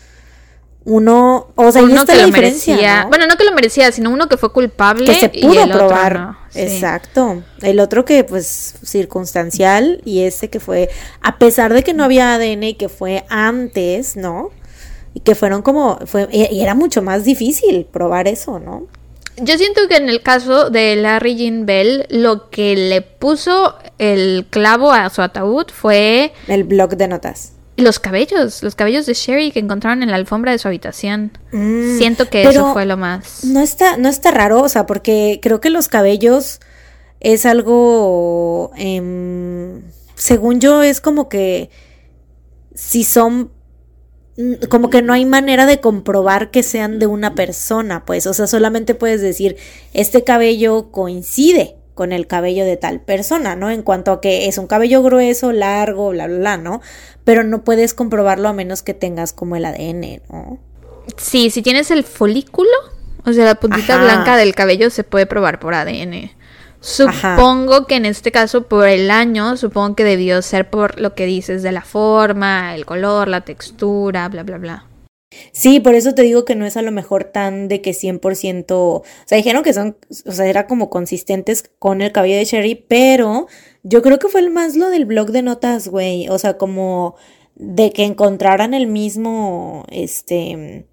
uno, 0.85 1.49
o 1.57 1.73
sea, 1.73 1.83
uno 1.83 2.05
que 2.07 2.15
lo 2.15 2.29
merecía. 2.29 3.07
Bueno, 3.09 3.27
no 3.27 3.37
que 3.37 3.45
lo 3.45 3.53
merecía, 3.53 3.91
sino 3.91 4.11
uno 4.11 4.29
que 4.29 4.37
fue 4.37 4.53
culpable. 4.53 5.07
Que 5.07 5.15
se 5.15 5.29
pudo 5.31 5.67
probar. 5.67 6.37
Exacto. 6.55 7.43
El 7.63 7.81
otro 7.81 8.05
que, 8.05 8.23
pues, 8.23 8.75
circunstancial 8.85 10.03
y 10.05 10.21
este 10.21 10.51
que 10.51 10.61
fue, 10.61 10.91
a 11.23 11.39
pesar 11.39 11.73
de 11.73 11.83
que 11.83 11.95
no 11.95 12.05
había 12.05 12.35
ADN 12.35 12.63
y 12.65 12.75
que 12.75 12.89
fue 12.89 13.25
antes, 13.29 14.17
¿no? 14.17 14.51
Y 15.15 15.21
que 15.21 15.35
fueron 15.35 15.63
como, 15.63 15.99
fue, 16.07 16.29
y 16.31 16.61
era 16.61 16.75
mucho 16.75 17.03
más 17.03 17.25
difícil 17.25 17.87
probar 17.91 18.29
eso, 18.29 18.59
¿no? 18.59 18.87
Yo 19.41 19.59
siento 19.59 19.89
que 19.89 19.97
en 19.97 20.09
el 20.09 20.23
caso 20.23 20.71
de 20.71 20.97
Larry 20.97 21.37
Jean 21.37 21.67
Bell, 21.67 22.07
lo 22.11 22.51
que 22.51 22.77
le 22.77 23.03
puso 23.03 23.77
el 23.99 24.47
clavo 24.51 24.93
a 24.93 25.09
su 25.11 25.23
ataúd 25.23 25.67
fue... 25.73 26.33
El 26.47 26.65
blog 26.65 26.97
de 26.97 27.09
notas. 27.09 27.53
Los 27.77 28.01
cabellos, 28.01 28.63
los 28.63 28.75
cabellos 28.75 29.07
de 29.07 29.15
Sherry 29.15 29.53
que 29.53 29.61
encontraron 29.61 30.03
en 30.03 30.11
la 30.11 30.17
alfombra 30.17 30.51
de 30.53 30.59
su 30.59 30.67
habitación. 30.67 31.33
Mm, 31.53 31.99
siento 31.99 32.29
que 32.29 32.43
eso 32.43 32.73
fue 32.73 32.87
lo 32.87 32.97
más... 32.97 33.45
No 33.45 33.61
está, 33.61 33.97
no 33.97 34.09
está 34.09 34.33
raro, 34.33 34.63
o 34.63 34.69
sea, 34.69 34.87
porque 34.87 35.39
creo 35.41 35.61
que 35.61 35.71
los 35.71 35.89
cabellos 35.89 36.61
es 37.21 37.47
algo... 37.47 38.73
Em, 38.77 39.83
según 40.17 40.61
yo, 40.61 40.83
es 40.83 41.01
como 41.01 41.29
que 41.29 41.71
si 42.75 43.05
son 43.05 43.53
como 44.69 44.91
que 44.91 45.03
no 45.03 45.13
hay 45.13 45.25
manera 45.25 45.67
de 45.67 45.81
comprobar 45.81 46.51
que 46.51 46.63
sean 46.63 46.99
de 46.99 47.07
una 47.07 47.35
persona, 47.35 48.05
pues, 48.05 48.27
o 48.27 48.35
sea, 48.35 48.47
solamente 48.47 48.95
puedes 48.95 49.21
decir, 49.21 49.57
este 49.95 50.23
cabello 50.23 50.91
coincide 50.93 51.77
con 51.95 52.13
el 52.13 52.29
cabello 52.29 52.65
de 52.65 52.77
tal 52.77 53.01
persona, 53.01 53.57
¿no? 53.57 53.71
En 53.71 53.83
cuanto 53.83 54.13
a 54.13 54.21
que 54.21 54.47
es 54.47 54.57
un 54.57 54.69
cabello 54.69 55.03
grueso, 55.03 55.51
largo, 55.51 56.11
bla, 56.11 56.29
bla, 56.29 56.39
bla, 56.39 56.57
¿no? 56.57 56.81
Pero 57.25 57.43
no 57.43 57.65
puedes 57.65 57.93
comprobarlo 57.95 58.49
a 58.49 58.53
menos 58.53 58.83
que 58.83 58.95
tengas 58.95 59.33
como 59.33 59.57
el 59.57 59.65
ADN, 59.65 60.23
¿no? 60.31 60.59
Sí, 61.17 61.51
si 61.51 61.61
tienes 61.61 61.91
el 61.91 62.05
folículo, 62.05 62.71
o 63.25 63.33
sea, 63.33 63.45
la 63.45 63.57
puntita 63.57 64.01
blanca 64.01 64.37
del 64.37 64.55
cabello 64.55 64.91
se 64.91 65.03
puede 65.03 65.27
probar 65.27 65.59
por 65.59 65.75
ADN. 65.75 66.31
Supongo 66.81 67.87
que 67.87 67.97
en 67.97 68.07
este 68.07 68.31
caso 68.31 68.69
por 68.69 68.89
el 68.89 69.11
año, 69.11 69.57
supongo 69.57 69.97
que 69.97 70.05
debió 70.05 70.43
ser 70.43 70.71
por 70.71 71.01
lo 71.01 71.15
que 71.15 71.27
dices 71.27 71.63
de 71.63 71.73
la 71.73 71.83
forma, 71.83 72.75
el 72.75 72.87
color, 72.87 73.29
la 73.29 73.41
textura, 73.41 74.29
bla, 74.29 74.45
bla, 74.45 74.59
bla. 74.59 74.85
Sí, 75.53 75.81
por 75.81 75.95
eso 75.95 76.15
te 76.15 76.23
digo 76.23 76.45
que 76.45 76.55
no 76.55 76.65
es 76.65 76.77
a 76.77 76.83
lo 76.83 76.91
mejor 76.91 77.25
tan 77.25 77.69
de 77.69 77.83
que 77.83 77.91
100%, 77.91 78.65
o 78.71 79.03
sea, 79.27 79.37
dijeron 79.37 79.63
que 79.63 79.75
son, 79.75 79.97
o 80.27 80.33
sea, 80.33 80.47
era 80.47 80.67
como 80.67 80.89
consistentes 80.89 81.71
con 81.79 82.01
el 82.01 82.13
cabello 82.13 82.37
de 82.37 82.45
Sherry, 82.45 82.75
pero 82.75 83.47
yo 83.83 84.01
creo 84.01 84.19
que 84.19 84.29
fue 84.29 84.41
el 84.41 84.51
más 84.51 84.75
lo 84.75 84.89
del 84.89 85.05
blog 85.05 85.31
de 85.31 85.43
notas, 85.43 85.89
güey, 85.89 86.29
o 86.29 86.39
sea, 86.39 86.57
como 86.57 87.17
de 87.57 87.93
que 87.93 88.05
encontraran 88.05 88.73
el 88.73 88.87
mismo, 88.87 89.85
este, 89.91 90.87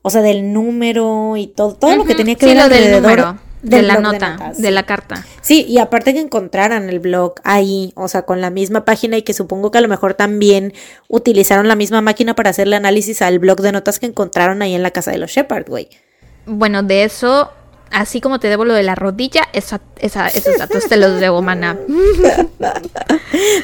o 0.00 0.08
sea, 0.08 0.22
del 0.22 0.54
número 0.54 1.36
y 1.36 1.48
todo, 1.48 1.74
todo 1.74 1.96
lo 1.96 2.04
que 2.04 2.14
tenía 2.14 2.36
que 2.36 2.46
ver 2.46 2.60
alrededor 2.60 3.36
de 3.62 3.82
la 3.82 4.00
nota, 4.00 4.52
de, 4.58 4.70
la 4.70 4.82
carta. 4.84 5.24
Sí, 5.40 5.64
y 5.68 5.78
aparte 5.78 6.12
que 6.12 6.20
encontraran 6.20 6.88
el 6.88 6.98
blog 6.98 7.34
ahí, 7.44 7.92
o 7.94 8.08
sea, 8.08 8.22
con 8.22 8.40
la 8.40 8.50
misma 8.50 8.84
página 8.84 9.16
y 9.16 9.22
que 9.22 9.32
supongo 9.32 9.70
que 9.70 9.78
a 9.78 9.80
lo 9.80 9.88
mejor 9.88 10.14
también 10.14 10.74
utilizaron 11.08 11.68
la 11.68 11.76
misma 11.76 12.00
máquina 12.00 12.34
para 12.34 12.50
hacerle 12.50 12.76
análisis 12.76 13.22
al 13.22 13.38
blog 13.38 13.60
de 13.60 13.72
notas 13.72 13.98
que 13.98 14.06
encontraron 14.06 14.62
ahí 14.62 14.74
en 14.74 14.82
la 14.82 14.90
casa 14.90 15.12
de 15.12 15.18
los 15.18 15.30
Shepard, 15.30 15.68
güey. 15.68 15.88
Bueno, 16.44 16.82
de 16.82 17.04
eso 17.04 17.52
así 17.92 18.20
como 18.20 18.40
te 18.40 18.48
debo 18.48 18.64
lo 18.64 18.74
de 18.74 18.82
la 18.82 18.94
rodilla, 18.94 19.42
esa, 19.52 19.80
esa, 19.98 20.28
esos 20.34 20.58
datos 20.58 20.88
te 20.88 20.96
los 20.96 21.20
debo, 21.20 21.42
mana. 21.42 21.76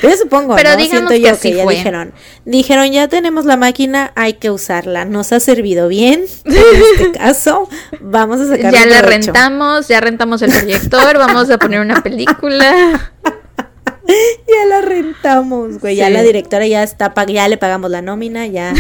Yo 0.03 0.17
supongo, 0.17 0.55
Pero 0.57 0.77
digamos 0.77 1.11
que, 1.11 1.21
ya 1.21 1.35
dijeron, 1.35 2.13
dijeron, 2.45 2.93
ya 2.93 3.09
tenemos 3.09 3.45
la 3.45 3.57
máquina, 3.57 4.13
hay 4.15 4.35
que 4.35 4.51
usarla. 4.51 5.05
Nos 5.05 5.33
ha 5.33 5.41
servido 5.41 5.89
bien, 5.89 6.25
en 6.45 6.57
este 6.93 7.13
caso, 7.19 7.69
vamos 8.01 8.41
a 8.41 8.47
sacar 8.49 8.73
Ya 8.73 8.87
la 8.87 9.03
rentamos, 9.03 9.89
ya 9.89 10.01
rentamos 10.01 10.43
el 10.43 10.51
proyector, 10.51 11.19
vamos 11.19 11.51
a 11.51 11.59
poner 11.59 11.81
una 11.81 12.03
película. 12.03 13.13
ya 14.07 14.67
la 14.69 14.81
rentamos, 14.81 15.79
güey. 15.81 15.97
Ya 15.97 16.11
la 16.11 16.23
directora 16.23 16.67
ya 16.67 16.83
está, 16.83 17.13
ya 17.27 17.49
le 17.49 17.57
pagamos 17.57 17.91
la 17.91 18.03
nómina, 18.03 18.47
ya. 18.47 18.75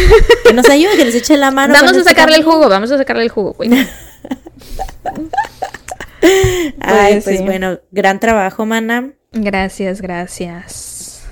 Que 0.44 0.52
nos 0.52 0.68
ayude, 0.68 0.96
que 0.96 1.04
nos 1.04 1.14
eche 1.14 1.36
la 1.36 1.50
mano. 1.50 1.74
Vamos 1.74 1.96
a 1.96 2.04
sacarle 2.04 2.36
el 2.36 2.44
jugo, 2.44 2.68
vamos 2.68 2.90
a 2.90 2.98
sacarle 2.98 3.24
el 3.24 3.30
jugo, 3.30 3.52
güey. 3.54 3.70
Ay, 6.80 7.20
pues 7.22 7.44
bueno, 7.44 7.78
gran 7.90 8.20
trabajo, 8.20 8.66
mana. 8.66 9.12
Gracias, 9.32 10.00
gracias. 10.00 11.22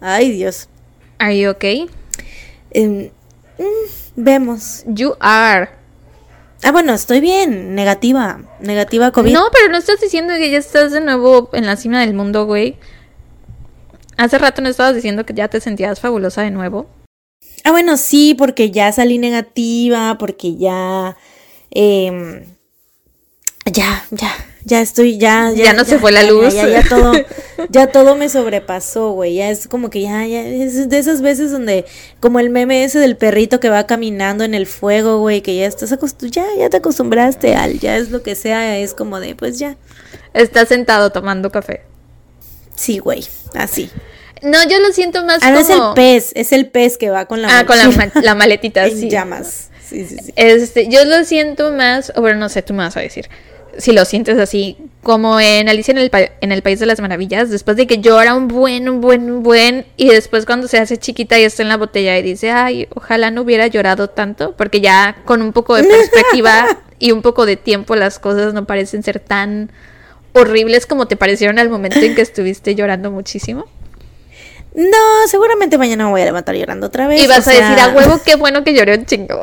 Ay, 0.00 0.32
Dios. 0.32 0.68
Are 1.18 1.38
you 1.38 1.50
okay? 1.50 1.88
Em, 2.72 3.10
mm, 3.58 3.88
vemos. 4.16 4.84
You 4.86 5.14
are. 5.20 5.70
Ah, 6.62 6.72
bueno, 6.72 6.94
estoy 6.94 7.20
bien. 7.20 7.74
Negativa. 7.74 8.40
Negativa 8.60 9.10
COVID. 9.10 9.32
No, 9.32 9.48
pero 9.52 9.70
no 9.70 9.78
estás 9.78 10.00
diciendo 10.00 10.34
que 10.34 10.50
ya 10.50 10.58
estás 10.58 10.92
de 10.92 11.00
nuevo 11.00 11.50
en 11.52 11.66
la 11.66 11.76
cima 11.76 12.00
del 12.00 12.14
mundo, 12.14 12.46
güey. 12.46 12.76
Hace 14.16 14.38
rato 14.38 14.62
no 14.62 14.68
estabas 14.68 14.94
diciendo 14.94 15.24
que 15.26 15.34
ya 15.34 15.48
te 15.48 15.60
sentías 15.60 16.00
fabulosa 16.00 16.42
de 16.42 16.50
nuevo. 16.50 16.88
Ah, 17.64 17.70
bueno, 17.70 17.96
sí, 17.96 18.34
porque 18.34 18.70
ya 18.70 18.90
salí 18.92 19.18
negativa, 19.18 20.16
porque 20.18 20.56
ya 20.56 21.16
eh, 21.74 22.46
ya, 23.66 24.04
ya, 24.10 24.34
ya 24.64 24.80
estoy, 24.80 25.18
ya, 25.18 25.50
ya. 25.54 25.64
Ya 25.66 25.72
no 25.72 25.84
se 25.84 25.98
fue 25.98 26.12
la 26.12 26.22
luz. 26.22 26.54
Ya, 26.54 26.68
ya, 26.68 26.82
todo, 26.82 27.12
ya 27.70 27.86
todo 27.86 28.16
me 28.16 28.28
sobrepasó, 28.28 29.12
güey. 29.12 29.36
Ya 29.36 29.50
es 29.50 29.68
como 29.68 29.90
que 29.90 30.02
ya, 30.02 30.26
ya, 30.26 30.42
es 30.42 30.88
de 30.88 30.98
esas 30.98 31.22
veces 31.22 31.52
donde, 31.52 31.84
como 32.20 32.40
el 32.40 32.50
meme 32.50 32.84
ese 32.84 32.98
del 32.98 33.16
perrito 33.16 33.60
que 33.60 33.68
va 33.68 33.86
caminando 33.86 34.44
en 34.44 34.54
el 34.54 34.66
fuego, 34.66 35.18
güey, 35.18 35.42
que 35.42 35.56
ya 35.56 35.66
estás 35.66 35.92
acostumbrado, 35.92 36.48
ya, 36.48 36.62
ya 36.62 36.70
te 36.70 36.78
acostumbraste 36.78 37.54
al, 37.54 37.78
ya 37.78 37.96
es 37.96 38.10
lo 38.10 38.22
que 38.22 38.34
sea, 38.34 38.78
es 38.78 38.94
como 38.94 39.20
de, 39.20 39.34
pues 39.34 39.58
ya. 39.58 39.76
Estás 40.34 40.68
sentado 40.68 41.10
tomando 41.10 41.50
café. 41.50 41.82
Sí, 42.74 42.98
güey, 42.98 43.24
así. 43.54 43.90
No, 44.42 44.58
yo 44.68 44.80
lo 44.80 44.92
siento 44.92 45.24
más 45.24 45.38
ah, 45.42 45.52
como... 45.52 45.60
es 45.60 45.70
el 45.70 45.80
pez, 45.94 46.32
es 46.34 46.52
el 46.52 46.66
pez 46.66 46.98
que 46.98 47.10
va 47.10 47.26
con 47.26 47.42
la 47.42 47.60
Ah, 47.60 47.64
con 47.64 47.76
la, 48.22 48.34
maletita, 48.34 48.86
en 48.86 49.08
llamas. 49.08 49.70
Este, 50.36 50.88
yo 50.88 51.04
lo 51.04 51.24
siento 51.24 51.72
más, 51.72 52.12
o 52.16 52.20
bueno, 52.20 52.38
no 52.38 52.48
sé, 52.48 52.62
tú 52.62 52.72
me 52.74 52.84
vas 52.84 52.96
a 52.96 53.00
decir. 53.00 53.28
si 53.78 53.92
lo 53.92 54.04
sientes 54.04 54.38
así, 54.38 54.76
como 55.02 55.40
en 55.40 55.68
Alicia 55.68 55.92
en 55.92 55.98
el, 55.98 56.10
Pa- 56.10 56.30
en 56.42 56.52
el 56.52 56.60
País 56.62 56.78
de 56.78 56.84
las 56.86 57.00
Maravillas, 57.00 57.48
después 57.50 57.76
de 57.78 57.86
que 57.86 57.98
llora 58.00 58.34
un 58.34 58.46
buen, 58.48 58.86
un 58.88 59.00
buen, 59.00 59.30
un 59.30 59.42
buen, 59.42 59.86
y 59.96 60.08
después 60.08 60.44
cuando 60.44 60.68
se 60.68 60.76
hace 60.78 60.98
chiquita 60.98 61.38
y 61.38 61.44
está 61.44 61.62
en 61.62 61.70
la 61.70 61.78
botella 61.78 62.18
y 62.18 62.22
dice, 62.22 62.50
ay, 62.50 62.86
ojalá 62.94 63.30
no 63.30 63.40
hubiera 63.42 63.66
llorado 63.68 64.08
tanto, 64.10 64.54
porque 64.58 64.80
ya 64.82 65.16
con 65.24 65.40
un 65.40 65.52
poco 65.54 65.74
de 65.74 65.84
perspectiva 65.84 66.66
y 66.98 67.12
un 67.12 67.22
poco 67.22 67.46
de 67.46 67.56
tiempo 67.56 67.96
las 67.96 68.18
cosas 68.18 68.52
no 68.52 68.66
parecen 68.66 69.02
ser 69.02 69.20
tan 69.20 69.70
horribles 70.34 70.84
como 70.86 71.06
te 71.06 71.16
parecieron 71.16 71.58
al 71.58 71.68
momento 71.70 71.98
en 71.98 72.14
que 72.14 72.22
estuviste 72.22 72.74
llorando 72.74 73.10
muchísimo. 73.10 73.64
No, 74.74 75.28
seguramente 75.28 75.76
mañana 75.78 76.04
me 76.04 76.10
voy 76.10 76.22
a 76.22 76.24
levantar 76.24 76.54
llorando 76.54 76.86
otra 76.86 77.06
vez. 77.06 77.22
Y 77.22 77.26
vas 77.26 77.46
o 77.46 77.50
a 77.50 77.52
decir, 77.52 77.78
a 77.78 77.88
huevo, 77.88 78.20
qué 78.24 78.34
bueno 78.36 78.64
que 78.64 78.74
lloré 78.74 78.98
un 78.98 79.06
chingo. 79.06 79.40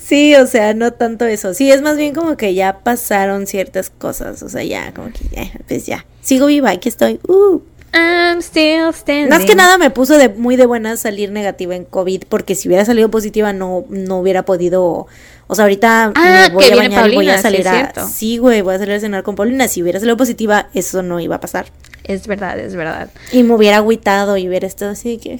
Sí, 0.00 0.34
o 0.34 0.46
sea, 0.46 0.74
no 0.74 0.92
tanto 0.92 1.24
eso. 1.24 1.54
Sí, 1.54 1.70
es 1.70 1.80
más 1.80 1.96
bien 1.96 2.14
como 2.14 2.36
que 2.36 2.54
ya 2.54 2.80
pasaron 2.80 3.46
ciertas 3.46 3.90
cosas. 3.90 4.42
O 4.42 4.48
sea, 4.48 4.62
ya, 4.62 4.92
como 4.92 5.10
que 5.10 5.20
ya, 5.30 5.50
pues 5.66 5.86
ya. 5.86 6.04
Sigo 6.20 6.46
viva, 6.46 6.70
aquí 6.70 6.88
estoy. 6.88 7.20
Uh. 7.26 7.60
I'm 7.94 8.42
still 8.42 8.92
standing. 8.92 9.30
Más 9.30 9.46
que 9.46 9.54
nada 9.54 9.78
me 9.78 9.90
puso 9.90 10.18
de 10.18 10.28
muy 10.28 10.56
de 10.56 10.66
buenas 10.66 11.00
salir 11.00 11.32
negativa 11.32 11.74
en 11.74 11.84
COVID, 11.84 12.24
porque 12.28 12.54
si 12.54 12.68
hubiera 12.68 12.84
salido 12.84 13.10
positiva 13.10 13.52
no, 13.52 13.84
no 13.88 14.18
hubiera 14.18 14.44
podido. 14.44 15.06
O 15.50 15.54
sea, 15.54 15.64
ahorita 15.64 16.12
Ah, 16.14 16.46
me 16.50 16.54
voy 16.54 16.64
a 16.70 16.76
bañar 16.76 17.10
voy 17.12 17.28
a 17.28 17.36
sí, 17.36 17.42
salir 17.42 17.60
es 17.60 17.66
a. 17.66 18.06
Sí, 18.06 18.38
güey, 18.38 18.60
voy 18.60 18.74
a 18.74 18.78
salir 18.78 18.94
a 18.94 19.00
cenar 19.00 19.22
con 19.22 19.34
Paulina. 19.34 19.66
Si 19.66 19.82
hubiera 19.82 19.98
salido 19.98 20.16
positiva, 20.16 20.68
eso 20.74 21.02
no 21.02 21.18
iba 21.20 21.36
a 21.36 21.40
pasar. 21.40 21.66
Es 22.04 22.26
verdad, 22.26 22.58
es 22.58 22.74
verdad. 22.74 23.10
Y 23.32 23.42
me 23.42 23.54
hubiera 23.54 23.78
agüitado 23.78 24.36
y 24.36 24.46
hubiera 24.48 24.66
estado 24.66 24.92
así 24.92 25.18
que. 25.18 25.32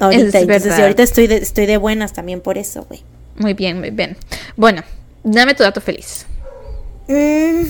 Ahorita, 0.00 0.38
entonces 0.40 0.74
sí, 0.74 0.82
ahorita 0.82 1.02
estoy 1.02 1.26
de, 1.26 1.36
estoy 1.36 1.66
de 1.66 1.76
buenas 1.78 2.12
también 2.12 2.40
por 2.40 2.58
eso, 2.58 2.84
güey. 2.84 3.02
Muy 3.36 3.54
bien, 3.54 3.80
muy 3.80 3.90
bien. 3.90 4.16
Bueno, 4.56 4.82
dame 5.24 5.54
tu 5.54 5.62
dato 5.62 5.80
feliz. 5.80 6.26
Mm, 7.08 7.62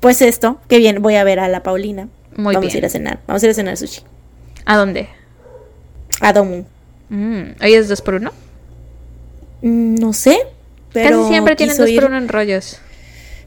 pues 0.00 0.22
esto, 0.22 0.60
que 0.68 0.78
bien, 0.78 1.02
voy 1.02 1.16
a 1.16 1.24
ver 1.24 1.40
a 1.40 1.48
la 1.48 1.62
Paulina. 1.62 2.08
Muy 2.36 2.54
Vamos 2.54 2.72
bien. 2.72 2.76
a 2.76 2.78
ir 2.78 2.86
a 2.86 2.88
cenar. 2.88 3.18
Vamos 3.26 3.42
a 3.42 3.46
ir 3.46 3.50
a 3.50 3.54
cenar 3.54 3.76
sushi. 3.76 4.00
¿A 4.64 4.76
dónde? 4.76 5.08
A 6.20 6.32
Domu. 6.32 6.64
Mm, 7.10 7.42
¿Hoy 7.62 7.74
es 7.74 7.88
dos 7.88 8.00
por 8.02 8.14
uno? 8.14 8.32
Mm, 9.62 9.94
no 9.96 10.12
sé. 10.12 10.38
Pero 11.02 11.18
Casi 11.20 11.28
siempre 11.30 11.56
tienen 11.56 11.76
dos 11.76 11.88
ir- 11.88 11.96
por 12.00 12.04
uno 12.10 12.18
en 12.18 12.28
rollos. 12.28 12.78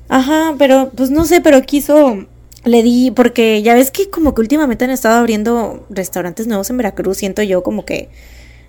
Ajá, 0.09 0.55
pero 0.57 0.91
pues 0.95 1.09
no 1.09 1.25
sé, 1.25 1.41
pero 1.41 1.61
quiso. 1.61 2.25
Le 2.63 2.83
di, 2.83 3.09
porque 3.11 3.61
ya 3.63 3.73
ves 3.73 3.89
que 3.89 4.09
como 4.11 4.35
que 4.35 4.41
últimamente 4.41 4.85
han 4.85 4.91
estado 4.91 5.17
abriendo 5.17 5.85
restaurantes 5.89 6.45
nuevos 6.47 6.69
en 6.69 6.77
Veracruz. 6.77 7.17
Siento 7.17 7.41
yo 7.41 7.63
como 7.63 7.85
que 7.85 8.09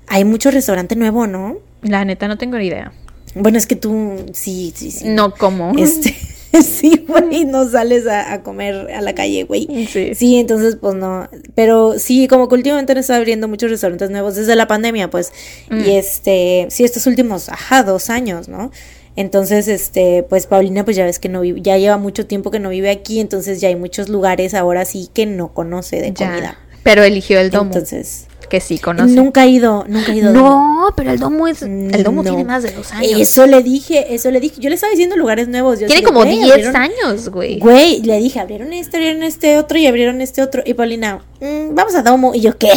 hay 0.06 0.24
mucho 0.24 0.50
restaurante 0.50 0.96
nuevo, 0.96 1.26
¿no? 1.26 1.58
La 1.82 2.04
neta, 2.04 2.26
no 2.28 2.38
tengo 2.38 2.56
ni 2.56 2.66
idea. 2.68 2.92
Bueno, 3.34 3.58
es 3.58 3.66
que 3.66 3.76
tú 3.76 4.16
sí, 4.32 4.72
sí, 4.74 4.90
sí. 4.90 5.04
No 5.08 5.34
como. 5.34 5.72
Este, 5.76 6.16
sí, 6.62 7.04
güey, 7.08 7.44
no 7.44 7.68
sales 7.68 8.06
a, 8.06 8.32
a 8.32 8.42
comer 8.42 8.90
a 8.92 9.00
la 9.00 9.14
calle, 9.14 9.44
güey. 9.44 9.86
Sí. 9.90 10.14
Sí, 10.14 10.36
entonces 10.38 10.76
pues 10.80 10.94
no. 10.94 11.28
Pero 11.54 11.98
sí, 11.98 12.28
como 12.28 12.48
que 12.48 12.54
últimamente 12.56 12.92
han 12.92 12.98
estado 12.98 13.18
abriendo 13.20 13.48
muchos 13.48 13.70
restaurantes 13.70 14.10
nuevos 14.10 14.34
desde 14.34 14.54
la 14.56 14.66
pandemia, 14.66 15.08
pues. 15.10 15.32
Mm. 15.70 15.80
Y 15.84 15.96
este, 15.96 16.66
sí, 16.70 16.84
estos 16.84 17.06
últimos, 17.06 17.48
ajá, 17.48 17.82
dos 17.82 18.10
años, 18.10 18.48
¿no? 18.48 18.70
Entonces, 19.14 19.68
este, 19.68 20.24
pues 20.28 20.46
Paulina, 20.46 20.84
pues 20.84 20.96
ya 20.96 21.04
ves 21.04 21.18
que 21.18 21.28
no 21.28 21.42
vive, 21.42 21.60
ya 21.60 21.76
lleva 21.76 21.98
mucho 21.98 22.26
tiempo 22.26 22.50
que 22.50 22.60
no 22.60 22.70
vive 22.70 22.90
aquí, 22.90 23.20
entonces 23.20 23.60
ya 23.60 23.68
hay 23.68 23.76
muchos 23.76 24.08
lugares 24.08 24.54
ahora 24.54 24.84
sí 24.86 25.10
que 25.12 25.26
no 25.26 25.52
conoce 25.52 26.00
de 26.00 26.12
Ya. 26.12 26.28
comida. 26.30 26.58
Pero 26.82 27.02
eligió 27.04 27.38
el 27.38 27.50
domo. 27.50 27.70
Entonces, 27.72 28.26
que 28.52 28.60
sí 28.60 28.78
conoce. 28.78 29.14
nunca 29.14 29.40
ha 29.42 29.46
ido, 29.46 29.84
nunca 29.88 30.12
ha 30.12 30.14
ido. 30.14 30.30
No, 30.32 30.92
pero 30.94 31.10
el 31.10 31.18
domo 31.18 31.48
es. 31.48 31.62
El 31.62 32.02
domo 32.02 32.22
No. 32.22 32.28
tiene 32.30 32.44
más 32.44 32.62
de 32.62 32.70
dos 32.72 32.92
años. 32.92 33.18
Eso 33.18 33.46
le 33.46 33.62
dije, 33.62 34.14
eso 34.14 34.30
le 34.30 34.40
dije. 34.40 34.56
Yo 34.60 34.68
le 34.68 34.74
estaba 34.74 34.90
diciendo 34.90 35.16
lugares 35.16 35.48
nuevos. 35.48 35.80
Yo 35.80 35.86
tiene 35.86 36.00
así 36.00 36.04
como 36.04 36.20
"Güey, 36.20 36.36
10 36.38 36.50
abrieron- 36.52 36.76
años, 36.76 37.28
güey. 37.30 37.58
Güey, 37.58 38.02
le 38.02 38.18
dije, 38.18 38.40
abrieron 38.40 38.72
este, 38.74 38.98
abrieron 38.98 39.22
este 39.22 39.56
otro 39.58 39.78
y 39.78 39.86
abrieron 39.86 40.20
este 40.20 40.42
otro. 40.42 40.62
Y 40.66 40.74
Paulina, 40.74 41.24
"Mm, 41.40 41.74
vamos 41.74 41.94
a 41.94 42.02
Domo. 42.02 42.34
Y 42.34 42.42
yo, 42.42 42.58
¿qué? 42.58 42.68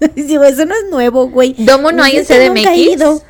Digo, 0.14 0.44
eso 0.44 0.64
no 0.64 0.74
es 0.76 0.84
nuevo, 0.90 1.28
güey. 1.28 1.54
¿Domo 1.58 1.90
no 1.90 2.04
hay 2.04 2.12
en 2.12 2.18
dice, 2.20 2.34
"Es 2.34 2.40
que 2.42 2.48
nunca 2.54 2.74
he 2.74 2.76
CDMX?" 2.76 2.92
ido. 2.94 3.22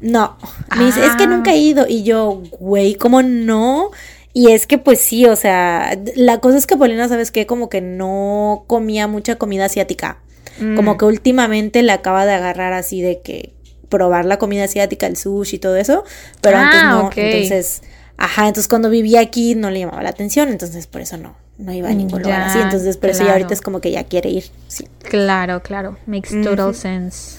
No. 0.00 0.36
Me 0.76 0.84
dice, 0.86 1.04
es 1.04 1.16
que 1.16 1.24
Ah. 1.24 1.26
nunca 1.26 1.52
he 1.52 1.58
ido. 1.58 1.86
Y 1.88 2.04
yo, 2.04 2.42
güey, 2.60 2.94
¿cómo 2.94 3.22
no? 3.22 3.90
Y 4.32 4.52
es 4.52 4.66
que 4.66 4.78
pues 4.78 5.00
sí, 5.00 5.26
o 5.26 5.34
sea, 5.36 5.98
la 6.16 6.38
cosa 6.40 6.58
es 6.58 6.66
que 6.66 6.76
Paulina, 6.76 7.08
¿sabes 7.08 7.30
qué? 7.30 7.46
Como 7.46 7.68
que 7.68 7.80
no 7.80 8.64
comía 8.66 9.06
mucha 9.08 9.36
comida 9.36 9.64
asiática. 9.64 10.18
Mm. 10.60 10.76
Como 10.76 10.96
que 10.96 11.04
últimamente 11.04 11.82
le 11.82 11.92
acaba 11.92 12.26
de 12.26 12.32
agarrar 12.34 12.72
así 12.72 13.00
de 13.02 13.20
que 13.20 13.52
probar 13.88 14.24
la 14.24 14.38
comida 14.38 14.64
asiática, 14.64 15.06
el 15.06 15.16
sushi 15.16 15.56
y 15.56 15.58
todo 15.58 15.76
eso, 15.76 16.04
pero 16.40 16.58
antes 16.58 16.80
Ah, 16.82 16.88
no. 16.90 17.10
Entonces, 17.14 17.82
ajá, 18.16 18.48
entonces 18.48 18.68
cuando 18.68 18.90
vivía 18.90 19.20
aquí 19.20 19.54
no 19.54 19.70
le 19.70 19.80
llamaba 19.80 20.02
la 20.02 20.10
atención, 20.10 20.48
entonces 20.48 20.86
por 20.86 21.00
eso 21.00 21.16
no, 21.16 21.36
no 21.58 21.72
iba 21.72 21.88
a 21.90 21.94
ningún 21.94 22.22
lugar 22.22 22.40
Ya, 22.40 22.46
así. 22.46 22.58
Entonces, 22.58 22.96
por 22.96 23.10
eso 23.10 23.20
ya 23.20 23.24
claro. 23.26 23.36
ahorita 23.38 23.54
es 23.54 23.60
como 23.60 23.80
que 23.80 23.90
ya 23.92 24.04
quiere 24.04 24.30
ir. 24.30 24.44
Sí. 24.68 24.88
Claro, 25.02 25.62
claro. 25.62 25.96
Makes 26.06 26.42
total 26.42 26.74
sense. 26.74 27.38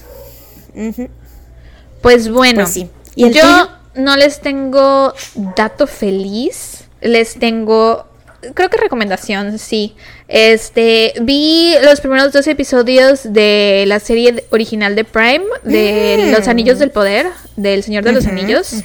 Pues 2.02 2.30
bueno, 2.30 2.62
Pues 2.62 2.70
sí. 2.70 2.90
¿Y 3.14 3.30
yo 3.30 3.68
no 3.94 4.16
les 4.16 4.40
tengo 4.40 5.12
dato 5.56 5.86
feliz, 5.86 6.84
les 7.00 7.34
tengo, 7.38 8.06
creo 8.54 8.70
que 8.70 8.76
recomendación, 8.76 9.58
sí. 9.58 9.94
Este, 10.28 11.14
vi 11.20 11.74
los 11.82 12.00
primeros 12.00 12.32
dos 12.32 12.46
episodios 12.46 13.32
de 13.32 13.84
la 13.86 14.00
serie 14.00 14.44
original 14.50 14.94
de 14.94 15.04
Prime, 15.04 15.44
de 15.62 16.26
Mm. 16.26 16.30
Los 16.32 16.48
Anillos 16.48 16.78
del 16.78 16.90
Poder, 16.90 17.26
del 17.56 17.82
Señor 17.82 18.04
de 18.04 18.12
los 18.12 18.26
Anillos. 18.26 18.82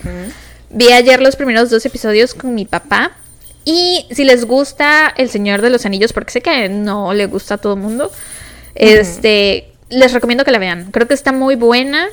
Vi 0.69 0.91
ayer 0.91 1.21
los 1.21 1.35
primeros 1.35 1.69
dos 1.69 1.85
episodios 1.85 2.33
con 2.33 2.55
mi 2.55 2.65
papá. 2.65 3.11
Y 3.63 4.07
si 4.11 4.23
les 4.23 4.45
gusta 4.45 5.13
El 5.15 5.29
Señor 5.29 5.61
de 5.61 5.69
los 5.69 5.85
Anillos, 5.85 6.13
porque 6.13 6.31
sé 6.31 6.41
que 6.41 6.67
no 6.67 7.13
le 7.13 7.27
gusta 7.27 7.55
a 7.55 7.57
todo 7.57 7.73
el 7.73 7.79
mundo, 7.79 8.11
este, 8.73 9.71
les 9.89 10.13
recomiendo 10.13 10.43
que 10.43 10.51
la 10.51 10.57
vean. 10.57 10.91
Creo 10.91 11.07
que 11.07 11.13
está 11.13 11.31
muy 11.31 11.55
buena. 11.55 12.07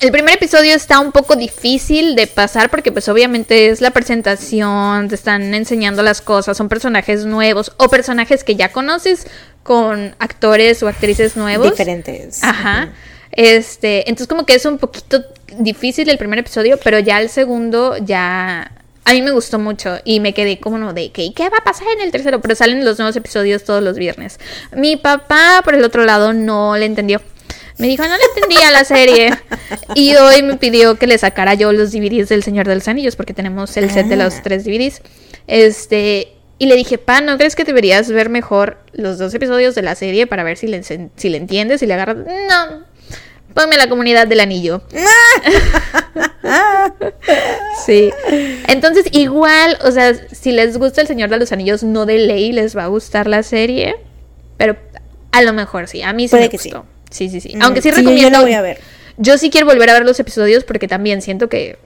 El 0.00 0.12
primer 0.12 0.36
episodio 0.36 0.74
está 0.74 0.98
un 0.98 1.12
poco 1.12 1.36
difícil 1.36 2.14
de 2.14 2.26
pasar 2.26 2.70
porque 2.70 2.90
pues 2.90 3.06
obviamente 3.10 3.68
es 3.68 3.82
la 3.82 3.90
presentación, 3.90 5.08
te 5.08 5.14
están 5.14 5.52
enseñando 5.52 6.02
las 6.02 6.22
cosas, 6.22 6.56
son 6.56 6.70
personajes 6.70 7.26
nuevos 7.26 7.72
o 7.76 7.90
personajes 7.90 8.42
que 8.42 8.56
ya 8.56 8.72
conoces 8.72 9.26
con 9.62 10.16
actores 10.18 10.82
o 10.82 10.88
actrices 10.88 11.36
nuevos. 11.36 11.72
Diferentes. 11.72 12.42
Ajá. 12.42 12.88
Este, 13.32 14.08
entonces 14.08 14.26
como 14.26 14.46
que 14.46 14.54
es 14.54 14.64
un 14.64 14.78
poquito 14.78 15.22
difícil 15.58 16.08
el 16.08 16.16
primer 16.16 16.38
episodio, 16.38 16.78
pero 16.82 16.98
ya 16.98 17.20
el 17.20 17.28
segundo 17.28 17.98
ya 17.98 18.72
a 19.04 19.12
mí 19.12 19.20
me 19.20 19.32
gustó 19.32 19.58
mucho 19.58 19.98
y 20.04 20.20
me 20.20 20.32
quedé 20.32 20.60
como 20.60 20.78
no 20.78 20.94
de 20.94 21.12
que 21.12 21.34
¿qué 21.34 21.50
va 21.50 21.58
a 21.58 21.64
pasar 21.64 21.88
en 21.94 22.00
el 22.00 22.10
tercero? 22.10 22.40
Pero 22.40 22.54
salen 22.54 22.86
los 22.86 22.98
nuevos 22.98 23.16
episodios 23.16 23.64
todos 23.64 23.82
los 23.82 23.96
viernes. 23.96 24.40
Mi 24.74 24.96
papá 24.96 25.60
por 25.62 25.74
el 25.74 25.84
otro 25.84 26.06
lado 26.06 26.32
no 26.32 26.76
le 26.78 26.86
entendió. 26.86 27.20
Me 27.80 27.88
dijo, 27.88 28.02
no 28.06 28.16
le 28.16 28.24
entendía 28.34 28.70
la 28.70 28.84
serie. 28.84 29.30
Y 29.94 30.14
hoy 30.16 30.42
me 30.42 30.56
pidió 30.56 30.96
que 30.96 31.06
le 31.06 31.16
sacara 31.18 31.54
yo 31.54 31.72
los 31.72 31.92
DVDs 31.92 32.28
del 32.28 32.42
Señor 32.42 32.66
de 32.68 32.74
los 32.74 32.86
Anillos, 32.88 33.16
porque 33.16 33.32
tenemos 33.34 33.76
el 33.76 33.90
set 33.90 34.06
de 34.06 34.16
los 34.16 34.34
Ah. 34.34 34.40
tres 34.44 34.64
DVDs. 34.64 35.00
Este, 35.46 36.32
y 36.58 36.66
le 36.66 36.76
dije, 36.76 36.98
pa, 36.98 37.20
¿no 37.20 37.36
crees 37.38 37.56
que 37.56 37.64
deberías 37.64 38.10
ver 38.10 38.28
mejor 38.28 38.78
los 38.92 39.18
dos 39.18 39.32
episodios 39.34 39.74
de 39.74 39.82
la 39.82 39.94
serie 39.94 40.26
para 40.26 40.44
ver 40.44 40.56
si 40.58 40.66
le, 40.66 40.82
si 40.82 41.28
le 41.28 41.36
entiendes, 41.36 41.80
si 41.80 41.86
le 41.86 41.94
agarras? 41.94 42.18
No, 42.18 42.84
ponme 43.54 43.76
la 43.78 43.88
comunidad 43.88 44.26
del 44.26 44.40
anillo. 44.40 44.82
sí. 47.86 48.10
Entonces, 48.68 49.06
igual, 49.12 49.78
o 49.84 49.90
sea, 49.90 50.14
si 50.32 50.52
les 50.52 50.76
gusta 50.78 51.00
el 51.00 51.06
Señor 51.06 51.30
de 51.30 51.38
los 51.38 51.52
Anillos, 51.52 51.82
no 51.82 52.06
de 52.06 52.18
ley 52.18 52.52
les 52.52 52.76
va 52.76 52.84
a 52.84 52.88
gustar 52.88 53.26
la 53.26 53.42
serie. 53.42 53.96
Pero 54.56 54.76
a 55.32 55.42
lo 55.42 55.52
mejor 55.52 55.88
sí, 55.88 56.02
a 56.02 56.12
mí 56.12 56.28
sí 56.28 56.32
Puede 56.32 56.44
me 56.44 56.50
que 56.50 56.56
gustó. 56.58 56.80
Sí, 56.80 56.99
sí, 57.10 57.40
sí. 57.40 57.56
Mm, 57.56 57.62
Aunque 57.62 57.82
sí 57.82 57.90
recomiendo. 57.90 58.22
Yo 58.22 58.30
la 58.30 58.40
voy 58.40 58.54
a 58.54 58.62
ver. 58.62 58.80
Yo 59.16 59.36
sí 59.38 59.50
quiero 59.50 59.66
volver 59.66 59.90
a 59.90 59.94
ver 59.94 60.04
los 60.04 60.18
episodios 60.18 60.64
porque 60.64 60.88
también 60.88 61.20
siento 61.20 61.48
que 61.48 61.78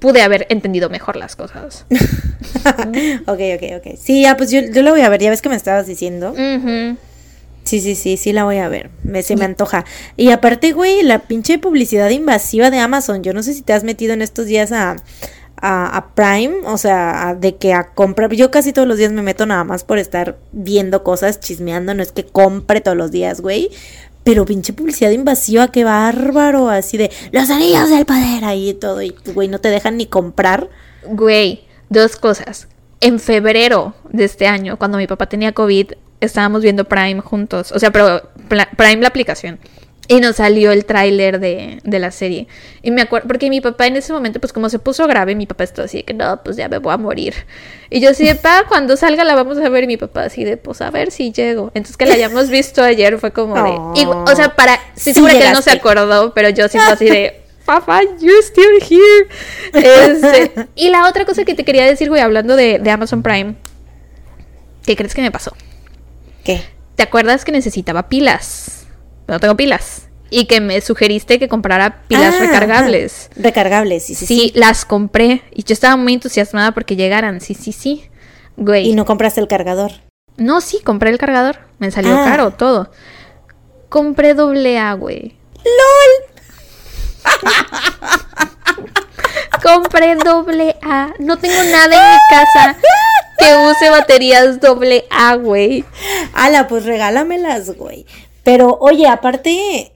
pude 0.00 0.20
haber 0.20 0.46
entendido 0.50 0.90
mejor 0.90 1.16
las 1.16 1.36
cosas. 1.36 1.86
ok, 3.26 3.40
ok, 3.54 3.62
ok. 3.76 3.94
Sí, 3.96 4.22
ya, 4.22 4.36
pues 4.36 4.50
yo, 4.50 4.60
yo 4.60 4.82
la 4.82 4.90
voy 4.90 5.02
a 5.02 5.08
ver. 5.08 5.20
Ya 5.20 5.30
ves 5.30 5.42
que 5.42 5.48
me 5.48 5.54
estabas 5.54 5.86
diciendo. 5.86 6.34
Sí, 7.62 7.80
sí, 7.80 7.94
sí, 7.94 8.16
sí 8.16 8.32
la 8.32 8.42
voy 8.42 8.58
a 8.58 8.68
ver. 8.68 8.90
Me, 9.04 9.22
se 9.22 9.36
me 9.36 9.44
antoja. 9.44 9.84
Y 10.16 10.30
aparte, 10.30 10.72
güey, 10.72 11.02
la 11.02 11.20
pinche 11.20 11.58
publicidad 11.58 12.10
invasiva 12.10 12.70
de 12.70 12.78
Amazon. 12.78 13.22
Yo 13.22 13.32
no 13.32 13.44
sé 13.44 13.54
si 13.54 13.62
te 13.62 13.72
has 13.72 13.84
metido 13.84 14.12
en 14.12 14.22
estos 14.22 14.46
días 14.46 14.72
a, 14.72 14.96
a, 15.62 16.08
Prime, 16.14 16.56
o 16.66 16.76
sea, 16.76 17.28
a- 17.28 17.34
de 17.34 17.56
que 17.56 17.72
a 17.72 17.94
comprar. 17.94 18.32
Yo 18.34 18.50
casi 18.50 18.72
todos 18.72 18.86
los 18.88 18.98
días 18.98 19.12
me 19.12 19.22
meto 19.22 19.46
nada 19.46 19.64
más 19.64 19.84
por 19.84 19.98
estar 19.98 20.36
viendo 20.52 21.04
cosas, 21.04 21.40
chismeando. 21.40 21.94
No 21.94 22.02
es 22.02 22.12
que 22.12 22.24
compre 22.26 22.80
todos 22.80 22.96
los 22.96 23.10
días, 23.12 23.40
güey. 23.40 23.70
Pero 24.24 24.44
pinche 24.44 24.72
publicidad 24.72 25.10
invasiva, 25.10 25.68
qué 25.68 25.84
bárbaro. 25.84 26.68
Así 26.68 26.96
de 26.98 27.10
los 27.32 27.48
anillos 27.50 27.90
del 27.90 28.04
poder 28.04 28.44
ahí 28.44 28.70
y 28.70 28.74
todo. 28.74 29.00
Y, 29.02 29.14
güey, 29.34 29.48
no 29.48 29.60
te 29.60 29.68
dejan 29.68 29.96
ni 29.96 30.06
comprar. 30.06 30.68
Güey, 31.04 31.64
dos 31.88 32.16
cosas. 32.16 32.68
En 33.00 33.18
febrero 33.18 33.94
de 34.10 34.24
este 34.24 34.46
año, 34.46 34.76
cuando 34.78 34.98
mi 34.98 35.06
papá 35.06 35.26
tenía 35.28 35.52
COVID, 35.52 35.92
estábamos 36.20 36.62
viendo 36.62 36.84
Prime 36.84 37.20
juntos. 37.20 37.72
O 37.72 37.78
sea, 37.78 37.90
pero 37.90 38.30
Prime 38.48 38.96
la 39.02 39.08
aplicación. 39.08 39.58
Y 40.12 40.20
nos 40.20 40.36
salió 40.36 40.72
el 40.72 40.84
tráiler 40.84 41.40
de, 41.40 41.80
de 41.82 41.98
la 41.98 42.10
serie. 42.10 42.46
Y 42.82 42.90
me 42.90 43.02
acuerdo, 43.02 43.28
porque 43.28 43.48
mi 43.48 43.60
papá 43.60 43.86
en 43.86 43.96
ese 43.96 44.12
momento, 44.12 44.40
pues 44.40 44.52
como 44.52 44.68
se 44.68 44.78
puso 44.78 45.06
grave, 45.06 45.34
mi 45.34 45.46
papá 45.46 45.64
estaba 45.64 45.86
así 45.86 45.98
de 45.98 46.04
que 46.04 46.14
no, 46.14 46.42
pues 46.42 46.56
ya 46.56 46.68
me 46.68 46.78
voy 46.78 46.92
a 46.92 46.96
morir. 46.96 47.34
Y 47.90 48.00
yo 48.00 48.10
así 48.10 48.24
de, 48.24 48.34
pa, 48.34 48.64
cuando 48.68 48.96
salga 48.96 49.24
la 49.24 49.34
vamos 49.34 49.58
a 49.58 49.68
ver. 49.68 49.84
Y 49.84 49.86
mi 49.86 49.96
papá 49.96 50.24
así 50.24 50.44
de, 50.44 50.56
pues 50.56 50.80
a 50.80 50.90
ver 50.90 51.10
si 51.10 51.32
llego. 51.32 51.70
Entonces 51.74 51.96
que 51.96 52.06
la 52.06 52.14
hayamos 52.14 52.48
visto 52.50 52.82
ayer 52.82 53.18
fue 53.18 53.32
como 53.32 53.54
de. 53.54 53.70
y, 54.00 54.06
o 54.06 54.36
sea, 54.36 54.54
para. 54.54 54.76
Sí, 54.94 55.12
Sí 55.12 55.14
seguro 55.14 55.32
que 55.32 55.46
él 55.46 55.52
no 55.52 55.62
se 55.62 55.70
acordó, 55.70 56.32
pero 56.34 56.48
yo 56.48 56.68
sí 56.68 56.78
fue 56.78 56.92
así 56.92 57.06
de. 57.06 57.38
Papá, 57.64 58.00
you're 58.20 58.42
still 58.42 58.82
here. 58.82 59.28
Este, 59.72 60.66
y 60.74 60.90
la 60.90 61.08
otra 61.08 61.24
cosa 61.24 61.44
que 61.44 61.54
te 61.54 61.64
quería 61.64 61.84
decir, 61.84 62.08
güey, 62.08 62.20
hablando 62.20 62.56
de, 62.56 62.80
de 62.80 62.90
Amazon 62.90 63.22
Prime. 63.22 63.54
¿Qué 64.84 64.96
crees 64.96 65.14
que 65.14 65.22
me 65.22 65.30
pasó? 65.30 65.54
¿Qué? 66.42 66.60
¿Te 66.96 67.04
acuerdas 67.04 67.44
que 67.44 67.52
necesitaba 67.52 68.08
pilas? 68.08 68.61
No 69.28 69.38
tengo 69.40 69.56
pilas. 69.56 70.08
Y 70.30 70.46
que 70.46 70.60
me 70.60 70.80
sugeriste 70.80 71.38
que 71.38 71.48
comprara 71.48 72.02
pilas 72.08 72.34
Ah, 72.36 72.40
recargables. 72.40 73.28
Recargables, 73.36 74.04
sí, 74.06 74.14
sí, 74.14 74.26
Sí, 74.26 74.50
sí. 74.54 74.58
las 74.58 74.84
compré. 74.86 75.42
Y 75.52 75.64
yo 75.64 75.74
estaba 75.74 75.96
muy 75.96 76.14
entusiasmada 76.14 76.72
porque 76.72 76.96
llegaran. 76.96 77.40
Sí, 77.42 77.54
sí, 77.54 77.72
sí. 77.72 78.08
Güey. 78.56 78.88
Y 78.88 78.94
no 78.94 79.04
compraste 79.04 79.40
el 79.40 79.48
cargador. 79.48 79.92
No, 80.38 80.62
sí, 80.62 80.80
compré 80.82 81.10
el 81.10 81.18
cargador. 81.18 81.58
Me 81.78 81.90
salió 81.90 82.18
Ah. 82.18 82.24
caro 82.24 82.50
todo. 82.52 82.90
Compré 83.90 84.32
doble 84.32 84.78
A, 84.78 84.94
güey. 84.94 85.36
Compré 89.62 90.16
doble 90.16 90.76
A. 90.82 91.12
No 91.18 91.38
tengo 91.38 91.62
nada 91.62 91.94
en 91.94 92.14
mi 92.14 92.18
casa 92.30 92.76
que 93.38 93.54
use 93.70 93.90
baterías 93.90 94.60
doble 94.60 95.04
A, 95.10 95.34
güey. 95.36 95.84
Ala, 96.34 96.68
pues 96.68 96.84
regálamelas, 96.84 97.70
güey. 97.76 98.06
Pero, 98.42 98.78
oye, 98.80 99.06
aparte, 99.06 99.92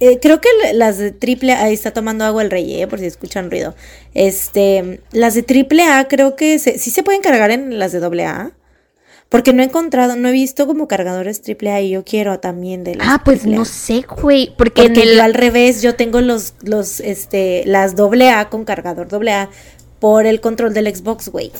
eh, 0.00 0.18
creo 0.20 0.40
que 0.40 0.48
las 0.74 0.98
de 0.98 1.12
triple 1.12 1.52
A, 1.52 1.64
ahí 1.64 1.74
está 1.74 1.92
tomando 1.92 2.24
agua 2.24 2.42
el 2.42 2.50
rey, 2.50 2.82
eh, 2.82 2.86
por 2.86 2.98
si 2.98 3.06
escuchan 3.06 3.50
ruido. 3.50 3.74
Este, 4.12 5.00
las 5.12 5.34
de 5.34 5.42
triple 5.42 5.84
A 5.84 6.06
creo 6.08 6.36
que 6.36 6.58
se, 6.58 6.78
sí 6.78 6.90
se 6.90 7.02
pueden 7.02 7.22
cargar 7.22 7.50
en 7.50 7.78
las 7.78 7.92
de 7.92 8.00
doble 8.00 8.26
A. 8.26 8.52
Porque 9.28 9.52
no 9.52 9.62
he 9.62 9.66
encontrado, 9.66 10.14
no 10.14 10.28
he 10.28 10.32
visto 10.32 10.66
como 10.66 10.86
cargadores 10.86 11.42
triple 11.42 11.72
A 11.72 11.80
y 11.80 11.90
yo 11.90 12.04
quiero 12.04 12.38
también 12.38 12.84
de 12.84 12.94
las 12.94 13.08
Ah, 13.08 13.22
pues 13.24 13.46
no 13.46 13.64
sé, 13.64 14.04
güey. 14.20 14.54
Porque, 14.56 14.82
en 14.82 14.88
Porque 14.88 15.02
el. 15.02 15.16
yo 15.16 15.22
al 15.24 15.34
revés, 15.34 15.82
yo 15.82 15.96
tengo 15.96 16.20
los, 16.20 16.54
los, 16.62 17.00
este, 17.00 17.64
las 17.66 17.96
doble 17.96 18.30
A 18.30 18.48
con 18.48 18.64
cargador 18.64 19.08
doble 19.08 19.32
A 19.32 19.50
por 19.98 20.26
el 20.26 20.40
control 20.40 20.74
del 20.74 20.94
Xbox, 20.94 21.30
güey. 21.30 21.50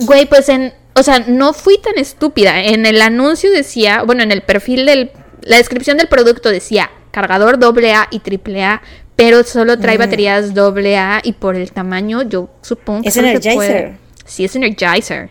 Güey, 0.00 0.26
pues 0.26 0.48
en. 0.50 0.74
O 0.94 1.02
sea, 1.02 1.20
no 1.20 1.54
fui 1.54 1.78
tan 1.78 1.96
estúpida. 1.96 2.62
En 2.62 2.84
el 2.84 3.00
anuncio 3.00 3.50
decía. 3.50 4.02
Bueno, 4.02 4.22
en 4.22 4.32
el 4.32 4.42
perfil 4.42 4.84
del. 4.84 5.10
La 5.42 5.56
descripción 5.56 5.96
del 5.96 6.08
producto 6.08 6.50
decía 6.50 6.90
cargador 7.10 7.58
AA 7.62 8.08
y 8.10 8.20
AAA. 8.20 8.82
Pero 9.16 9.42
solo 9.42 9.76
trae 9.80 9.98
baterías 9.98 10.52
AA 10.56 11.20
y 11.24 11.32
por 11.32 11.56
el 11.56 11.72
tamaño, 11.72 12.22
yo 12.22 12.50
supongo 12.62 13.02
que 13.02 13.08
Es 13.08 13.16
Energizer. 13.16 13.54
puede- 13.56 13.98
Sí, 14.24 14.44
es 14.44 14.54
Energizer. 14.54 15.30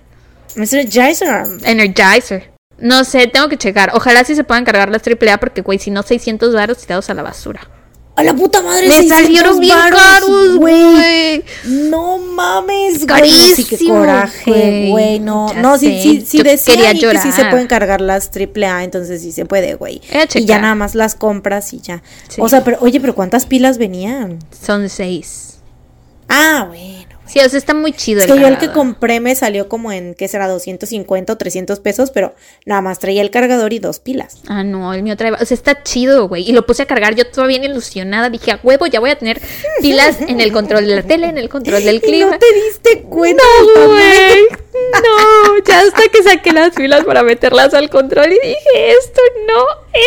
Mr. 0.57 0.89
Jason. 0.91 1.59
Energizer. 1.63 2.51
No 2.79 3.03
sé, 3.05 3.27
tengo 3.27 3.47
que 3.47 3.57
checar. 3.57 3.91
Ojalá 3.93 4.23
sí 4.25 4.35
se 4.35 4.43
puedan 4.43 4.65
cargar 4.65 4.89
las 4.89 5.01
AAA 5.03 5.37
porque, 5.39 5.61
güey, 5.61 5.79
si 5.79 5.89
no, 5.89 6.03
600 6.03 6.53
varos 6.53 6.79
tirados 6.79 7.09
a 7.09 7.13
la 7.13 7.23
basura. 7.23 7.61
A 8.17 8.23
la 8.23 8.33
puta 8.35 8.63
madre. 8.63 8.87
Me 8.87 8.95
600 8.95 9.17
salieron 9.19 9.59
bien 9.59 9.77
caros, 9.91 10.55
güey. 10.57 11.43
No 11.65 12.17
mames, 12.17 12.95
güey. 12.95 13.05
Carísimo, 13.05 13.55
Sí, 13.55 13.65
qué 13.77 13.87
coraje, 13.87 14.87
güey. 14.89 15.19
No, 15.19 15.53
Ya 15.53 15.61
no, 15.61 15.77
sí, 15.77 15.85
sé. 15.85 16.01
sí, 16.01 16.25
sí 16.25 16.37
Yo 16.39 16.43
decía 16.43 16.93
que 16.93 17.19
sí 17.19 17.31
se 17.31 17.45
pueden 17.45 17.67
cargar 17.67 18.01
las 18.01 18.31
triple 18.31 18.65
A, 18.65 18.83
entonces 18.83 19.21
sí 19.21 19.31
se 19.31 19.45
puede, 19.45 19.75
güey. 19.75 20.01
Y 20.33 20.45
ya 20.45 20.57
nada 20.57 20.73
más 20.73 20.95
las 20.95 21.13
compras 21.13 21.71
y 21.73 21.79
ya. 21.79 22.01
Sí. 22.27 22.41
O 22.41 22.49
sea, 22.49 22.63
pero, 22.63 22.79
oye, 22.81 22.99
pero 22.99 23.13
¿cuántas 23.13 23.45
pilas 23.45 23.77
venían? 23.77 24.39
Son 24.65 24.89
seis. 24.89 25.59
Ah, 26.27 26.65
bueno. 26.67 27.16
Sí, 27.27 27.39
o 27.39 27.49
sea, 27.49 27.57
está 27.57 27.73
muy 27.73 27.93
chido 27.93 28.21
Es 28.21 28.27
que 28.27 28.39
yo 28.39 28.47
el 28.47 28.53
que 28.55 28.67
cargador. 28.67 28.73
compré 28.75 29.19
me 29.19 29.35
salió 29.35 29.67
como 29.69 29.91
en, 29.91 30.13
¿qué 30.15 30.27
será? 30.27 30.47
250 30.47 31.33
o 31.33 31.37
300 31.37 31.79
pesos, 31.79 32.11
pero 32.11 32.33
nada 32.65 32.81
más 32.81 32.99
traía 32.99 33.21
el 33.21 33.31
cargador 33.31 33.73
y 33.73 33.79
dos 33.79 33.99
pilas. 33.99 34.37
Ah, 34.47 34.63
no, 34.63 34.93
el 34.93 35.03
mío 35.03 35.15
trae. 35.17 35.31
O 35.33 35.45
sea, 35.45 35.55
está 35.55 35.83
chido, 35.83 36.27
güey. 36.27 36.49
Y 36.49 36.53
lo 36.53 36.65
puse 36.65 36.83
a 36.83 36.85
cargar. 36.85 37.15
Yo 37.15 37.27
toda 37.29 37.47
bien 37.47 37.63
ilusionada. 37.63 38.29
Dije, 38.29 38.51
a 38.51 38.59
huevo, 38.63 38.85
ya 38.87 38.99
voy 38.99 39.09
a 39.09 39.17
tener 39.17 39.41
pilas 39.81 40.17
en 40.21 40.39
el 40.41 40.51
control 40.51 40.85
de 40.87 40.95
la 40.95 41.03
tele, 41.03 41.27
en 41.27 41.37
el 41.37 41.49
control 41.49 41.83
del 41.83 41.95
Y 41.97 41.99
clima. 42.01 42.31
no 42.31 42.39
te 42.39 42.53
diste 42.53 43.01
cuenta. 43.03 43.43
No, 43.75 43.87
güey. 43.87 44.47
No, 44.93 45.57
ya 45.67 45.81
hasta 45.81 46.03
que 46.11 46.21
saqué 46.21 46.51
las 46.53 46.73
pilas 46.75 47.03
para 47.03 47.23
meterlas 47.23 47.73
al 47.73 47.89
control 47.89 48.27
y 48.27 48.35
dije, 48.39 48.91
esto 48.91 49.21
no 49.47 49.65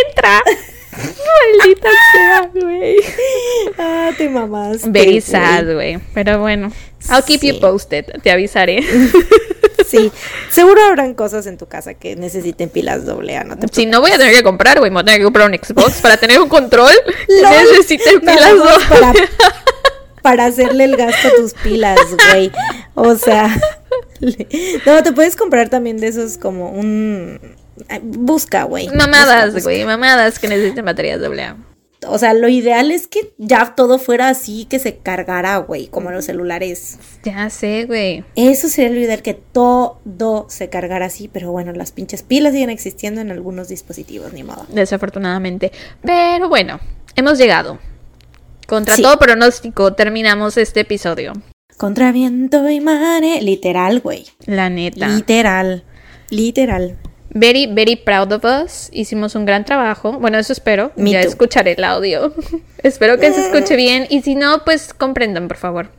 entra. 0.08 0.40
Maldita 0.92 1.88
sea, 2.12 2.50
güey. 2.54 2.96
Ah, 3.78 4.10
te 4.16 4.28
mamás. 4.28 4.90
Very 4.90 5.20
sad, 5.20 5.74
güey. 5.74 5.98
Pero 6.14 6.38
bueno. 6.40 6.70
I'll 7.08 7.22
keep 7.24 7.42
you 7.42 7.60
posted. 7.60 8.06
Te 8.22 8.30
avisaré. 8.30 8.84
Sí, 9.90 10.12
seguro 10.50 10.80
habrán 10.84 11.14
cosas 11.14 11.46
en 11.46 11.58
tu 11.58 11.66
casa 11.66 11.94
que 11.94 12.14
necesiten 12.14 12.68
pilas 12.68 13.04
doble 13.06 13.36
A, 13.36 13.42
no 13.42 13.58
te 13.58 13.66
Si 13.72 13.86
no 13.86 14.00
voy 14.00 14.12
a 14.12 14.18
tener 14.18 14.32
que 14.32 14.44
comprar, 14.44 14.78
güey. 14.78 14.90
Me 14.90 14.94
voy 14.94 15.02
a 15.02 15.04
tener 15.04 15.20
que 15.20 15.24
comprar 15.24 15.50
un 15.50 15.56
Xbox 15.56 16.00
para 16.00 16.16
tener 16.16 16.40
un 16.40 16.48
control. 16.48 16.92
Nada 17.42 17.62
pilas 18.20 18.56
doble. 18.56 18.86
para, 18.88 19.12
para 20.22 20.46
hacerle 20.46 20.84
el 20.84 20.96
gasto 20.96 21.28
a 21.28 21.30
tus 21.32 21.54
pilas, 21.54 21.98
güey. 22.30 22.52
O 22.94 23.16
sea, 23.16 23.48
no, 24.86 25.02
te 25.02 25.12
puedes 25.12 25.34
comprar 25.34 25.68
también 25.68 25.96
de 25.98 26.08
esos 26.08 26.38
como 26.38 26.70
un... 26.70 27.40
Busca, 28.02 28.64
güey. 28.64 28.88
Mamadas, 28.88 29.60
güey. 29.62 29.84
Mamadas 29.84 30.38
que 30.38 30.46
necesiten 30.46 30.84
baterías 30.84 31.20
doble 31.20 31.42
A. 31.42 31.56
O 32.06 32.18
sea, 32.18 32.32
lo 32.32 32.48
ideal 32.48 32.90
es 32.90 33.06
que 33.06 33.32
ya 33.36 33.74
todo 33.76 33.98
fuera 33.98 34.28
así, 34.30 34.64
que 34.64 34.78
se 34.78 34.96
cargara, 34.96 35.58
güey, 35.58 35.86
como 35.88 36.10
los 36.10 36.24
celulares. 36.24 36.98
Ya 37.24 37.50
sé, 37.50 37.84
güey. 37.84 38.24
Eso 38.36 38.68
sería 38.68 38.90
lo 38.92 39.00
ideal, 39.00 39.20
que 39.22 39.34
todo 39.34 40.46
se 40.48 40.70
cargara 40.70 41.06
así, 41.06 41.28
pero 41.28 41.52
bueno, 41.52 41.72
las 41.72 41.92
pinches 41.92 42.22
pilas 42.22 42.52
siguen 42.54 42.70
existiendo 42.70 43.20
en 43.20 43.30
algunos 43.30 43.68
dispositivos, 43.68 44.32
ni 44.32 44.42
modo. 44.42 44.64
Desafortunadamente. 44.68 45.72
Pero 46.02 46.48
bueno, 46.48 46.80
hemos 47.16 47.36
llegado. 47.38 47.78
Contra 48.66 48.96
Sí. 48.96 49.02
todo 49.02 49.18
pronóstico, 49.18 49.92
terminamos 49.94 50.56
este 50.56 50.80
episodio. 50.80 51.32
Contra 51.76 52.12
viento 52.12 52.68
y 52.70 52.80
mare, 52.80 53.40
literal, 53.42 54.00
güey. 54.00 54.26
La 54.46 54.70
neta. 54.70 55.08
Literal, 55.08 55.84
literal. 56.30 56.96
Very, 57.32 57.66
very 57.66 57.96
proud 57.96 58.32
of 58.32 58.44
us. 58.44 58.88
Hicimos 58.92 59.34
un 59.34 59.44
gran 59.44 59.64
trabajo. 59.64 60.12
Bueno, 60.18 60.38
eso 60.38 60.52
espero. 60.52 60.92
Me 60.96 61.12
ya 61.12 61.22
too. 61.22 61.28
escucharé 61.28 61.72
el 61.72 61.84
audio. 61.84 62.34
espero 62.82 63.18
que 63.18 63.32
se 63.32 63.46
escuche 63.46 63.76
bien. 63.76 64.06
Y 64.10 64.22
si 64.22 64.34
no, 64.34 64.64
pues 64.64 64.92
comprendan, 64.94 65.48
por 65.48 65.56
favor. 65.56 65.90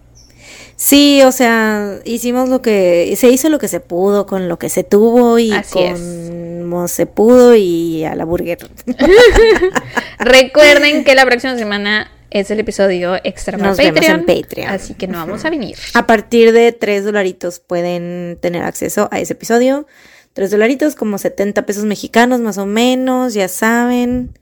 Sí, 0.76 1.22
o 1.24 1.32
sea, 1.32 2.00
hicimos 2.06 2.50
lo 2.50 2.62
que, 2.62 3.14
se 3.16 3.30
hizo 3.30 3.50
lo 3.50 3.60
que 3.60 3.68
se 3.68 3.80
pudo 3.80 4.26
con 4.26 4.50
lo 4.50 4.58
que 4.58 4.68
se 4.68 4.84
tuvo 4.84 5.38
y 5.38 5.52
Así 5.52 5.78
como 5.78 6.88
se 6.88 7.06
pudo 7.06 7.56
y 7.56 8.04
a 8.04 8.16
la 8.16 8.26
burger. 8.26 8.58
Recuerden 10.20 11.04
que 11.04 11.14
la 11.14 11.26
próxima 11.26 11.56
semana 11.56 12.10
es 12.32 12.50
el 12.50 12.60
episodio 12.60 13.16
extra 13.24 13.58
para 13.58 13.70
Nos 13.70 13.78
vemos 13.78 13.94
Patreon. 14.00 14.20
en 14.22 14.26
Patreon. 14.26 14.70
Así 14.70 14.94
que 14.96 15.08
no 15.08 15.20
vamos 15.20 15.46
a 15.46 15.50
venir. 15.52 15.78
A 15.94 16.08
partir 16.08 16.52
de 16.52 16.72
tres 16.72 17.04
dolaritos 17.04 17.60
pueden 17.60 18.40
tener 18.42 18.64
acceso 18.64 19.08
a 19.12 19.20
ese 19.20 19.34
episodio. 19.34 19.86
Tres 20.34 20.52
dolaritos, 20.52 20.96
como 20.96 21.18
70 21.18 21.66
pesos 21.66 21.84
mexicanos 21.86 22.40
más 22.40 22.58
o 22.58 22.66
menos, 22.66 23.34
ya 23.34 23.48
saben. 23.48 24.38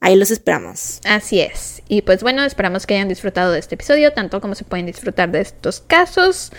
Ahí 0.00 0.14
los 0.14 0.30
esperamos. 0.30 1.00
Así 1.04 1.40
es. 1.40 1.82
Y 1.88 2.02
pues 2.02 2.22
bueno, 2.22 2.44
esperamos 2.44 2.86
que 2.86 2.94
hayan 2.94 3.08
disfrutado 3.08 3.50
de 3.52 3.58
este 3.58 3.74
episodio, 3.74 4.12
tanto 4.12 4.40
como 4.40 4.54
se 4.54 4.64
pueden 4.64 4.86
disfrutar 4.86 5.30
de 5.32 5.40
estos 5.40 5.80
casos. 5.80 6.52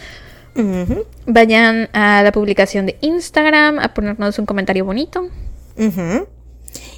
Vayan 1.25 1.87
a 1.93 2.21
la 2.21 2.31
publicación 2.33 2.85
de 2.85 2.97
Instagram 2.99 3.79
a 3.79 3.93
ponernos 3.93 4.37
un 4.39 4.45
comentario 4.45 4.83
bonito. 4.83 5.29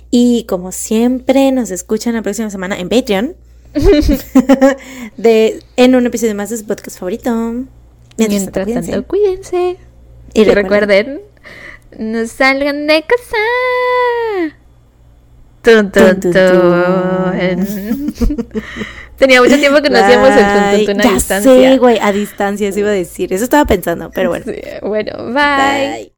Y 0.10 0.46
como 0.50 0.72
siempre, 0.72 1.52
nos 1.52 1.70
escuchan 1.70 2.16
la 2.16 2.24
próxima 2.24 2.50
semana 2.50 2.80
en 2.80 2.90
Patreon. 2.90 3.36
de, 5.18 5.64
en 5.78 5.96
un 5.96 6.06
episodio 6.06 6.34
más 6.36 6.50
de 6.50 6.58
su 6.58 6.66
podcast 6.66 6.98
favorito. 7.00 7.32
Mientras, 8.18 8.30
Mientras 8.30 8.68
tanto, 8.68 8.92
tanto, 8.92 9.08
cuídense. 9.08 9.78
Y 10.34 10.42
Y, 10.42 10.44
recuerden- 10.46 10.56
recuerden, 10.64 11.22
no 11.98 12.28
salgan 12.28 12.88
de 12.88 13.04
casa. 13.04 13.38
Tun, 15.62 15.92
tun, 15.92 16.20
Tun. 16.20 16.32
Tenía 19.18 19.42
mucho 19.42 19.58
tiempo 19.60 19.80
que 19.84 19.90
no 19.92 20.00
hacíamos 20.00 20.30
el 20.30 20.38
tun, 20.38 20.72
tun, 20.72 20.86
tun 20.86 21.02
a 21.02 21.04
ya 21.04 21.14
distancia. 21.14 21.52
sé, 21.52 21.78
güey, 21.78 22.00
a 22.02 22.12
distancia, 22.12 22.68
eso 22.70 22.80
iba 22.80 22.90
a 22.90 22.94
decir. 22.94 23.32
Eso 23.32 23.44
estaba 23.44 23.66
pensando, 23.66 24.10
pero 24.10 24.30
bueno. 24.30 24.46
Sí, 24.48 24.60
bueno, 24.82 25.26
bye. 25.28 25.34
Bye. 25.36 26.14